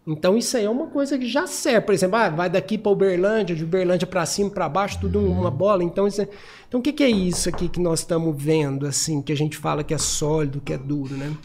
Então 0.06 0.36
isso 0.36 0.56
aí 0.56 0.64
é 0.64 0.70
uma 0.70 0.88
coisa 0.88 1.16
que 1.18 1.26
já 1.26 1.46
serve. 1.46 1.82
Por 1.82 1.94
exemplo, 1.94 2.16
ah, 2.16 2.28
vai 2.28 2.50
daqui 2.50 2.76
para 2.76 2.90
Uberlândia, 2.90 3.54
de 3.54 3.62
Uberlândia 3.62 4.06
para 4.06 4.26
cima, 4.26 4.50
para 4.50 4.68
baixo, 4.68 4.98
tudo 5.00 5.20
uma 5.20 5.50
bola. 5.50 5.84
Então, 5.84 6.06
é... 6.06 6.28
então 6.66 6.80
o 6.80 6.82
que, 6.82 6.92
que 6.92 7.04
é 7.04 7.08
isso 7.08 7.48
aqui 7.48 7.68
que 7.68 7.78
nós 7.78 8.00
estamos 8.00 8.34
vendo, 8.36 8.86
assim, 8.86 9.22
que 9.22 9.32
a 9.32 9.36
gente 9.36 9.56
fala 9.56 9.84
que 9.84 9.94
é 9.94 9.98
sólido, 9.98 10.60
que 10.60 10.72
é 10.72 10.78
duro, 10.78 11.14
né? 11.16 11.36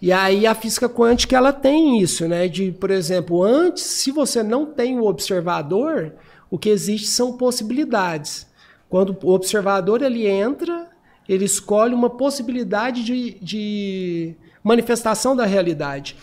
E 0.00 0.12
aí 0.12 0.46
a 0.46 0.54
física 0.54 0.88
quântica 0.88 1.36
ela 1.36 1.52
tem 1.52 2.00
isso, 2.00 2.28
né? 2.28 2.48
De, 2.48 2.70
por 2.72 2.90
exemplo, 2.90 3.42
antes, 3.42 3.82
se 3.82 4.10
você 4.10 4.42
não 4.42 4.66
tem 4.66 4.98
o 4.98 5.06
observador, 5.06 6.12
o 6.50 6.58
que 6.58 6.68
existe 6.68 7.06
são 7.08 7.36
possibilidades. 7.36 8.46
Quando 8.88 9.16
o 9.22 9.32
observador 9.32 10.02
ele 10.02 10.26
entra, 10.26 10.88
ele 11.28 11.44
escolhe 11.44 11.94
uma 11.94 12.10
possibilidade 12.10 13.02
de, 13.02 13.38
de 13.40 14.34
manifestação 14.62 15.34
da 15.34 15.46
realidade. 15.46 16.16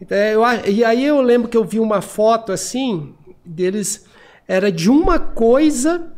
Então, 0.00 0.16
eu 0.16 0.44
a- 0.44 0.66
e 0.66 0.82
aí 0.82 1.04
eu 1.04 1.20
lembro 1.20 1.48
que 1.48 1.56
eu 1.56 1.64
vi 1.64 1.78
uma 1.78 2.00
foto 2.00 2.52
assim 2.52 3.14
deles 3.44 4.06
era 4.48 4.72
de 4.72 4.90
uma 4.90 5.18
coisa 5.18 6.10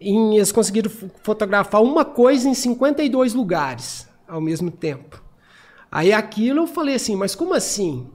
em, 0.00 0.36
eles 0.36 0.52
conseguiram 0.52 0.90
fo- 0.90 1.10
fotografar 1.22 1.82
uma 1.82 2.04
coisa 2.04 2.48
em 2.48 2.54
52 2.54 3.34
lugares 3.34 4.08
ao 4.26 4.40
mesmo 4.40 4.70
tempo. 4.70 5.22
Aí 5.90 6.12
aquilo 6.12 6.60
eu 6.60 6.66
falei 6.66 6.94
assim, 6.94 7.16
mas 7.16 7.34
como 7.34 7.54
assim? 7.54 8.06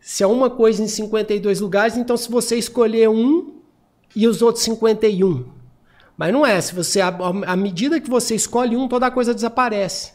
Se 0.00 0.22
é 0.22 0.26
uma 0.26 0.50
coisa 0.50 0.82
em 0.82 0.88
52 0.88 1.60
lugares, 1.60 1.96
então 1.96 2.16
se 2.16 2.30
você 2.30 2.56
escolher 2.56 3.08
um 3.08 3.54
e 4.14 4.26
os 4.26 4.42
outros 4.42 4.64
51. 4.64 5.44
Mas 6.16 6.32
não 6.32 6.44
é, 6.44 6.60
se 6.60 6.74
você 6.74 7.00
à 7.00 7.56
medida 7.56 8.00
que 8.00 8.10
você 8.10 8.34
escolhe 8.34 8.76
um, 8.76 8.88
toda 8.88 9.06
a 9.06 9.10
coisa 9.10 9.32
desaparece. 9.32 10.12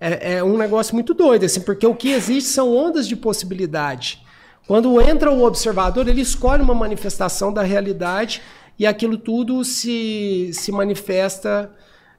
É, 0.00 0.34
é 0.34 0.44
um 0.44 0.56
negócio 0.56 0.94
muito 0.94 1.12
doido, 1.14 1.44
assim, 1.44 1.60
porque 1.60 1.86
o 1.86 1.94
que 1.94 2.10
existe 2.10 2.50
são 2.50 2.74
ondas 2.74 3.06
de 3.06 3.14
possibilidade. 3.14 4.24
Quando 4.66 5.00
entra 5.00 5.30
o 5.30 5.44
observador, 5.44 6.08
ele 6.08 6.20
escolhe 6.20 6.62
uma 6.62 6.74
manifestação 6.74 7.52
da 7.52 7.62
realidade 7.62 8.40
e 8.78 8.86
aquilo 8.86 9.18
tudo 9.18 9.64
se, 9.64 10.50
se 10.54 10.72
manifesta 10.72 11.70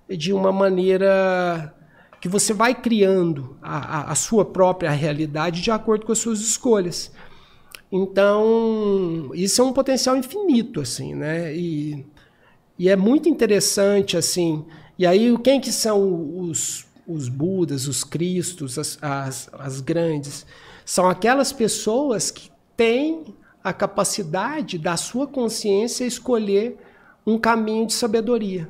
de 0.09 0.33
uma 0.33 0.51
maneira 0.51 1.73
que 2.21 2.29
você 2.29 2.53
vai 2.53 2.75
criando 2.75 3.57
a, 3.63 3.77
a, 3.77 4.11
a 4.11 4.15
sua 4.15 4.45
própria 4.45 4.91
realidade 4.91 5.59
de 5.59 5.71
acordo 5.71 6.05
com 6.05 6.11
as 6.11 6.19
suas 6.19 6.39
escolhas. 6.39 7.11
Então, 7.91 9.31
isso 9.33 9.59
é 9.59 9.65
um 9.65 9.73
potencial 9.73 10.15
infinito, 10.15 10.79
assim, 10.79 11.15
né? 11.15 11.53
E, 11.53 12.05
e 12.77 12.87
é 12.87 12.95
muito 12.95 13.27
interessante, 13.27 14.15
assim. 14.15 14.63
E 14.99 15.05
aí, 15.05 15.35
quem 15.39 15.59
que 15.59 15.71
são 15.71 16.39
os, 16.39 16.85
os 17.07 17.27
Budas, 17.27 17.87
os 17.87 18.03
Cristos, 18.03 18.77
as, 18.77 18.99
as, 19.01 19.49
as 19.53 19.81
grandes? 19.81 20.45
São 20.85 21.09
aquelas 21.09 21.51
pessoas 21.51 22.29
que 22.29 22.51
têm 22.77 23.35
a 23.63 23.73
capacidade 23.73 24.77
da 24.77 24.95
sua 24.95 25.25
consciência 25.25 26.05
escolher 26.05 26.77
um 27.25 27.37
caminho 27.37 27.87
de 27.87 27.93
sabedoria. 27.93 28.69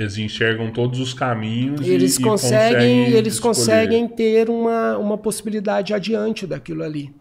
Eles 0.00 0.18
enxergam 0.18 0.70
todos 0.70 0.98
os 0.98 1.12
caminhos 1.14 1.86
e- 1.86 1.90
Eles 1.90 2.16
e, 2.16 2.22
conseguem, 2.22 3.10
eles 3.10 3.34
escolher. 3.34 3.54
conseguem 3.54 4.08
ter 4.08 4.48
uma, 4.50 4.96
uma 4.98 5.18
possibilidade 5.18 5.92
adiante 5.94 6.46
daquilo 6.46 6.82
ali. 6.82 7.12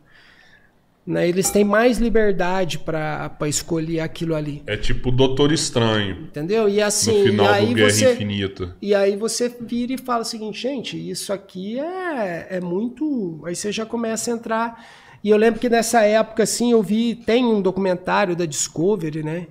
Né? 1.06 1.28
Eles 1.28 1.50
têm 1.50 1.64
mais 1.64 1.98
liberdade 1.98 2.78
para 2.78 3.32
escolher 3.48 4.00
aquilo 4.02 4.36
ali. 4.36 4.62
É 4.68 4.78
tipo 4.78 5.10
Doutor 5.12 5.52
Estranho 5.52 6.26
Entendeu? 6.26 6.70
E 6.70 6.80
assim, 6.82 7.20
no 7.20 7.26
final 7.26 7.46
e 7.48 7.50
aí 7.50 7.68
do 7.70 7.74
Guerra 7.76 7.90
você 7.90 8.14
Infinita. 8.14 8.76
e 8.82 8.94
aí 8.94 9.16
você 9.16 9.50
vira 9.60 9.94
e 9.94 9.98
fala 9.98 10.22
o 10.22 10.26
seguinte, 10.26 10.60
gente, 10.62 11.10
isso 11.10 11.34
aqui 11.34 11.80
é, 11.80 12.48
é 12.52 12.62
muito. 12.62 13.42
Aí 13.44 13.56
você 13.56 13.72
já 13.72 13.86
começa 13.88 14.30
a 14.32 14.36
entrar. 14.36 14.86
E 15.24 15.30
eu 15.30 15.38
lembro 15.38 15.60
que 15.60 15.68
nessa 15.68 16.02
época, 16.02 16.44
assim, 16.44 16.72
eu 16.72 16.82
vi. 16.84 17.16
Tem 17.16 17.44
um 17.44 17.62
documentário 17.62 18.36
da 18.36 18.46
Discovery, 18.46 19.24
né? 19.24 19.48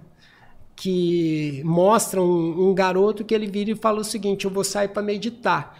Que 0.81 1.61
mostra 1.65 2.23
um, 2.23 2.69
um 2.71 2.75
garoto 2.75 3.25
que 3.25 3.35
ele 3.35 3.49
vira 3.49 3.73
e 3.73 3.75
fala 3.75 3.99
o 4.01 4.05
seguinte: 4.05 4.45
eu 4.45 4.51
vou 4.51 4.63
sair 4.63 4.87
para 4.89 5.03
meditar. 5.03 5.77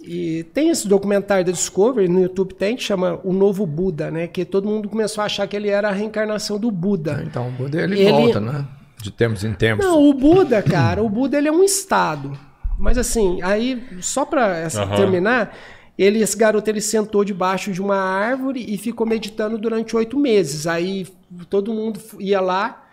E 0.00 0.44
tem 0.54 0.70
esse 0.70 0.88
documentário 0.88 1.44
da 1.44 1.52
Discovery, 1.52 2.08
no 2.08 2.22
YouTube 2.22 2.54
tem, 2.54 2.74
que 2.74 2.82
chama 2.82 3.20
O 3.22 3.34
Novo 3.34 3.66
Buda, 3.66 4.10
né? 4.10 4.26
Que 4.26 4.46
todo 4.46 4.66
mundo 4.66 4.88
começou 4.88 5.20
a 5.20 5.26
achar 5.26 5.46
que 5.46 5.54
ele 5.54 5.68
era 5.68 5.90
a 5.90 5.92
reencarnação 5.92 6.58
do 6.58 6.70
Buda. 6.70 7.22
Então 7.26 7.48
o 7.48 7.50
Buda 7.52 7.82
ele, 7.82 8.00
Ele- 8.00 8.10
volta, 8.10 8.40
né? 8.40 8.66
De 9.02 9.10
tempos 9.10 9.44
em 9.44 9.52
tempos. 9.52 9.84
Não, 9.84 10.02
o 10.02 10.14
Buda, 10.14 10.62
cara, 10.62 11.02
o 11.02 11.08
Buda 11.08 11.36
ele 11.36 11.48
é 11.48 11.52
um 11.52 11.62
estado. 11.62 12.32
Mas 12.78 12.96
assim, 12.96 13.40
aí 13.42 13.82
só 14.00 14.24
para 14.24 14.66
Aham. 14.66 14.96
terminar, 14.96 15.54
ele, 15.98 16.20
esse 16.20 16.36
garoto 16.36 16.70
ele 16.70 16.80
sentou 16.80 17.22
debaixo 17.22 17.70
de 17.70 17.82
uma 17.82 17.96
árvore 17.96 18.64
e 18.66 18.78
ficou 18.78 19.06
meditando 19.06 19.58
durante 19.58 19.94
oito 19.94 20.18
meses. 20.18 20.66
Aí 20.66 21.06
todo 21.50 21.74
mundo 21.74 22.00
ia 22.18 22.40
lá 22.40 22.86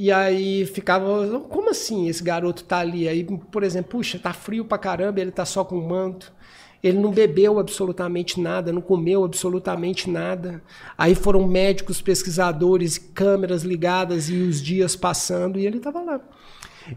e 0.00 0.12
aí 0.12 0.64
ficava, 0.64 1.40
como 1.48 1.70
assim 1.70 2.08
esse 2.08 2.22
garoto 2.22 2.62
tá 2.62 2.78
ali? 2.78 3.08
Aí, 3.08 3.24
por 3.24 3.64
exemplo, 3.64 3.90
puxa, 3.90 4.16
tá 4.16 4.32
frio 4.32 4.64
pra 4.64 4.78
caramba, 4.78 5.20
ele 5.20 5.32
tá 5.32 5.44
só 5.44 5.64
com 5.64 5.74
manto. 5.80 6.32
Ele 6.80 7.00
não 7.00 7.10
bebeu 7.10 7.58
absolutamente 7.58 8.40
nada, 8.40 8.72
não 8.72 8.80
comeu 8.80 9.24
absolutamente 9.24 10.08
nada. 10.08 10.62
Aí 10.96 11.16
foram 11.16 11.48
médicos, 11.48 12.00
pesquisadores, 12.00 12.96
câmeras 12.96 13.64
ligadas 13.64 14.30
e 14.30 14.34
os 14.34 14.62
dias 14.62 14.94
passando 14.94 15.58
e 15.58 15.66
ele 15.66 15.78
estava 15.78 16.00
lá. 16.00 16.20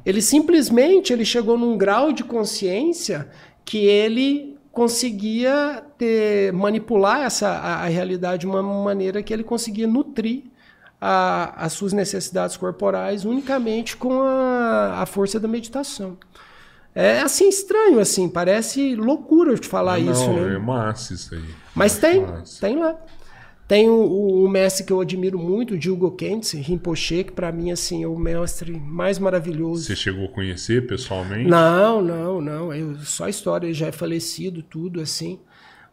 Ele 0.05 0.21
simplesmente 0.21 1.11
ele 1.11 1.25
chegou 1.25 1.57
num 1.57 1.75
grau 1.75 2.11
de 2.11 2.23
consciência 2.23 3.27
que 3.65 3.79
ele 3.79 4.59
conseguia 4.71 5.83
ter, 5.97 6.53
manipular 6.53 7.23
essa, 7.23 7.49
a, 7.49 7.81
a 7.81 7.85
realidade 7.87 8.41
de 8.41 8.47
uma 8.47 8.61
maneira 8.61 9.23
que 9.23 9.33
ele 9.33 9.43
conseguia 9.43 9.87
nutrir 9.87 10.50
a, 11.01 11.65
as 11.65 11.73
suas 11.73 11.91
necessidades 11.91 12.55
corporais 12.55 13.25
unicamente 13.25 13.97
com 13.97 14.21
a, 14.21 15.01
a 15.01 15.05
força 15.07 15.39
da 15.39 15.47
meditação. 15.47 16.15
É 16.93 17.21
assim 17.21 17.49
estranho, 17.49 17.99
assim, 17.99 18.29
parece 18.29 18.95
loucura 18.95 19.51
eu 19.51 19.57
te 19.57 19.67
falar 19.67 19.99
não, 19.99 20.11
isso, 20.11 20.31
né? 20.31 20.55
É 20.55 20.59
massa 20.59 21.13
isso 21.13 21.33
aí. 21.33 21.43
Mas 21.73 21.97
tem, 21.97 22.21
Massa. 22.21 22.59
tem 22.61 22.77
lá. 22.77 22.95
Tem 23.65 23.87
o, 23.87 24.43
o 24.43 24.49
mestre 24.49 24.83
que 24.83 24.91
eu 24.91 24.99
admiro 24.99 25.39
muito, 25.39 25.75
o 25.75 25.77
Dilgo 25.77 26.11
Kentse, 26.11 26.59
Rinpoche, 26.59 27.23
que 27.23 27.31
pra 27.31 27.53
mim, 27.53 27.71
assim, 27.71 28.03
é 28.03 28.07
o 28.07 28.17
mestre 28.19 28.73
mais 28.73 29.17
maravilhoso. 29.17 29.85
Você 29.85 29.95
chegou 29.95 30.25
a 30.25 30.27
conhecer 30.27 30.85
pessoalmente? 30.85 31.49
Não, 31.49 32.01
não, 32.01 32.41
não. 32.41 32.73
Eu, 32.73 32.97
só 32.97 33.23
a 33.23 33.29
história, 33.29 33.67
ele 33.67 33.73
já 33.73 33.87
é 33.87 33.91
falecido, 33.93 34.61
tudo 34.61 34.99
assim. 34.99 35.39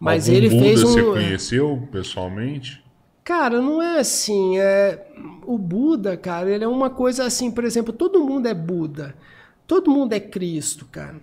Mas 0.00 0.28
Algum 0.28 0.38
ele 0.38 0.48
Buda 0.48 0.62
fez 0.62 0.82
um. 0.82 0.88
Você 0.88 1.02
conheceu 1.04 1.88
pessoalmente? 1.92 2.82
Cara, 3.28 3.60
não 3.60 3.82
é 3.82 3.98
assim. 4.00 4.58
É... 4.58 5.06
O 5.44 5.58
Buda, 5.58 6.16
cara, 6.16 6.48
ele 6.50 6.64
é 6.64 6.68
uma 6.68 6.88
coisa 6.88 7.24
assim, 7.24 7.50
por 7.50 7.62
exemplo, 7.62 7.92
todo 7.92 8.24
mundo 8.24 8.48
é 8.48 8.54
Buda. 8.54 9.14
Todo 9.66 9.90
mundo 9.90 10.14
é 10.14 10.20
Cristo, 10.20 10.86
cara. 10.86 11.16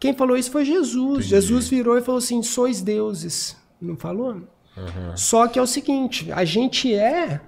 Quem 0.00 0.12
falou 0.12 0.36
isso 0.36 0.50
foi 0.50 0.64
Jesus. 0.64 1.18
Entendi. 1.18 1.28
Jesus 1.28 1.68
virou 1.68 1.96
e 1.96 2.02
falou 2.02 2.18
assim: 2.18 2.42
sois 2.42 2.80
deuses. 2.82 3.56
Não 3.80 3.96
falou? 3.96 4.42
Aham. 4.76 5.16
Só 5.16 5.46
que 5.46 5.56
é 5.56 5.62
o 5.62 5.66
seguinte: 5.68 6.32
a 6.32 6.44
gente 6.44 6.92
é, 6.92 7.40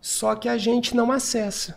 só 0.00 0.34
que 0.34 0.48
a 0.48 0.56
gente 0.56 0.96
não 0.96 1.12
acessa. 1.12 1.76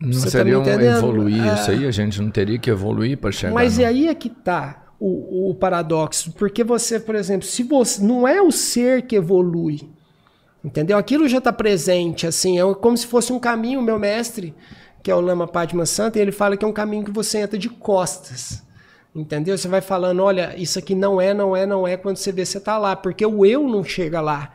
Não 0.00 0.12
Você 0.12 0.26
tá 0.26 0.30
seria 0.30 0.58
me 0.60 0.64
um 0.64 0.80
evoluir 0.80 1.44
É. 1.44 1.54
isso 1.54 1.70
aí? 1.72 1.86
A 1.88 1.90
gente 1.90 2.22
não 2.22 2.30
teria 2.30 2.58
que 2.58 2.70
evoluir 2.70 3.18
para 3.18 3.32
chegar. 3.32 3.52
Mas 3.52 3.78
no- 3.78 3.82
e 3.82 3.84
aí 3.84 4.06
é 4.06 4.14
que 4.14 4.28
tá 4.30 4.81
o, 5.02 5.50
o 5.50 5.54
paradoxo. 5.54 6.32
Porque 6.32 6.62
você, 6.62 7.00
por 7.00 7.16
exemplo, 7.16 7.46
se 7.46 7.64
você. 7.64 8.02
Não 8.02 8.26
é 8.26 8.40
o 8.40 8.52
ser 8.52 9.02
que 9.02 9.16
evolui. 9.16 9.90
Entendeu? 10.64 10.96
Aquilo 10.96 11.26
já 11.26 11.38
está 11.38 11.52
presente, 11.52 12.24
assim, 12.24 12.60
é 12.60 12.74
como 12.74 12.96
se 12.96 13.04
fosse 13.08 13.32
um 13.32 13.38
caminho, 13.40 13.82
meu 13.82 13.98
mestre, 13.98 14.54
que 15.02 15.10
é 15.10 15.14
o 15.14 15.20
Lama 15.20 15.48
Padma 15.48 15.84
Santa, 15.84 16.20
ele 16.20 16.30
fala 16.30 16.56
que 16.56 16.64
é 16.64 16.68
um 16.68 16.72
caminho 16.72 17.04
que 17.04 17.10
você 17.10 17.38
entra 17.38 17.58
de 17.58 17.68
costas. 17.68 18.62
Entendeu? 19.12 19.58
Você 19.58 19.66
vai 19.66 19.80
falando, 19.80 20.22
olha, 20.22 20.54
isso 20.56 20.78
aqui 20.78 20.94
não 20.94 21.20
é, 21.20 21.34
não 21.34 21.56
é, 21.56 21.66
não 21.66 21.86
é, 21.86 21.96
quando 21.96 22.16
você 22.16 22.30
vê, 22.30 22.46
você 22.46 22.60
tá 22.60 22.78
lá, 22.78 22.94
porque 22.94 23.26
o 23.26 23.44
eu 23.44 23.66
não 23.66 23.82
chega 23.82 24.20
lá. 24.20 24.54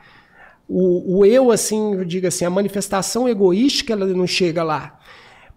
O, 0.67 1.17
o 1.19 1.25
eu, 1.25 1.51
assim, 1.51 1.95
eu 1.95 2.05
digo 2.05 2.25
assim, 2.25 2.45
a 2.45 2.49
manifestação 2.49 3.27
egoística, 3.27 3.91
ela 3.91 4.05
não 4.05 4.25
chega 4.25 4.63
lá. 4.63 4.96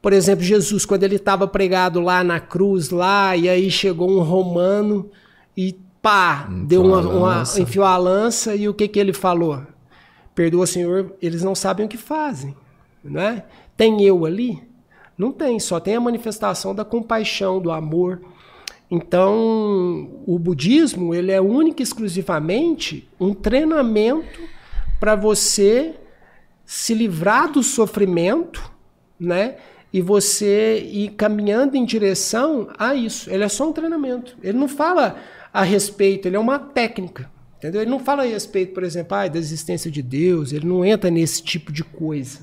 Por 0.01 0.13
exemplo, 0.13 0.43
Jesus, 0.45 0.87
quando 0.87 1.03
ele 1.05 1.17
estava 1.17 1.47
pregado 1.47 2.01
lá 2.01 2.25
na 2.25 2.41
cruz, 2.41 2.91
lá, 2.91 3.37
e 3.37 3.49
aí 3.49 3.71
chegou 3.71 4.11
um 4.11 4.23
romano 4.23 5.11
e 5.57 5.77
pá, 6.01 6.49
deu 6.67 6.83
uma, 6.85 6.99
a 7.03 7.09
uma- 7.09 7.43
enfiou 7.59 7.85
a 7.85 7.97
lança 7.97 8.55
e 8.55 8.69
o 8.69 8.73
que, 8.73 8.89
que 8.89 8.99
ele 8.99 9.13
falou? 9.13 9.63
Perdoa, 10.35 10.67
Senhor, 10.67 11.13
eles 11.21 11.43
não 11.43 11.55
sabem 11.55 11.85
o 11.85 11.89
que 11.89 11.99
fazem. 11.99 12.57
Né? 13.05 13.45
Tem 13.77 14.03
eu 14.03 14.25
ali? 14.25 14.63
Não 15.19 15.33
tem, 15.33 15.61
só 15.61 15.79
tem 15.79 15.97
a 15.97 16.01
manifestação 16.01 16.75
da 16.75 16.85
compaixão, 16.85 17.61
do 17.61 17.71
amor. 17.71 18.23
Então, 18.91 20.11
o 20.27 20.39
budismo, 20.39 21.15
ele 21.15 21.31
é 21.31 21.41
único 21.41 21.81
e 21.81 21.85
exclusivamente 21.85 23.07
um 23.21 23.35
treinamento 23.35 24.41
para 24.99 25.15
você 25.15 25.95
se 26.65 26.95
livrar 26.95 27.53
do 27.53 27.63
sofrimento, 27.63 28.71
né? 29.19 29.57
E 29.93 30.01
você 30.01 30.79
ir 30.81 31.11
caminhando 31.11 31.77
em 31.77 31.85
direção 31.85 32.69
a 32.79 32.95
isso. 32.95 33.31
Ele 33.31 33.43
é 33.43 33.49
só 33.49 33.69
um 33.69 33.73
treinamento. 33.73 34.37
Ele 34.43 34.57
não 34.59 34.69
fala 34.69 35.17
a 35.53 35.63
respeito, 35.63 36.29
ele 36.29 36.37
é 36.37 36.39
uma 36.39 36.59
técnica. 36.59 37.29
Entendeu? 37.59 37.83
Ele 37.83 37.91
não 37.91 37.99
fala 37.99 38.23
a 38.23 38.27
respeito, 38.27 38.73
por 38.73 38.83
exemplo, 38.85 39.17
ah, 39.17 39.29
da 39.29 39.39
existência 39.39 39.91
de 39.91 40.01
Deus, 40.01 40.53
ele 40.53 40.67
não 40.67 40.85
entra 40.85 41.11
nesse 41.11 41.43
tipo 41.43 41.71
de 41.71 41.85
coisa. 41.85 42.41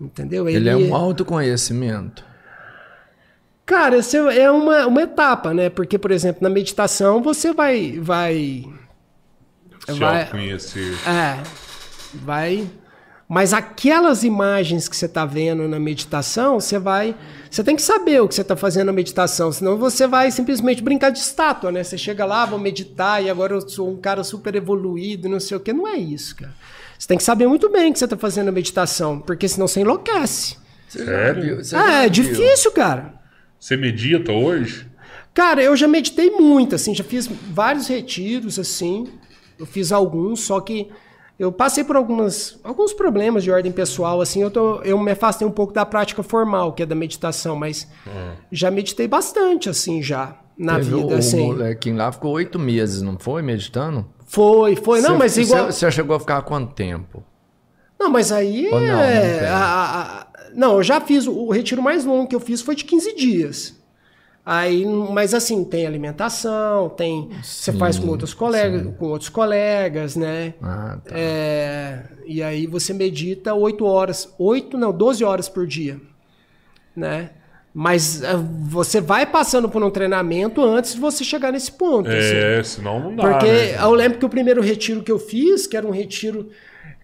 Entendeu? 0.00 0.48
Ele 0.48 0.68
é 0.68 0.76
um 0.76 0.94
autoconhecimento. 0.94 2.24
Cara, 3.64 3.96
essa 3.96 4.16
é 4.16 4.50
uma, 4.50 4.86
uma 4.86 5.02
etapa, 5.02 5.54
né? 5.54 5.70
Porque, 5.70 5.98
por 5.98 6.10
exemplo, 6.10 6.42
na 6.42 6.50
meditação 6.50 7.22
você 7.22 7.52
vai. 7.52 7.98
vai 7.98 8.64
Se 9.86 9.92
vai 9.98 10.28
conhecer. 10.28 10.94
é, 11.06 11.42
vai. 12.14 12.68
Mas 13.34 13.54
aquelas 13.54 14.24
imagens 14.24 14.88
que 14.88 14.94
você 14.94 15.06
está 15.06 15.24
vendo 15.24 15.66
na 15.66 15.80
meditação, 15.80 16.60
você 16.60 16.78
vai. 16.78 17.16
Você 17.50 17.64
tem 17.64 17.74
que 17.74 17.80
saber 17.80 18.20
o 18.20 18.28
que 18.28 18.34
você 18.34 18.42
está 18.42 18.54
fazendo 18.54 18.88
na 18.88 18.92
meditação, 18.92 19.50
senão 19.50 19.78
você 19.78 20.06
vai 20.06 20.30
simplesmente 20.30 20.82
brincar 20.82 21.08
de 21.08 21.18
estátua, 21.18 21.72
né? 21.72 21.82
Você 21.82 21.96
chega 21.96 22.26
lá, 22.26 22.44
vou 22.44 22.58
meditar 22.58 23.24
e 23.24 23.30
agora 23.30 23.54
eu 23.54 23.66
sou 23.66 23.90
um 23.90 23.96
cara 23.96 24.22
super 24.22 24.54
evoluído, 24.54 25.30
não 25.30 25.40
sei 25.40 25.56
o 25.56 25.60
que. 25.60 25.72
Não 25.72 25.88
é 25.88 25.96
isso, 25.96 26.36
cara. 26.36 26.52
Você 26.98 27.08
tem 27.08 27.16
que 27.16 27.24
saber 27.24 27.46
muito 27.46 27.70
bem 27.70 27.88
o 27.88 27.92
que 27.94 27.98
você 28.00 28.04
está 28.04 28.18
fazendo 28.18 28.46
na 28.46 28.52
meditação, 28.52 29.18
porque 29.18 29.48
senão 29.48 29.66
você 29.66 29.80
enlouquece. 29.80 30.58
Você 30.86 31.02
Sério? 31.02 31.42
viu- 31.42 31.56
você 31.64 31.70
já 31.74 31.90
é 31.90 32.02
viu? 32.02 32.10
difícil, 32.10 32.70
cara. 32.72 33.14
Você 33.58 33.78
medita 33.78 34.30
hoje? 34.30 34.86
Cara, 35.32 35.62
eu 35.62 35.74
já 35.74 35.88
meditei 35.88 36.30
muito, 36.32 36.74
assim, 36.74 36.94
já 36.94 37.02
fiz 37.02 37.26
vários 37.50 37.86
retiros, 37.88 38.58
assim. 38.58 39.08
Eu 39.58 39.64
fiz 39.64 39.90
alguns, 39.90 40.40
só 40.40 40.60
que 40.60 40.90
eu 41.42 41.50
passei 41.50 41.82
por 41.82 41.96
algumas, 41.96 42.56
alguns 42.62 42.92
problemas 42.92 43.42
de 43.42 43.50
ordem 43.50 43.72
pessoal, 43.72 44.20
assim. 44.20 44.40
Eu, 44.40 44.48
tô, 44.48 44.80
eu 44.82 44.96
me 44.96 45.10
afastei 45.10 45.44
um 45.44 45.50
pouco 45.50 45.72
da 45.72 45.84
prática 45.84 46.22
formal, 46.22 46.72
que 46.72 46.84
é 46.84 46.86
da 46.86 46.94
meditação, 46.94 47.56
mas 47.56 47.88
já 48.52 48.70
meditei 48.70 49.08
bastante, 49.08 49.68
assim, 49.68 50.00
já, 50.00 50.38
na 50.56 50.76
Teve 50.76 50.94
vida, 50.94 51.14
o, 51.14 51.18
assim. 51.18 51.42
O 51.42 51.46
molequinho 51.46 51.96
lá 51.96 52.12
ficou 52.12 52.30
oito 52.30 52.60
meses, 52.60 53.02
não 53.02 53.18
foi? 53.18 53.42
Meditando? 53.42 54.06
Foi, 54.24 54.76
foi. 54.76 55.00
Não, 55.00 55.10
Você- 55.10 55.18
mas 55.18 55.36
igual. 55.36 55.66
Você, 55.72 55.90
chegou 55.90 56.14
a 56.14 56.20
ficar 56.20 56.42
quanto 56.42 56.74
tempo? 56.74 57.24
Não, 57.98 58.08
mas 58.08 58.30
aí 58.30 58.68
Ou 58.72 58.80
não, 58.80 58.86
não 58.86 59.00
é. 59.00 59.48
a- 59.48 59.56
a- 59.56 60.26
não, 60.54 60.76
eu 60.76 60.82
já 60.84 61.00
fiz. 61.00 61.26
O 61.26 61.50
retiro 61.50 61.82
mais 61.82 62.04
longo 62.04 62.28
que 62.28 62.36
eu 62.36 62.40
fiz 62.40 62.60
foi 62.62 62.76
de 62.76 62.84
15 62.84 63.16
dias. 63.16 63.81
Aí, 64.44 64.84
mas 64.84 65.34
assim, 65.34 65.64
tem 65.64 65.86
alimentação, 65.86 66.88
tem. 66.88 67.30
você 67.40 67.72
faz 67.72 67.96
com 67.96 68.08
outros 68.08 68.34
colegas, 68.34 68.92
com 68.98 69.06
outros 69.06 69.28
colegas, 69.30 70.16
né? 70.16 70.54
Ah, 70.60 70.98
tá. 71.04 71.14
É, 71.16 72.02
e 72.26 72.42
aí 72.42 72.66
você 72.66 72.92
medita 72.92 73.54
8 73.54 73.84
horas, 73.84 74.34
8, 74.36 74.76
não, 74.76 74.92
12 74.92 75.22
horas 75.22 75.48
por 75.48 75.64
dia, 75.64 76.00
né? 76.96 77.30
Mas 77.72 78.22
é, 78.22 78.34
você 78.36 79.00
vai 79.00 79.24
passando 79.24 79.68
por 79.68 79.82
um 79.82 79.90
treinamento 79.90 80.62
antes 80.62 80.94
de 80.94 81.00
você 81.00 81.22
chegar 81.22 81.52
nesse 81.52 81.70
ponto. 81.70 82.10
assim. 82.10 82.34
É, 82.34 82.62
senão 82.64 83.00
não 83.00 83.16
dá. 83.16 83.22
Porque 83.22 83.46
né? 83.46 83.82
eu 83.82 83.94
lembro 83.94 84.18
que 84.18 84.26
o 84.26 84.28
primeiro 84.28 84.60
retiro 84.60 85.02
que 85.04 85.12
eu 85.12 85.20
fiz, 85.20 85.68
que 85.68 85.76
era 85.76 85.86
um 85.86 85.90
retiro. 85.90 86.50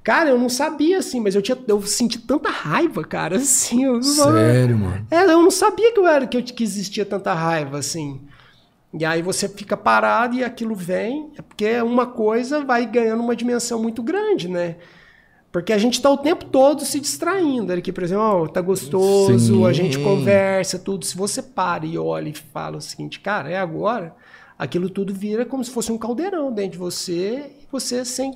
Cara, 0.08 0.30
eu 0.30 0.38
não 0.38 0.48
sabia 0.48 1.00
assim, 1.00 1.20
mas 1.20 1.34
eu, 1.34 1.42
tinha, 1.42 1.58
eu 1.68 1.82
senti 1.82 2.18
tanta 2.18 2.48
raiva, 2.48 3.04
cara, 3.04 3.36
assim. 3.36 3.84
Eu, 3.84 4.02
Sério, 4.02 4.78
mano. 4.78 5.06
É, 5.10 5.24
eu 5.24 5.42
não 5.42 5.50
sabia 5.50 5.92
que, 5.92 6.00
eu 6.00 6.06
era, 6.06 6.26
que, 6.26 6.34
eu, 6.34 6.42
que 6.42 6.64
existia 6.64 7.04
tanta 7.04 7.34
raiva, 7.34 7.76
assim. 7.76 8.18
E 8.94 9.04
aí 9.04 9.20
você 9.20 9.46
fica 9.50 9.76
parado 9.76 10.34
e 10.34 10.42
aquilo 10.42 10.74
vem, 10.74 11.30
é 11.36 11.42
porque 11.42 11.82
uma 11.82 12.06
coisa 12.06 12.64
vai 12.64 12.86
ganhando 12.86 13.22
uma 13.22 13.36
dimensão 13.36 13.82
muito 13.82 14.02
grande, 14.02 14.48
né? 14.48 14.76
Porque 15.52 15.74
a 15.74 15.78
gente 15.78 16.00
tá 16.00 16.08
o 16.08 16.16
tempo 16.16 16.46
todo 16.46 16.86
se 16.86 16.98
distraindo. 16.98 17.70
Aqui, 17.70 17.92
por 17.92 18.02
exemplo, 18.02 18.22
ó, 18.24 18.48
tá 18.48 18.62
gostoso, 18.62 19.56
Sim. 19.56 19.66
a 19.66 19.72
gente 19.74 19.98
conversa, 19.98 20.78
tudo. 20.78 21.04
Se 21.04 21.18
você 21.18 21.42
para 21.42 21.84
e 21.84 21.98
olha 21.98 22.30
e 22.30 22.34
fala 22.34 22.78
o 22.78 22.80
seguinte, 22.80 23.20
cara, 23.20 23.50
é 23.50 23.58
agora, 23.58 24.16
aquilo 24.58 24.88
tudo 24.88 25.12
vira 25.12 25.44
como 25.44 25.62
se 25.62 25.70
fosse 25.70 25.92
um 25.92 25.98
caldeirão 25.98 26.50
dentro 26.50 26.72
de 26.72 26.78
você 26.78 27.50
e 27.60 27.66
você 27.70 28.06
sem. 28.06 28.32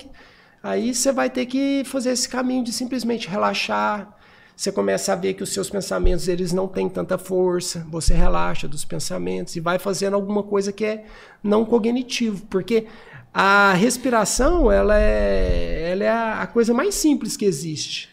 Aí 0.63 0.95
você 0.95 1.11
vai 1.11 1.29
ter 1.29 1.45
que 1.45 1.83
fazer 1.85 2.11
esse 2.11 2.27
caminho 2.29 2.63
de 2.63 2.71
simplesmente 2.71 3.27
relaxar. 3.27 4.15
Você 4.55 4.71
começa 4.71 5.11
a 5.11 5.15
ver 5.15 5.33
que 5.33 5.43
os 5.43 5.51
seus 5.53 5.69
pensamentos 5.69 6.29
eles 6.29 6.53
não 6.53 6.69
têm 6.69 6.87
tanta 6.87 7.17
força. 7.17 7.85
Você 7.89 8.13
relaxa 8.13 8.65
dos 8.65 8.85
pensamentos 8.85 9.57
e 9.57 9.59
vai 9.59 9.77
fazendo 9.77 10.13
alguma 10.13 10.41
coisa 10.41 10.71
que 10.71 10.85
é 10.85 11.05
não 11.43 11.65
cognitivo, 11.65 12.45
porque 12.45 12.87
a 13.33 13.73
respiração 13.73 14.71
ela 14.71 14.97
é, 14.97 15.89
ela 15.91 16.03
é 16.05 16.09
a 16.09 16.47
coisa 16.47 16.73
mais 16.73 16.95
simples 16.95 17.35
que 17.35 17.43
existe. 17.43 18.09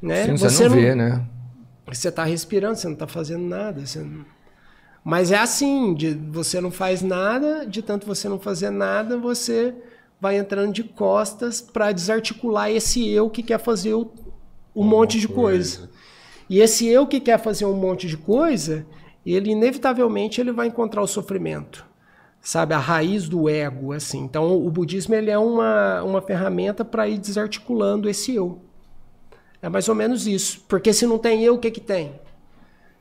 Né? 0.00 0.26
Sim, 0.26 0.36
você, 0.36 0.68
não 0.68 0.76
vê, 0.76 0.94
né? 0.94 1.24
Você 1.86 2.08
está 2.10 2.22
respirando, 2.22 2.76
você 2.76 2.86
não 2.86 2.94
está 2.94 3.06
fazendo 3.08 3.44
nada. 3.44 3.84
você 3.84 4.00
não- 4.00 4.24
Mas 5.02 5.32
é 5.32 5.38
assim, 5.38 5.94
de 5.94 6.10
você 6.14 6.60
não 6.60 6.70
faz 6.70 7.02
nada, 7.02 7.66
de 7.66 7.82
tanto 7.82 8.06
você 8.06 8.28
não 8.28 8.38
fazer 8.38 8.70
nada, 8.70 9.16
você 9.16 9.74
vai 10.20 10.38
entrando 10.38 10.72
de 10.72 10.82
costas 10.82 11.60
para 11.60 11.92
desarticular 11.92 12.70
esse 12.70 13.08
eu 13.08 13.28
que 13.28 13.42
quer 13.42 13.58
fazer 13.58 13.94
o, 13.94 14.10
um 14.74 14.84
monte 14.84 15.18
de 15.18 15.28
coisa. 15.28 15.78
coisa. 15.78 15.96
E 16.48 16.60
esse 16.60 16.86
eu 16.86 17.06
que 17.06 17.20
quer 17.20 17.38
fazer 17.38 17.64
um 17.66 17.74
monte 17.74 18.06
de 18.06 18.16
coisa, 18.16 18.86
ele 19.24 19.50
inevitavelmente 19.50 20.40
ele 20.40 20.52
vai 20.52 20.68
encontrar 20.68 21.02
o 21.02 21.06
sofrimento. 21.06 21.84
Sabe, 22.40 22.74
a 22.74 22.78
raiz 22.78 23.28
do 23.28 23.48
ego, 23.48 23.92
assim. 23.92 24.20
Então, 24.22 24.56
o 24.56 24.70
budismo 24.70 25.16
ele 25.16 25.30
é 25.30 25.38
uma, 25.38 26.02
uma 26.04 26.22
ferramenta 26.22 26.84
para 26.84 27.08
ir 27.08 27.18
desarticulando 27.18 28.08
esse 28.08 28.36
eu. 28.36 28.60
É 29.60 29.68
mais 29.68 29.88
ou 29.88 29.96
menos 29.96 30.28
isso. 30.28 30.64
Porque 30.68 30.92
se 30.92 31.06
não 31.06 31.18
tem 31.18 31.42
eu, 31.42 31.54
o 31.54 31.58
que 31.58 31.72
que 31.72 31.80
tem? 31.80 32.20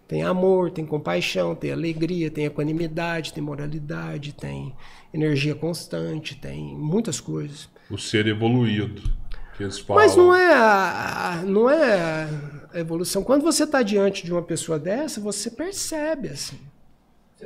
Tem 0.08 0.24
amor, 0.24 0.72
tem 0.72 0.84
compaixão, 0.84 1.54
tem 1.54 1.72
alegria, 1.72 2.32
tem 2.32 2.46
equanimidade, 2.46 3.34
tem 3.34 3.44
moralidade, 3.44 4.34
tem 4.34 4.74
energia 5.16 5.56
constante, 5.56 6.36
tem 6.36 6.76
muitas 6.76 7.20
coisas. 7.20 7.70
O 7.90 7.98
ser 7.98 8.28
evoluído. 8.28 9.02
Que 9.58 9.64
eles 9.64 9.80
falam. 9.80 10.04
Mas 10.04 10.16
não 10.16 10.36
é 10.36 10.54
a, 10.54 11.44
não 11.46 11.70
é 11.70 12.28
a 12.74 12.80
evolução. 12.80 13.24
Quando 13.24 13.42
você 13.44 13.64
está 13.64 13.82
diante 13.82 14.26
de 14.26 14.32
uma 14.32 14.42
pessoa 14.42 14.78
dessa, 14.78 15.22
você 15.22 15.50
percebe 15.50 16.28
assim. 16.30 16.60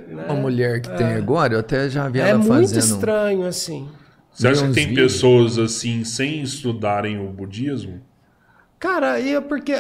Uma 0.08 0.34
mulher 0.36 0.82
que 0.82 0.90
tem 0.98 1.08
agora, 1.14 1.54
eu 1.56 1.60
até 1.60 1.90
já 1.90 2.08
vi 2.10 2.20
É 2.20 2.30
ela 2.30 2.38
muito 2.40 2.48
fazendo. 2.70 2.80
estranho 2.80 3.46
assim. 3.46 3.90
Você 4.32 4.48
acha 4.48 4.68
que 4.68 4.74
tem 4.74 4.88
vídeos. 4.88 5.14
pessoas 5.14 5.58
assim 5.60 6.04
sem 6.04 6.42
estudarem 6.42 7.20
o 7.20 7.30
budismo? 7.30 8.02
Cara, 8.80 9.20
e 9.20 9.36
é 9.36 9.42
porque 9.42 9.74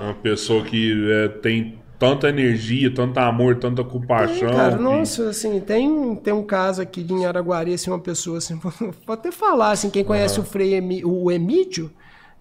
Uma 0.00 0.14
pessoa 0.14 0.62
que 0.64 1.10
é, 1.10 1.28
tem 1.28 1.78
tanta 1.98 2.28
energia, 2.28 2.92
tanto 2.92 3.18
amor, 3.18 3.56
tanta 3.56 3.82
compaixão. 3.84 4.50
Cara, 4.52 4.76
que- 4.76 4.82
nossa, 4.82 5.28
assim, 5.30 5.60
tem, 5.60 6.14
tem 6.16 6.32
um 6.34 6.42
caso 6.44 6.82
aqui 6.82 7.06
em 7.08 7.24
Araguari, 7.24 7.72
assim, 7.74 7.90
uma 7.90 7.98
pessoa, 7.98 8.38
assim, 8.38 8.54
vou 9.06 9.14
até 9.14 9.30
falar, 9.30 9.70
assim, 9.72 9.90
quem 9.90 10.04
conhece 10.04 10.38
o 10.40 10.42
Frei 10.44 10.74
Emi, 10.74 11.04
o 11.04 11.30
Emídio, 11.30 11.90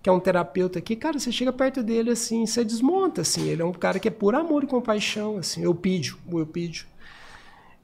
que 0.01 0.09
é 0.09 0.11
um 0.11 0.19
terapeuta 0.19 0.80
aqui, 0.80 0.95
cara, 0.95 1.17
você 1.17 1.31
chega 1.31 1.53
perto 1.53 1.81
dele, 1.81 2.09
assim, 2.11 2.45
você 2.45 2.63
desmonta, 2.63 3.21
assim, 3.21 3.47
ele 3.47 3.61
é 3.61 3.65
um 3.65 3.71
cara 3.71 3.99
que 3.99 4.07
é 4.07 4.11
puro 4.11 4.38
amor 4.38 4.63
e 4.63 4.67
compaixão, 4.67 5.38
assim, 5.38 5.63
Eupídio, 5.63 6.17
o 6.30 6.39
Eupídio. 6.39 6.85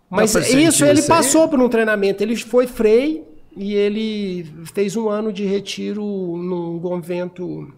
Mas 0.10 0.32
pra 0.32 0.42
sentir 0.42 0.68
isso, 0.68 0.84
ele 0.86 1.02
passou 1.04 1.48
por 1.48 1.60
um 1.62 1.70
treinamento, 1.70 2.24
ele 2.24 2.36
foi 2.36 2.66
Frei 2.68 3.24
e 3.56 3.74
ele 3.74 4.46
fez 4.74 4.96
um 4.96 5.08
ano 5.08 5.32
de 5.32 5.46
retiro 5.46 6.02
num 6.04 6.80
convento, 6.80 7.72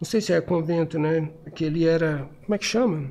não 0.00 0.06
sei 0.06 0.20
se 0.20 0.32
é 0.32 0.40
convento, 0.40 0.98
né, 0.98 1.30
que 1.54 1.64
ele 1.64 1.84
era, 1.86 2.28
como 2.44 2.54
é 2.54 2.58
que 2.58 2.64
chama? 2.64 3.10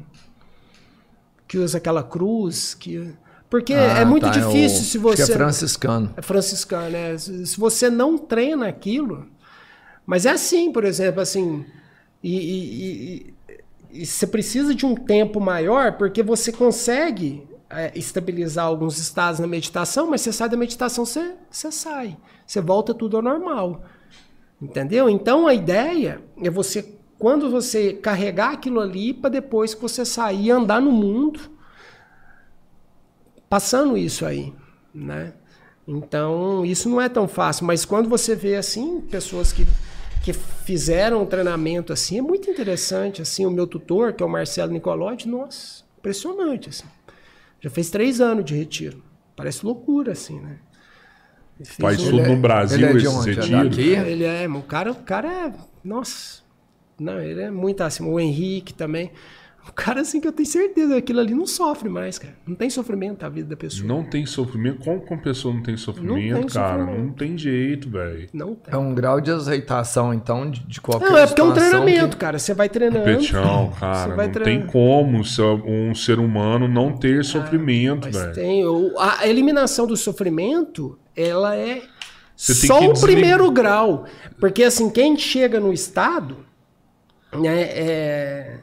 que 1.47 1.57
usa 1.57 1.77
aquela 1.77 2.03
cruz, 2.03 2.73
que 2.73 3.13
porque 3.49 3.73
Ah, 3.73 3.99
é 3.99 4.05
muito 4.05 4.25
tá, 4.25 4.31
difícil 4.31 4.81
o- 4.81 4.83
se 4.83 4.97
acho 4.97 5.15
que 5.15 5.23
você 5.23 5.33
é 5.33 5.35
franciscano. 5.37 6.13
é 6.17 6.21
franciscano, 6.21 6.89
né? 6.89 7.17
Se 7.17 7.45
se 7.45 7.57
você 7.57 7.89
não 7.89 8.17
treina 8.17 8.67
aquilo, 8.67 9.25
mas 10.05 10.25
é 10.25 10.31
assim, 10.31 10.71
por 10.71 10.83
exemplo, 10.85 11.21
assim, 11.21 11.65
e, 12.23 12.37
e- 12.37 13.35
e- 13.91 14.01
e 14.01 14.05
você 14.05 14.27
precisa 14.27 14.75
de 14.75 14.85
um 14.85 14.95
tempo 14.95 15.39
maior 15.39 15.93
porque 15.97 16.21
você 16.23 16.51
consegue 16.51 17.47
é, 17.69 17.91
estabilizar 17.97 18.65
alguns 18.65 18.97
estados 18.97 19.39
na 19.41 19.47
meditação, 19.47 20.09
mas 20.09 20.21
você 20.21 20.31
sai 20.33 20.47
da 20.49 20.57
meditação, 20.57 21.05
você, 21.05 21.35
você 21.51 21.69
sai, 21.71 22.17
você 22.45 22.61
volta 22.61 22.93
tudo 22.93 23.17
ao 23.17 23.23
normal, 23.23 23.83
entendeu? 24.61 25.09
Então 25.09 25.47
a 25.47 25.53
ideia 25.53 26.21
é 26.41 26.49
você 26.49 26.93
quando 27.17 27.49
você 27.49 27.93
carregar 27.93 28.51
aquilo 28.51 28.79
ali 28.79 29.13
para 29.13 29.29
depois 29.29 29.73
que 29.73 29.81
você 29.81 30.05
sair 30.05 30.51
andar 30.51 30.79
no 30.79 30.91
mundo 30.91 31.39
passando 33.49 33.97
isso 33.97 34.25
aí, 34.25 34.53
né? 34.93 35.33
Então, 35.87 36.65
isso 36.65 36.89
não 36.89 36.99
é 36.99 37.07
tão 37.07 37.27
fácil, 37.27 37.65
mas 37.65 37.85
quando 37.85 38.09
você 38.09 38.35
vê 38.35 38.57
assim, 38.57 38.99
pessoas 38.99 39.53
que, 39.53 39.65
que 40.21 40.33
fizeram 40.33 41.23
um 41.23 41.25
treinamento 41.25 41.93
assim, 41.93 42.17
é 42.17 42.21
muito 42.21 42.51
interessante, 42.51 43.21
assim, 43.21 43.45
o 43.45 43.51
meu 43.51 43.65
tutor, 43.65 44.11
que 44.11 44.21
é 44.21 44.25
o 44.25 44.29
Marcelo 44.29 44.73
Nicolotti, 44.73 45.29
nossa, 45.29 45.85
impressionante, 45.97 46.69
assim. 46.69 46.83
Já 47.61 47.69
fez 47.69 47.89
três 47.89 48.19
anos 48.19 48.43
de 48.43 48.53
retiro. 48.53 49.01
Parece 49.35 49.65
loucura, 49.65 50.11
assim, 50.11 50.39
né? 50.39 50.59
Fez 51.63 51.75
Faz 51.79 51.97
tudo 51.97 52.19
Ele 52.19 52.21
é- 52.21 52.27
no 52.35 52.37
Brasil 52.41 52.77
ele 52.77 52.85
é 52.85 52.91
de 52.91 52.97
esse 53.05 53.07
onde? 53.07 53.29
É 53.29 53.33
retiro. 53.33 53.69
daqui? 53.69 53.81
Ele 53.89 54.23
é, 54.23 54.47
o 54.47 54.61
cara, 54.61 54.91
o 54.91 54.95
cara 54.95 55.27
é, 55.27 55.53
nossa, 55.83 56.41
não, 56.99 57.19
ele 57.19 57.41
é 57.41 57.51
muito 57.51 57.81
acima. 57.81 58.09
O 58.09 58.19
Henrique 58.19 58.73
também. 58.73 59.11
O 59.67 59.73
cara, 59.73 59.99
assim, 59.99 60.21
que 60.21 60.27
eu 60.27 60.31
tenho 60.31 60.47
certeza, 60.47 60.95
aquilo 60.95 61.19
ali 61.19 61.33
não 61.35 61.45
sofre 61.45 61.89
mais, 61.89 62.17
cara. 62.17 62.33
Não 62.47 62.55
tem 62.55 62.69
sofrimento 62.69 63.25
a 63.25 63.29
vida 63.29 63.49
da 63.49 63.57
pessoa. 63.57 63.85
Não 63.85 64.01
tem 64.01 64.25
sofrimento. 64.25 64.79
Como 64.81 65.01
que 65.01 65.13
uma 65.13 65.21
pessoa 65.21 65.53
não 65.53 65.61
tem 65.61 65.75
sofrimento, 65.75 66.33
Não 66.35 66.39
tem 66.39 66.47
cara? 66.49 66.77
sofrimento. 66.85 67.05
Não 67.05 67.11
tem 67.13 67.37
jeito, 67.37 67.89
velho. 67.89 68.29
Não 68.33 68.55
tem. 68.55 68.73
É 68.73 68.77
um 68.77 68.95
grau 68.95 69.19
de 69.19 69.29
aceitação, 69.29 70.13
então, 70.13 70.49
de, 70.49 70.65
de 70.65 70.79
qualquer 70.79 71.09
Não, 71.09 71.17
é 71.17 71.27
porque 71.27 71.41
é 71.41 71.43
um 71.43 71.51
treinamento, 71.53 72.11
que- 72.11 72.15
cara. 72.15 72.39
Você 72.39 72.53
vai 72.53 72.69
treinando. 72.69 73.03
Petião, 73.03 73.69
cara. 73.77 74.15
vai 74.15 74.27
Não 74.27 74.33
tem 74.35 74.41
treinando. 74.43 74.71
como 74.71 75.25
se- 75.25 75.41
um 75.41 75.93
ser 75.93 76.17
humano 76.19 76.65
não 76.69 76.93
ter 76.93 77.25
sofrimento, 77.25 78.05
Mas 78.05 78.15
velho. 78.15 78.33
tem. 78.33 78.63
A 78.97 79.27
eliminação 79.27 79.85
do 79.85 79.97
sofrimento, 79.97 80.97
ela 81.17 81.55
é 81.55 81.81
Você 82.35 82.67
só 82.67 82.79
o 82.79 82.93
primeiro 82.93 83.49
grau. 83.49 84.05
Porque, 84.39 84.63
assim, 84.63 84.89
quem 84.89 85.17
chega 85.17 85.59
no 85.59 85.73
estado, 85.73 86.45
né, 87.33 87.61
é, 87.63 88.59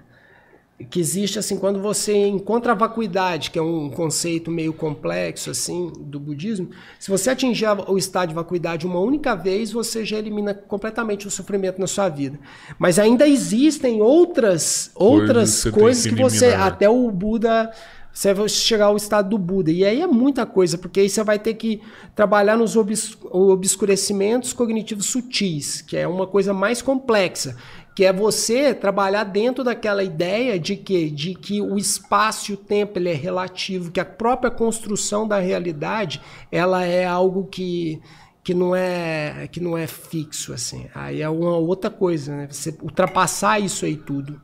que 0.90 1.01
existe, 1.01 1.39
assim, 1.39 1.56
quando 1.56 1.81
você 1.81 2.26
encontra 2.26 2.72
a 2.72 2.74
vacuidade, 2.74 3.51
que 3.51 3.59
é 3.59 3.62
um 3.62 3.90
conceito 3.90 4.51
meio 4.51 4.72
complexo, 4.72 5.51
assim, 5.51 5.93
do 5.98 6.20
budismo, 6.20 6.70
se 6.98 7.10
você 7.10 7.31
atingir 7.31 7.66
o 7.89 7.98
estado 7.98 8.28
de 8.28 8.35
vacuidade 8.35 8.86
uma 8.86 9.01
única 9.01 9.35
vez, 9.35 9.72
você 9.72 10.05
já 10.05 10.18
elimina 10.18 10.55
completamente 10.55 11.26
o 11.26 11.31
sofrimento 11.31 11.81
na 11.81 11.86
sua 11.86 12.09
vida. 12.09 12.39
Mas 12.78 12.98
ainda 12.98 13.26
existem 13.26 14.01
outras, 14.01 14.90
outras 14.94 15.64
coisas 15.64 16.05
que 16.05 16.14
que 16.14 16.22
você, 16.22 16.47
eliminar. 16.47 16.68
até 16.68 16.89
o 16.89 17.10
Buda 17.10 17.72
você 18.14 18.32
vai 18.32 18.48
chegar 18.48 18.86
ao 18.86 18.96
estado 18.96 19.30
do 19.30 19.36
Buda. 19.38 19.72
E 19.72 19.84
aí 19.84 20.00
é 20.00 20.06
muita 20.06 20.46
coisa, 20.46 20.78
porque 20.78 21.00
aí 21.00 21.10
você 21.10 21.24
vai 21.24 21.36
ter 21.36 21.54
que 21.54 21.82
trabalhar 22.14 22.56
nos 22.56 22.76
obs- 22.76 23.18
obscurecimentos 23.24 24.52
cognitivos 24.52 25.06
sutis, 25.06 25.82
que 25.82 25.96
é 25.96 26.06
uma 26.06 26.24
coisa 26.24 26.54
mais 26.54 26.80
complexa, 26.80 27.56
que 27.94 28.04
é 28.04 28.12
você 28.12 28.72
trabalhar 28.72 29.24
dentro 29.24 29.64
daquela 29.64 30.04
ideia 30.04 30.58
de 30.60 30.76
que, 30.76 31.10
de 31.10 31.34
que 31.34 31.60
o 31.60 31.76
espaço 31.76 32.52
e 32.52 32.54
o 32.54 32.56
tempo 32.56 33.00
ele 33.00 33.08
é 33.10 33.14
relativo, 33.14 33.90
que 33.90 34.00
a 34.00 34.04
própria 34.04 34.50
construção 34.50 35.26
da 35.26 35.40
realidade 35.40 36.20
ela 36.52 36.84
é 36.84 37.04
algo 37.04 37.46
que 37.46 38.00
que 38.44 38.52
não 38.52 38.76
é 38.76 39.48
que 39.50 39.58
não 39.58 39.76
é 39.76 39.86
fixo 39.86 40.52
assim. 40.52 40.86
Aí 40.94 41.22
é 41.22 41.28
uma 41.30 41.56
outra 41.56 41.88
coisa, 41.90 42.36
né? 42.36 42.46
Você 42.50 42.76
ultrapassar 42.82 43.58
isso 43.58 43.86
aí 43.86 43.96
tudo 43.96 44.38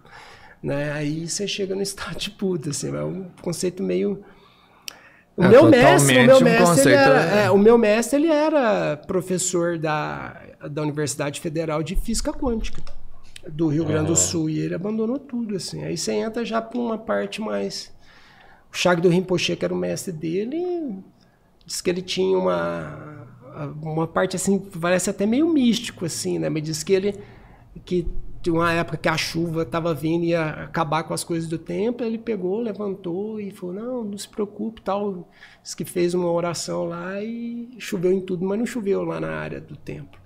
né? 0.63 0.93
Aí 0.93 1.29
você 1.29 1.47
chega 1.47 1.75
no 1.75 1.83
estado 1.83 2.17
de 2.19 2.31
puta, 2.31 2.71
assim, 2.71 2.95
é 2.95 3.03
um 3.03 3.27
conceito 3.41 3.83
meio 3.83 4.23
o 5.37 5.45
É 5.45 5.49
meu 5.49 5.71
mestre, 5.71 6.19
o 6.19 6.27
meu 6.27 6.41
mestre, 6.41 6.93
era, 6.93 7.27
né? 7.27 7.45
é, 7.45 7.51
o 7.51 7.57
meu 7.57 7.79
mestre, 7.79 8.19
ele 8.19 8.29
era 8.29 8.97
professor 8.97 9.79
da, 9.79 10.39
da 10.71 10.83
Universidade 10.83 11.41
Federal 11.41 11.83
de 11.83 11.97
Física 11.97 12.33
Quântica 12.33 12.83
do 13.49 13.69
Rio 13.69 13.87
Grande 13.87 14.09
do 14.09 14.17
Sul 14.17 14.51
e 14.51 14.59
ele 14.59 14.75
abandonou 14.75 15.19
tudo, 15.19 15.57
assim. 15.57 15.83
Aí 15.83 15.97
você 15.97 16.13
entra 16.13 16.45
já 16.45 16.61
para 16.61 16.79
uma 16.79 16.99
parte 16.99 17.41
mais 17.41 17.91
o 18.71 18.77
Chag 18.77 19.01
do 19.01 19.09
Rinpoche, 19.09 19.57
que 19.57 19.65
era 19.65 19.73
o 19.73 19.77
mestre 19.77 20.13
dele, 20.13 20.99
diz 21.65 21.81
que 21.81 21.89
ele 21.89 22.03
tinha 22.03 22.37
uma 22.37 23.27
uma 23.83 24.07
parte 24.07 24.37
assim, 24.37 24.59
parece 24.59 25.11
até 25.11 25.27
meio 25.27 25.49
místico 25.49 26.05
assim, 26.05 26.39
né? 26.39 26.49
Mas 26.49 26.63
diz 26.63 26.83
que 26.83 26.93
ele 26.93 27.15
que 27.85 28.07
de 28.43 28.51
uma 28.51 28.73
época 28.73 28.97
que 28.97 29.09
a 29.09 29.17
chuva 29.17 29.63
estava 29.63 29.93
vindo 29.93 30.25
e 30.25 30.29
ia 30.29 30.65
acabar 30.65 31.03
com 31.05 31.13
as 31.13 31.23
coisas 31.23 31.49
do 31.49 31.59
tempo, 31.59 32.03
ele 32.03 32.17
pegou, 32.19 32.61
levantou 32.61 33.39
e 33.41 33.51
falou: 33.51 33.75
Não, 33.75 34.05
não 34.05 34.19
se 34.19 34.29
preocupe, 34.29 34.81
tal. 34.81 35.29
Diz 35.63 35.75
que 35.75 35.85
fez 35.85 36.15
uma 36.15 36.31
oração 36.31 36.85
lá 36.87 37.23
e 37.23 37.69
choveu 37.79 38.13
em 38.13 38.21
tudo, 38.21 38.45
mas 38.47 38.59
não 38.59 38.67
choveu 38.67 39.03
lá 39.05 39.21
na 39.21 39.31
área 39.31 39.61
do 39.61 39.77
templo. 39.77 40.19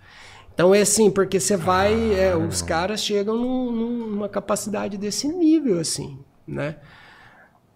Então 0.54 0.72
é 0.72 0.82
assim, 0.82 1.10
porque 1.10 1.40
você 1.40 1.56
vai, 1.56 2.14
é, 2.14 2.36
os 2.36 2.62
caras 2.62 3.02
chegam 3.02 3.36
num- 3.36 3.72
num- 3.72 4.06
numa 4.10 4.28
capacidade 4.28 4.96
desse 4.96 5.26
nível, 5.26 5.80
assim, 5.80 6.16
né? 6.46 6.76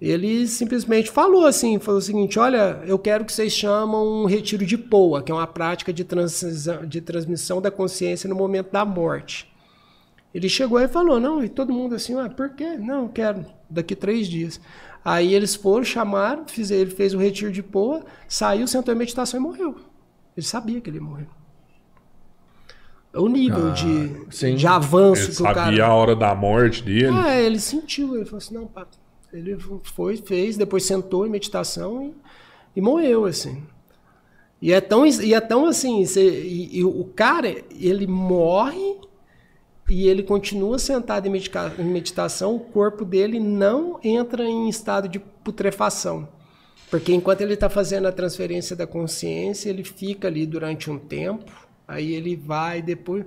Ele 0.01 0.47
simplesmente 0.47 1.11
falou 1.11 1.45
assim, 1.45 1.81
falou 1.81 1.99
o 1.99 2.03
seguinte, 2.03 2.39
olha, 2.39 2.81
eu 2.87 2.97
quero 2.97 3.25
que 3.25 3.33
vocês 3.33 3.53
chamam 3.53 4.23
um 4.23 4.27
retiro 4.27 4.65
de 4.65 4.79
POA, 4.79 5.23
que 5.23 5.33
é 5.33 5.35
uma 5.35 5.47
prática 5.49 5.93
de, 5.93 6.05
transcisão- 6.05 6.87
de 6.87 7.01
transmissão 7.01 7.61
da 7.61 7.69
consciência 7.69 8.29
no 8.29 8.37
momento 8.37 8.71
da 8.71 8.85
morte. 8.85 9.53
Ele 10.35 10.49
chegou 10.49 10.79
e 10.79 10.89
falou, 10.89 11.19
não, 11.19 11.43
e 11.43 11.49
todo 11.49 11.73
mundo 11.73 11.95
assim, 11.95 12.19
ah, 12.19 12.29
por 12.29 12.51
quê? 12.51 12.77
Não, 12.77 13.09
quero, 13.09 13.47
daqui 13.69 13.97
três 13.97 14.27
dias. 14.27 14.61
Aí 15.05 15.33
eles 15.35 15.55
foram, 15.55 15.85
chamaram, 15.85 16.47
fiz, 16.47 16.71
ele 16.71 16.91
fez 16.91 17.15
o 17.15 17.19
retiro 17.19 17.51
de 17.51 17.63
Poa, 17.63 18.05
saiu, 18.29 18.67
sentou 18.67 18.95
em 18.95 18.99
meditação 18.99 19.41
e 19.41 19.43
morreu. 19.43 19.77
Ele 20.37 20.47
sabia 20.47 20.81
que 20.81 20.91
ele 20.91 20.99
ia 20.99 21.03
morrer. 21.03 21.27
O 23.15 23.27
nível 23.27 23.73
de, 23.73 24.27
sim. 24.31 24.55
de 24.55 24.67
avanço 24.67 25.23
Ele 25.23 25.35
que 25.35 25.41
o 25.43 25.45
cara... 25.45 25.65
sabia 25.65 25.87
a 25.87 25.95
hora 25.95 26.15
da 26.15 26.35
morte 26.35 26.83
dele. 26.83 27.09
Ah, 27.11 27.41
ele 27.41 27.59
sentiu, 27.59 28.15
ele 28.15 28.27
falou 28.27 28.39
assim, 28.39 28.55
não, 28.55 28.67
pá. 28.67 28.87
Ele 29.33 29.57
foi, 29.83 30.17
fez, 30.19 30.57
depois 30.57 30.85
sentou 30.85 31.27
em 31.27 31.31
meditação 31.31 32.03
e, 32.03 32.15
e 32.77 32.81
morreu, 32.81 33.25
assim. 33.25 33.63
E 34.61 34.73
é 34.73 34.81
tão, 34.81 35.07
e 35.07 35.33
é 35.33 35.41
tão 35.41 35.67
assim, 35.67 36.05
você- 36.05 36.43
e, 36.43 36.79
e 36.79 36.85
o 36.85 37.05
cara, 37.05 37.49
ele 37.71 38.07
morre 38.07 38.97
e 39.89 40.09
ele 40.09 40.23
continua 40.23 40.79
sentado 40.79 41.27
em, 41.27 41.31
medica- 41.31 41.73
em 41.79 41.85
meditação, 41.85 42.55
o 42.57 42.61
corpo 42.61 43.05
dele 43.05 43.41
não 43.41 43.99
entra 44.03 44.45
em 44.45 44.69
estado 44.69 45.09
de 45.09 45.19
putrefação. 45.19 46.29
Porque 46.91 47.13
enquanto 47.13 47.41
ele 47.43 47.55
está 47.55 47.69
fazendo 47.69 48.07
a 48.09 48.13
transferência 48.13 48.75
da 48.75 48.87
consciência, 48.87 49.69
ele 49.69 49.85
fica 49.85 50.29
ali 50.29 50.47
durante 50.47 50.91
um 50.91 50.99
tempo, 50.99 51.45
Aí 51.91 52.13
ele 52.13 52.37
vai 52.37 52.83
depois. 52.83 53.25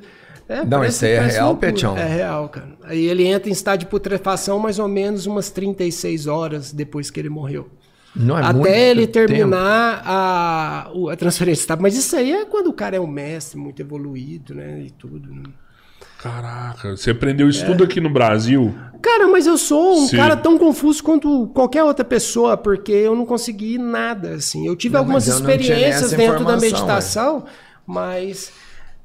É, 0.47 0.63
Não, 0.63 0.85
isso 0.85 1.03
aí 1.03 1.13
é 1.13 1.19
real. 1.25 1.57
Petião? 1.57 1.97
É 1.97 2.05
real, 2.05 2.47
cara. 2.47 2.69
Aí 2.83 3.07
ele 3.07 3.25
entra 3.25 3.49
em 3.49 3.51
estado 3.51 3.79
de 3.79 3.85
putrefação 3.87 4.59
mais 4.59 4.77
ou 4.77 4.87
menos 4.87 5.25
umas 5.25 5.49
36 5.49 6.27
horas 6.27 6.71
depois 6.71 7.09
que 7.09 7.19
ele 7.19 7.27
morreu. 7.29 7.67
Não 8.15 8.37
é 8.37 8.53
muito 8.53 8.67
Até 8.67 8.91
ele 8.91 9.07
tempo. 9.07 9.27
terminar 9.29 10.03
a, 10.05 10.91
a 11.11 11.15
transferência. 11.17 11.65
Tá? 11.69 11.75
Mas 11.75 11.97
isso 11.97 12.15
aí 12.15 12.31
é 12.33 12.45
quando 12.45 12.67
o 12.67 12.73
cara 12.73 12.95
é 12.95 12.99
um 12.99 13.07
mestre 13.07 13.57
muito 13.57 13.81
evoluído, 13.81 14.53
né? 14.53 14.83
E 14.85 14.91
tudo. 14.91 15.33
né? 15.33 15.41
Caraca, 16.21 16.95
você 16.95 17.11
aprendeu 17.11 17.49
isso 17.49 17.65
tudo 17.65 17.83
aqui 17.83 17.99
no 17.99 18.09
Brasil? 18.09 18.75
Cara, 19.01 19.27
mas 19.27 19.47
eu 19.47 19.57
sou 19.57 20.03
um 20.03 20.07
Sim. 20.07 20.17
cara 20.17 20.37
tão 20.37 20.57
confuso 20.57 21.03
quanto 21.03 21.47
qualquer 21.47 21.83
outra 21.83 22.05
pessoa, 22.05 22.55
porque 22.55 22.91
eu 22.91 23.15
não 23.15 23.25
consegui 23.25 23.79
nada, 23.79 24.35
assim. 24.35 24.67
Eu 24.67 24.75
tive 24.75 24.93
Não, 24.93 24.99
algumas 25.01 25.27
mas 25.27 25.33
eu 25.33 25.39
experiências 25.41 26.11
dentro 26.11 26.45
da 26.45 26.57
meditação, 26.57 27.45
mas, 27.87 28.51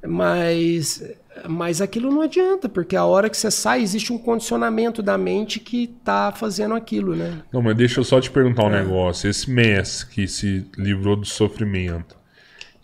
mas, 0.05 1.03
mas 1.47 1.81
aquilo 1.81 2.11
não 2.11 2.21
adianta, 2.21 2.69
porque 2.69 2.95
a 2.95 3.03
hora 3.05 3.29
que 3.31 3.37
você 3.37 3.49
sai, 3.49 3.81
existe 3.81 4.13
um 4.13 4.17
condicionamento 4.19 5.01
da 5.01 5.17
mente 5.17 5.59
que 5.59 5.87
tá 6.03 6.31
fazendo 6.31 6.75
aquilo, 6.75 7.15
né? 7.15 7.39
Não, 7.51 7.63
mas 7.63 7.75
deixa 7.75 7.99
eu 7.99 8.03
só 8.03 8.21
te 8.21 8.29
perguntar 8.29 8.63
É. 8.63 8.65
um 8.67 8.69
negócio. 8.69 9.27
Esse 9.27 9.49
mestre 9.49 10.07
que 10.13 10.27
se 10.27 10.67
livrou 10.77 11.15
do 11.15 11.25
sofrimento, 11.25 12.15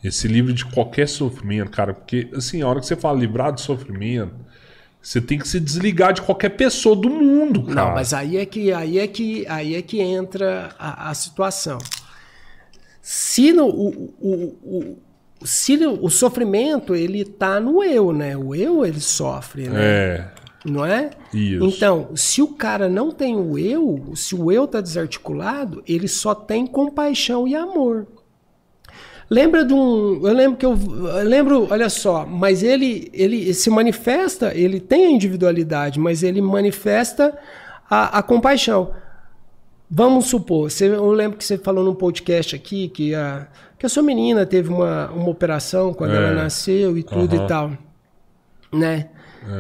esse 0.04 0.28
livro 0.28 0.54
de 0.54 0.66
qualquer 0.66 1.08
sofrimento, 1.08 1.72
cara, 1.72 1.94
porque 1.94 2.30
assim, 2.34 2.62
a 2.62 2.68
hora 2.68 2.80
que 2.80 2.86
você 2.86 2.96
fala 2.96 3.20
livrar 3.20 3.54
do 3.54 3.62
sofrimento, 3.62 4.36
você 5.02 5.22
tem 5.22 5.38
que 5.38 5.48
se 5.48 5.60
desligar 5.60 6.14
de 6.14 6.22
qualquer 6.22 6.50
pessoa 6.50 6.96
do 6.96 7.10
mundo, 7.10 7.64
cara. 7.64 7.76
Não, 7.76 7.94
mas 7.94 8.14
aí 8.14 8.38
é 8.38 8.46
que 8.46 8.72
aí 8.72 9.00
é 9.00 9.08
que 9.08 9.46
aí 9.48 9.76
é 9.76 9.82
que 9.82 10.02
entra 10.02 10.70
a, 10.80 11.10
a 11.10 11.14
situação. 11.14 11.78
Se 13.02 13.52
no, 13.52 13.68
o, 13.68 14.14
o, 14.20 14.34
o, 14.64 14.98
se 15.46 15.76
o 15.86 16.10
sofrimento 16.10 16.96
ele 16.96 17.26
tá 17.26 17.60
no 17.60 17.84
eu, 17.84 18.14
né? 18.14 18.36
O 18.38 18.56
eu 18.56 18.86
ele 18.86 19.02
sofre, 19.02 19.68
né? 19.68 19.82
É, 19.84 20.32
Não 20.64 20.86
é? 20.86 21.10
isso. 21.34 21.66
Então, 21.66 22.12
se 22.16 22.42
o 22.42 22.48
cara 22.48 22.88
não 22.88 23.12
tem 23.12 23.36
o 23.36 23.58
eu, 23.58 24.14
se 24.16 24.34
o 24.34 24.50
eu 24.50 24.66
tá 24.66 24.80
desarticulado, 24.80 25.84
ele 25.86 26.08
só 26.08 26.34
tem 26.34 26.66
compaixão 26.66 27.46
e 27.46 27.56
amor. 27.56 28.08
Lembra 29.30 29.64
de 29.66 29.74
um. 29.74 30.20
Eu 30.28 30.34
lembro 30.34 30.58
que 30.58 30.66
eu. 30.66 30.72
eu 30.74 31.24
lembro, 31.24 31.68
olha 31.72 31.90
só, 31.90 32.26
mas 32.26 32.62
ele, 32.64 33.10
ele 33.14 33.54
se 33.54 33.70
manifesta, 33.70 34.52
ele 34.56 34.80
tem 34.80 35.06
a 35.06 35.10
individualidade, 35.10 36.00
mas 36.00 36.24
ele 36.24 36.42
manifesta 36.42 37.38
a, 37.90 38.20
a 38.20 38.24
compaixão. 38.24 38.92
Vamos 39.90 40.26
supor, 40.26 40.72
você, 40.72 40.88
eu 40.88 41.12
lembro 41.12 41.38
que 41.38 41.44
você 41.46 41.58
falou 41.58 41.84
num 41.86 41.94
podcast 41.94 42.56
aqui 42.56 42.90
que 42.90 43.14
a, 43.14 43.48
que 43.78 43.86
a 43.86 43.90
sua 43.90 44.02
menina 44.02 44.44
teve 44.46 44.70
uma, 44.70 45.10
uma 45.12 45.30
operação 45.30 45.94
quando 45.94 46.14
É. 46.14 46.18
ela 46.18 46.32
nasceu 46.34 46.98
e 46.98 47.04
tudo 47.04 47.36
Aham. 47.36 47.46
e 47.46 47.48
tal. 47.48 47.72
Né? 48.74 49.10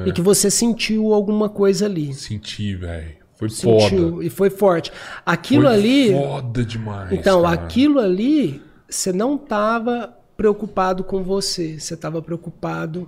É. 0.05 0.09
E 0.09 0.11
que 0.11 0.21
você 0.21 0.49
sentiu 0.49 1.13
alguma 1.13 1.49
coisa 1.49 1.85
ali. 1.85 2.13
Senti, 2.13 2.73
velho. 2.75 3.21
Foi 3.35 3.49
Sentiu 3.49 4.11
foda. 4.13 4.25
e 4.25 4.29
foi 4.29 4.49
forte. 4.49 4.91
Aquilo 5.25 5.63
Foi 5.65 5.73
ali. 5.73 6.11
foda 6.13 6.63
demais. 6.65 7.11
Então, 7.11 7.41
cara. 7.43 7.53
aquilo 7.53 7.99
ali, 7.99 8.61
você 8.93 9.11
não 9.11 9.35
estava 9.35 10.15
preocupado 10.35 11.03
com 11.03 11.23
você, 11.23 11.79
você 11.79 11.93
estava 11.93 12.21
preocupado 12.21 13.07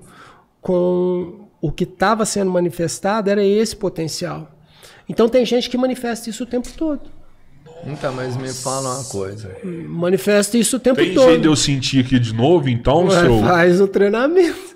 com 0.61 1.47
o 1.61 1.71
que 1.71 1.83
estava 1.83 2.25
sendo 2.25 2.51
manifestado, 2.51 3.29
era 3.29 3.43
esse 3.43 3.75
potencial. 3.75 4.51
Então, 5.07 5.29
tem 5.29 5.45
gente 5.45 5.69
que 5.69 5.77
manifesta 5.77 6.29
isso 6.29 6.43
o 6.43 6.47
tempo 6.47 6.67
todo. 6.75 7.11
Então, 7.85 8.11
mas 8.13 8.35
me 8.35 8.49
fala 8.49 8.95
uma 8.95 9.03
coisa. 9.05 9.55
Manifesta 9.63 10.57
isso 10.57 10.77
o 10.77 10.79
tempo 10.79 10.95
Tem 10.95 11.13
todo. 11.13 11.27
jeito 11.27 11.41
de 11.41 11.47
eu 11.47 11.55
sentir 11.55 12.03
aqui 12.03 12.17
de 12.19 12.33
novo, 12.33 12.67
então, 12.67 13.03
Mas 13.03 13.13
seu. 13.13 13.39
Faz 13.41 13.79
o 13.79 13.87
treinamento. 13.87 14.75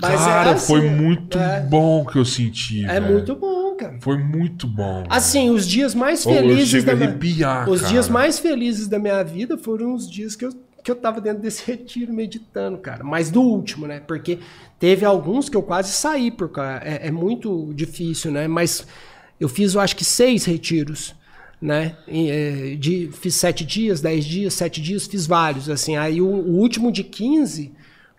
Mas 0.00 0.20
é 0.20 0.24
Cara, 0.24 0.50
assim, 0.52 0.66
foi 0.66 0.80
muito 0.82 1.38
é, 1.38 1.60
bom 1.60 2.04
que 2.04 2.16
eu 2.18 2.24
senti. 2.24 2.84
É 2.84 3.00
velho. 3.00 3.12
muito 3.12 3.36
bom, 3.36 3.61
cara. 3.82 3.98
Foi 4.00 4.18
muito 4.18 4.66
bom. 4.66 5.04
Assim, 5.08 5.50
os 5.50 5.66
dias 5.66 5.94
mais 5.94 6.24
felizes 6.24 6.84
da 6.84 6.92
a 6.92 6.96
minha... 6.96 7.08
arrepiar, 7.08 7.68
Os 7.68 7.88
dias 7.88 8.08
mais 8.08 8.38
felizes 8.38 8.88
da 8.88 8.98
minha 8.98 9.22
vida 9.22 9.56
foram 9.58 9.94
os 9.94 10.10
dias 10.10 10.36
que 10.36 10.44
eu, 10.44 10.52
que 10.82 10.90
eu 10.90 10.96
tava 10.96 11.20
dentro 11.20 11.42
desse 11.42 11.64
retiro 11.70 12.12
meditando, 12.12 12.78
cara. 12.78 13.02
Mas 13.04 13.30
do 13.30 13.40
último, 13.40 13.86
né? 13.86 14.00
Porque 14.00 14.38
teve 14.78 15.04
alguns 15.04 15.48
que 15.48 15.56
eu 15.56 15.62
quase 15.62 15.92
saí, 15.92 16.30
porque 16.30 16.60
é, 16.60 17.08
é 17.08 17.10
muito 17.10 17.72
difícil, 17.74 18.30
né? 18.30 18.48
Mas 18.48 18.86
eu 19.40 19.48
fiz, 19.48 19.74
eu 19.74 19.80
acho 19.80 19.96
que 19.96 20.04
seis 20.04 20.44
retiros, 20.44 21.14
né? 21.60 21.96
E, 22.06 22.30
é, 22.30 22.76
de, 22.76 23.10
fiz 23.12 23.34
sete 23.34 23.64
dias, 23.64 24.00
dez 24.00 24.24
dias, 24.24 24.54
sete 24.54 24.80
dias, 24.80 25.06
fiz 25.06 25.26
vários, 25.26 25.68
assim. 25.68 25.96
Aí 25.96 26.20
o, 26.20 26.26
o 26.26 26.58
último 26.58 26.90
de 26.90 27.04
15 27.04 27.72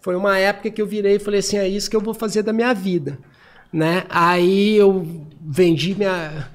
foi 0.03 0.17
uma 0.17 0.37
época 0.37 0.69
que 0.69 0.81
eu 0.81 0.85
virei 0.85 1.15
e 1.15 1.19
falei 1.19 1.39
assim, 1.39 1.57
é 1.57 1.67
isso 1.67 1.89
que 1.89 1.95
eu 1.95 2.01
vou 2.01 2.13
fazer 2.13 2.43
da 2.43 2.51
minha 2.51 2.73
vida, 2.73 3.17
né? 3.73 4.05
Aí 4.09 4.75
eu 4.75 5.25
vendi 5.41 5.95
minha... 5.95 6.49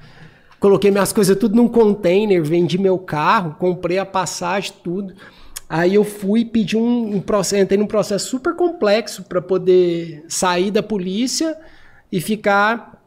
Coloquei 0.59 0.91
minhas 0.91 1.13
coisas 1.13 1.37
tudo 1.37 1.55
num 1.55 1.69
container, 1.69 2.43
vendi 2.43 2.77
meu 2.77 2.97
carro, 2.97 3.55
comprei 3.57 3.97
a 3.97 4.05
passagem, 4.05 4.73
tudo. 4.83 5.13
Aí 5.69 5.95
eu 5.95 6.03
fui 6.03 6.43
pedir 6.43 6.75
um, 6.75 7.15
um 7.15 7.21
processo, 7.21 7.61
entrei 7.61 7.77
num 7.77 7.87
processo 7.87 8.27
super 8.27 8.55
complexo 8.55 9.23
para 9.23 9.41
poder 9.41 10.25
sair 10.27 10.71
da 10.71 10.83
polícia 10.83 11.57
e 12.11 12.19
ficar 12.19 13.01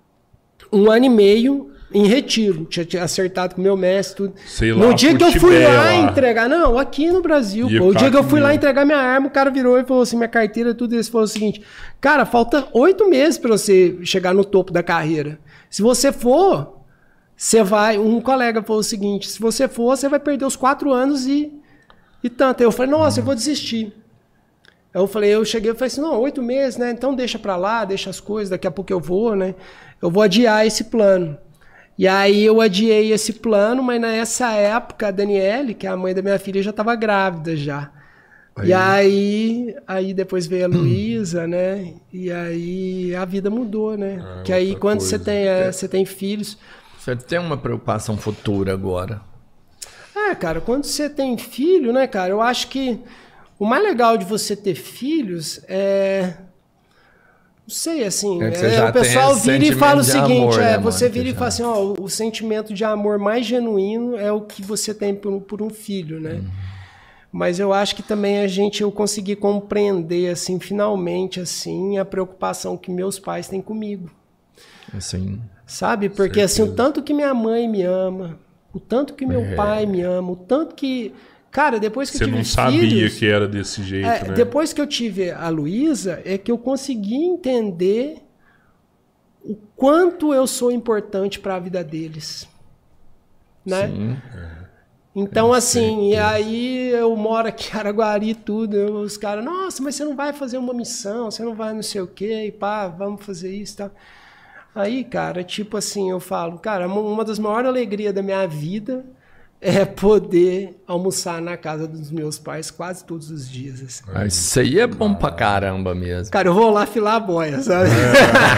um 0.73 0.91
ano 0.91 1.05
e 1.07 1.09
meio 1.11 1.72
em 1.95 2.07
retiro. 2.07 2.65
Tinha, 2.65 3.03
acertado 3.03 3.55
com 3.55 3.61
o 3.61 3.65
meu 3.65 3.77
mestre, 3.77 4.17
tudo. 4.17 4.35
Sei 4.47 4.73
lá, 4.73 4.87
no 4.87 4.95
dia 4.95 5.17
que 5.17 5.23
eu 5.23 5.33
fui 5.33 5.59
lá, 5.59 5.75
lá. 5.75 5.95
entregar, 5.95 6.49
não, 6.49 6.79
aqui 6.79 7.11
no 7.11 7.21
Brasil, 7.21 7.69
pô. 7.69 7.87
O 7.87 7.95
dia 7.95 8.11
que 8.11 8.17
eu 8.17 8.25
fui 8.25 8.41
lá 8.41 8.55
entregar 8.55 8.85
minha 8.85 8.99
arma, 8.99 9.27
o 9.27 9.31
cara 9.31 9.51
virou 9.51 9.79
e 9.79 9.85
falou 9.85 10.03
assim: 10.03 10.17
minha 10.17 10.29
carteira, 10.29 10.75
tudo 10.75 10.95
isso. 10.95 11.11
Falou 11.11 11.25
o 11.25 11.29
seguinte: 11.29 11.63
cara, 12.01 12.25
falta 12.25 12.67
oito 12.73 13.09
meses 13.09 13.39
para 13.39 13.51
você 13.51 13.99
chegar 14.03 14.35
no 14.35 14.45
topo 14.45 14.73
da 14.73 14.83
carreira. 14.83 15.39
Se 15.71 15.83
você 15.83 16.13
for, 16.13 16.81
você 17.37 17.63
vai. 17.63 17.99
Um 17.99 18.21
colega 18.21 18.63
falou 18.63 18.81
o 18.81 18.85
seguinte: 18.85 19.29
se 19.29 19.41
você 19.41 19.69
for, 19.69 19.97
você 19.97 20.09
vai 20.09 20.21
perder 20.21 20.45
os 20.45 20.57
quatro 20.57 20.93
anos 20.93 21.27
e, 21.27 21.53
e 22.23 22.29
tanto. 22.29 22.61
Aí 22.61 22.67
eu 22.67 22.73
falei: 22.73 22.91
nossa, 22.91 23.21
eu 23.21 23.25
vou 23.25 23.35
desistir. 23.35 23.93
Aí 24.95 25.01
eu 25.01 25.07
falei, 25.07 25.31
eu 25.31 25.45
cheguei 25.45 25.71
e 25.71 25.75
falei 25.75 25.87
assim, 25.87 26.03
não, 26.03 26.21
oito 26.21 26.43
meses, 26.43 26.79
né? 26.79 26.91
Então 26.91 27.15
deixa 27.15 27.39
pra 27.39 27.57
lá, 27.57 27.85
deixa 27.85 28.11
as 28.11 28.21
coisas, 28.21 28.51
daqui 28.51 28.67
a 28.67 28.71
pouco 28.71 28.93
eu 28.93 29.01
vou, 29.01 29.35
né? 29.35 29.55
Eu 30.03 30.11
vou 30.11 30.23
adiar 30.23 30.67
esse 30.67 30.85
plano. 30.85 31.39
E 31.99 32.09
aí 32.09 32.45
eu 32.45 32.61
adiei 32.61 33.13
esse 33.13 33.35
plano, 33.35 33.83
mas 33.83 34.01
nessa 34.01 34.53
época 34.53 35.09
a 35.09 35.11
Daniele, 35.11 35.75
que 35.75 35.87
é 35.87 35.91
a 35.91 35.97
mãe 35.97 36.15
da 36.15 36.23
minha 36.23 36.39
filha, 36.39 36.63
já 36.63 36.71
estava 36.71 36.95
grávida 36.97 37.57
já. 37.57 37.91
E 38.63 38.73
aí, 38.73 39.75
aí 39.87 40.13
depois 40.13 40.47
veio 40.47 40.67
a 40.67 40.69
Luísa, 40.69 41.47
né? 41.47 41.95
E 42.13 42.31
aí 42.31 43.15
a 43.15 43.25
vida 43.25 43.49
mudou, 43.49 43.97
né? 43.97 44.23
É, 44.41 44.43
que 44.43 44.53
aí 44.53 44.77
quando 44.77 44.99
coisa. 44.99 45.17
você 45.17 45.25
tem, 45.25 45.47
é, 45.47 45.73
você 45.73 45.89
tem 45.89 46.05
filhos, 46.05 46.59
Você 46.99 47.17
tem 47.17 47.39
uma 47.39 47.57
preocupação 47.57 48.17
futura 48.17 48.73
agora. 48.73 49.23
É, 50.15 50.35
cara, 50.35 50.61
quando 50.61 50.85
você 50.85 51.09
tem 51.09 51.39
filho, 51.39 51.93
né, 51.93 52.07
cara, 52.07 52.31
eu 52.31 52.43
acho 52.43 52.69
que 52.69 53.01
o 53.59 53.65
mais 53.65 53.83
legal 53.83 54.19
de 54.19 54.25
você 54.25 54.55
ter 54.55 54.75
filhos 54.75 55.61
é. 55.69 56.35
Sei, 57.73 58.05
assim. 58.05 58.43
É 58.43 58.75
é, 58.75 58.85
o 58.85 58.93
pessoal 58.93 59.35
vira 59.35 59.65
e 59.65 59.73
fala 59.73 60.03
o 60.03 60.05
seguinte: 60.05 60.41
amor, 60.41 60.61
é, 60.61 60.73
né, 60.73 60.79
você 60.79 61.05
mano, 61.05 61.15
vira 61.15 61.29
e 61.31 61.33
fala 61.33 61.49
assim, 61.49 61.63
ó, 61.63 61.81
o, 61.81 62.05
o 62.05 62.09
sentimento 62.09 62.75
de 62.75 62.85
amor 62.85 63.19
mais 63.19 63.47
genuíno 63.47 64.17
é 64.17 64.31
o 64.31 64.43
que 64.43 64.63
você 64.63 64.93
tem 64.93 65.15
por, 65.15 65.41
por 65.41 65.63
um 65.63 65.71
filho, 65.71 66.21
né? 66.21 66.35
Uhum. 66.35 66.51
Mas 67.33 67.59
eu 67.59 67.73
acho 67.73 67.97
que 67.97 68.03
também 68.03 68.41
a 68.41 68.47
gente, 68.47 68.83
eu 68.83 68.93
consegui 68.93 69.35
compreender, 69.35 70.31
assim, 70.31 70.61
finalmente, 70.61 71.41
assim, 71.41 71.97
a 71.97 72.05
preocupação 72.05 72.77
que 72.77 72.91
meus 72.91 73.19
pais 73.19 73.49
têm 73.49 73.63
comigo. 73.63 74.11
Assim. 74.95 75.41
Sabe? 75.67 76.11
Porque 76.11 76.43
assim, 76.43 76.61
o 76.61 76.75
tanto 76.75 77.03
que 77.03 77.15
minha 77.15 77.33
mãe 77.33 77.67
me 77.67 77.83
ama, 77.83 78.39
o 78.75 78.79
tanto 78.79 79.15
que 79.15 79.25
meu 79.25 79.57
pai 79.57 79.87
me 79.87 80.03
ama, 80.03 80.33
o 80.33 80.37
tanto 80.37 80.75
que. 80.75 81.15
Cara, 81.53 81.79
depois 81.79 82.11
que 82.11 82.17
Você 82.17 82.25
eu 82.25 82.29
tive 82.29 82.39
não 82.39 82.45
sabia 82.45 82.81
filhos, 82.81 83.19
que 83.19 83.27
era 83.27 83.47
desse 83.47 83.83
jeito, 83.83 84.09
é, 84.09 84.29
né? 84.29 84.35
Depois 84.35 84.73
que 84.73 84.81
eu 84.81 84.87
tive 84.87 85.31
a 85.31 85.51
Luísa, 85.51 86.23
é 86.25 86.39
que 86.39 86.51
eu 86.51 86.57
consegui 86.57 87.15
entender 87.15 88.23
o 89.45 89.55
quanto 89.77 90.33
eu 90.33 90.47
sou 90.47 90.73
importante 90.73 91.39
para 91.39 91.57
a 91.57 91.59
vida 91.59 91.85
deles. 91.85 92.49
Né? 93.67 93.89
Sim. 93.89 94.17
Então, 95.15 95.53
assim, 95.53 96.13
e 96.13 96.17
aí 96.17 96.89
eu 96.89 97.15
moro 97.15 97.47
aqui 97.49 97.71
em 97.71 97.79
Araguari 97.79 98.35
tudo, 98.35 98.75
eu- 98.75 98.95
os 99.01 99.19
caras, 99.19 99.45
nossa, 99.45 99.83
mas 99.83 99.95
você 99.95 100.07
não 100.07 100.17
vai 100.17 100.33
fazer 100.33 100.57
uma 100.57 100.73
missão, 100.73 101.31
você 101.31 101.43
não 101.43 101.55
vai 101.55 101.75
não 101.75 101.83
sei 101.83 102.01
o 102.01 102.07
quê, 102.07 102.47
e 102.47 102.53
pá, 102.53 102.89
vamos 102.89 103.23
fazer 103.23 103.55
isso 103.55 103.75
e 103.75 103.77
tal. 103.77 103.91
Aí, 104.75 105.05
cara, 105.05 105.45
tipo 105.45 105.77
assim, 105.77 106.11
eu 106.11 106.19
falo, 106.19 106.59
cara, 106.59 106.89
uma 106.89 107.27
das 107.27 107.39
maiores 107.39 107.69
alegrias 107.69 108.15
da 108.15 108.23
minha 108.23 108.47
vida 108.47 109.05
é 109.65 109.85
poder 109.85 110.77
almoçar 110.89 111.41
na 111.41 111.57
casa 111.57 111.87
dos 111.87 112.11
meus 112.11 112.37
pais 112.37 112.69
quase 112.69 113.05
todos 113.05 113.31
os 113.31 113.49
dias. 113.49 113.81
assim. 113.81 114.03
Ah, 114.13 114.27
Isso 114.27 114.59
aí 114.59 114.81
é 114.81 114.89
bom 114.89 115.15
pra 115.15 115.31
caramba 115.31 115.95
mesmo. 115.95 116.33
Cara, 116.33 116.49
eu 116.49 116.55
vou 116.55 116.69
lá 116.69 116.85
filar 116.85 117.15
a 117.15 117.21
boia, 117.21 117.61
sabe? 117.63 117.89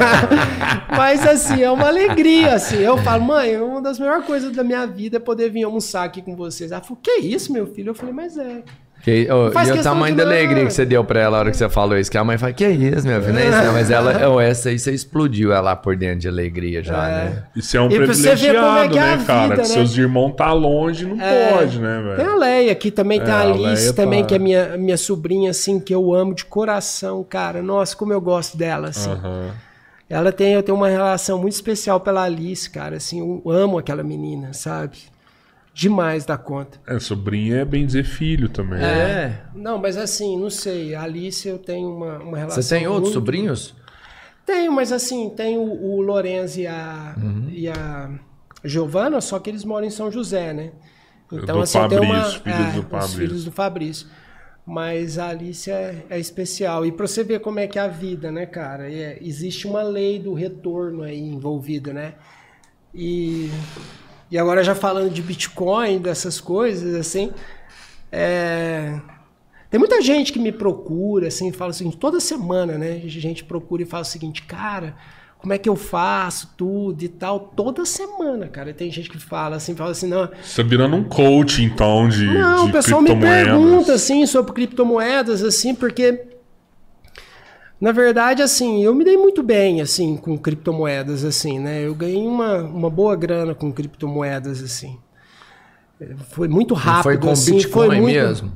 Mas 0.97 1.26
assim, 1.26 1.62
é 1.62 1.70
uma 1.70 1.89
alegria, 1.89 2.55
assim. 2.55 2.76
Eu 2.78 2.97
falo, 2.97 3.22
mãe, 3.22 3.55
uma 3.60 3.82
das 3.82 3.98
melhores 3.98 4.24
coisas 4.24 4.51
da 4.56 4.64
minha 4.64 4.86
vida 4.86 5.18
é 5.18 5.20
poder 5.20 5.51
vir 5.51 5.64
almoçar 5.64 6.05
aqui 6.05 6.22
com 6.22 6.35
vocês. 6.35 6.72
Ela 6.72 6.81
falou, 6.81 6.98
que 7.02 7.18
isso, 7.18 7.52
meu 7.52 7.66
filho? 7.66 7.90
Eu 7.90 7.94
falei, 7.94 8.14
mas 8.14 8.39
é. 8.39 8.62
Que, 9.05 9.28
oh, 9.31 9.48
e 9.60 9.72
o 9.78 9.82
tamanho 9.82 10.16
da 10.16 10.22
alegria 10.22 10.64
que 10.64 10.72
você 10.72 10.86
deu 10.86 11.05
pra 11.05 11.20
ela 11.20 11.32
na 11.32 11.39
hora 11.40 11.51
que 11.51 11.59
você 11.59 11.68
falou 11.68 11.98
isso. 11.98 12.10
Que 12.10 12.16
a 12.16 12.24
mãe 12.24 12.39
fala, 12.39 12.55
que 12.55 12.66
isso, 12.66 13.06
meu 13.06 13.20
filho? 13.20 13.35
Não 13.35 13.40
é 13.40 13.48
isso, 13.51 13.62
não. 13.62 13.72
Mas 13.74 13.90
ela, 13.90 14.28
oh, 14.32 14.40
essa 14.40 14.70
aí 14.70 14.78
você 14.78 14.93
explodiu 14.93 15.52
ela 15.52 15.60
lá 15.60 15.76
por 15.76 15.94
dentro 15.94 16.20
de 16.20 16.28
alegria 16.28 16.82
já, 16.82 17.06
É. 17.06 17.24
né? 17.24 17.43
Isso 17.55 17.76
é 17.76 17.81
um 17.82 17.85
E 17.86 17.90
como 17.90 18.02
é 18.02 18.06
privilegiado, 18.06 18.97
é 18.97 19.01
a 19.12 19.16
né, 19.18 19.24
cara? 19.26 19.43
vida, 19.43 19.55
que 19.56 19.59
né? 19.60 19.64
seus 19.66 19.94
irmãos 19.98 20.32
tá 20.32 20.51
longe, 20.55 21.05
não 21.05 21.18
pode, 21.18 21.78
né, 21.81 22.02
Tem 22.16 22.24
a 22.24 22.28
velho? 22.28 22.39
Leia 22.39 22.72
aqui 22.72 22.90
também, 22.90 23.20
tem 23.20 23.28
É, 23.28 23.32
a 23.32 23.36
a 23.36 23.43
Alice 23.43 23.82
Leia 23.82 23.93
também, 23.93 24.22
tá- 24.22 24.28
que 24.28 24.35
é 24.36 24.39
minha, 24.39 24.78
minha 24.78 24.97
sobrinha, 24.97 25.51
assim, 25.51 25.78
que 25.78 25.94
eu 25.94 26.14
amo 26.14 26.35
de 26.35 26.47
coração, 26.47 27.22
cara. 27.22 27.62
Nossa, 27.62 27.94
como 27.94 28.10
eu 28.10 28.22
gosto 28.22 28.56
dela, 28.56 28.89
assim. 28.89 29.10
Aham. 29.10 29.51
Ela 30.09 30.32
tem, 30.32 30.52
eu 30.55 30.62
tenho 30.62 30.76
uma 30.78 30.89
relação 30.89 31.39
muito 31.39 31.52
especial 31.52 32.01
pela 32.01 32.22
Alice, 32.22 32.70
cara, 32.70 32.97
assim, 32.97 33.20
eu 33.20 33.51
amo 33.51 33.76
aquela 33.76 34.02
menina, 34.02 34.55
sabe? 34.55 34.98
Demais 35.74 36.24
da 36.24 36.38
conta. 36.38 36.78
É, 36.86 36.98
sobrinha 37.01 37.56
é 37.56 37.64
bem 37.64 37.84
dizer 37.84 38.05
filho 38.05 38.48
também. 38.48 38.78
né? 38.78 38.86
É. 38.86 39.42
Não, 39.55 39.76
mas 39.76 39.96
assim, 39.96 40.38
não 40.38 40.48
sei, 40.48 40.94
a 40.94 41.02
Alice 41.02 41.46
eu 41.48 41.59
tenho 41.59 41.88
uma, 41.94 42.18
uma 42.20 42.38
relação 42.38 42.62
Você 42.62 42.76
tem 42.76 42.86
outros 42.86 43.06
muito- 43.12 43.14
sobrinhos? 43.14 43.74
Tenho, 44.46 44.70
mas 44.70 44.92
assim, 44.92 45.30
tem 45.30 45.59
o, 45.59 45.62
o 45.62 46.01
Lorenzo 46.01 46.60
e 46.60 46.66
a, 46.66 47.14
Uhum. 47.16 47.48
e 47.51 47.66
a 47.68 48.10
Giovana, 48.62 49.20
só 49.20 49.38
que 49.38 49.51
eles 49.51 49.64
moram 49.64 49.86
em 49.86 49.90
São 49.90 50.10
José, 50.12 50.52
né? 50.52 50.70
Então, 51.32 51.56
Do 51.56 51.62
assim, 51.62 51.78
tenho 51.88 52.02
uma. 52.02 52.20
Fabrício, 52.30 52.40
filhos 52.42 52.60
é, 52.68 52.72
do 52.72 52.80
os 52.80 52.86
Fabrício. 52.88 53.18
filhos 53.18 53.44
do 53.44 53.51
Fabrício. 53.52 54.06
Mas 54.66 55.18
a 55.18 55.28
Alice 55.30 55.70
é, 55.70 56.05
é 56.09 56.18
especial. 56.18 56.86
E 56.86 56.92
pra 56.92 57.06
você 57.06 57.24
ver 57.24 57.40
como 57.40 57.59
é 57.59 57.66
que 57.66 57.78
é 57.78 57.82
a 57.82 57.88
vida, 57.88 58.30
né, 58.30 58.46
cara? 58.46 58.90
É, 58.90 59.18
existe 59.20 59.66
uma 59.66 59.82
lei 59.82 60.18
do 60.18 60.32
retorno 60.34 61.02
aí 61.02 61.18
envolvida, 61.20 61.92
né? 61.92 62.14
E, 62.94 63.51
e 64.30 64.38
agora 64.38 64.64
já 64.64 64.74
falando 64.74 65.10
de 65.10 65.22
Bitcoin, 65.22 65.98
dessas 65.98 66.40
coisas, 66.40 66.94
assim. 66.94 67.32
é, 68.10 69.01
tem 69.70 69.78
muita 69.78 70.01
gente 70.01 70.32
que 70.32 70.38
me 70.38 70.52
procura, 70.52 71.28
assim, 71.28 71.51
fala 71.51 71.72
o 71.72 71.74
seguinte, 71.74 71.96
toda 71.96 72.20
semana, 72.20 72.78
né? 72.78 73.02
A 73.05 73.09
gente 73.09 73.42
procura 73.42 73.82
e 73.82 73.84
fala 73.86 74.02
o 74.02 74.06
seguinte, 74.06 74.42
cara, 74.42 74.94
como 75.36 75.52
é 75.52 75.59
que 75.59 75.68
eu 75.68 75.76
faço 75.76 76.55
tudo 76.56 77.02
e 77.02 77.09
tal? 77.09 77.38
Toda 77.38 77.84
semana, 77.84 78.48
cara. 78.48 78.72
Tem 78.72 78.90
gente 78.90 79.10
que 79.10 79.18
fala 79.18 79.56
assim, 79.56 79.74
fala 79.74 79.90
assim, 79.90 80.06
não, 80.06 80.30
Você 80.42 80.62
tá 80.62 80.68
virando 80.68 80.96
um 80.96 81.05
coach, 81.05 81.62
então, 81.62 82.09
de, 82.09 82.24
não, 82.24 82.64
de 82.64 82.70
o 82.70 82.72
pessoal 82.72 83.02
me 83.02 83.14
pergunta 83.14 83.92
assim 83.94 84.24
sobre 84.26 84.52
criptomoedas, 84.52 85.42
assim, 85.42 85.74
porque 85.74 86.34
na 87.85 87.93
verdade, 87.93 88.40
assim, 88.40 88.82
eu 88.82 88.94
me 88.94 89.05
dei 89.05 89.15
muito 89.15 89.43
bem 89.43 89.82
assim 89.82 90.16
com 90.16 90.39
criptomoedas, 90.39 91.23
assim, 91.23 91.59
né? 91.59 91.86
Eu 91.86 91.94
ganhei 91.94 92.27
uma, 92.27 92.62
uma 92.62 92.89
boa 92.89 93.15
grana 93.15 93.55
com 93.55 93.70
criptomoedas, 93.70 94.62
assim. 94.62 94.98
Foi 96.31 96.48
muito 96.48 96.73
rápido, 96.73 97.02
foi 97.02 97.19
com 97.19 97.28
assim, 97.28 97.56
Bitcoin 97.56 97.86
foi 97.86 98.01
muito... 98.01 98.15
mesmo? 98.15 98.52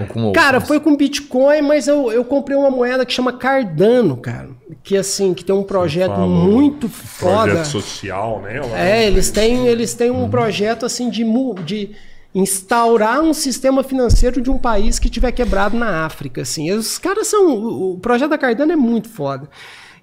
Ou 0.00 0.06
com 0.06 0.32
Cara, 0.32 0.60
foi 0.60 0.80
com 0.80 0.96
Bitcoin, 0.96 1.62
mas 1.62 1.86
eu, 1.86 2.10
eu 2.10 2.24
comprei 2.24 2.56
uma 2.56 2.72
moeda 2.72 3.06
que 3.06 3.12
chama 3.12 3.32
Cardano, 3.32 4.16
cara. 4.16 4.50
Que 4.82 4.96
assim, 4.96 5.32
que 5.32 5.44
tem 5.44 5.54
um 5.54 5.62
projeto 5.62 6.18
muito 6.18 6.88
foda. 6.88 7.52
Projeto 7.52 7.66
social, 7.66 8.42
né? 8.42 8.62
lá. 8.62 8.80
É, 8.80 9.06
eles 9.06 9.30
têm, 9.30 9.68
eles 9.68 9.94
têm 9.94 10.10
um 10.10 10.28
projeto 10.28 10.84
assim 10.84 11.08
de, 11.08 11.22
de 11.64 11.90
instaurar 12.34 13.20
um 13.20 13.34
sistema 13.34 13.82
financeiro 13.82 14.40
de 14.40 14.50
um 14.50 14.56
país 14.58 14.98
que 14.98 15.10
tiver 15.10 15.32
quebrado 15.32 15.76
na 15.76 16.04
África, 16.06 16.42
assim. 16.42 16.70
Os 16.72 16.96
caras 16.98 17.26
são, 17.26 17.54
o, 17.92 17.98
projeto 17.98 18.30
da 18.30 18.38
Cardano 18.38 18.72
é 18.72 18.76
muito 18.76 19.08
foda. 19.08 19.48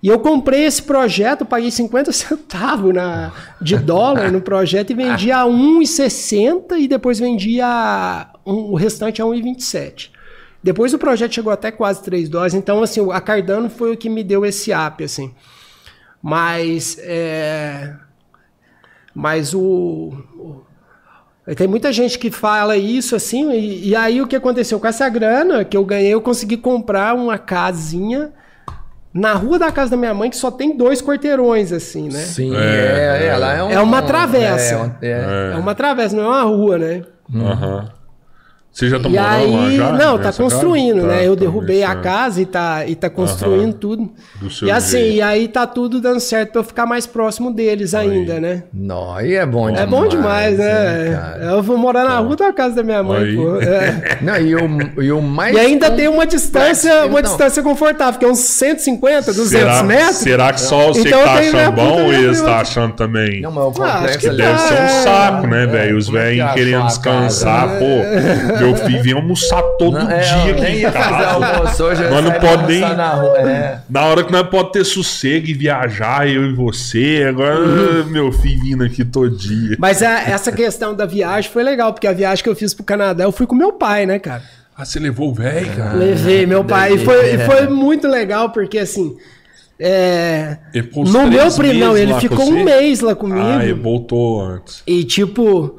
E 0.01 0.07
eu 0.07 0.19
comprei 0.19 0.63
esse 0.63 0.81
projeto, 0.83 1.43
paguei 1.45 1.69
50 1.71 2.11
centavos 2.13 2.93
na, 2.93 3.33
de 3.61 3.75
dólar 3.79 4.31
no 4.31 4.41
projeto 4.41 4.91
e 4.91 4.93
vendi 4.93 5.31
a 5.31 5.43
1,60 5.43 6.77
e 6.79 6.87
depois 6.87 7.19
vendi 7.19 7.59
a, 7.59 8.29
um- 8.45 8.71
o 8.71 8.75
restante 8.75 9.21
a 9.21 9.25
1,27. 9.25 10.11
Depois 10.63 10.93
o 10.93 10.99
projeto 10.99 11.33
chegou 11.33 11.51
até 11.51 11.71
quase 11.71 12.01
3 12.03 12.29
dólares, 12.29 12.53
então 12.53 12.83
assim, 12.83 13.01
a 13.11 13.19
Cardano 13.21 13.69
foi 13.69 13.93
o 13.93 13.97
que 13.97 14.09
me 14.09 14.23
deu 14.23 14.45
esse 14.45 14.71
up, 14.73 15.03
assim. 15.03 15.33
Mas 16.21 16.97
é, 17.01 17.95
mas 19.15 19.53
o, 19.53 19.61
o- 20.37 20.61
tem 21.55 21.67
muita 21.67 21.91
gente 21.91 22.17
que 22.19 22.29
fala 22.31 22.77
isso 22.77 23.15
assim, 23.15 23.51
e, 23.51 23.89
e 23.89 23.95
aí 23.95 24.21
o 24.21 24.27
que 24.27 24.35
aconteceu 24.35 24.79
com 24.79 24.87
essa 24.87 25.07
grana 25.09 25.63
que 25.65 25.75
eu 25.75 25.83
ganhei, 25.85 26.13
eu 26.13 26.21
consegui 26.21 26.57
comprar 26.57 27.15
uma 27.15 27.37
casinha 27.37 28.31
na 29.13 29.33
rua 29.33 29.57
da 29.57 29.71
casa 29.71 29.91
da 29.91 29.97
minha 29.97 30.13
mãe 30.13 30.29
que 30.29 30.37
só 30.37 30.51
tem 30.51 30.77
dois 30.77 31.01
quarteirões 31.01 31.71
assim, 31.71 32.03
né? 32.09 32.19
Sim, 32.19 32.55
É, 32.55 32.59
é, 32.59 33.23
é. 33.23 33.27
ela 33.27 33.53
é 33.53 33.63
um- 33.63 33.71
É 33.71 33.79
uma 33.79 34.01
travessa. 34.03 34.95
É, 35.01 35.07
é. 35.09 35.53
É 35.53 35.57
uma 35.57 35.73
travessa, 35.73 36.15
não 36.15 36.23
é 36.25 36.27
uma 36.27 36.43
rua, 36.43 36.77
né? 36.77 37.01
Aham. 37.35 37.89
Você 38.71 38.87
já 38.87 38.99
tá 38.99 39.09
E 39.09 39.11
morando 39.11 39.51
lá 39.51 39.65
aí, 39.67 39.75
já? 39.77 39.91
não, 39.93 40.17
tá 40.19 40.31
construindo, 40.31 40.95
casa? 41.01 41.07
né? 41.07 41.17
Tá, 41.17 41.23
Eu 41.23 41.35
tá 41.35 41.39
derrubei 41.41 41.83
a 41.83 41.95
casa 41.95 42.39
e 42.41 42.45
tá, 42.45 42.85
e 42.85 42.95
tá 42.95 43.09
construindo 43.09 43.73
tudo. 43.73 44.09
Do 44.39 44.49
seu 44.49 44.67
E 44.67 44.71
assim, 44.71 44.97
jeito. 44.99 45.15
e 45.15 45.21
aí 45.21 45.47
tá 45.47 45.65
tudo 45.67 45.99
dando 45.99 46.19
certo 46.19 46.51
pra 46.51 46.61
eu 46.61 46.63
ficar 46.63 46.85
mais 46.85 47.05
próximo 47.07 47.51
deles 47.51 47.93
ainda, 47.93 48.39
né? 48.39 48.63
Não, 48.73 49.13
aí 49.13 49.33
é 49.33 49.45
bom 49.45 49.67
É 49.69 49.71
demais. 49.85 49.89
bom 49.89 50.07
demais, 50.07 50.57
né? 50.59 51.19
cara? 51.19 51.43
eu 51.55 51.63
vou 51.63 51.77
morar 51.77 52.05
na 52.05 52.19
rua 52.19 52.35
da 52.35 52.53
casa 52.53 52.75
da 52.75 52.83
minha 52.83 53.01
mãe, 53.03 53.23
Aí. 53.23 53.35
pô. 53.35 53.59
É. 53.59 54.17
Não, 54.21 54.37
e 54.37 54.55
o, 54.55 55.01
e 55.03 55.11
o 55.11 55.21
mais. 55.21 55.55
E 55.55 55.59
ainda 55.59 55.89
tem 55.91 56.07
uma 56.07 56.25
distância, 56.27 56.93
uma 57.05 57.19
Então. 57.19 57.21
distância 57.23 57.63
confortável, 57.63 58.19
que 58.19 58.25
é 58.25 58.29
uns 58.29 58.39
150, 58.39 59.33
200 59.33 59.49
será, 59.49 59.83
metros. 59.83 60.15
Será 60.17 60.53
que 60.53 60.61
só 60.61 60.87
você 60.89 61.01
Então 61.01 61.19
que 61.19 61.25
tá 61.25 61.33
achando 61.33 61.71
bom 61.75 62.03
ou 62.03 62.13
eles 62.13 62.39
tá 62.41 62.59
achando 62.61 62.93
também? 62.93 63.41
Não, 63.41 63.51
mas 63.51 63.63
o 63.65 63.67
acho 63.83 63.93
complexo 63.93 64.19
que 64.19 64.27
ali 64.27 64.37
Deve 64.37 64.51
tá. 64.53 64.57
ser 64.59 64.73
um 64.75 64.77
É. 64.77 64.87
saco, 65.03 65.47
né, 65.47 65.65
velho? 65.65 65.97
Os 65.97 66.07
é 66.07 66.11
velhos 66.11 66.45
é 66.49 66.53
querendo 66.53 66.85
descansar. 66.85 67.67
casa? 67.67 67.79
Pô, 67.79 68.58
meu 68.59 68.75
filho 68.75 69.03
vem 69.03 69.13
almoçar 69.13 69.61
todo 69.77 69.97
Não, 69.97 70.09
é, 70.09 70.19
dia 70.19 70.51
aqui 70.53 70.77
em 70.85 70.91
casa. 70.91 71.27
almoço 71.55 71.83
hoje. 71.83 72.01
Nós 72.09 72.23
não 72.23 72.31
saí 72.31 72.39
pode 72.39 72.57
pra 72.57 72.67
nem- 72.67 72.79
Na 72.81 73.09
rua. 73.09 73.37
É. 73.39 73.79
Na 73.89 74.03
hora 74.05 74.23
que 74.23 74.31
nós 74.31 74.47
pode 74.47 74.71
ter 74.71 74.83
sossego 74.85 75.47
e 75.47 75.53
viajar, 75.53 76.27
eu 76.29 76.45
e 76.45 76.53
você. 76.53 77.25
Agora, 77.29 77.59
Uhum. 77.59 78.05
meu 78.05 78.31
filho 78.31 78.59
vindo 78.61 78.83
aqui 78.83 79.03
todo 79.05 79.29
dia. 79.29 79.75
Mas 79.79 80.01
a- 80.03 80.21
essa 80.23 80.51
questão 80.51 80.93
da 80.95 81.05
viagem 81.05 81.49
foi 81.51 81.63
legal, 81.63 81.93
porque 81.93 82.07
a 82.07 82.13
viagem 82.13 82.43
que 82.43 82.49
eu 82.49 82.55
fiz 82.55 82.73
pro 82.73 82.83
Canadá, 82.83 83.23
eu 83.23 83.31
fui 83.31 83.45
com 83.47 83.55
meu 83.55 83.73
pai, 83.73 84.05
né, 84.05 84.19
cara? 84.19 84.43
Ah, 84.77 84.85
você 84.85 84.97
levou 84.99 85.29
o 85.29 85.33
velho, 85.33 85.75
cara? 85.75 85.93
Levei 85.93 86.45
meu 86.45 86.63
pai. 86.63 86.93
E 86.93 86.97
foi, 86.99 87.31
e 87.31 87.35
é. 87.35 87.45
foi 87.45 87.67
muito 87.67 88.07
legal, 88.07 88.49
porque 88.51 88.77
assim. 88.79 89.15
É, 89.81 90.57
no 90.93 91.27
meu 91.29 91.49
primo, 91.53 91.79
não, 91.79 91.93
meses 91.93 92.01
ele 92.09 92.13
ficou 92.19 92.45
um 92.49 92.63
mês 92.65 92.99
lá 92.99 93.15
comigo. 93.15 93.39
Ah, 93.47 93.63
ele 93.63 93.73
voltou 93.73 94.41
antes. 94.41 94.83
E 94.85 95.05
tipo, 95.05 95.77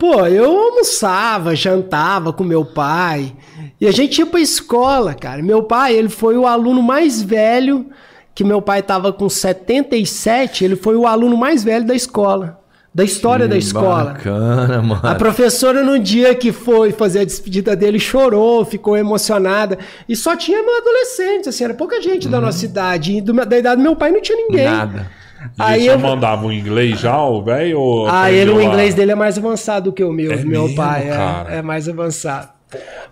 pô, 0.00 0.26
eu 0.26 0.50
almoçava, 0.58 1.54
jantava 1.54 2.32
com 2.32 2.42
meu 2.42 2.64
pai. 2.64 3.32
E 3.78 3.86
a 3.86 3.92
gente 3.92 4.18
ia 4.18 4.26
pra 4.26 4.40
escola, 4.40 5.12
cara. 5.14 5.42
Meu 5.42 5.62
pai, 5.62 5.94
ele 5.94 6.08
foi 6.08 6.36
o 6.36 6.46
aluno 6.46 6.82
mais 6.82 7.22
velho, 7.22 7.86
que 8.34 8.42
meu 8.42 8.60
pai 8.62 8.82
tava 8.82 9.12
com 9.12 9.28
77, 9.28 10.64
ele 10.64 10.76
foi 10.76 10.96
o 10.96 11.06
aluno 11.06 11.36
mais 11.36 11.62
velho 11.62 11.86
da 11.86 11.94
escola. 11.94 12.58
Da 12.92 13.04
história 13.04 13.46
da 13.46 13.56
escola. 13.56 14.04
Bacana, 14.14 14.82
mano. 14.82 15.00
A 15.04 15.14
professora, 15.14 15.80
no 15.84 15.96
dia 15.96 16.34
que 16.34 16.50
foi 16.50 16.90
fazer 16.90 17.20
a 17.20 17.24
despedida 17.24 17.76
dele, 17.76 18.00
chorou, 18.00 18.64
ficou 18.64 18.96
emocionada. 18.96 19.78
E 20.08 20.16
só 20.16 20.34
tinha 20.34 20.58
adolescentes, 20.58 21.46
assim, 21.48 21.62
era 21.64 21.74
pouca 21.74 22.02
gente 22.02 22.26
da 22.26 22.40
nossa 22.40 22.64
idade. 22.64 23.16
E 23.16 23.20
do- 23.20 23.32
da 23.32 23.56
idade 23.58 23.76
do 23.76 23.82
meu 23.82 23.94
pai 23.94 24.10
não 24.10 24.20
tinha 24.20 24.36
ninguém. 24.36 24.64
Nada. 24.64 25.06
E 25.40 25.62
Aí 25.62 25.86
eu- 25.86 25.98
mandava 25.98 26.46
o 26.46 26.52
inglês 26.52 27.00
já, 27.00 27.22
o 27.24 27.42
velho? 27.42 28.06
Ah, 28.08 28.30
ele, 28.30 28.50
o 28.50 28.60
inglês 28.60 28.94
dele 28.94 29.12
é 29.12 29.14
mais 29.14 29.38
avançado 29.38 29.90
do 29.90 29.92
que 29.92 30.04
o 30.04 30.12
meu, 30.12 30.32
É 30.32 30.36
meu 30.36 30.62
mesmo, 30.64 30.76
pai. 30.76 31.08
é-? 31.08 31.58
É, 31.58 31.62
mais 31.62 31.88
avançado. 31.88 32.48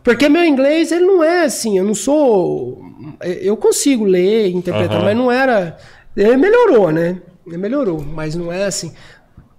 Porque 0.05 0.29
meu 0.29 0.45
inglês, 0.45 0.93
ele 0.93 1.05
não 1.05 1.25
é 1.25 1.45
assim, 1.45 1.79
eu 1.79 1.85
não 1.85 1.95
sou. 1.95 2.81
Eu 3.23 3.57
consigo 3.57 4.05
ler, 4.05 4.51
interpretar, 4.55 4.99
Aham. 4.99 5.05
mas 5.07 5.17
não 5.17 5.33
era. 5.33 5.77
Ele 6.17 6.37
melhorou, 6.37 6.93
né? 6.93 7.17
Ele 7.47 7.57
melhorou, 7.57 8.05
mas 8.05 8.35
não 8.35 8.53
é 8.53 8.65
assim. 8.65 8.93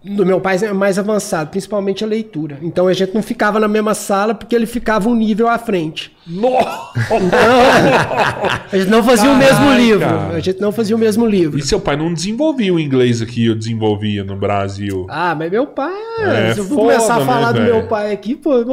Do 0.02 0.26
meu 0.26 0.40
pai 0.40 0.58
é 0.64 0.72
mais 0.72 0.98
avançado, 0.98 1.50
principalmente 1.50 2.06
a 2.06 2.08
leitura. 2.08 2.58
Então 2.62 2.88
a 2.88 2.94
gente 2.94 3.14
não 3.14 3.22
ficava 3.22 3.60
na 3.60 3.68
mesma 3.68 3.94
sala 3.94 4.34
porque 4.34 4.56
ele 4.56 4.66
ficava 4.66 5.10
um 5.10 5.16
nível 5.16 5.50
à 5.50 5.58
frente. 5.58 6.16
Nossa! 6.26 6.90
A 8.72 8.78
gente 8.78 8.90
não 8.90 9.04
fazia 9.04 9.30
o 9.30 9.36
mesmo 9.36 9.74
livro. 9.74 10.08
A 10.34 10.40
gente 10.40 10.62
não 10.62 10.72
fazia 10.72 10.96
o 10.96 11.00
mesmo 11.00 11.26
livro. 11.26 11.58
E 11.58 11.62
seu 11.62 11.82
pai 11.82 11.98
não 11.98 12.14
desenvolvia 12.14 12.74
o 12.74 12.80
inglês 12.80 13.22
aqui, 13.22 13.48
eu 13.48 13.56
desenvolvia 13.56 14.24
no 14.24 14.36
Brasil. 14.36 15.06
Ah, 15.10 15.36
mas 15.36 15.52
meu 15.52 15.66
pai. 15.66 15.94
É 16.22 16.54
se 16.54 16.60
eu 16.60 16.66
foda, 16.66 16.82
começar 16.82 17.16
a 17.16 17.20
né, 17.20 17.26
falar 17.26 17.52
do 17.52 17.60
velho? 17.60 17.74
meu 17.74 17.88
pai 17.88 18.12
aqui, 18.14 18.36
pô. 18.36 18.64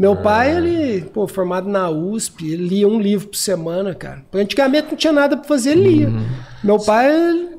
Meu 0.00 0.16
pai, 0.16 0.56
ele, 0.56 1.02
pô, 1.12 1.28
formado 1.28 1.68
na 1.68 1.90
USP, 1.90 2.50
ele 2.52 2.68
lia 2.68 2.88
um 2.88 2.98
livro 2.98 3.28
por 3.28 3.36
semana, 3.36 3.94
cara. 3.94 4.22
Antigamente 4.32 4.88
não 4.90 4.96
tinha 4.96 5.12
nada 5.12 5.36
pra 5.36 5.46
fazer, 5.46 5.72
ele 5.72 5.88
lia. 5.88 6.12
Meu 6.64 6.78
pai, 6.78 7.08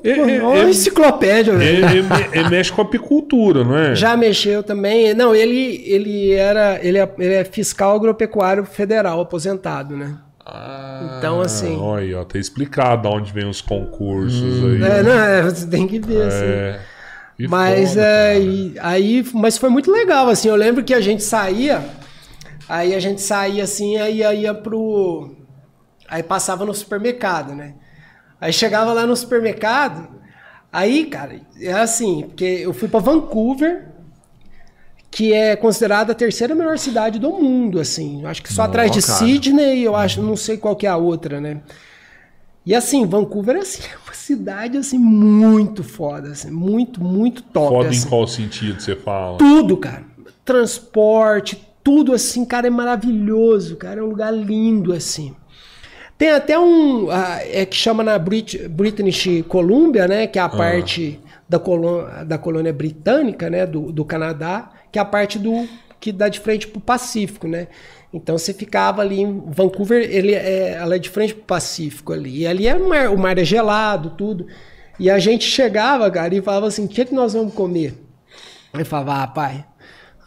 ele, 0.04 0.40
pô, 0.40 0.50
uma 0.50 0.70
enciclopédia, 0.70 1.56
velho. 1.56 1.86
Ele, 1.86 2.00
ele- 2.00 2.08
ele 2.34 2.50
mexe 2.50 2.72
com 2.72 2.82
apicultura, 2.82 3.64
não 3.64 3.78
é? 3.78 3.94
Já 3.96 4.18
mexeu 4.18 4.64
também. 4.64 5.14
Não, 5.14 5.36
ele, 5.36 5.84
ele 5.86 6.32
era. 6.34 6.80
Ele 6.84 6.98
é, 6.98 7.10
ele 7.20 7.34
é 7.36 7.44
fiscal 7.44 7.96
agropecuário 7.96 8.66
federal, 8.66 9.22
aposentado, 9.22 9.96
né? 9.96 10.16
Ah, 10.44 11.16
Então, 11.20 11.40
assim- 11.42 11.78
Olha, 11.80 12.04
aí, 12.04 12.14
ó, 12.16 12.24
tá 12.24 12.40
explicado 12.40 13.08
de 13.08 13.16
onde 13.16 13.32
vem 13.32 13.48
os 13.48 13.62
concursos 13.62 14.64
aí. 14.66 14.84
É, 14.84 15.04
não, 15.04 15.12
é, 15.12 15.42
você 15.44 15.68
tem 15.68 15.88
que 15.88 16.00
ver, 16.00 16.24
assim. 16.24 16.44
É. 16.46 16.80
Que 17.38 17.48
Mas 17.48 17.90
foda, 17.92 18.02
é, 18.06 18.40
e- 18.40 18.74
aí, 18.80 19.26
mas 19.34 19.58
foi 19.58 19.70
muito 19.70 19.92
legal, 19.92 20.28
assim. 20.30 20.48
Eu 20.50 20.56
lembro 20.56 20.84
que 20.84 20.94
a 20.94 21.00
gente 21.02 21.24
saía, 21.24 21.82
Aí 22.72 22.96
a 22.96 23.02
gente 23.02 23.20
saía 23.20 23.66
assim, 23.66 23.98
aí 23.98 24.22
ia, 24.22 24.54
pro. 24.54 25.36
Aí 26.08 26.24
passava 26.24 26.64
no 26.64 26.74
supermercado, 26.74 27.54
né? 27.54 27.74
Aí 28.40 28.54
chegava 28.54 28.94
lá 28.94 29.06
no 29.06 29.14
supermercado, 29.14 30.08
aí, 30.72 31.06
cara, 31.06 31.42
é 31.60 31.74
assim, 31.74 32.22
porque 32.22 32.46
eu 32.46 32.74
fui 32.74 32.88
para 32.88 33.02
Vancouver, 33.02 33.90
que 35.12 35.34
é 35.34 35.58
considerada 35.58 36.14
a 36.14 36.16
terceira 36.16 36.56
melhor 36.56 36.80
cidade 36.80 37.20
do 37.20 37.32
mundo, 37.32 37.78
assim. 37.78 38.22
Eu 38.22 38.30
acho 38.30 38.42
que 38.42 38.54
só 38.54 38.62
atrás 38.62 38.90
de 38.90 39.02
cara. 39.02 39.20
Sydney, 39.20 39.84
eu 39.84 39.94
acho, 39.94 40.22
não 40.22 40.38
sei 40.38 40.56
qual 40.56 40.74
que 40.74 40.88
é 40.88 40.90
a 40.90 40.96
outra, 40.96 41.42
né? 41.42 41.60
E 42.66 42.74
assim, 42.74 43.06
Vancouver 43.06 43.58
assim, 43.58 43.84
é 43.92 43.98
uma 44.08 44.14
cidade 44.14 44.78
assim 44.78 44.98
muito 44.98 45.84
foda, 45.84 46.30
assim, 46.30 46.50
muito, 46.50 47.04
muito 47.04 47.44
top. 47.44 47.68
Foda 47.68 47.90
assim. 47.90 48.08
em 48.08 48.10
qual 48.10 48.26
sentido 48.26 48.82
você 48.82 48.96
fala? 48.96 49.38
Tudo, 49.38 49.76
cara. 49.76 50.06
Transporte, 50.46 51.70
tudo 51.84 52.14
assim, 52.14 52.46
cara, 52.46 52.68
é 52.68 52.70
maravilhoso, 52.70 53.76
cara. 53.76 54.00
É 54.00 54.04
um 54.04 54.08
lugar 54.08 54.32
lindo, 54.32 54.94
assim. 54.94 55.36
Tem 56.18 56.30
até 56.30 56.58
um. 56.58 57.10
ah, 57.10 57.40
é 57.44 57.66
que 57.66 57.76
chama 57.76 58.04
na 58.04 58.18
Brit 58.20 58.68
British 58.68 59.44
Columbia, 59.48 60.08
né? 60.08 60.28
Que 60.28 60.38
é 60.38 60.42
a 60.42 60.50
parte 60.50 61.20
da, 61.50 61.58
da 62.24 62.38
colônia 62.38 62.72
britânica, 62.72 63.50
né? 63.50 63.66
Do, 63.66 63.92
do 63.92 64.06
Canadá, 64.06 64.70
que 64.92 65.00
é 65.00 65.02
a 65.02 65.06
parte 65.06 65.40
do. 65.40 65.68
que 66.00 66.12
dá 66.12 66.30
de 66.30 66.40
frente 66.40 66.68
pro 66.68 66.80
Pacífico, 66.80 67.48
né? 67.48 67.68
Então 68.14 68.38
você 68.38 68.54
ficava 68.54 69.02
ali 69.02 69.22
em 69.22 69.42
Vancouver, 69.48 70.08
ele 70.12 70.34
é, 70.34 70.74
ela 70.74 70.96
é 70.96 71.00
de 71.00 71.10
frente 71.10 71.34
pro 71.34 71.44
Pacífico 71.44 72.14
ali. 72.14 72.42
E 72.42 72.48
ali 72.48 72.68
é 72.68 72.76
o 72.76 72.88
mar, 72.88 73.10
o 73.10 73.18
mar 73.18 73.38
é 73.38 73.44
gelado, 73.44 74.12
tudo. 74.12 74.46
E 75.00 75.10
a 75.10 75.18
gente 75.18 75.46
chegava, 75.46 76.12
cara, 76.12 76.36
e 76.36 76.42
falava 76.42 76.68
assim: 76.68 76.86
o 76.86 76.88
que, 76.88 77.02
é 77.02 77.06
que 77.06 77.16
nós 77.16 77.34
vamos 77.34 77.54
comer? 77.54 77.96
Aí 78.74 78.84
falava, 78.84 79.24
ah, 79.24 79.28
pai, 79.28 79.66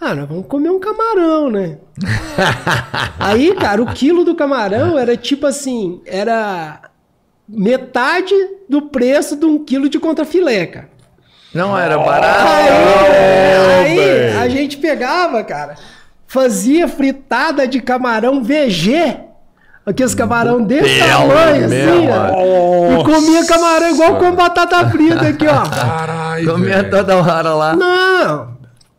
ah, 0.05 0.15
nós 0.15 0.29
vamos 0.29 0.47
comer 0.47 0.71
um 0.71 0.79
camarão, 0.79 1.51
né? 1.51 1.79
Aí, 3.19 3.55
cara, 3.55 3.83
o 3.83 3.87
quilo 3.87 4.25
do 4.25 4.35
camarão 4.35 4.99
era 4.99 5.17
tipo 5.17 5.47
assim, 5.47 6.03
era 6.05 6.81
metade 7.49 8.35
do 8.69 8.83
preço 8.83 9.37
de 9.37 9.47
um 9.47 9.65
quilo 9.65 9.89
de 9.89 9.99
contrafilé, 9.99 10.67
cara. 10.67 10.89
Não 11.55 11.79
era 11.79 11.97
barato. 11.97 12.49
Aí, 12.49 13.99
aí 13.99 14.37
a 14.37 14.49
gente 14.49 14.77
pegava, 14.77 15.43
cara, 15.45 15.77
fazia 16.27 16.89
fritada 16.89 17.67
de 17.67 17.81
camarão 17.81 18.43
VG. 18.43 19.21
Aqueles 19.87 20.15
camarão 20.15 20.63
desse 20.63 20.99
Belo 20.99 21.29
tamanho, 21.29 21.67
assim, 21.67 22.09
ó. 22.11 23.01
E 23.01 23.05
comia 23.05 23.47
camarão 23.47 23.91
igual 23.91 24.17
com 24.17 24.33
batata 24.33 24.89
frita 24.89 25.29
aqui, 25.29 25.47
ó. 25.47 25.63
Caralho. 25.69 26.53
Comia 26.53 26.77
velho. 26.77 26.91
toda 26.91 27.17
hora 27.17 27.55
lá. 27.55 27.77
Não, 27.77 28.54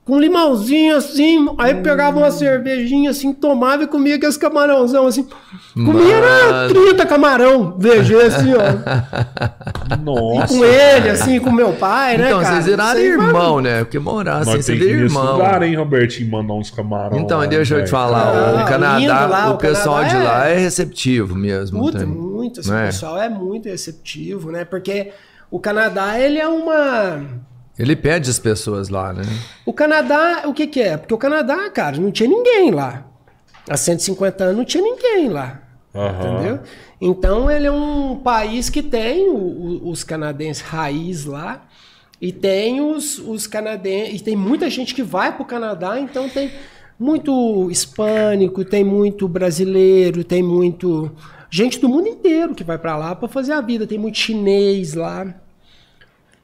com 0.05 0.19
limãozinho 0.19 0.95
assim, 0.97 1.47
aí 1.57 1.73
pegava 1.81 2.19
uma 2.19 2.29
cervejinha 2.29 3.09
assim, 3.09 3.33
tomava 3.33 3.83
e 3.83 3.87
comia 3.87 4.15
aqueles 4.17 4.37
camarãozão 4.37 5.07
assim. 5.07 5.27
Comia 5.73 6.15
era 6.15 6.51
Mano. 6.51 6.73
30 6.73 7.05
camarão, 7.07 7.75
VG 7.79 8.15
assim, 8.21 8.53
ó. 8.53 9.95
Nossa. 10.03 10.53
com 10.53 10.63
ele, 10.63 11.09
assim, 11.09 11.39
com 11.39 11.51
meu 11.51 11.73
pai, 11.73 12.17
né, 12.17 12.27
Então, 12.27 12.39
cara? 12.41 12.53
vocês 12.53 12.65
viraram 12.67 12.99
irmão, 12.99 13.59
né? 13.61 13.83
Porque 13.83 13.97
morar 13.99 14.37
assim, 14.37 14.61
você 14.61 14.75
vira 14.75 14.91
irmão. 15.01 15.33
lugar, 15.33 15.63
hein, 15.63 15.75
Robertinho, 15.75 16.29
mandar 16.29 16.53
uns 16.53 16.69
camarões. 16.69 17.21
Então, 17.21 17.39
lá, 17.39 17.45
deixa 17.47 17.75
eu 17.75 17.83
te 17.83 17.89
falar, 17.89 18.27
Ah, 18.27 18.51
o 18.53 18.57
lindo 18.57 18.69
Canadá, 18.69 19.25
lá, 19.25 19.49
o 19.49 19.53
o 19.55 19.57
pessoal 19.57 19.97
Canadá 20.03 20.09
de 20.17 20.21
é- 20.21 20.23
lá 20.23 20.47
é 20.49 20.57
receptivo 20.57 21.35
mesmo. 21.35 21.79
Muito, 21.79 21.97
assim, 22.59 22.69
não 22.69 22.77
o 22.77 22.79
é? 22.79 22.85
pessoal 22.85 23.17
é 23.19 23.27
muito 23.29 23.67
receptivo, 23.67 24.51
né? 24.51 24.63
Porque 24.65 25.11
o 25.49 25.59
Canadá, 25.59 26.19
ele 26.19 26.37
é 26.39 26.47
uma... 26.47 27.21
Ele 27.77 27.95
pede 27.95 28.29
as 28.29 28.39
pessoas 28.39 28.89
lá, 28.89 29.11
né? 29.11 29.23
O 29.65 29.73
Canadá, 29.73 30.43
o 30.45 30.53
que 30.53 30.65
que 30.67 30.81
é? 30.81 30.95
Porque 30.97 31.13
o 31.13 31.17
Canadá, 31.17 31.69
cara, 31.69 31.97
não 31.97 32.11
tinha 32.11 32.29
ninguém 32.29 32.71
lá. 32.71 33.05
Há 33.69 33.75
150 33.75 34.43
anos 34.45 34.57
não 34.57 34.65
tinha 34.65 34.83
ninguém 34.83 35.27
lá. 35.29 35.61
Aham. 35.93 36.33
Entendeu? 36.37 36.59
Então 37.01 37.49
ele 37.51 37.67
é 37.67 37.71
um 37.71 38.17
país 38.17 38.69
que 38.69 38.81
tem 38.81 39.29
o- 39.29 39.35
o- 39.35 39.89
os 39.89 40.03
canadenses 40.03 40.61
raiz 40.61 41.25
lá 41.25 41.65
e 42.21 42.31
tem 42.31 42.79
os, 42.81 43.17
os 43.19 43.47
canadenses 43.47 44.21
e 44.21 44.23
tem 44.23 44.35
muita 44.35 44.69
gente 44.69 44.93
que 44.95 45.03
vai 45.03 45.33
para 45.33 45.43
o 45.43 45.45
Canadá, 45.45 45.99
então 45.99 46.29
tem 46.29 46.51
muito 46.97 47.69
hispânico, 47.69 48.63
tem 48.63 48.83
muito 48.83 49.27
brasileiro, 49.27 50.23
tem 50.23 50.41
muito 50.41 51.11
gente 51.49 51.79
do 51.79 51.89
mundo 51.89 52.07
inteiro 52.07 52.55
que 52.55 52.63
vai 52.63 52.77
para 52.77 52.95
lá 52.97 53.15
para 53.15 53.27
fazer 53.27 53.51
a 53.53 53.61
vida, 53.61 53.85
tem 53.87 53.97
muito 53.97 54.17
chinês 54.17 54.93
lá. 54.93 55.33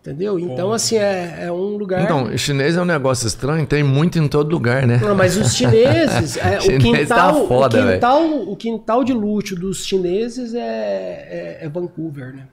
Entendeu? 0.01 0.39
Então, 0.39 0.73
assim, 0.73 0.97
é, 0.97 1.43
é 1.43 1.51
um 1.51 1.77
lugar. 1.77 2.03
Então, 2.03 2.35
chinês 2.35 2.75
é 2.75 2.81
um 2.81 2.85
negócio 2.85 3.27
estranho, 3.27 3.67
tem 3.67 3.83
muito 3.83 4.17
em 4.17 4.27
todo 4.27 4.51
lugar, 4.51 4.87
né? 4.87 4.97
Não, 4.97 5.13
mas 5.13 5.37
os 5.37 5.53
chineses, 5.53 6.37
é, 6.41 6.57
o, 6.57 6.61
Chinês 6.61 7.07
quintal, 7.07 7.41
tá 7.41 7.47
foda, 7.47 7.79
o, 7.79 7.93
quintal, 7.93 8.25
o 8.49 8.55
quintal 8.55 9.03
de 9.03 9.13
luxo 9.13 9.55
dos 9.55 9.85
chineses 9.85 10.55
é, 10.55 10.59
é, 10.59 11.57
é 11.61 11.69
Vancouver, 11.69 12.33
né? 12.33 12.47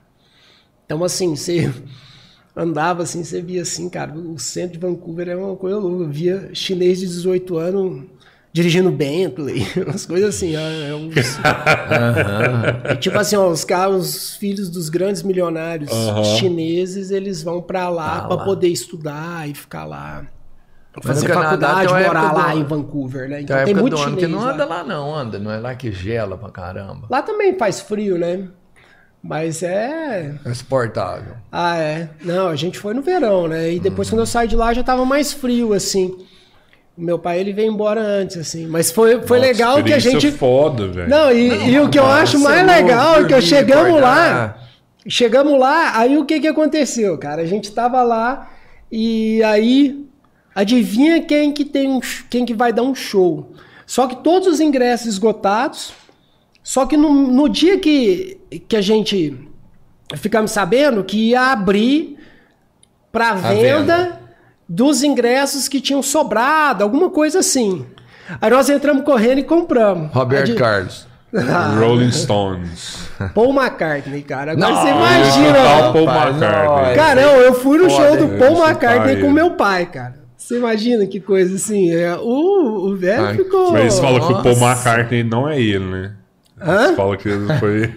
Então, 0.85 1.03
assim, 1.03 1.35
você 1.35 1.73
andava 2.55 3.01
assim, 3.01 3.23
você 3.23 3.41
via 3.41 3.63
assim, 3.63 3.89
cara, 3.89 4.13
o 4.13 4.37
centro 4.37 4.73
de 4.73 4.79
Vancouver 4.79 5.27
é 5.27 5.35
uma 5.35 5.55
coisa 5.55 5.79
louca. 5.79 6.03
Eu 6.03 6.09
via 6.09 6.51
chinês 6.53 6.99
de 6.99 7.07
18 7.07 7.57
anos 7.57 8.03
dirigindo 8.51 8.91
Bentley, 8.91 9.65
umas 9.85 10.05
coisas 10.05 10.35
assim. 10.35 10.55
É, 10.55 10.89
é 10.89 10.95
uns- 10.95 11.13
E, 12.91 12.95
tipo 12.97 13.17
assim, 13.17 13.35
ó, 13.35 13.47
os 13.49 13.63
caras, 13.63 13.95
os 13.95 14.35
filhos 14.35 14.69
dos 14.69 14.89
grandes 14.89 15.23
milionários 15.23 15.91
Aham. 15.91 16.23
chineses, 16.23 17.11
eles 17.11 17.43
vão 17.43 17.61
pra 17.61 17.89
lá 17.89 18.21
pra 18.27 18.35
lá. 18.37 18.43
poder 18.45 18.67
estudar 18.69 19.47
e 19.49 19.53
ficar 19.53 19.85
lá. 19.85 20.25
Fazer 21.01 21.27
Canadá 21.27 21.67
faculdade, 21.67 21.93
tem 21.93 22.07
morar 22.07 22.29
do 22.29 22.35
lá 22.37 22.51
ano- 22.51 22.59
em 22.59 22.63
Vancouver, 22.63 23.29
né? 23.29 23.35
Tem 23.35 23.43
Então 23.43 23.55
tem 23.57 23.63
época 23.73 23.81
muito 23.81 23.95
do 23.95 24.01
ano 24.01 24.15
que 24.17 24.21
chinês 24.23 24.31
não 24.41 24.45
lá. 24.47 24.53
anda 24.53 24.65
lá 24.65 24.83
não, 24.83 25.15
anda. 25.15 25.39
Não 25.39 25.51
é 25.51 25.57
lá 25.57 25.75
que 25.75 25.91
gela 25.91 26.37
pra 26.37 26.49
caramba. 26.49 27.07
Lá 27.09 27.21
também 27.21 27.57
faz 27.57 27.79
frio, 27.79 28.17
né? 28.17 28.47
Mas 29.23 29.63
é. 29.63 30.35
É 30.43 30.53
suportável. 30.53 31.35
Ah, 31.51 31.77
é. 31.77 32.09
Não, 32.23 32.47
a 32.47 32.55
gente 32.55 32.79
foi 32.79 32.93
no 32.93 33.01
verão, 33.01 33.47
né? 33.47 33.71
E 33.73 33.79
depois, 33.79 34.09
quando 34.09 34.21
eu 34.21 34.25
saí 34.25 34.47
de 34.47 34.55
lá, 34.55 34.73
já 34.73 34.81
tava 34.83 35.05
mais 35.05 35.31
frio, 35.31 35.73
assim. 35.73 36.17
O 36.99 37.01
meu 37.01 37.17
pai, 37.17 37.39
ele 37.39 37.53
veio 37.53 37.71
embora 37.71 38.01
antes, 38.01 38.35
assim. 38.35 38.67
Mas 38.67 38.91
foi, 38.91 39.21
foi 39.21 39.37
Nossa, 39.37 39.51
legal 39.51 39.81
que 39.81 39.93
a 39.93 39.99
gente. 39.99 40.31
foda, 40.31 40.89
velho. 40.89 41.09
Não, 41.09 41.31
e, 41.31 41.69
e 41.69 41.79
o 41.79 41.87
que 41.87 41.97
eu 41.97 42.05
acho 42.05 42.37
mais 42.39 42.59
eu 42.59 42.67
legal 42.67 43.21
é 43.21 43.23
que 43.25 43.33
eu 43.33 43.41
chegamos 43.41 44.01
lá. 44.01 44.57
Chegamos 45.07 45.57
lá, 45.57 45.97
aí 45.97 46.17
o 46.17 46.25
que 46.25 46.41
que 46.41 46.47
aconteceu, 46.47 47.17
cara? 47.17 47.41
A 47.41 47.45
gente 47.45 47.71
tava 47.71 48.03
lá 48.03 48.51
e 48.91 49.41
aí 49.43 50.05
adivinha 50.53 51.21
quem 51.21 51.53
que 51.53 51.63
tem 51.63 51.89
um, 51.89 52.01
quem 52.29 52.45
que 52.45 52.53
vai 52.53 52.73
dar 52.73 52.83
um 52.83 52.93
show? 52.93 53.53
Só 53.85 54.05
que 54.05 54.17
todos 54.17 54.45
os 54.49 54.59
ingressos 54.59 55.07
esgotados. 55.07 55.93
Só 56.61 56.85
que 56.85 56.97
no, 56.97 57.09
no 57.31 57.47
dia 57.47 57.79
que, 57.79 58.41
que 58.67 58.75
a 58.75 58.81
gente 58.81 59.37
ficamos 60.17 60.51
sabendo 60.51 61.01
que 61.01 61.29
ia 61.29 61.53
abrir 61.53 62.17
para 63.09 63.35
venda, 63.35 63.97
venda. 63.97 64.18
Dos 64.69 65.03
ingressos 65.03 65.67
que 65.67 65.81
tinham 65.81 66.03
sobrado, 66.03 66.83
alguma 66.83 67.09
coisa 67.09 67.39
assim. 67.39 67.85
Aí 68.39 68.51
nós 68.51 68.69
entramos 68.69 69.03
correndo 69.03 69.39
e 69.39 69.43
compramos. 69.43 70.11
Roberto 70.13 70.53
Carlos. 70.55 71.07
Rolling 71.79 72.11
Stones. 72.11 73.09
Paul 73.35 73.53
McCartney, 73.53 74.21
cara. 74.23 74.53
Agora 74.53 74.71
Não, 74.71 74.81
você 74.81 74.89
imagina. 74.89 75.53
Paul 75.93 76.05
rapaz, 76.05 76.35
McCartney. 76.35 76.87
não, 76.87 76.95
Cara, 76.95 77.21
eu, 77.21 77.53
fui 77.53 77.77
no 77.77 77.89
show 77.89 78.17
do? 78.17 78.27
Paul 78.37 78.65
McCartney 78.65 79.17
com 79.17 79.25
ele. 79.25 79.33
meu 79.33 79.51
pai, 79.51 79.85
cara. 79.85 80.15
Você 80.37 80.57
imagina 80.57 81.05
que 81.05 81.19
coisa 81.19 81.55
assim. 81.55 81.91
É, 81.91 82.15
o, 82.15 82.89
o 82.89 82.95
velho 82.95 83.25
Ai, 83.25 83.35
ficou. 83.35 83.71
Mas 83.71 83.81
eles 83.81 83.99
falam 83.99 84.19
que 84.25 84.33
o 84.33 84.41
Paul. 84.41 84.55
McCartney 84.69 85.23
não 85.23 85.47
é 85.47 85.59
ele, 85.59 85.85
né? 85.85 86.11
Hã? 86.61 86.85
Eles 86.85 86.95
falam 86.95 87.17
que 87.17 87.29
ele 87.29 87.59
foi. 87.59 87.93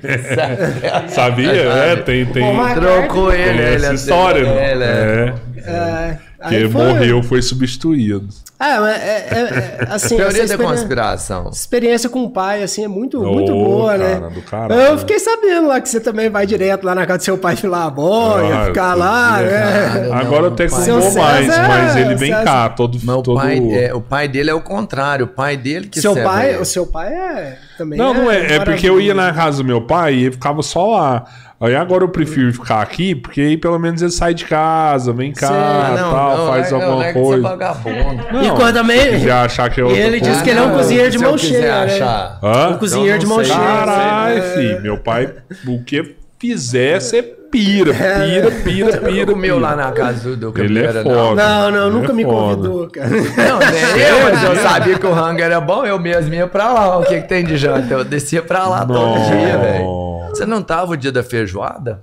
Sabia? 1.08 1.52
É, 1.52 1.96
tem. 1.96 2.26
tem... 2.26 2.54
Trocou 2.74 3.32
ele, 3.32 3.44
Tem 3.44 3.60
ele 3.60 3.74
essa 3.74 3.94
história, 3.94 4.44
não? 4.44 4.58
ele, 4.58 4.84
é. 4.84 5.34
É. 5.56 5.70
É, 5.70 6.18
Que 6.48 6.56
aí 6.56 6.70
foi- 6.70 6.84
morreu, 6.86 7.22
foi 7.22 7.40
substituído. 7.42 8.28
É, 8.58 8.78
mas 8.78 8.96
é, 8.96 9.00
é- 9.00 9.78
é, 9.80 9.86
assim, 9.92 10.16
Teoria 10.16 10.46
da 10.46 10.56
conspiração. 10.56 11.50
experiência 11.52 12.08
com 12.08 12.22
o 12.24 12.30
pai, 12.30 12.62
assim, 12.62 12.84
é 12.84 12.88
muito, 12.88 13.20
Ô, 13.20 13.32
muito 13.32 13.52
boa, 13.52 13.90
cara, 13.98 14.20
né? 14.20 14.30
do 14.32 14.42
caralho. 14.42 14.80
Eu 14.80 14.98
fiquei 14.98 15.18
sabendo 15.18 15.66
lá 15.66 15.80
que 15.80 15.88
você 15.88 15.98
também 15.98 16.30
vai 16.30 16.46
direto 16.46 16.84
lá 16.84 16.94
na 16.94 17.04
casa 17.04 17.18
do 17.18 17.24
seu 17.24 17.38
pai 17.38 17.56
filar 17.56 17.86
a 17.86 17.90
boia, 17.90 18.54
Ah, 18.60 18.64
ficar 18.66 18.94
lá, 18.94 19.40
né? 19.40 20.06
Não, 20.08 20.14
Agora 20.14 20.46
até 20.48 20.68
pai. 20.68 20.80
que 20.84 20.88
não 20.90 21.12
mais, 21.14 21.46
mas 21.48 21.96
ele 21.96 22.14
vem 22.14 22.30
César- 22.30 22.44
cá, 22.44 22.68
todo. 22.68 22.98
Mas 23.02 23.16
o 23.16 23.22
todo... 23.22 23.36
pai, 23.40 23.58
é, 23.72 23.92
o 23.92 24.00
pai 24.00 24.28
dele 24.28 24.50
é 24.50 24.54
o 24.54 24.60
contrário. 24.60 25.24
O 25.24 25.28
pai 25.28 25.56
dele 25.56 25.88
que 25.88 26.00
Seu 26.00 26.14
pai, 26.14 26.56
o 26.56 26.64
seu 26.64 26.86
pai 26.86 27.12
é 27.12 27.58
também. 27.76 27.98
Não, 27.98 28.14
não 28.14 28.30
é. 28.30 28.54
É 28.56 28.64
porque 28.64 28.88
eu 28.88 29.00
ia 29.00 29.12
na 29.14 29.32
casa 29.32 29.58
do 29.58 29.64
meu 29.64 29.80
pai 29.82 30.14
e 30.14 30.24
ele 30.26 30.32
ficava 30.32 30.62
só 30.62 30.86
lá. 30.98 31.24
Aí 31.62 31.76
agora 31.76 32.02
eu 32.02 32.08
prefiro 32.08 32.52
ficar 32.52 32.82
aqui, 32.82 33.14
porque 33.14 33.40
aí 33.40 33.56
pelo 33.56 33.78
menos 33.78 34.02
ele 34.02 34.10
sai 34.10 34.34
de 34.34 34.44
casa, 34.44 35.12
vem 35.12 35.32
cá, 35.32 35.94
não, 35.96 36.10
tal, 36.10 36.36
não, 36.38 36.46
faz 36.48 36.70
não, 36.72 36.82
alguma 36.82 37.04
é 37.06 37.12
que 37.12 37.18
você 37.18 37.20
é 37.20 37.22
coisa. 37.24 37.42
vagabundo. 37.42 38.24
Não, 38.32 38.42
E 38.44 38.50
quando 38.50 38.74
também- 38.74 39.20
se 39.20 39.30
achar 39.30 39.70
que 39.70 39.80
eu. 39.80 39.90
E 39.92 39.98
ele 39.98 40.20
disse 40.20 40.42
que 40.42 40.50
ele 40.50 40.58
é 40.58 40.62
um 40.62 40.72
cozinheiro 40.72 41.10
de 41.10 41.18
mão 41.18 41.38
cheia, 41.38 41.60
né? 41.60 41.94
achar. 41.94 42.38
Hã? 42.42 42.68
Um 42.70 42.78
cozinheiro 42.78 43.18
de 43.18 43.26
mão 43.26 43.44
cheia. 43.44 43.56
Caralho, 43.56 44.42
filho. 44.42 44.82
Meu 44.82 44.98
pai, 44.98 45.32
o 45.66 45.84
que 45.84 46.16
fizer, 46.38 47.00
você 47.00 47.22
pira, 47.22 47.92
pira, 47.94 48.50
pira, 48.64 48.96
pira. 48.98 49.26
comeu 49.32 49.58
lá 49.60 49.76
na 49.76 49.92
casa 49.92 50.34
do, 50.34 50.50
do 50.52 50.60
Ele 50.60 50.84
é 50.84 50.92
foda. 50.92 51.34
Não, 51.36 51.70
não, 51.70 51.86
Ele 51.86 51.96
nunca 51.96 52.10
é 52.10 52.14
me 52.14 52.24
foda. 52.24 52.56
convidou, 52.56 52.88
cara. 52.90 53.08
Não, 53.08 53.58
nem 53.60 54.02
eu, 54.08 54.22
mas 54.24 54.42
eu 54.42 54.56
sabia 54.56 54.98
que 54.98 55.06
o 55.06 55.12
rango 55.12 55.40
era 55.40 55.60
bom, 55.60 55.84
eu 55.86 55.98
mesmo 56.00 56.34
ia 56.34 56.48
pra 56.48 56.72
lá. 56.72 56.98
O 56.98 57.04
que, 57.04 57.20
que 57.20 57.28
tem 57.28 57.44
de 57.44 57.56
janta? 57.56 57.94
Eu 57.94 58.02
descia 58.04 58.42
pra 58.42 58.66
lá 58.66 58.84
todo 58.84 59.14
dia, 59.28 59.58
velho. 59.58 60.11
Você 60.32 60.46
não 60.46 60.62
tava 60.62 60.92
o 60.92 60.96
dia 60.96 61.12
da 61.12 61.22
feijoada? 61.22 62.02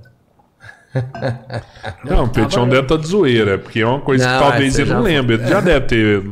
Não, 2.04 2.24
o 2.24 2.30
Petião 2.30 2.68
deve 2.68 2.82
estar 2.82 2.98
de 2.98 3.06
zoeira, 3.08 3.60
porque 3.60 3.80
é 3.80 3.86
uma 3.86 4.02
coisa 4.02 4.26
Não, 4.28 4.40
que 4.40 4.50
talvez 4.50 4.80
ele 4.80 4.92
não 4.92 5.02
lembre. 5.02 5.36
Ele 5.36 5.46
já 5.48 5.62
deve 5.62 5.86
ter 5.86 6.24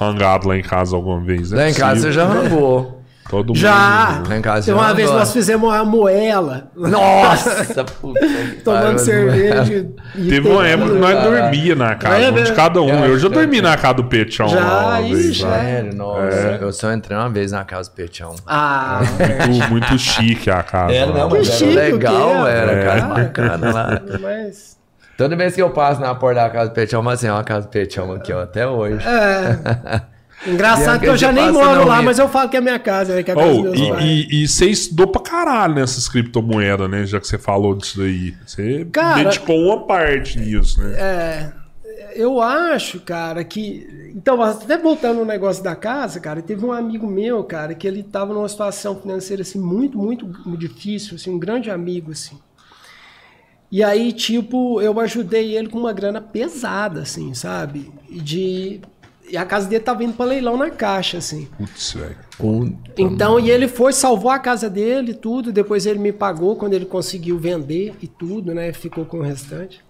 hangado 0.00 0.48
lá 0.48 0.56
em 0.56 0.62
casa 0.62 0.96
alguma 0.96 1.20
vez. 1.20 1.50
né? 1.50 1.58
Lá 1.64 1.70
em 1.70 1.74
casa 1.74 2.00
você 2.00 2.12
já 2.12 2.24
rangou. 2.24 2.97
Todo 3.28 3.48
mundo. 3.48 3.58
Já! 3.58 4.22
Casa 4.42 4.64
Tem 4.66 4.74
já 4.74 4.80
uma 4.80 4.94
vez 4.94 5.10
nós 5.10 5.32
fizemos 5.32 5.68
uma 5.68 5.84
moela. 5.84 6.70
Nossa, 6.74 7.84
puta 8.00 8.20
Tomando 8.64 8.98
cerveja. 8.98 9.86
e 10.14 10.28
Teve 10.30 10.48
uma 10.48 10.66
época 10.66 10.92
que 10.92 10.98
nós 10.98 11.22
dormia 11.22 11.74
na 11.76 11.94
casa, 11.94 12.16
É 12.16 12.28
um 12.28 12.32
de 12.32 12.40
mesmo? 12.40 12.56
cada 12.56 12.80
um. 12.80 13.04
Eu 13.04 13.18
já 13.18 13.26
É, 13.26 13.30
dormi 13.30 13.58
é. 13.58 13.62
na 13.62 13.76
casa 13.76 13.94
do 13.94 14.04
Petião 14.04 14.48
Já, 14.48 15.00
ixi, 15.02 15.42
lá. 15.44 15.58
Sério, 15.58 15.94
nossa. 15.94 16.36
É. 16.36 16.58
Eu 16.60 16.72
só 16.72 16.90
entrei 16.92 17.18
uma 17.18 17.28
vez 17.28 17.52
na 17.52 17.64
casa 17.64 17.90
do 17.90 17.94
Petião. 17.94 18.34
Ah, 18.46 19.00
Muito, 19.46 19.68
muito 19.70 19.98
chique 19.98 20.48
a 20.50 20.62
casa. 20.62 20.94
Era, 20.94 21.10
lá. 21.10 21.18
não, 21.18 21.28
Que 21.28 21.36
mas 21.38 21.48
era 21.48 21.56
chique, 21.58 21.74
legal, 21.76 22.46
era, 22.46 22.72
É. 22.72 22.84
cara, 22.84 23.00
bacana 23.14 23.72
lá. 23.74 24.02
mas... 24.22 24.78
Toda 25.18 25.36
vez 25.36 25.54
que 25.54 25.60
eu 25.60 25.68
passo 25.70 26.00
na 26.00 26.14
porta 26.14 26.40
da 26.42 26.48
casa 26.48 26.70
do 26.70 26.74
Petião, 26.74 27.02
mas 27.02 27.18
assim, 27.18 27.28
ó, 27.28 27.38
a 27.38 27.44
casa 27.44 27.66
do 27.66 27.70
Petião 27.70 28.10
aqui, 28.12 28.32
ó, 28.32 28.40
até 28.42 28.66
hoje. 28.66 29.04
É. 29.06 30.00
Engraçado 30.46 31.00
que 31.00 31.06
eu 31.08 31.16
já 31.16 31.32
nem 31.32 31.52
passa 31.52 31.52
moro 31.64 31.86
lá, 31.88 32.00
mas 32.00 32.18
eu 32.18 32.28
falo 32.28 32.48
que 32.48 32.56
é 32.56 32.60
minha 32.60 32.78
casa, 32.78 33.14
né? 33.16 33.22
Que 33.22 33.30
é 33.32 33.34
a 33.34 33.36
casa 33.36 33.50
Oh, 33.52 33.62
meus 33.62 33.80
pais. 33.88 34.04
e, 34.04 34.26
e, 34.30 34.42
e 34.44 34.48
você 34.48 34.66
estudou 34.70 35.08
pra 35.08 35.20
caralho 35.20 35.74
nessas 35.74 36.08
criptomoedas, 36.08 36.88
né? 36.88 37.04
Já 37.04 37.18
que 37.20 37.26
você 37.26 37.36
falou 37.38 37.74
disso 37.74 37.98
daí. 37.98 38.34
Você 38.46 38.84
Cara- 38.92 39.24
dedicou 39.24 39.56
uma 39.60 39.84
parte 39.86 40.38
nisso, 40.38 40.80
né? 40.80 40.94
É, 40.96 41.52
eu 42.14 42.40
acho, 42.40 43.00
cara, 43.00 43.42
que. 43.42 44.12
Então, 44.14 44.40
até 44.40 44.78
voltando 44.78 45.18
no 45.18 45.24
negócio 45.24 45.62
da 45.62 45.74
casa, 45.76 46.18
cara, 46.20 46.40
teve 46.40 46.64
um 46.64 46.72
amigo 46.72 47.06
meu, 47.06 47.42
cara, 47.44 47.74
que 47.74 47.86
ele 47.86 48.02
tava 48.02 48.32
numa 48.32 48.48
situação 48.48 48.94
financeira, 49.00 49.42
assim, 49.42 49.58
muito, 49.60 49.98
muito 49.98 50.26
difícil, 50.56 51.16
assim, 51.16 51.30
um 51.30 51.38
grande 51.38 51.70
amigo, 51.70 52.12
assim. 52.12 52.38
E 53.70 53.82
aí, 53.84 54.12
tipo, 54.12 54.80
eu 54.80 54.98
ajudei 55.00 55.54
ele 55.56 55.68
com 55.68 55.78
uma 55.78 55.92
grana 55.92 56.20
pesada, 56.20 57.02
assim, 57.02 57.34
sabe? 57.34 57.92
E 58.08 58.20
De. 58.20 58.80
E 59.30 59.36
a 59.36 59.44
casa 59.44 59.68
dele 59.68 59.84
tava 59.84 60.02
indo 60.02 60.14
pra 60.14 60.24
leilão 60.26 60.56
na 60.56 60.70
caixa, 60.70 61.18
assim. 61.18 61.48
Putz, 61.58 61.92
velho. 61.92 62.16
Então, 62.96 63.38
e 63.38 63.50
ele 63.50 63.68
foi, 63.68 63.92
salvou 63.92 64.30
a 64.30 64.38
casa 64.38 64.70
dele, 64.70 65.12
tudo. 65.12 65.52
Depois 65.52 65.84
ele 65.86 65.98
me 65.98 66.12
pagou 66.12 66.56
quando 66.56 66.72
ele 66.72 66.86
conseguiu 66.86 67.38
vender 67.38 67.94
e 68.00 68.06
tudo, 68.06 68.54
né? 68.54 68.72
Ficou 68.72 69.04
com 69.04 69.18
o 69.18 69.22
restante. 69.22 69.84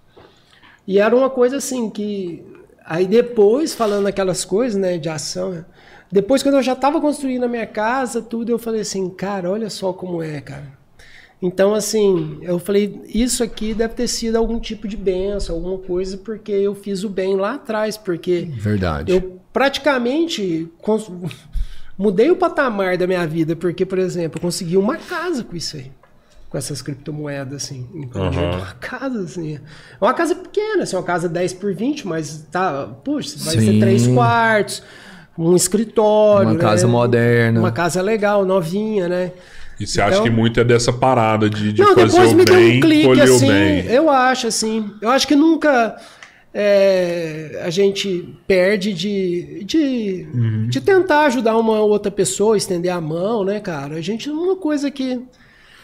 E 0.87 0.99
era 0.99 1.15
uma 1.15 1.31
coisa 1.31 1.59
assim 1.59 1.89
que. 1.89 2.43
Aí 2.85 3.07
depois, 3.07 3.75
falando 3.75 4.07
aquelas 4.07 4.45
coisas, 4.45 4.81
né, 4.81 4.97
de 4.97 5.11
ação. 5.11 5.51
né, 5.51 5.65
Depois, 6.11 6.43
quando 6.43 6.55
eu 6.55 6.63
já 6.63 6.73
estava 6.73 7.01
construindo 7.01 7.45
a 7.45 7.49
minha 7.49 7.67
casa, 7.67 8.23
tudo, 8.23 8.51
eu 8.51 8.59
falei 8.59 8.81
assim, 8.81 9.11
cara, 9.11 9.51
olha 9.51 9.69
só 9.69 9.93
como 9.93 10.23
é, 10.23 10.41
cara. 10.41 10.78
Então, 11.41 11.73
assim, 11.73 12.39
eu 12.43 12.59
falei, 12.59 13.01
isso 13.07 13.45
aqui 13.45 13.73
deve 13.73 13.95
ter 13.95 14.09
sido 14.09 14.37
algum 14.37 14.59
tipo 14.59 14.89
de 14.89 14.97
benção, 14.97 15.55
alguma 15.55 15.79
coisa, 15.79 16.19
porque 16.19 16.51
eu 16.51 16.75
fiz 16.75 17.05
o 17.05 17.09
bem 17.09 17.37
lá 17.37 17.55
atrás, 17.55 17.97
porque 17.97 18.49
verdade. 18.59 19.13
eu 19.13 19.41
praticamente 19.53 20.69
cons- 20.83 21.11
mudei 21.97 22.31
o 22.31 22.37
patamar 22.37 22.97
da 22.97 23.07
minha 23.07 23.25
vida, 23.27 23.55
porque, 23.55 23.87
por 23.87 23.99
exemplo, 23.99 24.39
eu 24.39 24.43
consegui 24.43 24.77
uma 24.77 24.97
casa 24.97 25.45
com 25.45 25.55
isso 25.57 25.77
aí. 25.77 25.93
Com 26.51 26.57
essas 26.57 26.81
criptomoedas, 26.81 27.63
assim. 27.65 27.87
Entendi. 27.95 28.39
Aham. 28.39 28.57
Uma 28.57 28.73
casa, 28.81 29.23
assim. 29.23 29.57
É 29.57 29.61
uma 30.05 30.15
casa 30.15 30.35
pequena, 30.35 30.85
assim, 30.85 30.97
uma 30.97 31.03
casa 31.03 31.29
10 31.29 31.53
por 31.53 31.75
20, 31.75 32.07
mas 32.07 32.47
tá. 32.51 32.87
Puxa, 33.05 33.37
vai 33.45 33.59
Sim. 33.59 33.67
ser 33.75 33.79
três 33.79 34.07
quartos, 34.07 34.83
um 35.37 35.55
escritório. 35.55 36.49
Uma 36.49 36.55
né? 36.55 36.61
casa 36.61 36.89
moderna. 36.89 37.61
Uma 37.61 37.71
casa 37.71 38.01
legal, 38.01 38.47
novinha, 38.47 39.09
né? 39.11 39.33
E 39.81 39.87
você 39.87 40.01
acha 40.01 40.15
Então- 40.15 40.25
que 40.25 40.31
muito 40.31 40.59
é 40.59 40.65
dessa 40.65 40.93
parada 40.93 41.49
de, 41.49 41.73
de 41.73 41.81
Não, 41.83 41.95
fazer 41.95 42.21
o 42.21 42.45
bem, 42.45 42.79
um 42.79 42.81
clique 42.81 43.21
assim. 43.21 43.47
o 43.47 43.49
bem. 43.49 43.87
Eu 43.87 44.11
acho 44.11 44.47
assim. 44.49 44.91
Eu 45.01 45.09
acho 45.11 45.27
que 45.29 45.37
nunca 45.37 45.97
é, 46.53 47.61
a 47.65 47.71
gente 47.71 48.35
perde 48.47 48.93
de, 48.93 49.63
de, 49.65 50.27
Uhum. 50.35 50.67
de 50.69 50.81
tentar 50.81 51.27
ajudar 51.27 51.57
uma 51.57 51.81
outra 51.81 52.11
pessoa, 52.11 52.57
estender 52.57 52.91
a 52.93 53.01
mão, 53.01 53.45
né, 53.45 53.61
cara? 53.61 53.97
A 53.97 54.01
gente 54.01 54.29
uma 54.31 54.57
coisa 54.57 54.91
que, 54.91 55.21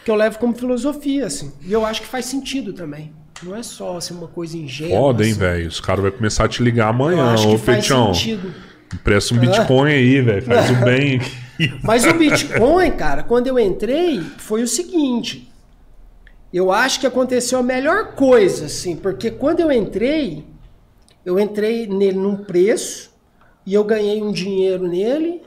que 0.03 0.11
eu 0.11 0.15
levo 0.15 0.39
como 0.39 0.53
filosofia, 0.55 1.25
assim. 1.27 1.51
E 1.65 1.71
eu 1.71 1.85
acho 1.85 2.01
que 2.01 2.07
faz 2.07 2.25
sentido 2.25 2.73
também. 2.73 3.13
Não 3.43 3.55
é 3.55 3.61
só 3.63 3.97
assim, 3.97 4.13
uma 4.13 4.27
coisa 4.27 4.57
ingênua. 4.57 5.11
Hein, 5.23 5.31
assim. 5.31 5.39
velho? 5.39 5.67
Os 5.67 5.79
caras 5.79 6.01
vão 6.01 6.11
começar 6.11 6.45
a 6.45 6.47
te 6.47 6.63
ligar 6.63 6.87
amanhã. 6.89 7.35
Ô, 7.35 7.51
que 7.51 7.57
faz 7.59 7.85
sentido. 7.85 8.53
Empresta 8.93 9.33
um 9.33 9.37
Bitcoin 9.37 9.91
aí, 9.91 10.21
velho. 10.21 10.41
Faz 10.41 10.69
o 10.69 10.75
bem. 10.85 11.21
Mas 11.83 12.05
o 12.05 12.13
Bitcoin, 12.13 12.91
cara, 12.91 13.23
quando 13.23 13.47
eu 13.47 13.57
entrei, 13.57 14.21
foi 14.37 14.61
o 14.61 14.67
seguinte. 14.67 15.51
Eu 16.53 16.71
acho 16.71 16.99
que 16.99 17.07
aconteceu 17.07 17.59
a 17.59 17.63
melhor 17.63 18.13
coisa, 18.13 18.65
assim, 18.65 18.95
porque 18.95 19.29
quando 19.29 19.59
eu 19.59 19.71
entrei, 19.71 20.45
eu 21.25 21.39
entrei 21.39 21.87
nele 21.87 22.17
num 22.17 22.37
preço 22.37 23.11
e 23.65 23.73
eu 23.73 23.83
ganhei 23.83 24.21
um 24.21 24.31
dinheiro 24.31 24.87
nele. 24.87 25.41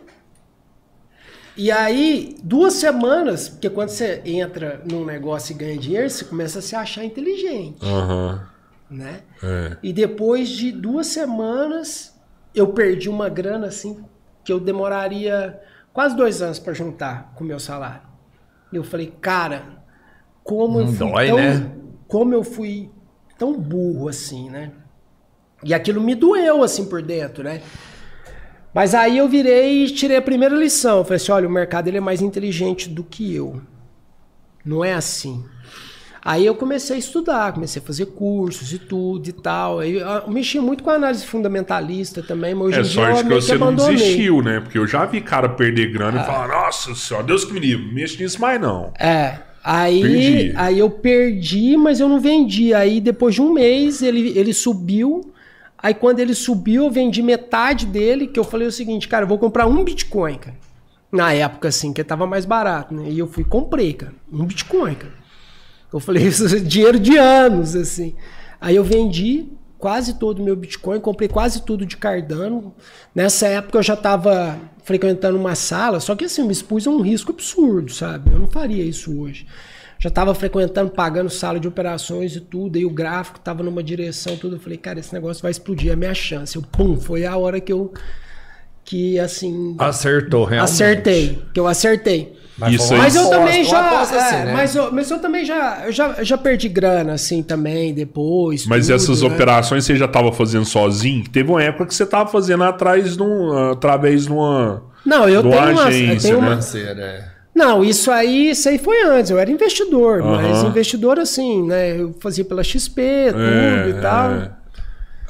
E 1.57 1.73
aí, 1.73 2.37
duas 2.43 2.75
semanas, 2.75 3.49
porque 3.49 3.69
quando 3.69 3.89
você 3.89 4.23
entra 4.25 4.81
num 4.89 5.05
negócio 5.05 5.53
e 5.53 5.59
ganha 5.59 5.77
dinheiro, 5.77 6.09
você 6.09 6.25
começa 6.25 6.61
a 6.61 6.63
se 6.63 6.77
achar 6.77 7.05
inteligente, 7.05 7.79
Aham. 7.83 8.47
né? 8.89 9.23
É. 9.43 9.77
E 9.83 9.93
depois 9.93 10.49
de 10.49 10.71
duas 10.71 11.09
semanas, 11.09 12.15
eu 12.61 12.69
perdi 12.69 13.09
uma 13.09 13.29
grana 13.29 13.67
assim 13.67 14.05
que 14.45 14.53
eu 14.53 14.61
demoraria 14.61 15.61
quase 15.93 16.17
dois 16.17 16.41
anos 16.43 16.59
para 16.59 16.73
juntar 16.73 17.33
com 17.35 17.45
o 17.45 17.47
meu 17.47 17.61
salário. 17.61 18.03
E 18.73 18.77
eu 18.77 18.85
falei, 18.85 19.13
cara, 19.21 19.83
como 20.45 20.81
eu 20.81 20.87
Não 20.87 20.93
fui 20.93 21.11
dói, 21.11 21.27
tão, 21.27 21.37
né? 21.37 21.73
como 22.07 22.35
eu 22.35 22.45
fui 22.45 22.91
tão 23.39 23.59
burro 23.59 24.09
assim, 24.09 24.49
né? 24.49 24.73
E 25.63 25.75
aquilo 25.75 26.01
me 26.01 26.15
doeu 26.15 26.63
assim 26.63 26.87
por 26.87 27.03
dentro, 27.03 27.43
né? 27.43 27.61
Mas 28.73 28.95
aí 28.95 29.19
eu 29.19 29.29
virei 29.29 29.85
e 29.85 29.91
tirei 29.91 30.17
a 30.17 30.23
primeira 30.23 30.55
lição. 30.55 30.99
Eu 30.99 31.05
falei 31.05 31.17
assim, 31.17 31.33
olha, 31.33 31.49
o 31.49 31.51
mercado 31.51 31.89
ele 31.89 31.97
é 31.99 32.01
mais 32.01 32.23
inteligente 32.23 32.89
do 32.89 33.03
que 33.03 33.35
eu. 33.35 33.61
Não 34.65 34.85
é 34.85 34.93
assim. 34.93 35.45
Aí 36.25 36.45
eu 36.45 36.55
comecei 36.55 36.97
a 36.97 36.99
estudar, 36.99 37.53
comecei 37.53 37.81
a 37.81 37.85
fazer 37.85 38.07
cursos 38.07 38.73
e 38.73 38.79
tudo 38.79 39.29
e 39.29 39.33
tal. 39.33 39.79
Aí 39.79 39.95
eu 39.95 40.29
mexi 40.31 40.59
muito 40.59 40.83
com 40.83 40.91
a 40.91 40.95
análise 40.95 41.25
fundamentalista 41.25 42.23
também, 42.23 42.55
mas 42.55 42.69
hoje 42.69 42.77
É 42.77 42.81
em 42.81 42.83
dia 42.83 42.93
sorte 42.93 43.21
eu 43.21 43.29
que 43.29 43.35
você 43.35 43.55
não 43.57 43.69
abandonei. 43.69 43.97
desistiu, 43.97 44.43
né? 44.43 44.61
Porque 44.61 44.79
eu 44.79 44.87
já 44.87 45.05
vi 45.07 45.21
cara 45.21 45.49
perder 45.49 45.93
grana 45.93 46.21
Ah. 46.21 46.23
e 46.23 46.27
falar, 46.27 46.49
nossa 46.49 46.95
senhora, 46.95 47.25
Deus 47.27 47.45
que 47.45 47.53
me 47.53 47.61
livre, 47.61 47.93
mexe 47.95 48.21
nisso 48.23 48.41
mais 48.41 48.61
não. 48.61 48.93
É. 48.99 49.39
Aí, 49.63 50.01
Perdi. 50.01 50.53
aí 50.57 50.79
eu 50.79 50.89
perdi, 50.89 51.77
mas 51.77 52.01
eu 52.01 52.09
não 52.09 52.21
vendi. 52.21 52.73
Aí 52.73 53.01
depois 53.01 53.35
de 53.35 53.43
um 53.43 53.53
mês 53.53 54.03
ele, 54.03 54.37
ele 54.39 54.53
subiu. 54.55 55.33
Aí 55.81 55.95
quando 55.95 56.21
ele 56.21 56.35
subiu, 56.35 56.85
eu 56.85 56.91
vendi 56.91 57.23
metade 57.23 57.87
dele, 57.87 58.27
que 58.27 58.39
eu 58.41 58.45
falei 58.45 58.67
o 58.67 58.73
seguinte, 58.73 59.07
cara, 59.07 59.25
eu 59.25 59.29
vou 59.29 59.39
comprar 59.39 59.67
um 59.67 59.85
Bitcoin, 59.85 60.37
cara. 60.39 60.57
Na 61.13 61.33
época, 61.33 61.69
assim, 61.69 61.93
que 61.93 62.03
tava 62.05 62.27
mais 62.27 62.45
barato, 62.45 62.93
né? 62.95 63.05
E 63.09 63.19
eu 63.19 63.27
fui 63.27 63.43
e 63.43 63.47
comprei, 63.47 63.93
cara, 63.95 64.13
um 64.33 64.45
Bitcoin, 64.45 64.95
cara. 64.95 65.13
Eu 65.93 66.01
falei, 66.01 66.25
isso 66.27 66.47
é 66.55 66.59
dinheiro 66.59 66.99
de 66.99 67.17
anos, 67.17 67.75
assim. 67.75 68.15
Aí 68.61 68.77
eu 68.77 68.85
vendi 68.85 69.47
quase 69.79 70.19
todo 70.19 70.41
o 70.41 70.43
meu 70.45 70.57
Bitcoin, 70.57 71.01
comprei 71.01 71.29
quase 71.29 71.63
tudo 71.63 71.87
de 71.87 71.97
Cardano. 71.97 72.75
Nessa 73.15 73.47
época 73.47 73.79
eu 73.79 73.83
já 73.83 73.95
estava 73.95 74.59
frequentando 74.83 75.39
uma 75.39 75.55
sala, 75.55 76.01
só 76.01 76.17
que 76.17 76.25
assim, 76.25 76.45
me 76.45 76.53
expus 76.53 76.87
a 76.87 76.91
um 76.91 77.01
risco 77.01 77.31
absurdo, 77.31 77.93
sabe? 77.93 78.33
Eu 78.33 78.39
não 78.39 78.49
faria 78.49 78.83
isso 78.83 79.21
hoje. 79.21 79.47
Já 80.01 80.09
estava 80.09 80.33
frequentando, 80.35 80.91
pagando 80.93 81.29
sala 81.29 81.59
de 81.59 81.67
operações 81.67 82.35
e 82.37 82.41
tudo, 82.41 82.77
aí 82.77 82.85
o 82.85 82.91
gráfico 82.91 83.39
estava 83.39 83.63
numa 83.63 83.83
direção, 83.83 84.37
tudo. 84.37 84.57
Eu 84.57 84.61
falei, 84.61 84.79
cara, 84.79 85.01
esse 85.01 85.13
negócio 85.13 85.43
vai 85.43 85.51
explodir, 85.51 85.91
é 85.91 85.95
a 85.95 85.97
minha 85.97 86.15
chance. 86.15 86.55
Eu, 86.57 86.63
pum, 86.63 87.01
foi 87.01 87.27
a 87.27 87.37
hora 87.37 87.61
que 87.61 87.73
eu, 87.73 87.93
que 88.85 89.19
assim, 89.19 89.75
Acertou, 89.79 90.45
realmente. 90.45 90.73
acertei, 90.73 91.43
que 91.53 91.59
eu 91.59 91.67
acertei. 91.67 92.37
Mas 92.59 92.75
Isso 92.75 92.93
uma 92.93 93.03
Mas 93.05 93.15
eu 93.15 93.31
também 93.31 93.63
uma 93.63 93.71
já. 93.71 93.81
aposta 93.91 94.17
é, 94.17 94.19
assim, 94.19 94.37
né? 94.47 94.53
mas, 94.53 94.75
eu, 94.75 94.93
mas 94.93 95.11
eu 95.11 95.19
também 95.21 95.45
já, 95.45 95.83
eu 95.87 95.93
já, 95.93 96.25
já 96.25 96.37
perdi 96.37 96.69
grana, 96.69 97.13
assim, 97.13 97.41
também, 97.43 97.95
depois. 97.95 98.67
Mas 98.67 98.87
tudo, 98.87 98.97
essas 98.97 99.23
né? 99.23 99.29
operações 99.29 99.85
você 99.85 99.95
já 99.95 100.07
estava 100.07 100.33
fazendo 100.33 100.65
sozinho? 100.65 101.25
Teve 101.31 101.51
uma 101.51 101.63
época 101.63 101.87
que 101.87 101.95
você 101.95 102.03
estava 102.03 102.29
fazendo 102.29 102.65
atrás 102.65 103.17
de 103.17 103.23
um, 103.23 103.71
através 103.71 104.25
de 104.25 104.33
uma. 104.33 104.83
Não, 105.07 105.29
eu 105.29 105.43
tenho 105.43 105.55
uma. 105.55 105.71
Eu 105.71 105.79
agência, 105.87 106.29
tenho 106.31 106.39
uma 106.39 106.49
né? 106.49 106.57
Financeira, 106.57 107.01
é. 107.03 107.25
não, 107.55 107.85
isso 107.85 108.11
aí, 108.11 108.51
isso 108.51 108.69
aí 108.69 108.77
foi 108.79 109.05
antes. 109.05 109.31
Eu 109.31 109.39
era 109.39 109.51
investidor, 109.51 110.23
mas 110.25 110.65
investidor 110.65 111.19
assim, 111.21 111.65
né? 111.67 112.01
Eu 112.01 112.13
fazia 112.21 112.45
pela 112.45 112.65
XP, 112.65 113.03
tudo 113.31 113.41
É, 113.41 113.89
e 113.89 114.03
tal. 114.03 114.33
é. 114.33 114.51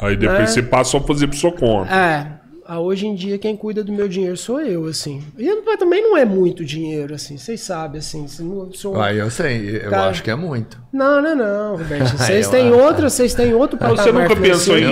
Aí 0.00 0.16
depois 0.16 0.40
É. 0.40 0.46
você 0.46 0.62
passou 0.62 1.00
a 1.00 1.02
fazer 1.02 1.26
por 1.26 1.36
sua 1.36 1.52
conta. 1.52 1.92
É. 1.94 2.37
Ah, 2.70 2.80
hoje 2.80 3.06
em 3.06 3.14
dia 3.14 3.38
quem 3.38 3.56
cuida 3.56 3.82
do 3.82 3.90
meu 3.90 4.06
dinheiro 4.06 4.36
sou 4.36 4.60
eu, 4.60 4.84
assim. 4.84 5.22
E 5.38 5.46
eu- 5.46 5.62
também 5.78 6.02
não 6.02 6.14
é 6.18 6.26
muito 6.26 6.62
dinheiro, 6.66 7.14
assim, 7.14 7.38
vocês 7.38 7.62
sabem, 7.62 7.98
assim. 7.98 8.26
não- 8.40 8.70
sou- 8.74 9.00
Ah, 9.00 9.10
eu 9.14 9.30
sei, 9.30 9.76
eu 9.84 9.88
Cara, 9.88 10.10
acho 10.10 10.22
que 10.22 10.30
é 10.30 10.34
muito. 10.34 10.78
Não, 10.92 11.22
não, 11.22 11.34
não, 11.34 11.76
Roberto. 11.78 12.12
Vocês 12.18 12.46
têm 12.48 12.68
acho. 12.68 12.78
outra, 12.78 13.08
vocês 13.08 13.32
têm 13.32 13.54
outro 13.54 13.76
Então, 13.76 13.88
Você 13.96 13.96
patamar 14.12 14.28
nunca 14.28 14.36
pensou 14.40 14.76
em. 14.78 14.84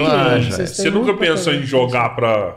Você 0.51 0.91
nunca 0.91 1.13
pensou 1.15 1.53
em 1.53 1.57
patamar. 1.61 1.67
jogar 1.67 2.09
pra 2.17 2.57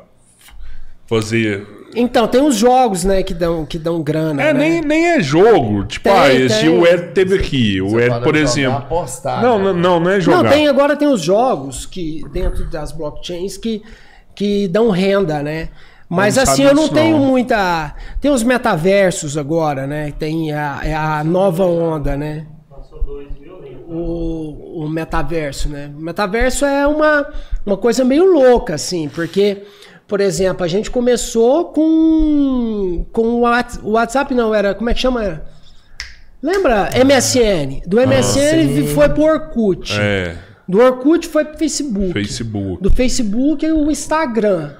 fazer. 1.05 1.67
Então, 1.95 2.27
tem 2.27 2.41
os 2.41 2.55
jogos, 2.55 3.03
né, 3.03 3.21
que 3.23 3.33
dão, 3.33 3.65
que 3.65 3.77
dão 3.79 4.01
grana. 4.03 4.41
É, 4.41 4.53
né? 4.53 4.59
nem, 4.59 4.81
nem 4.81 5.05
é 5.09 5.21
jogo. 5.21 5.83
Tipo, 5.85 6.03
Tem, 6.07 6.13
ah, 6.17 6.33
esse 6.33 6.59
tem. 6.61 6.69
o 6.69 6.85
Ed 6.87 7.07
teve 7.13 7.35
aqui. 7.35 7.81
O 7.81 7.99
Ed, 7.99 8.21
por 8.23 8.35
exemplo. 8.35 8.77
Apostar, 8.77 9.41
Não, 9.41 9.57
né? 9.57 9.65
não, 9.65 9.73
não, 9.73 9.99
não 9.99 10.11
é 10.11 10.21
jogar. 10.21 10.43
Não, 10.43 10.49
tem, 10.51 10.67
agora 10.67 10.95
tem 10.95 11.07
os 11.07 11.21
jogos 11.21 11.85
que 11.87 12.21
dentro 12.31 12.63
das 12.69 12.91
blockchains 12.91 13.57
que, 13.57 13.81
que 14.35 14.67
dão 14.67 14.89
renda, 14.89 15.41
né? 15.43 15.69
Mas 16.07 16.37
assim, 16.39 16.63
eu 16.63 16.73
não 16.73 16.87
tenho 16.89 17.17
não. 17.19 17.25
muita. 17.25 17.93
Tem 18.19 18.31
os 18.31 18.41
metaversos 18.41 19.37
agora, 19.37 19.85
né? 19.85 20.11
Tem 20.17 20.51
a, 20.51 20.79
é 20.83 20.93
a 20.95 21.23
nova 21.23 21.65
onda, 21.65 22.17
né? 22.17 22.47
O, 23.87 24.83
o 24.85 24.89
metaverso, 24.89 25.69
né? 25.69 25.91
O 25.95 26.01
metaverso 26.01 26.65
é 26.65 26.85
uma, 26.87 27.27
uma 27.65 27.77
coisa 27.77 28.03
meio 28.03 28.25
louca, 28.31 28.75
assim, 28.75 29.09
porque, 29.09 29.63
por 30.07 30.19
exemplo, 30.21 30.63
a 30.63 30.67
gente 30.67 30.89
começou 30.91 31.65
com, 31.65 33.05
com 33.11 33.21
o 33.21 33.39
Whats- 33.41 33.79
o 33.83 33.91
WhatsApp, 33.91 34.33
não, 34.33 34.53
era. 34.53 34.73
Como 34.75 34.89
é 34.89 34.93
que 34.93 34.99
chama? 34.99 35.43
Lembra? 36.41 36.89
MSN. 37.03 37.81
Do 37.85 37.97
MSN 37.99 38.87
foi 38.93 39.09
pro 39.09 39.23
Orkut. 39.23 39.91
É, 39.99 40.35
Do 40.69 40.79
Orkut 40.79 41.27
foi 41.27 41.45
pro 41.45 41.57
Facebook. 41.57 42.13
Facebook. 42.13 42.83
Do 42.83 42.91
Facebook 42.91 43.65
é 43.65 43.73
o 43.73 43.89
Instagram. 43.89 44.75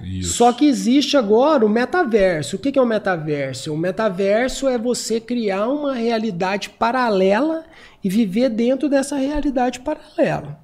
Isso. 0.00 0.38
Só 0.38 0.54
que 0.54 0.64
existe 0.64 1.18
agora 1.18 1.66
o 1.66 1.68
metaverso. 1.68 2.56
O 2.56 2.58
que 2.58 2.78
é 2.78 2.80
o 2.80 2.86
metaverso? 2.86 3.74
O 3.74 3.76
metaverso 3.76 4.66
é 4.66 4.78
você 4.78 5.20
criar 5.20 5.68
uma 5.68 5.92
realidade 5.92 6.70
paralela 6.70 7.62
e 8.02 8.08
viver 8.08 8.48
dentro 8.48 8.88
dessa 8.88 9.16
realidade 9.16 9.80
paralela. 9.80 10.58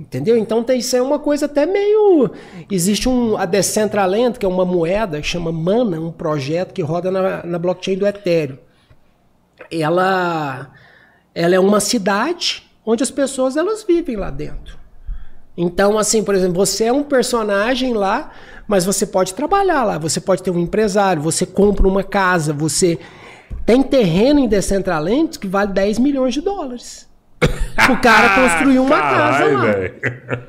Entendeu? 0.00 0.36
Então 0.36 0.64
tem, 0.64 0.80
isso 0.80 0.96
é 0.96 1.00
uma 1.00 1.20
coisa 1.20 1.46
até 1.46 1.64
meio. 1.64 2.28
Existe 2.68 3.08
um, 3.08 3.36
a 3.36 3.44
Decentraland, 3.44 4.36
que 4.36 4.44
é 4.44 4.48
uma 4.48 4.64
moeda 4.64 5.20
que 5.20 5.26
chama 5.28 5.52
Mana, 5.52 6.00
um 6.00 6.10
projeto 6.10 6.74
que 6.74 6.82
roda 6.82 7.08
na, 7.08 7.46
na 7.46 7.56
blockchain 7.56 7.96
do 7.96 8.06
Ethereum. 8.06 8.58
Ela, 9.70 10.72
ela 11.32 11.54
é 11.54 11.60
uma 11.60 11.78
cidade 11.78 12.71
onde 12.84 13.02
as 13.02 13.10
pessoas 13.10 13.56
elas 13.56 13.82
vivem 13.82 14.16
lá 14.16 14.30
dentro. 14.30 14.78
Então, 15.56 15.98
assim, 15.98 16.24
por 16.24 16.34
exemplo, 16.34 16.54
você 16.54 16.84
é 16.84 16.92
um 16.92 17.02
personagem 17.02 17.92
lá, 17.92 18.30
mas 18.66 18.84
você 18.84 19.06
pode 19.06 19.34
trabalhar 19.34 19.84
lá, 19.84 19.98
você 19.98 20.20
pode 20.20 20.42
ter 20.42 20.50
um 20.50 20.58
empresário, 20.58 21.20
você 21.20 21.44
compra 21.44 21.86
uma 21.86 22.02
casa, 22.02 22.52
você 22.52 22.98
tem 23.66 23.82
terreno 23.82 24.40
em 24.40 24.48
Decentraland 24.48 25.38
que 25.38 25.46
vale 25.46 25.72
10 25.72 25.98
milhões 25.98 26.34
de 26.34 26.40
dólares. 26.40 27.10
O 27.90 27.96
cara 28.00 28.34
construiu 28.40 28.84
uma 28.84 29.00
casa 29.00 29.44
lá. 29.46 29.64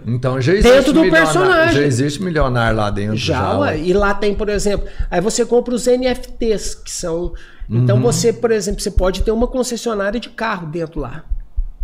Então 0.06 0.40
já 0.42 0.54
existe 0.54 0.72
Dentro 0.72 0.94
do 0.94 1.10
personagem. 1.10 1.74
Já 1.74 1.82
existe 1.82 2.22
milionário 2.22 2.78
lá 2.78 2.92
dentro. 2.92 3.16
Já, 3.16 3.34
Já, 3.34 3.58
ué. 3.60 3.80
E 3.80 3.94
lá 3.94 4.14
tem, 4.14 4.36
por 4.36 4.50
exemplo, 4.50 4.88
aí 5.10 5.22
você 5.22 5.46
compra 5.46 5.74
os 5.74 5.88
NFTs, 5.88 6.76
que 6.76 6.92
são. 6.92 7.34
Então 7.70 8.00
você, 8.02 8.34
por 8.34 8.52
exemplo, 8.52 8.82
você 8.82 8.92
pode 8.92 9.24
ter 9.24 9.32
uma 9.32 9.48
concessionária 9.48 10.20
de 10.20 10.30
carro 10.30 10.68
dentro 10.68 11.00
lá. 11.00 11.24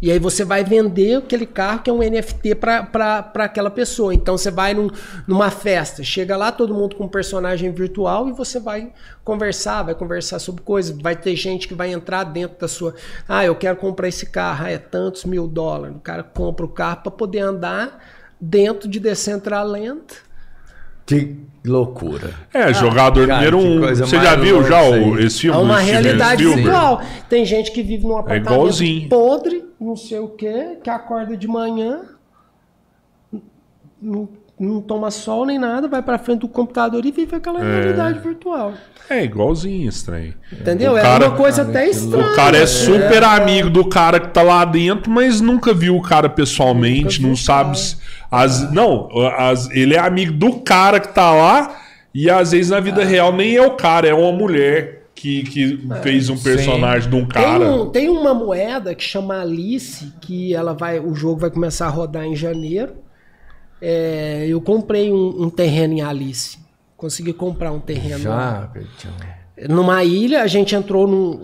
E 0.01 0.09
aí 0.11 0.17
você 0.19 0.45
vai 0.45 0.63
vender 0.63 1.17
aquele 1.17 1.45
carro 1.45 1.81
que 1.81 1.89
é 1.89 1.93
um 1.93 1.99
NFT 1.99 2.55
para 2.55 3.31
aquela 3.35 3.69
pessoa. 3.69 4.13
Então 4.13 4.38
você 4.38 4.49
vai 4.49 4.73
num- 4.73 4.89
numa 5.27 5.49
festa, 5.51 6.03
chega 6.03 6.38
lá 6.38 6.51
todo 6.51 6.73
mundo 6.73 6.95
com 6.95 7.03
um 7.03 7.09
personagem 7.09 7.71
virtual 7.71 8.30
e 8.30 8.31
você 8.31 8.59
vai 8.59 8.93
conversar, 9.26 9.84
vai 9.84 9.95
conversar 9.95 10.39
sobre 10.39 10.61
coisas. 10.63 10.97
Vai 11.01 11.15
ter 11.15 11.35
gente 11.35 11.67
que 11.67 11.73
vai 11.73 11.91
entrar 11.91 12.23
dentro 12.23 12.57
da 12.59 12.67
sua. 12.67 12.95
Ah, 13.27 13.43
eu 13.43 13.55
quero 13.55 13.76
comprar 13.77 14.07
esse 14.07 14.26
carro, 14.27 14.65
ah, 14.65 14.71
é 14.71 14.77
tantos 14.77 15.26
mil 15.26 15.47
dólares. 15.47 15.97
O 15.97 15.99
cara 15.99 16.23
compra 16.23 16.65
o 16.65 16.69
carro 16.69 17.01
para 17.03 17.11
poder 17.11 17.39
andar 17.39 17.99
dentro 18.39 18.88
de 18.88 18.99
Decentraland. 19.01 20.01
Que 21.10 21.36
loucura. 21.65 22.36
É, 22.53 22.72
jogador 22.72 23.27
cara, 23.27 23.52
número 23.52 23.57
um. 23.57 23.95
Você 23.95 24.15
já 24.18 24.36
viu 24.36 24.64
já 24.64 24.84
o, 24.84 25.18
esse 25.18 25.41
filme? 25.41 25.57
É 25.57 25.61
uma 25.61 25.80
realidade 25.80 26.45
virtual. 26.45 27.02
Tem 27.27 27.44
gente 27.44 27.72
que 27.72 27.81
vive 27.81 28.06
num 28.06 28.15
apartamento 28.15 28.53
igualzinho. 28.53 29.10
podre, 29.10 29.65
não 29.81 29.95
sei 29.95 30.19
o 30.19 30.30
quê, 30.30 30.77
que 30.84 30.90
acorda 30.90 31.36
de 31.36 31.48
manhã, 31.48 32.02
não, 33.99 34.30
não 34.60 34.81
toma 34.81 35.10
sol 35.10 35.45
nem 35.45 35.57
nada, 35.57 35.88
vai 35.88 36.02
pra 36.02 36.18
frente 36.18 36.40
do 36.41 36.48
computador 36.48 37.06
e 37.06 37.11
vive 37.11 37.36
aquela 37.36 37.60
realidade 37.60 38.19
virtual. 38.19 38.73
É 39.10 39.23
igualzinho 39.23 39.90
trem. 40.06 40.34
Entendeu? 40.52 40.94
O 40.94 40.98
é 40.98 41.02
cara- 41.02 41.30
uma 41.30 41.36
coisa 41.38 41.64
até 41.64 41.88
estranha. 41.90 42.27
O 42.27 42.36
cara 42.36 42.57
é 42.57 42.65
super 42.68 43.23
amigo 43.23 43.69
do 43.69 43.86
cara 43.88 44.19
que 44.19 44.27
tá 44.30 44.41
lá 44.44 44.64
dentro, 44.65 45.10
mas 45.11 45.41
nunca 45.41 45.73
viu 45.73 45.95
o 45.95 46.02
cara 46.02 46.30
pessoalmente, 46.30 47.22
não 47.22 47.36
sabe 47.36 47.72
cara. 47.72 47.76
se. 47.76 47.98
As, 48.31 48.72
não, 48.72 49.10
as- 49.38 49.69
ele 49.72 49.95
é 49.95 49.99
amigo 49.99 50.34
do 50.34 50.60
cara 50.60 50.99
que 50.99 51.07
tá 51.14 51.31
lá, 51.31 51.76
e 52.14 52.30
às 52.30 52.52
vezes 52.52 52.69
na 52.69 52.80
vida 52.80 53.03
real 53.03 53.34
nem 53.36 53.56
é 53.56 53.65
o 53.65 53.72
cara, 53.72 54.07
é 54.07 54.14
uma 54.14 54.31
mulher 54.31 55.06
que, 55.15 55.44
que 55.44 55.80
fez 56.03 56.30
um 56.30 56.38
personagem 56.38 57.10
de 57.10 57.15
um 57.15 57.26
Tem, 57.26 57.44
cara. 57.44 57.65
um- 57.65 57.90
tem 57.90 58.10
uma 58.10 58.34
moeda 58.34 58.94
que 58.94 59.03
chama 59.03 59.41
Alice, 59.41 60.14
que 60.22 60.53
ela 60.53 60.73
vai, 60.73 60.99
o 60.99 61.15
jogo 61.15 61.40
vai 61.41 61.49
começar 61.49 61.88
a 61.88 61.90
rodar 61.90 62.26
em 62.26 62.36
janeiro. 62.36 62.94
É, 63.81 64.45
eu 64.47 64.60
comprei 64.61 65.11
um, 65.11 65.43
um 65.43 65.49
terreno 65.49 65.93
em 65.93 66.01
Alice. 66.01 66.57
Consegui 66.97 67.31
comprar 67.34 67.72
um 67.72 67.80
terreno. 67.80 68.19
Já. 68.19 68.69
Numa 69.69 70.03
ilha, 70.06 70.41
a 70.41 70.47
gente 70.47 70.73
entrou 70.73 71.06
num, 71.07 71.41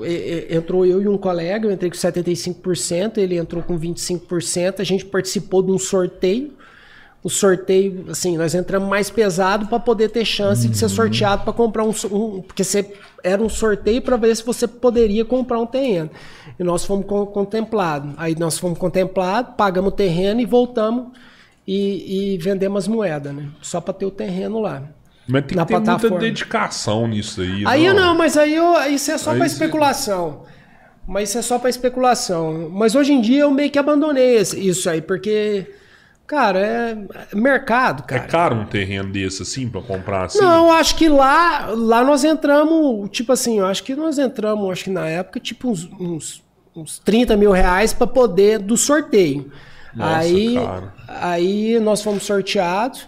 entrou 0.50 0.86
eu 0.86 1.02
e 1.02 1.08
um 1.08 1.18
colega, 1.18 1.68
eu 1.68 1.72
entrei 1.72 1.90
com 1.90 1.98
75%, 1.98 3.18
ele 3.18 3.38
entrou 3.38 3.62
com 3.62 3.78
25%, 3.78 4.80
a 4.80 4.84
gente 4.86 5.06
participou 5.06 5.62
de 5.62 5.72
um 5.72 5.78
sorteio. 5.78 6.54
O 7.22 7.30
sorteio, 7.30 8.06
assim, 8.10 8.38
nós 8.38 8.54
entramos 8.54 8.88
mais 8.88 9.10
pesado 9.10 9.66
para 9.68 9.80
poder 9.80 10.10
ter 10.10 10.24
chance 10.24 10.68
de 10.68 10.78
ser 10.78 10.88
sorteado 10.90 11.44
para 11.44 11.52
comprar 11.52 11.84
um, 11.84 11.90
um- 12.12 12.42
porque 12.42 12.64
você 12.64 12.86
era 13.24 13.42
um 13.42 13.50
sorteio 13.50 14.02
para 14.02 14.16
ver 14.16 14.36
se 14.36 14.46
você 14.46 14.68
poderia 14.68 15.26
comprar 15.26 15.60
um 15.60 15.66
terreno. 15.66 16.10
E 16.60 16.64
nós 16.64 16.86
fomos 16.86 17.06
con- 17.08 17.26
contemplados. 17.26 18.14
Aí 18.18 18.36
nós 18.38 18.60
fomos 18.60 18.78
contemplados, 18.78 19.56
pagamos 19.58 19.92
o 19.92 19.96
terreno 19.96 20.40
e 20.40 20.46
voltamos 20.46 21.08
e, 21.68 22.34
e 22.34 22.38
vendemos 22.38 22.84
as 22.84 22.88
moedas, 22.88 23.34
né? 23.34 23.48
Só 23.62 23.80
para 23.82 23.94
ter 23.94 24.06
o 24.06 24.12
terreno 24.12 24.60
lá. 24.60 24.84
Mas 25.28 25.42
tem 25.46 25.50
que 25.50 25.56
na 25.56 25.66
ter 25.66 25.80
muita 25.80 26.10
dedicação 26.20 27.08
nisso 27.08 27.42
aí. 27.42 27.64
Aí 27.66 27.92
não, 27.94 28.16
mas 28.16 28.38
aí 28.38 28.54
eu, 28.56 28.76
isso 28.92 29.10
é 29.12 29.18
só 29.18 29.32
para 29.36 29.48
cê- 29.48 29.54
especulação. 29.56 30.44
Mas 31.08 31.30
isso 31.30 31.38
é 31.40 31.42
só 31.42 31.58
para 31.60 31.70
especulação. 31.70 32.70
Mas 32.72 32.94
hoje 32.96 33.14
em 33.14 33.22
dia 33.22 33.42
eu 33.42 33.52
meio 33.52 33.72
que 33.72 33.80
abandonei 33.80 34.38
isso 34.40 34.88
aí, 34.90 35.02
porque, 35.02 35.72
cara, 36.28 36.60
é 36.60 36.98
é 37.32 37.36
mercado, 37.36 38.04
É 38.04 38.08
cara. 38.08 38.24
caro 38.28 38.56
um 38.56 38.66
terreno 38.66 39.12
desse 39.12 39.42
assim 39.42 39.68
pra 39.68 39.82
comprar 39.82 40.26
assim? 40.26 40.40
Não, 40.40 40.72
acho 40.72 40.96
que 40.96 41.10
lá, 41.10 41.68
lá 41.76 42.04
nós 42.04 42.24
entramos, 42.24 43.10
tipo 43.10 43.32
assim, 43.34 43.58
eu 43.60 43.66
acho 43.66 43.84
que 43.84 43.96
nós 43.96 44.20
entramos, 44.20 44.70
acho 44.72 44.84
que 44.84 44.90
na 44.92 45.08
época, 45.08 45.40
tipo 45.40 45.70
uns, 45.72 45.90
uns, 46.00 46.44
uns 46.76 47.00
30 47.00 47.36
mil 47.36 47.52
reais 47.52 47.94
para 47.94 48.06
poder 48.08 48.60
do 48.60 48.78
sorteio. 48.78 49.52
Nossa, 49.96 50.18
aí, 50.18 50.56
cara. 50.56 50.94
aí 51.08 51.80
nós 51.80 52.02
fomos 52.02 52.24
sorteados. 52.24 53.08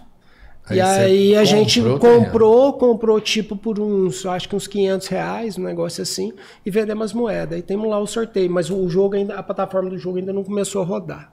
Aí 0.70 0.76
e 0.76 0.80
aí 0.80 1.36
a 1.36 1.44
gente 1.44 1.80
comprou, 1.98 2.74
comprou 2.74 3.20
tipo 3.20 3.56
por 3.56 3.80
uns, 3.80 4.26
acho 4.26 4.48
que 4.48 4.54
uns 4.54 4.66
500 4.66 5.06
reais, 5.08 5.56
um 5.56 5.62
negócio 5.62 6.02
assim, 6.02 6.32
e 6.64 6.70
vendemos 6.70 7.06
as 7.06 7.12
moedas. 7.14 7.56
Aí 7.56 7.62
temos 7.62 7.88
lá 7.88 7.98
o 7.98 8.06
sorteio, 8.06 8.50
mas 8.50 8.70
o 8.70 8.86
jogo 8.88 9.16
ainda, 9.16 9.34
a 9.34 9.42
plataforma 9.42 9.88
do 9.88 9.98
jogo 9.98 10.18
ainda 10.18 10.32
não 10.32 10.44
começou 10.44 10.82
a 10.82 10.84
rodar. 10.84 11.32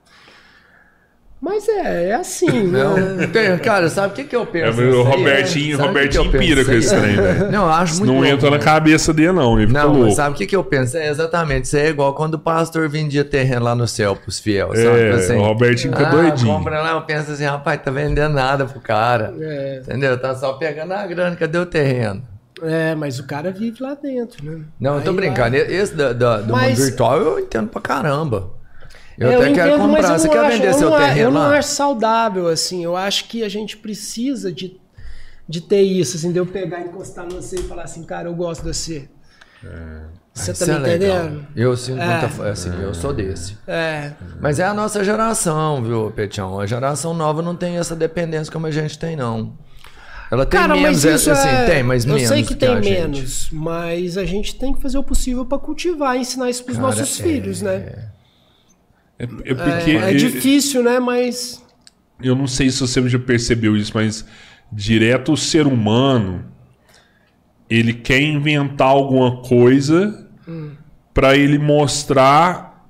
Mas 1.48 1.68
é, 1.70 2.10
é 2.10 2.16
assim, 2.16 2.64
Não, 2.66 2.96
né? 2.98 3.28
tem- 3.28 3.56
cara, 3.60 3.88
sabe 3.88 4.14
o 4.14 4.16
que, 4.16 4.24
que 4.24 4.36
eu 4.36 4.42
É, 4.42 4.46
penso? 4.48 4.82
o 4.82 4.84
nisso 4.84 4.98
aí? 4.98 5.04
Robertinho, 5.16 5.76
o 5.76 5.80
que 5.80 5.86
Robertinho 5.88 6.32
que 6.32 6.38
pira 6.40 6.66
com 6.66 6.72
esse 6.72 6.90
trem, 7.00 7.16
velho. 7.16 7.52
Não, 7.52 7.66
eu 7.66 7.70
acho 7.72 7.92
Isso 7.94 8.00
muito 8.02 8.12
não 8.14 8.20
louco, 8.22 8.34
entra 8.36 8.50
na 8.50 8.58
né? 8.58 8.64
cabeça 8.64 9.14
dele, 9.14 9.32
não. 9.32 9.60
Ele 9.62 9.72
Não, 9.72 9.94
louco. 9.94 10.12
sabe 10.16 10.34
o 10.34 10.38
que, 10.38 10.48
que 10.48 10.56
eu 10.56 10.64
penso? 10.64 10.98
É 10.98 11.08
exatamente, 11.08 11.66
isso 11.66 11.78
aí 11.78 11.84
é 11.84 11.90
igual 11.90 12.16
quando 12.16 12.34
o 12.34 12.40
pastor 12.40 12.90
vendia 12.90 13.24
terreno 13.24 13.64
lá 13.64 13.76
no 13.76 13.88
céu 13.88 14.16
pros 14.16 14.40
fiel, 14.40 14.70
sabe? 14.76 15.34
É, 15.34 15.36
o 15.38 15.44
Robertinho 15.44 15.94
fica 15.96 16.08
ah, 16.08 16.12
doidinho. 16.12 16.52
compra 16.52 16.82
lá, 16.82 16.92
eu 16.94 17.02
penso 17.04 17.32
assim, 17.32 17.46
rapaz, 17.46 17.80
tá 17.84 17.92
vendendo 17.92 18.34
nada 18.34 18.66
pro 18.66 18.80
cara. 18.82 19.32
É. 19.40 19.82
Entendeu? 19.84 20.20
Tá 20.20 20.34
só 20.34 20.54
pegando 20.54 20.94
a 20.94 21.06
grana, 21.06 21.36
cadê 21.36 21.60
o 21.60 21.66
terreno? 21.68 22.24
É, 22.64 22.96
mas 22.96 23.20
o 23.20 23.28
cara 23.28 23.52
vive 23.52 23.84
lá 23.84 23.94
dentro, 23.94 24.44
né? 24.44 24.62
Não, 24.80 24.96
eu 24.96 25.02
tô 25.04 25.12
Aí 25.12 25.16
brincando. 25.16 25.56
Esse 25.58 25.94
da- 25.94 26.12
da- 26.14 26.38
do 26.42 26.54
Mas- 26.54 26.70
mundo 26.80 26.86
virtual 26.88 27.18
eu 27.22 27.40
entendo 27.40 27.68
pra 27.68 27.82
caramba. 27.82 28.50
Eu 29.18 29.30
É, 29.30 29.36
até 29.36 29.54
quero 29.54 29.70
entendo, 29.76 29.82
comprar. 29.90 30.12
eu 30.14 30.20
Você 30.20 30.30
quer 30.30 30.40
acho- 30.40 30.50
vender 30.58 30.68
eu 30.70 30.74
seu 30.74 30.92
terreno 30.92 31.20
Eu 31.22 31.32
não 31.32 31.42
lá? 31.42 31.58
acho 31.58 31.70
saudável, 31.70 32.48
assim. 32.50 32.84
Eu 32.84 32.96
acho 32.98 33.26
que 33.30 33.44
a 33.44 33.50
gente 33.50 33.78
precisa 33.78 34.52
de, 34.52 34.78
de 35.48 35.62
ter 35.62 35.82
isso, 35.82 36.18
assim, 36.18 36.32
de 36.32 36.38
eu 36.40 36.46
pegar, 36.46 36.82
encostar 36.82 37.26
no 37.26 37.42
você 37.42 37.56
e 37.58 37.64
falar 37.64 37.84
assim, 37.84 38.04
cara, 38.04 38.28
eu 38.28 38.36
gosto 38.36 38.62
de 38.64 38.68
você. 38.74 39.08
Você 40.34 40.52
Isso 40.52 40.66
tá 40.66 40.74
me 40.80 40.90
é 40.90 40.96
entendendo? 40.96 41.48
Eu 41.56 41.78
sinto 41.78 42.02
É. 42.02 42.06
muita. 42.08 42.30
fa- 42.30 42.50
Assim, 42.50 42.70
eu 42.82 42.94
sou 42.94 43.14
desse. 43.14 43.58
É. 43.66 44.12
Mas 44.42 44.60
é 44.60 44.66
a 44.66 44.74
nossa 44.74 45.02
geração, 45.04 45.82
viu, 45.82 46.12
Petião? 46.12 46.60
A 46.60 46.66
geração 46.68 47.14
nova 47.14 47.42
não 47.42 47.56
tem 47.56 47.78
essa 47.78 47.96
dependência 47.96 48.52
como 48.52 48.68
a 48.68 48.72
gente 48.72 49.00
tem, 49.00 49.16
não. 49.16 49.54
Ela 50.30 50.46
tem 50.46 50.60
Cara, 50.60 50.74
menos, 50.76 51.04
mas 51.06 51.22
isso 51.22 51.32
assim, 51.32 51.48
é... 51.48 51.66
tem, 51.66 51.84
mas 51.84 52.04
eu 52.04 52.14
menos. 52.16 52.28
sei 52.28 52.44
que 52.44 52.54
do 52.54 52.60
tem 52.60 52.70
a 52.70 52.82
gente. 52.82 52.90
menos, 53.00 53.48
mas 53.52 54.18
a 54.18 54.26
gente 54.26 54.56
tem 54.56 54.74
que 54.74 54.82
fazer 54.82 54.98
o 54.98 55.04
possível 55.04 55.46
para 55.46 55.58
cultivar 55.60 56.18
e 56.18 56.22
ensinar 56.22 56.50
isso 56.50 56.64
pros 56.66 56.78
Cara, 56.78 56.90
nossos 56.90 57.20
é- 57.20 57.24
filhos, 57.24 57.62
né? 57.62 58.10
É, 59.18 59.24
é 59.24 59.54
É, 60.06 60.12
é 60.12 60.14
difícil, 60.14 60.84
né? 60.84 61.00
Mas 61.00 61.64
eu 62.22 62.36
não 62.36 62.48
sei 62.48 62.70
se 62.70 62.80
você 62.80 63.08
já 63.10 63.20
percebeu 63.20 63.76
isso, 63.76 63.92
mas 63.94 64.26
direto 64.72 65.34
o 65.34 65.38
ser 65.38 65.68
humano 65.68 66.46
ele 67.70 67.94
quer 67.94 68.22
inventar 68.22 68.88
alguma 68.88 69.42
coisa 69.42 70.30
pra 71.14 71.36
ele 71.36 71.58
mostrar 71.58 72.88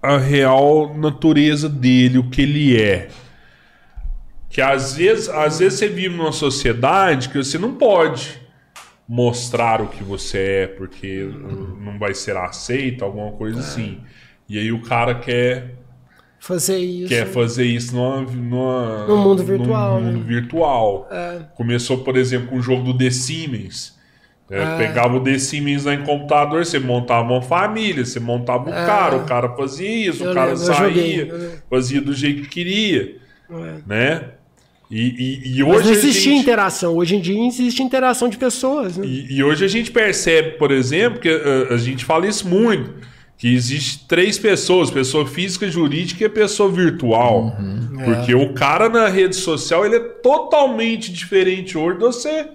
a 0.00 0.16
real 0.18 0.96
natureza 0.96 1.68
dele, 1.68 2.18
o 2.18 2.30
que 2.30 2.42
ele 2.42 2.80
é. 2.80 3.08
Que 4.48 4.60
às 4.60 4.94
vezes, 4.94 5.28
às 5.28 5.58
vezes 5.58 5.78
você 5.78 5.88
vive 5.88 6.16
numa 6.16 6.32
sociedade 6.32 7.28
que 7.28 7.36
você 7.36 7.58
não 7.58 7.74
pode 7.74 8.40
mostrar 9.08 9.82
o 9.82 9.88
que 9.88 10.04
você 10.04 10.38
é, 10.38 10.66
porque 10.66 11.28
não 11.80 11.98
vai 11.98 12.14
ser 12.14 12.36
aceito, 12.36 13.04
alguma 13.04 13.32
coisa 13.32 13.58
assim. 13.60 14.00
E 14.48 14.58
aí 14.58 14.70
o 14.72 14.80
cara 14.82 15.14
quer 15.14 15.74
fazer 16.38 16.78
isso. 16.78 17.08
quer 17.08 17.26
fazer 17.26 17.64
isso 17.64 17.94
numa, 17.94 18.20
numa- 18.22 19.06
No 19.06 19.16
mundo 19.16 19.42
virtual, 19.42 20.00
num 20.00 20.06
né? 20.06 20.12
mundo 20.12 20.24
virtual. 20.24 21.08
Começou, 21.56 21.98
por 21.98 22.16
exemplo, 22.16 22.48
com 22.48 22.56
o 22.56 22.62
jogo 22.62 22.82
do 22.92 22.96
The 22.96 23.10
Siemens. 23.10 23.96
É, 24.48 24.76
Pegava 24.78 25.16
o 25.16 25.20
The 25.20 25.38
Siemens 25.38 25.84
lá 25.84 25.94
em 25.94 26.04
computador, 26.04 26.64
você 26.64 26.78
montava 26.78 27.32
uma 27.32 27.42
família, 27.42 28.04
você 28.04 28.20
montava 28.20 28.70
o 28.70 28.72
cara, 28.72 29.16
o 29.16 29.24
cara 29.26 29.48
fazia 29.56 30.08
isso, 30.08 30.22
Eu 30.22 30.30
o 30.30 30.34
cara 30.34 30.52
lembro, 30.52 30.64
saía, 30.64 31.26
joguei, 31.26 31.50
fazia 31.68 32.00
do 32.00 32.14
jeito 32.14 32.42
que 32.42 32.48
queria, 32.48 33.16
É. 33.50 33.74
né? 33.84 34.24
E, 34.88 35.00
e- 35.00 35.58
e 35.58 35.64
Mas 35.64 35.74
hoje 35.78 35.84
não 35.86 35.90
a 35.90 35.98
existia 35.98 36.30
gente- 36.30 36.42
interação. 36.42 36.94
Hoje 36.94 37.16
em 37.16 37.20
dia 37.20 37.44
existe 37.48 37.82
interação 37.82 38.28
de 38.28 38.36
pessoas. 38.36 38.96
Né? 38.96 39.04
e, 39.04 39.34
e 39.38 39.42
hoje 39.42 39.64
a 39.64 39.68
gente 39.68 39.90
percebe, 39.90 40.50
por 40.58 40.70
exemplo, 40.70 41.18
que 41.18 41.28
uh, 41.28 41.74
a 41.74 41.76
gente 41.76 42.04
fala 42.04 42.24
isso 42.28 42.46
muito, 42.46 42.94
que 43.38 43.54
existe 43.54 44.06
três 44.06 44.38
pessoas, 44.38 44.90
pessoa 44.90 45.26
física, 45.26 45.70
jurídica 45.70 46.24
e 46.24 46.28
pessoa 46.28 46.70
virtual. 46.70 47.56
Uhum. 47.58 48.04
Porque 48.04 48.34
o 48.34 48.54
cara 48.54 48.88
na 48.88 49.08
rede 49.08 49.36
social, 49.36 49.84
ele 49.84 49.96
é 49.96 50.00
totalmente 50.00 51.12
diferente 51.12 51.76
hoje 51.76 51.98
de 51.98 52.04
você 52.04 52.48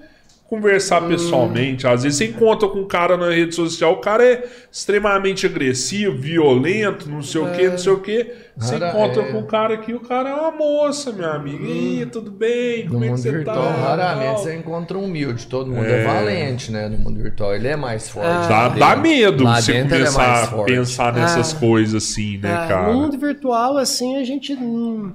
conversar 0.52 1.02
Hum. 1.02 1.08
pessoalmente. 1.08 1.88
Às 1.88 2.04
vezes 2.04 2.18
você 2.18 2.26
encontra 2.26 2.68
com 2.68 2.80
um 2.80 2.86
cara 2.88 3.16
na 3.16 3.30
rede 3.30 3.56
social, 3.56 3.94
o 3.94 4.02
cara 4.02 4.22
é 4.22 4.44
extremamente 4.70 5.46
agressivo, 5.46 6.18
violento, 6.18 7.10
não 7.10 7.22
sei 7.22 7.40
o 7.40 7.50
que, 7.54 7.70
não 7.70 7.78
sei 7.78 7.94
o 7.94 8.00
que. 8.02 8.34
Você 8.58 8.74
Rara- 8.76 8.90
encontra 8.90 9.22
é. 9.24 9.32
com 9.32 9.38
um 9.40 9.46
cara 9.46 9.74
aqui, 9.76 9.94
o 9.94 10.02
cara 10.02 10.30
é 10.30 10.34
uma 10.34 10.52
moça, 10.52 11.14
meu 11.14 11.32
amigo. 11.32 11.66
E 11.66 12.00
aí, 12.02 12.06
tudo 12.06 12.30
bem? 12.30 12.84
No 12.84 12.92
Como 12.92 13.04
é 13.04 13.08
que 13.08 13.12
mundo 13.12 13.18
você 13.22 13.32
virtual, 13.32 13.56
tá? 13.56 13.72
raramente 13.72 14.42
você 14.42 14.56
encontra 14.58 14.98
um 14.98 15.06
humilde. 15.06 15.48
Todo 15.48 15.72
mundo 15.72 15.86
é, 15.86 16.04
valente, 16.04 16.70
né? 16.70 16.90
No 16.90 16.98
mundo 16.98 17.22
virtual. 17.24 17.56
Ele 17.56 17.70
é 17.70 17.78
mais 17.78 18.10
forte. 18.10 18.28
Dá, 18.50 18.64
lá 18.64 18.68
dá 18.68 18.96
dentro. 18.96 19.02
medo 19.10 19.44
Lá 19.46 19.62
você 19.62 19.72
é 19.78 19.84
começar 19.84 20.44
a 20.44 20.64
pensar 20.66 21.14
nessas 21.14 21.54
Ah. 21.56 21.60
coisas 21.60 22.04
assim, 22.04 22.38
né, 22.40 22.50
É, 22.66 22.68
cara? 22.68 22.92
no 22.92 23.00
mundo 23.04 23.18
virtual, 23.18 23.78
assim, 23.78 24.18
a 24.18 24.24
gente. 24.26 24.54
não- 24.54 25.14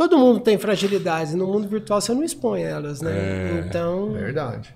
Todo 0.00 0.16
mundo 0.16 0.40
tem 0.40 0.56
fragilidades. 0.56 1.34
No 1.34 1.46
mundo 1.46 1.68
virtual 1.68 2.00
você 2.00 2.14
não 2.14 2.24
expõe 2.24 2.62
elas, 2.62 3.02
né? 3.02 3.12
É. 3.12 3.64
Então. 3.66 4.12
Verdade. 4.14 4.74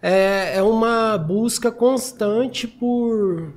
É, 0.00 0.58
é 0.58 0.62
uma 0.62 1.18
busca 1.18 1.72
constante 1.72 2.68
por, 2.68 3.52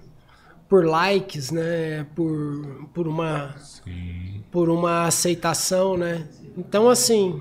por 0.67 0.83
likes, 0.83 1.51
né? 1.51 2.07
Por, 2.15 2.87
por, 2.91 3.07
uma, 3.07 3.53
Sim. 3.59 4.43
por 4.49 4.67
uma 4.67 5.03
aceitação, 5.05 5.95
né? 5.95 6.23
Então, 6.57 6.89
assim. 6.89 7.39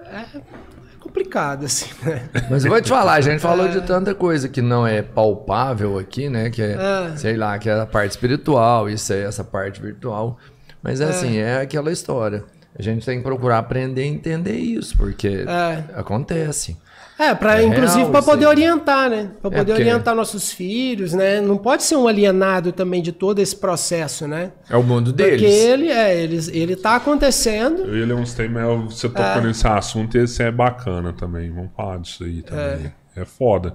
É, 0.00 0.18
é 0.18 0.42
complicado, 1.00 1.64
assim, 1.64 1.88
né? 2.04 2.28
Mas 2.50 2.62
eu 2.66 2.70
vou 2.70 2.82
te 2.82 2.90
falar, 2.90 3.14
a 3.14 3.20
gente 3.22 3.40
falou 3.40 3.68
de 3.68 3.80
tanta 3.80 4.14
coisa 4.14 4.50
que 4.50 4.60
não 4.60 4.86
é 4.86 5.00
palpável 5.00 5.98
aqui, 5.98 6.28
né? 6.28 6.50
Que 6.50 6.60
é, 6.60 6.72
É. 6.72 7.16
sei 7.16 7.38
lá, 7.38 7.58
que 7.58 7.70
é 7.70 7.80
a 7.80 7.86
parte 7.86 8.10
espiritual, 8.10 8.86
isso 8.86 9.14
é 9.14 9.22
essa 9.22 9.42
parte 9.42 9.80
virtual. 9.80 10.38
Mas 10.86 11.00
assim, 11.00 11.38
é 11.38 11.60
aquela 11.60 11.90
história. 11.90 12.44
A 12.78 12.82
gente 12.82 13.04
tem 13.04 13.18
que 13.18 13.24
procurar 13.24 13.58
aprender 13.58 14.02
a 14.02 14.06
entender 14.06 14.56
isso, 14.56 14.96
porque 14.96 15.44
É. 15.48 15.82
acontece. 15.98 16.76
É, 17.18 17.34
para 17.34 17.62
É 17.62 17.64
inclusive 17.64 18.10
para 18.10 18.22
poder 18.22 18.44
orientar, 18.46 19.08
né? 19.08 19.30
Para 19.40 19.50
poder 19.50 19.64
porque- 19.64 19.72
orientar 19.82 20.14
nossos 20.14 20.52
filhos, 20.52 21.14
né? 21.14 21.40
Não 21.40 21.56
pode 21.56 21.82
ser 21.82 21.96
um 21.96 22.06
alienado 22.06 22.72
também 22.72 23.00
de 23.02 23.10
todo 23.10 23.38
esse 23.40 23.56
processo, 23.56 24.28
né? 24.28 24.52
É 24.68 24.76
o 24.76 24.82
mundo 24.82 25.14
Porque 25.14 25.30
deles. 25.30 25.50
ele 25.50 25.88
é, 25.88 26.14
ele, 26.22 26.38
ele 26.52 26.76
tá 26.76 26.94
acontecendo. 26.96 27.84
Ler 27.84 28.12
uns 28.14 28.34
temas, 28.34 28.62
mas 28.84 28.94
você 28.94 29.08
tocou 29.08 29.42
nesse 29.42 29.66
assunto 29.66 30.16
e 30.18 30.24
esse 30.24 30.42
é 30.42 30.50
bacana 30.52 31.12
também. 31.14 31.50
Vamos 31.50 31.70
falar 31.74 31.98
disso 31.98 32.22
aí 32.22 32.42
também. 32.42 32.92
É, 33.16 33.24
foda. 33.24 33.74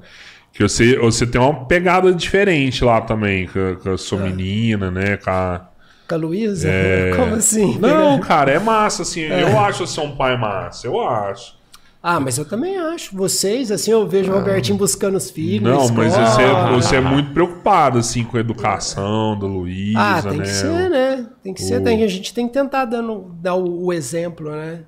Que 0.53 0.61
você, 0.61 0.95
você 0.99 1.25
tem 1.25 1.41
uma 1.41 1.65
pegada 1.65 2.13
diferente 2.13 2.83
lá 2.83 3.01
também, 3.01 3.47
com, 3.47 3.57
a- 3.59 3.75
com 3.75 3.89
a 3.93 3.97
sua 3.97 4.19
menina, 4.19 4.91
né? 4.91 5.17
Com 5.17 5.31
a... 5.31 5.70
Com 6.11 6.15
a 6.15 6.17
Luísa? 6.17 6.67
É. 6.69 7.13
Como 7.17 7.35
assim? 7.35 7.79
Não, 7.79 8.19
cara, 8.19 8.51
é 8.51 8.59
massa, 8.59 9.03
assim. 9.03 9.21
Eu 9.21 9.59
acho 9.59 9.85
você 9.87 9.99
um 10.01 10.15
pai 10.15 10.37
massa, 10.37 10.87
eu 10.87 10.99
acho. 11.01 11.59
Ah, 12.03 12.19
mas 12.19 12.37
eu 12.37 12.45
também 12.45 12.77
acho. 12.77 13.15
Vocês, 13.15 13.71
assim, 13.71 13.91
eu 13.91 14.07
vejo 14.07 14.31
o 14.31 14.35
Robertinho 14.35 14.75
buscando 14.77 15.15
os 15.17 15.29
filhos. 15.29 15.71
Não, 15.71 15.87
mas 15.89 16.13
você, 16.15 16.41
é- 16.41 16.71
você 16.71 16.95
é 16.95 17.01
muito 17.01 17.31
preocupado, 17.31 17.99
assim, 17.99 18.23
com 18.23 18.37
a 18.37 18.39
educação 18.39 19.37
da 19.37 19.45
Luísa, 19.45 19.99
Ah, 19.99 20.21
tem 20.23 20.39
né? 20.39 20.43
que 20.43 20.49
ser, 20.49 20.89
né? 20.89 21.27
Tem 21.43 21.53
que 21.53 21.61
ser. 21.61 21.79
O- 21.79 21.83
Tem, 21.83 22.03
a 22.03 22.07
gente 22.07 22.33
tem 22.33 22.47
que 22.47 22.53
tentar 22.53 22.85
dando, 22.85 23.31
dar 23.39 23.53
o, 23.53 23.85
o 23.85 23.93
exemplo, 23.93 24.49
né? 24.49 24.79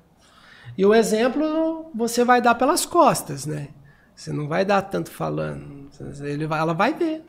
E 0.76 0.84
o 0.84 0.92
exemplo 0.92 1.86
você 1.94 2.24
vai 2.24 2.42
dar 2.42 2.56
pelas 2.56 2.84
costas, 2.84 3.46
né? 3.46 3.68
Você 4.14 4.32
não 4.32 4.48
vai 4.48 4.64
dar 4.64 4.82
tanto 4.82 5.10
falando. 5.10 5.88
Ele 6.22 6.46
vai, 6.48 6.58
ela 6.60 6.74
vai 6.74 6.92
ver. 6.94 7.24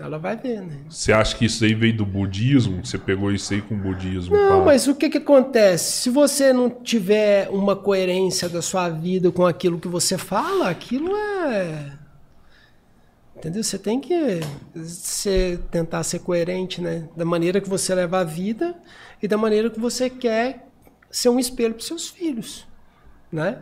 Ela 0.00 0.18
vai 0.18 0.34
ver, 0.34 0.62
né? 0.62 0.78
Você 0.88 1.12
acha 1.12 1.36
que 1.36 1.44
isso 1.44 1.62
aí 1.62 1.74
veio 1.74 1.94
do 1.94 2.06
budismo? 2.06 2.82
Você 2.82 2.96
pegou 2.96 3.30
isso 3.30 3.52
aí 3.52 3.60
com 3.60 3.74
o 3.74 3.78
budismo? 3.78 4.34
Não, 4.34 4.64
mas 4.64 4.88
o 4.88 4.94
que 4.94 5.10
que 5.10 5.18
acontece? 5.18 6.00
Se 6.00 6.08
você 6.08 6.54
não 6.54 6.70
tiver 6.70 7.50
uma 7.50 7.76
coerência 7.76 8.48
da 8.48 8.62
sua 8.62 8.88
vida 8.88 9.30
com 9.30 9.44
aquilo 9.44 9.78
que 9.78 9.88
você 9.88 10.16
fala, 10.16 10.70
aquilo 10.70 11.14
é. 11.14 11.92
Entendeu? 13.36 13.62
Você 13.62 13.78
tem 13.78 14.00
que 14.00 14.40
ser, 14.84 15.58
tentar 15.70 16.02
ser 16.02 16.20
coerente, 16.20 16.80
né? 16.80 17.06
Da 17.14 17.26
maneira 17.26 17.60
que 17.60 17.68
você 17.68 17.94
leva 17.94 18.20
a 18.20 18.24
vida 18.24 18.74
e 19.22 19.28
da 19.28 19.36
maneira 19.36 19.68
que 19.68 19.78
você 19.78 20.08
quer 20.08 20.66
ser 21.10 21.28
um 21.28 21.38
espelho 21.38 21.74
para 21.74 21.84
seus 21.84 22.08
filhos, 22.08 22.66
né? 23.30 23.58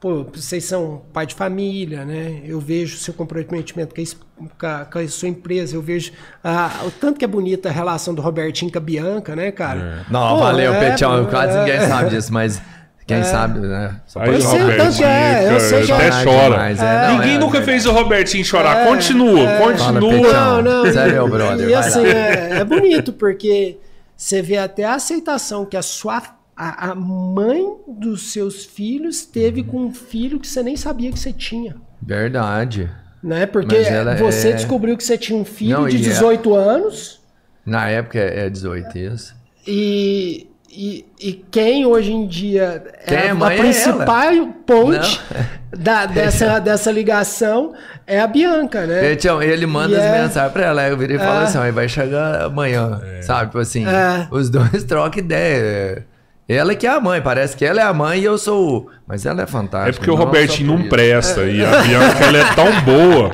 Pô, 0.00 0.24
vocês 0.32 0.64
são 0.64 1.02
pai 1.12 1.26
de 1.26 1.34
família, 1.34 2.06
né? 2.06 2.40
Eu 2.44 2.58
vejo 2.58 2.96
o 2.96 2.98
seu 2.98 3.12
comprometimento 3.12 3.94
com 3.94 4.66
a, 4.66 4.84
com 4.86 4.98
a- 4.98 5.08
sua 5.08 5.28
empresa, 5.28 5.76
eu 5.76 5.82
vejo 5.82 6.10
ah, 6.42 6.70
o 6.86 6.90
tanto 6.90 7.18
que 7.18 7.24
é 7.24 7.28
bonita 7.28 7.68
a 7.68 7.72
relação 7.72 8.14
do 8.14 8.22
Robertinho 8.22 8.72
com 8.72 8.78
a 8.78 8.80
Bianca, 8.80 9.36
né, 9.36 9.50
cara? 9.52 10.06
Não, 10.10 10.36
Pô, 10.36 10.36
valeu, 10.38 10.72
é, 10.72 10.90
Petião. 10.90 11.26
Quase 11.26 11.54
é. 11.54 11.60
ninguém 11.60 11.80
sabe 11.86 12.08
disso, 12.10 12.32
mas 12.32 12.62
quem 13.06 13.22
sabe, 13.24 13.58
né? 13.60 14.00
Só 14.06 14.20
Aí, 14.20 14.32
Eu 14.32 14.40
sei 14.40 14.76
tanto 14.78 14.96
que 14.96 15.04
é, 15.04 15.54
eu 15.54 15.60
sei 15.60 15.82
que 15.84 15.92
até 15.92 16.06
é. 16.06 16.24
chora. 16.24 16.50
Demais, 16.50 16.80
é, 16.82 17.06
não, 17.08 17.18
Ninguém 17.18 17.34
é, 17.34 17.38
nunca 17.38 17.58
é. 17.58 17.62
fez 17.62 17.84
o 17.84 17.92
Robertinho 17.92 18.44
chorar. 18.44 18.76
É, 18.78 18.86
continua, 18.86 19.46
Fala, 19.76 20.00
continua. 20.00 20.32
Não, 20.32 20.62
não. 20.62 20.86
É 20.86 21.08
e- 21.08 21.12
meu 21.12 21.28
brother, 21.28 21.68
E 21.68 21.74
assim, 21.74 22.06
é, 22.06 22.58
é 22.60 22.64
bonito, 22.64 23.12
porque 23.12 23.76
você 24.16 24.40
vê 24.40 24.56
até 24.56 24.84
a 24.84 24.94
aceitação 24.94 25.66
que 25.66 25.76
a 25.76 25.82
sua 25.82 26.22
a, 26.68 26.90
a 26.90 26.94
mãe 26.94 27.64
dos 27.88 28.32
seus 28.32 28.64
filhos 28.64 29.24
teve 29.24 29.62
com 29.62 29.78
um 29.86 29.94
filho 29.94 30.38
que 30.38 30.46
você 30.46 30.62
nem 30.62 30.76
sabia 30.76 31.10
que 31.10 31.18
você 31.18 31.32
tinha. 31.32 31.76
Verdade. 32.02 32.90
Né? 33.22 33.46
Porque 33.46 33.76
você 34.18 34.48
é- 34.48 34.52
descobriu 34.52 34.96
que 34.96 35.04
você 35.04 35.16
tinha 35.16 35.38
um 35.38 35.44
filho 35.44 35.78
Não, 35.80 35.88
de 35.88 35.96
e 35.96 36.00
é- 36.00 36.02
18 36.02 36.54
anos 36.54 37.20
Na 37.66 37.88
época 37.88 38.18
é 38.18 38.46
é 38.46 38.50
18 38.50 38.96
isso. 38.98 39.34
e, 39.66 40.46
e, 40.70 41.04
e 41.20 41.32
quem 41.50 41.84
hoje 41.84 42.12
em 42.12 42.26
dia 42.26 42.82
Quem 43.06 43.16
é 43.18 43.26
é 43.26 43.30
a 43.30 43.52
é 43.52 43.56
principal 43.58 44.46
ponte 44.66 45.20
Não. 45.30 45.60
da, 45.78 46.06
dessa, 46.06 46.58
dessa 46.58 46.90
ligação 46.90 47.74
é 48.06 48.18
a 48.20 48.26
Bianca, 48.26 48.86
né? 48.86 49.00
Petião, 49.02 49.40
ele 49.42 49.66
manda 49.66 49.94
E 49.94 49.98
as 49.98 50.04
é- 50.04 50.22
mensagens 50.22 50.52
pra 50.52 50.64
ela. 50.66 50.88
Eu 50.88 50.96
virei 50.96 51.16
e 51.16 51.18
falo 51.18 51.40
É. 51.40 51.44
assim: 51.44 51.70
vai 51.70 51.88
chegar 51.88 52.42
amanhã, 52.42 53.00
sabe? 53.22 53.46
Tipo 53.46 53.58
assim, 53.58 53.86
É. 53.86 54.26
os 54.30 54.48
dois 54.50 54.82
trocam 54.84 55.22
ideia. 55.22 56.06
Ela 56.52 56.74
que 56.74 56.84
é 56.86 56.90
a 56.90 57.00
mãe, 57.00 57.20
parece 57.22 57.56
que 57.56 57.64
ela 57.64 57.80
é 57.80 57.84
a 57.84 57.92
mãe 57.94 58.18
e 58.20 58.24
eu 58.24 58.36
sou 58.36 58.78
o. 58.78 58.90
Mas 59.06 59.24
ela 59.24 59.42
é 59.42 59.46
fantástica. 59.46 59.90
É 59.90 59.92
porque 59.98 60.10
o 60.10 60.16
não 60.16 60.24
Robertinho 60.24 60.76
não 60.78 60.88
presta. 60.88 61.44
E 61.44 61.64
a 61.64 61.78
Bianca, 61.82 62.24
ela 62.24 62.38
é 62.38 62.54
tão 62.54 62.80
boa. 62.82 63.30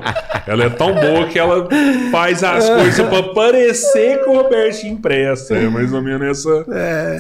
Ela 0.47 0.65
é 0.65 0.69
tão 0.71 0.95
boa 0.95 1.27
que 1.27 1.39
ela 1.39 1.67
faz 2.13 2.45
as 2.45 2.69
coisas 2.69 3.07
pra 3.09 3.23
parecer 3.35 4.23
que 4.23 4.29
o 4.29 4.35
Robertinho 4.43 4.99
presta. 4.99 5.55
É 5.57 5.67
mais 5.69 5.93
ou 5.93 6.03
menos 6.03 6.27
essa, 6.47 6.67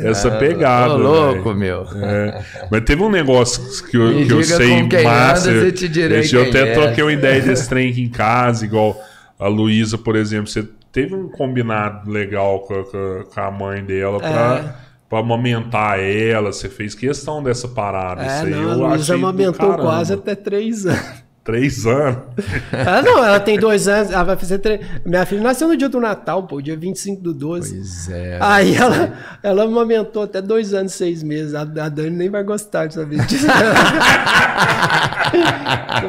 essa 0.04 0.30
pegada. 0.32 0.94
Ô, 0.94 0.98
louco, 0.98 1.54
velho. 1.54 1.56
meu. 1.56 1.86
É. 2.02 2.42
Mas 2.70 2.82
teve 2.84 3.02
um 3.02 3.10
negócio 3.10 3.62
que 3.86 3.96
eu, 3.96 4.26
que 4.26 4.32
eu 4.32 4.42
sei 4.42 4.82
massa. 5.02 5.50
andas 5.50 5.68
e 5.68 5.72
te 5.72 5.88
direi 5.88 6.28
eu 6.30 6.42
até 6.42 6.68
é. 6.68 6.72
troquei 6.74 7.02
uma 7.04 7.12
ideia 7.12 7.40
desse 7.40 7.68
trem 7.68 7.90
aqui 7.90 8.02
em 8.02 8.08
casa, 8.10 8.64
igual 8.64 8.96
a 9.38 9.48
Luísa, 9.48 9.96
por 9.96 10.14
exemplo. 10.14 10.46
Você 10.46 10.66
teve 10.92 11.14
um 11.14 11.28
combinado 11.28 12.10
legal 12.10 12.60
com 12.60 12.74
a, 12.74 12.84
com 12.84 12.96
a- 12.96 13.24
com 13.34 13.40
a 13.40 13.50
mãe 13.50 13.82
dela 13.84 14.18
pra, 14.18 14.76
pra 15.08 15.18
amamentar 15.20 15.98
ela. 16.00 16.52
Você 16.52 16.68
fez 16.68 16.94
questão 16.94 17.42
dessa 17.42 17.68
parada. 17.68 18.22
É, 18.22 18.26
Isso 18.26 18.44
aí 18.46 18.50
não, 18.50 18.62
eu 18.62 18.70
a 18.84 18.88
Luísa 18.90 19.14
amamentou 19.14 19.74
quase 19.78 20.12
até 20.14 20.34
três 20.34 20.84
anos. 20.86 21.26
Três 21.44 21.86
anos. 21.86 22.18
Ah, 22.72 23.00
não, 23.02 23.24
ela 23.24 23.38
tem 23.38 23.56
dois 23.58 23.86
anos, 23.86 24.10
ela 24.12 24.24
vai 24.24 24.36
fazer 24.36 24.58
três. 24.58 24.80
Minha 25.04 25.24
filha 25.24 25.40
nasceu 25.42 25.68
no 25.68 25.76
dia 25.76 25.88
do 25.88 26.00
Natal, 26.00 26.42
pô, 26.42 26.60
dia 26.60 26.76
25 26.76 27.22
do 27.22 27.32
12. 27.32 27.74
Pois 27.76 28.08
é. 28.10 28.38
Aí 28.40 28.74
ela, 28.74 29.12
ela 29.42 29.62
amamentou 29.62 30.24
até 30.24 30.42
dois 30.42 30.74
anos 30.74 30.92
e 30.94 30.96
seis 30.96 31.22
meses. 31.22 31.54
A, 31.54 31.60
a 31.62 31.88
Dani 31.88 32.10
nem 32.10 32.28
vai 32.28 32.42
gostar 32.42 32.86
de 32.86 32.94
saber 32.94 33.24
disso. 33.26 33.46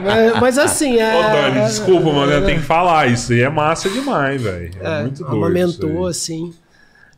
mas, 0.04 0.40
mas 0.42 0.58
assim, 0.58 1.00
é. 1.00 1.16
Ô, 1.16 1.22
Dani, 1.32 1.62
desculpa, 1.68 2.12
mano, 2.12 2.32
eu 2.32 2.46
tenho 2.46 2.60
que 2.60 2.66
falar. 2.66 3.08
Isso 3.08 3.32
aí 3.34 3.42
é 3.42 3.50
massa 3.50 3.90
demais, 3.90 4.42
velho. 4.42 4.72
É, 4.82 5.00
É, 5.00 5.02
muito 5.04 5.24
doido. 5.24 5.36
amamentou 5.36 5.90
isso 6.10 6.32
aí. 6.32 6.40
assim. 6.40 6.54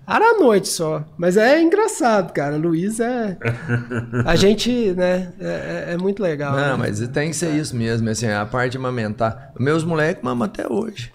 Era 0.10 0.31
à 0.31 0.40
noite 0.40 0.68
só. 0.68 1.03
Mas 1.18 1.38
é 1.38 1.61
engraçado, 1.61 2.34
cara. 2.34 2.56
Luiz 2.57 2.99
é. 2.99 3.38
A 4.26 4.36
gente, 4.36 4.91
né? 4.94 5.31
É, 5.40 5.45
é- 5.90 5.94
é 5.94 5.98
muito 5.98 6.22
legal. 6.23 6.56
né? 6.56 6.69
Não, 6.69 6.77
mas 6.77 7.06
tem 7.10 7.30
que 7.30 7.36
ser 7.36 7.52
isso 7.52 7.76
mesmo, 7.76 8.10
assim, 8.10 8.27
a 8.27 8.45
parte 8.45 8.72
de 8.72 8.77
amamentar. 8.77 9.52
Meus 9.60 9.84
moleques 9.84 10.23
mamam 10.23 10.45
até 10.45 10.68
hoje. 10.68 11.11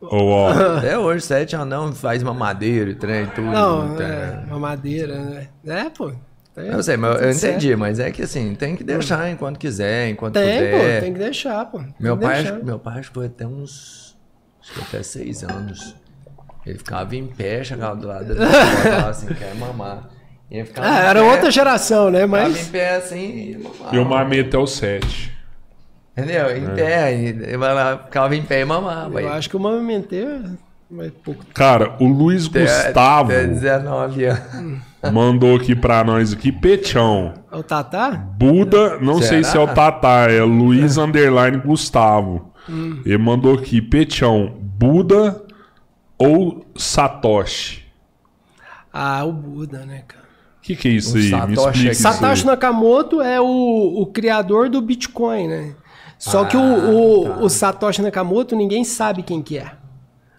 Ó, 0.00 0.48
Até 0.78 0.98
hoje, 0.98 1.24
sete 1.24 1.54
anos 1.54 1.68
não, 1.68 1.92
faz 1.92 2.22
mamadeira 2.24 2.90
e 2.90 2.94
trem, 2.94 3.24
tudo. 3.28 3.46
Não, 3.52 3.94
tá. 3.94 4.02
é, 4.02 4.42
uma 4.48 4.58
madeira, 4.58 5.16
né? 5.16 5.48
É, 5.64 5.88
pô. 5.90 6.12
Tem, 6.54 6.66
Eu 6.66 6.82
sei, 6.82 6.96
mas 6.96 7.12
eu 7.12 7.18
tudo 7.20 7.32
certo. 7.34 7.54
entendi, 7.54 7.76
mas 7.76 7.98
é 8.00 8.10
que 8.10 8.22
assim, 8.22 8.54
tem 8.56 8.74
que 8.76 8.82
deixar 8.84 9.30
enquanto 9.30 9.58
quiser, 9.58 10.08
enquanto 10.10 10.34
Tem, 10.34 10.58
puder. 10.58 10.96
pô, 10.96 11.00
tem 11.04 11.12
que 11.14 11.18
deixar, 11.20 11.64
pô. 11.66 11.78
Tem 11.78 11.94
Meu 12.00 12.16
pai, 12.18 12.42
deixar. 12.42 12.56
acho- 12.56 12.64
meu 12.66 12.78
pai 12.78 12.98
acho 12.98 13.08
que 13.08 13.14
foi 13.14 13.26
até 13.26 13.46
uns. 13.46 14.18
Acho 14.60 14.72
que 14.74 14.80
até 14.80 15.02
seis 15.02 15.42
anos. 15.44 15.94
Ele 16.66 16.78
ficava 16.78 17.16
em 17.16 17.26
pé, 17.26 17.64
chegava 17.64 17.96
do 17.96 18.06
lado 18.06 18.26
dele, 18.34 18.46
falava 18.46 19.10
assim, 19.10 19.26
quer 19.34 19.54
mamar. 19.54 20.08
E 20.50 20.56
ele 20.58 20.64
ficava 20.66 20.86
Ah, 20.88 20.98
era 21.00 21.20
pé, 21.20 21.30
outra 21.30 21.50
geração, 21.50 22.10
né? 22.10 22.20
Ficava 22.24 22.42
Mas. 22.48 22.68
em 22.68 22.70
pé 22.70 22.96
assim 22.96 23.18
e 23.50 23.58
mamava. 23.58 23.96
eu 23.96 24.04
mamei 24.04 24.40
até 24.40 24.58
o 24.58 24.66
sete. 24.66 25.32
Entendeu? 26.16 26.56
Em 26.56 26.66
pé. 26.74 27.14
e 27.14 27.24
Ele 27.28 27.58
ficava 28.04 28.36
em 28.36 28.42
pé 28.42 28.60
e 28.60 28.64
mamava. 28.64 29.20
Eu 29.20 29.28
aí. 29.30 29.38
acho 29.38 29.48
que 29.48 29.56
o 29.56 29.66
amamentei 29.66 30.26
mas 30.94 31.10
pouco. 31.24 31.42
Cara, 31.54 31.96
o 32.00 32.06
Luiz 32.06 32.46
Até- 32.46 32.60
Gustavo 32.64 33.32
é 33.32 33.36
Até 33.44 33.46
19 33.46 34.24
anos. 34.26 34.78
mandou 35.10 35.56
aqui 35.56 35.74
pra 35.74 36.04
nós 36.04 36.34
aqui, 36.34 36.52
Petião. 36.52 37.32
O 37.50 37.62
Tatá? 37.62 38.10
Buda, 38.10 38.98
não 39.00 39.14
sei 39.22 39.42
Será? 39.42 39.44
se 39.44 39.56
é 39.56 39.60
o 39.60 39.66
Tatá, 39.68 40.30
é 40.30 40.42
Luiz 40.42 40.98
Underline 40.98 41.56
Gustavo. 41.56 42.52
Hum. 42.68 43.00
Ele 43.06 43.16
mandou 43.16 43.54
aqui, 43.54 43.80
Petião, 43.80 44.54
Buda 44.60 45.42
ou 46.28 46.64
Satoshi? 46.76 47.82
Ah, 48.92 49.24
o 49.24 49.32
Buda, 49.32 49.84
né, 49.86 50.04
cara? 50.06 50.22
O 50.58 50.62
que, 50.62 50.76
que 50.76 50.88
é 50.88 50.92
isso 50.92 51.14
O 51.14 51.18
aí? 51.18 51.24
Me 51.46 51.56
Satoshi 51.56 51.88
é 51.88 51.92
isso 51.92 52.02
Satoshi 52.02 52.42
aí. 52.42 52.46
Nakamoto 52.46 53.20
é 53.20 53.40
o, 53.40 53.44
o 54.02 54.06
criador 54.06 54.68
do 54.68 54.80
Bitcoin, 54.80 55.48
né? 55.48 55.74
Só 56.18 56.44
que 56.44 56.56
o, 56.56 56.60
Ah, 56.60 56.90
o, 56.90 57.24
tá. 57.24 57.36
o 57.40 57.48
Satoshi 57.48 58.02
Nakamoto 58.02 58.54
ninguém 58.54 58.84
sabe 58.84 59.22
quem 59.22 59.42
que 59.42 59.58
é. 59.58 59.72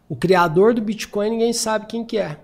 O 0.08 0.16
criador 0.16 0.74
do 0.74 0.82
Bitcoin 0.82 1.32
ninguém 1.32 1.52
sabe 1.54 1.88
quem 1.88 2.06
que 2.06 2.18
é. 2.18 2.38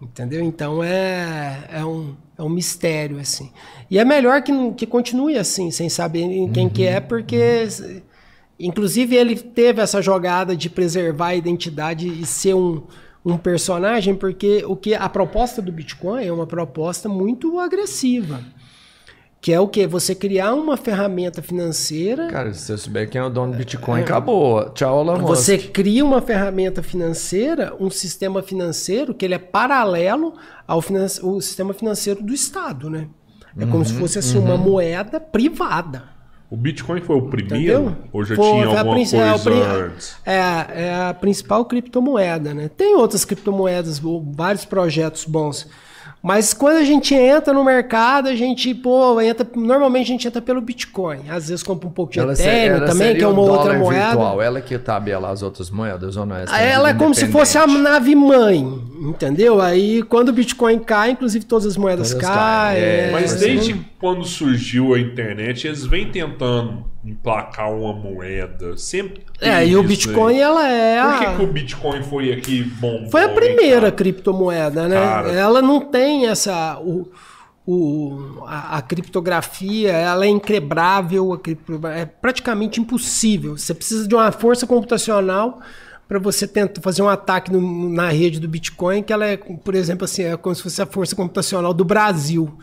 Entendeu? 0.00 0.42
Então 0.42 0.82
é, 0.82 1.64
é, 1.70 1.84
um, 1.84 2.14
é 2.36 2.42
um 2.42 2.48
mistério, 2.48 3.18
assim. 3.18 3.50
E 3.90 3.98
é 3.98 4.04
melhor 4.04 4.42
que, 4.42 4.52
que 4.72 4.86
continue 4.86 5.38
assim, 5.38 5.70
sem 5.70 5.88
saber 5.88 6.26
quem 6.52 6.68
que 6.68 6.82
Uhum. 6.82 6.88
é, 6.88 7.00
porque... 7.00 7.66
Inclusive 8.58 9.14
ele 9.14 9.36
teve 9.36 9.82
essa 9.82 10.00
jogada 10.00 10.56
de 10.56 10.70
preservar 10.70 11.28
a 11.28 11.34
identidade 11.34 12.08
e 12.08 12.24
ser 12.24 12.54
um, 12.54 12.82
um 13.24 13.36
personagem, 13.36 14.14
porque 14.14 14.64
o 14.66 14.74
que 14.74 14.94
a 14.94 15.08
proposta 15.08 15.60
do 15.60 15.70
Bitcoin 15.70 16.24
é 16.24 16.32
uma 16.32 16.46
proposta 16.46 17.08
muito 17.08 17.58
agressiva. 17.58 18.40
Que 19.40 19.52
é 19.52 19.60
o 19.60 19.68
quê? 19.68 19.86
Você 19.86 20.14
criar 20.14 20.54
uma 20.54 20.76
ferramenta 20.76 21.42
financeira. 21.42 22.28
Cara, 22.28 22.52
se 22.52 22.62
você 22.62 22.78
souber 22.78 23.08
quem 23.08 23.20
é 23.20 23.24
o 23.24 23.28
dono 23.30 23.52
do 23.52 23.58
Bitcoin, 23.58 24.00
acabou. 24.00 24.70
Tchau, 24.70 25.02
Elon 25.02 25.18
Musk. 25.18 25.28
Você 25.28 25.58
cria 25.58 26.04
uma 26.04 26.22
ferramenta 26.22 26.82
financeira, 26.82 27.74
um 27.78 27.90
sistema 27.90 28.42
financeiro 28.42 29.14
que 29.14 29.24
ele 29.24 29.34
é 29.34 29.38
paralelo 29.38 30.34
ao 30.66 30.80
finan 30.80 31.06
o 31.22 31.40
sistema 31.40 31.74
financeiro 31.74 32.22
do 32.22 32.32
Estado, 32.32 32.90
né? 32.90 33.08
É 33.58 33.64
como 33.66 33.84
se 33.84 33.94
fosse 33.94 34.18
assim, 34.18 34.38
uma 34.38 34.56
moeda 34.56 35.18
privada. 35.18 36.15
O 36.48 36.56
Bitcoin 36.56 37.00
foi 37.00 37.16
o 37.16 37.22
primeiro? 37.22 37.80
Entendeu? 37.80 37.96
Ou 38.12 38.24
já 38.24 38.36
Foi- 38.36 38.44
tinha 38.44 38.66
alguma 38.66 38.78
é, 38.78 39.34
o 39.34 39.38
coisa 39.40 39.84
antes? 39.84 40.16
É, 40.24 40.32
é 40.84 41.06
a 41.08 41.14
principal 41.14 41.64
criptomoeda, 41.64 42.54
né? 42.54 42.70
Tem 42.74 42.94
outras 42.94 43.24
criptomoedas, 43.24 44.00
vários 44.34 44.64
projetos 44.64 45.24
bons. 45.24 45.66
Mas 46.22 46.52
quando 46.52 46.78
a 46.78 46.82
gente 46.84 47.14
entra 47.14 47.52
no 47.54 47.62
mercado, 47.62 48.28
a 48.28 48.34
gente, 48.34 48.74
pô, 48.74 49.20
entra. 49.20 49.46
Normalmente 49.54 50.06
a 50.06 50.08
gente 50.08 50.26
entra 50.26 50.42
pelo 50.42 50.60
Bitcoin. 50.60 51.20
Às 51.28 51.48
vezes 51.48 51.62
compra 51.62 51.86
um 51.86 51.92
pouco 51.92 52.12
de 52.12 52.18
Ela 52.18 52.32
Ethereum 52.32 52.76
ela 52.78 52.86
também, 52.86 53.14
que 53.14 53.22
é 53.22 53.28
uma 53.28 53.42
outra 53.42 53.74
dólar 53.74 53.78
moeda. 53.78 54.06
Virtual. 54.06 54.42
Ela 54.42 54.60
que 54.60 54.76
tabela 54.76 55.30
as 55.30 55.42
outras 55.42 55.70
moedas 55.70 56.16
ou 56.16 56.26
não? 56.26 56.34
Essa 56.36 56.58
Ela 56.58 56.90
é 56.90 56.94
como 56.94 57.14
se 57.14 57.26
fosse 57.28 57.56
a 57.58 57.64
nave 57.66 58.16
mãe, 58.16 58.58
entendeu? 59.02 59.60
Aí 59.60 60.02
quando 60.02 60.30
o 60.30 60.32
Bitcoin 60.32 60.80
cai, 60.80 61.10
inclusive 61.12 61.44
todas 61.44 61.64
as 61.66 61.76
moedas 61.76 62.08
Todas 62.10 62.26
caem. 62.26 62.36
caem, 62.36 62.82
é. 62.82 63.08
é, 63.08 63.12
Mas 63.12 63.34
desde 63.36 63.74
quando 63.98 64.24
surgiu 64.24 64.94
a 64.94 65.00
internet, 65.00 65.66
eles 65.66 65.84
vêm 65.86 66.10
tentando 66.10 66.84
emplacar 67.04 67.72
uma 67.72 67.92
moeda. 67.92 68.76
Sempre 68.76 69.24
É, 69.40 69.66
e 69.66 69.76
o 69.76 69.82
Bitcoin, 69.82 70.34
aí. 70.34 70.40
ela 70.40 70.68
é. 70.68 71.00
Por 71.02 71.08
a- 71.14 71.18
que, 71.18 71.36
que 71.36 71.42
o 71.42 71.46
Bitcoin 71.46 72.02
foi 72.02 72.32
aqui 72.32 72.62
bom? 72.62 73.08
Foi 73.10 73.24
a 73.24 73.28
primeira 73.28 73.80
cara? 73.82 73.92
criptomoeda, 73.92 74.88
né? 74.88 74.96
Cara. 75.00 75.32
Ela 75.32 75.62
não 75.62 75.80
tem 75.80 76.26
essa. 76.26 76.78
O, 76.80 77.08
o, 77.66 78.44
a, 78.46 78.78
a 78.78 78.82
criptografia, 78.82 79.90
ela 79.92 80.24
é 80.26 80.28
a 81.32 81.38
cripto- 81.38 81.80
é 81.88 82.04
praticamente 82.04 82.80
impossível. 82.80 83.56
Você 83.56 83.74
precisa 83.74 84.06
de 84.06 84.14
uma 84.14 84.30
força 84.30 84.66
computacional 84.66 85.60
para 86.06 86.18
você 86.20 86.46
tentar 86.46 86.80
fazer 86.80 87.02
um 87.02 87.08
ataque 87.08 87.52
no- 87.52 87.88
na 87.90 88.08
rede 88.10 88.38
do 88.38 88.46
Bitcoin, 88.48 89.02
que 89.02 89.12
ela 89.12 89.26
é, 89.26 89.36
por 89.36 89.74
exemplo, 89.74 90.04
assim, 90.04 90.22
é 90.22 90.36
como 90.36 90.54
se 90.54 90.62
fosse 90.62 90.80
a 90.80 90.86
força 90.86 91.16
computacional 91.16 91.74
do 91.74 91.84
Brasil. 91.84 92.56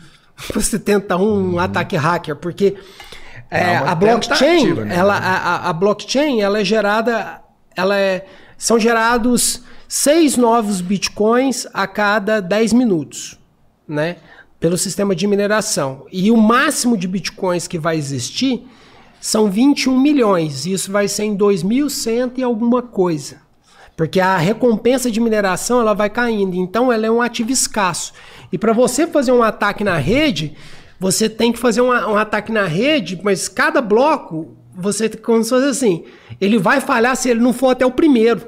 Você 0.54 0.78
tentar 0.78 1.16
um 1.16 1.58
ataque 1.58 1.96
hacker, 1.96 2.36
porque 2.36 2.74
é, 3.50 3.76
a 3.76 3.94
blockchain, 3.94 4.74
né? 4.74 4.96
ela, 4.96 5.16
a, 5.16 5.36
a- 5.36 5.68
a 5.70 5.72
blockchain, 5.72 6.40
ela 6.40 6.60
é 6.60 6.64
gerada, 6.64 7.40
ela 7.76 7.96
é, 7.96 8.26
são 8.58 8.78
gerados 8.78 9.62
seis 9.88 10.36
novos 10.36 10.80
bitcoins 10.80 11.66
a 11.72 11.86
cada 11.86 12.40
10 12.40 12.72
minutos, 12.72 13.38
né? 13.86 14.16
Pelo 14.58 14.76
sistema 14.78 15.14
de 15.14 15.26
mineração. 15.26 16.06
E 16.10 16.30
o 16.30 16.36
máximo 16.36 16.96
de 16.96 17.06
bitcoins 17.06 17.68
que 17.68 17.78
vai 17.78 17.96
existir 17.96 18.66
são 19.20 19.48
21 19.50 19.98
milhões. 20.00 20.66
Isso 20.66 20.90
vai 20.90 21.06
ser 21.06 21.24
em 21.24 21.34
2100 21.36 22.32
e 22.38 22.42
alguma 22.42 22.82
coisa. 22.82 23.42
Porque 23.96 24.18
a 24.18 24.36
recompensa 24.36 25.10
de 25.10 25.20
mineração 25.20 25.80
ela 25.80 25.94
vai 25.94 26.10
caindo. 26.10 26.56
Então 26.56 26.90
ela 26.92 27.06
é 27.06 27.10
um 27.10 27.22
ativo 27.22 27.52
escasso. 27.52 28.12
E 28.54 28.58
para 28.58 28.72
você 28.72 29.04
fazer 29.04 29.32
um 29.32 29.42
ataque 29.42 29.82
na 29.82 29.96
rede, 29.96 30.54
você 31.00 31.28
tem 31.28 31.50
que 31.50 31.58
fazer 31.58 31.80
um, 31.80 31.88
um 31.88 32.16
ataque 32.16 32.52
na 32.52 32.66
rede, 32.66 33.18
mas 33.20 33.48
cada 33.48 33.80
bloco, 33.80 34.56
você 34.72 35.08
como 35.08 35.42
se 35.42 35.50
fosse 35.50 35.66
assim, 35.66 36.04
ele 36.40 36.56
vai 36.56 36.80
falhar 36.80 37.16
se 37.16 37.28
ele 37.28 37.40
não 37.40 37.52
for 37.52 37.70
até 37.70 37.84
o 37.84 37.90
primeiro 37.90 38.46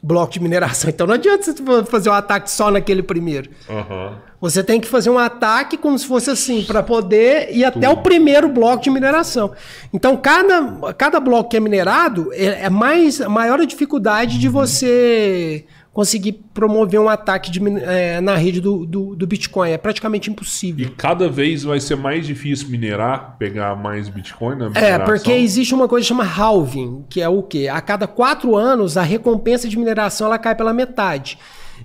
bloco 0.00 0.32
de 0.32 0.40
mineração. 0.40 0.88
Então 0.94 1.08
não 1.08 1.14
adianta 1.14 1.42
você 1.52 1.84
fazer 1.86 2.10
um 2.10 2.12
ataque 2.12 2.48
só 2.48 2.70
naquele 2.70 3.02
primeiro. 3.02 3.50
Aham. 3.68 4.12
Você 4.40 4.62
tem 4.62 4.80
que 4.80 4.86
fazer 4.86 5.10
um 5.10 5.18
ataque 5.18 5.76
como 5.76 5.98
se 5.98 6.06
fosse 6.06 6.30
assim, 6.30 6.62
para 6.62 6.80
poder 6.80 7.48
ir 7.52 7.64
até 7.64 7.88
o 7.88 7.96
primeiro 7.96 8.48
bloco 8.48 8.84
de 8.84 8.90
mineração. 8.90 9.52
Então, 9.92 10.16
cada, 10.16 10.92
cada 10.94 11.18
bloco 11.18 11.50
que 11.50 11.56
é 11.56 11.60
minerado 11.60 12.32
é, 12.32 12.64
é 12.64 12.70
mais 12.70 13.20
a 13.20 13.28
maior 13.28 13.60
a 13.60 13.64
dificuldade 13.64 14.38
de 14.38 14.48
você 14.48 15.64
conseguir 15.92 16.32
promover 16.54 16.98
um 16.98 17.08
ataque 17.08 17.50
de 17.50 17.60
é, 17.80 18.18
na 18.20 18.34
rede 18.34 18.60
do, 18.62 18.86
do, 18.86 19.14
do 19.14 19.26
Bitcoin. 19.26 19.70
É 19.70 19.76
praticamente 19.78 20.30
E 20.30 20.32
impossível. 20.32 20.90
cada 20.96 21.28
vez 21.28 21.64
vai 21.64 21.78
ser 21.80 21.96
mais 21.96 22.26
difícil 22.26 22.68
minerar, 22.70 23.36
pegar 23.38 23.76
mais 23.76 24.08
Bitcoin 24.08 24.56
na 24.56 24.66
É, 24.66 24.68
mineração. 24.70 25.04
porque 25.04 25.32
existe 25.32 25.74
uma 25.74 25.86
coisa 25.86 26.04
que 26.04 26.08
chama 26.08 26.24
halving, 26.24 27.04
que 27.10 27.20
é 27.20 27.28
o 27.28 27.42
quê? 27.42 27.68
A 27.68 27.80
cada 27.80 28.06
quatro 28.06 28.56
anos, 28.56 28.96
a 28.96 29.02
recompensa 29.02 29.68
de 29.68 29.76
mineração 29.78 30.28
ela 30.28 30.38
cai 30.38 30.54
pela 30.54 30.72
metade. 30.72 31.38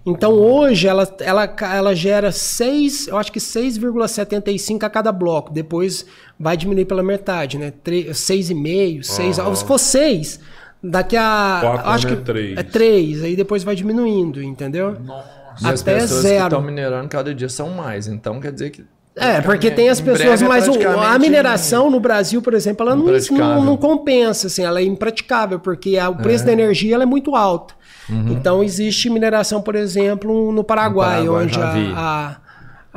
Então 0.06 0.32
hoje 0.32 0.88
ela, 0.88 1.06
ela, 1.20 1.54
ela 1.76 1.94
gera 1.94 2.32
6, 2.32 3.08
eu 3.10 3.18
acho 3.18 3.30
que 3.32 3.40
6,75 3.40 4.84
a 4.84 4.90
cada 4.90 5.12
bloco. 5.12 5.52
Depois 5.52 6.06
vai 6.40 6.56
diminuir 6.56 6.86
pela 6.86 7.04
metade, 7.04 7.58
né? 7.58 7.74
6,5, 7.86 9.04
6. 9.04 9.40
Aham. 9.40 9.56
Se 9.56 9.66
for 9.66 9.78
6, 9.80 10.40
daqui 10.90 11.16
a. 11.18 11.58
Quatro 11.62 11.90
acho 11.90 11.90
anos 11.90 12.06
que 12.06 12.14
é 12.14 12.34
três. 12.34 12.58
É 12.58 12.64
3, 12.64 13.24
aí 13.24 13.36
depois 13.36 13.64
vai 13.64 13.76
diminuindo, 13.76 14.42
entendeu? 14.42 14.98
E 15.62 15.68
as 15.68 15.82
Até 15.82 15.96
pessoas 15.96 16.22
que 16.22 16.28
zero. 16.28 16.44
estão 16.46 16.62
minerando 16.62 17.08
cada 17.10 17.34
dia 17.34 17.50
são 17.50 17.70
mais. 17.72 18.08
Então 18.08 18.40
quer 18.40 18.52
dizer 18.52 18.70
que. 18.72 18.86
É, 19.20 19.42
porque 19.42 19.72
tem 19.72 19.90
as 19.90 20.00
pessoas, 20.00 20.44
é 20.44 20.48
mas 20.48 20.68
o- 20.68 20.74
a 21.00 21.18
mineração 21.18 21.90
no 21.90 22.00
Brasil, 22.00 22.40
por 22.40 22.54
exemplo, 22.54 22.86
ela 22.86 22.96
não, 22.96 23.06
não, 23.32 23.64
não 23.66 23.76
compensa, 23.76 24.46
assim, 24.46 24.64
ela 24.64 24.80
é 24.80 24.84
impraticável, 24.84 25.60
porque 25.60 25.98
a- 25.98 26.08
o 26.08 26.16
preço 26.16 26.46
da 26.46 26.52
energia 26.52 26.94
ela 26.94 27.02
é 27.02 27.06
muito 27.08 27.36
alto. 27.36 27.76
Então 28.30 28.64
existe 28.64 29.10
mineração, 29.10 29.60
por 29.62 29.74
exemplo, 29.76 30.52
no 30.52 30.64
Paraguai, 30.64 31.24
No 31.24 31.34
Paraguai, 31.34 31.46
onde 31.46 31.60
a, 31.60 32.00
a, 32.00 32.36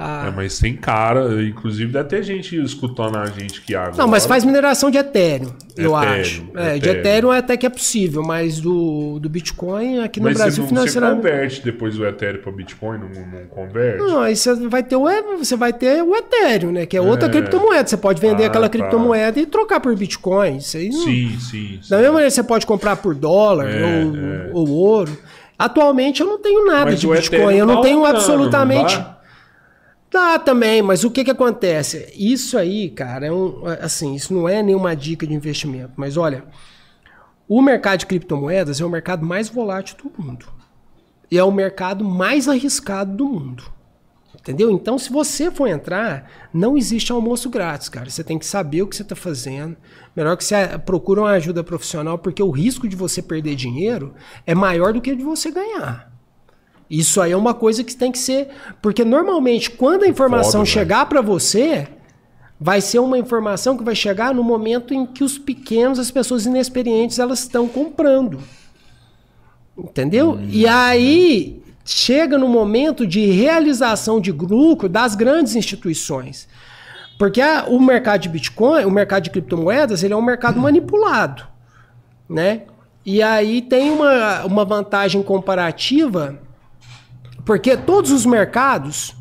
a- 0.00 0.26
É, 0.28 0.30
mas 0.30 0.58
tem 0.58 0.74
cara, 0.74 1.42
inclusive 1.42 1.92
deve 1.92 2.08
ter 2.08 2.22
gente 2.22 2.56
escutando 2.62 3.16
a 3.18 3.26
gente 3.26 3.60
que 3.60 3.74
agora. 3.74 3.96
Não, 3.96 4.08
mas 4.08 4.24
faz 4.26 4.44
mineração 4.44 4.90
de 4.90 4.98
Ethereum, 4.98 5.50
eu 5.76 5.94
Ethereum, 5.96 6.20
acho. 6.20 6.46
É, 6.56 6.72
de 6.78 6.88
Ethereum. 6.88 7.00
Ethereum 7.00 7.30
até 7.30 7.56
que 7.56 7.66
é 7.66 7.68
possível, 7.70 8.22
mas 8.22 8.60
do, 8.60 9.18
do 9.20 9.28
Bitcoin 9.28 10.00
aqui 10.00 10.20
no 10.20 10.26
Mas 10.26 10.36
Brasil 10.38 10.64
você, 10.64 10.74
não, 10.74 10.82
você 10.82 10.88
financeiramente. 10.90 11.16
converte 11.22 11.64
depois 11.64 11.98
o 11.98 12.04
Ethereum 12.06 12.42
para 12.42 12.52
Bitcoin, 12.52 12.98
não, 12.98 13.08
não 13.08 13.46
converte? 13.48 13.98
Não, 13.98 14.20
aí 14.20 14.34
você 14.36 14.54
vai 14.68 14.82
ter 14.82 14.96
o, 14.96 15.06
você 15.38 15.56
vai 15.56 15.72
ter 15.72 16.02
o 16.02 16.14
Ethereum, 16.16 16.72
né? 16.72 16.86
Que 16.86 16.96
é 16.96 17.00
outra 17.00 17.28
É. 17.28 17.30
criptomoeda. 17.30 17.86
Você 17.88 17.96
pode 17.96 18.20
vender 18.20 18.44
Ah, 18.44 18.46
aquela 18.46 18.68
tá. 18.68 18.78
criptomoeda 18.78 19.38
e 19.40 19.46
trocar 19.46 19.80
por 19.80 19.94
Bitcoin. 19.96 20.56
Isso 20.56 20.76
aí 20.76 20.88
não- 20.88 21.04
Sim, 21.04 21.36
sim. 21.38 21.78
sim. 21.82 21.90
Da 21.90 21.96
mesma 21.98 22.12
maneira, 22.12 22.30
você 22.30 22.42
pode 22.42 22.64
comprar 22.66 22.96
por 22.96 23.14
dólar 23.14 23.66
É, 23.68 23.82
ou, 24.04 24.16
é. 24.16 24.50
ou 24.52 24.68
ouro. 24.68 25.16
Atualmente 25.58 26.20
eu 26.22 26.26
não 26.26 26.38
tenho 26.38 26.64
nada 26.66 26.86
Mas 26.86 27.00
de 27.00 27.06
Bitcoin. 27.06 27.38
Ethereum 27.38 27.58
Eu 27.58 27.66
não 27.66 27.76
tá 27.76 27.82
tenho 27.82 27.98
aumentando, 27.98 28.16
absolutamente. 28.16 28.96
não 28.96 29.19
tá? 30.10 30.38
Também, 30.38 30.82
mas 30.82 31.04
o 31.04 31.10
que 31.10 31.24
que 31.24 31.30
acontece? 31.30 32.12
Isso 32.16 32.58
aí, 32.58 32.90
cara, 32.90 33.26
é 33.26 33.32
um, 33.32 33.62
assim, 33.80 34.14
isso 34.14 34.34
não 34.34 34.48
é 34.48 34.62
nenhuma 34.62 34.94
dica 34.96 35.26
de 35.26 35.32
investimento, 35.32 35.92
mas 35.96 36.16
olha, 36.16 36.44
o 37.48 37.62
mercado 37.62 38.00
de 38.00 38.06
criptomoedas 38.06 38.80
é 38.80 38.84
o 38.84 38.90
mercado 38.90 39.24
mais 39.24 39.48
volátil 39.48 39.96
do 39.96 40.22
mundo. 40.22 40.46
E 41.30 41.38
é 41.38 41.44
o 41.44 41.52
mercado 41.52 42.04
mais 42.04 42.48
arriscado 42.48 43.16
do 43.16 43.28
mundo. 43.28 43.64
Entendeu? 44.34 44.70
Então, 44.70 44.98
se 44.98 45.12
você 45.12 45.50
for 45.50 45.68
entrar, 45.68 46.48
não 46.52 46.76
existe 46.76 47.12
almoço 47.12 47.50
grátis, 47.50 47.88
cara. 47.88 48.08
Você 48.08 48.24
tem 48.24 48.38
que 48.38 48.46
saber 48.46 48.82
o 48.82 48.86
que 48.86 48.96
você 48.96 49.02
está 49.02 49.14
fazendo. 49.14 49.76
Melhor 50.16 50.36
que 50.36 50.42
você 50.42 50.78
procure 50.78 51.20
uma 51.20 51.30
ajuda 51.30 51.62
profissional, 51.62 52.18
porque 52.18 52.42
o 52.42 52.50
risco 52.50 52.88
de 52.88 52.96
você 52.96 53.20
perder 53.20 53.54
dinheiro 53.54 54.14
é 54.46 54.54
maior 54.54 54.92
do 54.92 55.00
que 55.00 55.12
o 55.12 55.16
de 55.16 55.22
você 55.22 55.50
ganhar. 55.50 56.09
Isso 56.90 57.20
aí 57.20 57.30
é 57.32 57.36
uma 57.36 57.54
coisa 57.54 57.84
que 57.84 57.94
tem 57.94 58.10
que 58.10 58.18
ser. 58.18 58.48
Porque 58.82 59.04
normalmente, 59.04 59.70
quando 59.70 60.02
a 60.02 60.08
informação 60.08 60.60
Foda, 60.60 60.66
chegar 60.66 61.06
para 61.06 61.20
você, 61.20 61.86
vai 62.60 62.80
ser 62.80 62.98
uma 62.98 63.16
informação 63.16 63.76
que 63.76 63.84
vai 63.84 63.94
chegar 63.94 64.34
no 64.34 64.42
momento 64.42 64.92
em 64.92 65.06
que 65.06 65.22
os 65.22 65.38
pequenos, 65.38 65.98
as 66.00 66.10
pessoas 66.10 66.46
inexperientes, 66.46 67.18
elas 67.20 67.38
estão 67.40 67.68
comprando. 67.68 68.40
Entendeu? 69.78 70.38
E 70.48 70.66
aí 70.66 71.62
chega 71.84 72.36
no 72.36 72.48
momento 72.48 73.06
de 73.06 73.24
realização 73.26 74.20
de 74.20 74.30
lucro 74.32 74.88
das 74.88 75.14
grandes 75.14 75.54
instituições. 75.54 76.48
Porque 77.18 77.40
a- 77.40 77.66
o 77.68 77.80
mercado 77.80 78.20
de 78.22 78.28
Bitcoin, 78.28 78.84
o 78.84 78.90
mercado 78.90 79.24
de 79.24 79.30
criptomoedas, 79.30 80.02
ele 80.02 80.12
é 80.12 80.16
um 80.16 80.22
mercado 80.22 80.58
manipulado, 80.60 81.44
né? 82.28 82.62
E 83.04 83.22
aí 83.22 83.62
tem 83.62 83.90
uma, 83.90 84.44
uma 84.44 84.64
vantagem 84.64 85.22
comparativa, 85.22 86.38
porque 87.44 87.76
todos 87.76 88.10
os 88.10 88.26
mercados, 88.26 89.14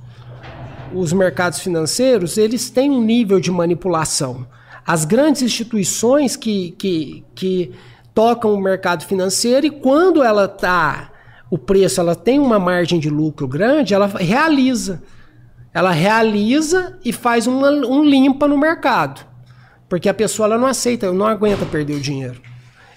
os 0.93 1.13
mercados 1.13 1.59
financeiros, 1.59 2.37
eles 2.37 2.69
têm 2.69 2.89
um 2.89 3.01
nível 3.01 3.39
de 3.39 3.51
manipulação. 3.51 4.47
As 4.85 5.05
grandes 5.05 5.41
instituições 5.41 6.35
que, 6.35 6.71
que, 6.71 7.23
que 7.35 7.71
tocam 8.13 8.53
o 8.53 8.61
mercado 8.61 9.05
financeiro 9.05 9.67
e 9.67 9.71
quando 9.71 10.23
ela 10.23 10.47
tá 10.47 11.11
o 11.49 11.57
preço 11.57 11.99
ela 11.99 12.15
tem 12.15 12.39
uma 12.39 12.59
margem 12.59 12.99
de 12.99 13.09
lucro 13.09 13.47
grande, 13.47 13.93
ela 13.93 14.07
realiza. 14.07 15.01
Ela 15.73 15.91
realiza 15.91 16.97
e 17.03 17.11
faz 17.11 17.47
uma, 17.47 17.69
um 17.69 18.03
limpa 18.03 18.47
no 18.47 18.57
mercado. 18.57 19.25
Porque 19.87 20.07
a 20.07 20.13
pessoa 20.13 20.45
ela 20.45 20.57
não 20.57 20.67
aceita, 20.67 21.11
não 21.11 21.25
aguenta 21.25 21.65
perder 21.65 21.95
o 21.95 21.99
dinheiro. 21.99 22.39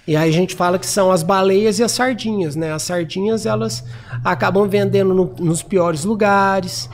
E 0.05 0.15
aí 0.17 0.29
a 0.29 0.33
gente 0.33 0.53
fala 0.55 0.77
que 0.77 0.85
são 0.85 1.11
as 1.11 1.23
baleias 1.23 1.79
e 1.79 1.83
as 1.83 1.91
sardinhas, 1.93 2.55
né? 2.55 2.73
As 2.73 2.83
sardinhas 2.83 3.45
elas 3.45 3.83
acabam 4.23 4.67
vendendo 4.67 5.13
no- 5.13 5.33
nos 5.39 5.63
piores 5.63 6.03
lugares, 6.03 6.89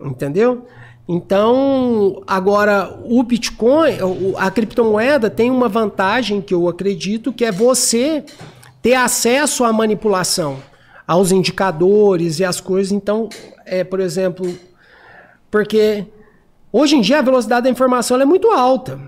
entendeu? 0.00 0.66
Então, 1.08 2.22
agora 2.26 2.98
o 3.04 3.22
Bitcoin, 3.22 3.96
a 4.36 4.50
criptomoeda 4.50 5.30
tem 5.30 5.50
uma 5.50 5.68
vantagem 5.68 6.40
que 6.40 6.52
eu 6.54 6.68
acredito 6.68 7.32
que 7.32 7.44
é 7.44 7.52
você 7.52 8.24
ter 8.82 8.94
acesso 8.94 9.64
à 9.64 9.72
manipulação, 9.72 10.58
aos 11.06 11.30
indicadores 11.32 12.38
e 12.40 12.44
as 12.44 12.60
coisas. 12.60 12.92
Então, 12.92 13.28
é, 13.64 13.82
por 13.84 14.00
exemplo, 14.00 14.52
porque 15.50 16.06
hoje 16.72 16.96
em 16.96 17.00
dia 17.00 17.18
a 17.20 17.22
velocidade 17.22 17.64
da 17.64 17.70
informação 17.70 18.20
é 18.20 18.24
muito 18.24 18.48
alta, 18.52 19.00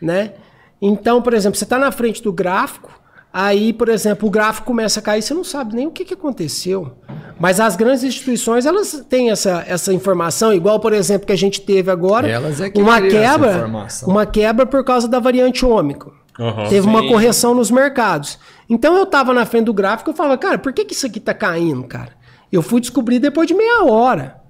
né? 0.00 0.32
Então, 0.80 1.22
por 1.22 1.34
exemplo, 1.34 1.58
você 1.58 1.64
está 1.64 1.78
na 1.78 1.90
frente 1.90 2.22
do 2.22 2.32
gráfico, 2.32 2.90
aí, 3.32 3.72
por 3.72 3.88
exemplo, 3.88 4.28
o 4.28 4.30
gráfico 4.30 4.66
começa 4.66 5.00
a 5.00 5.02
cair, 5.02 5.22
você 5.22 5.34
não 5.34 5.44
sabe 5.44 5.74
nem 5.74 5.86
o 5.86 5.90
que, 5.90 6.04
que 6.04 6.14
aconteceu. 6.14 6.92
Mas 7.38 7.60
as 7.60 7.76
grandes 7.76 8.02
instituições, 8.02 8.66
elas 8.66 9.04
têm 9.08 9.30
essa, 9.30 9.64
essa 9.66 9.92
informação, 9.92 10.52
igual, 10.52 10.80
por 10.80 10.92
exemplo, 10.92 11.26
que 11.26 11.32
a 11.32 11.36
gente 11.36 11.60
teve 11.60 11.90
agora, 11.90 12.28
Elas 12.28 12.60
é 12.60 12.70
que 12.70 12.80
uma 12.80 13.00
quebra, 13.00 13.66
uma 14.06 14.26
quebra 14.26 14.66
por 14.66 14.84
causa 14.84 15.06
da 15.08 15.18
variante 15.18 15.64
ômicron. 15.64 16.12
Aham. 16.38 16.68
Teve 16.68 16.86
uma 16.86 17.00
Sim. 17.00 17.08
correção 17.08 17.54
nos 17.54 17.70
mercados. 17.70 18.38
Então 18.68 18.96
eu 18.96 19.06
tava 19.06 19.32
na 19.32 19.46
frente 19.46 19.64
do 19.64 19.74
gráfico 19.74 20.10
e 20.10 20.14
falava, 20.14 20.36
cara, 20.36 20.58
por 20.58 20.72
que, 20.72 20.84
que 20.84 20.92
isso 20.92 21.06
aqui 21.06 21.18
tá 21.18 21.32
caindo, 21.32 21.84
cara? 21.84 22.10
Eu 22.52 22.62
fui 22.62 22.80
descobrir 22.80 23.18
depois 23.18 23.48
de 23.48 23.54
meia 23.54 23.84
hora. 23.84 24.40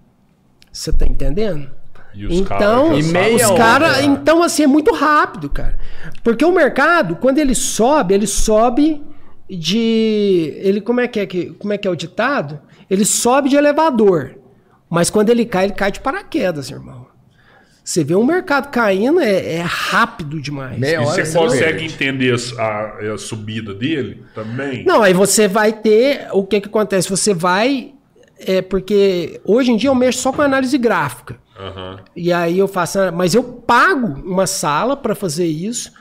Você 0.72 0.92
tá 0.92 1.06
entendendo? 1.06 1.70
E 2.16 2.26
os 2.26 2.34
então, 2.34 2.88
caras 2.88 3.06
E 3.06 3.56
cara, 3.56 3.88
cara. 3.90 4.02
então 4.04 4.42
assim 4.42 4.62
é 4.62 4.66
muito 4.66 4.92
rápido, 4.94 5.50
cara. 5.50 5.78
Porque 6.24 6.44
o 6.44 6.52
mercado, 6.52 7.16
quando 7.16 7.38
ele 7.38 7.54
sobe, 7.54 8.14
ele 8.14 8.26
sobe 8.26 9.02
de 9.48 10.54
ele 10.62 10.80
como 10.80 11.00
é 11.00 11.08
que 11.08 11.20
é 11.20 11.26
que 11.26 11.46
como 11.58 11.72
é 11.72 11.78
que 11.78 11.86
é 11.86 11.90
o 11.90 11.96
ditado? 11.96 12.60
Ele 12.88 13.04
sobe 13.04 13.48
de 13.48 13.56
elevador. 13.56 14.36
Mas 14.88 15.10
quando 15.10 15.30
ele 15.30 15.44
cai, 15.44 15.64
ele 15.64 15.72
cai 15.74 15.90
de 15.90 16.00
paraquedas, 16.00 16.70
irmão. 16.70 17.06
Você 17.84 18.02
vê 18.02 18.14
um 18.16 18.24
mercado 18.24 18.68
caindo 18.70 19.20
é, 19.20 19.54
é 19.56 19.60
rápido 19.64 20.40
demais. 20.40 20.78
Meia 20.78 20.94
E 20.94 20.98
hora 20.98 21.24
você 21.24 21.38
consegue 21.38 21.64
perde. 21.78 21.84
entender 21.84 22.34
a, 22.58 22.62
a- 22.62 23.14
a 23.14 23.18
subida 23.18 23.72
dele 23.74 24.24
também? 24.34 24.84
Não, 24.84 25.02
aí 25.02 25.12
você 25.12 25.46
vai 25.46 25.72
ter. 25.72 26.26
O 26.32 26.44
que 26.44 26.60
que 26.60 26.68
acontece? 26.68 27.08
Você 27.08 27.32
vai. 27.32 27.92
É 28.38 28.60
porque 28.60 29.40
hoje 29.44 29.70
em 29.72 29.76
dia 29.76 29.88
eu 29.88 29.94
mexo 29.94 30.20
só 30.20 30.32
com 30.32 30.42
análise 30.42 30.76
gráfica. 30.78 31.36
Aham. 31.58 31.98
E 32.14 32.32
aí 32.32 32.58
eu 32.58 32.68
faço. 32.68 32.98
Mas 33.14 33.34
eu 33.34 33.42
pago 33.42 34.20
uma 34.24 34.46
sala 34.46 34.96
para 34.96 35.14
fazer 35.14 35.46
isso. 35.46 35.92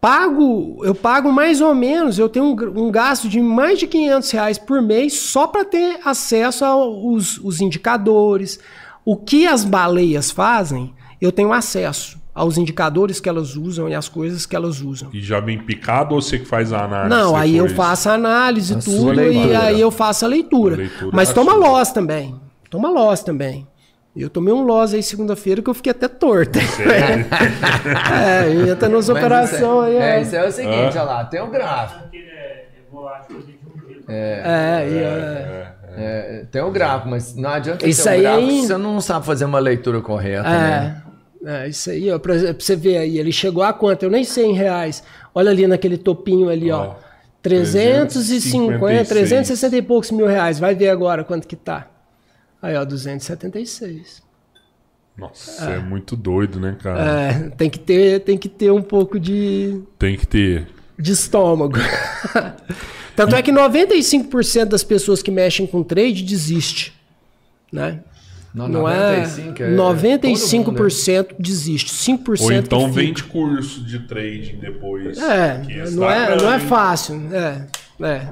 Pago, 0.00 0.84
eu 0.84 0.96
pago 0.96 1.30
mais 1.30 1.60
ou 1.60 1.72
menos, 1.76 2.18
eu 2.18 2.28
tenho 2.28 2.46
um, 2.46 2.86
um 2.86 2.90
gasto 2.90 3.28
de 3.28 3.40
mais 3.40 3.78
de 3.78 3.86
500 3.86 4.30
reais 4.32 4.58
por 4.58 4.82
mês 4.82 5.12
só 5.14 5.46
para 5.46 5.64
ter 5.64 6.00
acesso 6.04 6.64
aos 6.64 7.38
os 7.38 7.60
indicadores. 7.60 8.58
O 9.04 9.16
que 9.16 9.46
as 9.46 9.64
baleias 9.64 10.30
fazem, 10.30 10.92
eu 11.20 11.30
tenho 11.30 11.52
acesso 11.52 12.20
aos 12.34 12.56
indicadores 12.56 13.20
que 13.20 13.28
elas 13.28 13.56
usam 13.56 13.88
e 13.88 13.94
as 13.94 14.08
coisas 14.08 14.46
que 14.46 14.56
elas 14.56 14.80
usam. 14.80 15.08
E 15.12 15.20
já 15.20 15.38
vem 15.38 15.58
picado 15.58 16.14
ou 16.14 16.22
você 16.22 16.38
que 16.38 16.46
faz 16.46 16.72
a 16.72 16.84
análise? 16.84 17.10
Não, 17.10 17.36
aí 17.36 17.56
eu 17.56 17.68
faço 17.68 18.08
a 18.08 18.14
análise, 18.14 18.74
A 18.74 18.78
tudo, 18.78 19.20
e 19.20 19.54
aí 19.54 19.80
eu 19.80 19.90
faço 19.90 20.24
a 20.24 20.28
leitura. 20.28 20.74
A 20.74 20.78
leitura 20.78 21.10
Mas 21.12 21.30
é 21.30 21.34
toma 21.34 21.52
sua. 21.52 21.68
loss 21.68 21.92
também. 21.92 22.34
Toma 22.70 22.88
loss 22.88 23.22
também. 23.22 23.66
Eu 24.14 24.28
tomei 24.28 24.52
um 24.52 24.62
loss 24.62 24.92
aí 24.92 25.02
segunda-feira 25.02 25.62
que 25.62 25.70
eu 25.70 25.74
fiquei 25.74 25.90
até 25.90 26.06
torto. 26.06 26.60
Sério? 26.60 27.26
é, 28.12 28.50
entra 28.70 28.88
nas 28.88 29.04
isso 29.04 29.12
operações 29.12 29.86
aí. 29.88 29.96
é, 29.96 30.18
é, 30.18 30.20
isso 30.20 30.36
é 30.36 30.46
o 30.46 30.52
seguinte, 30.52 30.98
olha 30.98 31.02
lá, 31.02 31.24
tem 31.24 31.42
um 31.42 31.50
gráfico. 31.50 32.00
É, 34.08 34.42
é. 34.44 34.88
É, 34.92 35.72
é, 35.96 36.40
É, 36.40 36.44
tem 36.50 36.62
um 36.62 36.70
gráfico, 36.72 37.08
mas 37.08 37.34
não 37.34 37.50
adianta 37.50 37.86
Isso 37.86 38.02
ter 38.04 38.08
um 38.08 38.12
aí 38.12 38.20
gráfico 38.22 38.48
é- 38.50 38.52
se 38.60 38.66
você 38.66 38.76
não 38.78 39.00
sabe 39.00 39.26
fazer 39.26 39.44
uma 39.46 39.58
leitura 39.58 40.00
correta, 40.00 40.42
né? 40.48 41.02
é, 41.44 41.64
é, 41.64 41.68
isso 41.68 41.90
aí, 41.90 42.10
ó, 42.10 42.18
pra, 42.18 42.34
pra 42.34 42.54
você 42.58 42.76
ver 42.76 42.98
aí, 42.98 43.18
ele 43.18 43.32
chegou 43.32 43.62
a 43.62 43.72
quanto? 43.72 44.02
Eu 44.02 44.10
nem 44.10 44.24
sei 44.24 44.46
em 44.46 44.52
reais. 44.54 45.02
Olha 45.34 45.50
ali 45.50 45.66
naquele 45.66 45.96
topinho 45.96 46.48
ali, 46.50 46.70
ó. 46.70 46.82
Ó, 46.90 46.94
350, 47.42 48.78
356. 48.78 49.08
360 49.08 49.76
e 49.76 49.82
poucos 49.82 50.10
mil 50.10 50.26
reais. 50.26 50.58
Vai 50.58 50.74
ver 50.74 50.90
agora 50.90 51.24
quanto 51.24 51.48
que 51.48 51.56
tá. 51.56 51.86
Aí, 52.62 52.76
ó, 52.76 52.84
276. 52.84 54.22
Nossa, 55.18 55.64
é. 55.64 55.78
muito 55.78 56.16
doido, 56.16 56.60
né, 56.60 56.76
cara? 56.80 57.04
É, 57.04 57.50
tem 57.50 57.68
que 57.68 57.78
ter, 57.78 58.20
tem 58.20 58.38
que 58.38 58.48
ter 58.48 58.70
um 58.70 58.80
pouco 58.80 59.18
de, 59.18 59.82
Tem 59.98 60.16
que 60.16 60.26
ter. 60.26 60.68
de 60.98 61.12
estômago. 61.12 61.76
Tanto 63.14 63.34
é 63.36 63.42
que 63.42 63.52
95% 63.52 64.66
das 64.66 64.82
pessoas 64.82 65.22
que 65.22 65.30
mexem 65.30 65.66
com 65.66 65.82
trade 65.82 66.22
desiste, 66.22 66.94
né? 67.70 68.00
Não, 68.54 68.68
Não 68.68 68.82
95 68.82 69.40
é, 69.48 69.50
é 69.50 69.76
todo 69.76 69.84
mundo, 69.84 70.02
né? 70.02 70.18
95% 70.18 71.34
desiste, 71.38 71.90
5% 71.90 72.40
Ou 72.40 72.52
então 72.52 72.84
que 72.86 72.96
vende 72.96 73.24
curso 73.24 73.82
de 73.82 73.98
trading 74.00 74.58
depois. 74.58 75.18
É, 75.18 75.62
Que 75.66 75.90
não 75.90 76.10
é, 76.10 76.36
não 76.36 76.52
é 76.52 76.58
fácil, 76.58 77.22
é, 77.32 77.66
é. 78.00 78.28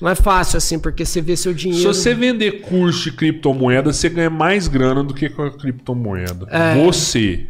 Não 0.00 0.10
é 0.10 0.14
fácil 0.14 0.58
assim, 0.58 0.78
porque 0.78 1.04
você 1.04 1.20
vê 1.20 1.36
seu 1.36 1.52
Se 1.52 1.58
dinheiro. 1.58 1.94
você 1.94 2.14
vender 2.14 2.60
curso 2.62 3.04
de 3.04 3.12
criptomoeda, 3.12 3.92
você 3.92 4.08
ganha 4.08 4.30
mais 4.30 4.68
grana 4.68 5.02
do 5.02 5.14
que 5.14 5.28
com 5.28 5.42
a 5.42 5.50
criptomoeda. 5.50 6.46
É. 6.50 6.74
Você. 6.84 7.46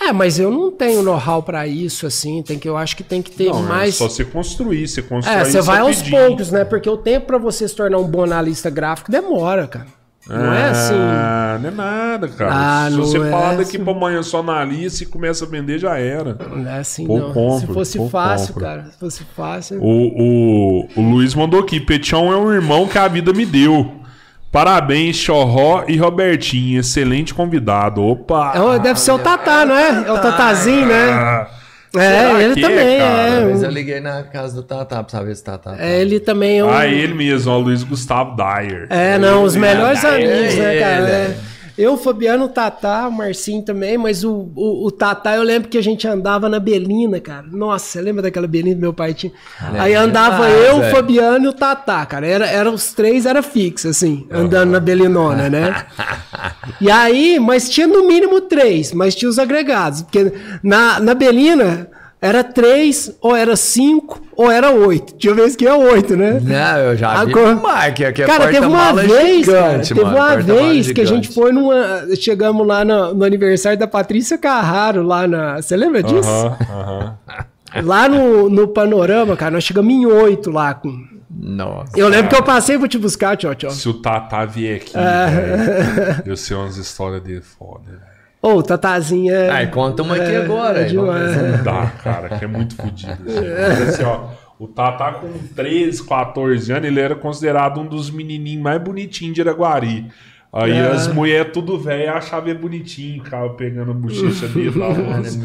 É, 0.00 0.12
mas 0.12 0.38
eu 0.38 0.50
não 0.50 0.70
tenho 0.70 1.02
know-how 1.02 1.42
pra 1.42 1.66
isso 1.66 2.06
assim, 2.06 2.40
tem 2.42 2.56
que 2.56 2.68
eu 2.68 2.76
acho 2.76 2.96
que 2.96 3.02
tem 3.02 3.20
que 3.20 3.32
ter 3.32 3.46
Não, 3.48 3.62
mais 3.64 3.94
é 3.94 3.98
só 3.98 4.08
você 4.08 4.24
construir. 4.24 4.86
Você 4.86 5.02
constrói 5.02 5.36
É, 5.40 5.44
você 5.44 5.60
vai 5.60 5.80
aos 5.80 6.00
poucos, 6.02 6.52
né? 6.52 6.64
Porque 6.64 6.88
o 6.88 6.96
tempo 6.96 7.26
pra 7.26 7.38
você 7.38 7.66
se 7.66 7.74
tornar 7.74 7.98
um 7.98 8.06
bom 8.06 8.22
analista 8.22 8.70
gráfico 8.70 9.10
demora, 9.10 9.66
cara. 9.66 9.97
Não 10.28 10.52
é 10.52 10.64
assim. 10.70 10.94
Ah, 10.94 11.58
não 11.60 11.68
é 11.68 11.72
nada, 11.72 12.28
cara. 12.28 12.50
Ah, 12.52 12.86
Se 12.90 12.96
não 12.96 13.04
você 13.04 13.18
é 13.18 13.30
falar 13.30 13.50
daqui 13.56 13.76
assim. 13.76 13.84
pra 13.84 13.92
amanhã 13.92 14.22
só 14.22 14.42
na 14.42 14.62
lista 14.64 15.02
e 15.02 15.06
começa 15.06 15.44
a 15.44 15.48
vender, 15.48 15.78
já 15.78 15.98
era. 15.98 16.36
Não 16.54 16.68
é 16.70 16.78
assim, 16.80 17.06
Pô, 17.06 17.18
não. 17.18 17.32
compro, 17.32 17.60
Se 17.60 17.66
fosse 17.72 17.98
pô, 17.98 18.08
fácil, 18.08 18.54
compro. 18.54 18.68
cara. 18.68 18.84
Se 18.90 18.98
fosse 18.98 19.24
fácil. 19.36 19.78
O, 19.82 19.86
o, 19.86 20.88
o 20.96 21.00
Luiz 21.10 21.34
mandou 21.34 21.60
aqui: 21.60 21.80
Petião 21.80 22.32
é 22.32 22.36
um 22.36 22.52
irmão 22.52 22.86
que 22.86 22.98
a 22.98 23.08
vida 23.08 23.32
me 23.32 23.46
deu. 23.46 23.94
Parabéns, 24.52 25.16
Chorró 25.16 25.84
e 25.88 25.96
Robertinho. 25.96 26.80
Excelente 26.80 27.34
convidado. 27.34 28.02
Opa! 28.02 28.52
É 28.74 28.78
deve 28.78 28.98
ser 28.98 29.12
o 29.12 29.18
Tatá, 29.18 29.64
não 29.66 29.74
é? 29.76 30.04
É 30.08 30.12
o 30.12 30.18
Tatazinho, 30.18 30.86
né? 30.86 31.46
É, 31.96 32.42
ele 32.42 32.54
que 32.54 32.60
também, 32.60 32.98
cara? 32.98 33.46
Mas 33.50 33.62
é. 33.62 33.66
eu 33.66 33.70
liguei 33.70 34.00
na 34.00 34.22
casa 34.22 34.54
do 34.54 34.62
Tatá 34.62 35.02
pra 35.02 35.10
saber 35.10 35.34
se 35.34 35.42
Tatá. 35.42 35.72
tá. 35.72 35.82
É, 35.82 36.00
ele 36.00 36.20
também 36.20 36.58
é 36.58 36.64
um. 36.64 36.70
Ah, 36.70 36.86
ele 36.86 37.14
mesmo, 37.14 37.50
ó, 37.50 37.58
Luiz 37.58 37.82
Gustavo 37.82 38.36
Dyer. 38.36 38.86
É, 38.90 39.18
não, 39.18 39.42
os 39.42 39.56
melhores 39.56 40.04
é, 40.04 40.08
amigos, 40.08 40.54
né, 40.56 40.74
ele, 40.74 40.80
cara? 40.80 41.36
Eu, 41.78 41.96
Fabiano, 41.96 42.46
o 42.46 42.48
Tatá, 42.48 43.06
o 43.06 43.12
Marcinho 43.12 43.62
também, 43.62 43.96
mas 43.96 44.24
o, 44.24 44.50
o, 44.56 44.86
o 44.86 44.90
Tatá, 44.90 45.36
eu 45.36 45.44
lembro 45.44 45.68
que 45.68 45.78
a 45.78 45.82
gente 45.82 46.08
andava 46.08 46.48
na 46.48 46.58
Belina, 46.58 47.20
cara. 47.20 47.46
Nossa, 47.50 47.86
você 47.86 48.00
lembra 48.00 48.22
daquela 48.22 48.48
Belina 48.48 48.74
que 48.74 48.80
meu 48.80 48.92
pai 48.92 49.14
tinha? 49.14 49.32
Aí 49.78 49.94
andava 49.94 50.46
Ah, 50.46 50.50
eu, 50.50 50.78
o. 50.78 50.82
Fabiano 50.90 51.44
e 51.44 51.48
o 51.48 51.52
Tatá, 51.52 52.04
cara. 52.04 52.26
Era, 52.26 52.46
era 52.46 52.68
os 52.68 52.92
três, 52.92 53.24
era 53.26 53.42
fixo, 53.42 53.86
assim, 53.88 54.26
andando 54.28 54.72
na 54.72 54.80
Belinona, 54.80 55.48
né? 55.48 55.86
E 56.80 56.90
aí, 56.90 57.40
mas 57.40 57.68
tinha 57.68 57.86
no 57.86 58.06
mínimo 58.06 58.40
três, 58.42 58.92
mas 58.92 59.14
tinha 59.14 59.28
os 59.28 59.38
agregados. 59.38 60.02
Porque 60.02 60.32
na, 60.62 61.00
na 61.00 61.14
Belina 61.14 61.88
era 62.20 62.42
três, 62.42 63.12
ou 63.20 63.34
era 63.36 63.54
cinco, 63.56 64.20
ou 64.36 64.50
era 64.50 64.70
oito. 64.70 65.14
Tinha 65.16 65.34
vez 65.34 65.54
que 65.54 65.64
ia 65.64 65.76
oito, 65.76 66.16
né? 66.16 66.40
Não, 66.42 66.78
eu 66.78 66.96
já 66.96 67.24
vi 67.24 67.30
Agora- 67.32 67.54
mais, 67.54 67.94
que 67.94 68.04
aqui 68.04 68.22
é 68.22 68.26
Cara, 68.26 68.46
teve 68.48 68.66
uma 68.66 68.92
porta-mala 68.92 69.02
vez, 69.02 69.46
cara, 69.46 69.68
gigante, 69.70 69.88
teve 69.88 70.00
mano, 70.04 70.16
uma 70.16 70.26
porta-mala 70.26 70.62
vez 70.62 70.92
que 70.92 71.00
a 71.00 71.04
gente 71.04 71.28
foi 71.32 71.52
numa. 71.52 72.06
Chegamos 72.16 72.66
lá 72.66 72.84
no, 72.84 73.14
no 73.14 73.24
aniversário 73.24 73.78
da 73.78 73.86
Patrícia 73.86 74.36
Carraro, 74.36 75.02
lá 75.02 75.28
na. 75.28 75.56
Você 75.62 75.76
lembra 75.76 76.02
disso? 76.02 76.28
Aham, 76.28 76.56
aham. 76.70 77.16
Lá 77.84 78.08
no, 78.08 78.48
no 78.48 78.66
Panorama, 78.68 79.36
cara, 79.36 79.50
nós 79.52 79.62
chegamos 79.62 79.92
em 79.92 80.06
oito 80.06 80.50
lá. 80.50 80.72
Com... 80.74 81.06
Nossa. 81.30 81.92
Eu 81.96 82.08
lembro 82.08 82.28
que 82.30 82.34
eu 82.34 82.42
passei 82.42 82.78
pra 82.78 82.88
te 82.88 82.98
buscar, 82.98 83.36
tchau, 83.36 83.54
tchau. 83.54 83.70
Se 83.70 83.88
o 83.88 83.94
Tatá 83.94 84.44
vier 84.46 84.76
aqui, 84.76 84.92
É. 84.96 85.26
velho, 85.26 86.22
eu 86.26 86.36
sei 86.36 86.56
umas 86.56 86.76
histórias 86.78 87.22
dele 87.22 87.42
foda, 87.42 87.82
velho. 87.86 88.17
Ô, 88.40 88.62
Tatazinha. 88.62 89.32
é- 89.34 89.50
Ai, 89.50 89.66
conta 89.70 90.02
uma 90.02 90.14
aqui 90.16 90.30
é- 90.32 90.36
agora, 90.36 90.80
é 90.80 90.84
aí. 90.84 90.92
Não 90.94 91.62
dá, 91.64 91.92
cara, 92.02 92.28
que 92.38 92.44
é 92.44 92.48
muito 92.48 92.76
fodido. 92.76 93.12
Assim. 93.26 93.88
Assim, 93.88 94.02
ó, 94.04 94.28
o 94.58 94.68
Tatá 94.68 95.12
com 95.12 95.28
13, 95.56 96.02
14 96.04 96.72
anos, 96.72 96.86
ele 96.86 97.00
era 97.00 97.14
considerado 97.16 97.80
um 97.80 97.86
dos 97.86 98.10
menininhos 98.10 98.62
mais 98.62 98.80
bonitinhos 98.80 99.34
de 99.34 99.40
Araguari. 99.40 100.06
Aí 100.50 100.72
É. 100.72 100.80
as 100.80 101.08
mulheres 101.08 101.52
tudo 101.52 101.78
velho 101.78 102.10
achavam 102.10 102.48
ele 102.48 102.58
bonitinho, 102.58 103.22
ficava 103.22 103.50
pegando 103.50 103.90
a 103.90 103.94
bochecha 103.94 104.48
dele, 104.48 104.70
dava 104.80 104.98
umas, 105.02 105.36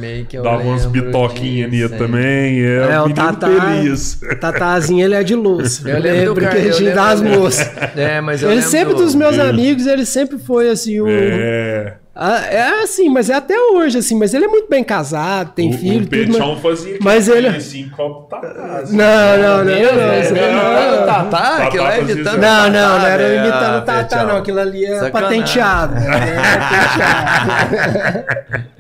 dava 0.42 0.64
umas 0.64 0.86
bitoquinhas 0.86 1.70
nele 1.70 1.90
também. 1.90 2.62
É, 2.64 2.88
É, 2.92 3.02
um 3.02 3.08
o 3.08 3.14
Tatá. 3.14 3.48
feliz. 3.50 4.22
Tatazinho, 4.40 5.04
ele 5.04 5.16
é 5.16 5.22
de 5.24 5.36
luz. 5.36 5.84
Eu 5.86 5.96
lembro 5.96 6.10
lembro 6.12 6.34
do 6.36 6.40
que 6.40 6.46
cara- 6.46 6.56
a 6.58 6.60
eu 6.60 6.72
gente 6.72 6.84
lembro- 6.84 6.96
dá 6.96 7.10
as 7.10 7.20
eu 7.20 7.26
lembro- 7.26 7.40
moças. 7.42 7.72
É, 7.98 8.22
mas 8.22 8.42
eu 8.44 8.48
Ele 8.50 8.56
lembro 8.58 8.72
sempre, 8.72 8.94
do- 8.94 9.04
dos 9.04 9.14
meus 9.16 9.38
amigos, 9.40 9.88
ele 9.88 10.06
sempre 10.06 10.38
foi 10.38 10.70
assim, 10.70 11.02
o. 11.02 11.06
É. 11.10 11.98
Ah, 12.16 12.46
É 12.46 12.84
assim, 12.84 13.10
mas 13.10 13.28
é 13.30 13.34
até 13.34 13.60
hoje, 13.60 13.98
assim, 13.98 14.16
mas 14.16 14.36
ele 14.36 14.46
é 14.46 14.48
muito 14.48 14.70
bem 14.70 14.84
casado, 14.84 15.52
tem 15.54 15.72
o, 15.72 15.78
filho, 15.78 16.04
o 16.04 16.08
tudo. 16.08 16.38
Mas... 16.38 16.60
fazia 16.62 16.98
mas 17.02 17.28
ele- 17.28 17.48
assim, 17.48 17.90
copo 17.90 18.30
Tatá. 18.30 18.82
assim. 18.84 18.96
Não, 18.96 19.38
não, 19.38 19.58
não, 19.58 19.66
não, 19.66 19.66
não, 19.66 20.12
aí 20.12 20.32
não, 20.32 20.54
não. 20.54 20.98
não, 21.00 21.06
Tatá, 21.08 21.64
aquilo 21.64 21.88
é 21.88 22.02
imitando 22.02 22.38
Não, 22.38 22.70
não, 22.70 23.00
não 23.00 23.06
era 23.08 23.34
imitando 23.36 23.76
Ah, 23.76 23.78
o 23.80 23.82
Tatá, 23.82 24.24
não. 24.26 24.38
Aquilo 24.38 24.60
ali 24.60 24.86
é 24.86 25.00
Sacanagem. 25.00 25.40
patenteado. 25.40 25.94
né? 25.96 26.06
É 26.06 26.42
patenteado. 26.60 28.54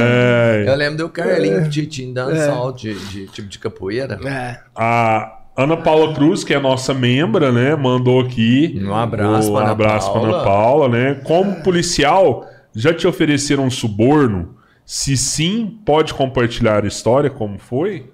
É. 0.00 0.64
Eu 0.66 0.74
lembro 0.76 0.98
do 0.98 1.08
Carlinho 1.08 1.68
Titinho 1.68 2.12
dando 2.14 2.36
salto 2.36 2.78
de, 2.82 3.26
tipo 3.28 3.48
de 3.48 3.58
capoeira. 3.58 4.18
É. 4.24 4.58
A 4.76 5.38
Ana 5.56 5.76
Paula 5.76 6.14
Cruz, 6.14 6.44
que 6.44 6.54
é 6.54 6.60
nossa 6.60 6.92
membra, 6.94 7.50
né, 7.50 7.74
mandou 7.74 8.20
aqui. 8.20 8.80
Um 8.84 8.94
abraço 8.94 9.48
um 9.50 9.54
pra 9.54 9.62
Ana 9.62 9.72
abraço 9.72 10.12
pra 10.12 10.20
Ana 10.20 10.30
Paula. 10.32 10.44
Paula, 10.44 10.88
né? 10.88 11.20
Como 11.24 11.56
policial, 11.62 12.46
já 12.80 12.94
te 12.94 13.06
ofereceram 13.06 13.64
um 13.64 13.70
suborno? 13.70 14.56
Se 14.86 15.16
sim, 15.16 15.78
pode 15.84 16.14
compartilhar 16.14 16.84
a 16.84 16.88
história, 16.88 17.28
como 17.28 17.58
foi? 17.58 18.10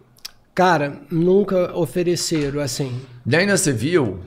Cara, 0.54 1.00
nunca 1.10 1.76
ofereceram 1.76 2.60
assim. 2.60 3.00
E 3.26 3.36
ainda 3.36 3.56
você 3.56 3.72
viu? 3.72 4.20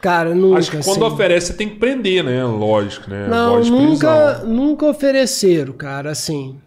Cara, 0.00 0.34
nunca. 0.34 0.58
Acho 0.58 0.70
que 0.70 0.82
quando 0.82 1.04
assim. 1.04 1.14
oferece, 1.14 1.46
você 1.48 1.52
tem 1.52 1.68
que 1.68 1.76
prender, 1.76 2.24
né? 2.24 2.42
Lógico, 2.44 3.08
né? 3.08 3.28
Não, 3.28 3.60
de 3.60 3.70
nunca, 3.70 4.34
prisão. 4.34 4.48
nunca 4.48 4.86
ofereceram, 4.86 5.72
cara, 5.72 6.10
assim. 6.10 6.58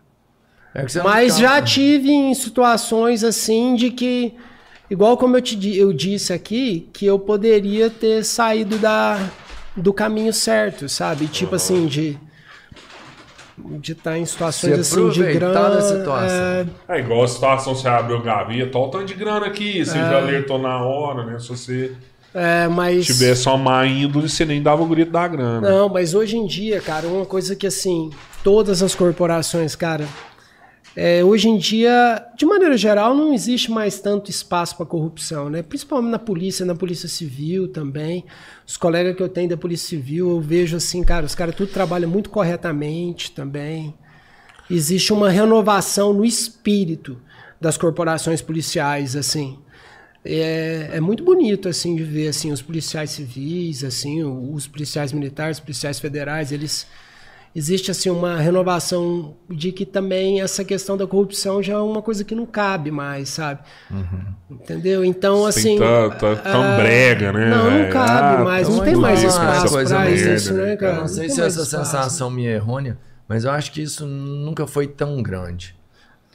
É 0.74 0.84
que 0.84 0.92
você 0.92 1.00
não 1.00 1.06
Mas 1.06 1.38
já 1.38 1.62
tive 1.62 2.10
em 2.12 2.34
situações 2.34 3.24
assim 3.24 3.76
de 3.76 3.92
que, 3.92 4.34
igual 4.90 5.18
como 5.18 5.38
eu, 5.38 5.42
te, 5.42 5.78
eu 5.78 5.92
disse 5.92 6.32
aqui, 6.32 6.90
que 6.94 7.06
eu 7.06 7.18
poderia 7.18 7.90
ter 7.90 8.24
saído 8.24 8.78
da, 8.78 9.18
do 9.76 9.94
caminho 9.94 10.32
certo, 10.32 10.88
sabe? 10.88 11.28
Tipo 11.28 11.56
assim, 11.56 11.88
de 11.88 12.18
de 13.58 13.94
estar 13.94 14.18
em 14.18 14.26
situações 14.26 14.74
Se 14.88 15.00
assim 15.00 15.10
de 15.10 15.34
grana. 15.34 15.82
situação. 15.82 16.28
é, 16.38 16.66
É 16.90 17.00
igual 17.00 17.24
a 17.24 17.28
situação, 17.28 17.74
você 17.76 17.88
abriu 17.88 18.22
gaveta, 18.22 18.78
olha 18.78 18.88
o 18.88 18.92
tanto 18.92 19.06
de 19.06 19.14
grana 19.14 19.46
aqui, 19.46 19.84
você 19.86 19.98
já 19.98 20.18
alertou 20.18 20.60
na 20.60 20.84
hora, 20.84 21.26
né? 21.26 21.40
Se 21.40 21.50
você 21.50 21.92
é, 22.34 22.68
mas 22.68 23.06
tivesse 23.06 23.48
uma 23.48 23.58
má 23.58 23.86
índole, 23.86 24.28
você 24.28 24.44
nem 24.44 24.62
dava 24.62 24.84
o 24.84 24.86
grito 24.86 25.10
da 25.10 25.26
grana. 25.26 25.70
Não, 25.70 25.88
mas 25.88 26.14
hoje 26.14 26.36
em 26.36 26.46
dia, 26.46 26.82
cara, 26.82 27.08
uma 27.08 27.26
coisa 27.26 27.56
que 27.56 27.66
assim, 27.66 28.10
todas 28.44 28.84
as 28.84 28.94
corporações, 28.94 29.74
cara, 29.74 30.06
é, 30.96 31.22
hoje 31.24 31.50
em 31.50 31.58
dia, 31.58 32.26
de 32.38 32.46
maneira 32.46 32.78
geral, 32.78 33.14
não 33.14 33.34
existe 33.34 33.70
mais 33.70 34.00
tanto 34.00 34.32
espaço 34.32 34.78
para 34.78 34.86
corrupção, 34.86 35.50
né? 35.50 35.62
Principalmente 35.62 36.12
na 36.12 36.20
polícia, 36.20 36.66
na 36.66 36.74
polícia 36.74 37.10
civil 37.10 37.68
também. 37.68 38.24
Os 38.66 38.78
colegas 38.78 39.14
que 39.14 39.22
eu 39.22 39.28
tenho 39.28 39.50
da 39.50 39.58
polícia 39.58 39.90
civil, 39.90 40.30
eu 40.30 40.40
vejo 40.40 40.78
assim, 40.78 41.04
cara, 41.04 41.26
os 41.26 41.36
caras 41.36 41.54
tudo 41.54 41.70
trabalham 41.70 42.10
muito 42.10 42.30
corretamente 42.30 43.32
também. 43.32 43.94
Existe 44.72 45.12
uma 45.12 45.30
renovação 45.30 46.14
no 46.14 46.24
espírito 46.24 47.22
das 47.60 47.78
corporações 47.78 48.42
policiais, 48.42 49.18
assim. 49.18 49.60
É, 50.24 50.92
é 50.94 51.00
muito 51.02 51.24
bonito 51.24 51.70
assim 51.70 51.96
de 51.96 52.04
ver 52.04 52.30
assim 52.30 52.52
os 52.52 52.62
policiais 52.62 53.12
civis, 53.12 53.84
assim 53.84 54.24
os 54.24 54.66
policiais 54.66 55.12
militares, 55.14 55.58
os 55.58 55.64
policiais 55.64 56.00
federais, 56.00 56.52
eles 56.52 56.88
existe 57.56 57.90
assim 57.90 58.10
uma 58.10 58.36
renovação 58.38 59.36
de 59.50 59.72
que 59.72 59.86
também 59.86 60.42
essa 60.42 60.64
questão 60.66 60.98
da 60.98 61.08
corrupção 61.08 61.64
já 61.64 61.74
é 61.74 61.78
uma 61.78 62.02
coisa 62.02 62.24
que 62.24 62.36
não 62.36 62.46
cabe 62.46 62.92
mais, 62.92 63.30
sabe? 63.30 63.62
Entendeu? 64.50 65.04
Então 65.06 65.46
assim, 65.46 65.80
tá, 65.80 66.10
tá 66.12 66.32
ah, 66.34 66.36
cambrega, 66.52 67.32
né? 67.32 67.50
Não, 67.50 67.72
não 67.72 67.90
cabe 67.90 68.42
Ah, 68.42 68.44
mais, 68.44 68.68
pelo 68.68 68.78
não 68.78 68.84
tem 68.84 68.96
mais 68.96 69.24
espaço 69.24 69.66
essa 69.66 69.70
coisa 69.70 69.96
pra 69.96 70.06
merda, 70.06 70.36
isso, 70.36 70.54
né, 70.54 70.66
né, 70.66 70.76
cara? 70.76 70.96
Eu 70.96 71.02
não 71.02 71.08
sei 71.08 71.30
se 71.30 71.42
essa 71.42 71.62
espaço. 71.64 71.86
sensação 71.86 72.30
minha 72.30 72.50
é 72.52 72.56
errônea, 72.56 72.98
mas 73.28 73.46
eu 73.46 73.52
acho 73.52 73.72
que 73.72 73.82
isso 73.82 74.06
nunca 74.06 74.68
foi 74.68 74.88
tão 74.88 75.22
grande. 75.24 75.76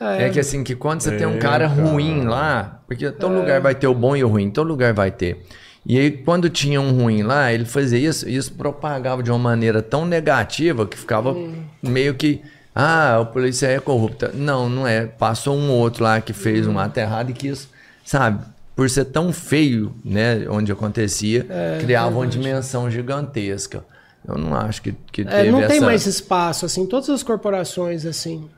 É, 0.01 0.25
É, 0.27 0.31
que 0.31 0.41
assim, 0.41 0.65
que 0.65 0.75
quando 0.75 1.03
você 1.03 1.13
tem 1.13 1.27
um 1.27 1.35
É, 1.35 1.39
cara 1.39 1.69
cara. 1.69 1.83
ruim 1.83 2.23
lá, 2.25 2.81
porque 2.87 3.11
todo 3.13 3.35
lugar 3.35 3.61
vai 3.61 3.75
ter 3.75 3.87
o 3.87 3.95
bom 3.95 4.17
e 4.17 4.25
o 4.25 4.29
ruim, 4.29 4.51
todo 4.51 4.67
lugar 4.69 4.95
vai 4.95 5.11
ter. 5.11 5.45
E 5.87 5.99
aí, 5.99 6.11
quando 6.11 6.51
tinha 6.51 6.81
um 6.81 6.93
ruim 6.93 7.23
lá, 7.23 7.53
ele 7.53 7.65
fazia 7.65 7.99
isso, 7.99 8.29
e 8.29 8.37
isso 8.37 8.53
propagava 8.53 9.23
de 9.23 9.31
uma 9.31 9.39
maneira 9.39 9.81
tão 9.83 10.05
negativa 10.05 10.87
que 10.87 10.97
ficava 10.99 11.35
meio 11.83 12.15
que. 12.15 12.43
Ah, 12.75 13.19
o 13.21 13.27
policial 13.27 13.73
é 13.73 13.81
corrupto. 13.81 14.31
Não, 14.35 14.69
não 14.69 14.87
é. 14.87 15.07
Passou 15.07 15.57
um 15.57 15.71
outro 15.71 16.05
lá 16.05 16.21
que 16.21 16.33
fez 16.33 16.67
um 16.67 16.79
ato 16.79 16.99
errado 17.01 17.31
e 17.31 17.33
quis, 17.33 17.69
sabe? 18.05 18.45
Por 18.77 18.89
ser 18.89 19.07
tão 19.07 19.33
feio, 19.33 19.93
né, 20.05 20.47
onde 20.49 20.71
acontecia, 20.71 21.47
criava 21.81 22.17
uma 22.17 22.27
dimensão 22.27 22.91
gigantesca. 22.91 23.85
Eu 24.27 24.37
não 24.39 24.55
acho 24.55 24.83
que, 24.83 24.93
que 25.11 25.23
É, 25.23 25.51
não 25.51 25.61
tem 25.67 25.77
essa- 25.79 25.87
mais 25.87 26.07
espaço, 26.07 26.65
assim, 26.67 26.87
todas 26.87 27.09
as 27.11 27.23
corporações, 27.23 28.05
assim. 28.07 28.49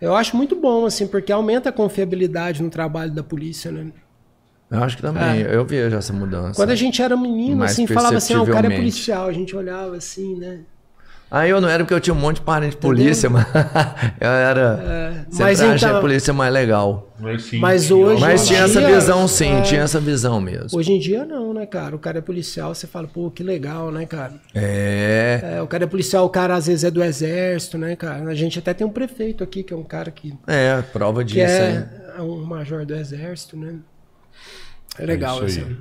Eu 0.00 0.14
acho 0.14 0.36
muito 0.36 0.54
bom, 0.56 0.86
assim, 0.86 1.06
porque 1.06 1.32
aumenta 1.32 1.70
a 1.70 1.72
confiabilidade 1.72 2.62
no 2.62 2.70
trabalho 2.70 3.10
da 3.10 3.22
polícia, 3.22 3.70
né? 3.72 3.86
Eu 4.70 4.82
acho 4.84 4.96
que 4.96 5.02
também, 5.02 5.40
eu 5.40 5.64
vejo 5.64 5.96
essa 5.96 6.12
mudança. 6.12 6.54
Quando 6.54 6.70
a 6.70 6.76
gente 6.76 7.02
era 7.02 7.16
menino, 7.16 7.56
Mais 7.56 7.72
assim, 7.72 7.86
falava 7.86 8.16
assim, 8.16 8.34
ah, 8.34 8.42
o 8.42 8.46
cara 8.46 8.72
é 8.72 8.76
policial, 8.76 9.26
a 9.26 9.32
gente 9.32 9.54
olhava 9.56 9.96
assim, 9.96 10.36
né? 10.36 10.60
Ah, 11.32 11.46
eu 11.46 11.60
não 11.60 11.68
era 11.68 11.84
porque 11.84 11.94
eu 11.94 12.00
tinha 12.00 12.12
um 12.12 12.18
monte 12.18 12.36
de 12.36 12.42
parente 12.42 12.72
de 12.72 12.76
polícia, 12.78 13.30
mas 13.30 13.46
eu 14.20 14.28
era. 14.30 15.24
sempre 15.30 15.44
mas 15.44 15.60
achei 15.60 15.76
então- 15.76 15.96
a 15.96 16.00
polícia 16.00 16.32
mais 16.32 16.52
legal. 16.52 17.08
Mas, 17.20 17.42
sim, 17.44 17.58
Mas 17.60 17.88
hoje- 17.90 18.20
Mas 18.20 18.46
tinha 18.48 18.60
essa 18.64 18.80
dia, 18.80 18.94
visão, 18.94 19.28
sim, 19.28 19.52
é. 19.58 19.62
tinha 19.62 19.82
essa 19.82 20.00
visão 20.00 20.40
mesmo. 20.40 20.76
Hoje 20.76 20.92
em 20.92 20.98
dia 20.98 21.24
não, 21.24 21.54
né, 21.54 21.66
cara? 21.66 21.94
O 21.94 22.00
cara 22.00 22.18
é 22.18 22.20
policial, 22.20 22.74
você 22.74 22.86
fala, 22.88 23.06
pô, 23.06 23.30
que 23.30 23.44
legal, 23.44 23.92
né, 23.92 24.06
cara? 24.06 24.32
É. 24.52 25.40
É, 25.58 25.62
o 25.62 25.68
cara 25.68 25.84
é 25.84 25.86
policial, 25.86 26.24
o 26.24 26.30
cara 26.30 26.54
às 26.56 26.66
vezes 26.66 26.82
é 26.82 26.90
do 26.90 27.02
exército, 27.02 27.78
né, 27.78 27.94
cara? 27.94 28.24
A 28.28 28.34
gente 28.34 28.58
até 28.58 28.74
tem 28.74 28.84
um 28.86 28.90
prefeito 28.90 29.44
aqui, 29.44 29.62
que 29.62 29.72
é 29.72 29.76
um 29.76 29.84
cara 29.84 30.10
que, 30.10 30.34
É, 30.48 30.82
prova 30.92 31.20
que 31.24 31.34
disso, 31.34 31.62
hein? 31.62 31.84
é 32.18 32.22
um 32.22 32.42
major 32.44 32.84
do 32.84 32.94
exército, 32.96 33.56
né? 33.56 33.74
É 34.98 35.04
legal, 35.06 35.44
isso 35.46 35.60
aí. 35.60 35.64
essa 35.64 35.76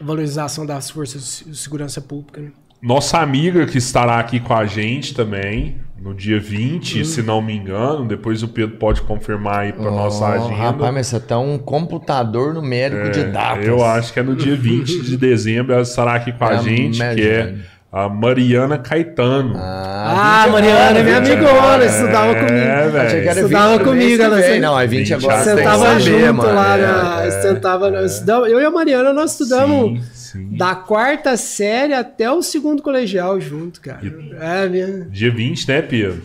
valorização 0.00 0.66
das 0.66 0.90
forças 0.90 1.44
de 1.46 1.56
segurança 1.56 2.00
pública, 2.00 2.40
né? 2.40 2.50
Nossa 2.80 3.18
amiga 3.18 3.64
que 3.66 3.78
estará 3.78 4.18
aqui 4.18 4.40
com 4.40 4.52
a 4.52 4.66
gente 4.66 5.14
também, 5.14 5.76
no 6.00 6.12
dia 6.12 6.40
20, 6.40 7.00
Hum. 7.00 7.04
se 7.04 7.22
não 7.22 7.40
me 7.40 7.54
engano. 7.54 8.08
Depois 8.08 8.42
o 8.42 8.48
Pedro 8.48 8.76
pode 8.76 9.02
confirmar 9.02 9.60
aí 9.60 9.72
para 9.72 9.88
nossa 9.88 10.24
Oh, 10.24 10.26
agenda. 10.46 10.54
Rapaz, 10.56 10.92
mas 10.94 11.06
você 11.06 11.20
tá 11.20 11.38
um 11.38 11.56
computador 11.58 12.52
numérico 12.52 13.10
de 13.12 13.22
datas. 13.24 13.64
Eu 13.64 13.84
acho 13.84 14.12
que 14.12 14.18
é 14.18 14.22
no 14.24 14.34
dia 14.34 14.56
20 14.56 15.00
de 15.02 15.16
dezembro 15.16 15.72
ela 15.72 15.82
estará 15.82 16.14
aqui 16.14 16.32
com 16.32 16.44
a 16.44 16.52
É 16.54 16.56
a 16.56 16.62
gente, 16.62 16.98
que 16.98 17.22
é. 17.22 17.54
A 17.92 18.08
Mariana 18.08 18.78
Caetano. 18.78 19.52
Ah, 19.54 20.46
Mariana 20.50 20.98
é 20.98 21.02
minha 21.02 21.18
amigona, 21.18 21.84
estudava 21.84 22.34
comigo. 22.34 22.48
velho. 22.54 23.00
Achei 23.00 23.20
que 23.22 23.28
era 23.28 23.40
Estudava 23.40 23.72
20 23.76 23.84
comigo, 23.84 24.22
ela 24.22 24.40
sempre- 24.40 24.60
Não, 24.60 24.80
é 24.80 24.86
20 24.86 25.14
agora. 25.14 25.36
20 25.36 25.44
tem 25.44 25.54
que 25.56 25.60
Sentava 25.62 26.00
junto 26.00 26.34
mano. 26.34 26.54
lá, 26.54 26.78
É, 26.78 26.80
na, 26.86 27.24
é. 27.24 27.30
sentava, 27.42 27.90
nós 27.90 28.12
estudamos- 28.14 28.48
eu 28.50 28.60
e 28.60 28.64
a 28.64 28.70
Mariana, 28.70 29.12
nós 29.12 29.32
estudamos 29.32 30.00
Sim, 30.14 30.48
sim. 30.48 30.56
da 30.56 30.74
quarta 30.74 31.36
série 31.36 31.92
até 31.92 32.30
o 32.30 32.40
segundo 32.40 32.82
colegial 32.82 33.38
junto, 33.38 33.78
cara. 33.80 34.00
É, 34.40 34.66
minha, 34.68 35.06
Dia 35.10 35.30
20, 35.30 35.68
né, 35.68 35.82
Pedro? 35.82 36.22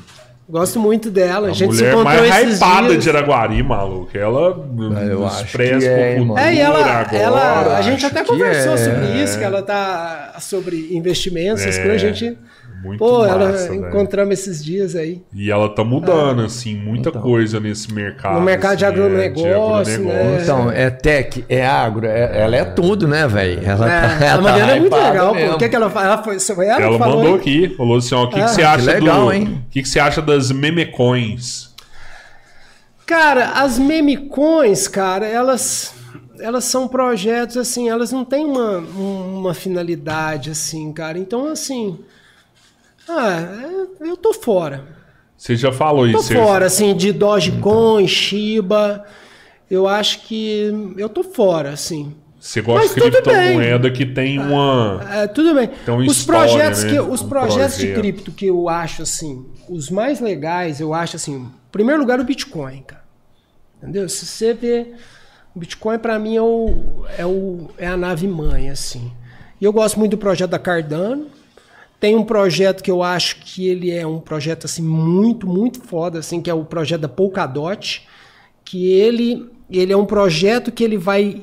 Gosto 0.49 0.79
muito 0.79 1.09
dela. 1.11 1.47
A, 1.47 1.51
A 1.51 1.53
gente 1.53 1.75
se 1.75 1.81
mulher 1.83 1.93
encontrou 1.93 2.27
mais 2.29 2.43
esses 2.43 2.57
hypada 2.57 2.87
dias. 2.89 3.03
de 3.03 3.09
Araguari, 3.09 3.63
maluco. 3.63 4.17
Ela 4.17 4.39
eu 5.09 5.19
nos 5.19 5.33
acho 5.33 5.45
expressa 5.45 5.85
é, 5.87 6.15
com 6.15 6.25
mano. 6.25 6.39
É, 6.39 6.53
e 6.53 6.59
ela, 6.59 6.79
agora. 6.79 7.17
ela 7.17 7.77
a 7.77 7.81
gente 7.81 8.05
acho 8.05 8.05
até 8.05 8.23
conversou 8.23 8.73
é. 8.73 8.77
sobre 8.77 9.23
isso, 9.23 9.37
que 9.37 9.43
ela 9.43 9.61
tá 9.61 10.35
sobre 10.39 10.95
investimentos, 10.95 11.61
essas 11.61 11.77
É, 11.77 11.83
coisas, 11.83 12.03
a 12.03 12.13
gente, 12.13 12.37
Muito 12.83 12.99
pô, 12.99 13.19
massa, 13.19 13.31
ela 13.33 13.51
velho. 13.53 13.75
encontramos 13.87 14.33
esses 14.39 14.63
dias 14.63 14.95
aí. 14.95 15.21
E 15.33 15.49
ela 15.49 15.67
tá 15.67 15.83
mudando, 15.83 16.43
assim, 16.43 16.75
muita 16.75 17.09
Então. 17.09 17.21
coisa 17.21 17.59
nesse 17.59 17.91
mercado. 17.93 18.35
No 18.35 18.41
mercado 18.41 18.77
de 18.77 18.85
assim, 18.85 18.93
agronegócio, 18.95 19.93
é, 19.93 19.97
de 19.97 20.03
né? 20.03 20.39
Então, 20.43 20.71
é 20.71 20.89
tech, 20.89 21.43
é 21.49 21.65
agro, 21.65 22.05
é- 22.05 22.39
ela 22.41 22.55
é 22.55 22.63
tudo, 22.65 23.07
né, 23.07 23.27
velho? 23.27 23.61
Ela 23.63 23.91
É, 23.91 24.19
tá, 24.19 24.33
a 24.35 24.41
Mariana 24.41 24.71
é 24.75 24.79
muito 24.79 24.95
legal, 24.95 25.29
pô. 25.29 25.35
mesmo. 25.35 25.55
O 25.55 25.57
que, 25.57 25.69
que 25.69 25.75
ela 25.75 25.89
fala? 25.89 26.05
Ela 26.07 26.23
foi, 26.23 26.35
ela, 26.67 26.81
Ela 26.81 26.91
que 26.93 26.97
falou 26.99 27.15
mandou 27.17 27.33
aí? 27.35 27.39
aqui, 27.39 27.69
falou 27.75 27.97
assim, 27.97 28.15
ó, 28.15 28.23
o 28.25 28.29
que, 28.29 28.39
Ah, 28.39 28.43
que 28.45 28.49
você 28.51 28.55
que 28.61 28.63
acha 28.67 28.85
legal, 28.93 29.25
do... 29.25 29.33
hein? 29.33 29.63
O 29.67 29.69
que, 29.71 29.81
que 29.81 29.89
você 29.89 29.99
acha 29.99 30.21
das 30.21 30.51
memecoins? 30.51 31.67
Cara, 33.05 33.51
as 33.61 33.79
memicões, 33.79 34.87
cara, 34.87 35.25
elas 35.25 35.93
elas 36.39 36.65
são 36.65 36.87
projetos 36.87 37.57
assim, 37.57 37.89
elas 37.89 38.11
não 38.11 38.23
têm 38.23 38.45
uma, 38.45 38.77
uma 38.77 39.53
finalidade 39.55 40.51
assim, 40.51 40.93
cara. 40.93 41.17
Então, 41.17 41.47
assim, 41.47 41.97
ah, 43.09 43.77
eu 44.01 44.17
tô 44.17 44.33
fora. 44.33 44.97
Você 45.37 45.55
já 45.55 45.71
falou 45.71 46.11
Tô 46.11 46.19
isso. 46.19 46.33
fora, 46.33 46.65
assim, 46.65 46.95
de 46.95 47.11
Dogecoin, 47.11 48.07
Shiba. 48.07 49.05
Eu 49.69 49.87
acho 49.87 50.21
que 50.21 50.93
eu 50.97 51.07
tô 51.07 51.23
fora, 51.23 51.69
assim. 51.69 52.15
Você 52.39 52.61
gosta 52.61 52.93
de 52.93 53.01
criptomoeda 53.01 53.91
que 53.91 54.05
tem 54.05 54.39
uma... 54.39 55.01
É, 55.11 55.27
tudo 55.27 55.53
bem. 55.53 55.69
Então, 55.83 55.97
os 55.97 56.17
história, 56.17 56.47
projetos 56.49 56.83
né? 56.83 56.91
que 56.91 56.99
os 56.99 57.21
Um 57.21 57.27
projetos 57.27 57.77
de 57.77 57.87
projeto. 57.87 57.99
cripto 57.99 58.31
que 58.31 58.45
eu 58.45 58.69
acho 58.69 59.01
assim, 59.01 59.45
os 59.67 59.89
mais 59.89 60.19
legais, 60.19 60.79
eu 60.79 60.93
acho 60.93 61.17
assim, 61.17 61.35
em 61.35 61.51
primeiro 61.71 61.99
lugar 61.99 62.19
o 62.19 62.23
Bitcoin, 62.23 62.83
cara. 62.83 63.03
Entendeu? 63.81 64.07
Se 64.07 64.25
você 64.25 64.53
vê 64.53 64.93
o 65.55 65.59
Bitcoin 65.59 65.99
para 65.99 66.17
mim 66.17 66.35
é 66.35 66.41
o, 66.41 67.05
é 67.17 67.25
o 67.25 67.69
é 67.77 67.87
a 67.87 67.97
nave 67.97 68.27
mãe 68.27 68.69
assim. 68.69 69.11
E 69.59 69.65
eu 69.65 69.73
gosto 69.73 69.99
muito 69.99 70.11
do 70.11 70.17
projeto 70.17 70.51
da 70.51 70.59
Cardano. 70.59 71.27
Tem 71.99 72.15
um 72.15 72.23
projeto 72.23 72.83
que 72.83 72.91
eu 72.91 73.01
acho 73.01 73.37
que 73.37 73.67
ele 73.67 73.91
é 73.91 74.05
um 74.05 74.19
projeto 74.19 74.65
assim 74.65 74.83
muito, 74.83 75.47
muito 75.47 75.81
foda 75.81 76.19
assim, 76.19 76.41
que 76.41 76.49
é 76.49 76.53
o 76.53 76.63
projeto 76.63 77.01
da 77.01 77.09
Polkadot, 77.09 78.07
que 78.63 78.91
ele 78.91 79.49
ele 79.69 79.91
é 79.91 79.97
um 79.97 80.05
projeto 80.05 80.71
que 80.71 80.83
ele 80.83 80.97
vai 80.97 81.41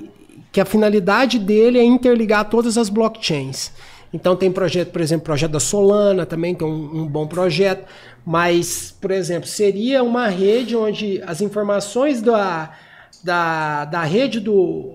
que 0.53 0.61
a 0.61 0.65
finalidade 0.65 1.39
dele 1.39 1.79
é 1.79 1.85
interligar 1.85 2.49
todas 2.49 2.79
as 2.79 2.89
blockchains. 2.89 3.73
Então 4.13 4.37
tem 4.37 4.53
projeto, 4.53 4.93
por 4.93 5.01
exemplo, 5.01 5.25
projeto 5.25 5.51
da 5.51 5.59
Solana 5.59 6.25
também, 6.25 6.55
que 6.55 6.63
é 6.63 6.67
um, 6.67 7.01
um 7.03 7.07
bom 7.07 7.27
projeto. 7.27 7.85
Mas, 8.25 8.97
por 9.01 9.11
exemplo, 9.11 9.49
seria 9.49 10.05
uma 10.05 10.29
rede 10.29 10.77
onde 10.77 11.21
as 11.27 11.41
informações 11.41 12.23
da, 12.23 12.73
da, 13.25 13.85
da 13.85 14.05
rede 14.05 14.39
do, 14.39 14.95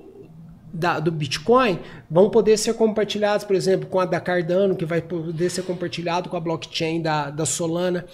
da- 0.74 1.00
do 1.00 1.12
Bitcoin 1.12 1.80
vão 2.10 2.30
poder 2.30 2.58
ser 2.58 2.74
compartilhadas, 2.74 3.44
por 3.44 3.56
exemplo, 3.56 3.88
com 3.88 4.00
a 4.00 4.06
da 4.06 4.20
Cardano, 4.20 4.76
que 4.76 4.86
vai 4.86 5.02
poder 5.02 5.50
ser 5.50 5.64
compartilhado 5.64 6.30
com 6.30 6.38
a 6.38 6.40
blockchain 6.40 7.02
da, 7.02 7.30
da 7.30 7.46
Solana. 7.46 8.06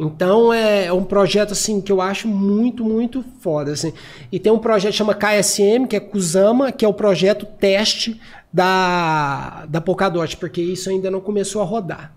Então 0.00 0.52
é, 0.52 0.86
é 0.86 0.92
um 0.92 1.02
projeto 1.02 1.52
assim 1.52 1.80
que 1.80 1.90
eu 1.90 2.00
acho 2.00 2.28
muito, 2.28 2.84
muito 2.84 3.24
foda. 3.40 3.72
Assim. 3.72 3.92
E 4.30 4.38
tem 4.38 4.52
um 4.52 4.58
projeto 4.58 4.92
que 4.92 4.96
chama 4.98 5.12
KSM, 5.14 5.86
que 5.88 5.96
é 5.96 6.00
Kusama, 6.00 6.70
que 6.70 6.84
é 6.84 6.88
o 6.88 6.94
projeto 6.94 7.44
teste 7.44 8.20
da, 8.52 9.66
da 9.68 9.80
Polkadot, 9.80 10.36
porque 10.36 10.60
isso 10.62 10.88
ainda 10.88 11.10
não 11.10 11.20
começou 11.20 11.60
a 11.62 11.64
rodar. 11.64 12.12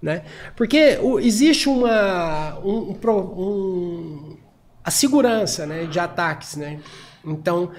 Né? 0.00 0.22
Porque 0.56 0.98
o- 1.02 1.20
existe 1.20 1.68
uma. 1.68 2.58
Um, 2.64 2.96
um- 3.36 4.36
a 4.82 4.90
segurança 4.90 5.66
né, 5.66 5.84
de 5.84 5.98
ataques. 6.00 6.56
Né? 6.56 6.80
Então, 7.22 7.70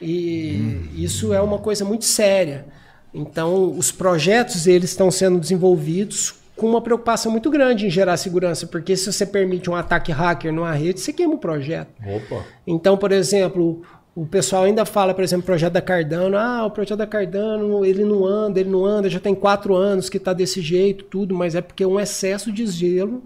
e 0.00 0.88
isso 0.94 1.32
é 1.32 1.40
uma 1.40 1.58
coisa 1.58 1.84
muito 1.84 2.04
séria. 2.04 2.66
Então, 3.12 3.76
os 3.76 3.90
projetos 3.90 4.66
eles 4.66 4.90
estão 4.90 5.10
sendo 5.10 5.38
desenvolvidos 5.38 6.34
com 6.56 6.68
uma 6.68 6.80
preocupação 6.80 7.32
muito 7.32 7.50
grande 7.50 7.86
em 7.86 7.90
gerar 7.90 8.16
segurança, 8.16 8.66
porque 8.66 8.96
se 8.96 9.10
você 9.10 9.24
permite 9.24 9.70
um 9.70 9.74
ataque 9.74 10.12
hacker 10.12 10.52
numa 10.52 10.72
rede, 10.72 11.00
você 11.00 11.12
queima 11.12 11.34
o 11.34 11.38
projeto. 11.38 11.90
Opa. 12.06 12.44
Então, 12.66 12.98
por 12.98 13.12
exemplo, 13.12 13.82
o 14.14 14.26
pessoal 14.26 14.64
ainda 14.64 14.84
fala, 14.84 15.14
por 15.14 15.24
exemplo, 15.24 15.46
projeto 15.46 15.72
da 15.72 15.80
Cardano, 15.80 16.36
ah, 16.36 16.66
o 16.66 16.70
projeto 16.70 16.98
da 16.98 17.06
Cardano, 17.06 17.84
ele 17.84 18.04
não 18.04 18.26
anda, 18.26 18.60
ele 18.60 18.68
não 18.68 18.84
anda, 18.84 19.08
já 19.08 19.18
tem 19.18 19.34
quatro 19.34 19.74
anos 19.74 20.10
que 20.10 20.18
está 20.18 20.32
desse 20.32 20.60
jeito, 20.60 21.04
tudo, 21.04 21.34
mas 21.34 21.54
é 21.54 21.62
porque 21.62 21.82
é 21.82 21.86
um 21.86 21.98
excesso 21.98 22.52
de 22.52 22.66
gelo 22.66 23.22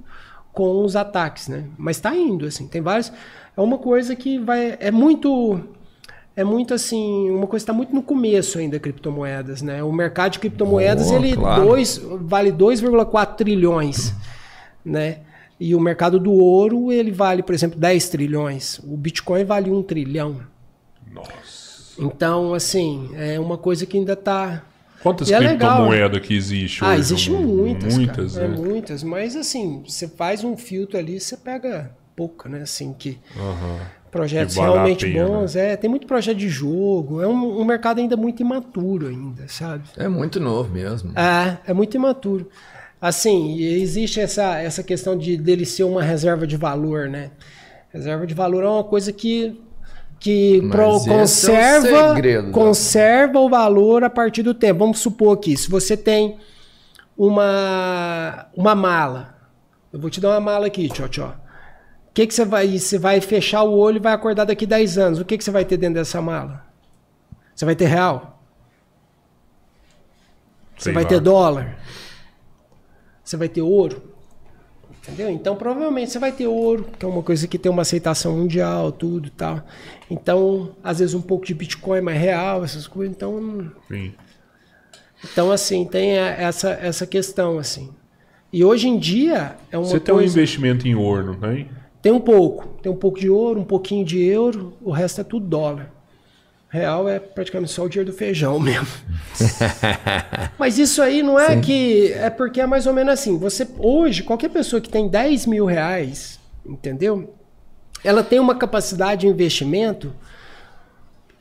com 0.52 0.84
os 0.84 0.94
ataques, 0.94 1.48
né? 1.48 1.64
Mas 1.76 1.96
está 1.96 2.14
indo, 2.14 2.46
assim, 2.46 2.68
tem 2.68 2.80
vários. 2.80 3.12
É 3.56 3.60
uma 3.60 3.78
coisa 3.78 4.14
que 4.14 4.38
vai. 4.38 4.76
É 4.78 4.90
muito. 4.90 5.60
É 6.36 6.42
muito 6.42 6.74
assim, 6.74 7.30
uma 7.30 7.46
coisa 7.46 7.64
que 7.64 7.70
está 7.70 7.72
muito 7.72 7.94
no 7.94 8.02
começo 8.02 8.58
ainda, 8.58 8.78
criptomoedas, 8.80 9.62
né? 9.62 9.82
O 9.84 9.92
mercado 9.92 10.32
de 10.32 10.38
criptomoedas, 10.40 11.10
Oh, 11.10 11.16
ele 11.16 11.36
claro. 11.36 11.64
dois, 11.64 11.96
vale 11.98 12.50
2,4 12.50 13.36
trilhões, 13.36 14.12
né? 14.84 15.20
E 15.60 15.74
o 15.76 15.80
mercado 15.80 16.18
do 16.18 16.32
ouro, 16.32 16.90
ele 16.90 17.12
vale, 17.12 17.42
por 17.42 17.54
exemplo, 17.54 17.78
10 17.78 18.08
trilhões. 18.08 18.80
O 18.80 18.96
Bitcoin 18.96 19.44
vale 19.44 19.70
1 19.70 19.82
trilhão. 19.84 20.40
Nossa. 21.12 21.94
Então, 21.98 22.52
assim, 22.52 23.10
é 23.14 23.38
uma 23.38 23.56
coisa 23.56 23.86
que 23.86 23.96
ainda 23.96 24.14
está 24.14 24.64
Quantas 25.00 25.28
E 25.28 25.34
é 25.34 25.38
legal. 25.38 25.76
criptomoedas 25.76 26.20
que 26.26 26.34
existe 26.34 26.82
Ah, 26.82 26.92
hoje? 26.92 27.00
existe 27.00 27.30
muitas, 27.30 27.94
Muitas, 27.94 28.32
cara. 28.34 28.48
né? 28.48 28.54
É, 28.54 28.58
muitas, 28.58 29.02
mas 29.02 29.36
assim, 29.36 29.82
você 29.86 30.08
faz 30.08 30.42
um 30.42 30.56
filtro 30.56 30.98
ali, 30.98 31.20
você 31.20 31.36
pega 31.36 31.94
pouca, 32.16 32.48
né? 32.48 32.62
Assim, 32.62 32.92
que 32.94 33.18
Aham. 33.36 33.80
Projetos 34.14 34.56
realmente 34.56 35.06
pena. 35.12 35.26
bons. 35.26 35.56
É, 35.56 35.76
tem 35.76 35.90
muito 35.90 36.06
projeto 36.06 36.36
de 36.38 36.48
jogo. 36.48 37.20
É 37.20 37.26
um, 37.26 37.60
um 37.60 37.64
mercado 37.64 37.98
ainda 37.98 38.16
muito 38.16 38.40
imaturo 38.40 39.08
ainda, 39.08 39.46
sabe? 39.48 39.82
É 39.96 40.06
muito 40.08 40.38
novo 40.38 40.72
mesmo. 40.72 41.12
É, 41.18 41.58
é 41.66 41.74
muito 41.74 41.96
imaturo. 41.96 42.48
Assim, 43.00 43.58
existe 43.60 44.20
essa, 44.20 44.58
essa 44.58 44.82
questão 44.82 45.18
de 45.18 45.36
dele 45.36 45.66
ser 45.66 45.84
uma 45.84 46.02
reserva 46.02 46.46
de 46.46 46.56
valor, 46.56 47.08
né? 47.08 47.32
Reserva 47.92 48.26
de 48.26 48.32
valor 48.34 48.62
é 48.64 48.68
uma 48.68 48.84
coisa 48.84 49.12
que, 49.12 49.60
que 50.18 50.62
pro- 50.70 50.96
esse 50.96 51.10
é 51.10 51.12
o 51.12 51.18
conserva, 51.18 52.14
segredo, 52.14 52.46
né? 52.46 52.52
conserva 52.52 53.38
o 53.40 53.48
valor 53.48 54.04
a 54.04 54.10
partir 54.10 54.42
do 54.42 54.54
tempo. 54.54 54.78
Vamos 54.78 55.00
supor 55.00 55.36
que 55.38 55.56
se 55.56 55.68
você 55.68 55.96
tem 55.96 56.38
uma, 57.16 58.46
uma 58.56 58.74
mala, 58.74 59.34
eu 59.92 60.00
vou 60.00 60.08
te 60.10 60.20
dar 60.20 60.30
uma 60.30 60.40
mala 60.40 60.66
aqui, 60.66 60.88
tchau, 60.88 61.08
tchau. 61.08 61.34
O 62.14 62.20
que, 62.22 62.28
que 62.28 62.32
você 62.34 62.44
vai. 62.44 62.78
Você 62.78 62.96
vai 62.96 63.20
fechar 63.20 63.64
o 63.64 63.76
olho 63.76 63.96
e 63.96 64.00
vai 64.00 64.12
acordar 64.12 64.44
daqui 64.44 64.64
10 64.64 64.98
anos. 64.98 65.18
O 65.18 65.24
que, 65.24 65.36
que 65.36 65.42
você 65.42 65.50
vai 65.50 65.64
ter 65.64 65.76
dentro 65.76 65.96
dessa 65.96 66.22
mala? 66.22 66.64
Você 67.52 67.64
vai 67.64 67.74
ter 67.74 67.86
real? 67.86 68.40
Você 70.76 70.84
Sei 70.84 70.92
vai 70.92 71.02
lá. 71.02 71.08
ter 71.08 71.18
dólar? 71.18 71.76
Você 73.24 73.36
vai 73.36 73.48
ter 73.48 73.62
ouro? 73.62 74.14
Entendeu? 75.02 75.28
Então, 75.28 75.56
provavelmente 75.56 76.12
você 76.12 76.20
vai 76.20 76.30
ter 76.30 76.46
ouro, 76.46 76.86
que 76.96 77.04
é 77.04 77.08
uma 77.08 77.20
coisa 77.20 77.48
que 77.48 77.58
tem 77.58 77.72
uma 77.72 77.82
aceitação 77.82 78.36
mundial, 78.36 78.92
tudo 78.92 79.26
e 79.26 79.30
tal. 79.30 79.60
Então, 80.08 80.70
às 80.84 81.00
vezes 81.00 81.16
um 81.16 81.20
pouco 81.20 81.44
de 81.44 81.52
Bitcoin 81.52 82.00
mais 82.00 82.20
real, 82.20 82.62
essas 82.62 82.86
coisas. 82.86 83.12
Então, 83.12 83.72
Sim. 83.88 84.14
então 85.24 85.50
assim, 85.50 85.84
tem 85.84 86.12
essa, 86.12 86.70
essa 86.70 87.08
questão, 87.08 87.58
assim. 87.58 87.90
E 88.52 88.64
hoje 88.64 88.86
em 88.86 89.00
dia 89.00 89.56
é 89.72 89.76
uma 89.76 89.84
Você 89.84 89.98
tem 89.98 90.14
um 90.14 90.18
coisa... 90.18 90.32
investimento 90.38 90.86
em 90.86 90.94
ouro, 90.94 91.26
não 91.26 91.34
tem? 91.34 91.68
Tem 92.04 92.12
um 92.12 92.20
pouco. 92.20 92.66
Tem 92.82 92.92
um 92.92 92.96
pouco 92.96 93.18
de 93.18 93.30
ouro, 93.30 93.58
um 93.60 93.64
pouquinho 93.64 94.04
de 94.04 94.22
euro, 94.22 94.74
o 94.82 94.90
resto 94.90 95.22
é 95.22 95.24
tudo 95.24 95.46
dólar. 95.46 95.90
Real 96.68 97.08
é 97.08 97.18
praticamente 97.18 97.72
só 97.72 97.84
o 97.84 97.88
dinheiro 97.88 98.12
do 98.12 98.16
feijão 98.16 98.60
mesmo. 98.60 98.88
Mas 100.58 100.78
isso 100.78 101.00
aí 101.00 101.22
não 101.22 101.40
é 101.40 101.58
que. 101.58 102.12
É 102.12 102.28
porque 102.28 102.60
é 102.60 102.66
mais 102.66 102.86
ou 102.86 102.92
menos 102.92 103.14
assim. 103.14 103.38
Você 103.38 103.66
hoje, 103.78 104.22
qualquer 104.22 104.50
pessoa 104.50 104.82
que 104.82 104.88
tem 104.90 105.08
10 105.08 105.46
mil 105.46 105.64
reais, 105.64 106.38
entendeu? 106.66 107.32
Ela 108.04 108.22
tem 108.22 108.38
uma 108.38 108.54
capacidade 108.54 109.22
de 109.22 109.28
investimento 109.28 110.12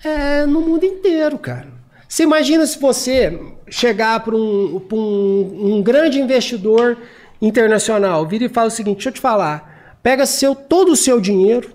é, 0.01 0.45
no 0.45 0.61
mundo 0.61 0.85
inteiro, 0.85 1.37
cara. 1.37 1.67
Você 2.07 2.23
imagina 2.23 2.65
se 2.65 2.79
você 2.79 3.37
chegar 3.67 4.23
para 4.23 4.33
um, 4.33 4.81
um, 4.93 5.75
um 5.75 5.83
grande 5.83 6.21
investidor 6.21 6.97
internacional, 7.41 8.25
vira 8.25 8.45
e 8.45 8.49
fala 8.49 8.67
o 8.67 8.71
seguinte: 8.71 8.95
deixa 8.95 9.09
eu 9.09 9.13
te 9.13 9.19
falar, 9.19 9.72
pega 10.03 10.25
seu, 10.25 10.53
todo 10.53 10.91
o 10.91 10.95
seu 10.95 11.19
dinheiro 11.19 11.73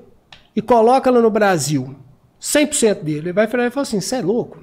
e 0.55 0.63
coloca 0.63 1.11
lá 1.11 1.21
no 1.21 1.31
Brasil, 1.31 1.97
100% 2.41 3.03
dele. 3.03 3.19
Ele 3.19 3.33
vai 3.33 3.47
falar 3.49 3.67
e 3.67 3.71
fala 3.71 3.83
assim: 3.83 4.01
você 4.01 4.17
é 4.17 4.21
louco? 4.23 4.59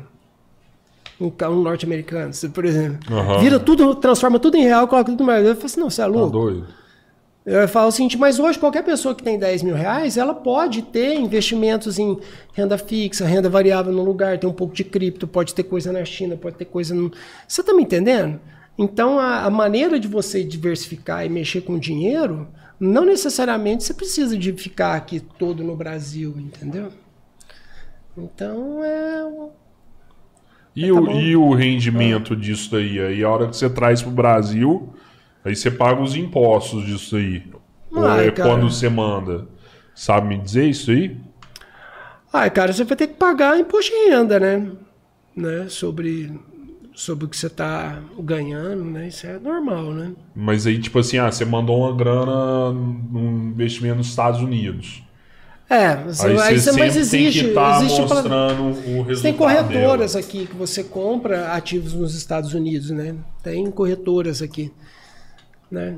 Um, 1.20 1.32
um 1.50 1.62
norte-americano, 1.62 2.32
por 2.54 2.66
exemplo. 2.66 3.00
Aham. 3.14 3.40
Vira 3.40 3.60
tudo, 3.60 3.96
transforma 3.96 4.38
tudo 4.40 4.56
em 4.58 4.64
real, 4.64 4.88
coloca 4.88 5.10
tudo 5.12 5.20
no 5.22 5.26
Brasil. 5.26 5.48
Eu 5.50 5.56
falo 5.56 5.66
assim: 5.66 5.80
não, 5.80 5.90
você 5.90 6.02
é 6.02 6.06
Tá 6.06 6.12
louco. 6.12 6.30
doido? 6.32 6.68
Eu 7.46 7.68
falo 7.68 7.90
o 7.90 7.92
seguinte, 7.92 8.18
mas 8.18 8.40
hoje 8.40 8.58
qualquer 8.58 8.84
pessoa 8.84 9.14
que 9.14 9.22
tem 9.22 9.38
10 9.38 9.62
mil 9.62 9.76
reais, 9.76 10.18
ela 10.18 10.34
pode 10.34 10.82
ter 10.82 11.14
investimentos 11.14 12.00
em 12.00 12.18
renda 12.54 12.76
fixa, 12.76 13.24
renda 13.24 13.48
variável 13.48 13.94
no 13.94 14.04
lugar, 14.04 14.40
tem 14.40 14.50
um 14.50 14.54
pouco 14.54 14.74
de 14.74 14.84
cripto, 14.84 15.28
pode 15.28 15.54
ter 15.54 15.62
coisa 15.62 15.92
na 15.94 16.04
China, 16.04 16.36
pode 16.36 16.56
ter 16.56 16.66
coisa 16.66 16.96
no... 16.96 17.12
Você 17.48 17.62
tá 17.62 17.72
me 17.72 17.84
entendendo? 17.84 18.40
Então 18.80 19.20
a, 19.20 19.44
a 19.44 19.50
maneira 19.52 20.00
de 20.00 20.08
você 20.08 20.44
diversificar 20.44 21.24
e 21.24 21.30
mexer 21.30 21.62
com 21.62 21.78
dinheiro, 21.78 22.48
não 22.80 23.06
necessariamente 23.06 23.84
você 23.84 23.94
precisa 23.94 24.38
de 24.38 24.54
ficar 24.54 24.96
aqui 24.96 25.20
todo 25.20 25.64
no 25.64 25.76
Brasil, 25.76 26.36
entendeu? 26.38 26.92
Então 28.18 28.84
é... 28.84 29.26
E, 30.76 30.88
Tá 30.88 30.94
o, 30.94 31.12
e 31.12 31.36
o 31.38 31.54
rendimento 31.54 32.36
disso 32.36 32.72
daí? 32.72 33.00
Aí 33.00 33.24
a 33.24 33.30
hora 33.30 33.48
que 33.48 33.56
você 33.56 33.70
traz 33.70 34.02
pro 34.02 34.12
Brasil, 34.12 34.94
aí 35.44 35.56
você 35.56 35.72
paga 35.72 36.02
os 36.02 36.16
impostos 36.16 36.86
disso 36.86 37.16
aí. 37.16 37.44
Ou 37.92 38.06
Ai, 38.06 38.28
é 38.28 38.32
cara. 38.32 38.50
quando 38.50 38.70
você 38.70 38.90
manda? 38.90 39.48
Sabe 39.94 40.28
me 40.28 40.38
dizer 40.38 40.66
isso 40.70 40.92
aí? 40.92 41.18
Ah, 42.32 42.50
cara, 42.50 42.74
você 42.74 42.84
vai 42.84 42.98
ter 42.98 43.08
que 43.08 43.14
pagar 43.14 43.58
imposto 43.58 43.94
de 43.94 44.10
renda, 44.10 44.38
né? 44.38 44.72
né? 45.34 45.70
Sobre, 45.70 46.38
sobre 46.96 47.26
o 47.26 47.28
que 47.28 47.36
você 47.38 47.48
está 47.48 48.00
ganhando, 48.20 48.84
né? 48.86 49.08
Isso 49.10 49.28
é 49.28 49.38
normal, 49.38 49.92
né? 49.94 50.14
Mas 50.36 50.66
aí, 50.66 50.80
tipo 50.80 50.98
assim, 51.00 51.18
ah, 51.18 51.32
você 51.32 51.44
mandou 51.46 51.80
uma 51.82 51.96
grana 51.96 52.72
num 52.72 53.50
investimento 53.50 53.98
nos 53.98 54.08
Estados 54.08 54.40
Unidos. 54.42 55.04
É, 55.70 55.96
você, 56.04 56.28
Aí, 56.28 56.40
aí 56.40 56.60
você 56.60 56.72
você, 56.72 56.80
mas 56.80 56.94
sempre 56.94 57.10
tem 57.10 57.26
existe, 57.26 57.40
que 57.42 57.48
estar 57.50 57.78
existe 57.84 58.02
mostrando 58.02 58.64
o 58.66 59.02
resultado 59.02 59.22
tem 59.24 59.34
corretoras 59.34 60.14
dela. 60.14 60.24
aqui 60.26 60.46
que 60.46 60.56
você 60.56 60.84
compra 60.84 61.54
ativos 61.54 61.94
nos 61.94 62.16
Estados 62.16 62.54
Unidos, 62.54 62.92
né? 62.92 63.16
Tem 63.44 63.70
corretoras 63.72 64.42
aqui, 64.44 64.72
né? 65.72 65.96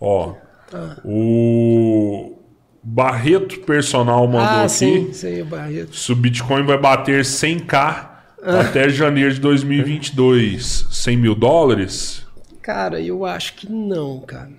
Ó, 0.00 0.34
Ah. 0.72 0.96
o 1.04 2.36
Barreto 2.82 3.60
Personal 3.60 4.26
mandou 4.26 4.40
ah, 4.40 4.62
aqui. 4.62 4.70
sim, 4.72 5.12
sim, 5.12 5.40
o 5.42 5.46
Barreto. 5.46 5.94
Se 5.96 6.10
o 6.12 6.16
Bitcoin 6.16 6.64
vai 6.64 6.76
bater 6.76 7.24
100k 7.24 7.74
Ah. 7.74 8.15
Até 8.46 8.88
janeiro 8.88 9.34
de 9.34 9.40
2022, 9.40 10.86
100 10.90 11.16
mil 11.16 11.34
dólares? 11.34 12.24
Cara, 12.62 13.00
eu 13.00 13.24
acho 13.24 13.54
que 13.54 13.70
não, 13.70 14.20
cara. 14.20 14.50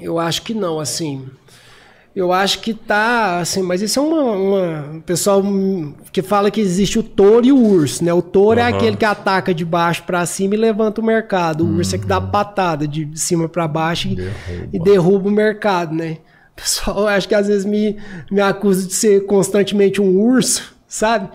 Eu 0.00 0.18
acho 0.18 0.42
que 0.42 0.54
não, 0.54 0.78
assim. 0.78 1.26
Eu 2.14 2.32
acho 2.32 2.60
que 2.60 2.74
tá, 2.74 3.38
assim, 3.38 3.62
mas 3.62 3.80
isso 3.80 3.98
é 3.98 4.02
uma, 4.02 4.22
uma- 4.32 4.96
o 4.96 5.02
pessoal 5.02 5.40
hum, 5.40 5.94
que 6.12 6.20
fala 6.20 6.50
que 6.50 6.60
existe 6.60 6.98
o 6.98 7.02
touro 7.02 7.46
e 7.46 7.52
o 7.52 7.58
urso, 7.64 8.04
né? 8.04 8.12
O 8.12 8.22
touro 8.22 8.58
é 8.58 8.64
Aham. 8.64 8.76
aquele 8.76 8.96
que 8.96 9.04
ataca 9.04 9.54
de 9.54 9.64
baixo 9.64 10.02
pra 10.04 10.26
cima 10.26 10.54
e 10.54 10.58
levanta 10.58 11.00
o 11.00 11.04
mercado. 11.04 11.64
O 11.64 11.76
urso 11.76 11.94
é 11.94 11.98
que 11.98 12.06
dá 12.06 12.20
patada 12.20 12.88
de 12.88 13.08
cima 13.14 13.48
pra 13.48 13.68
baixo 13.68 14.08
e 14.08 14.16
derruba. 14.16 14.68
e 14.72 14.78
derruba 14.80 15.28
o 15.28 15.32
mercado, 15.32 15.94
né? 15.94 16.18
O 16.52 16.56
pessoal 16.60 17.06
acho 17.06 17.28
que 17.28 17.34
às 17.36 17.46
vezes 17.46 17.64
me, 17.64 17.96
me 18.32 18.40
acusa 18.40 18.84
de 18.86 18.94
ser 18.94 19.24
constantemente 19.26 20.00
um 20.00 20.18
urso, 20.20 20.74
sabe? 20.88 21.28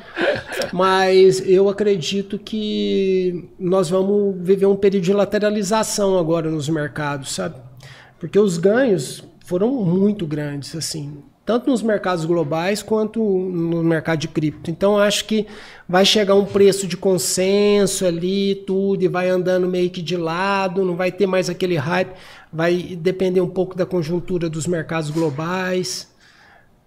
Mas 0.73 1.47
eu 1.47 1.69
acredito 1.69 2.39
que 2.39 3.49
nós 3.59 3.89
vamos 3.89 4.35
viver 4.39 4.65
um 4.65 4.75
período 4.75 5.03
de 5.03 5.13
lateralização 5.13 6.17
agora 6.17 6.49
nos 6.49 6.67
mercados, 6.67 7.33
sabe? 7.33 7.55
Porque 8.19 8.39
os 8.39 8.57
ganhos 8.57 9.23
foram 9.45 9.71
muito 9.71 10.25
grandes, 10.25 10.75
assim, 10.75 11.17
tanto 11.45 11.69
nos 11.69 11.83
mercados 11.83 12.25
globais 12.25 12.81
quanto 12.81 13.21
no 13.21 13.83
mercado 13.83 14.19
de 14.19 14.27
cripto. 14.29 14.71
Então 14.71 14.97
acho 14.97 15.25
que 15.25 15.45
vai 15.87 16.05
chegar 16.05 16.33
um 16.33 16.45
preço 16.45 16.87
de 16.87 16.97
consenso 16.97 18.05
ali, 18.05 18.55
tudo, 18.65 19.03
e 19.03 19.07
vai 19.07 19.29
andando 19.29 19.67
meio 19.67 19.89
que 19.89 20.01
de 20.01 20.17
lado, 20.17 20.85
não 20.85 20.95
vai 20.95 21.11
ter 21.11 21.27
mais 21.27 21.49
aquele 21.49 21.75
hype, 21.75 22.13
vai 22.51 22.97
depender 22.99 23.41
um 23.41 23.49
pouco 23.49 23.75
da 23.75 23.85
conjuntura 23.85 24.49
dos 24.49 24.65
mercados 24.65 25.09
globais, 25.09 26.12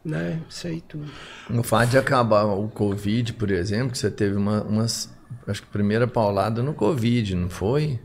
né? 0.07 0.39
Isso 0.49 0.67
aí 0.67 0.81
tudo. 0.81 1.07
No 1.51 1.63
fato 1.63 1.91
de 1.91 1.99
acabar 1.99 2.45
o 2.45 2.69
Covid, 2.69 3.33
por 3.35 3.51
exemplo, 3.51 3.91
que 3.91 3.99
você 3.99 4.11
teve 4.11 4.37
uma, 4.37 4.63
umas. 4.63 5.15
Acho 5.47 5.63
que 5.63 5.69
primeira 5.69 6.07
paulada 6.07 6.63
no 6.63 6.73
Covid, 6.75 7.35
não 7.35 7.49
foi? 7.51 7.99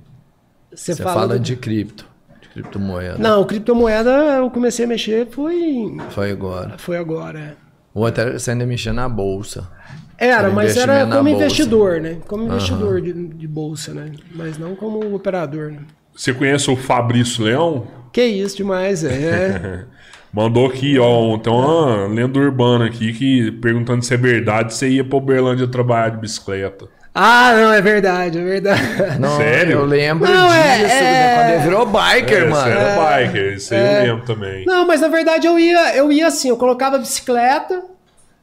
Você, 0.73 0.93
Você 0.95 1.03
fala, 1.03 1.15
fala 1.21 1.33
do- 1.37 1.43
de 1.43 1.55
cripto, 1.55 2.05
de 2.41 2.49
criptomoeda. 2.49 3.17
Não, 3.17 3.43
criptomoeda 3.45 4.09
eu 4.37 4.49
comecei 4.49 4.85
a 4.85 4.87
mexer 4.87 5.27
foi 5.31 5.95
Foi 6.09 6.31
agora. 6.31 6.77
foi 6.77 6.97
agora. 6.97 7.39
é. 7.39 7.53
Ou 7.93 8.05
até 8.05 8.31
você 8.31 8.51
ainda 8.51 8.65
mexia 8.65 8.93
na 8.93 9.09
bolsa. 9.09 9.69
Era, 10.17 10.43
Era 10.43 10.49
mas 10.51 10.77
era 10.77 11.01
como 11.07 11.23
bolsa. 11.29 11.29
investidor, 11.45 11.99
né? 11.99 12.17
Como 12.27 12.45
investidor 12.45 13.01
de, 13.01 13.11
de 13.11 13.47
bolsa, 13.47 13.93
né? 13.93 14.11
Mas 14.33 14.57
não 14.57 14.75
como 14.75 15.13
operador, 15.13 15.71
né? 15.71 15.79
Você 16.15 16.33
conhece 16.33 16.69
o 16.71 16.75
Fabrício 16.77 17.43
Leão? 17.43 17.87
Que 18.13 18.23
isso 18.23 18.55
demais, 18.57 19.03
é. 19.03 19.85
Mandou 20.33 20.65
aqui, 20.67 20.97
ó, 20.97 21.35
então 21.35 21.53
uma 21.57 22.07
lenda 22.07 22.39
urbana 22.39 22.85
aqui 22.85 23.11
que 23.11 23.51
perguntando 23.51 24.03
se 24.03 24.13
é 24.13 24.17
verdade 24.17 24.73
você 24.73 24.87
ia 24.87 25.03
pra 25.03 25.17
Uberlândia 25.17 25.67
trabalhar 25.67 26.09
de 26.11 26.17
bicicleta. 26.19 26.85
ah, 27.13 27.51
não, 27.53 27.73
é 27.73 27.81
verdade, 27.81 28.39
é 28.39 28.41
verdade. 28.43 28.81
Não, 29.19 29.35
Sério? 29.35 29.79
Eu 29.79 29.85
lembro 29.85 30.31
Não, 30.31 30.47
disso, 30.47 30.55
é- 30.55 30.77
né, 30.79 31.33
é- 31.33 31.35
quando 31.37 31.49
ele 31.53 31.63
virou 31.63 31.85
biker, 31.85 32.43
É, 32.43 32.45
mano. 32.45 32.63
Você 32.63 32.69
era 32.69 33.17
biker, 33.25 33.53
isso 33.55 33.73
aí 33.73 33.79
eu 33.97 34.03
lembro 34.13 34.25
também. 34.25 34.65
Não, 34.65 34.87
mas 34.87 35.01
na 35.01 35.09
verdade 35.09 35.45
eu 35.47 35.59
ia, 35.59 35.95
eu 35.97 36.09
ia 36.11 36.27
assim, 36.27 36.47
eu 36.47 36.55
colocava 36.55 36.95
a 36.95 36.99
bicicleta, 36.99 37.83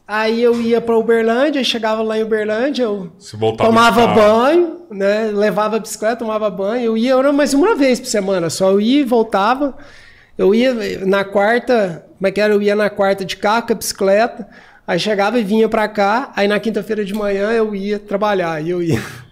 aí 0.06 0.42
eu 0.42 0.60
ia 0.60 0.82
pra 0.82 0.94
Uberlândia, 0.98 1.58
aí 1.60 1.64
chegava 1.64 2.02
lá 2.02 2.18
em 2.18 2.22
Uberlândia, 2.22 2.82
eu 2.82 3.10
Se 3.18 3.34
voltava 3.34 3.70
tomava 3.70 4.06
banho, 4.08 4.82
né? 4.90 5.30
Levava 5.32 5.76
a 5.76 5.80
bicicleta, 5.80 6.16
tomava 6.16 6.50
banho. 6.50 6.84
Eu 6.84 6.98
ia, 6.98 7.14
era 7.14 7.32
mais 7.32 7.54
uma 7.54 7.74
vez 7.74 7.98
por 7.98 8.06
semana 8.08 8.50
só. 8.50 8.72
Eu 8.72 8.80
ia 8.80 9.00
e 9.00 9.04
voltava. 9.04 9.74
Eu 10.38 10.54
ia 10.54 10.72
na 11.04 11.24
quarta, 11.24 12.04
como 12.16 12.28
é 12.28 12.30
que 12.30 12.40
era? 12.40 12.54
Eu 12.54 12.62
ia 12.62 12.76
na 12.76 12.88
quarta 12.88 13.24
de 13.24 13.36
carro 13.36 13.66
com 13.66 13.72
a 13.72 13.76
bicicleta. 13.76 14.46
Aí 14.86 14.98
chegava 14.98 15.38
e 15.38 15.44
vinha 15.44 15.68
pra 15.68 15.88
cá. 15.88 16.32
Aí 16.36 16.46
na 16.46 16.58
quinta-feira 16.60 17.04
de 17.04 17.12
manhã 17.12 17.50
eu 17.50 17.74
ia 17.74 17.98
trabalhar. 17.98 18.62
E 18.64 18.70
eu 18.70 18.82
ia. 18.82 19.00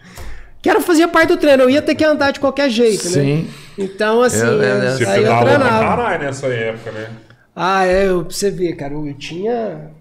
Que 0.61 0.71
era 0.71 0.81
fazia 0.81 1.07
parte 1.07 1.29
do 1.29 1.37
treino. 1.37 1.63
Eu 1.63 1.71
ia 1.71 1.81
ter 1.81 1.95
que 1.95 2.05
andar 2.05 2.33
de 2.33 2.41
qualquer 2.41 2.69
jeito, 2.69 3.05
né? 3.05 3.11
Sim. 3.11 3.51
Então, 3.79 4.21
assim, 4.21 4.45
Eu 4.45 4.57
lembro 4.57 4.81
dessa 4.81 4.99
Você 4.99 5.05
aí 5.05 5.23
eu 5.23 5.39
treinava. 5.39 5.87
caralho 5.87 6.25
nessa 6.25 6.47
época, 6.49 6.91
né? 6.91 7.09
Ah, 7.55 7.87
é, 7.87 8.09
eu, 8.09 8.25
pra 8.25 8.35
você 8.35 8.51
ver, 8.51 8.73
cara, 8.75 8.93
eu, 8.95 9.07
eu 9.07 9.15
tinha 9.15 9.93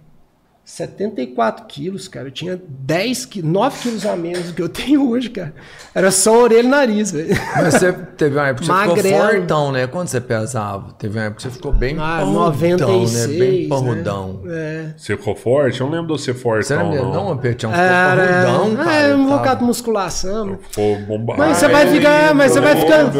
74 0.66 1.66
quilos, 1.68 2.08
cara. 2.08 2.27
Eu 2.27 2.32
tinha 2.32 2.60
10 2.68 3.26
quilos, 3.27 3.52
9 3.52 3.80
quilos 3.84 4.06
a 4.06 4.16
menos 4.16 4.48
do 4.48 4.53
que 4.53 4.61
eu 4.64 4.68
tenho 4.68 5.08
hoje, 5.11 5.30
cara. 5.30 5.53
Era 5.94 6.10
só 6.10 6.42
orelha 6.42 6.66
e 6.66 6.69
nariz, 6.69 7.11
velho. 7.11 7.30
Mas 7.56 7.76
você 7.76 7.94
teve 7.94 8.35
uma 8.35 8.48
época 8.48 8.66
que 8.66 8.72
você 8.72 9.02
ficou 9.03 9.22
fortão, 9.30 9.72
né? 9.72 9.85
Quanto 9.88 10.10
você 10.10 10.19
pesava? 10.19 10.92
Teve 10.98 11.19
uma 11.19 11.26
época 11.26 11.38
que 11.38 11.44
você 11.44 11.50
ficou 11.52 11.72
bem 11.72 11.95
Ah, 12.00 12.18
parrudão, 12.19 12.34
96, 12.34 13.14
né? 13.30 13.38
Bem 13.40 13.61
né? 13.64 13.69
parrudão. 13.69 14.42
É. 14.48 14.85
Você 14.98 15.16
ficou 15.16 15.35
forte? 15.35 15.80
Eu 15.82 15.88
não 15.88 15.94
lembro 16.00 16.16
de 16.16 16.22
você 16.22 16.34
forte, 16.34 16.66
Você 16.66 16.76
não 16.76 16.84
não. 16.85 16.92
lembra? 16.92 17.06
não. 17.10 17.14
Não, 17.26 17.32
Apertão, 17.34 17.69
ficou 17.72 17.85
Era, 17.85 18.16
parrudão, 18.45 18.76
cara. 18.76 18.92
é, 18.95 19.16
um 19.16 19.27
bocado 19.27 19.60
de 19.60 19.66
musculação. 19.68 20.58
Ficou 20.69 21.00
bombado. 21.02 21.40
Mas 21.40 21.58
você 21.58 21.68
vai 21.68 21.88
ficar, 21.88 22.34
mas 22.34 22.52
você 22.52 22.60
vai 22.60 22.76
ficando. 22.76 23.11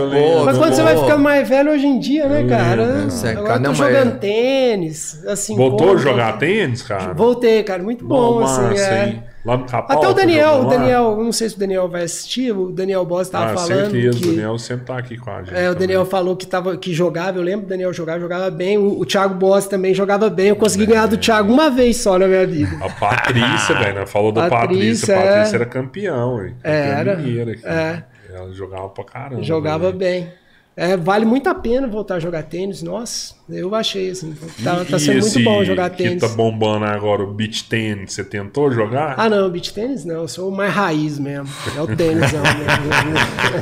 Mas 0.46 0.58
quando 0.58 0.74
você 0.74 0.82
vai 0.84 0.98
ficando 0.98 1.20
mais 1.22 1.48
velho 1.48 1.72
hoje 1.72 1.86
em 1.86 2.00
dia, 2.00 2.28
né, 2.28 2.44
cara? 2.48 2.82
é, 2.84 3.30
Agora 3.30 3.54
eu 3.56 3.62
tô 3.64 3.70
uma 3.70 3.90
é- 3.90 3.94
jogando 3.94 4.20
tênis, 4.20 5.24
assim. 5.28 5.56
Voltou 5.56 5.94
a 5.94 5.98
jogar 5.98 6.38
tênis, 6.40 6.82
cara? 6.82 7.14
Voltei, 7.36 7.64
cara, 7.64 7.84
muito 7.84 8.06
bom, 8.06 8.44
assim. 8.44 8.80
é. 8.80 9.24
Lá 9.46 9.58
no 9.58 9.66
Capão. 9.66 9.98
Até 9.98 10.08
o 10.08 10.14
Daniel, 10.14 10.62
o? 10.62 10.66
Daniel, 10.70 11.16
eu 11.20 11.24
não 11.24 11.32
sei 11.32 11.48
se 11.50 11.56
o 11.56 11.60
Daniel 11.60 11.88
vai 11.88 12.02
assistir, 12.04 12.52
o 12.52 12.72
Daniel 12.72 13.06
Boss 13.06 13.30
tava 13.30 13.52
Ah, 13.52 13.56
falando 13.56 13.92
certeza. 13.92 14.18
que 14.20 14.26
O 14.26 14.30
Daniel 14.32 14.58
sempre 14.58 14.86
tá 14.88 14.98
aqui 14.98 15.18
com 15.18 15.30
a 15.30 15.44
gente. 15.44 15.54
é, 15.54 15.70
o 15.70 15.74
também. 15.74 15.88
Daniel 15.88 16.06
falou 16.08 16.36
que, 16.36 16.48
tava, 16.48 16.76
que 16.78 16.92
jogava, 16.96 17.38
eu 17.38 17.44
lembro 17.44 17.68
do 17.68 17.70
Daniel 17.70 17.94
jogar, 17.94 18.20
jogava 18.20 18.50
bem. 18.50 18.80
O, 18.80 19.00
o 19.00 19.06
Thiago 19.06 19.36
Boss 19.36 19.68
também 19.68 19.94
jogava 19.94 20.32
bem. 20.32 20.48
Eu 20.48 20.56
consegui 20.56 20.88
ganhar 20.88 21.06
do 21.06 21.16
Thiago 21.18 21.54
uma 21.54 21.70
vez 21.70 21.98
só 21.98 22.18
na 22.18 22.26
minha 22.28 22.48
vida. 22.48 22.76
A 22.84 22.90
Patrícia, 22.90 23.76
velho, 23.78 24.00
né? 24.00 24.06
Falou 24.08 24.32
da 24.32 24.50
Patrícia. 24.50 25.14
Patrícia, 25.14 25.16
A 25.16 25.22
Patrícia 25.22 25.54
é. 25.54 25.56
era 25.58 25.66
campeão, 25.68 26.44
hein? 26.44 26.56
Campeã 26.64 26.72
Era, 26.74 27.16
mineira 27.18 27.52
aqui. 27.52 27.68
é. 27.68 28.04
Ela 28.34 28.52
jogava 28.52 28.90
pra 28.90 29.04
caramba. 29.04 29.44
Jogava 29.44 29.86
velho. 29.92 29.98
bem. 29.98 30.34
É, 30.78 30.98
vale 30.98 31.24
muito 31.24 31.48
a 31.48 31.56
pena 31.56 31.88
voltar 31.88 32.16
a 32.16 32.20
jogar 32.20 32.44
tênis. 32.44 32.84
Nossa, 32.84 33.34
eu 33.50 33.74
achei 33.74 34.10
assim. 34.10 34.36
Tá, 34.62 34.82
E- 34.82 34.86
tá 34.86 34.98
e 34.98 35.00
sendo 35.00 35.22
muito 35.22 35.40
bom 35.44 35.64
jogar 35.64 35.90
que 35.90 36.04
tênis. 36.04 36.20
tá 36.22 36.28
bombando 36.28 36.84
agora, 36.84 37.24
o 37.24 37.34
beach 37.34 37.64
tênis, 37.64 38.12
você 38.12 38.26
tentou 38.26 38.70
jogar? 38.72 39.16
Ah, 39.18 39.30
não, 39.30 39.50
beach 39.50 39.74
tênis 39.74 40.04
não, 40.04 40.16
eu 40.24 40.28
sou 40.28 40.52
mais 40.52 40.74
raiz 40.74 41.18
mesmo. 41.18 41.48
É 41.78 41.82
o 41.82 41.88
tênisão 41.96 42.44
mesmo. 42.44 43.16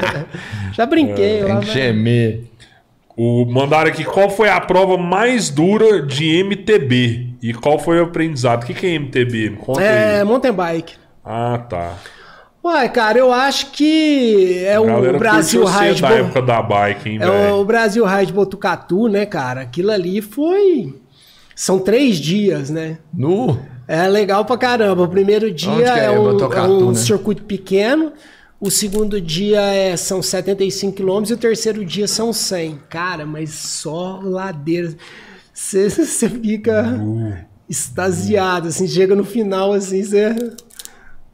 Já 0.73 0.85
brinquei 0.87 1.41
lá, 1.41 1.45
Tem 1.47 1.55
mas... 1.55 1.65
que 1.65 1.71
gemer. 1.73 2.43
O, 3.15 3.45
mandaram 3.45 3.91
aqui 3.91 4.03
qual 4.03 4.27
foi 4.31 4.49
a 4.49 4.59
prova 4.59 4.97
mais 4.97 5.51
dura 5.51 6.01
de 6.01 6.43
MTB 6.43 7.35
e 7.43 7.53
qual 7.53 7.77
foi 7.77 7.99
o 7.99 8.05
aprendizado. 8.05 8.63
O 8.63 8.65
que, 8.65 8.73
que 8.73 8.87
é 8.87 8.95
MTB? 8.95 9.51
Me 9.51 9.57
conta 9.57 9.83
É, 9.83 10.17
aí. 10.21 10.23
mountain 10.23 10.51
bike. 10.51 10.95
Ah, 11.23 11.59
tá. 11.69 11.93
Uai, 12.63 12.89
cara, 12.89 13.19
eu 13.19 13.31
acho 13.31 13.71
que 13.71 14.63
é 14.65 14.79
o 14.79 14.85
Brasil 15.19 15.65
Ride. 15.65 16.01
da 16.01 16.07
Bo- 16.07 16.13
época 16.13 16.41
da 16.41 16.61
bike, 16.61 17.09
hein, 17.09 17.17
É 17.21 17.25
velho? 17.29 17.55
o 17.55 17.65
Brasil 17.65 18.05
Ride 18.05 18.31
Botucatu, 18.31 19.09
né, 19.09 19.25
cara? 19.25 19.61
Aquilo 19.61 19.91
ali 19.91 20.21
foi. 20.21 20.95
São 21.55 21.77
três 21.77 22.17
dias, 22.17 22.69
né? 22.69 22.99
Nu? 23.13 23.59
É 23.85 24.07
legal 24.07 24.45
pra 24.45 24.57
caramba. 24.57 25.03
O 25.03 25.07
primeiro 25.09 25.51
dia 25.51 25.71
é? 25.93 26.05
é, 26.05 26.09
um, 26.11 26.23
Botucatu, 26.23 26.71
é 26.71 26.83
um 26.85 26.89
né? 26.91 26.95
circuito 26.95 27.43
pequeno. 27.43 28.13
O 28.61 28.71
segundo 28.71 29.19
dia 29.19 29.59
é, 29.61 29.97
são 29.97 30.21
75 30.21 30.93
quilômetros 30.95 31.31
e 31.31 31.33
o 31.33 31.37
terceiro 31.37 31.83
dia 31.83 32.07
são 32.07 32.31
100. 32.31 32.79
Cara, 32.89 33.25
mas 33.25 33.49
só 33.51 34.21
ladeira. 34.23 34.95
Você 35.53 35.89
fica 36.41 36.97
extasiado, 37.69 38.69
assim, 38.69 38.87
chega 38.87 39.15
no 39.15 39.23
final, 39.25 39.73
assim, 39.73 40.01
você... 40.01 40.33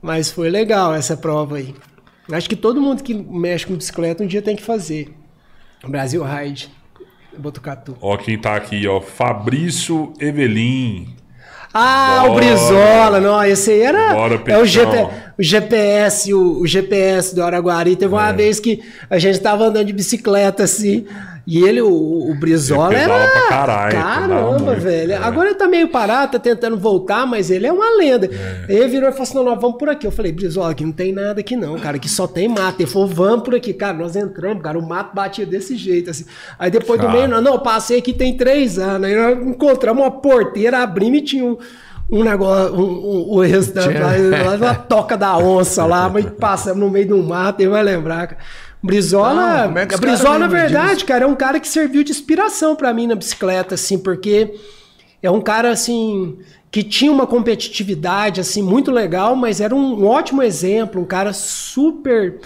Mas 0.02 0.32
foi 0.32 0.50
legal 0.50 0.94
essa 0.94 1.16
prova 1.18 1.58
aí. 1.58 1.76
Acho 2.32 2.48
que 2.50 2.56
todo 2.56 2.80
mundo 2.82 3.04
que 3.04 3.14
mexe 3.14 3.66
com 3.66 3.76
bicicleta 3.76 4.24
um 4.24 4.28
dia 4.28 4.42
tem 4.42 4.56
que 4.56 4.64
fazer. 4.64 5.14
Brasil 5.88 6.24
Ride, 6.24 6.70
Botucatu. 7.38 7.98
Ó, 8.02 8.16
quem 8.18 8.38
tá 8.40 8.56
aqui, 8.56 8.88
ó. 8.88 9.02
Fabrício 9.02 10.14
Evelin. 10.20 11.16
Ah, 11.74 12.22
Bora. 12.22 12.32
o 12.32 12.36
Brizola, 12.36 13.20
não, 13.22 13.44
esse 13.44 13.70
aí 13.72 13.82
era 13.82 14.14
Bora, 14.16 14.42
é 14.48 14.58
o. 14.58 14.66
GP, 14.66 15.08
o 15.38 15.44
GPS, 15.44 16.34
o, 16.34 16.62
o 16.62 16.68
GPS 16.68 17.36
do 17.36 17.44
Araguari. 17.44 17.96
Teve 17.96 18.14
É. 18.14 18.18
uma 18.18 18.32
vez 18.32 18.60
que 18.60 18.82
a 19.10 19.20
gente 19.20 19.40
tava 19.40 19.66
andando 19.66 19.86
de 19.86 19.94
bicicleta 19.94 20.64
assim, 20.64 21.06
e 21.52 21.64
ele, 21.64 21.82
o, 21.82 21.90
o 22.30 22.36
Brizola 22.36 22.94
Ele 22.94 23.02
era 23.02 23.28
pra 23.28 23.48
caralho, 23.50 23.98
caramba, 23.98 24.76
velho. 24.76 25.14
é. 25.14 25.16
Agora 25.16 25.50
ele 25.50 25.58
tá 25.58 25.68
meio 25.68 25.88
parado, 25.88 26.34
tá 26.34 26.38
tentando 26.38 26.78
voltar, 26.78 27.26
mas 27.26 27.50
ele 27.50 27.66
é 27.66 27.74
uma 27.74 27.98
lenda. 27.98 28.28
É. 28.28 28.66
Aí 28.70 28.78
ele 28.78 28.90
virou 28.90 29.10
e 29.10 29.12
falou 29.12 29.24
assim: 29.24 29.36
"Não, 29.36 29.44
nós 29.46 29.60
vamos 29.60 29.80
por 29.80 29.90
aqui". 29.90 30.06
Eu 30.06 30.12
falei: 30.12 30.32
"Brizola, 30.32 30.70
aqui 30.70 30.86
não 30.86 30.92
tem 30.92 31.12
nada 31.12 31.40
aqui 31.40 31.56
não, 31.56 31.80
cara, 31.80 31.98
aqui 31.98 32.08
só 32.08 32.28
tem 32.28 32.48
mato". 32.48 32.80
Ele 32.80 32.88
falou: 32.88 33.08
"Vamos 33.08 33.44
por 33.44 33.56
aqui". 33.56 33.74
Cara, 33.74 33.98
nós 33.98 34.16
entramos, 34.16 34.62
cara, 34.62 34.78
o 34.78 34.88
mato 34.88 35.16
batia 35.16 35.44
desse 35.44 35.76
jeito 35.76 36.12
assim. 36.12 36.24
Aí 36.60 36.70
depois 36.70 37.02
do 37.02 37.10
meio, 37.10 37.28
não, 37.28 37.42
não, 37.42 37.58
passei 37.58 37.98
aqui 37.98 38.14
tem 38.14 38.38
três 38.38 38.78
anos. 38.78 39.10
Aí 39.10 39.16
nós 39.16 39.48
encontramos 39.48 40.04
uma 40.04 40.12
porteira, 40.12 40.84
abrimos 40.84 41.18
e 41.18 41.22
tinha 41.24 41.46
um, 41.46 41.58
um 42.12 42.24
negócio, 42.24 42.76
um, 42.76 42.82
um, 42.82 43.38
o 43.38 43.42
restante 43.42 43.98
lá, 43.98 44.12
lá 44.52 44.58
na 44.58 44.76
toca 44.76 45.18
da 45.18 45.36
onça 45.36 45.84
lá, 45.84 46.08
mas 46.10 46.26
passamos 46.40 46.80
no 46.80 46.92
meio 46.92 47.08
do 47.08 47.18
mato, 47.24 47.60
ele 47.62 47.70
vai 47.70 47.82
lembrar, 47.82 48.28
cara. 48.28 48.38
Brizola, 48.82 49.68
Não, 49.68 49.78
é 49.78 49.86
Brizola, 49.98 50.40
na 50.40 50.48
verdade, 50.48 50.94
disso? 50.96 51.06
cara, 51.06 51.26
é 51.26 51.28
um 51.28 51.36
cara 51.36 51.60
que 51.60 51.68
serviu 51.68 52.04
de 52.04 52.12
inspiração 52.12 52.76
pra 52.76 52.94
mim 52.94 53.08
na 53.08 53.16
bicicleta, 53.16 53.76
assim, 53.76 53.98
porque 54.00 54.54
é 55.22 55.30
um 55.30 55.42
cara, 55.42 55.70
assim, 55.70 56.38
que 56.72 56.82
tinha 56.82 57.12
uma 57.12 57.28
competitividade, 57.28 58.40
assim, 58.40 58.62
muito 58.62 58.90
legal, 58.90 59.36
mas 59.36 59.60
era 59.60 59.76
um 59.76 60.06
ótimo 60.08 60.42
exemplo, 60.42 61.02
um 61.02 61.06
cara 61.06 61.34
super 61.34 62.40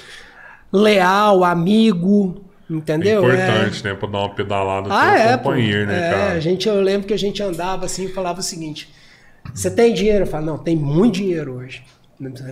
leal, 0.72 1.44
amigo, 1.44 2.42
É 2.70 2.74
entendeu? 2.74 3.24
importante, 3.24 3.84
né? 3.84 3.94
Pra 3.94 4.10
dar 4.10 4.18
uma 4.20 4.30
pedalada 4.34 4.88
Ah, 4.92 5.12
ter 5.12 5.12
um 5.12 5.20
é, 5.34 5.38
companheiro, 5.38 5.86
né, 5.88 6.08
É, 6.08 6.12
cara? 6.12 6.32
a 6.34 6.40
gente, 6.40 6.68
eu 6.68 6.82
lembro 6.82 7.08
que 7.08 7.14
a 7.14 7.18
gente 7.20 7.44
andava 7.44 7.86
assim 7.86 8.06
e 8.06 8.08
falava 8.12 8.40
o 8.40 8.44
seguinte: 8.44 8.90
você 9.54 9.70
tem 9.70 9.94
dinheiro? 9.94 10.24
Eu 10.24 10.28
falo, 10.28 10.46
não, 10.48 10.58
tem 10.58 10.76
muito 10.76 11.16
dinheiro 11.16 11.58
hoje. 11.58 11.84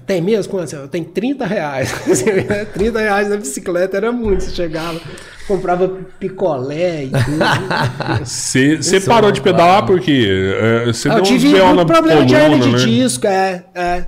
Tem 0.06 0.22
mesmo? 0.22 0.52
Quanto? 0.52 0.76
Eu 0.76 0.88
tenho 0.88 1.06
30 1.06 1.46
reais. 1.46 1.92
30 2.74 3.00
reais 3.00 3.30
na 3.30 3.38
bicicleta 3.38 3.98
era 3.98 4.12
muito. 4.12 4.44
Você 4.44 4.52
chegava, 4.52 5.00
comprava 5.48 5.88
picolé 6.20 7.06
e 7.06 7.10
tudo. 7.10 8.26
Você 8.26 8.76
Isso 8.76 9.06
parou 9.08 9.30
é 9.30 9.34
de 9.34 9.42
pedalar 9.42 9.86
porque 9.86 10.28
é, 10.60 10.86
você 10.86 11.10
Ah, 11.10 11.16
deu 11.16 11.20
eu 11.20 11.24
tive 11.24 11.54
na 11.54 11.74
muito 11.74 11.88
problema 11.88 12.26
de 12.26 12.34
hernia 12.36 12.60
coluna, 12.60 12.78
de 12.80 12.86
né? 12.86 12.92
disco, 12.92 13.28
é, 13.28 13.66
é. 13.74 14.08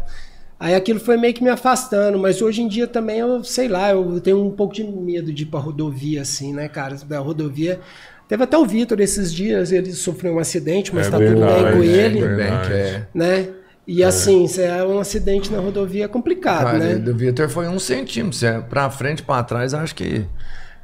Aí 0.60 0.76
aquilo 0.76 1.00
foi 1.00 1.18
meio 1.18 1.34
que 1.34 1.44
me 1.44 1.50
afastando, 1.50 2.18
mas 2.18 2.42
hoje 2.42 2.62
em 2.62 2.68
dia 2.70 2.88
também 2.88 3.20
eu, 3.20 3.44
sei 3.44 3.68
lá, 3.68 3.92
eu 3.92 4.20
tenho 4.22 4.42
um 4.42 4.52
pouco 4.52 4.74
de 4.74 4.84
medo 4.84 5.34
de 5.34 5.44
ir 5.44 5.46
pra 5.48 5.60
rodovia, 5.60 6.22
assim, 6.22 6.54
né, 6.54 6.70
cara? 6.70 6.96
Da 7.06 7.20
rodovia. 7.20 7.82
Teve 8.30 8.44
até 8.46 8.58
o 8.58 8.66
Vitor 8.66 9.00
esses 9.02 9.34
dias, 9.34 9.72
ele 9.74 9.92
sofreu 9.92 10.36
um 10.36 10.40
acidente, 10.40 10.96
mas 10.96 11.08
É 11.08 11.12
tá 11.12 11.18
tudo 11.18 11.28
bem 11.32 11.40
verdade, 11.40 11.78
com 11.78 11.84
é 11.84 11.86
ele, 11.86 12.22
verdade. 12.22 13.08
Bem 13.14 13.63
que 13.86 13.92
é. 13.92 13.96
E 13.96 14.04
assim, 14.04 14.48
se 14.48 14.62
é 14.62 14.84
um 14.84 15.00
acidente 15.00 15.52
na 15.52 15.60
rodovia 15.60 16.06
é 16.06 16.08
complicado, 16.08 16.64
Cara, 16.66 16.78
né? 16.80 16.96
do 16.96 17.16
Vitor 17.16 17.50
foi 17.50 17.68
um 17.68 17.80
centímetro. 17.80 18.38
Se 18.38 18.46
é 18.46 18.60
pra 18.62 18.90
frente, 18.90 19.24
pra 19.24 19.44
trás, 19.44 19.74
acho 19.74 19.94
que. 19.96 20.26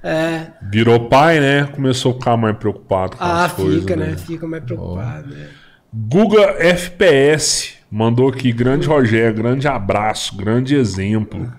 É. 0.03 0.47
Virou 0.71 1.09
pai, 1.09 1.39
né? 1.39 1.65
Começou 1.73 2.11
a 2.11 2.15
ficar 2.15 2.37
mais 2.37 2.55
preocupado 2.57 3.17
com 3.17 3.23
Ah, 3.23 3.45
as 3.45 3.51
coisas, 3.53 3.81
fica, 3.81 3.95
né? 3.95 4.15
Fica 4.15 4.47
mais 4.47 4.63
preocupado, 4.63 5.27
né? 5.33 5.47
Guga 5.93 6.55
FPS 6.59 7.73
mandou 7.91 8.29
aqui, 8.29 8.51
grande 8.53 8.87
Rogério, 8.87 9.35
grande 9.35 9.67
abraço, 9.67 10.37
grande 10.37 10.75
exemplo. 10.75 11.51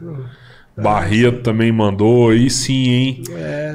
Barreto 0.76 1.42
também 1.42 1.70
mandou, 1.72 2.30
aí 2.30 2.48
sim, 2.48 2.88
hein? 2.88 3.22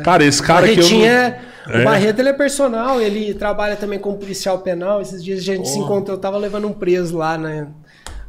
Cara, 0.03 0.23
esse 0.23 0.41
cara 0.41 0.67
que 0.67 0.79
eu. 0.79 0.89
Não- 0.89 1.54
é. 1.67 1.77
É? 1.77 1.81
O 1.81 1.83
Barreto 1.83 2.19
ele 2.19 2.29
é 2.29 2.33
personal, 2.33 3.01
ele 3.01 3.33
trabalha 3.33 3.75
também 3.75 3.99
como 3.99 4.17
policial 4.17 4.59
penal. 4.59 5.01
Esses 5.01 5.23
dias 5.23 5.39
a 5.39 5.43
gente 5.43 5.67
se 5.67 5.79
encontrou, 5.79 6.15
eu 6.17 6.21
tava 6.21 6.37
levando 6.37 6.67
um 6.67 6.73
preso 6.73 7.17
lá, 7.17 7.37
né? 7.37 7.67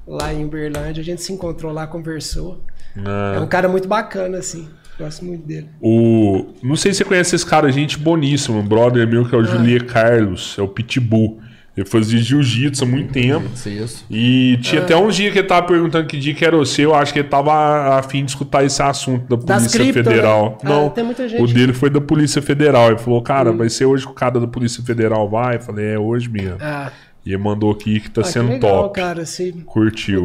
Lá 0.06 0.32
em 0.32 0.44
Uberlândia, 0.44 1.00
a 1.00 1.04
gente 1.04 1.20
se 1.22 1.32
encontrou 1.32 1.72
lá, 1.72 1.86
conversou. 1.86 2.60
É 2.96 3.38
um 3.40 3.42
Ah, 3.42 3.46
cara 3.46 3.68
muito 3.68 3.88
bacana, 3.88 4.38
assim. 4.38 4.68
Gosto 4.98 5.24
muito 5.24 5.46
dele. 5.46 5.68
o... 5.80 6.46
Não 6.62 6.74
sei 6.76 6.92
se 6.92 6.98
você 6.98 7.04
conhece 7.04 7.36
esse 7.36 7.44
cara, 7.44 7.70
gente 7.70 7.98
boníssimo, 7.98 8.58
um 8.58 8.66
brother 8.66 9.06
meu 9.06 9.28
que 9.28 9.34
é 9.34 9.38
o 9.38 9.44
Julie 9.44 9.80
Carlos, 9.80 10.56
é 10.58 10.62
o 10.62 10.68
Pitbull. 10.68 11.38
Ele 11.76 11.84
fazia 11.86 12.18
jiu-jitsu 12.18 12.84
há 12.84 12.86
muito 12.86 13.12
tempo. 13.12 13.44
Isso, 13.54 13.68
isso. 13.68 14.04
E 14.10 14.56
tinha 14.62 14.80
até 14.80 14.96
uns 14.96 15.14
dias 15.14 15.30
que 15.32 15.40
ele 15.40 15.46
tava 15.46 15.66
perguntando 15.66 16.06
que 16.06 16.16
dia 16.18 16.32
que 16.32 16.42
era 16.42 16.56
o 16.56 16.64
seu. 16.64 16.90
Eu 16.90 16.94
acho 16.94 17.12
que 17.12 17.18
ele 17.18 17.28
tava 17.28 17.52
a, 17.52 17.98
a 17.98 18.02
fim 18.02 18.24
de 18.24 18.30
escutar 18.30 18.64
esse 18.64 18.82
assunto 18.82 19.28
da 19.28 19.36
Polícia 19.36 19.78
cripto, 19.78 20.02
Federal. 20.02 20.52
né? 20.52 20.56
Ah, 20.64 20.68
Não, 20.70 20.88
tem 20.88 21.04
muita 21.04 21.28
gente 21.28 21.42
o 21.42 21.46
que- 21.46 21.52
dele 21.52 21.74
foi 21.74 21.90
da 21.90 22.00
Polícia 22.00 22.40
Federal. 22.40 22.88
Ele 22.88 22.98
falou, 22.98 23.20
cara, 23.20 23.52
vai 23.52 23.68
ser 23.68 23.84
hoje 23.84 24.06
que 24.06 24.10
o 24.12 24.14
cara 24.14 24.40
da 24.40 24.46
Polícia 24.46 24.82
Federal 24.82 25.28
vai? 25.28 25.56
Eu 25.56 25.60
falei, 25.60 25.92
é 25.92 25.98
hoje 25.98 26.30
mesmo. 26.30 26.56
Ah, 26.62 26.90
E 27.26 27.30
ele 27.34 27.42
mandou 27.42 27.70
aqui 27.70 28.00
que 28.00 28.08
tá 28.10 28.22
ah, 28.22 28.24
que 28.24 28.30
sendo 28.30 28.48
legal, 28.48 28.84
top. 28.84 28.98
cara, 28.98 29.20
assim. 29.22 29.52
Curtiu. 29.66 30.24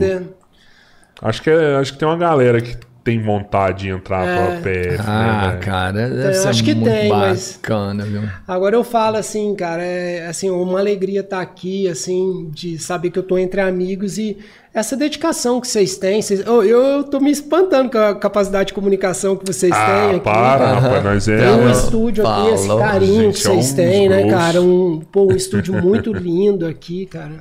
Acho 1.21 1.41
que, 1.41 1.49
é- 1.49 1.75
acho 1.75 1.91
que 1.93 1.99
tem 1.99 2.07
uma 2.07 2.17
galera 2.17 2.61
que 2.61 2.77
tem 3.03 3.19
vontade 3.21 3.83
de 3.83 3.89
entrar 3.89 4.25
É. 4.27 4.35
pra 4.35 4.61
PF, 4.61 4.97
Ah, 5.07 5.53
né, 5.53 5.59
cara, 5.59 5.91
deve 5.91 6.27
Eu 6.29 6.33
ser 6.35 6.47
acho 6.49 6.63
que 6.63 6.75
muito 6.75 6.89
tem, 6.89 7.09
mas- 7.09 7.57
bacana, 7.61 8.03
viu? 8.03 8.21
Agora 8.47 8.75
eu 8.75 8.83
falo 8.83 9.17
assim, 9.17 9.55
cara, 9.55 9.81
é 9.83 10.27
assim, 10.27 10.49
uma 10.49 10.79
alegria 10.79 11.21
estar 11.21 11.41
aqui, 11.41 11.87
assim, 11.87 12.49
de 12.53 12.77
saber 12.77 13.09
que 13.09 13.17
eu 13.17 13.23
tô 13.23 13.37
entre 13.37 13.59
amigos 13.59 14.17
e 14.19 14.37
essa 14.73 14.95
dedicação 14.95 15.59
que 15.59 15.67
vocês 15.67 15.97
têm. 15.97 16.21
Vocês, 16.21 16.41
eu, 16.45 16.63
eu 16.63 17.03
tô 17.03 17.19
me 17.19 17.31
espantando 17.31 17.89
com 17.89 17.97
a 17.97 18.13
capacidade 18.15 18.67
de 18.67 18.73
comunicação 18.73 19.35
que 19.35 19.45
vocês 19.45 19.71
têm 19.73 19.81
Ah, 19.81 20.11
aqui. 20.11 20.19
para, 20.21 20.79
rapaz, 20.79 21.03
nós 21.03 21.27
é... 21.27 21.37
Tem 21.39 21.65
um 21.65 21.69
estúdio 21.71 22.25
aqui, 22.27 22.49
esse 22.53 22.67
carinho 22.67 23.31
que 23.31 23.37
gente, 23.37 23.47
é 23.47 23.49
vocês 23.49 23.65
uns 23.65 23.73
têm, 23.73 24.09
né, 24.09 24.29
cara? 24.29 24.61
Um, 24.61 25.01
pô, 25.11 25.23
um 25.31 25.35
estúdio 25.35 25.73
muito 25.81 26.13
lindo 26.13 26.65
aqui, 26.67 27.05
cara. 27.07 27.31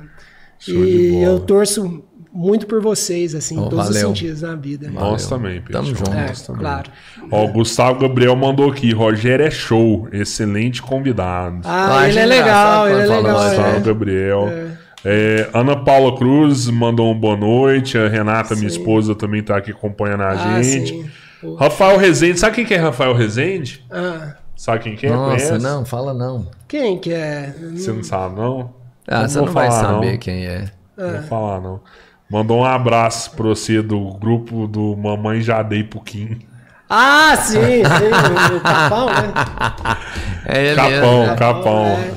Show 0.59 0.75
e 0.85 1.23
eu 1.23 1.39
torço 1.39 2.03
muito 2.33 2.65
por 2.67 2.81
vocês, 2.81 3.35
assim, 3.35 3.57
Oh, 3.59 3.65
em 3.65 3.69
todos 3.69 3.85
valeu. 3.87 4.09
os 4.11 4.17
sentidos 4.17 4.41
na 4.41 4.55
vida. 4.55 4.89
Nós 4.89 5.27
também, 5.27 5.59
Pedro. 5.61 5.73
Tamo 5.73 5.87
junto. 5.95 6.11
É, 6.13 6.31
também. 6.45 6.61
claro. 6.61 6.91
Ó, 7.29 7.45
o 7.45 7.47
Gustavo 7.49 7.99
Gabriel 7.99 8.35
mandou 8.35 8.69
aqui. 8.71 8.93
Rogério 8.93 9.45
é 9.45 9.51
show. 9.51 10.07
Excelente 10.11 10.81
convidado. 10.81 11.61
Ah, 11.65 11.99
Ah, 12.01 12.09
ele 12.09 12.19
é 12.19 12.25
legal, 12.25 12.87
ele 12.89 13.01
é 13.01 13.05
quando 13.07 13.07
fala 13.07 13.21
legal. 13.27 13.37
assim. 13.37 13.55
Gustavo 13.57 13.77
é. 13.77 13.79
Gabriel. 13.81 14.49
É, 15.03 15.49
Ana 15.53 15.75
Paula 15.83 16.15
Cruz 16.17 16.67
mandou 16.69 17.11
um 17.11 17.19
boa 17.19 17.35
noite. 17.35 17.97
A 17.97 18.07
Renata, 18.07 18.55
minha 18.55 18.67
esposa, 18.67 19.15
também 19.15 19.41
tá 19.43 19.57
aqui 19.57 19.71
acompanhando 19.71 20.21
a 20.21 20.29
Ah, 20.29 20.61
gente. 20.61 20.89
sim. 20.91 21.09
Rafael 21.57 21.97
Rezende. 21.97 22.39
Sabe 22.39 22.55
quem 22.57 22.65
que 22.65 22.73
é 22.73 22.77
Rafael 22.77 23.13
Rezende? 23.15 23.83
Ah, 23.91 24.35
Sabe 24.55 24.83
quem 24.83 24.95
que 24.95 25.07
é? 25.07 25.09
Nossa, 25.09 25.47
Conhece? 25.47 25.57
não, 25.63 25.83
fala 25.83 26.13
não. 26.13 26.45
quem 26.67 26.99
que 26.99 27.11
é? 27.11 27.51
Você 27.75 27.91
não 27.91 28.03
sabe, 28.03 28.35
não? 28.35 28.71
Ah, 29.07 29.21
Não 29.23 29.27
você 29.29 29.37
não 29.39 29.47
vai 29.47 29.67
falar, 29.71 29.81
saber 29.81 30.11
não. 30.11 30.17
quem 30.19 30.45
é. 30.45 30.65
Não 30.95 31.09
vou 31.13 31.21
falar, 31.23 31.59
não. 31.61 31.79
Mandou 32.31 32.59
um 32.61 32.65
abraço 32.65 33.31
pra 33.31 33.47
você 33.47 33.81
do 33.81 33.99
grupo 34.13 34.67
do 34.67 34.95
Mamãe 34.95 35.41
Já 35.41 35.61
Dei 35.61 35.83
Puquim. 35.83 36.39
Ah, 36.89 37.35
sim, 37.37 37.59
sim, 37.59 38.53
o, 38.53 38.57
o 38.57 38.61
Capão, 38.61 39.05
né? 39.07 39.33
É 40.45 40.65
ele 40.67 40.75
Capão, 40.75 41.19
mesmo. 41.21 41.35
Capão. 41.35 41.85
é. 41.87 42.11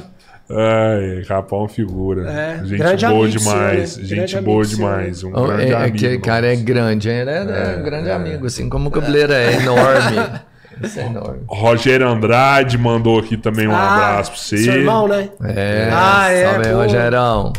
Ai, 0.50 1.22
Capão 1.26 1.68
figura. 1.68 2.30
É, 2.30 2.58
Gente 2.64 2.78
grande 2.78 3.06
boa 3.06 3.24
amigo 3.24 3.38
demais. 3.38 3.96
né? 3.96 4.04
Gente 4.04 4.14
Grande 4.16 4.40
boa 4.40 4.62
amigo 4.62 4.76
demais. 4.76 5.24
Um 5.24 5.32
Oh, 5.34 5.46
grande 5.46 5.72
é, 5.72 5.74
amigo. 5.74 5.96
aquele 5.96 6.18
cara 6.18 6.52
é 6.52 6.56
grande, 6.56 7.08
hein? 7.10 7.16
ele 7.20 7.30
é, 7.30 7.36
é 7.38 7.76
um 7.78 7.82
grande 7.82 8.10
amigo, 8.10 8.46
assim 8.46 8.68
como 8.68 8.88
o 8.88 8.92
cabeleira 8.92 9.34
é 9.34 9.54
enorme. 9.56 10.40
Isso 10.82 10.98
é 11.00 11.06
enorme. 11.06 11.40
Rogério 11.48 12.08
Andrade 12.08 12.76
mandou 12.76 13.18
aqui 13.20 13.36
também 13.36 13.66
um 13.68 13.74
Ah, 13.74 13.94
abraço 13.94 14.32
pra 14.32 14.40
você. 14.40 14.58
Seu 14.58 14.74
irmão, 14.74 15.06
né? 15.08 15.28
É, 15.44 15.88
Ah, 15.92 16.30
é, 16.30 16.44
salve 16.44 16.66
aí, 16.66 16.72
pô. 16.74 16.78
Rogerão. 16.80 17.52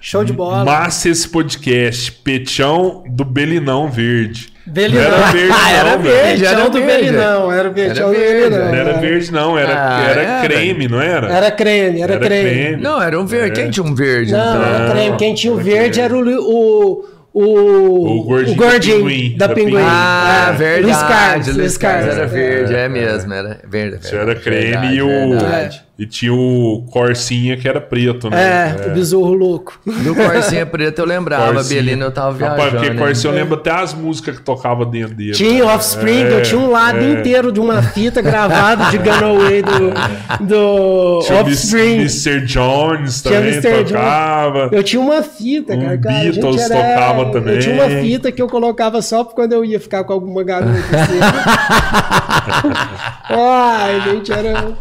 Show 0.00 0.24
de 0.24 0.32
bola. 0.32 0.64
Massa 0.64 1.08
esse 1.08 1.28
podcast. 1.28 2.12
Petião 2.12 3.02
do 3.08 3.24
Belinão 3.24 3.90
Verde. 3.90 4.48
Belinão. 4.64 5.02
Não 5.02 5.16
era 5.16 5.26
verde, 5.32 5.52
Ah, 5.52 5.70
era 5.72 5.90
não, 5.96 6.02
verde, 6.02 6.18
velho. 6.42 6.46
era 6.46 6.60
Era 6.60 6.68
do 6.70 6.78
verde. 6.82 7.04
Belinão, 7.06 7.52
era 7.52 7.68
o 7.68 7.72
verde, 7.72 7.98
Era 8.00 8.06
do 8.08 8.12
verde, 8.14 8.32
Belinão. 8.50 8.58
Não 8.68 8.74
era 8.74 8.90
é. 8.90 8.98
verde, 9.00 9.32
não. 9.32 9.58
Era, 9.58 9.72
Ah, 9.96 10.02
era 10.02 10.22
era. 10.22 10.46
creme, 10.48 10.88
não 10.88 11.00
era? 11.00 11.32
Era 11.32 11.50
creme, 11.50 12.02
era, 12.02 12.18
creme. 12.18 12.76
Não, 12.82 13.00
era 13.02 13.18
um 13.20 13.26
verde. 13.26 13.60
Quem 13.60 13.70
tinha 13.70 13.84
um 13.84 13.94
verde? 13.94 14.32
Não, 14.32 14.38
então? 14.40 14.62
era 14.74 14.90
creme. 14.92 15.16
Quem 15.16 15.34
tinha 15.34 15.52
o 15.52 15.56
era 15.56 15.64
verde 15.64 16.00
creme. 16.00 16.04
era 16.04 16.40
o, 16.40 17.04
o, 17.32 17.42
o, 17.42 18.18
O 18.20 18.24
gordinho 18.24 18.52
o 18.52 18.56
gordinho 18.56 18.96
da 18.98 19.08
Pinguim, 19.08 19.36
da 19.38 19.46
da 19.46 19.54
Pinguim. 19.54 19.70
Pinguim. 19.72 19.84
Ah, 19.86 20.48
É, 20.50 20.52
verdade. 20.52 20.82
Luiz 20.84 20.98
Carlos, 21.02 21.56
Luiz 21.56 21.76
Carlos. 21.78 22.14
era 22.14 22.22
É. 22.22 22.26
verde, 22.26 22.74
é, 22.74 22.88
mesmo. 22.88 23.32
Era 23.32 23.60
verde. 23.66 23.98
Isso 24.04 24.14
era 24.16 24.34
creme 24.34 24.64
verdade, 24.66 24.94
e 24.96 25.02
o. 25.02 25.30
verdade. 25.30 25.87
E 25.98 26.06
tinha 26.06 26.32
o 26.32 26.86
Corsinha 26.92 27.56
que 27.56 27.66
era 27.68 27.80
preto, 27.80 28.30
né? 28.30 28.76
É, 28.84 28.86
o 28.86 28.90
besouro 28.94 29.32
louco. 29.32 29.80
Do 29.84 30.14
Corsinha 30.14 30.64
Preto 30.64 31.00
eu 31.00 31.04
lembrava, 31.04 31.54
Corsinha. 31.54 31.82
Belino 31.82 32.04
eu 32.04 32.12
tava 32.12 32.30
viajando. 32.36 32.56
Rapaz, 32.60 32.74
porque 32.80 32.92
hein? 32.92 32.96
Corsinha 32.98 33.32
eu 33.32 33.36
lembro 33.36 33.54
até 33.56 33.72
as 33.72 33.94
músicas 33.94 34.36
que 34.36 34.42
tocava 34.44 34.86
dentro 34.86 35.16
dele. 35.16 35.32
Tinha 35.32 35.64
o 35.64 35.68
Offspring, 35.68 36.22
É, 36.22 36.34
eu 36.38 36.42
tinha 36.44 36.60
um 36.60 36.70
lado 36.70 36.98
é. 37.00 37.10
inteiro 37.10 37.50
de 37.50 37.58
uma 37.58 37.82
fita 37.82 38.22
gravada 38.22 38.92
de 38.92 38.98
Gunaway 38.98 39.60
do, 39.62 39.90
do 40.46 41.18
Tinha 41.26 41.40
Offspring. 41.40 41.96
Mr. 41.96 42.42
Jones 42.46 43.20
Tinha 43.20 43.34
também 43.34 43.52
Mr. 43.54 43.68
Jones. 43.70 43.90
tocava. 43.90 44.68
Eu 44.70 44.84
tinha 44.84 45.02
uma 45.02 45.20
fita, 45.24 45.74
Um 45.74 45.80
cara. 45.82 45.98
cara 45.98 46.16
a 46.16 46.22
gente 46.22 46.34
Beatles 46.40 46.68
tocava 46.68 47.24
também. 47.32 47.54
Eu 47.54 47.60
tinha 47.60 47.74
uma 47.74 47.88
fita 48.02 48.30
que 48.30 48.40
eu 48.40 48.46
colocava 48.46 49.02
só 49.02 49.24
quando 49.24 49.52
eu 49.52 49.64
ia 49.64 49.80
ficar 49.80 50.04
com 50.04 50.12
alguma 50.12 50.44
garota. 50.44 50.70
Assim. 50.78 51.18
Ai, 53.30 54.00
gente, 54.02 54.32
era. 54.32 54.72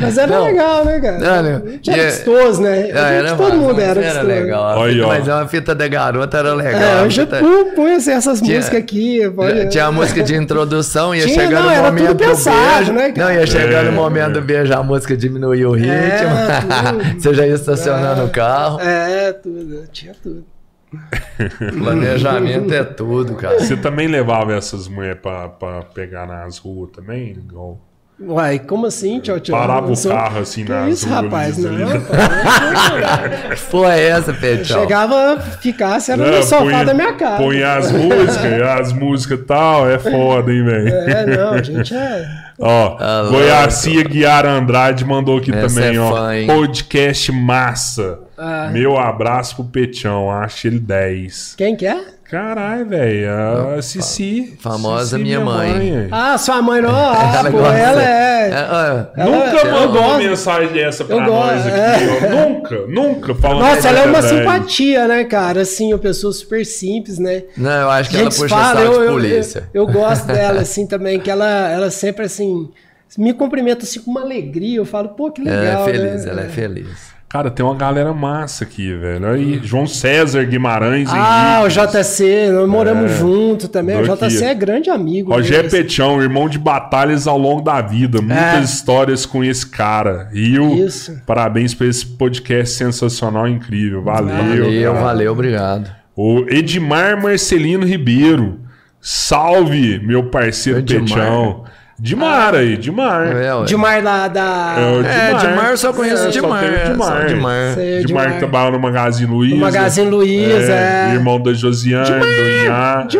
Mas 0.00 0.18
era 0.18 0.38
Não. 0.38 0.51
Legal, 0.52 0.84
né, 0.84 1.00
cara? 1.00 1.24
Era 1.26 1.48
é- 1.48 2.06
vistoso, 2.06 2.62
né? 2.62 2.90
Ah, 2.92 3.06
A 3.06 3.22
gente, 3.28 3.36
todo 3.36 3.56
mundo 3.56 3.80
era, 3.80 3.90
era 3.90 4.02
vistoso. 4.02 4.26
legal. 4.26 4.64
a 4.64 4.78
Olha, 4.78 4.92
fita- 4.92 5.04
ó. 5.04 5.08
mas 5.08 5.28
é 5.28 5.34
uma 5.34 5.48
fita 5.48 5.74
de 5.74 5.88
garota 5.88 6.38
era 6.38 6.54
legal. 6.54 7.06
É, 7.06 7.10
já 7.10 7.22
fita- 7.26 7.40
punha 7.74 7.96
assim, 7.96 8.10
essas 8.12 8.40
Tinha- 8.40 8.56
músicas 8.56 8.78
aqui. 8.78 9.30
pode- 9.30 9.68
Tinha 9.70 9.86
a 9.86 9.92
música 9.92 10.22
de 10.22 10.34
introdução, 10.36 11.14
ia 11.14 11.24
Tinha, 11.24 11.34
chegando 11.34 11.62
não, 11.64 11.68
o 11.68 11.72
era 11.72 11.82
momento 11.82 12.06
tudo 12.08 12.18
do 12.18 12.24
pensado, 12.28 12.76
beijo. 12.76 12.92
né, 12.92 13.12
cara? 13.12 13.28
Não, 13.28 13.34
ia 13.40 13.46
chegando 13.46 13.86
É, 13.86 13.90
o 13.90 13.92
momento 13.92 14.32
do 14.34 14.42
beijo, 14.42 14.72
a 14.74 14.82
música 14.82 15.16
diminuiu 15.16 15.70
o 15.70 15.72
ritmo. 15.74 15.90
tudo. 15.92 17.20
Você 17.20 17.34
já 17.34 17.46
ia 17.46 17.54
estacionando 17.54 18.24
o 18.24 18.28
carro. 18.30 18.80
É, 18.80 19.32
tudo. 19.32 19.84
Tinha 19.92 20.12
tudo. 20.22 20.44
Planejamento 21.78 22.72
é 22.74 22.84
tudo, 22.84 23.34
cara. 23.34 23.58
Você 23.58 23.76
também 23.76 24.08
levava 24.08 24.54
essas 24.54 24.88
mulheres 24.88 25.20
pra, 25.22 25.48
pra 25.48 25.82
pegar 25.82 26.26
nas 26.26 26.58
ruas 26.58 26.90
também? 26.90 27.30
Igual- 27.32 27.80
Uai, 28.20 28.58
como 28.60 28.86
assim, 28.86 29.18
tchau, 29.18 29.40
tchau? 29.40 29.58
Parava 29.58 29.90
o 29.92 30.02
carro 30.08 30.40
assim 30.40 30.64
que 30.64 30.70
nas 30.70 30.92
isso, 30.94 31.08
rapaz? 31.08 31.64
ali. 31.64 31.76
Não, 31.78 31.88
rapaz. 31.88 33.60
Que 33.60 33.66
porra 33.70 33.94
é 33.94 34.08
essa, 34.10 34.32
Petão? 34.32 34.80
Chegava, 34.80 35.40
ficasse, 35.60 36.12
era 36.12 36.24
Não, 36.30 36.36
no 36.38 36.42
sofá 36.44 36.62
põe- 36.62 36.84
da 36.84 36.94
minha 36.94 37.12
casa. 37.14 37.36
Põe 37.42 37.62
as 37.64 37.90
músicas, 37.90 38.62
as 38.78 38.92
músicas 38.92 39.38
e 39.40 39.42
tal, 39.42 39.90
é 39.90 39.98
foda, 39.98 40.52
hein, 40.52 40.64
velho? 40.64 40.88
É, 40.88 41.26
não, 41.36 41.64
gente, 41.64 41.94
é. 41.94 42.42
Ó, 42.60 42.96
Ah, 43.00 43.26
Goiacia 43.28 44.04
Guiara 44.04 44.50
Andrade 44.52 45.04
mandou 45.04 45.38
aqui 45.38 45.50
Essa 45.50 45.74
também, 45.74 45.96
é 45.96 46.00
ó. 46.00 46.10
fã, 46.14 46.46
podcast 46.46 47.32
massa. 47.32 48.20
Ah. 48.38 48.68
Meu 48.72 48.96
abraço 48.98 49.56
pro 49.56 49.64
Petião, 49.64 50.30
acho 50.30 50.68
ele 50.68 50.78
10. 50.78 51.54
Quem 51.56 51.74
que 51.74 51.86
é? 51.86 51.98
Caralho, 52.32 52.86
velho, 52.86 53.28
a 53.76 53.82
Cici. 53.82 54.56
famosa 54.58 55.04
Cici, 55.18 55.22
minha 55.22 55.38
mãe. 55.40 56.08
Ah, 56.10 56.38
sua 56.38 56.62
mãe, 56.62 56.80
não. 56.80 56.88
Ah, 56.88 57.42
pô, 57.52 57.58
gosta. 57.58 57.74
ela 57.78 58.02
é. 58.02 58.50
ó, 58.50 59.20
Ela- 59.20 59.30
Nunca 59.30 59.66
eu 59.66 59.72
mandou 59.72 60.00
uma 60.02 60.16
mensagem 60.16 60.72
dessa 60.72 61.04
pra 61.04 61.14
Eu 61.16 61.20
nós 61.20 61.30
gosto, 61.62 61.68
aqui, 61.68 62.04
ó. 62.24 62.48
Nunca, 62.48 62.86
nunca. 62.88 63.34
Nossa, 63.50 63.88
ela 63.88 63.98
é 63.98 64.06
uma 64.06 64.22
verdade. 64.22 64.28
simpatia, 64.40 65.06
né, 65.08 65.24
cara? 65.24 65.60
Assim, 65.60 65.92
uma 65.92 65.98
pessoa 65.98 66.32
super 66.32 66.64
simples, 66.64 67.18
né? 67.18 67.42
Não, 67.54 67.70
eu 67.82 67.90
acho 67.90 68.08
que 68.08 68.16
ela 68.16 68.30
Gente, 68.30 68.40
puxa 68.40 68.56
fala, 68.56 68.80
saco 68.80 68.92
eu, 68.94 68.98
de 69.00 69.04
eu, 69.08 69.12
polícia. 69.12 69.68
eu, 69.74 69.82
eu 69.86 69.92
gosto 69.92 70.24
dela, 70.32 70.62
assim, 70.62 70.86
também, 70.86 71.20
que 71.20 71.30
ela, 71.30 71.70
ela 71.70 71.90
sempre, 71.90 72.24
assim, 72.24 72.70
me 73.18 73.34
cumprimenta, 73.34 73.84
assim, 73.84 74.00
com 74.00 74.10
uma 74.10 74.22
alegria. 74.22 74.78
Eu 74.78 74.86
falo, 74.86 75.10
pô, 75.10 75.30
que 75.30 75.46
Ela 75.46 75.60
legal, 75.60 75.82
é 75.86 75.92
feliz, 75.92 76.24
né? 76.24 76.30
ela 76.32 76.40
é 76.40 76.48
feliz. 76.48 77.11
Cara, 77.32 77.50
tem 77.50 77.64
uma 77.64 77.74
galera 77.74 78.12
massa 78.12 78.64
aqui, 78.64 78.94
velho. 78.94 79.26
Aí, 79.26 79.58
João 79.64 79.86
César 79.86 80.44
Guimarães 80.44 81.08
Ah, 81.10 81.62
o 81.64 81.68
JC, 81.68 82.50
nós 82.52 82.68
moramos 82.68 83.10
junto 83.12 83.68
também. 83.68 83.96
O 84.02 84.04
do 84.04 84.12
aqui. 84.12 84.28
JC 84.28 84.44
é 84.44 84.54
grande 84.54 84.90
amigo. 84.90 85.32
Rogério 85.32 85.62
mesmo. 85.64 85.78
Petião, 85.78 86.20
irmão 86.20 86.46
de 86.46 86.58
batalhas 86.58 87.26
ao 87.26 87.38
longo 87.38 87.62
da 87.62 87.80
vida. 87.80 88.20
Muitas 88.20 88.60
É. 88.60 88.60
histórias 88.60 89.24
com 89.24 89.42
esse 89.42 89.66
cara. 89.66 90.28
Rio, 90.30 90.74
Isso. 90.84 91.22
parabéns 91.26 91.72
por 91.74 91.86
esse 91.86 92.04
podcast 92.04 92.74
sensacional, 92.76 93.48
incrível. 93.48 94.02
Valeu. 94.02 94.36
Valeu, 94.36 94.92
cara. 94.92 95.04
valeu, 95.04 95.32
obrigado. 95.32 95.90
O 96.14 96.44
Edmar 96.50 97.22
Marcelino 97.22 97.86
Ribeiro. 97.86 98.60
Salve, 99.00 99.98
meu 100.06 100.24
parceiro 100.24 100.80
Edmar. 100.80 101.00
Petião. 101.02 101.64
Dimar 101.98 102.54
aí, 102.54 102.76
Dimar. 102.76 103.26
É, 103.36 103.54
ué. 103.54 103.64
Dimar 103.64 104.02
da. 104.02 104.28
da... 104.28 104.74
É, 104.78 104.90
o 104.90 105.06
É, 105.06 105.34
Dimar 105.34 105.70
eu 105.70 105.76
só 105.76 105.92
conheço 105.92 106.26
É, 106.26 106.30
Dimar. 106.30 106.60
tem 106.60 106.70
o 106.70 106.74
é, 106.74 106.86
só 106.86 106.92
Dimar. 106.92 107.26
Dimar. 107.26 107.74
Sei, 107.74 108.04
Dimar 108.04 108.06
Dimar. 108.06 108.32
que 108.32 108.38
trabalha 108.38 108.70
no 108.72 108.80
Magazine 108.80 109.30
Luiza. 109.30 109.54
O 109.56 109.58
Magazine 109.60 110.10
Luiza, 110.10 110.72
é. 110.72 111.10
Irmão 111.14 111.40
da 111.40 111.52
Josiane, 111.52 112.20
do 112.20 112.64
Inhá. 112.64 113.06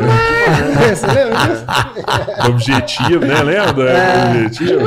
Você 0.90 1.06
lembra 1.06 1.38
disso? 1.46 1.64
Objetivo, 2.48 3.24
né? 3.24 3.42
Lembra? 3.42 3.90
É. 3.90 4.30
Objetivo. 4.30 4.80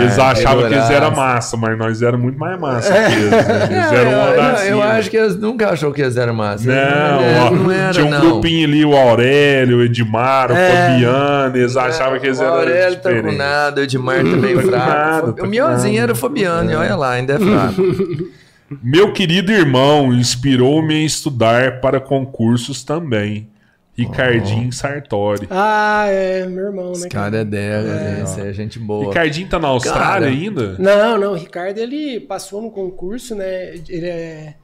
Eles 0.00 0.18
achavam 0.18 0.68
que 0.68 0.74
eles 0.74 0.90
eram 0.90 1.10
massa, 1.10 1.56
mas 1.56 1.78
nós 1.78 2.02
éramos 2.02 2.24
muito 2.24 2.38
mais 2.38 2.58
massa 2.58 2.92
que 2.92 2.98
eles. 2.98 3.30
Né? 3.30 3.68
Eles 3.70 3.92
eram 3.92 4.10
uma 4.10 4.28
eu, 4.30 4.36
das 4.36 4.68
eu 4.68 4.82
acho 4.82 5.10
que 5.10 5.16
eles 5.16 5.36
nunca 5.36 5.70
achou 5.70 5.92
que 5.92 6.02
eles 6.02 6.16
eram 6.16 6.34
massa. 6.34 6.64
Não, 6.66 7.50
não 7.56 7.70
era, 7.70 7.92
tinha 7.92 8.06
um 8.06 8.10
não. 8.10 8.20
grupinho 8.20 8.66
ali, 8.68 8.84
o 8.84 8.96
Aurélio, 8.96 9.78
o 9.78 9.82
Edmar, 9.82 10.50
o 10.52 10.54
Fabiano, 10.54 11.56
eles 11.56 11.76
achavam 11.76 12.18
que 12.18 12.26
eles 12.26 12.38
o 12.38 12.42
eram 12.44 12.54
Aurélio 12.54 12.98
tá 12.98 13.10
com 13.22 13.32
nada, 13.32 13.80
o 13.80 13.84
Edmar 13.84 14.16
também 14.22 14.54
Tá 14.56 14.62
fraco. 14.62 14.88
nada, 14.88 15.32
tá 15.32 15.42
o 15.42 15.50
nada. 15.50 15.88
era 15.90 16.12
o 16.12 16.16
Fabiano, 16.16 16.70
e 16.70 16.74
olha 16.74 16.96
lá, 16.96 17.12
ainda 17.12 17.34
é 17.34 17.38
fraco. 17.38 17.82
Meu 18.82 19.12
querido 19.12 19.50
irmão 19.50 20.12
inspirou-me 20.14 20.94
a 20.94 21.04
estudar 21.04 21.80
para 21.80 21.98
concursos 21.98 22.84
também. 22.84 23.48
Ricardinho 23.96 24.72
Sartori. 24.72 25.46
Ah, 25.50 26.06
é, 26.08 26.46
meu 26.46 26.66
irmão, 26.66 26.86
né? 26.86 26.92
Esse 26.92 27.08
cara 27.08 27.38
é 27.38 27.44
dela, 27.44 28.22
esse 28.22 28.40
é 28.40 28.52
gente 28.52 28.78
boa. 28.78 29.06
Ricardinho 29.08 29.48
tá 29.48 29.58
na 29.58 29.68
Austrália 29.68 30.04
Cara. 30.06 30.26
ainda? 30.26 30.76
Não, 30.78 31.18
não, 31.18 31.32
o 31.32 31.36
Ricardo 31.36 31.78
ele 31.78 32.20
passou 32.20 32.62
no 32.62 32.70
concurso, 32.70 33.34
né? 33.34 33.74
Ele 33.88 34.06
é, 34.06 34.54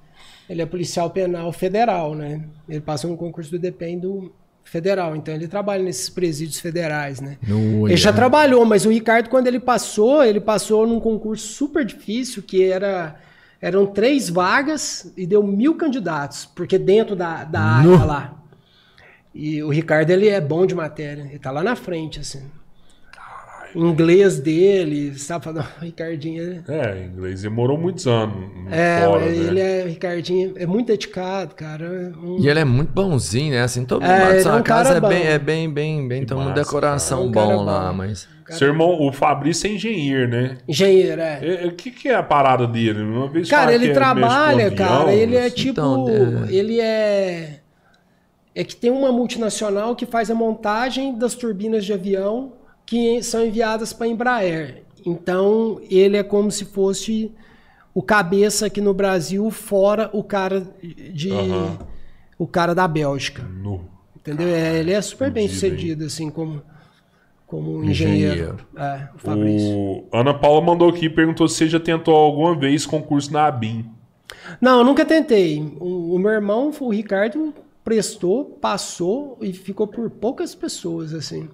ele 0.48 0.62
é 0.62 0.66
policial 0.66 1.10
penal 1.10 1.52
federal, 1.52 2.14
né? 2.14 2.40
Ele 2.68 2.80
passou 2.80 3.10
no 3.10 3.16
concurso 3.16 3.50
do 3.50 3.58
DEPEN 3.58 3.98
do 3.98 4.32
federal, 4.64 5.14
então 5.14 5.34
ele 5.34 5.46
trabalha 5.46 5.82
nesses 5.82 6.08
presídios 6.08 6.58
federais, 6.58 7.20
né? 7.20 7.36
No- 7.46 7.86
Ele 7.86 7.96
já 7.96 8.12
trabalhou, 8.12 8.64
mas 8.64 8.84
o 8.86 8.90
Ricardo, 8.90 9.28
quando 9.28 9.46
ele 9.46 9.60
passou, 9.60 10.24
ele 10.24 10.40
passou 10.40 10.86
num 10.86 10.98
concurso 10.98 11.46
super 11.52 11.84
difícil, 11.84 12.42
que 12.42 12.64
era 12.64 13.16
eram 13.60 13.86
três 13.86 14.28
vagas 14.28 15.12
e 15.16 15.26
deu 15.26 15.42
mil 15.42 15.74
candidatos, 15.76 16.44
porque 16.46 16.78
dentro 16.78 17.16
da, 17.16 17.42
da 17.44 17.60
área 17.60 18.04
lá. 18.04 18.42
E 19.38 19.62
o 19.62 19.68
Ricardo, 19.68 20.10
ele 20.10 20.28
é 20.28 20.40
bom 20.40 20.64
de 20.64 20.74
matéria, 20.74 21.22
ele 21.28 21.38
tá 21.38 21.50
lá 21.50 21.62
na 21.62 21.76
frente, 21.76 22.20
assim. 22.20 22.42
O 23.74 23.84
inglês 23.88 24.38
dele, 24.40 25.18
sabe? 25.18 25.44
Falando, 25.44 25.66
o 25.82 25.84
Ricardinho, 25.84 26.42
ele- 26.42 26.62
É, 26.66 27.04
inglês 27.12 27.42
demorou 27.42 27.76
muitos 27.76 28.06
anos 28.06 28.34
é, 28.70 29.02
fora, 29.04 29.26
ele 29.26 29.60
né? 29.60 29.80
é, 29.80 29.84
o 29.84 29.88
Ricardinho, 29.88 30.54
é 30.56 30.64
muito 30.64 30.86
dedicado, 30.86 31.54
cara. 31.54 31.84
Um- 32.22 32.38
E 32.40 32.48
ele 32.48 32.60
é 32.60 32.64
muito 32.64 32.90
bonzinho, 32.92 33.52
né? 33.52 33.60
Assim, 33.62 33.84
todo 33.84 34.02
É, 34.02 34.08
mundo 34.08 34.18
lá 34.22 34.28
ele 34.30 34.38
é 34.38 34.42
sua 34.42 34.56
um 34.56 34.62
casa 34.62 34.94
cara 34.94 35.06
é 35.06 35.08
bem, 35.10 35.22
bom. 35.24 35.28
é 35.30 35.38
bem, 35.38 35.70
bem, 35.70 36.08
bem, 36.08 36.20
mundo 36.22 36.36
massa, 36.48 36.54
decoração 36.54 37.18
cara. 37.18 37.26
É 37.26 37.28
um 37.28 37.32
cara 37.48 37.56
bom 37.58 37.64
lá, 37.64 37.88
bom. 37.90 37.96
mas... 37.98 38.28
Seu 38.48 38.68
irmão, 38.68 38.96
o 39.02 39.12
Fabrício 39.12 39.66
é 39.68 39.72
engenheiro, 39.72 40.28
né? 40.30 40.56
Engenheiro, 40.68 41.20
é. 41.20 41.40
É, 41.42 41.66
O 41.66 41.72
que, 41.72 41.90
que 41.90 42.08
é 42.08 42.14
a 42.14 42.22
parada 42.22 42.64
dele? 42.66 43.02
Uma 43.02 43.28
vez 43.28 43.50
Cara, 43.50 43.74
ele 43.74 43.90
é- 43.90 43.92
trabalha, 43.92 44.66
avião, 44.66 44.88
cara. 44.88 45.12
Ele 45.12 45.36
é 45.36 45.50
tipo. 45.50 45.70
Então, 45.72 46.46
é. 46.48 46.52
Ele 46.54 46.80
é. 46.80 47.55
É 48.56 48.64
que 48.64 48.74
tem 48.74 48.90
uma 48.90 49.12
multinacional 49.12 49.94
que 49.94 50.06
faz 50.06 50.30
a 50.30 50.34
montagem 50.34 51.18
das 51.18 51.34
turbinas 51.34 51.84
de 51.84 51.92
avião 51.92 52.54
que 52.86 53.22
são 53.22 53.44
enviadas 53.44 53.92
para 53.92 54.06
a 54.06 54.08
Embraer. 54.08 54.82
Então, 55.04 55.78
ele 55.90 56.16
é 56.16 56.22
como 56.22 56.50
se 56.50 56.64
fosse 56.64 57.30
o 57.92 58.00
cabeça 58.00 58.64
aqui 58.64 58.80
no 58.80 58.94
Brasil, 58.94 59.50
fora 59.50 60.08
o 60.14 60.24
cara 60.24 60.66
de. 60.82 61.30
Aham. 61.30 61.78
O 62.38 62.46
cara 62.46 62.74
da 62.74 62.88
Bélgica. 62.88 63.42
Nu. 63.42 63.90
Entendeu? 64.16 64.48
É, 64.48 64.78
ele 64.78 64.92
é 64.92 65.02
super 65.02 65.30
bem 65.30 65.48
sucedido, 65.48 66.06
assim, 66.06 66.30
como, 66.30 66.62
como 67.46 67.84
engenheiro. 67.84 68.56
É, 68.74 69.08
o 69.14 69.18
Fabrício. 69.18 69.76
O 69.76 70.08
Ana 70.10 70.32
Paula 70.32 70.62
mandou 70.62 70.88
aqui 70.88 71.06
e 71.06 71.10
perguntou 71.10 71.46
se 71.46 71.56
você 71.56 71.68
já 71.68 71.80
tentou 71.80 72.14
alguma 72.14 72.58
vez 72.58 72.86
concurso 72.86 73.30
na 73.30 73.46
ABIN. 73.46 73.84
Não, 74.62 74.78
eu 74.78 74.84
nunca 74.84 75.04
tentei. 75.04 75.60
O, 75.78 76.14
o 76.14 76.18
meu 76.18 76.30
irmão, 76.30 76.72
o 76.80 76.90
Ricardo, 76.90 77.54
prestou, 77.86 78.44
passou 78.44 79.38
e 79.40 79.52
ficou 79.52 79.86
por 79.86 80.10
poucas 80.10 80.56
pessoas, 80.56 81.14
assim. 81.14 81.48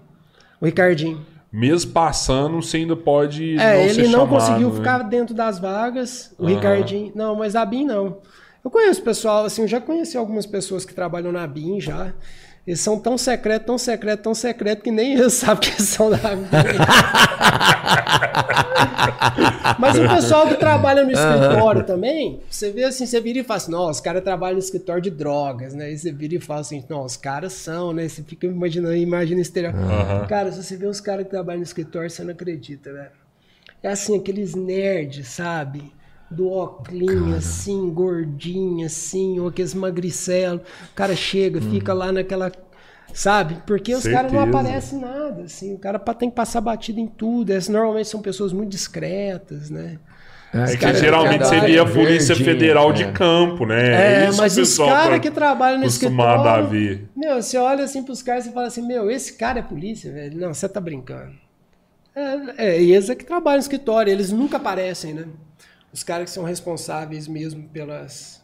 O 0.59 0.65
Ricardinho. 0.65 1.27
Mesmo 1.53 1.93
passando, 1.93 2.63
você 2.63 2.79
ainda 2.79 2.97
pode. 2.97 3.59
É, 3.59 3.75
não 3.75 3.83
ele 3.83 3.93
ser 3.93 4.03
não 4.05 4.11
chamado, 4.11 4.29
conseguiu 4.31 4.71
né? 4.71 4.75
ficar 4.77 4.99
dentro 5.03 5.35
das 5.35 5.59
vagas. 5.59 6.35
O 6.39 6.47
Aham. 6.47 6.55
Ricardinho. 6.55 7.13
Não, 7.15 7.37
mas 7.37 7.55
a 7.55 7.67
BIM 7.67 7.85
não. 7.85 8.17
Eu 8.65 8.71
conheço 8.71 9.03
pessoal, 9.03 9.45
assim, 9.45 9.61
eu 9.61 9.69
já 9.69 9.79
conheci 9.79 10.17
algumas 10.17 10.47
pessoas 10.47 10.87
que 10.87 10.95
trabalham 10.95 11.31
na 11.33 11.47
BIM 11.47 11.79
já. 11.79 12.15
Eles 12.65 12.81
são 12.81 12.99
tão 12.99 13.19
secretos, 13.19 13.67
tão 13.67 13.77
secretos, 13.77 14.23
tão 14.23 14.35
secretos 14.35 14.85
que 14.85 14.91
nem 14.91 15.15
eles 15.15 15.33
sabem 15.35 15.61
que 15.61 15.71
eles 15.71 15.89
são 15.89 16.11
da 16.11 16.19
Mas 19.79 19.99
o 19.99 20.09
pessoal 20.09 20.47
que 20.47 20.55
trabalha 20.55 21.05
no 21.05 21.11
escritório 21.11 21.83
também, 21.85 22.41
você 22.49 22.71
vê 22.71 22.85
assim, 22.85 23.05
você 23.05 23.21
vira 23.21 23.41
e 23.41 23.43
fala 23.43 23.57
assim, 23.57 23.73
não, 23.73 23.91
os 23.91 24.01
caras 24.01 24.23
trabalham 24.23 24.55
no 24.55 24.61
escritório 24.61 25.03
de 25.03 25.11
drogas, 25.11 25.75
né? 25.75 25.91
E 25.91 25.99
você 25.99 26.13
vira 26.13 26.37
e 26.37 26.41
fala 26.41 26.61
assim, 26.61 26.85
não, 26.89 27.05
os 27.05 27.17
caras 27.17 27.53
são, 27.53 27.93
né? 27.93 28.09
Você 28.09 28.23
fica 28.23 28.47
imaginando, 28.47 28.95
imagina 28.95 29.41
exterior. 29.41 29.75
Aham. 29.75 30.27
Cara, 30.27 30.53
se 30.53 30.63
você 30.63 30.77
vê 30.77 30.87
os 30.87 31.01
caras 31.01 31.25
que 31.25 31.31
trabalham 31.31 31.59
no 31.59 31.65
escritório, 31.65 32.09
você 32.11 32.23
não 32.23 32.31
acredita, 32.33 32.93
velho. 32.93 33.11
É 33.83 33.89
assim, 33.89 34.17
aqueles 34.17 34.55
nerds, 34.55 35.27
sabe? 35.27 35.93
Do 36.33 36.51
óculos, 36.51 37.35
assim, 37.35 37.91
gordinho, 37.91 38.87
assim, 38.87 39.39
ou 39.39 39.49
aqueles 39.49 39.75
magricelos. 39.75 40.63
O 40.63 40.95
cara 40.95 41.15
chega, 41.15 41.61
fica 41.61 41.93
lá 41.93 42.11
naquela. 42.11 42.51
Sabe? 43.13 43.59
Porque 43.67 43.95
os 43.95 44.07
caras 44.07 44.33
não 44.33 44.41
aparecem 44.41 44.99
nada, 44.99 45.43
assim. 45.43 45.75
O 45.75 45.79
cara 45.79 45.99
tem 45.99 46.31
que 46.31 46.37
passar 46.37 46.61
batido 46.61 46.99
em 46.99 47.07
tudo. 47.07 47.51
Eles 47.51 47.69
normalmente 47.69 48.09
são 48.09 48.23
pessoas 48.23 48.53
muito 48.53 48.71
discretas, 48.71 49.69
né? 49.69 49.99
É 50.55 50.67
que 50.73 50.77
cara- 50.77 50.95
geralmente 50.95 51.49
vê 51.61 51.79
a 51.79 51.85
Polícia 51.87 52.35
verdinho, 52.35 52.45
Federal 52.59 52.91
é. 52.91 52.93
de 52.93 53.13
campo, 53.13 53.65
né? 53.65 54.25
É, 54.25 54.29
isso 54.29 54.39
mas 54.39 54.55
que 54.55 54.61
os 54.61 54.77
caras 54.77 55.15
tá 55.15 55.19
que 55.21 55.31
trabalham 55.31 55.79
no 55.79 55.85
acostumado 55.85 56.47
a 56.47 56.61
escritório. 56.61 56.69
ver. 56.69 57.09
Meu, 57.17 57.43
você 57.43 57.57
olha 57.57 57.85
assim 57.85 58.03
pros 58.03 58.23
caras 58.23 58.47
e 58.47 58.53
fala 58.53 58.67
assim: 58.67 58.87
Meu, 58.87 59.11
esse 59.11 59.33
cara 59.35 59.61
é 59.61 59.63
polícia, 59.63 60.13
velho. 60.13 60.39
Não, 60.39 60.53
você 60.53 60.69
tá 60.69 60.79
brincando. 60.79 61.33
É, 62.15 62.67
é, 62.67 62.83
eles 62.83 63.09
é 63.09 63.15
que 63.15 63.25
trabalham 63.25 63.57
no 63.57 63.63
escritório, 63.63 64.11
eles 64.11 64.31
nunca 64.31 64.59
aparecem, 64.59 65.15
né? 65.15 65.25
Os 65.93 66.03
caras 66.03 66.25
que 66.25 66.31
são 66.31 66.45
responsáveis 66.45 67.29
mesmo 67.29 67.69
pelas. 67.69 68.41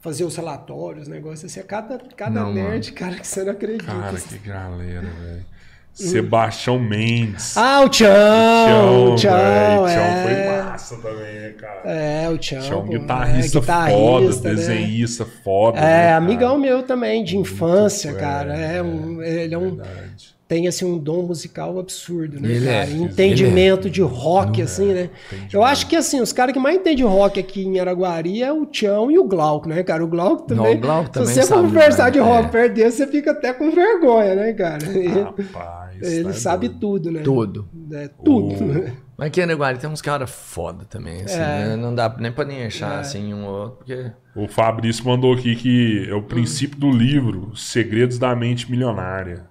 Fazer 0.00 0.24
os 0.24 0.36
relatórios, 0.36 1.08
negócio 1.08 1.46
assim. 1.46 1.60
É 1.60 1.62
cada, 1.62 1.98
cada 2.14 2.42
Não, 2.42 2.52
nerd, 2.52 2.92
cara, 2.92 3.16
que 3.16 3.26
você 3.26 3.42
não 3.42 3.52
acredita. 3.52 3.84
Cara, 3.84 4.20
que 4.20 4.38
galera, 4.38 5.00
velho. 5.20 5.46
Sebastião 5.94 6.78
Mendes. 6.78 7.56
Ah, 7.56 7.82
o 7.82 7.88
Tchão! 7.88 8.08
Tchão, 8.08 9.12
o 9.12 9.14
Tchão, 9.14 9.88
é. 9.88 9.94
Tchão 9.94 10.22
foi 10.24 10.62
massa 10.64 10.96
também, 10.96 11.34
né, 11.34 11.50
cara. 11.50 11.80
É, 11.84 12.28
o 12.28 12.36
Tchão. 12.36 12.60
Tchão, 12.60 12.84
pô, 12.84 12.90
guitarrista, 12.98 13.58
é, 13.58 13.62
foda, 13.62 13.86
guitarrista, 14.26 14.48
né? 14.48 14.54
desenhista 14.56 15.24
foda. 15.24 15.78
É, 15.78 15.82
né, 15.82 16.12
amigão 16.14 16.58
meu 16.58 16.82
também, 16.82 17.22
de 17.22 17.36
infância, 17.36 18.10
Muito, 18.10 18.20
cara. 18.20 18.56
é, 18.56 18.76
É, 18.78 18.82
um, 18.82 19.22
ele 19.22 19.54
é 19.54 19.58
um, 19.58 19.76
Verdade. 19.76 20.33
Tem 20.54 20.68
assim 20.68 20.84
um 20.84 20.96
dom 20.96 21.22
musical 21.22 21.76
absurdo, 21.80 22.38
né, 22.40 22.48
Ele 22.48 22.68
é, 22.68 22.72
cara? 22.80 22.90
ele 22.90 23.02
Entendimento 23.02 23.90
de 23.90 24.00
rock, 24.02 24.62
assim, 24.62 24.92
né? 24.92 25.10
Eu 25.52 25.64
acho 25.64 25.88
que 25.88 25.96
assim, 25.96 26.20
os 26.20 26.32
caras 26.32 26.52
que 26.52 26.60
mais 26.60 26.76
entendem 26.76 27.04
rock 27.04 27.40
aqui 27.40 27.64
em 27.64 27.80
Araguari 27.80 28.40
é 28.40 28.52
o 28.52 28.64
Tião 28.64 29.10
e 29.10 29.18
o 29.18 29.24
Glauco, 29.24 29.68
né, 29.68 29.82
cara? 29.82 30.04
O 30.04 30.06
Glauco 30.06 30.44
também. 30.46 30.76
o 30.76 30.80
Glauco 30.80 31.10
também 31.10 31.28
se 31.28 31.42
você 31.42 31.48
for 31.48 31.62
conversar 31.62 32.10
de 32.10 32.18
demais, 32.20 32.34
rock 32.36 32.46
é. 32.46 32.50
perto 32.52 32.74
dele, 32.74 32.90
você 32.92 33.04
fica 33.08 33.32
até 33.32 33.52
com 33.52 33.68
vergonha, 33.72 34.36
né, 34.36 34.52
cara? 34.52 34.78
Rapaz, 35.24 36.00
ele 36.02 36.24
tá 36.24 36.32
sabe 36.34 36.68
doido. 36.68 36.80
tudo, 36.80 37.10
né? 37.10 37.20
Tudo. 37.24 37.68
É, 37.92 38.08
tudo. 38.24 38.64
O- 38.64 38.66
né? 38.68 38.92
Mas 39.18 39.28
aqui 39.28 39.40
em 39.40 39.44
Araguari 39.44 39.78
tem 39.78 39.88
uns 39.90 40.02
caras 40.02 40.28
foda 40.30 40.84
também, 40.84 41.22
assim, 41.22 41.36
É. 41.36 41.68
né? 41.68 41.76
Não 41.76 41.94
dá 41.94 42.14
nem 42.18 42.30
pra 42.32 42.44
nem 42.44 42.64
achar, 42.64 42.98
assim, 43.00 43.32
um 43.34 43.44
ou 43.44 43.52
outro, 43.62 43.78
porque... 43.78 44.10
O 44.36 44.48
Fabrício 44.48 45.04
mandou 45.04 45.32
aqui 45.34 45.54
que 45.54 46.06
é 46.08 46.14
o 46.14 46.22
princípio 46.22 46.76
do 46.78 46.90
livro 46.90 47.56
Segredos 47.56 48.18
da 48.18 48.34
Mente 48.34 48.68
Milionária. 48.68 49.44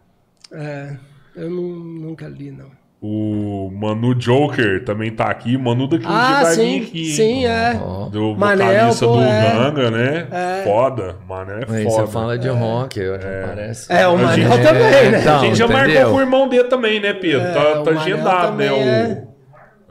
É, 0.54 0.96
eu 1.36 1.50
não- 1.50 1.62
nunca 2.08 2.28
li, 2.28 2.52
não. 2.52 2.72
O 3.06 3.70
Manu 3.70 4.16
Joker 4.16 4.86
também 4.86 5.12
tá 5.12 5.26
aqui. 5.26 5.58
Manu 5.58 5.88
daqui 5.90 6.06
um 6.06 6.08
dia 6.10 6.18
Ah, 6.18 6.44
vai 6.44 6.56
sim, 6.56 6.80
vir 6.80 6.88
aqui. 6.88 7.06
sim, 7.12 7.46
é. 7.46 7.74
Do 8.10 8.34
Manel, 8.34 8.68
vocalista 8.70 9.06
pô, 9.06 9.16
do 9.18 9.22
é. 9.24 9.52
Ganga, 9.52 9.92
né? 9.92 10.28
Foda. 10.64 11.16
Manel 11.28 11.58
é 11.58 11.66
Aí 11.80 11.84
foda. 11.84 12.06
você 12.06 12.12
fala 12.14 12.38
de 12.38 12.48
rock, 12.48 12.98
eu 13.02 13.20
parece... 13.20 13.92
É, 13.92 14.08
o 14.08 14.18
Manel 14.18 14.32
gente- 14.52 14.64
também, 14.64 15.12
né? 15.12 15.20
então, 15.20 15.36
a 15.36 15.40
gente 15.46 15.58
já 15.58 15.66
entendeu? 15.66 15.84
marcou 15.96 16.12
com 16.12 16.18
o 16.18 16.22
irmão 16.22 16.48
dele 16.48 16.64
também, 16.70 17.02
né, 17.02 17.14
Pedro? 17.14 17.42
É, 17.46 17.52
tá 17.54 17.82
tá 17.82 17.92
agendado, 17.92 18.56
né? 18.56 18.72
O... 18.72 19.34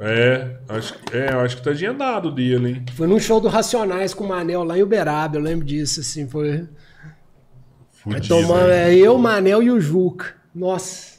É, 0.04 0.56
acho, 0.70 0.94
é, 1.12 1.34
eu 1.34 1.40
acho 1.40 1.56
que 1.58 1.62
tá 1.62 1.70
agendado 1.70 2.28
o 2.28 2.32
dele, 2.32 2.68
hein? 2.70 2.84
Foi 2.94 3.06
num 3.06 3.20
show 3.20 3.40
do 3.42 3.48
Racionais 3.48 4.14
com 4.14 4.24
o 4.24 4.28
Manel 4.28 4.64
lá 4.64 4.78
em 4.78 4.82
Uberaba, 4.82 5.36
eu 5.36 5.42
lembro 5.42 5.66
disso, 5.66 6.00
assim, 6.00 6.26
foi... 6.26 6.66
Fudido, 7.90 8.26
Tomando, 8.28 8.68
né? 8.68 8.90
é 8.90 8.96
eu, 8.96 9.14
o 9.16 9.18
Manel 9.18 9.62
e 9.62 9.70
o 9.70 9.78
Juca. 9.78 10.40
Nossa. 10.54 11.12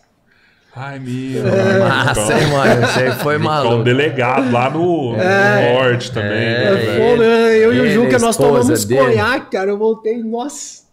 Ai, 0.76 0.98
meu. 1.00 1.44
Massa, 1.88 2.34
hein, 2.40 2.48
mano? 2.48 2.84
Isso 2.86 3.00
aí 3.00 3.12
foi 3.20 3.36
É 3.36 3.38
um 3.38 3.42
maluco. 3.44 3.84
delegado 3.84 4.52
lá 4.52 4.70
no, 4.72 5.12
no 5.12 5.18
norte 5.18 6.12
também, 6.12 6.32
né, 6.32 6.96
É? 6.96 6.98
Pô, 6.98 7.16
né, 7.22 7.58
eu 7.58 7.74
e 7.74 7.80
o 7.82 7.90
Juca, 7.92 8.18
nós 8.18 8.36
tomamos 8.36 8.84
dele. 8.86 9.02
conhaque, 9.02 9.52
cara. 9.52 9.70
Eu 9.70 9.78
voltei, 9.78 10.18
nossa. 10.24 10.84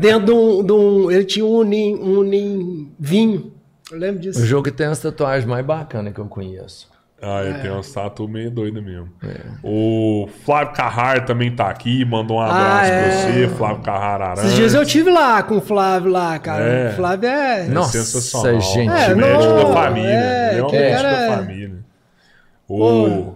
Dentro 0.00 0.26
de 0.26 0.32
um, 0.32 0.64
de 0.64 0.72
um- 0.72 1.10
Ele 1.12 1.24
tinha 1.24 1.44
um 1.44 1.58
unim, 1.58 1.94
um 1.94 2.18
unim 2.18 2.90
vinho. 2.98 3.52
Eu 3.90 3.98
lembro 3.98 4.20
disso. 4.20 4.40
O 4.40 4.44
jogo 4.46 4.64
que 4.64 4.72
tem 4.72 4.86
as 4.86 4.98
tatuagens 4.98 5.44
mais 5.44 5.64
bacanas 5.64 6.12
que 6.12 6.18
eu 6.20 6.26
conheço. 6.26 6.88
Ah, 7.22 7.42
É. 7.44 7.48
ele 7.50 7.58
tem 7.58 7.92
tatu 7.92 8.26
meio 8.26 8.50
doido 8.50 8.80
mesmo. 8.82 9.08
O 9.62 10.26
Flávio 10.44 10.72
Carrar 10.72 11.24
também 11.26 11.50
tá 11.54 11.68
aqui, 11.68 12.02
mandou 12.04 12.38
um 12.38 12.40
abraço 12.40 12.62
Ah, 12.64 12.78
pra 12.80 12.88
é. 12.88 13.10
você, 13.10 13.48
Flávio 13.48 13.82
Carrar. 13.82 14.32
Esses 14.38 14.54
dias 14.54 14.72
eu 14.74 14.86
tive 14.86 15.10
lá 15.10 15.42
com 15.42 15.58
o 15.58 15.60
Flávio 15.60 16.10
lá, 16.10 16.38
cara. 16.38 16.64
É. 16.64 16.88
O 16.88 16.92
Flávio 16.94 17.28
é. 17.28 17.64
Nossa, 17.68 17.98
sensacional. 17.98 18.60
gente. 18.60 18.88
É, 18.90 19.14
médico 19.14 19.44
não, 19.44 19.64
da 19.66 19.72
família. 19.72 20.08
é, 20.08 20.58
é 20.58 20.64
um 20.64 20.70
médico 20.70 21.02
da 21.02 21.36
família. 21.36 21.78
O... 22.68 23.34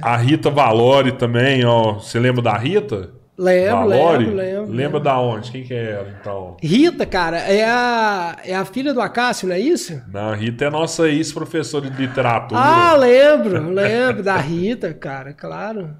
A 0.00 0.16
Rita 0.16 0.50
Valori 0.50 1.12
também, 1.12 1.64
ó. 1.64 1.94
Você 1.94 2.18
lembra 2.18 2.40
da 2.42 2.56
Rita? 2.56 3.10
Lembro, 3.38 3.88
Valori? 3.88 4.24
lembro, 4.24 4.36
lembro. 4.36 4.72
Lembra 4.72 5.00
da 5.00 5.20
onde? 5.20 5.52
Quem 5.52 5.62
que 5.62 5.72
é 5.72 5.92
ela, 5.92 6.08
então? 6.20 6.56
Rita, 6.60 7.06
cara, 7.06 7.38
é 7.38 7.64
a, 7.64 8.36
é 8.44 8.54
a 8.56 8.64
filha 8.64 8.92
do 8.92 9.00
Acácio, 9.00 9.46
não 9.46 9.54
é 9.54 9.60
isso? 9.60 10.02
Não, 10.12 10.34
Rita 10.34 10.64
é 10.64 10.70
nossa 10.70 11.08
ex-professora 11.08 11.88
de 11.88 12.02
literatura. 12.02 12.60
Ah, 12.60 12.96
lembro, 12.96 13.70
lembro 13.70 14.24
da 14.24 14.36
Rita, 14.36 14.92
cara, 14.92 15.32
claro. 15.32 15.90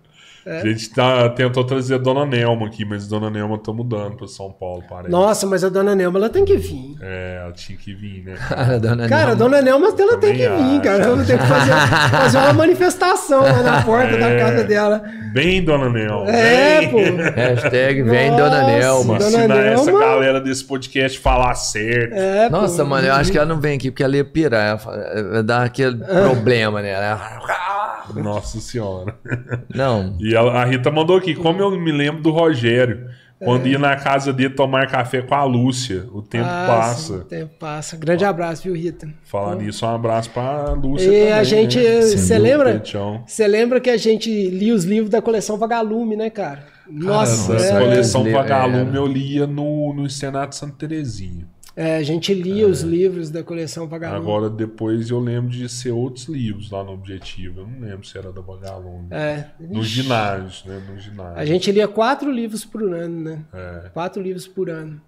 A 0.49 0.67
gente 0.67 0.91
tá, 0.91 1.29
tentou 1.31 1.63
trazer 1.65 1.97
a 1.97 1.99
Dona 1.99 2.25
Nelma 2.25 2.67
aqui, 2.67 2.85
mas 2.85 3.07
a 3.07 3.09
Dona 3.11 3.29
Nelma 3.31 3.59
tá 3.59 3.73
mudando 3.73 4.17
pra 4.17 4.27
São 4.27 4.51
Paulo, 4.51 4.83
parece. 4.89 5.11
Nossa, 5.11 5.47
mas 5.47 5.63
a 5.63 5.69
dona 5.69 5.95
Nelma, 5.95 6.19
ela 6.19 6.29
tem 6.31 6.45
que 6.45 6.57
vir. 6.57 6.97
É, 7.03 7.41
ela 7.43 7.53
tinha 7.53 7.77
que 7.77 7.95
vir, 7.95 8.25
né? 8.25 8.35
Cara, 8.49 8.79
dona 8.81 9.09
Cara, 9.09 9.23
a 9.33 9.35
Nelma. 9.35 9.37
dona 9.37 9.63
Nelma, 9.63 9.95
ela 9.99 10.17
tem 10.19 10.33
que 10.33 10.49
vir, 10.49 10.49
acho. 10.49 10.81
cara. 10.83 11.03
Ela 11.05 11.25
tem 11.25 11.39
que 11.39 11.45
fazer, 11.47 11.73
fazer 12.11 12.39
uma 12.39 12.53
manifestação 12.55 13.41
lá 13.43 13.63
na 13.63 13.83
porta 13.83 14.17
da 14.17 14.29
É. 14.31 14.39
casa 14.39 14.65
dela. 14.65 15.03
Bem, 15.33 15.63
Dona 15.63 15.91
Nelma. 15.91 16.31
É, 16.31 16.81
bem. 16.81 16.91
pô. 16.91 16.99
Hashtag 17.37 18.03
vem 18.03 18.31
Nossa, 18.31 18.43
Dona 18.45 18.67
Nelma. 18.67 19.19
Dona 19.19 19.29
Ensinar 19.39 19.67
essa 19.67 19.85
Nelma. 19.85 20.01
galera 20.01 20.41
desse 20.41 20.65
podcast 20.65 21.19
a 21.19 21.21
falar 21.23 21.55
certo. 21.55 22.15
É, 22.15 22.49
Nossa, 22.49 22.83
pô. 22.83 22.89
mano, 22.91 23.07
eu 23.07 23.13
acho 23.15 23.31
que 23.31 23.37
ela 23.37 23.47
não 23.47 23.61
vem 23.61 23.77
aqui 23.77 23.91
porque 23.91 24.03
ela 24.03 24.17
ia 24.17 24.25
pirar. 24.25 24.81
Ela 24.81 25.31
vai 25.33 25.43
dar 25.43 25.63
aquele 25.65 26.03
Ah. 26.05 26.23
problema, 26.23 26.81
né? 26.81 26.91
Ela- 26.93 27.39
Nossa 28.17 28.59
senhora. 28.61 29.15
Não. 29.75 30.17
E 30.19 30.35
a 30.41 30.65
Rita 30.65 30.91
mandou 30.91 31.17
aqui, 31.17 31.35
como 31.35 31.61
eu 31.61 31.71
me 31.79 31.93
lembro 31.93 32.23
do 32.23 32.31
Rogério, 32.31 33.09
quando 33.39 33.67
ia 33.69 33.79
na 33.79 33.95
casa 33.97 34.33
dele 34.33 34.51
tomar 34.51 34.87
café 34.89 35.23
com 35.23 35.35
a 35.35 35.45
Lúcia. 35.45 36.07
O 36.13 36.21
tempo 36.23 36.49
Ah, 36.49 36.65
passa. 36.67 37.15
sim, 37.15 37.21
o 37.21 37.25
tempo 37.25 37.55
passa. 37.59 37.97
Grande 37.97 38.25
abraço, 38.25 38.65
viu, 38.65 38.75
Rita? 38.75 39.09
Falar 39.25 39.55
nisso, 39.57 39.87
um 39.87 39.95
abraço 39.95 40.31
pra 40.31 40.73
Lúcia 40.73 41.05
E 41.07 41.07
também, 41.07 41.33
a 41.33 41.45
gente, 41.45 41.79
né? 41.79 42.01
você 42.03 42.17
dúvida, 42.17 42.39
lembra? 42.39 42.83
Você 43.27 43.47
lembra 43.47 43.81
que 43.81 43.91
a 43.91 43.97
gente 43.97 44.29
lia 44.51 44.75
os 44.75 44.85
livros 44.85 45.11
da 45.11 45.23
coleção 45.23 45.57
Vagalume, 45.57 46.17
né, 46.17 46.31
cara? 46.31 46.65
Nossa, 46.91 47.53
nossa, 47.53 47.67
é, 47.67 47.79
coleção 47.81 48.27
é. 48.27 48.33
Vagalume 48.33 48.97
eu 48.97 49.07
lia 49.07 49.47
no, 49.47 49.93
no 49.95 50.09
Senado 50.09 50.55
Santa 50.55 50.75
Terezinha. 50.79 51.47
É, 51.81 51.97
a 51.97 52.03
gente 52.03 52.35
lia 52.35 52.67
os 52.67 52.81
livros 52.81 53.31
da 53.31 53.41
coleção 53.45 53.87
Vagalume. 53.87 54.21
Agora, 54.21 54.51
depois 54.51 55.11
eu 55.11 55.21
lembro 55.21 55.51
de 55.51 55.69
ser 55.69 55.93
outros 55.93 56.27
livros 56.27 56.73
lá 56.73 56.83
no 56.83 56.91
Objetivo. 56.91 57.61
Eu 57.61 57.69
não 57.69 57.79
lembro 57.79 58.05
se 58.05 58.19
era 58.19 58.33
da 58.33 58.41
Vagalume. 58.41 59.07
É. 59.13 59.45
No 59.61 59.85
ginásio, 59.85 60.69
né? 60.69 60.83
No 60.91 60.99
ginásio. 60.99 61.39
A 61.39 61.45
gente 61.45 61.71
lia 61.71 61.87
quatro 61.87 62.33
livros 62.33 62.65
por 62.65 62.83
ano, 62.83 63.23
né? 63.23 63.45
É. 63.53 63.91
Quatro 63.91 64.21
livros 64.21 64.49
por 64.49 64.69
ano 64.69 65.01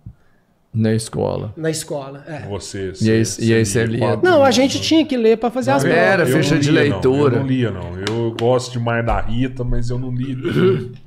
Na 0.73 0.93
escola. 0.95 1.53
na 1.57 1.69
escola. 1.69 2.23
É. 2.29 2.47
Você, 2.49 2.93
E 3.01 3.11
aí- 3.11 3.23
e 3.41 3.53
aí 3.55 3.67
você 3.67 3.85
lia? 3.85 3.99
quatro 3.99 4.25
Não, 4.25 4.45
a 4.45 4.53
gente 4.53 4.81
tinha 4.81 5.05
que 5.05 5.17
ler 5.17 5.37
pra 5.37 5.51
fazer 5.51 5.73
as 5.73 5.83
Não, 5.83 5.91
provas. 5.91 6.09
era, 6.09 6.27
ficha 6.27 6.57
de 6.59 6.71
lia, 6.71 6.83
leitura. 6.83 7.31
Não. 7.31 7.39
Eu 7.39 7.41
não 7.41 7.47
lia, 7.49 7.71
não. 7.73 7.99
Eu 7.99 8.37
gosto 8.39 8.71
demais 8.73 9.05
da 9.05 9.21
Rita, 9.21 9.65
mas 9.65 9.91
eu 9.91 9.99
não 9.99 10.13
li 10.15 10.37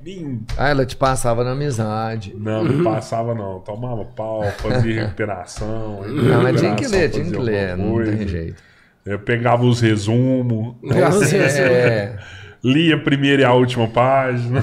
nenhum. 0.03 0.41
Ah, 0.57 0.67
ela 0.67 0.85
te 0.85 0.97
passava 0.97 1.45
na 1.45 1.51
amizade. 1.53 2.35
Não, 2.37 2.61
não 2.61 2.83
passava, 2.83 3.33
não. 3.33 3.59
Tomava 3.61 4.03
pau, 4.03 4.43
fazia 4.57 5.03
recuperação. 5.03 6.01
Não, 6.07 6.43
mas 6.43 6.59
tinha 6.59 6.75
que 6.75 6.85
ler, 6.87 7.09
tinha 7.09 7.23
que 7.25 7.37
ler, 7.37 7.77
não 7.77 8.03
tem 8.03 8.27
jeito. 8.27 8.61
Eu 9.05 9.19
pegava 9.19 9.63
os 9.63 9.79
resumos, 9.79 10.75
É, 10.91 12.17
lia 12.61 12.95
a 12.95 12.99
primeira 12.99 13.41
e 13.43 13.45
a 13.45 13.53
última 13.53 13.87
página. 13.87 14.61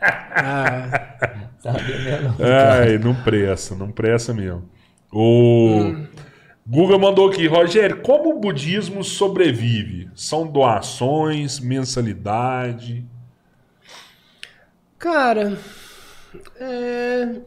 Ah, 0.00 1.48
sabe 1.62 1.82
mesmo? 1.82 2.36
Ai, 2.40 2.98
não 3.02 3.14
pressa, 3.14 3.74
não 3.74 3.90
pressa 3.90 4.34
mesmo. 4.34 4.68
O 5.12 5.94
Guga 6.66 6.98
mandou 6.98 7.28
aqui, 7.28 7.46
Rogério, 7.46 8.00
como 8.00 8.30
o 8.30 8.40
budismo 8.40 9.04
sobrevive? 9.04 10.10
São 10.14 10.46
doações, 10.46 11.60
mensalidade? 11.60 13.06
cara, 14.98 15.58
é, 16.60 17.40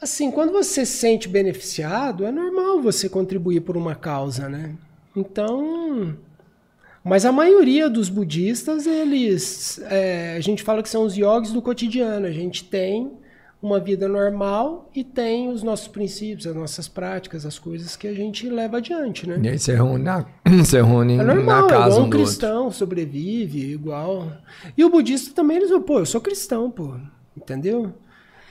Assim, 0.00 0.30
quando 0.30 0.52
você 0.52 0.86
se 0.86 0.96
sente 0.96 1.28
beneficiado, 1.28 2.24
é 2.24 2.30
normal 2.30 2.80
você 2.80 3.08
contribuir 3.08 3.60
por 3.62 3.76
uma 3.76 3.96
causa, 3.96 4.48
né? 4.48 4.76
Então. 5.14 6.16
Mas 7.08 7.24
a 7.24 7.32
maioria 7.32 7.88
dos 7.88 8.08
budistas, 8.08 8.86
eles. 8.86 9.80
é, 9.90 10.36
a 10.36 10.40
gente 10.40 10.62
fala 10.62 10.82
que 10.82 10.88
são 10.88 11.04
os 11.04 11.16
yogis 11.16 11.52
do 11.52 11.62
cotidiano. 11.62 12.26
A 12.26 12.30
gente 12.30 12.64
tem 12.64 13.10
uma 13.60 13.80
vida 13.80 14.06
normal 14.06 14.88
e 14.94 15.02
tem 15.02 15.48
os 15.48 15.62
nossos 15.64 15.88
princípios, 15.88 16.46
as 16.46 16.54
nossas 16.54 16.86
práticas, 16.86 17.44
as 17.44 17.58
coisas 17.58 17.96
que 17.96 18.06
a 18.06 18.14
gente 18.14 18.48
leva 18.48 18.76
adiante, 18.76 19.28
né? 19.28 19.36
E 19.42 19.48
aí 19.48 19.58
você 19.58 19.74
reúne 19.74 20.04
na, 20.04 20.24
você 20.64 20.80
reúne 20.80 21.14
É 21.14 21.16
na 21.24 21.34
normal, 21.34 21.66
casa 21.66 21.86
igual 21.88 22.00
um 22.02 22.04
um 22.06 22.08
do 22.10 22.18
outro. 22.18 22.18
cristão 22.20 22.70
sobrevive, 22.70 23.72
igual. 23.72 24.30
E 24.76 24.84
o 24.84 24.90
budista 24.90 25.34
também, 25.34 25.56
eles 25.56 25.70
falam, 25.70 25.82
pô, 25.82 25.98
eu 25.98 26.06
sou 26.06 26.20
cristão, 26.20 26.70
pô. 26.70 26.94
Entendeu? 27.36 27.92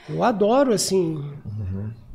Eu 0.08 0.22
adoro, 0.24 0.72
assim, 0.74 1.22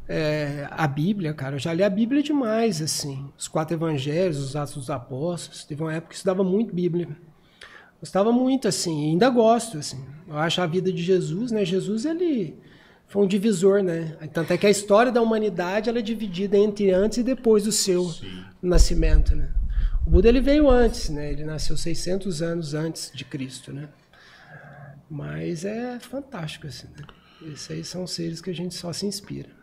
é, 0.07 0.67
a 0.71 0.87
Bíblia, 0.87 1.33
cara. 1.33 1.55
Eu 1.55 1.59
já 1.59 1.73
li 1.73 1.83
a 1.83 1.89
Bíblia 1.89 2.21
demais, 2.21 2.81
assim. 2.81 3.25
Os 3.37 3.47
quatro 3.47 3.75
evangelhos, 3.75 4.37
os 4.37 4.55
Atos 4.55 4.75
dos 4.75 4.89
Apóstolos. 4.89 5.63
Teve 5.63 5.81
uma 5.81 5.93
época 5.93 6.09
que 6.09 6.15
estudava 6.15 6.43
muito 6.43 6.73
Bíblia. 6.73 7.07
Gostava 7.99 8.33
muito, 8.33 8.67
assim, 8.67 9.05
e 9.05 9.09
ainda 9.11 9.29
gosto, 9.29 9.77
assim. 9.77 10.03
Eu 10.27 10.37
acho 10.37 10.61
a 10.61 10.65
vida 10.65 10.91
de 10.91 11.01
Jesus, 11.01 11.51
né? 11.51 11.63
Jesus, 11.63 12.03
ele 12.03 12.57
foi 13.07 13.23
um 13.23 13.27
divisor, 13.27 13.81
né? 13.81 14.17
Tanto 14.33 14.51
é 14.51 14.57
que 14.57 14.67
a 14.67 14.69
história 14.69 15.09
da 15.09 15.21
humanidade, 15.21 15.89
ela 15.89 15.99
é 15.99 16.01
dividida 16.01 16.57
entre 16.57 16.91
antes 16.91 17.19
e 17.19 17.23
depois 17.23 17.63
do 17.63 17.71
seu 17.71 18.13
nascimento, 18.61 19.33
né? 19.33 19.49
O 20.05 20.09
Buda, 20.09 20.27
ele 20.27 20.41
veio 20.41 20.69
antes, 20.69 21.09
né? 21.09 21.31
Ele 21.31 21.45
nasceu 21.45 21.77
600 21.77 22.41
anos 22.41 22.73
antes 22.73 23.09
de 23.13 23.23
Cristo, 23.23 23.71
né? 23.71 23.87
Mas 25.09 25.63
é 25.63 25.97
fantástico, 25.99 26.67
assim, 26.67 26.87
né? 26.97 27.05
Esses 27.53 27.71
aí 27.71 27.83
são 27.85 28.05
seres 28.05 28.41
que 28.41 28.49
a 28.49 28.55
gente 28.55 28.75
só 28.75 28.91
se 28.91 29.05
inspira. 29.05 29.62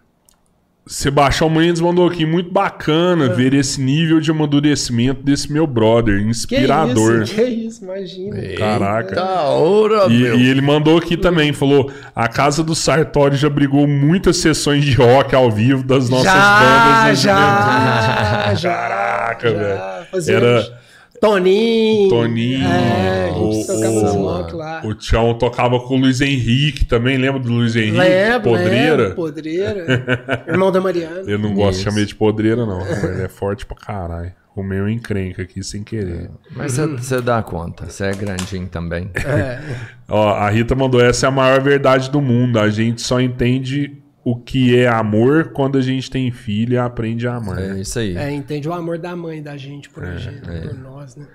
Sebastião 0.86 1.48
Mendes 1.48 1.80
mandou 1.80 2.08
aqui, 2.08 2.26
muito 2.26 2.50
bacana 2.50 3.28
ver 3.28 3.54
esse 3.54 3.80
nível 3.80 4.18
de 4.20 4.30
amadurecimento 4.30 5.22
desse 5.22 5.52
meu 5.52 5.66
brother, 5.66 6.18
Que 6.18 6.28
inspirador. 6.28 7.22
isso, 7.22 7.34
que 7.34 7.42
isso, 7.42 7.84
imagina. 7.84 8.36
Caraca. 8.58 9.14
Da 9.14 9.42
hora, 9.42 10.06
E, 10.12 10.18
meu. 10.18 10.36
e 10.38 10.48
ele 10.48 10.60
mandou 10.60 10.98
aqui 10.98 11.16
também, 11.16 11.52
falou: 11.52 11.92
a 12.14 12.26
casa 12.26 12.64
do 12.64 12.74
Sartori 12.74 13.36
já 13.36 13.48
brigou 13.48 13.86
muitas 13.86 14.38
sessões 14.38 14.84
de 14.84 14.94
rock 14.94 15.34
ao 15.34 15.50
vivo 15.50 15.84
das 15.84 16.08
nossas 16.10 16.32
bandas. 16.32 17.20
já, 17.20 17.34
na 17.34 17.44
já, 17.44 18.00
juventude. 18.02 18.62
já. 18.62 18.74
Caraca, 18.74 19.50
já. 19.50 19.56
velho. 19.56 20.36
Era 20.36 20.79
Toninho. 21.20 22.08
Toninho, 22.08 22.66
É, 22.66 23.24
a 23.28 23.32
gente 23.32 23.62
o, 23.62 23.66
tocava 23.66 24.12
o, 24.12 24.56
lá. 24.56 24.82
o 24.84 24.94
Tião 24.94 25.34
tocava 25.34 25.80
com 25.80 25.94
o 25.96 26.00
Luiz 26.00 26.20
Henrique 26.20 26.84
também, 26.86 27.16
lembra 27.18 27.40
do 27.40 27.50
Luiz 27.52 27.76
Henrique? 27.76 27.96
Lembro, 27.98 28.50
Podreira. 28.50 28.96
lembro, 28.96 29.14
Podreira. 29.14 30.44
Irmão 30.48 30.72
da 30.72 30.80
Mariana. 30.80 31.22
Eu 31.26 31.38
não 31.38 31.54
gosto 31.54 31.72
de 31.72 31.76
Isso. 31.76 31.84
chamar 31.84 31.98
ele 31.98 32.06
de 32.06 32.14
podreira, 32.14 32.64
não. 32.66 32.80
Ele 32.86 33.22
é 33.22 33.28
forte 33.28 33.66
pra 33.66 33.76
caralho. 33.76 34.32
O 34.56 34.62
meu 34.64 34.88
encrenca 34.88 35.42
aqui 35.42 35.62
sem 35.62 35.84
querer. 35.84 36.28
Mas 36.56 36.72
você- 36.72 36.86
você 36.86 37.20
dá 37.22 37.40
conta, 37.42 37.86
você 37.88 38.04
é 38.06 38.12
grandinho 38.12 38.66
também. 38.66 39.08
É. 39.14 39.60
Ó, 40.08 40.30
a 40.34 40.50
Rita 40.50 40.74
mandou: 40.74 41.00
essa 41.00 41.26
é 41.26 41.28
a 41.28 41.30
maior 41.30 41.60
verdade 41.60 42.10
do 42.10 42.20
mundo. 42.20 42.58
A 42.58 42.68
gente 42.68 43.00
só 43.00 43.20
entende 43.20 43.99
o 44.24 44.36
que 44.36 44.76
é 44.76 44.86
amor 44.88 45.50
quando 45.52 45.78
a 45.78 45.80
gente 45.82 46.10
tem 46.10 46.30
filho 46.30 46.74
e 46.74 46.78
aprende 46.78 47.26
a 47.26 47.36
amar. 47.36 47.58
É 47.58 47.80
isso 47.80 47.98
aí. 47.98 48.16
É, 48.16 48.30
entende 48.30 48.68
o 48.68 48.72
amor 48.72 48.98
da 48.98 49.14
mãe 49.16 49.42
da 49.42 49.56
gente 49.56 49.88
por, 49.88 50.04
a 50.04 50.16
gente, 50.16 50.48
É, 50.50 50.60
por 50.60 50.74
nós, 50.78 51.16
né? 51.16 51.26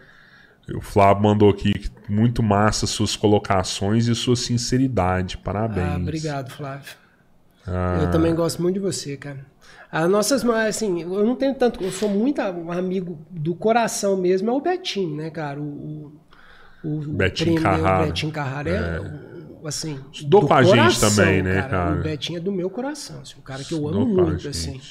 O 0.74 0.82
Flávio 0.82 1.22
mandou 1.24 1.50
aqui 1.50 1.74
muito 2.10 2.42
massa 2.42 2.88
suas 2.88 3.16
colocações 3.16 4.08
e 4.08 4.16
sua 4.16 4.36
sinceridade. 4.36 5.38
Parabéns. 5.38 5.88
Ah, 5.94 5.98
obrigado, 5.98 6.52
Flávio. 6.52 6.92
Ah, 7.68 8.00
Eu 8.04 8.12
também 8.12 8.34
gosto 8.34 8.62
muito 8.62 8.76
de 8.76 8.80
você, 8.80 9.16
cara. 9.16 9.46
As 9.92 10.10
nossas, 10.10 10.44
assim, 10.44 11.02
eu 11.04 11.26
não 11.26 11.36
tenho 11.36 11.54
tanto, 11.54 11.84
eu 11.84 11.92
sou 11.92 12.10
muito 12.10 12.42
amigo 12.42 13.18
do 13.30 13.56
coração 13.56 14.18
mesmo, 14.18 14.50
é 14.50 14.54
o 14.54 14.60
Betinho, 14.60 15.16
né, 15.16 15.30
cara? 15.30 15.60
O, 15.62 16.12
o, 16.84 16.90
o 17.00 17.14
Betinho 17.14 17.54
meu, 17.54 17.64
Carrara. 17.64 18.04
O 18.04 18.08
Betinho 18.08 18.32
Carrara 18.32 18.70
é, 18.70 19.00
o- 19.00 19.35
assim, 19.68 20.00
Estudou 20.12 20.42
do 20.42 20.48
com 20.48 20.54
a 20.54 20.64
gente 20.64 21.00
também, 21.00 21.42
né, 21.44 21.62
cara? 21.64 22.00
O 22.00 22.04
Betinho 22.04 22.38
é 22.38 22.42
do 22.42 22.52
meu 22.52 22.70
coração, 22.70 23.20
assim, 23.22 23.36
um 23.38 23.42
cara 23.42 23.64
que 23.64 23.74
eu 23.74 23.88
amo 23.88 24.06
muito, 24.06 24.38
gente. 24.40 24.48
assim. 24.50 24.82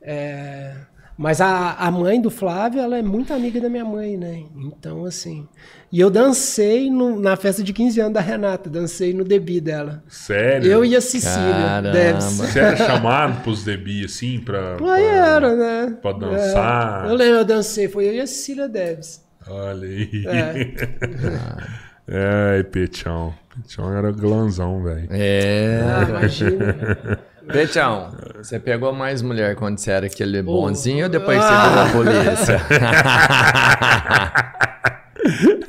É, 0.00 0.74
mas 1.16 1.40
a, 1.40 1.74
a 1.74 1.90
mãe 1.90 2.20
do 2.20 2.30
Flávio, 2.30 2.80
ela 2.80 2.98
é 2.98 3.02
muito 3.02 3.32
amiga 3.32 3.60
da 3.60 3.68
minha 3.68 3.84
mãe, 3.84 4.16
né? 4.16 4.42
Então, 4.56 5.04
assim. 5.04 5.46
E 5.92 6.00
eu 6.00 6.08
dancei 6.10 6.90
no- 6.90 7.20
na 7.20 7.36
festa 7.36 7.62
de 7.62 7.72
15 7.72 8.00
anos 8.00 8.14
da 8.14 8.20
Renata, 8.20 8.68
dancei 8.70 9.12
no 9.12 9.22
debut 9.22 9.62
dela. 9.62 10.02
Sério? 10.08 10.66
Eu 10.72 10.84
e 10.84 10.96
a 10.96 11.00
Cecília. 11.00 11.82
Deves. 11.92 12.24
Você 12.38 12.58
era 12.58 12.76
chamado 12.76 13.42
pros 13.42 13.62
debi 13.62 14.04
assim 14.04 14.40
pra. 14.40 14.72
Aí 14.72 14.76
pra- 14.78 14.98
era, 14.98 15.54
né? 15.54 15.96
pra 16.00 16.12
dançar. 16.12 17.04
É. 17.06 17.10
Eu 17.10 17.14
lembro, 17.14 17.36
eu 17.40 17.44
dancei, 17.44 17.88
foi 17.88 18.06
eu 18.08 18.14
e 18.14 18.20
a 18.20 18.26
Cecília 18.26 18.68
Deves. 18.68 19.22
Olha 19.46 19.86
aí. 19.86 20.24
É. 20.26 21.82
Ai, 22.08 22.62
Petião. 22.64 23.34
Petião 23.54 23.96
era 23.96 24.10
glanzão, 24.12 24.82
velho. 24.82 25.08
É. 25.10 25.80
Ah, 25.84 26.04
imagina. 26.08 27.18
Betão, 27.44 28.12
você 28.36 28.58
pegou 28.58 28.92
mais 28.92 29.20
mulher 29.20 29.56
quando 29.56 29.76
você 29.78 29.90
era 29.90 30.06
aquele 30.06 30.40
bonzinho 30.42 31.04
ou 31.06 31.10
depois 31.10 31.38
Ah. 31.42 31.86
você 31.86 31.92
virou 31.98 32.04
polícia? 32.04 32.60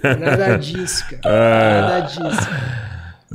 Nada 0.20 0.58
disso, 0.58 1.06
É. 1.12 1.16
cara. 1.18 1.82
Nada 1.82 2.00
disso. 2.08 2.50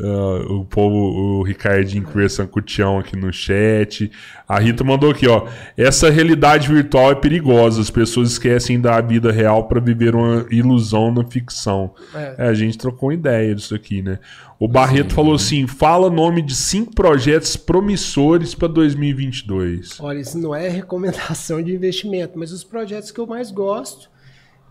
Ah, 0.00 0.44
o 0.52 0.64
povo, 0.64 0.96
o 0.96 1.42
Ricardinho 1.42 2.04
conversando 2.04 2.48
com 2.48 2.60
o 2.60 2.62
Tião 2.62 2.98
aqui 2.98 3.16
no 3.16 3.32
chat. 3.32 4.10
A 4.46 4.58
Rita 4.60 4.84
mandou 4.84 5.10
aqui, 5.10 5.26
ó. 5.26 5.46
Essa 5.76 6.08
realidade 6.10 6.68
virtual 6.68 7.10
é 7.10 7.14
perigosa. 7.16 7.80
As 7.80 7.90
pessoas 7.90 8.30
esquecem 8.32 8.80
da 8.80 9.00
vida 9.00 9.32
real 9.32 9.66
para 9.66 9.80
viver 9.80 10.14
uma 10.14 10.46
ilusão 10.50 11.12
na 11.12 11.24
ficção. 11.24 11.92
É. 12.14 12.34
É, 12.38 12.48
a 12.48 12.54
gente 12.54 12.78
trocou 12.78 13.08
uma 13.08 13.14
ideia 13.14 13.54
disso 13.54 13.74
aqui, 13.74 14.00
né? 14.00 14.18
O 14.60 14.66
Barreto 14.68 15.14
falou 15.14 15.34
assim: 15.34 15.66
fala 15.66 16.08
nome 16.10 16.42
de 16.42 16.54
cinco 16.54 16.94
projetos 16.94 17.56
promissores 17.56 18.54
para 18.54 18.68
2022. 18.68 19.98
Olha, 20.00 20.18
isso 20.18 20.38
não 20.38 20.54
é 20.54 20.68
recomendação 20.68 21.62
de 21.62 21.74
investimento, 21.74 22.38
mas 22.38 22.52
os 22.52 22.64
projetos 22.64 23.10
que 23.10 23.20
eu 23.20 23.26
mais 23.26 23.50
gosto, 23.50 24.08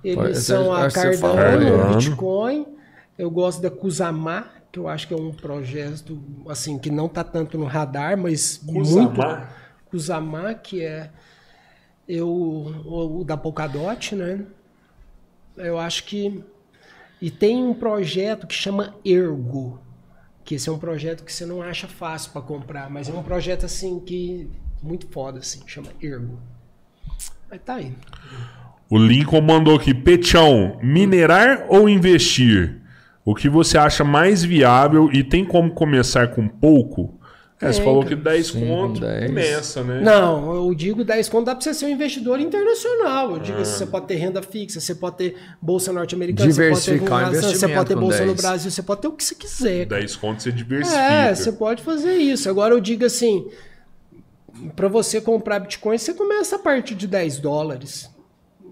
eles 0.03 0.15
Pode- 0.17 0.39
são 0.39 0.73
a 0.73 0.89
Cardano, 0.89 1.77
né? 1.77 1.83
o 1.83 1.95
Bitcoin. 1.95 2.65
Eu 3.17 3.31
gosto 3.31 3.61
da 3.61 3.71
Kusama, 3.71 4.45
que 4.71 4.79
eu 4.79 4.87
acho 4.87 5.07
que 5.07 5.13
é 5.13 5.17
um 5.17 5.31
projeto 5.31 6.21
assim 6.47 6.77
que 6.77 6.89
não 6.89 7.05
está 7.05 7.23
tanto 7.23 7.57
no 7.57 7.65
radar, 7.65 8.17
mas 8.17 8.59
muito 8.63 8.89
Kusama? 9.89 10.53
Que 10.53 10.83
é 10.83 11.09
eu 12.07 12.27
o, 12.27 13.21
o 13.21 13.23
da 13.23 13.37
Polkadot, 13.37 14.15
né? 14.15 14.45
Eu 15.55 15.79
acho 15.79 16.03
que 16.03 16.43
e 17.21 17.31
tem 17.31 17.63
um 17.63 17.73
projeto 17.73 18.45
que 18.45 18.53
chama 18.53 18.93
Ergo, 19.03 19.79
que 20.43 20.55
esse 20.55 20.69
é 20.69 20.71
um 20.71 20.77
projeto 20.77 21.23
que 21.23 21.33
você 21.33 21.45
não 21.45 21.61
acha 21.61 21.87
fácil 21.87 22.31
para 22.31 22.41
comprar, 22.41 22.89
mas 22.89 23.09
é 23.09 23.13
um 23.13 23.23
projeto 23.23 23.65
assim 23.65 23.99
que 23.99 24.49
muito 24.83 25.07
foda 25.07 25.39
assim, 25.39 25.61
chama 25.65 25.89
Ergo. 26.01 26.37
Mas 27.49 27.61
tá 27.61 27.75
aí. 27.75 27.93
O 28.89 28.97
Lincoln 28.97 29.41
mandou 29.41 29.75
aqui: 29.75 29.93
Petião, 29.93 30.77
minerar 30.81 31.65
ou 31.69 31.89
investir? 31.89 32.81
O 33.27 33.35
que 33.35 33.49
você 33.49 33.77
acha 33.77 34.05
mais 34.05 34.41
viável 34.41 35.09
e 35.11 35.21
tem 35.21 35.43
como 35.43 35.69
começar 35.73 36.29
com 36.29 36.47
pouco? 36.47 37.19
É, 37.59 37.67
você 37.73 37.79
Tem, 37.79 37.83
falou 37.85 38.03
cara. 38.03 38.15
que 38.15 38.21
10 38.23 38.47
Sim, 38.47 38.67
conto 38.67 39.01
10. 39.01 39.25
começa, 39.25 39.83
né? 39.83 39.99
Não, 40.01 40.55
eu 40.55 40.73
digo 40.73 41.03
10 41.03 41.27
conto 41.27 41.47
dá 41.47 41.53
para 41.55 41.61
você 41.61 41.73
ser 41.73 41.87
um 41.87 41.89
investidor 41.89 42.39
internacional. 42.39 43.31
Eu 43.31 43.35
Ah. 43.35 43.39
digo 43.39 43.57
assim, 43.59 43.79
você 43.79 43.85
pode 43.85 44.05
ter 44.07 44.15
renda 44.15 44.41
fixa, 44.41 44.79
você 44.79 44.95
pode 44.95 45.17
ter 45.17 45.35
bolsa 45.61 45.91
norte-americana, 45.91 46.49
você 46.49 46.69
pode 46.69 46.85
ter 46.85 46.91
Diversificar 46.93 47.23
o 47.23 47.25
fundação, 47.25 47.49
você 47.49 47.67
pode 47.67 47.87
ter 47.89 47.95
bolsa 47.95 48.19
no 48.21 48.25
10. 48.33 48.41
Brasil, 48.41 48.71
você 48.71 48.81
pode 48.83 49.01
ter 49.01 49.07
o 49.09 49.11
que 49.11 49.23
você 49.25 49.35
quiser. 49.35 49.85
10 49.87 50.15
conto 50.15 50.43
você 50.43 50.51
diversifica. 50.53 51.01
É, 51.03 51.35
você 51.35 51.51
pode 51.51 51.83
fazer 51.83 52.15
isso. 52.15 52.49
Agora 52.49 52.73
eu 52.73 52.79
digo 52.79 53.03
assim, 53.03 53.45
para 54.73 54.87
você 54.87 55.19
comprar 55.19 55.59
Bitcoin, 55.59 55.97
você 55.97 56.13
começa 56.13 56.55
a 56.55 56.59
partir 56.59 56.95
de 56.95 57.07
10 57.07 57.39
dólares. 57.39 58.09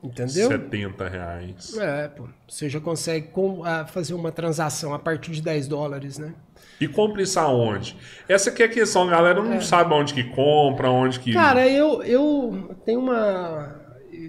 Entendeu? 0.05 0.47
70 0.47 1.07
reais. 1.09 1.77
É, 1.77 2.07
pô. 2.07 2.27
Você 2.47 2.69
já 2.69 2.79
consegue 2.79 3.27
com- 3.27 3.63
ah, 3.63 3.85
fazer 3.85 4.13
uma 4.13 4.31
transação 4.31 4.93
a 4.93 4.99
partir 4.99 5.31
de 5.31 5.41
10 5.41 5.67
dólares, 5.67 6.17
né? 6.17 6.33
E 6.79 6.87
compra 6.87 7.21
isso 7.21 7.39
aonde? 7.39 7.95
Essa 8.27 8.51
que 8.51 8.61
é 8.61 8.65
a 8.65 8.69
questão, 8.69 9.07
a 9.07 9.11
galera 9.11 9.41
não 9.41 9.61
sabe 9.61 9.93
onde 9.93 10.13
que 10.13 10.23
compra, 10.25 10.91
onde 10.91 11.19
que... 11.19 11.31
Cara, 11.33 11.67
eu, 11.67 12.03
eu 12.03 12.75
tenho 12.85 12.99
uma. 12.99 13.81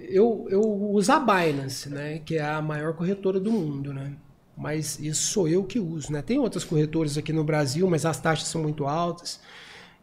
Eu, 0.09 0.47
eu 0.49 0.61
uso 0.61 1.11
a 1.11 1.19
Binance, 1.19 1.89
né? 1.89 2.19
Que 2.25 2.37
é 2.37 2.43
a 2.45 2.61
maior 2.61 2.93
corretora 2.93 3.39
do 3.39 3.51
mundo, 3.51 3.93
né? 3.93 4.13
Mas 4.57 4.97
isso 4.99 5.31
sou 5.33 5.47
eu 5.47 5.63
que 5.63 5.79
uso, 5.79 6.11
né? 6.11 6.21
Tem 6.21 6.39
outras 6.39 6.63
corretoras 6.63 7.17
aqui 7.17 7.31
no 7.31 7.43
Brasil, 7.43 7.87
mas 7.89 8.05
as 8.05 8.19
taxas 8.19 8.47
são 8.47 8.61
muito 8.61 8.85
altas. 8.87 9.39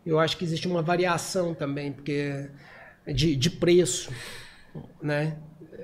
Eu 0.06 0.18
acho 0.20 0.36
que 0.36 0.44
existe 0.44 0.68
uma 0.68 0.82
variação 0.82 1.54
também, 1.54 1.92
porque 1.92 2.48
de, 3.06 3.34
de 3.36 3.50
preço, 3.50 4.10
né? 5.02 5.36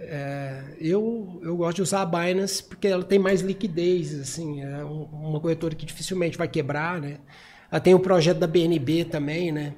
É, 0.02 0.62
eu, 0.80 1.40
eu 1.42 1.56
gosto 1.56 1.76
de 1.76 1.82
usar 1.82 2.02
a 2.02 2.06
Binance 2.06 2.62
porque 2.64 2.88
ela 2.88 3.04
tem 3.04 3.18
mais 3.18 3.42
liquidez, 3.42 4.18
assim, 4.18 4.62
é 4.62 4.82
um- 4.84 5.04
uma 5.04 5.40
corretora 5.40 5.74
que 5.74 5.84
dificilmente 5.84 6.38
vai 6.38 6.48
quebrar, 6.48 7.00
né? 7.00 7.18
Ah, 7.70 7.78
Tem 7.80 7.94
o 7.94 8.00
projeto 8.00 8.38
da 8.38 8.46
BNB 8.46 9.04
também, 9.04 9.52
né? 9.52 9.74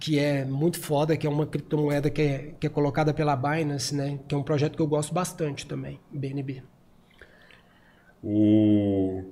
Que 0.00 0.18
é 0.18 0.44
muito 0.44 0.80
foda, 0.80 1.16
que 1.16 1.26
é 1.26 1.30
uma 1.30 1.46
criptomoeda 1.46 2.10
que 2.10 2.22
é, 2.22 2.54
que 2.60 2.66
é 2.66 2.70
colocada 2.70 3.14
pela 3.14 3.36
Binance, 3.36 3.94
né? 3.94 4.18
Que 4.28 4.34
é 4.34 4.38
um 4.38 4.42
projeto 4.42 4.76
que 4.76 4.82
eu 4.82 4.86
gosto 4.88 5.14
bastante 5.14 5.66
também, 5.66 6.00
BNB. 6.12 6.62
O 8.22 9.24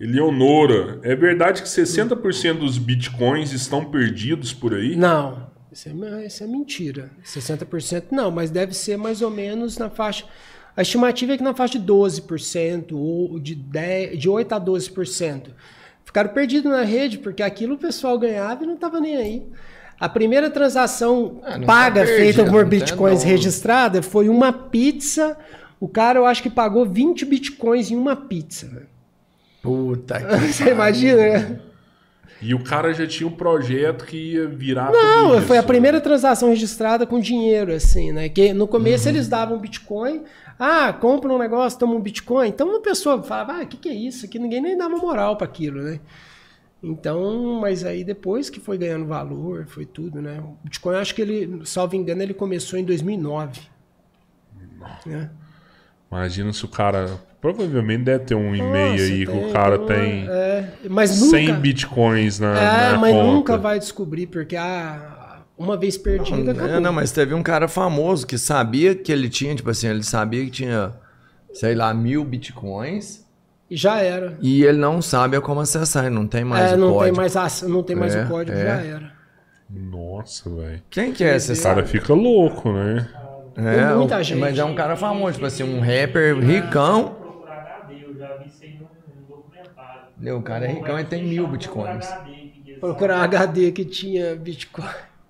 Eleonora, 0.00 1.00
é 1.04 1.14
verdade 1.14 1.62
que 1.62 1.68
60% 1.68 2.60
dos 2.60 2.78
bitcoins 2.78 3.52
estão 3.52 3.84
perdidos 3.84 4.52
por 4.52 4.74
aí? 4.74 4.96
Não, 4.96 5.51
isso 5.72 5.88
é, 5.88 6.26
isso 6.26 6.44
é 6.44 6.46
mentira. 6.46 7.10
60% 7.24 8.04
não, 8.10 8.30
mas 8.30 8.50
deve 8.50 8.74
ser 8.74 8.96
mais 8.96 9.22
ou 9.22 9.30
menos 9.30 9.78
na 9.78 9.88
faixa. 9.88 10.24
A 10.76 10.82
estimativa 10.82 11.32
é 11.34 11.36
que 11.36 11.42
na 11.42 11.54
faixa 11.54 11.78
de 11.78 11.84
12% 11.86 12.92
ou 12.92 13.38
de, 13.38 13.54
10, 13.54 14.18
de 14.18 14.28
8 14.28 14.52
a 14.54 14.60
12%. 14.60 15.48
Ficaram 16.04 16.30
perdidos 16.30 16.70
na 16.70 16.82
rede 16.82 17.18
porque 17.18 17.42
aquilo 17.42 17.74
o 17.74 17.78
pessoal 17.78 18.18
ganhava 18.18 18.64
e 18.64 18.66
não 18.66 18.74
estava 18.74 19.00
nem 19.00 19.16
aí. 19.16 19.42
A 19.98 20.08
primeira 20.08 20.50
transação 20.50 21.40
Ah, 21.44 21.58
não 21.58 21.66
paga 21.66 22.00
tá 22.00 22.06
perdido, 22.06 22.34
feita 22.34 22.50
por 22.50 22.68
tem 22.68 22.80
bitcoins 22.80 23.20
dono. 23.20 23.30
registrada 23.30 24.02
foi 24.02 24.28
uma 24.28 24.52
pizza. 24.52 25.36
O 25.78 25.86
cara, 25.88 26.18
eu 26.18 26.26
acho 26.26 26.42
que 26.42 26.50
pagou 26.50 26.84
20 26.86 27.24
bitcoins 27.24 27.90
em 27.90 27.96
uma 27.96 28.16
pizza. 28.16 28.86
Puta 29.62 30.20
que 30.20 30.36
Você 30.52 30.70
imagina, 30.70 31.16
né? 31.16 31.60
E 32.42 32.54
o 32.54 32.64
cara 32.64 32.92
já 32.92 33.06
tinha 33.06 33.26
um 33.28 33.32
projeto 33.32 34.04
que 34.04 34.32
ia 34.32 34.48
virar 34.48 34.90
Não, 34.90 35.40
foi 35.42 35.56
a 35.56 35.60
isso. 35.60 35.68
primeira 35.68 36.00
transação 36.00 36.48
registrada 36.48 37.06
com 37.06 37.20
dinheiro, 37.20 37.72
assim, 37.72 38.10
né? 38.12 38.28
Que 38.28 38.52
no 38.52 38.66
começo 38.66 39.08
eles 39.08 39.28
davam 39.28 39.58
Bitcoin. 39.58 40.24
Ah, 40.58 40.92
compra 40.92 41.32
um 41.32 41.38
negócio, 41.38 41.78
toma 41.78 41.94
um 41.94 42.00
Bitcoin. 42.00 42.48
Então 42.48 42.68
uma 42.68 42.80
pessoa 42.80 43.22
falava, 43.22 43.60
ah, 43.60 43.62
o 43.62 43.66
que, 43.66 43.76
que 43.76 43.88
é 43.88 43.94
isso? 43.94 44.26
Aqui 44.26 44.40
ninguém 44.40 44.60
nem 44.60 44.76
dava 44.76 44.96
moral 44.96 45.36
para 45.36 45.46
aquilo, 45.46 45.80
né? 45.82 46.00
Então, 46.82 47.60
mas 47.60 47.84
aí 47.84 48.02
depois 48.02 48.50
que 48.50 48.58
foi 48.58 48.76
ganhando 48.76 49.06
valor, 49.06 49.66
foi 49.68 49.86
tudo, 49.86 50.20
né? 50.20 50.40
O 50.40 50.56
Bitcoin, 50.64 50.96
acho 50.96 51.14
que 51.14 51.22
ele, 51.22 51.64
salvo 51.64 51.94
engano, 51.94 52.22
ele 52.22 52.34
começou 52.34 52.76
em 52.76 52.84
2009. 52.84 53.60
Né? 55.06 55.30
Imagina 56.10 56.52
se 56.52 56.64
o 56.64 56.68
cara. 56.68 57.20
Provavelmente 57.42 58.04
deve 58.04 58.24
ter 58.24 58.34
um 58.36 58.54
e-mail 58.54 58.92
Nossa, 58.92 59.02
aí 59.04 59.26
que 59.26 59.32
o 59.32 59.52
cara 59.52 59.76
uma- 59.76 59.86
tem 59.86 60.28
é, 60.30 60.64
mas 60.88 61.20
nunca, 61.20 61.36
100 61.36 61.52
bitcoins 61.54 62.38
na, 62.38 62.58
É, 62.58 62.92
na 62.92 62.98
mas 62.98 63.12
conta. 63.14 63.26
nunca 63.32 63.56
vai 63.58 63.78
descobrir, 63.80 64.28
porque 64.28 64.54
ah, 64.56 65.40
uma 65.58 65.76
vez 65.76 65.98
perdida, 65.98 66.52
acabou. 66.52 66.70
Não, 66.74 66.80
não, 66.80 66.92
mas 66.92 67.10
teve 67.12 67.34
um 67.34 67.42
cara 67.42 67.66
famoso 67.66 68.26
que 68.26 68.38
sabia 68.38 68.94
que 68.94 69.10
ele 69.12 69.28
tinha, 69.28 69.54
tipo 69.56 69.68
assim, 69.68 69.88
ele 69.88 70.04
sabia 70.04 70.44
que 70.44 70.50
tinha, 70.52 70.92
sei 71.52 71.74
lá, 71.74 71.92
mil 71.92 72.24
bitcoins 72.24 73.26
E 73.68 73.76
já 73.76 73.98
era. 73.98 74.36
e 74.40 74.62
ele 74.62 74.78
não 74.78 75.02
sabe 75.02 75.40
como 75.40 75.60
acessar, 75.60 76.06
ele 76.06 76.14
não 76.14 76.28
tem 76.28 76.44
mais 76.44 76.70
é, 76.70 76.74
o 76.76 76.78
não 76.78 76.92
código. 76.92 77.04
tem 77.16 77.30
mais, 77.34 77.62
não 77.62 77.82
tem 77.82 77.96
mais 77.96 78.14
É, 78.14 78.24
o 78.24 78.28
código, 78.28 78.56
é. 78.56 78.64
já 78.64 78.82
era. 78.84 79.12
Nossa, 79.68 80.48
velho. 80.48 80.80
Quem 80.90 81.12
que 81.12 81.24
é 81.24 81.34
esse 81.34 81.52
O 81.54 81.62
cara 81.62 81.84
fica 81.84 82.14
louco, 82.14 82.72
né? 82.72 83.08
É, 83.56 83.94
muita 83.96 84.22
gente. 84.22 84.38
mas 84.38 84.56
é 84.58 84.64
um 84.64 84.74
cara 84.74 84.94
famoso, 84.96 85.34
tipo 85.34 85.46
assim, 85.46 85.62
um 85.64 85.80
rapper 85.80 86.38
ricão. 86.38 87.14
procurar 87.14 87.80
HD, 87.82 88.04
eu 88.04 88.14
já 88.16 88.36
vi 88.36 88.48
isso 88.48 88.62
aí 88.64 88.78
num, 88.78 88.88
num 89.28 89.42
documentário. 90.22 90.38
O 90.38 90.42
cara 90.42 90.64
é 90.64 90.68
ricão 90.68 91.00
e 91.00 91.04
tem 91.04 91.24
mil 91.24 91.46
bitcoins. 91.46 92.08
Procurar 92.80 93.20
um 93.20 93.22
HD 93.22 93.70
que 93.70 93.84
tinha 93.84 94.34
Bitcoin. 94.34 94.88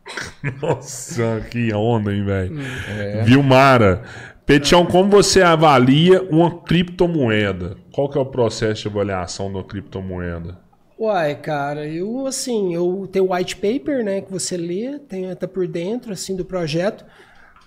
Nossa, 0.62 1.46
que 1.50 1.72
onda, 1.74 2.12
hein, 2.12 2.24
velho? 2.24 2.58
É. 2.88 3.22
Vilmara, 3.24 4.02
Petião, 4.46 4.86
como 4.86 5.10
você 5.10 5.42
avalia 5.42 6.22
uma 6.30 6.62
criptomoeda? 6.62 7.76
Qual 7.92 8.08
que 8.08 8.18
é 8.18 8.20
o 8.20 8.26
processo 8.26 8.82
de 8.82 8.88
avaliação 8.88 9.48
de 9.48 9.56
uma 9.56 9.64
criptomoeda? 9.64 10.58
Uai, 10.98 11.34
cara, 11.34 11.86
eu 11.86 12.26
assim, 12.26 12.74
eu 12.74 13.08
tenho 13.10 13.26
o 13.26 13.34
white 13.34 13.56
paper, 13.56 14.04
né, 14.04 14.20
que 14.20 14.32
você 14.32 14.56
lê, 14.56 14.98
tem 15.00 15.34
tá 15.34 15.46
por 15.46 15.66
dentro 15.66 16.12
assim 16.12 16.34
do 16.34 16.44
projeto, 16.44 17.04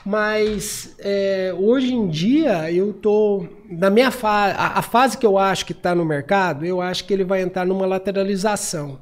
mas 0.06 0.96
é, 1.00 1.52
hoje 1.58 1.94
em 1.94 2.08
dia 2.08 2.72
eu 2.72 2.94
tô 2.94 3.48
na 3.68 3.90
minha 3.90 4.12
fase, 4.12 4.56
a, 4.56 4.80
a 4.80 4.82
fase 4.84 5.18
que 5.18 5.26
eu 5.26 5.38
acho 5.38 5.66
que 5.66 5.72
está 5.72 5.96
no 5.96 6.06
mercado, 6.06 6.64
eu 6.64 6.80
acho 6.80 7.06
que 7.06 7.14
ele 7.14 7.24
vai 7.24 7.42
entrar 7.42 7.66
numa 7.66 7.88
lateralização. 7.88 9.00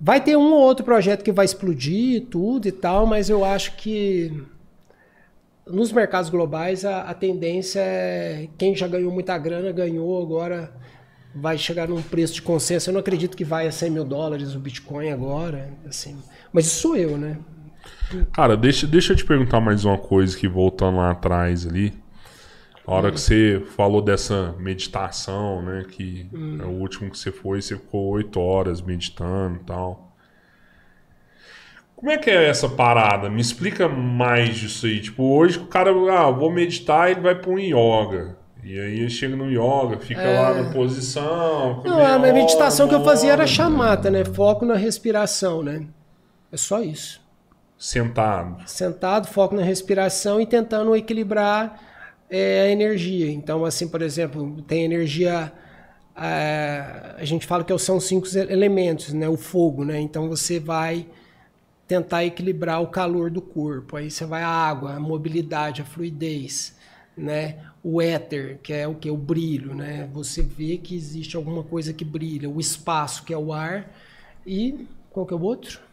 Vai 0.00 0.20
ter 0.20 0.36
um 0.36 0.52
ou 0.52 0.60
outro 0.60 0.84
projeto 0.84 1.24
que 1.24 1.32
vai 1.32 1.44
explodir 1.44 2.26
tudo 2.30 2.68
e 2.68 2.72
tal, 2.72 3.04
mas 3.04 3.28
eu 3.28 3.44
acho 3.44 3.74
que 3.76 4.32
nos 5.66 5.90
mercados 5.90 6.30
globais 6.30 6.84
a, 6.84 7.02
a 7.02 7.14
tendência 7.14 7.80
é 7.80 8.48
quem 8.56 8.76
já 8.76 8.86
ganhou 8.86 9.12
muita 9.12 9.36
grana 9.36 9.72
ganhou 9.72 10.22
agora 10.22 10.72
vai 11.34 11.58
chegar 11.58 11.88
num 11.88 12.00
preço 12.00 12.34
de 12.34 12.42
consenso. 12.42 12.90
Eu 12.90 12.94
não 12.94 13.00
acredito 13.00 13.36
que 13.36 13.44
vai 13.44 13.66
a 13.66 13.72
100 13.72 13.90
mil 13.90 14.04
dólares 14.04 14.54
o 14.54 14.60
Bitcoin 14.60 15.10
agora, 15.10 15.70
assim. 15.86 16.16
Mas 16.52 16.66
isso 16.66 16.80
sou 16.80 16.96
eu, 16.96 17.18
né? 17.18 17.38
Cara, 18.32 18.56
deixa, 18.56 18.86
deixa 18.86 19.12
eu 19.12 19.16
te 19.16 19.24
perguntar 19.24 19.60
mais 19.60 19.84
uma 19.84 19.98
coisa 19.98 20.36
que 20.36 20.48
voltando 20.48 20.96
lá 20.96 21.10
atrás 21.10 21.66
ali. 21.66 21.92
A 22.86 22.94
hora 22.94 23.12
que 23.12 23.20
você 23.20 23.62
falou 23.76 24.00
dessa 24.00 24.54
meditação, 24.58 25.60
né? 25.60 25.84
Que 25.90 26.26
é 26.58 26.64
o 26.64 26.70
último 26.70 27.10
que 27.10 27.18
você 27.18 27.30
foi, 27.30 27.60
você 27.60 27.76
ficou 27.76 28.06
oito 28.12 28.40
horas 28.40 28.80
meditando 28.80 29.56
e 29.56 29.64
tal. 29.64 30.14
Como 31.94 32.10
é 32.10 32.16
que 32.16 32.30
é 32.30 32.48
essa 32.48 32.66
parada? 32.66 33.28
Me 33.28 33.42
explica 33.42 33.88
mais 33.88 34.56
disso 34.56 34.86
aí. 34.86 35.00
Tipo, 35.00 35.24
hoje 35.24 35.58
o 35.58 35.66
cara, 35.66 35.90
ah, 35.90 36.30
vou 36.30 36.50
meditar, 36.50 37.10
ele 37.10 37.20
vai 37.20 37.34
pra 37.34 37.50
um 37.50 37.58
yoga. 37.58 38.38
E 38.64 38.78
aí 38.78 39.00
ele 39.00 39.10
chega 39.10 39.36
no 39.36 39.50
yoga, 39.50 39.98
fica 39.98 40.22
lá 40.22 40.54
na 40.54 40.70
posição. 40.72 41.82
fica 41.82 41.88
Não, 41.90 41.98
a 41.98 42.18
minha 42.18 42.30
hora, 42.30 42.32
meditação 42.32 42.88
que 42.88 42.94
eu 42.94 43.04
fazia 43.04 43.32
era 43.32 43.46
chamata, 43.46 44.10
né? 44.10 44.24
Foco 44.24 44.64
na 44.64 44.76
respiração, 44.76 45.62
né? 45.62 45.86
É 46.50 46.56
só 46.56 46.80
isso. 46.80 47.20
Sentado. 47.78 48.68
Sentado, 48.68 49.28
foco 49.28 49.54
na 49.54 49.62
respiração 49.62 50.40
e 50.40 50.46
tentando 50.46 50.96
equilibrar 50.96 51.80
é, 52.28 52.62
a 52.62 52.70
energia. 52.70 53.30
Então, 53.30 53.64
assim, 53.64 53.88
por 53.88 54.02
exemplo, 54.02 54.60
tem 54.62 54.84
energia. 54.84 55.52
é, 56.16 57.14
a 57.16 57.24
gente 57.24 57.46
fala 57.46 57.64
que 57.64 57.76
são 57.78 58.00
cinco 58.00 58.26
elementos, 58.36 59.12
né? 59.12 59.28
O 59.28 59.36
fogo, 59.36 59.84
né? 59.84 60.00
Então 60.00 60.28
você 60.28 60.58
vai 60.58 61.06
tentar 61.86 62.24
equilibrar 62.24 62.82
o 62.82 62.88
calor 62.88 63.30
do 63.30 63.40
corpo. 63.40 63.96
Aí 63.96 64.10
você 64.10 64.26
vai 64.26 64.42
a 64.42 64.48
água, 64.48 64.94
a 64.94 65.00
mobilidade, 65.00 65.82
a 65.82 65.84
fluidez, 65.84 66.76
né? 67.16 67.58
O 67.82 68.02
éter, 68.02 68.58
que 68.62 68.72
é 68.72 68.88
o 68.88 68.94
que? 68.96 69.10
O 69.10 69.16
brilho, 69.16 69.74
né? 69.74 70.08
Você 70.12 70.42
vê 70.42 70.78
que 70.78 70.96
existe 70.96 71.36
alguma 71.36 71.62
coisa 71.62 71.92
que 71.92 72.04
brilha. 72.04 72.50
O 72.50 72.60
espaço, 72.60 73.24
que 73.24 73.32
é 73.32 73.38
o 73.38 73.52
ar. 73.52 73.88
E 74.46 74.86
qual 75.10 75.24
que 75.26 75.32
é 75.34 75.36
o 75.36 75.42
outro? 75.42 75.87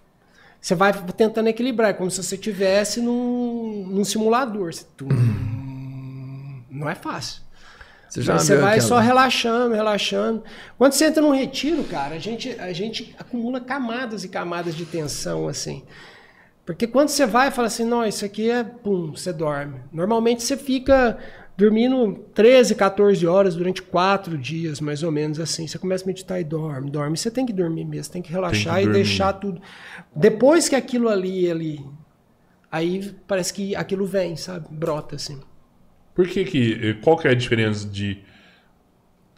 Você 0.66 0.74
vai 0.74 0.92
tentando 1.16 1.48
equilibrar, 1.48 1.92
é 1.92 1.94
como 1.94 2.10
se 2.10 2.24
você 2.24 2.34
estivesse 2.34 3.00
num, 3.00 3.86
num 3.88 4.04
simulador. 4.04 4.74
Tum, 4.98 5.08
Não 6.72 6.90
é 6.90 6.96
fácil. 6.96 7.44
Você 8.10 8.24
já 8.24 8.40
você 8.40 8.56
vai 8.56 8.72
aquela- 8.80 8.88
só 8.88 8.98
relaxando, 8.98 9.76
relaxando. 9.76 10.44
Quando 10.76 10.94
você 10.94 11.06
entra 11.06 11.22
num 11.22 11.36
retiro, 11.36 11.84
cara, 11.84 12.16
a 12.16 12.18
gente, 12.18 12.60
a 12.60 12.74
gente 12.74 13.16
acumula 13.20 13.60
camadas 13.62 14.24
e 14.24 14.28
camadas 14.28 14.74
de 14.74 14.86
tensão, 14.88 15.48
assim. 15.48 15.84
Porque 16.66 16.88
quando 16.88 17.10
você 17.10 17.28
vai 17.28 17.50
e 17.50 17.52
fala 17.52 17.68
assim, 17.68 17.86
não, 17.86 18.04
isso 18.04 18.26
aqui 18.26 18.50
é, 18.50 18.64
pum, 18.64 19.12
você 19.16 19.32
dorme. 19.32 19.82
Normalmente 19.94 20.42
você 20.42 20.58
fica 20.58 21.16
dormindo 21.58 22.14
13, 22.34 22.76
14 22.76 23.26
horas 23.26 23.56
durante 23.56 23.82
quatro 23.82 24.38
dias, 24.38 24.82
mais 24.82 25.04
ou 25.04 25.12
menos 25.12 25.40
assim. 25.40 25.68
Você 25.68 25.78
começa 25.80 26.04
a 26.04 26.08
meditar 26.08 26.40
e 26.40 26.44
dorme, 26.44 26.92
dorme. 26.92 27.18
Você 27.18 27.32
tem 27.32 27.46
que 27.46 27.54
dormir 27.54 27.86
mesmo, 27.86 28.12
tem 28.12 28.22
que 28.22 28.32
relaxar 28.32 28.76
Tem 28.76 28.84
que 28.86 28.90
e 28.90 28.94
deixar 28.94 29.34
tudo. 29.34 29.62
Depois 30.16 30.68
que 30.68 30.76
aquilo 30.76 31.08
ali, 31.08 31.50
ali, 31.50 31.86
aí 32.72 33.16
parece 33.28 33.54
que 33.54 33.76
aquilo 33.76 34.06
vem, 34.06 34.36
sabe? 34.36 34.68
Brota, 34.70 35.16
assim. 35.16 35.40
Por 36.14 36.28
que 36.28 36.44
que... 36.46 36.94
Qual 37.04 37.18
que 37.18 37.28
é 37.28 37.32
a 37.32 37.36
diferença 37.36 37.88
de... 37.88 38.20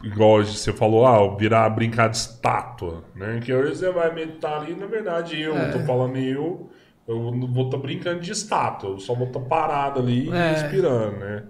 Igual 0.02 0.44
você 0.44 0.72
falou, 0.72 1.04
ah, 1.04 1.36
virar 1.36 1.68
brincar 1.70 2.08
de 2.08 2.16
estátua, 2.16 3.02
né? 3.16 3.40
Que 3.42 3.52
hoje 3.52 3.74
você 3.76 3.90
vai 3.90 4.14
meditar 4.14 4.60
ali, 4.62 4.72
na 4.74 4.86
verdade, 4.86 5.40
eu 5.40 5.56
É. 5.56 5.70
tô 5.70 5.80
falando 5.80 6.16
eu... 6.16 6.70
Eu 7.06 7.32
não 7.32 7.50
vou 7.50 7.64
estar 7.64 7.78
brincando 7.78 8.20
de 8.20 8.30
estátua, 8.30 8.90
eu 8.90 8.98
só 8.98 9.14
vou 9.14 9.28
estar 9.28 9.40
parado 9.40 9.98
ali 9.98 10.28
É. 10.30 10.50
respirando, 10.52 11.16
né? 11.16 11.42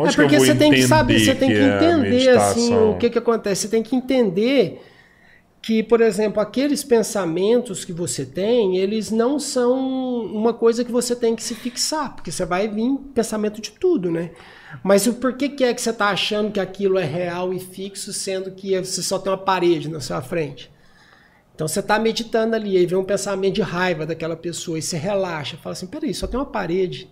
É 0.00 0.08
Onde 0.08 0.16
porque 0.16 0.34
eu 0.34 0.38
vou 0.38 0.46
você 0.46 0.54
tem 0.54 0.72
que 0.72 0.82
saber, 0.82 1.20
você 1.20 1.34
tem 1.34 1.48
que 1.48 1.56
é 1.56 1.62
a 1.62 1.76
entender 1.76 2.28
assim, 2.30 2.60
meditação? 2.62 2.90
o 2.92 2.98
que, 2.98 3.10
que 3.10 3.18
acontece. 3.18 3.62
Você 3.62 3.68
tem 3.68 3.82
que 3.82 3.94
entender 3.94 4.80
que, 5.62 5.82
por 5.82 6.00
exemplo, 6.00 6.40
aqueles 6.40 6.82
pensamentos 6.82 7.84
que 7.84 7.92
você 7.92 8.24
tem, 8.24 8.78
eles 8.78 9.10
não 9.10 9.38
são 9.38 9.78
uma 10.24 10.54
coisa 10.54 10.84
que 10.84 10.90
você 10.90 11.14
tem 11.14 11.36
que 11.36 11.42
se 11.42 11.54
fixar, 11.54 12.14
porque 12.14 12.32
você 12.32 12.46
vai 12.46 12.66
vir 12.66 12.96
pensamento 13.14 13.60
de 13.60 13.72
tudo, 13.72 14.10
né? 14.10 14.30
Mas 14.82 15.06
o 15.06 15.14
porquê 15.14 15.48
que 15.48 15.64
é 15.64 15.74
que 15.74 15.82
você 15.82 15.90
está 15.90 16.08
achando 16.08 16.50
que 16.50 16.60
aquilo 16.60 16.98
é 16.98 17.04
real 17.04 17.52
e 17.52 17.60
fixo, 17.60 18.12
sendo 18.12 18.52
que 18.52 18.78
você 18.78 19.02
só 19.02 19.18
tem 19.18 19.30
uma 19.30 19.38
parede 19.38 19.88
na 19.90 20.00
sua 20.00 20.22
frente? 20.22 20.70
Então 21.54 21.68
você 21.68 21.80
está 21.80 21.98
meditando 21.98 22.56
ali, 22.56 22.78
aí 22.78 22.86
vem 22.86 22.98
um 22.98 23.04
pensamento 23.04 23.56
de 23.56 23.62
raiva 23.62 24.06
daquela 24.06 24.36
pessoa, 24.36 24.78
e 24.78 24.82
você 24.82 24.96
relaxa, 24.96 25.58
fala 25.58 25.74
assim, 25.74 25.86
peraí, 25.86 26.14
só 26.14 26.26
tem 26.26 26.40
uma 26.40 26.46
parede 26.46 27.10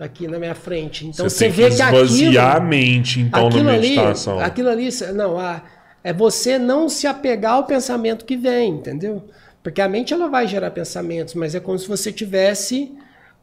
aqui 0.00 0.26
na 0.26 0.38
minha 0.38 0.54
frente. 0.54 1.06
Então 1.06 1.28
você 1.28 1.36
você, 1.36 1.44
tem 1.44 1.52
vê 1.52 1.62
que 1.64 1.76
que 1.76 1.82
esvaziar 1.82 2.56
aquilo, 2.56 2.56
a 2.56 2.68
mente, 2.68 3.20
então, 3.20 3.42
na 3.42 3.48
aquilo 3.48 3.68
ali, 3.68 3.88
meditação. 3.90 4.40
aquilo 4.40 4.68
ali, 4.70 4.88
não, 5.14 5.38
a, 5.38 5.62
É 6.02 6.12
você 6.12 6.58
não 6.58 6.88
se 6.88 7.06
apegar 7.06 7.52
ao 7.52 7.64
pensamento 7.64 8.24
que 8.24 8.36
vem, 8.36 8.70
entendeu? 8.72 9.28
Porque 9.62 9.82
a 9.82 9.88
mente 9.88 10.14
ela 10.14 10.26
vai 10.26 10.46
gerar 10.46 10.70
pensamentos, 10.70 11.34
mas 11.34 11.54
é 11.54 11.60
como 11.60 11.78
se 11.78 11.86
você 11.86 12.10
tivesse 12.10 12.92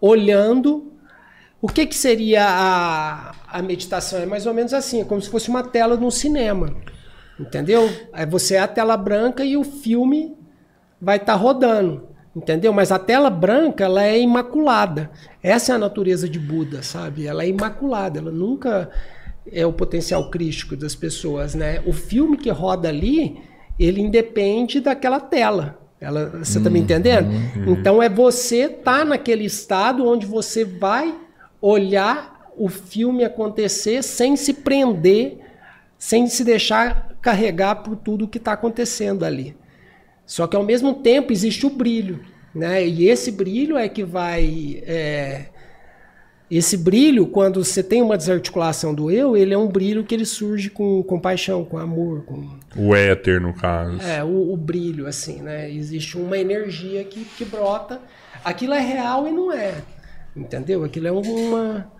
olhando 0.01 0.91
o 1.61 1.67
que, 1.67 1.85
que 1.85 1.95
seria 1.95 2.45
a, 2.45 3.35
a 3.47 3.61
meditação? 3.61 4.19
É 4.19 4.25
mais 4.25 4.45
ou 4.45 4.53
menos 4.53 4.73
assim, 4.73 5.01
é 5.01 5.05
como 5.05 5.21
se 5.21 5.29
fosse 5.29 5.49
uma 5.49 5.63
tela 5.63 5.97
de 5.97 6.03
um 6.03 6.11
cinema. 6.11 6.75
Entendeu? 7.39 7.87
É 8.13 8.25
você 8.25 8.55
é 8.55 8.59
a 8.59 8.67
tela 8.67 8.97
branca 8.97 9.45
e 9.45 9.55
o 9.55 9.63
filme 9.63 10.35
vai 10.99 11.17
estar 11.17 11.33
tá 11.33 11.39
rodando. 11.39 12.09
Entendeu? 12.37 12.71
Mas 12.71 12.91
a 12.91 12.99
tela 12.99 13.31
branca 13.31 13.85
ela 13.85 14.03
é 14.03 14.19
imaculada. 14.19 15.09
Essa 15.41 15.71
é 15.71 15.75
a 15.75 15.79
natureza 15.79 16.29
de 16.29 16.37
Buda, 16.37 16.83
sabe? 16.83 17.25
Ela 17.25 17.43
é 17.43 17.49
imaculada, 17.49 18.19
ela 18.19 18.29
nunca 18.29 18.91
é 19.51 19.65
o 19.65 19.73
potencial 19.73 20.29
crítico 20.29 20.75
das 20.75 20.93
pessoas, 20.93 21.55
né? 21.55 21.81
O 21.83 21.91
filme 21.91 22.37
que 22.37 22.51
roda 22.51 22.89
ali, 22.89 23.41
ele 23.79 24.01
independe 24.01 24.79
daquela 24.79 25.19
tela. 25.19 25.79
Ela, 25.99 26.43
você 26.43 26.59
tá 26.59 26.69
me 26.69 26.79
entendendo? 26.79 27.27
Uhum. 27.27 27.73
Então 27.73 28.03
é 28.03 28.07
você 28.07 28.65
estar 28.65 28.99
tá 28.99 29.05
naquele 29.05 29.45
estado 29.45 30.05
onde 30.05 30.27
você 30.27 30.63
vai 30.63 31.15
olhar 31.59 32.51
o 32.55 32.69
filme 32.69 33.23
acontecer 33.23 34.03
sem 34.03 34.35
se 34.35 34.53
prender, 34.53 35.39
sem 35.97 36.27
se 36.27 36.43
deixar 36.43 37.17
carregar 37.19 37.77
por 37.77 37.95
tudo 37.95 38.27
que 38.27 38.37
está 38.37 38.51
acontecendo 38.51 39.25
ali. 39.25 39.56
Só 40.27 40.45
que 40.45 40.55
ao 40.55 40.63
mesmo 40.63 40.93
tempo 40.93 41.33
existe 41.33 41.65
o 41.65 41.69
brilho, 41.71 42.19
né? 42.53 42.85
E 42.85 43.09
esse 43.09 43.31
brilho 43.31 43.77
é 43.77 43.89
que 43.89 44.03
vai 44.03 44.83
é, 44.85 45.45
esse 46.49 46.77
brilho, 46.77 47.27
quando 47.27 47.63
você 47.63 47.83
tem 47.83 48.01
uma 48.01 48.17
desarticulação 48.17 48.93
do 48.93 49.11
eu, 49.11 49.35
ele 49.35 49.53
é 49.53 49.57
um 49.57 49.67
brilho 49.67 50.05
que 50.05 50.15
ele 50.15 50.23
surge 50.25 50.69
com 50.69 51.03
compaixão, 51.03 51.65
com 51.65 51.77
amor, 51.77 52.23
com 52.23 52.57
o 52.77 52.95
éter 52.95 53.41
no 53.41 53.53
caso. 53.53 54.01
É, 54.01 54.23
o, 54.23 54.53
o 54.53 54.55
brilho 54.55 55.07
assim, 55.07 55.41
né? 55.41 55.69
Existe 55.69 56.17
uma 56.17 56.37
energia 56.37 57.03
que, 57.03 57.25
que 57.25 57.43
brota. 57.43 57.99
Aquilo 58.45 58.73
é 58.73 58.79
real 58.79 59.27
e 59.27 59.31
não 59.31 59.51
é. 59.51 59.75
Entendeu? 60.33 60.85
Aquilo 60.85 61.07
é 61.07 61.11
uma. 61.11 61.91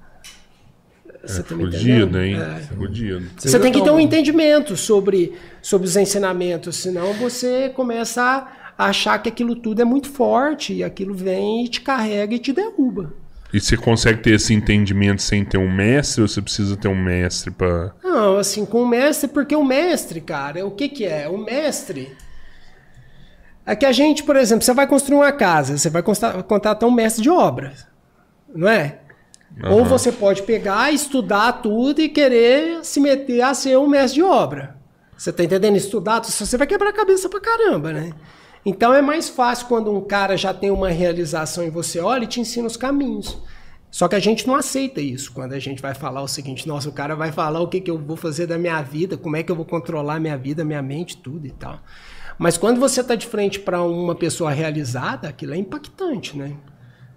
Você 1.28 1.40
é 1.40 1.44
tá 1.44 1.56
fudido, 1.56 2.20
hein? 2.20 2.36
É. 2.40 2.60
Fudido. 2.76 3.28
Você, 3.38 3.50
você 3.50 3.60
tem 3.60 3.72
que 3.72 3.84
ter 3.84 3.92
um 3.92 4.00
entendimento 4.00 4.76
sobre, 4.76 5.34
sobre 5.62 5.88
os 5.88 5.96
ensinamentos, 5.96 6.78
senão 6.78 7.14
você 7.14 7.70
começa 7.70 8.48
a 8.78 8.86
achar 8.88 9.18
que 9.20 9.30
aquilo 9.30 9.56
tudo 9.56 9.82
é 9.82 9.86
muito 9.86 10.10
forte 10.10 10.74
e 10.74 10.84
aquilo 10.84 11.14
vem 11.14 11.66
e 11.66 11.68
te 11.68 11.82
carrega 11.82 12.36
e 12.36 12.40
te 12.40 12.54
derruba. 12.54 13.14
E 13.54 13.60
você 13.60 13.78
consegue 13.78 14.22
ter 14.22 14.34
esse 14.34 14.54
entendimento 14.54 15.22
sem 15.22 15.44
ter 15.44 15.58
um 15.58 15.72
mestre 15.72 16.22
ou 16.22 16.28
você 16.28 16.42
precisa 16.42 16.76
ter 16.76 16.90
um 16.90 17.02
mestre 17.02 17.50
para 17.50 17.94
Não, 18.04 18.38
assim, 18.38 18.66
com 18.66 18.84
o 18.84 18.88
mestre, 18.88 19.30
porque 19.30 19.56
o 19.56 19.64
mestre, 19.64 20.20
cara, 20.20 20.66
o 20.66 20.72
que 20.72 20.90
que 20.90 21.06
é? 21.06 21.30
O 21.30 21.38
mestre 21.38 22.12
é 23.66 23.76
que 23.76 23.86
a 23.86 23.92
gente, 23.92 24.24
por 24.24 24.36
exemplo, 24.36 24.64
você 24.64 24.74
vai 24.74 24.86
construir 24.86 25.18
uma 25.18 25.32
casa, 25.32 25.78
você 25.78 25.90
vai 25.90 26.04
contratar 26.04 26.88
um 26.88 26.92
mestre 26.92 27.24
de 27.24 27.30
obras 27.30 27.88
não 28.54 28.68
é? 28.68 29.00
Uhum. 29.56 29.74
Ou 29.74 29.85
você 29.85 30.11
pode 30.11 30.43
pegar, 30.43 30.92
estudar 30.92 31.53
tudo 31.53 32.01
e 32.01 32.09
querer 32.09 32.84
se 32.84 33.00
meter 33.00 33.42
a 33.42 33.53
ser 33.53 33.77
um 33.77 33.88
mestre 33.88 34.16
de 34.16 34.24
obra. 34.24 34.77
Você 35.17 35.32
tá 35.32 35.43
entendendo? 35.43 35.76
Estudar, 35.76 36.24
você 36.24 36.58
vai 36.58 36.67
quebrar 36.67 36.90
a 36.90 36.93
cabeça 36.93 37.27
pra 37.27 37.40
caramba, 37.40 37.92
né? 37.92 38.14
Então 38.66 38.93
é 38.93 39.01
mais 39.01 39.30
fácil 39.30 39.67
quando 39.67 39.92
um 39.92 40.01
cara 40.01 40.38
já 40.38 40.53
tem 40.53 40.69
uma 40.69 40.90
realização 40.90 41.64
e 41.64 41.69
você 41.69 42.00
olha 42.00 42.26
e 42.26 42.27
te 42.27 42.40
ensina 42.40 42.67
os 42.67 42.77
caminhos. 42.77 43.38
Só 43.90 44.08
que 44.08 44.16
a 44.16 44.19
gente 44.19 44.45
não 44.45 44.53
aceita 44.53 45.01
isso 45.01 45.32
quando 45.32 45.53
a 45.53 45.59
gente 45.59 45.82
vai 45.82 45.93
falar 45.93 46.22
o 46.22 46.27
seguinte: 46.27 46.67
nossa, 46.67 46.90
o 46.90 46.92
cara 46.92 47.16
vai 47.16 47.32
falar 47.32 47.61
o 47.61 47.67
que, 47.67 47.82
que 47.82 47.90
eu 47.90 47.98
vou 47.98 48.17
fazer 48.17 48.45
da 48.45 48.58
minha 48.58 48.82
vida, 48.82 49.17
como 49.17 49.35
é 49.38 49.43
que 49.43 49.51
eu 49.51 49.56
vou 49.56 49.66
controlar 49.66 50.19
minha 50.19 50.38
vida, 50.38 50.64
minha 50.66 50.82
mente, 50.82 51.17
tudo 51.17 51.48
e 51.48 51.51
tal. 51.51 51.80
Mas 52.38 52.58
quando 52.58 52.80
você 52.80 53.01
está 53.01 53.16
de 53.16 53.26
frente 53.26 53.59
para 53.59 53.82
uma 53.82 54.14
pessoa 54.14 54.51
realizada, 54.51 55.27
aquilo 55.27 55.53
é 55.53 55.58
impactante, 55.58 56.38
né? 56.38 56.56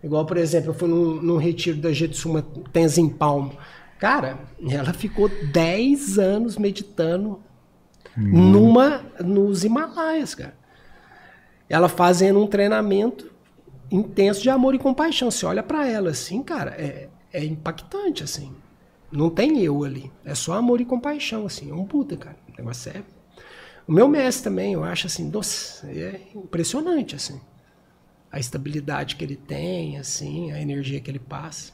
Igual, 0.02 0.24
por 0.24 0.36
exemplo, 0.36 0.70
eu 0.70 0.74
fui 0.74 0.88
num, 0.88 1.20
num 1.20 1.36
retiro 1.36 1.78
da 1.78 1.92
Jetsuma 1.92 2.42
Tenzin 2.72 3.08
Palmo. 3.08 3.52
Cara, 3.98 4.38
ela 4.68 4.94
ficou 4.94 5.28
10 5.28 6.18
anos 6.18 6.56
meditando 6.56 7.40
hum. 8.16 8.50
numa 8.50 9.04
nos 9.22 9.62
Himalaias, 9.62 10.34
cara. 10.34 10.58
Ela 11.68 11.88
fazendo 11.88 12.40
um 12.40 12.46
treinamento 12.46 13.30
intenso 13.90 14.42
de 14.42 14.48
amor 14.48 14.74
e 14.74 14.78
compaixão. 14.78 15.30
Você 15.30 15.44
olha 15.44 15.62
para 15.62 15.86
ela 15.86 16.10
assim, 16.10 16.42
cara, 16.42 16.70
é, 16.70 17.08
é 17.32 17.44
impactante, 17.44 18.24
assim. 18.24 18.54
Não 19.12 19.28
tem 19.28 19.60
eu 19.62 19.84
ali. 19.84 20.10
É 20.24 20.34
só 20.34 20.54
amor 20.54 20.80
e 20.80 20.84
compaixão, 20.84 21.44
assim. 21.44 21.70
É 21.70 21.74
um 21.74 21.84
Buda, 21.84 22.16
cara. 22.16 22.36
O 22.48 22.56
negócio 22.56 22.90
é... 22.90 23.02
O 23.86 23.92
meu 23.92 24.08
mestre 24.08 24.44
também, 24.44 24.72
eu 24.74 24.84
acho 24.84 25.08
assim, 25.08 25.28
doce, 25.28 25.84
é 25.86 26.20
impressionante, 26.34 27.16
assim 27.16 27.40
a 28.32 28.38
estabilidade 28.38 29.16
que 29.16 29.24
ele 29.24 29.36
tem, 29.36 29.98
assim, 29.98 30.52
a 30.52 30.60
energia 30.60 31.00
que 31.00 31.10
ele 31.10 31.18
passa. 31.18 31.72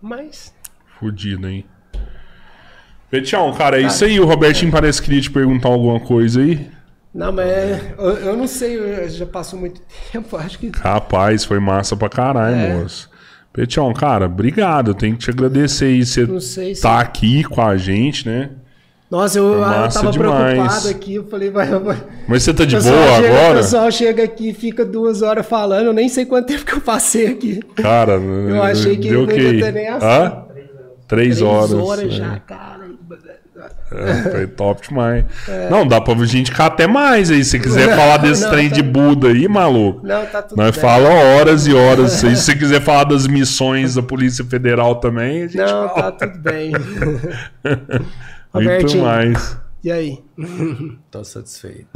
Mas. 0.00 0.54
Fudido, 0.98 1.48
hein? 1.48 1.64
Petião, 3.10 3.52
cara, 3.54 3.80
é 3.80 3.86
isso 3.86 4.04
aí. 4.04 4.20
O 4.20 4.26
Robertinho 4.26 4.70
parece 4.70 5.00
que 5.00 5.06
queria 5.06 5.20
te 5.20 5.30
perguntar 5.30 5.68
alguma 5.68 5.98
coisa 5.98 6.40
aí. 6.40 6.70
Não, 7.12 7.32
mas 7.32 7.48
eu, 7.98 8.16
eu 8.18 8.36
não 8.36 8.46
sei, 8.46 9.08
já 9.08 9.26
passou 9.26 9.58
muito 9.58 9.82
tempo, 10.12 10.36
acho 10.36 10.58
que. 10.58 10.70
Rapaz, 10.70 11.44
foi 11.44 11.58
massa 11.58 11.96
pra 11.96 12.08
caralho, 12.08 12.56
é. 12.56 12.74
moço. 12.74 13.10
Petião, 13.52 13.92
cara, 13.92 14.26
obrigado. 14.26 14.92
Eu 14.92 14.94
tenho 14.94 15.16
que 15.16 15.24
te 15.24 15.30
agradecer 15.30 15.86
aí. 15.86 16.04
Você 16.04 16.24
tá 16.80 17.00
aqui 17.00 17.42
com 17.42 17.60
a 17.60 17.76
gente, 17.76 18.28
né? 18.28 18.50
Nossa, 19.10 19.38
eu, 19.38 19.54
eu 19.54 19.60
tava 19.60 20.12
demais. 20.12 20.54
preocupado 20.54 20.88
aqui, 20.88 21.14
eu 21.16 21.24
falei, 21.24 21.50
vai, 21.50 21.66
vai. 21.66 21.96
Mas 22.28 22.44
você 22.44 22.54
tá 22.54 22.64
de 22.64 22.76
boa 22.76 23.16
chega, 23.16 23.28
agora? 23.28 23.52
O 23.52 23.56
pessoal 23.56 23.90
chega 23.90 24.22
aqui 24.22 24.50
e 24.50 24.54
fica 24.54 24.84
duas 24.84 25.20
horas 25.20 25.44
falando, 25.44 25.86
eu 25.86 25.92
nem 25.92 26.08
sei 26.08 26.24
quanto 26.24 26.46
tempo 26.46 26.64
que 26.64 26.74
eu 26.74 26.80
passei 26.80 27.26
aqui. 27.26 27.60
Cara, 27.74 28.12
eu 28.12 28.62
achei 28.62 28.96
que 28.96 29.08
deu 29.08 29.26
não 29.26 29.32
ia 29.34 29.64
ter 29.64 29.72
nem. 29.72 29.88
Hã? 29.88 30.44
Três, 31.08 31.38
Três 31.38 31.42
horas. 31.42 31.70
Três 31.70 31.82
horas 31.82 32.14
já, 32.14 32.34
é. 32.34 32.42
cara. 32.46 32.90
É, 33.92 34.30
foi 34.30 34.46
top 34.56 34.88
demais. 34.88 35.24
É. 35.48 35.68
Não, 35.68 35.86
dá 35.86 36.00
pra 36.00 36.14
gente 36.24 36.50
ficar 36.52 36.66
até 36.66 36.86
mais 36.86 37.30
aí. 37.30 37.44
Se 37.44 37.58
quiser 37.58 37.96
falar 37.96 38.18
desse 38.18 38.44
não, 38.44 38.50
trem 38.50 38.68
tá... 38.68 38.76
de 38.76 38.82
Buda 38.82 39.28
aí, 39.28 39.48
maluco. 39.48 40.06
Não, 40.06 40.24
tá 40.26 40.40
tudo 40.40 40.56
Nós 40.56 40.70
bem. 40.70 40.80
fala 40.80 41.08
horas 41.08 41.66
e 41.66 41.74
horas. 41.74 42.12
Se 42.12 42.36
você 42.36 42.54
quiser 42.54 42.80
falar 42.80 43.04
das 43.04 43.26
missões 43.26 43.96
da 43.96 44.02
Polícia 44.02 44.44
Federal 44.44 44.94
também, 44.96 45.42
a 45.42 45.46
gente 45.46 45.56
Não, 45.56 45.88
fala. 45.88 46.12
tá 46.12 46.28
tudo 46.28 46.38
bem. 46.38 46.72
Muito 48.52 48.98
mais. 48.98 49.58
E 49.82 49.90
aí? 49.90 50.18
Tô 51.10 51.24
satisfeito. 51.24 51.88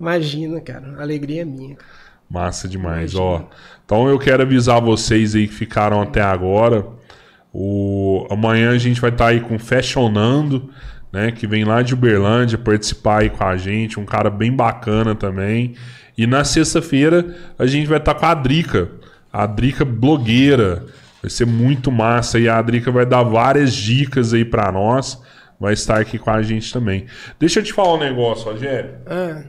Imagina, 0.00 0.60
cara. 0.60 0.94
A 0.98 1.02
alegria 1.02 1.42
é 1.42 1.44
minha. 1.44 1.76
Massa 2.28 2.66
demais, 2.66 3.14
ó. 3.14 3.48
Então 3.84 4.08
eu 4.08 4.18
quero 4.18 4.42
avisar 4.42 4.80
vocês 4.80 5.34
aí 5.34 5.46
que 5.46 5.54
ficaram 5.54 6.00
até 6.00 6.22
agora. 6.22 6.86
O... 7.52 8.26
Amanhã 8.30 8.70
a 8.70 8.78
gente 8.78 9.00
vai 9.00 9.10
estar 9.10 9.26
tá 9.26 9.30
aí 9.30 9.40
com 9.40 9.58
Fashionando, 9.58 10.70
né? 11.12 11.30
Que 11.30 11.46
vem 11.46 11.64
lá 11.64 11.82
de 11.82 11.94
Uberlândia 11.94 12.58
participar 12.58 13.20
aí 13.20 13.30
com 13.30 13.44
a 13.44 13.56
gente. 13.56 14.00
Um 14.00 14.06
cara 14.06 14.30
bem 14.30 14.50
bacana 14.50 15.14
também. 15.14 15.74
E 16.16 16.26
na 16.26 16.44
sexta-feira 16.44 17.36
a 17.58 17.66
gente 17.66 17.86
vai 17.86 17.98
estar 17.98 18.14
tá 18.14 18.20
com 18.20 18.26
a 18.26 18.34
Drica. 18.34 18.90
A 19.32 19.46
Drica 19.46 19.84
blogueira. 19.84 20.86
Vai 21.22 21.30
ser 21.30 21.46
muito 21.46 21.92
massa 21.92 22.38
e 22.38 22.48
a 22.48 22.60
Drica 22.60 22.90
vai 22.90 23.06
dar 23.06 23.22
várias 23.22 23.72
dicas 23.72 24.34
aí 24.34 24.44
para 24.44 24.72
nós 24.72 25.22
vai 25.58 25.72
estar 25.72 26.00
aqui 26.00 26.18
com 26.18 26.30
a 26.30 26.42
gente 26.42 26.72
também. 26.72 27.06
Deixa 27.38 27.60
eu 27.60 27.64
te 27.64 27.72
falar 27.72 27.94
um 27.94 27.98
negócio, 27.98 28.50
Rogério. 28.50 28.96
Ah. 29.06 29.44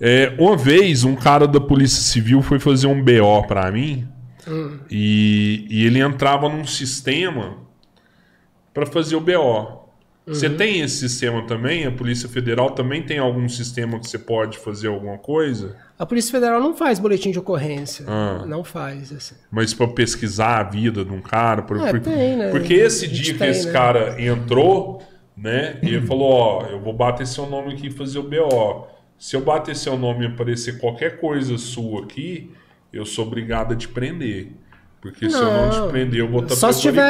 É, 0.00 0.34
uma 0.38 0.56
vez, 0.56 1.04
um 1.04 1.14
cara 1.14 1.46
da 1.46 1.60
Polícia 1.60 2.02
Civil 2.02 2.42
foi 2.42 2.58
fazer 2.58 2.88
um 2.88 3.02
BO 3.02 3.46
para 3.46 3.70
mim 3.70 4.08
hum. 4.48 4.80
e, 4.90 5.64
e, 5.70 5.86
ele 5.86 6.00
entrava 6.00 6.48
num 6.48 6.66
sistema 6.66 7.58
para 8.74 8.84
fazer 8.84 9.14
o 9.14 9.20
BO. 9.20 9.81
Você 10.26 10.46
uhum. 10.46 10.56
tem 10.56 10.80
esse 10.80 10.98
sistema 10.98 11.44
também? 11.46 11.84
A 11.84 11.90
Polícia 11.90 12.28
Federal 12.28 12.70
também 12.70 13.02
tem 13.02 13.18
algum 13.18 13.48
sistema 13.48 13.98
que 13.98 14.08
você 14.08 14.18
pode 14.18 14.56
fazer 14.58 14.86
alguma 14.86 15.18
coisa? 15.18 15.76
A 15.98 16.06
Polícia 16.06 16.30
Federal 16.30 16.60
não 16.60 16.74
faz 16.76 17.00
boletim 17.00 17.32
de 17.32 17.40
ocorrência. 17.40 18.06
Ah. 18.08 18.44
Não 18.46 18.62
faz. 18.62 19.12
Assim. 19.12 19.34
Mas 19.50 19.74
para 19.74 19.88
pesquisar 19.88 20.60
a 20.60 20.62
vida 20.62 21.04
de 21.04 21.12
um 21.12 21.20
cara. 21.20 21.62
Por, 21.62 21.76
é, 21.80 21.90
por, 21.90 22.00
tem, 22.00 22.36
né? 22.36 22.50
Porque 22.50 22.74
esse 22.74 23.08
dia 23.08 23.34
que 23.34 23.44
esse 23.44 23.66
né? 23.66 23.72
cara 23.72 24.22
entrou, 24.22 25.02
né? 25.36 25.78
E 25.82 25.88
ele 25.88 26.06
falou: 26.06 26.30
Ó, 26.30 26.66
eu 26.66 26.80
vou 26.80 26.92
bater 26.92 27.26
seu 27.26 27.46
nome 27.46 27.72
aqui 27.72 27.88
e 27.88 27.90
fazer 27.90 28.20
o 28.20 28.22
BO. 28.22 28.86
Se 29.18 29.34
eu 29.34 29.40
bater 29.40 29.74
seu 29.74 29.98
nome 29.98 30.24
e 30.24 30.28
aparecer 30.28 30.78
qualquer 30.78 31.18
coisa 31.18 31.58
sua 31.58 32.04
aqui, 32.04 32.52
eu 32.92 33.04
sou 33.04 33.26
obrigado 33.26 33.72
a 33.72 33.76
te 33.76 33.88
prender. 33.88 34.52
Porque 35.02 35.28
se 35.28 35.36
eu 35.36 35.42
não 35.52 35.68
te 35.68 35.90
prender, 35.90 36.20
eu 36.20 36.28
vou 36.28 36.44
estar 36.44 36.54
Só 36.54 36.70
se 36.70 36.80
tiver, 36.80 37.02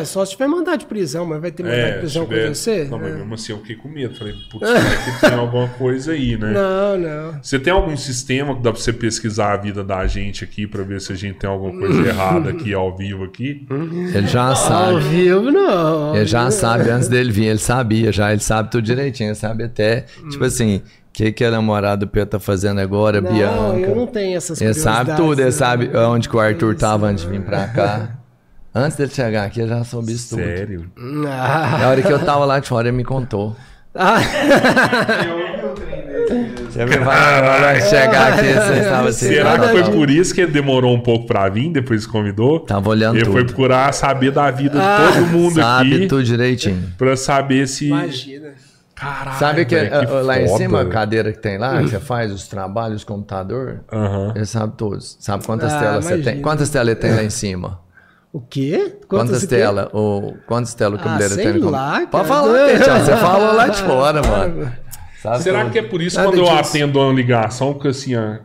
é, 0.00 0.04
só 0.04 0.24
se 0.24 0.32
tiver 0.32 0.48
mandado 0.48 0.80
de 0.80 0.86
prisão, 0.86 1.24
mas 1.24 1.40
vai 1.40 1.52
ter 1.52 1.62
mandado 1.62 1.78
de 1.78 1.88
É, 1.88 1.98
prisão 1.98 2.22
se 2.24 2.28
tiver- 2.28 2.48
com 2.48 2.54
você? 2.54 2.84
Não, 2.90 2.98
mas 2.98 3.12
É. 3.12 3.14
mesmo 3.14 3.34
assim 3.34 3.52
eu 3.52 3.58
fiquei 3.60 3.76
com 3.76 3.88
medo. 3.88 4.14
Falei, 4.16 4.34
putz, 4.50 4.66
será 4.68 4.80
que 4.80 5.20
tem 5.20 5.34
alguma 5.38 5.68
coisa 5.68 6.12
aí, 6.12 6.36
né? 6.36 6.50
Não, 6.50 6.98
não. 6.98 7.38
Você 7.40 7.60
tem 7.60 7.72
algum 7.72 7.96
sistema 7.96 8.56
que 8.56 8.62
dá 8.62 8.72
pra 8.72 8.80
você 8.80 8.92
pesquisar 8.92 9.52
a 9.52 9.56
vida 9.56 9.84
da 9.84 10.04
gente 10.08 10.42
aqui 10.42 10.66
pra 10.66 10.82
ver 10.82 11.00
se 11.00 11.12
a 11.12 11.16
gente 11.16 11.38
tem 11.38 11.48
alguma 11.48 11.78
coisa 11.78 12.08
errada 12.08 12.50
aqui 12.50 12.74
ao 12.74 12.96
vivo 12.96 13.22
aqui? 13.22 13.64
Ele 14.12 14.26
já 14.26 14.48
Ao 14.48 14.56
sabe. 14.56 15.00
vivo, 15.08 15.52
não. 15.52 16.16
Ele 16.16 16.26
já 16.26 16.50
sabe 16.50 16.90
antes 16.90 17.06
dele 17.06 17.30
vir, 17.30 17.44
ele 17.46 17.58
sabia 17.60 18.10
já, 18.10 18.32
ele 18.32 18.40
sabe 18.42 18.68
tudo 18.68 18.82
direitinho, 18.82 19.28
ele 19.28 19.36
sabe 19.36 19.62
até, 19.62 20.06
tipo 20.28 20.42
assim, 20.44 20.82
o 21.07 21.07
que, 21.18 21.32
que 21.32 21.44
a 21.44 21.50
namorada 21.50 21.96
do 21.96 22.06
Pedro 22.06 22.30
tá 22.30 22.38
fazendo 22.38 22.80
agora, 22.80 23.20
Não, 23.20 23.32
Bianca. 23.32 23.80
eu 23.90 23.96
não 23.96 24.06
tenho 24.06 24.36
essas 24.36 24.60
Ele 24.60 24.72
sabe 24.74 25.16
tudo, 25.16 25.32
ele 25.40 25.46
né? 25.46 25.50
sabe 25.50 25.90
onde 25.96 26.28
que 26.28 26.36
o 26.36 26.38
Arthur 26.38 26.76
tava 26.76 27.06
antes 27.08 27.24
de 27.24 27.30
vir 27.30 27.40
pra 27.42 27.66
cá. 27.66 28.10
Antes 28.74 28.96
dele 28.98 29.10
chegar 29.10 29.44
aqui, 29.46 29.60
eu 29.60 29.66
já 29.66 29.82
soube 29.82 30.12
isso 30.12 30.36
tudo. 30.36 30.44
Sério? 30.44 30.84
Ah, 31.26 31.78
Na 31.80 31.88
hora 31.88 32.02
que 32.02 32.12
eu 32.12 32.18
tava 32.24 32.44
lá 32.44 32.60
de 32.60 32.68
fora, 32.68 32.86
ele 32.86 32.96
me 32.96 33.02
contou. 33.02 33.56
ah, 33.94 34.18
Você 36.68 36.84
me 36.84 36.96
vai, 36.98 37.42
vai 37.42 37.80
chegar 37.80 38.34
aqui, 38.34 38.52
você 38.52 38.80
estava 38.80 39.08
assim. 39.08 39.28
Será 39.28 39.58
que 39.58 39.68
foi 39.68 39.82
disso. 39.82 39.92
por 39.92 40.10
isso 40.10 40.34
que 40.34 40.42
ele 40.42 40.52
demorou 40.52 40.94
um 40.94 41.00
pouco 41.00 41.26
pra 41.26 41.48
vir, 41.48 41.70
depois 41.72 42.06
convidou? 42.06 42.60
Tava 42.60 42.90
olhando 42.90 43.16
Ele 43.16 43.24
foi 43.24 43.40
tudo. 43.42 43.54
procurar 43.54 43.92
saber 43.92 44.30
da 44.30 44.50
vida 44.50 44.78
de 44.78 45.14
todo 45.14 45.26
mundo 45.26 45.54
Sabe 45.54 45.96
aqui 45.96 46.06
tudo 46.06 46.22
direitinho. 46.22 46.92
pra 46.96 47.16
saber 47.16 47.66
se. 47.66 47.88
imagina. 47.88 48.50
Caralho, 48.98 49.38
Sabe 49.38 49.64
que, 49.64 49.74
velho, 49.76 50.10
uh, 50.10 50.22
lá 50.24 50.40
em 50.40 50.46
foda. 50.48 50.58
cima, 50.58 50.80
a 50.82 50.86
cadeira 50.86 51.32
que 51.32 51.38
tem 51.38 51.56
lá, 51.56 51.78
que 51.82 51.88
você 51.88 52.00
faz 52.00 52.32
os 52.32 52.48
trabalhos, 52.48 53.04
computador, 53.04 53.80
Aham. 53.92 54.32
ele 54.34 54.44
sabe 54.44 54.74
todos. 54.76 55.16
Sabe 55.20 55.44
quantas 55.46 55.72
Ah, 55.72 55.78
telas 55.78 56.04
você 56.04 56.10
tem? 56.14 56.22
imagina. 56.22 56.42
Quantas 56.42 56.68
telas 56.70 56.88
ele 56.88 56.96
tem 56.96 57.14
lá 57.14 57.22
em 57.22 57.30
cima? 57.30 57.80
O 58.32 58.40
quê? 58.40 58.96
Quantas 59.08 59.46
telas? 59.46 59.88
O, 59.92 60.34
quantas 60.46 60.74
telas 60.74 60.98
o 60.98 61.02
Ah, 61.02 61.04
cabeleiro 61.04 61.34
sei 61.34 61.52
tem 61.52 61.62
lá, 61.62 61.92
cara. 61.92 62.06
Pode 62.08 62.28
falar, 62.28 62.66
Petião, 62.66 62.98
você 63.00 63.12
falou 63.16 63.54
lá 63.54 63.68
de 63.68 63.82
fora, 63.82 64.22
mano. 64.22 64.72
Sabe 65.22 65.42
Será 65.42 65.60
tudo. 65.62 65.72
que 65.72 65.78
é 65.78 65.82
por 65.82 66.02
isso 66.02 66.16
Nada 66.16 66.28
quando 66.30 66.38
eu 66.38 66.44
disso. 66.44 66.58
atendo 66.76 67.00
uma 67.00 67.12
ligação, 67.12 67.74
que 67.74 67.88
assim, 67.88 68.14
ó. 68.16 68.36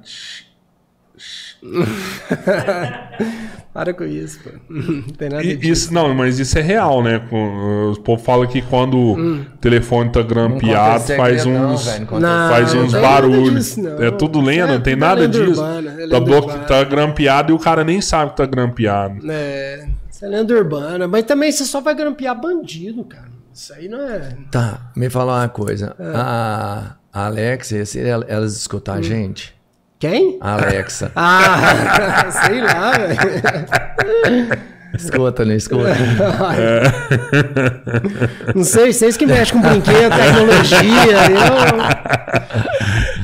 Para 3.73 3.91
com 3.91 4.03
isso, 4.03 4.39
pô. 4.43 4.49
Não 4.69 5.01
tem 5.01 5.29
nada 5.29 5.43
E- 5.43 5.55
disso. 5.55 5.71
Isso, 5.85 5.93
não, 5.93 6.13
mas 6.13 6.37
isso 6.37 6.57
é 6.59 6.61
real, 6.61 7.01
né? 7.01 7.19
O 7.31 7.99
povo 8.01 8.21
fala 8.23 8.45
que 8.45 8.61
quando 8.61 8.95
o 8.97 9.45
telefone 9.59 10.11
tá 10.11 10.21
grampeado, 10.21 11.03
faz 11.15 11.43
uns. 11.45 11.85
não 12.11 12.49
faz 12.49 12.73
não 12.73 12.83
uns 12.83 12.93
barulhos. 12.93 13.77
É 13.99 14.11
tudo 14.11 14.39
lenda, 14.41 14.73
É 14.73 14.77
não 14.77 14.81
tem 14.81 14.93
tudo 14.93 14.99
nada 15.05 15.21
lenda 15.21 15.39
disso. 15.45 15.61
urbana, 15.61 15.95
é 16.01 16.07
tá, 16.07 16.59
tá 16.67 16.83
grampeado 16.83 17.51
e 17.51 17.55
o 17.55 17.59
cara 17.59 17.83
nem 17.83 17.99
sabe 17.99 18.31
que 18.31 18.37
tá 18.37 18.45
grampeado. 18.45 19.19
É, 19.31 19.87
isso 20.11 20.23
é 20.23 20.27
lenda 20.27 20.53
urbana. 20.53 21.07
Mas 21.07 21.23
também 21.23 21.51
você 21.51 21.65
só 21.65 21.81
vai 21.81 21.95
grampear 21.95 22.39
bandido, 22.39 23.03
cara. 23.03 23.33
Isso 23.51 23.73
aí 23.73 23.87
não 23.89 24.01
é. 24.07 24.35
Tá, 24.51 24.91
me 24.95 25.09
fala 25.09 25.39
uma 25.39 25.49
coisa. 25.49 25.95
É. 25.99 26.11
A, 26.15 26.95
a 27.11 27.29
ela- 28.07 28.25
elas 28.27 28.55
escutam 28.55 28.93
a 28.95 28.97
Hum. 28.99 29.03
gente? 29.03 29.53
Quem? 30.03 30.37
Alexa. 30.41 31.11
Ah, 31.15 32.25
sei 32.45 32.59
lá, 32.59 32.91
velho. 32.91 33.17
Escuta, 34.93 35.45
não 35.45 35.55
escuta? 35.55 35.95
Não 38.53 38.65
sei, 38.65 38.91
vocês 38.91 39.15
que 39.15 39.25
mexem 39.25 39.61
com 39.61 39.63
brinquedo, 39.69 40.13
tecnologia. 40.13 41.31
Eu... 41.31 41.77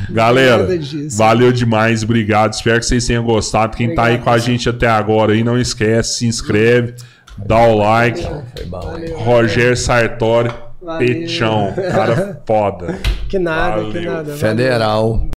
Galera, 0.16 0.66
valeu 1.12 1.52
demais, 1.52 2.02
obrigado. 2.04 2.54
Espero 2.54 2.80
que 2.80 2.86
vocês 2.86 3.06
tenham 3.06 3.26
gostado. 3.26 3.76
Quem 3.76 3.94
tá 3.94 4.04
aí 4.04 4.14
Obrigado, 4.14 4.24
com 4.24 4.30
a 4.30 4.38
gente 4.38 4.70
até 4.70 4.88
agora 4.88 5.34
aí, 5.34 5.44
não 5.44 5.60
esquece, 5.60 6.20
se 6.20 6.26
inscreve, 6.26 6.94
dá 7.38 7.60
o 7.60 7.78
like. 7.78 8.22
Foi 8.22 8.66
bom, 8.68 8.98
hein? 8.98 9.14
Roger 9.18 9.78
Sartori, 9.78 10.50
Valeu. 10.82 11.00
Pechão, 11.00 11.74
cara 11.92 12.42
foda. 12.48 12.98
Que 13.28 13.38
nada, 13.38 13.84
que 13.84 14.00
Valeu. 14.00 14.14
nada. 14.14 14.32
Federal. 14.38 15.30